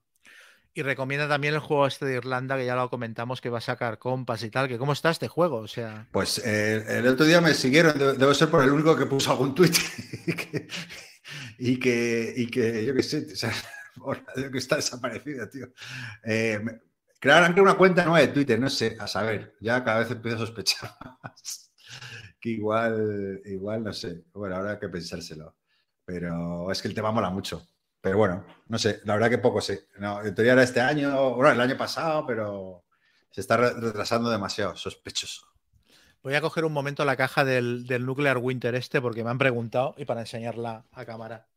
Y 0.72 0.82
recomienda 0.82 1.28
también 1.28 1.54
el 1.54 1.60
juego 1.60 1.88
este 1.88 2.06
de 2.06 2.18
Irlanda, 2.18 2.56
que 2.56 2.66
ya 2.66 2.76
lo 2.76 2.88
comentamos, 2.88 3.40
que 3.40 3.50
va 3.50 3.58
a 3.58 3.62
sacar 3.62 3.98
compas 3.98 4.44
y 4.44 4.50
tal. 4.50 4.68
que 4.68 4.78
¿Cómo 4.78 4.92
está 4.92 5.10
este 5.10 5.26
juego? 5.26 5.56
O 5.56 5.66
sea... 5.66 6.06
Pues 6.12 6.38
eh, 6.46 6.84
el 7.00 7.08
otro 7.08 7.26
día 7.26 7.40
me 7.40 7.54
siguieron, 7.54 7.98
debo 7.98 8.32
ser 8.34 8.48
por 8.48 8.62
el 8.62 8.70
único 8.70 8.94
que 8.96 9.06
puso 9.06 9.32
algún 9.32 9.52
tweet 9.52 9.72
y, 10.28 10.32
que, 10.32 10.68
y, 11.58 11.76
que, 11.80 12.34
y 12.36 12.46
que, 12.46 12.84
yo 12.84 12.94
qué 12.94 13.02
sé, 13.02 13.26
o 13.32 13.36
sea, 13.36 13.52
que 14.52 14.59
está 14.59 14.77
desaparecida, 14.77 15.48
tío. 15.48 15.68
Eh, 16.24 16.60
crearon 17.18 17.59
una 17.60 17.74
cuenta 17.74 18.05
nueva 18.05 18.20
de 18.20 18.28
Twitter, 18.28 18.59
no 18.59 18.68
sé, 18.68 18.97
a 19.01 19.06
saber, 19.06 19.56
ya 19.60 19.82
cada 19.82 20.01
vez 20.01 20.10
empiezo 20.10 20.36
a 20.36 20.47
sospechar 20.47 20.90
más. 21.23 21.73
que 22.40 22.51
igual, 22.51 23.40
igual, 23.44 23.85
no 23.85 23.93
sé, 23.93 24.24
bueno, 24.32 24.56
habrá 24.56 24.78
que 24.78 24.89
pensárselo. 24.89 25.56
Pero 26.05 26.70
es 26.70 26.81
que 26.81 26.89
el 26.89 26.94
tema 26.94 27.10
mola 27.10 27.31
mucho. 27.31 27.66
Pero 28.01 28.18
bueno, 28.18 28.47
no 28.68 28.78
sé, 28.78 29.01
la 29.05 29.14
verdad 29.14 29.31
que 29.31 29.39
poco 29.39 29.60
sé. 29.60 29.89
No, 29.98 30.23
en 30.23 30.32
teoría 30.35 30.52
era 30.52 30.62
este 30.62 30.81
año, 30.81 31.35
bueno, 31.35 31.51
el 31.51 31.60
año 31.60 31.77
pasado, 31.77 32.24
pero 32.24 32.85
se 33.31 33.40
está 33.40 33.56
retrasando 33.56 34.31
demasiado, 34.31 34.77
sospechoso. 34.77 35.47
Voy 36.23 36.35
a 36.35 36.40
coger 36.40 36.64
un 36.64 36.73
momento 36.73 37.05
la 37.05 37.16
caja 37.16 37.44
del, 37.44 37.86
del 37.86 38.06
Nuclear 38.06 38.39
Winter 38.39 38.74
este 38.77 39.01
porque 39.01 39.24
me 39.24 39.31
han 39.31 39.39
preguntado 39.39 39.94
y 39.98 40.05
para 40.05 40.20
enseñarla 40.20 40.85
a 40.93 41.05
cámara. 41.05 41.48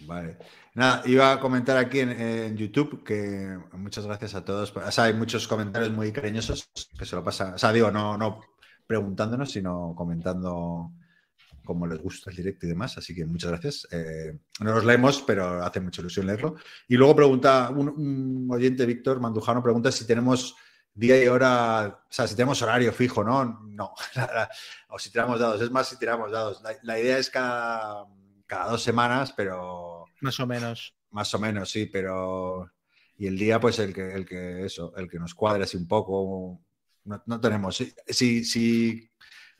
Vale. 0.00 0.38
Nada, 0.74 1.02
iba 1.06 1.32
a 1.32 1.40
comentar 1.40 1.76
aquí 1.76 2.00
en, 2.00 2.56
YouTube 2.56 3.02
que 3.02 3.58
muchas 3.72 4.06
gracias 4.06 4.34
a 4.34 4.44
todos. 4.44 4.72
O 4.74 5.00
hay 5.02 5.14
muchos 5.14 5.48
comentarios 5.48 5.90
muy 5.90 6.12
cariñosos 6.12 6.70
que 6.96 7.04
se 7.04 7.16
lo 7.16 7.24
pasa. 7.24 7.54
O 7.54 7.58
sea, 7.58 7.72
digo, 7.72 7.90
no, 7.90 8.16
no 8.16 8.40
preguntándonos, 8.86 9.50
sino 9.50 9.94
comentando 9.96 10.92
cómo 11.64 11.86
les 11.86 12.00
gusta 12.00 12.30
el 12.30 12.36
directo 12.36 12.66
y 12.66 12.70
demás. 12.70 12.96
Así 12.96 13.14
que 13.14 13.26
muchas 13.26 13.50
gracias. 13.50 13.88
Eh, 13.90 14.38
no 14.60 14.72
los 14.72 14.84
leemos, 14.84 15.22
pero 15.26 15.62
hace 15.62 15.80
mucha 15.80 16.00
ilusión 16.00 16.26
leerlo. 16.26 16.56
Y 16.86 16.96
luego 16.96 17.16
pregunta, 17.16 17.70
un, 17.70 17.88
un 17.88 18.48
oyente, 18.50 18.86
Víctor 18.86 19.20
Mandujano, 19.20 19.62
pregunta 19.62 19.92
si 19.92 20.06
tenemos 20.06 20.54
día 20.98 21.22
y 21.22 21.28
hora, 21.28 21.86
o 21.86 22.12
sea, 22.12 22.26
si 22.26 22.34
tenemos 22.34 22.60
horario 22.60 22.92
fijo, 22.92 23.22
¿no? 23.22 23.60
No. 23.68 23.94
o 24.88 24.98
si 24.98 25.10
tiramos 25.10 25.38
dados. 25.38 25.60
Es 25.60 25.70
más, 25.70 25.88
si 25.88 25.96
tiramos 25.96 26.32
dados. 26.32 26.60
La, 26.82 26.98
idea 26.98 27.18
es 27.18 27.30
cada 27.30 28.04
cada 28.48 28.72
dos 28.72 28.82
semanas, 28.82 29.32
pero... 29.36 30.06
Más 30.20 30.40
o 30.40 30.46
menos. 30.48 30.96
Más 31.10 31.32
o 31.34 31.38
menos, 31.38 31.70
sí, 31.70 31.86
pero... 31.86 32.72
Y 33.16 33.28
el 33.28 33.38
día, 33.38 33.60
pues 33.60 33.78
el 33.78 33.94
que, 33.94 34.12
el 34.12 34.26
que 34.26 34.64
eso, 34.64 34.92
el 34.96 35.08
que 35.08 35.18
nos 35.18 35.34
cuadre 35.34 35.64
así 35.64 35.76
un 35.76 35.86
poco, 35.86 36.60
no, 37.04 37.22
no 37.26 37.40
tenemos. 37.40 37.76
Sí, 38.08 38.44
sí, 38.44 39.10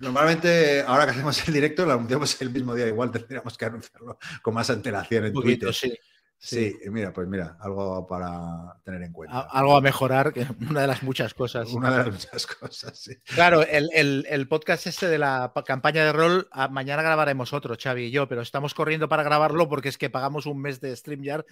Normalmente, 0.00 0.82
ahora 0.82 1.04
que 1.04 1.10
hacemos 1.10 1.46
el 1.48 1.54
directo, 1.54 1.84
lo 1.84 1.92
anunciamos 1.94 2.40
el 2.40 2.50
mismo 2.50 2.74
día, 2.74 2.86
igual 2.86 3.10
tendríamos 3.10 3.58
que 3.58 3.64
anunciarlo 3.64 4.18
con 4.42 4.54
más 4.54 4.70
antelación 4.70 5.26
en 5.26 5.32
poquito, 5.32 5.66
Twitter. 5.66 5.74
Sí. 5.74 5.98
Sí, 6.40 6.76
sí, 6.80 6.90
mira, 6.90 7.12
pues 7.12 7.26
mira, 7.26 7.56
algo 7.60 8.06
para 8.06 8.80
tener 8.84 9.02
en 9.02 9.12
cuenta. 9.12 9.40
Algo 9.40 9.76
a 9.76 9.80
mejorar, 9.80 10.32
que 10.32 10.46
una 10.70 10.82
de 10.82 10.86
las 10.86 11.02
muchas 11.02 11.34
cosas. 11.34 11.72
Una 11.72 11.90
de 11.90 11.96
las 11.96 12.12
muchas 12.12 12.46
cosas, 12.46 12.96
sí. 12.96 13.16
Claro, 13.24 13.62
el, 13.62 13.90
el, 13.92 14.24
el 14.28 14.46
podcast 14.46 14.86
este 14.86 15.08
de 15.08 15.18
la 15.18 15.52
campaña 15.66 16.04
de 16.04 16.12
rol, 16.12 16.48
mañana 16.70 17.02
grabaremos 17.02 17.52
otro, 17.52 17.76
Xavi 17.76 18.04
y 18.04 18.10
yo, 18.12 18.28
pero 18.28 18.42
estamos 18.42 18.72
corriendo 18.72 19.08
para 19.08 19.24
grabarlo 19.24 19.68
porque 19.68 19.88
es 19.88 19.98
que 19.98 20.10
pagamos 20.10 20.46
un 20.46 20.60
mes 20.60 20.80
de 20.80 20.94
StreamYard 20.94 21.44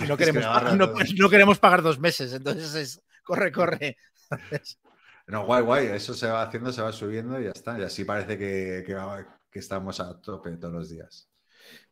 y 0.00 0.04
no 0.04 0.16
queremos, 0.16 0.44
pagar, 0.44 0.76
no, 0.76 0.92
no 1.18 1.28
queremos 1.28 1.58
pagar 1.58 1.82
dos 1.82 1.98
meses, 1.98 2.32
entonces 2.32 2.74
es 2.74 3.02
corre, 3.22 3.52
corre. 3.52 3.96
No, 5.24 5.46
guay, 5.46 5.62
guay, 5.62 5.86
eso 5.86 6.14
se 6.14 6.26
va 6.26 6.42
haciendo, 6.42 6.72
se 6.72 6.82
va 6.82 6.92
subiendo 6.92 7.40
y 7.40 7.44
ya 7.44 7.50
está. 7.50 7.78
Y 7.78 7.82
así 7.82 8.04
parece 8.04 8.36
que, 8.36 8.82
que, 8.84 8.96
que 9.50 9.58
estamos 9.60 10.00
a 10.00 10.20
tope 10.20 10.50
todos 10.56 10.74
los 10.74 10.90
días. 10.90 11.31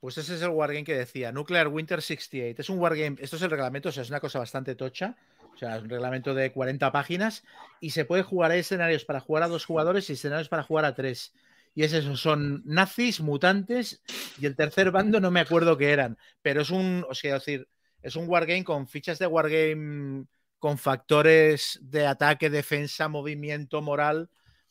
Pues 0.00 0.18
ese 0.18 0.34
es 0.34 0.42
el 0.42 0.50
wargame 0.50 0.84
que 0.84 0.96
decía, 0.96 1.32
Nuclear 1.32 1.68
Winter 1.68 2.02
68. 2.02 2.60
Es 2.60 2.70
un 2.70 2.78
wargame, 2.78 3.16
esto 3.20 3.36
es 3.36 3.42
el 3.42 3.50
reglamento, 3.50 3.88
o 3.90 3.92
sea, 3.92 4.02
es 4.02 4.10
una 4.10 4.20
cosa 4.20 4.38
bastante 4.38 4.74
tocha. 4.74 5.16
O 5.54 5.56
sea, 5.56 5.76
es 5.76 5.82
un 5.82 5.90
reglamento 5.90 6.34
de 6.34 6.52
40 6.52 6.90
páginas 6.92 7.44
y 7.80 7.90
se 7.90 8.04
puede 8.04 8.22
jugar, 8.22 8.50
hay 8.50 8.60
escenarios 8.60 9.04
para 9.04 9.20
jugar 9.20 9.42
a 9.42 9.48
dos 9.48 9.66
jugadores 9.66 10.08
y 10.08 10.14
escenarios 10.14 10.48
para 10.48 10.62
jugar 10.62 10.84
a 10.84 10.94
tres. 10.94 11.34
Y 11.74 11.84
es 11.84 11.92
eso, 11.92 12.16
son 12.16 12.62
nazis, 12.64 13.20
mutantes 13.20 14.02
y 14.40 14.46
el 14.46 14.56
tercer 14.56 14.90
bando 14.90 15.20
no 15.20 15.30
me 15.30 15.40
acuerdo 15.40 15.76
qué 15.76 15.90
eran, 15.90 16.18
pero 16.42 16.62
es 16.62 16.70
un, 16.70 17.04
o 17.08 17.14
sea, 17.14 17.34
decir, 17.34 17.68
es 18.02 18.16
un 18.16 18.28
wargame 18.28 18.64
con 18.64 18.88
fichas 18.88 19.18
de 19.18 19.26
wargame 19.26 20.26
con 20.58 20.78
factores 20.78 21.78
de 21.82 22.06
ataque, 22.06 22.50
defensa, 22.50 23.08
movimiento, 23.08 23.82
moral 23.82 24.30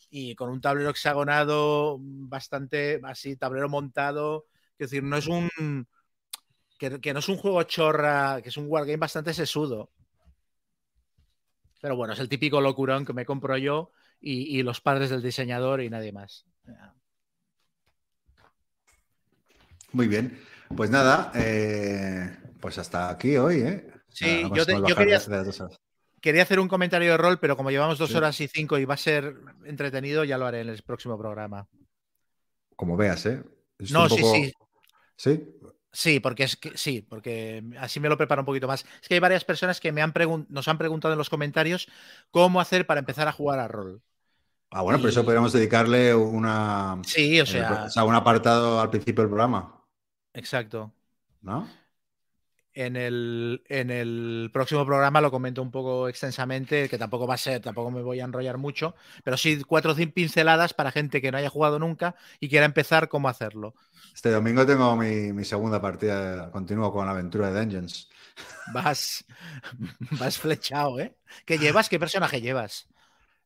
y 0.09 0.35
con 0.35 0.49
un 0.49 0.61
tablero 0.61 0.89
hexagonado 0.89 1.97
bastante 2.01 2.99
así, 3.03 3.35
tablero 3.35 3.69
montado, 3.69 4.45
es 4.79 4.89
decir, 4.89 5.03
no 5.03 5.17
es 5.17 5.27
un. 5.27 5.87
Que, 6.77 7.01
que, 7.01 7.13
no 7.13 7.19
es 7.19 7.27
un 7.27 7.37
juego 7.37 7.61
chorra, 7.63 8.41
que 8.41 8.49
es 8.49 8.57
un 8.57 8.65
wargame 8.67 8.97
bastante 8.97 9.33
sesudo. 9.33 9.91
Pero 11.81 11.97
bueno, 11.97 12.13
es 12.13 12.19
el 12.19 12.29
típico 12.29 12.61
locurón 12.61 13.05
que 13.05 13.13
me 13.13 13.25
compro 13.25 13.57
yo 13.57 13.91
y, 14.21 14.57
y 14.57 14.63
los 14.63 14.79
padres 14.79 15.09
del 15.09 15.21
diseñador 15.21 15.81
y 15.81 15.89
nadie 15.89 16.13
más. 16.13 16.45
Muy 19.91 20.07
bien. 20.07 20.39
Pues 20.75 20.89
nada, 20.89 21.31
eh, 21.35 22.37
pues 22.59 22.77
hasta 22.77 23.09
aquí 23.09 23.35
hoy, 23.37 23.61
¿eh? 23.61 23.91
Sí, 24.09 24.43
nada, 24.43 24.55
yo, 24.55 24.65
te, 24.65 24.73
yo 24.73 24.95
quería, 24.95 25.19
quería, 26.21 26.43
hacer 26.43 26.59
un 26.59 26.67
comentario 26.67 27.11
de 27.11 27.17
rol, 27.17 27.39
pero 27.39 27.57
como 27.57 27.71
llevamos 27.71 27.97
dos 27.97 28.11
sí. 28.11 28.15
horas 28.15 28.39
y 28.39 28.47
cinco 28.47 28.77
y 28.77 28.85
va 28.85 28.93
a 28.93 28.97
ser 28.97 29.35
entretenido, 29.65 30.23
ya 30.23 30.37
lo 30.37 30.45
haré 30.45 30.61
en 30.61 30.69
el 30.69 30.81
próximo 30.83 31.17
programa. 31.17 31.67
Como 32.75 32.97
veas, 32.97 33.25
¿eh? 33.25 33.43
Es 33.79 33.91
no, 33.91 34.07
poco... 34.07 34.33
sí, 34.33 34.53
sí. 35.19 35.55
¿Sí? 35.91 36.19
Porque 36.19 36.43
es 36.43 36.55
que 36.55 36.77
sí, 36.77 37.01
porque 37.01 37.63
así 37.79 37.99
me 37.99 38.09
lo 38.09 38.17
preparo 38.17 38.43
un 38.43 38.45
poquito 38.45 38.67
más. 38.67 38.85
Es 39.01 39.07
que 39.07 39.15
hay 39.15 39.19
varias 39.19 39.43
personas 39.43 39.79
que 39.79 39.91
me 39.91 40.01
han 40.03 40.13
nos 40.49 40.67
han 40.67 40.77
preguntado 40.77 41.13
en 41.13 41.17
los 41.17 41.29
comentarios 41.29 41.87
cómo 42.31 42.61
hacer 42.61 42.85
para 42.85 42.99
empezar 42.99 43.27
a 43.27 43.31
jugar 43.31 43.59
a 43.59 43.67
rol. 43.67 44.01
Ah, 44.71 44.81
bueno, 44.83 44.99
pero 44.99 45.09
Y- 45.09 45.11
eso 45.11 45.23
podríamos 45.23 45.51
dedicarle 45.51 46.13
una, 46.13 47.01
Sí, 47.03 47.41
o 47.41 47.45
sea, 47.45 47.85
o 47.85 47.89
sea, 47.89 48.03
un 48.03 48.13
apartado 48.15 48.79
al 48.79 48.91
principio 48.91 49.23
del 49.23 49.29
programa, 49.29 49.83
exacto. 50.33 50.93
¿no? 51.41 51.67
En 52.73 52.95
el, 52.95 53.63
en 53.67 53.89
el 53.89 54.51
próximo 54.53 54.85
programa 54.85 55.21
lo 55.21 55.31
comento 55.31 55.61
un 55.61 55.71
poco 55.71 56.07
extensamente, 56.07 56.87
que 56.87 56.99
tampoco 56.99 57.25
va 57.25 57.33
a 57.33 57.37
ser, 57.37 57.61
tampoco 57.61 57.89
me 57.89 58.03
voy 58.03 58.19
a 58.19 58.25
enrollar 58.25 58.57
mucho, 58.57 58.95
pero 59.23 59.37
sí 59.37 59.63
cuatro 59.63 59.91
o 59.91 59.95
cinco 59.95 60.13
pinceladas 60.13 60.73
para 60.73 60.91
gente 60.91 61.19
que 61.19 61.31
no 61.31 61.39
haya 61.39 61.49
jugado 61.49 61.79
nunca 61.79 62.15
y 62.39 62.47
quiera 62.47 62.65
empezar 62.65 63.09
cómo 63.09 63.27
hacerlo. 63.27 63.73
Este 64.13 64.29
domingo 64.29 64.65
tengo 64.65 64.95
mi, 64.95 65.33
mi 65.33 65.45
segunda 65.45 65.81
partida, 65.81 66.51
continúo 66.51 66.93
con 66.93 67.05
la 67.07 67.13
aventura 67.13 67.51
de 67.51 67.59
Dungeons. 67.59 68.07
Vas, 68.71 69.25
vas 70.11 70.37
flechado, 70.37 70.99
¿eh? 70.99 71.15
¿Qué 71.45 71.57
llevas? 71.57 71.89
¿Qué 71.89 71.99
personaje 71.99 72.39
llevas? 72.39 72.87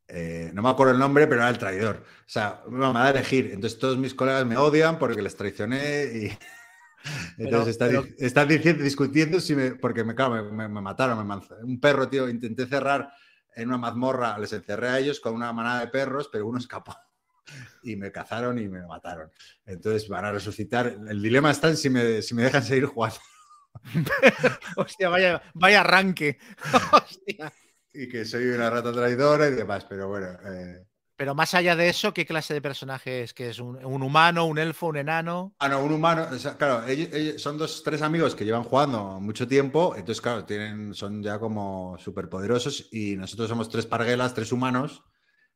Eh, 0.08 0.52
no 0.54 0.62
me 0.62 0.70
acuerdo 0.70 0.94
el 0.94 1.00
nombre, 1.00 1.28
pero 1.28 1.42
era 1.42 1.50
el 1.50 1.58
traidor. 1.58 2.04
O 2.06 2.30
sea, 2.30 2.62
me 2.70 2.80
da 2.80 3.06
a 3.06 3.10
elegir. 3.10 3.52
Entonces 3.54 3.80
todos 3.80 3.98
mis 3.98 4.14
colegas 4.14 4.46
me 4.46 4.58
odian 4.58 5.00
porque 5.00 5.22
les 5.22 5.36
traicioné 5.36 6.04
y... 6.06 6.38
Pero- 7.38 7.50
Entonces 7.50 7.78
pero- 7.78 8.04
di- 8.04 8.16
están 8.20 8.48
diciendo, 8.48 8.84
discutiendo 8.84 9.40
si 9.40 9.56
me, 9.56 9.76
porque 9.76 10.04
me, 10.04 10.16
claro, 10.16 10.52
me, 10.52 10.68
me- 10.68 10.82
mataron, 10.82 11.28
me 11.28 11.36
un 11.64 11.80
perro, 11.80 12.08
tío, 12.10 12.30
intenté 12.30 12.66
cerrar 12.66 13.12
en 13.56 13.68
una 13.68 13.78
mazmorra, 13.78 14.38
les 14.40 14.52
encerré 14.54 14.88
a 14.90 15.00
ellos 15.00 15.20
con 15.20 15.34
una 15.36 15.52
manada 15.54 15.82
de 15.82 15.88
perros, 15.88 16.30
pero 16.32 16.48
uno 16.48 16.58
escapó 16.60 16.96
y 17.84 17.96
me 17.96 18.12
cazaron 18.12 18.58
y 18.60 18.68
me 18.68 18.86
mataron. 18.88 19.30
Entonces 19.66 20.08
van 20.10 20.26
a 20.26 20.32
resucitar. 20.32 20.88
El 21.08 21.22
dilema 21.22 21.52
está 21.52 21.70
en 21.70 21.78
si 21.78 21.90
me, 21.90 22.22
si 22.22 22.34
me 22.36 22.44
dejan 22.44 22.64
seguir 22.64 22.86
jugando 22.86 23.18
Hostia, 24.78 25.10
vaya, 25.10 25.42
vaya 25.54 25.82
arranque. 25.82 26.38
Hostia. 26.94 27.52
y 27.94 28.08
que 28.08 28.24
soy 28.26 28.46
una 28.48 28.70
rata 28.70 28.92
traidora 28.92 29.48
y 29.48 29.52
demás, 29.56 29.86
pero 29.86 30.08
bueno. 30.08 30.28
eh, 30.46 30.86
Pero 31.16 31.36
más 31.36 31.54
allá 31.54 31.76
de 31.76 31.90
eso, 31.90 32.14
¿qué 32.14 32.26
clase 32.26 32.54
de 32.54 32.62
personaje 32.62 33.22
es? 33.24 33.34
¿Que 33.34 33.50
es 33.50 33.60
un, 33.60 33.84
un 33.86 34.02
humano, 34.02 34.46
un 34.46 34.58
elfo, 34.58 34.88
un 34.88 34.98
enano? 34.98 35.54
Ah, 35.60 35.70
no, 35.70 35.84
un 35.84 35.94
humano. 35.94 36.28
o 36.32 36.38
sea, 36.40 36.58
claro, 36.58 36.86
ellos, 36.88 37.10
ellos 37.14 37.42
son 37.42 37.58
dos, 37.58 37.84
tres 37.84 38.02
amigos 38.02 38.36
que 38.36 38.46
llevan 38.46 38.64
jugando 38.64 39.20
mucho 39.20 39.48
tiempo. 39.48 39.96
Entonces, 39.96 40.22
claro, 40.22 40.44
tienen, 40.46 40.94
son 40.94 41.22
ya 41.22 41.40
como 41.40 41.98
superpoderosos. 42.00 42.90
Y 42.92 43.16
nosotros 43.16 43.48
somos 43.50 43.70
tres 43.70 43.86
parguelas, 43.86 44.34
tres 44.34 44.52
humanos 44.52 45.04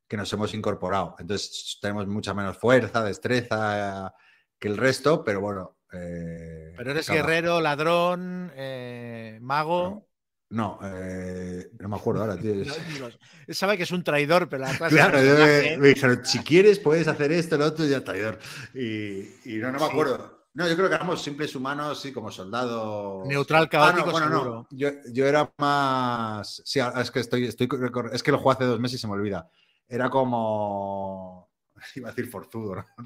que 0.07 0.15
nos 0.17 0.31
hemos 0.31 0.53
incorporado. 0.53 1.15
Entonces, 1.19 1.79
tenemos 1.81 2.07
mucha 2.07 2.34
menos 2.34 2.57
fuerza, 2.57 3.03
destreza 3.03 4.13
que 4.59 4.67
el 4.67 4.77
resto, 4.77 5.23
pero 5.23 5.41
bueno. 5.41 5.77
eh, 5.91 6.73
Pero 6.77 6.91
eres 6.91 7.09
guerrero, 7.09 7.59
ladrón, 7.61 8.51
eh, 8.55 9.38
mago. 9.41 9.89
No, 9.89 10.06
eh, 10.49 11.72
no 11.80 11.90
me 11.90 11.95
acuerdo 11.95 12.22
ahora, 12.22 12.38
tío. 12.38 12.53
No, 13.48 13.53
sabe 13.53 13.78
que 13.78 13.84
es 13.84 13.91
un 13.91 14.03
traidor, 14.03 14.49
pero 14.49 14.64
la 14.64 14.78
clase 14.78 14.95
Claro, 14.95 15.24
yo 15.24 15.80
me, 15.80 15.88
dijeron, 15.88 16.22
si 16.26 16.40
quieres 16.40 16.80
puedes 16.80 17.07
hacer 17.07 17.32
esto, 17.32 17.57
lo 17.57 17.65
otro, 17.65 17.86
ya 17.86 18.03
traidor. 18.03 18.40
Y, 18.74 19.19
y 19.45 19.57
no, 19.57 19.72
no 19.72 19.80
me 19.80 19.86
acuerdo. 19.86 20.38
No, 20.57 20.68
yo 20.68 20.76
creo 20.76 20.90
que 20.90 20.95
éramos 20.95 21.22
simples 21.22 21.56
humanos, 21.56 22.02
sí, 22.02 22.11
como 22.11 22.32
soldados. 22.32 23.28
Neutral, 23.28 23.69
Ah, 23.74 23.94
no, 23.94 24.03
caótico, 24.03 24.11
bueno, 24.11 24.30
no. 24.30 24.40
seguro. 24.40 24.68
Yo, 24.72 24.90
yo 25.14 25.28
era 25.28 25.53
más. 25.57 26.64
Sí, 26.65 26.80
ahora 26.80 27.02
es 27.02 27.11
que 27.11 27.19
estoy, 27.19 27.45
estoy. 27.45 27.69
Es 28.11 28.24
que 28.24 28.32
lo 28.32 28.40
jugué 28.40 28.56
hace 28.56 28.64
dos 28.64 28.80
meses 28.80 28.98
y 28.98 29.02
se 29.02 29.07
me 29.07 29.14
olvida. 29.14 29.48
Era 29.88 30.10
como. 30.10 31.52
Iba 31.95 32.10
a 32.10 32.11
decir 32.11 32.32
forzudo, 32.32 32.76
¿no? 32.98 33.03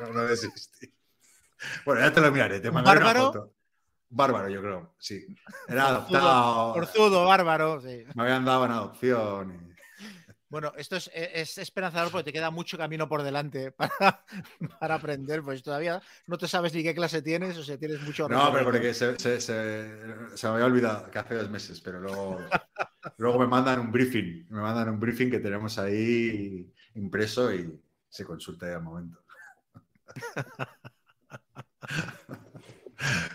No, 0.00 0.12
no, 0.14 0.22
no. 0.22 0.34
Bueno, 1.84 2.00
ya 2.00 2.12
te 2.12 2.20
lo 2.22 2.32
miraré, 2.32 2.60
te 2.60 2.68
¿Un 2.68 2.74
mandaré 2.74 3.00
una 3.00 3.14
foto. 3.14 3.52
Bárbaro, 4.16 4.48
yo 4.48 4.60
creo, 4.62 4.94
sí. 4.98 5.26
Era 5.68 5.88
adoptado. 5.88 6.74
Forzudo, 6.74 7.24
bárbaro. 7.26 7.80
sí. 7.80 8.04
Me 8.14 8.22
habían 8.22 8.44
dado 8.44 8.64
en 8.66 8.70
adopción. 8.70 9.52
y- 9.54 9.74
Bueno, 10.48 10.72
esto 10.76 10.94
es, 10.96 11.10
es 11.12 11.58
esperanzador 11.58 12.12
porque 12.12 12.24
te 12.26 12.32
queda 12.32 12.50
mucho 12.52 12.78
camino 12.78 13.08
por 13.08 13.24
delante 13.24 13.72
para, 13.72 14.24
para 14.78 14.94
aprender, 14.94 15.42
pues 15.42 15.64
todavía 15.64 16.00
no 16.28 16.38
te 16.38 16.46
sabes 16.46 16.72
ni 16.74 16.84
qué 16.84 16.94
clase 16.94 17.22
tienes, 17.22 17.58
o 17.58 17.64
sea, 17.64 17.76
tienes 17.76 18.00
mucho 18.02 18.28
No, 18.28 18.52
pero 18.52 18.64
porque 18.64 18.94
se, 18.94 19.18
se- 19.18 19.40
se- 19.40 20.36
se 20.36 20.46
me 20.46 20.52
había 20.54 20.66
olvidado 20.66 21.10
que 21.10 21.18
hace 21.18 21.34
dos 21.34 21.50
meses, 21.50 21.80
pero 21.80 21.98
luego, 21.98 22.38
luego 23.18 23.38
me 23.40 23.48
mandan 23.48 23.80
un 23.80 23.90
briefing, 23.90 24.46
me 24.50 24.60
mandan 24.60 24.90
un 24.90 25.00
briefing 25.00 25.28
que 25.30 25.40
tenemos 25.40 25.76
ahí 25.78 26.72
impreso 26.94 27.52
y 27.52 27.80
se 28.08 28.24
consulta 28.24 28.66
ahí 28.66 28.74
al 28.74 28.82
momento. 28.82 29.18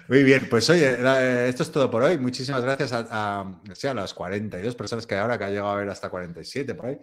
Muy 0.07 0.23
bien, 0.23 0.47
pues 0.49 0.69
oye, 0.69 0.85
era- 0.91 1.45
esto 1.47 1.63
es 1.63 1.71
todo 1.71 1.89
por 1.91 2.01
hoy. 2.03 2.17
Muchísimas 2.17 2.61
gracias 2.61 2.91
a, 2.93 3.07
a- 3.41 3.61
sí, 3.73 3.87
a 3.87 3.93
las 3.93 4.13
42 4.13 4.75
personas 4.75 5.05
que 5.05 5.15
ahora, 5.15 5.37
que 5.37 5.43
ha 5.45 5.49
llegado 5.49 5.69
a 5.69 5.75
ver 5.75 5.89
hasta 5.89 6.09
47 6.09 6.75
por 6.75 6.87
ahí. 6.87 6.99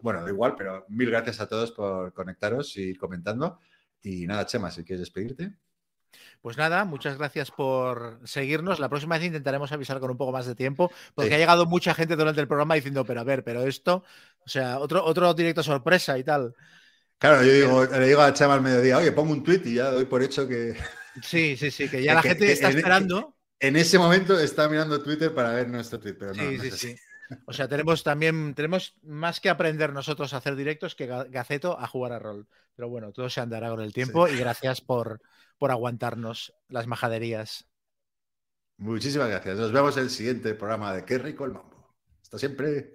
Bueno, 0.00 0.22
da 0.22 0.28
igual, 0.30 0.54
pero 0.56 0.84
mil 0.88 1.10
gracias 1.10 1.40
a 1.40 1.48
todos 1.48 1.72
por 1.72 2.12
conectaros 2.12 2.76
y 2.76 2.94
comentando. 2.94 3.58
Y 4.02 4.26
nada, 4.26 4.46
Chema, 4.46 4.70
si 4.70 4.84
quieres 4.84 5.00
despedirte. 5.00 5.54
Pues 6.40 6.56
nada, 6.56 6.84
muchas 6.84 7.18
gracias 7.18 7.50
por 7.50 8.20
seguirnos. 8.24 8.78
La 8.78 8.88
próxima 8.88 9.16
vez 9.18 9.26
intentaremos 9.26 9.72
avisar 9.72 9.98
con 10.00 10.10
un 10.10 10.16
poco 10.16 10.32
más 10.32 10.46
de 10.46 10.54
tiempo, 10.54 10.90
porque 11.14 11.28
Sí. 11.30 11.34
ha 11.34 11.38
llegado 11.38 11.66
mucha 11.66 11.94
gente 11.94 12.16
durante 12.16 12.40
el 12.40 12.46
programa 12.48 12.76
diciendo, 12.76 13.04
pero 13.04 13.20
a 13.20 13.24
ver, 13.24 13.42
pero 13.44 13.62
esto, 13.62 14.04
o 14.44 14.48
sea, 14.48 14.78
otro, 14.78 15.04
otro 15.04 15.34
directo 15.34 15.62
sorpresa 15.62 16.16
y 16.16 16.24
tal. 16.24 16.54
Claro, 17.18 17.42
yo 17.42 17.52
digo, 17.52 17.84
le 17.84 18.06
digo 18.06 18.22
a 18.22 18.32
Chema 18.32 18.54
al 18.54 18.62
mediodía, 18.62 18.98
oye, 18.98 19.10
pongo 19.10 19.32
un 19.32 19.42
tuit 19.42 19.66
y 19.66 19.74
ya 19.74 19.90
doy 19.90 20.04
por 20.04 20.22
hecho 20.22 20.46
que 20.46 20.76
Sí, 21.22 21.56
sí, 21.56 21.70
sí, 21.70 21.88
que 21.88 22.02
ya 22.02 22.14
la 22.14 22.22
que- 22.22 22.28
gente 22.30 22.46
que 22.46 22.52
está 22.52 22.70
en- 22.70 22.76
esperando. 22.76 23.36
en 23.60 23.76
ese 23.76 23.98
momento 23.98 24.38
está 24.38 24.68
mirando 24.68 25.02
Twitter 25.02 25.34
para 25.34 25.50
ver 25.52 25.68
nuestro 25.68 25.98
tweet, 25.98 26.14
pero 26.14 26.32
no, 26.34 26.42
Sí, 26.42 26.56
no 26.56 26.62
sí, 26.64 26.70
sí. 26.70 26.96
O 27.44 27.52
sea, 27.52 27.68
tenemos 27.68 28.02
también, 28.02 28.54
tenemos 28.54 28.94
más 29.02 29.38
que 29.40 29.50
aprender 29.50 29.92
nosotros 29.92 30.32
a 30.32 30.38
hacer 30.38 30.56
directos 30.56 30.94
que 30.94 31.06
Ga- 31.08 31.28
Gaceto 31.30 31.78
a 31.78 31.86
jugar 31.86 32.12
a 32.12 32.18
rol. 32.18 32.48
Pero 32.74 32.88
bueno, 32.88 33.12
todo 33.12 33.28
se 33.28 33.40
andará 33.40 33.68
con 33.68 33.80
el 33.80 33.92
tiempo 33.92 34.28
y 34.28 34.36
gracias 34.38 34.80
por, 34.80 35.20
por 35.58 35.70
aguantarnos 35.70 36.54
las 36.68 36.86
majaderías. 36.86 37.66
Muchísimas 38.78 39.28
gracias. 39.28 39.58
Nos 39.58 39.72
vemos 39.72 39.96
en 39.98 40.04
el 40.04 40.10
siguiente 40.10 40.54
programa 40.54 40.94
de 40.94 41.04
Qué 41.04 41.18
rico 41.18 41.44
el 41.44 41.52
mambo. 41.52 41.94
Hasta 42.22 42.38
siempre. 42.38 42.94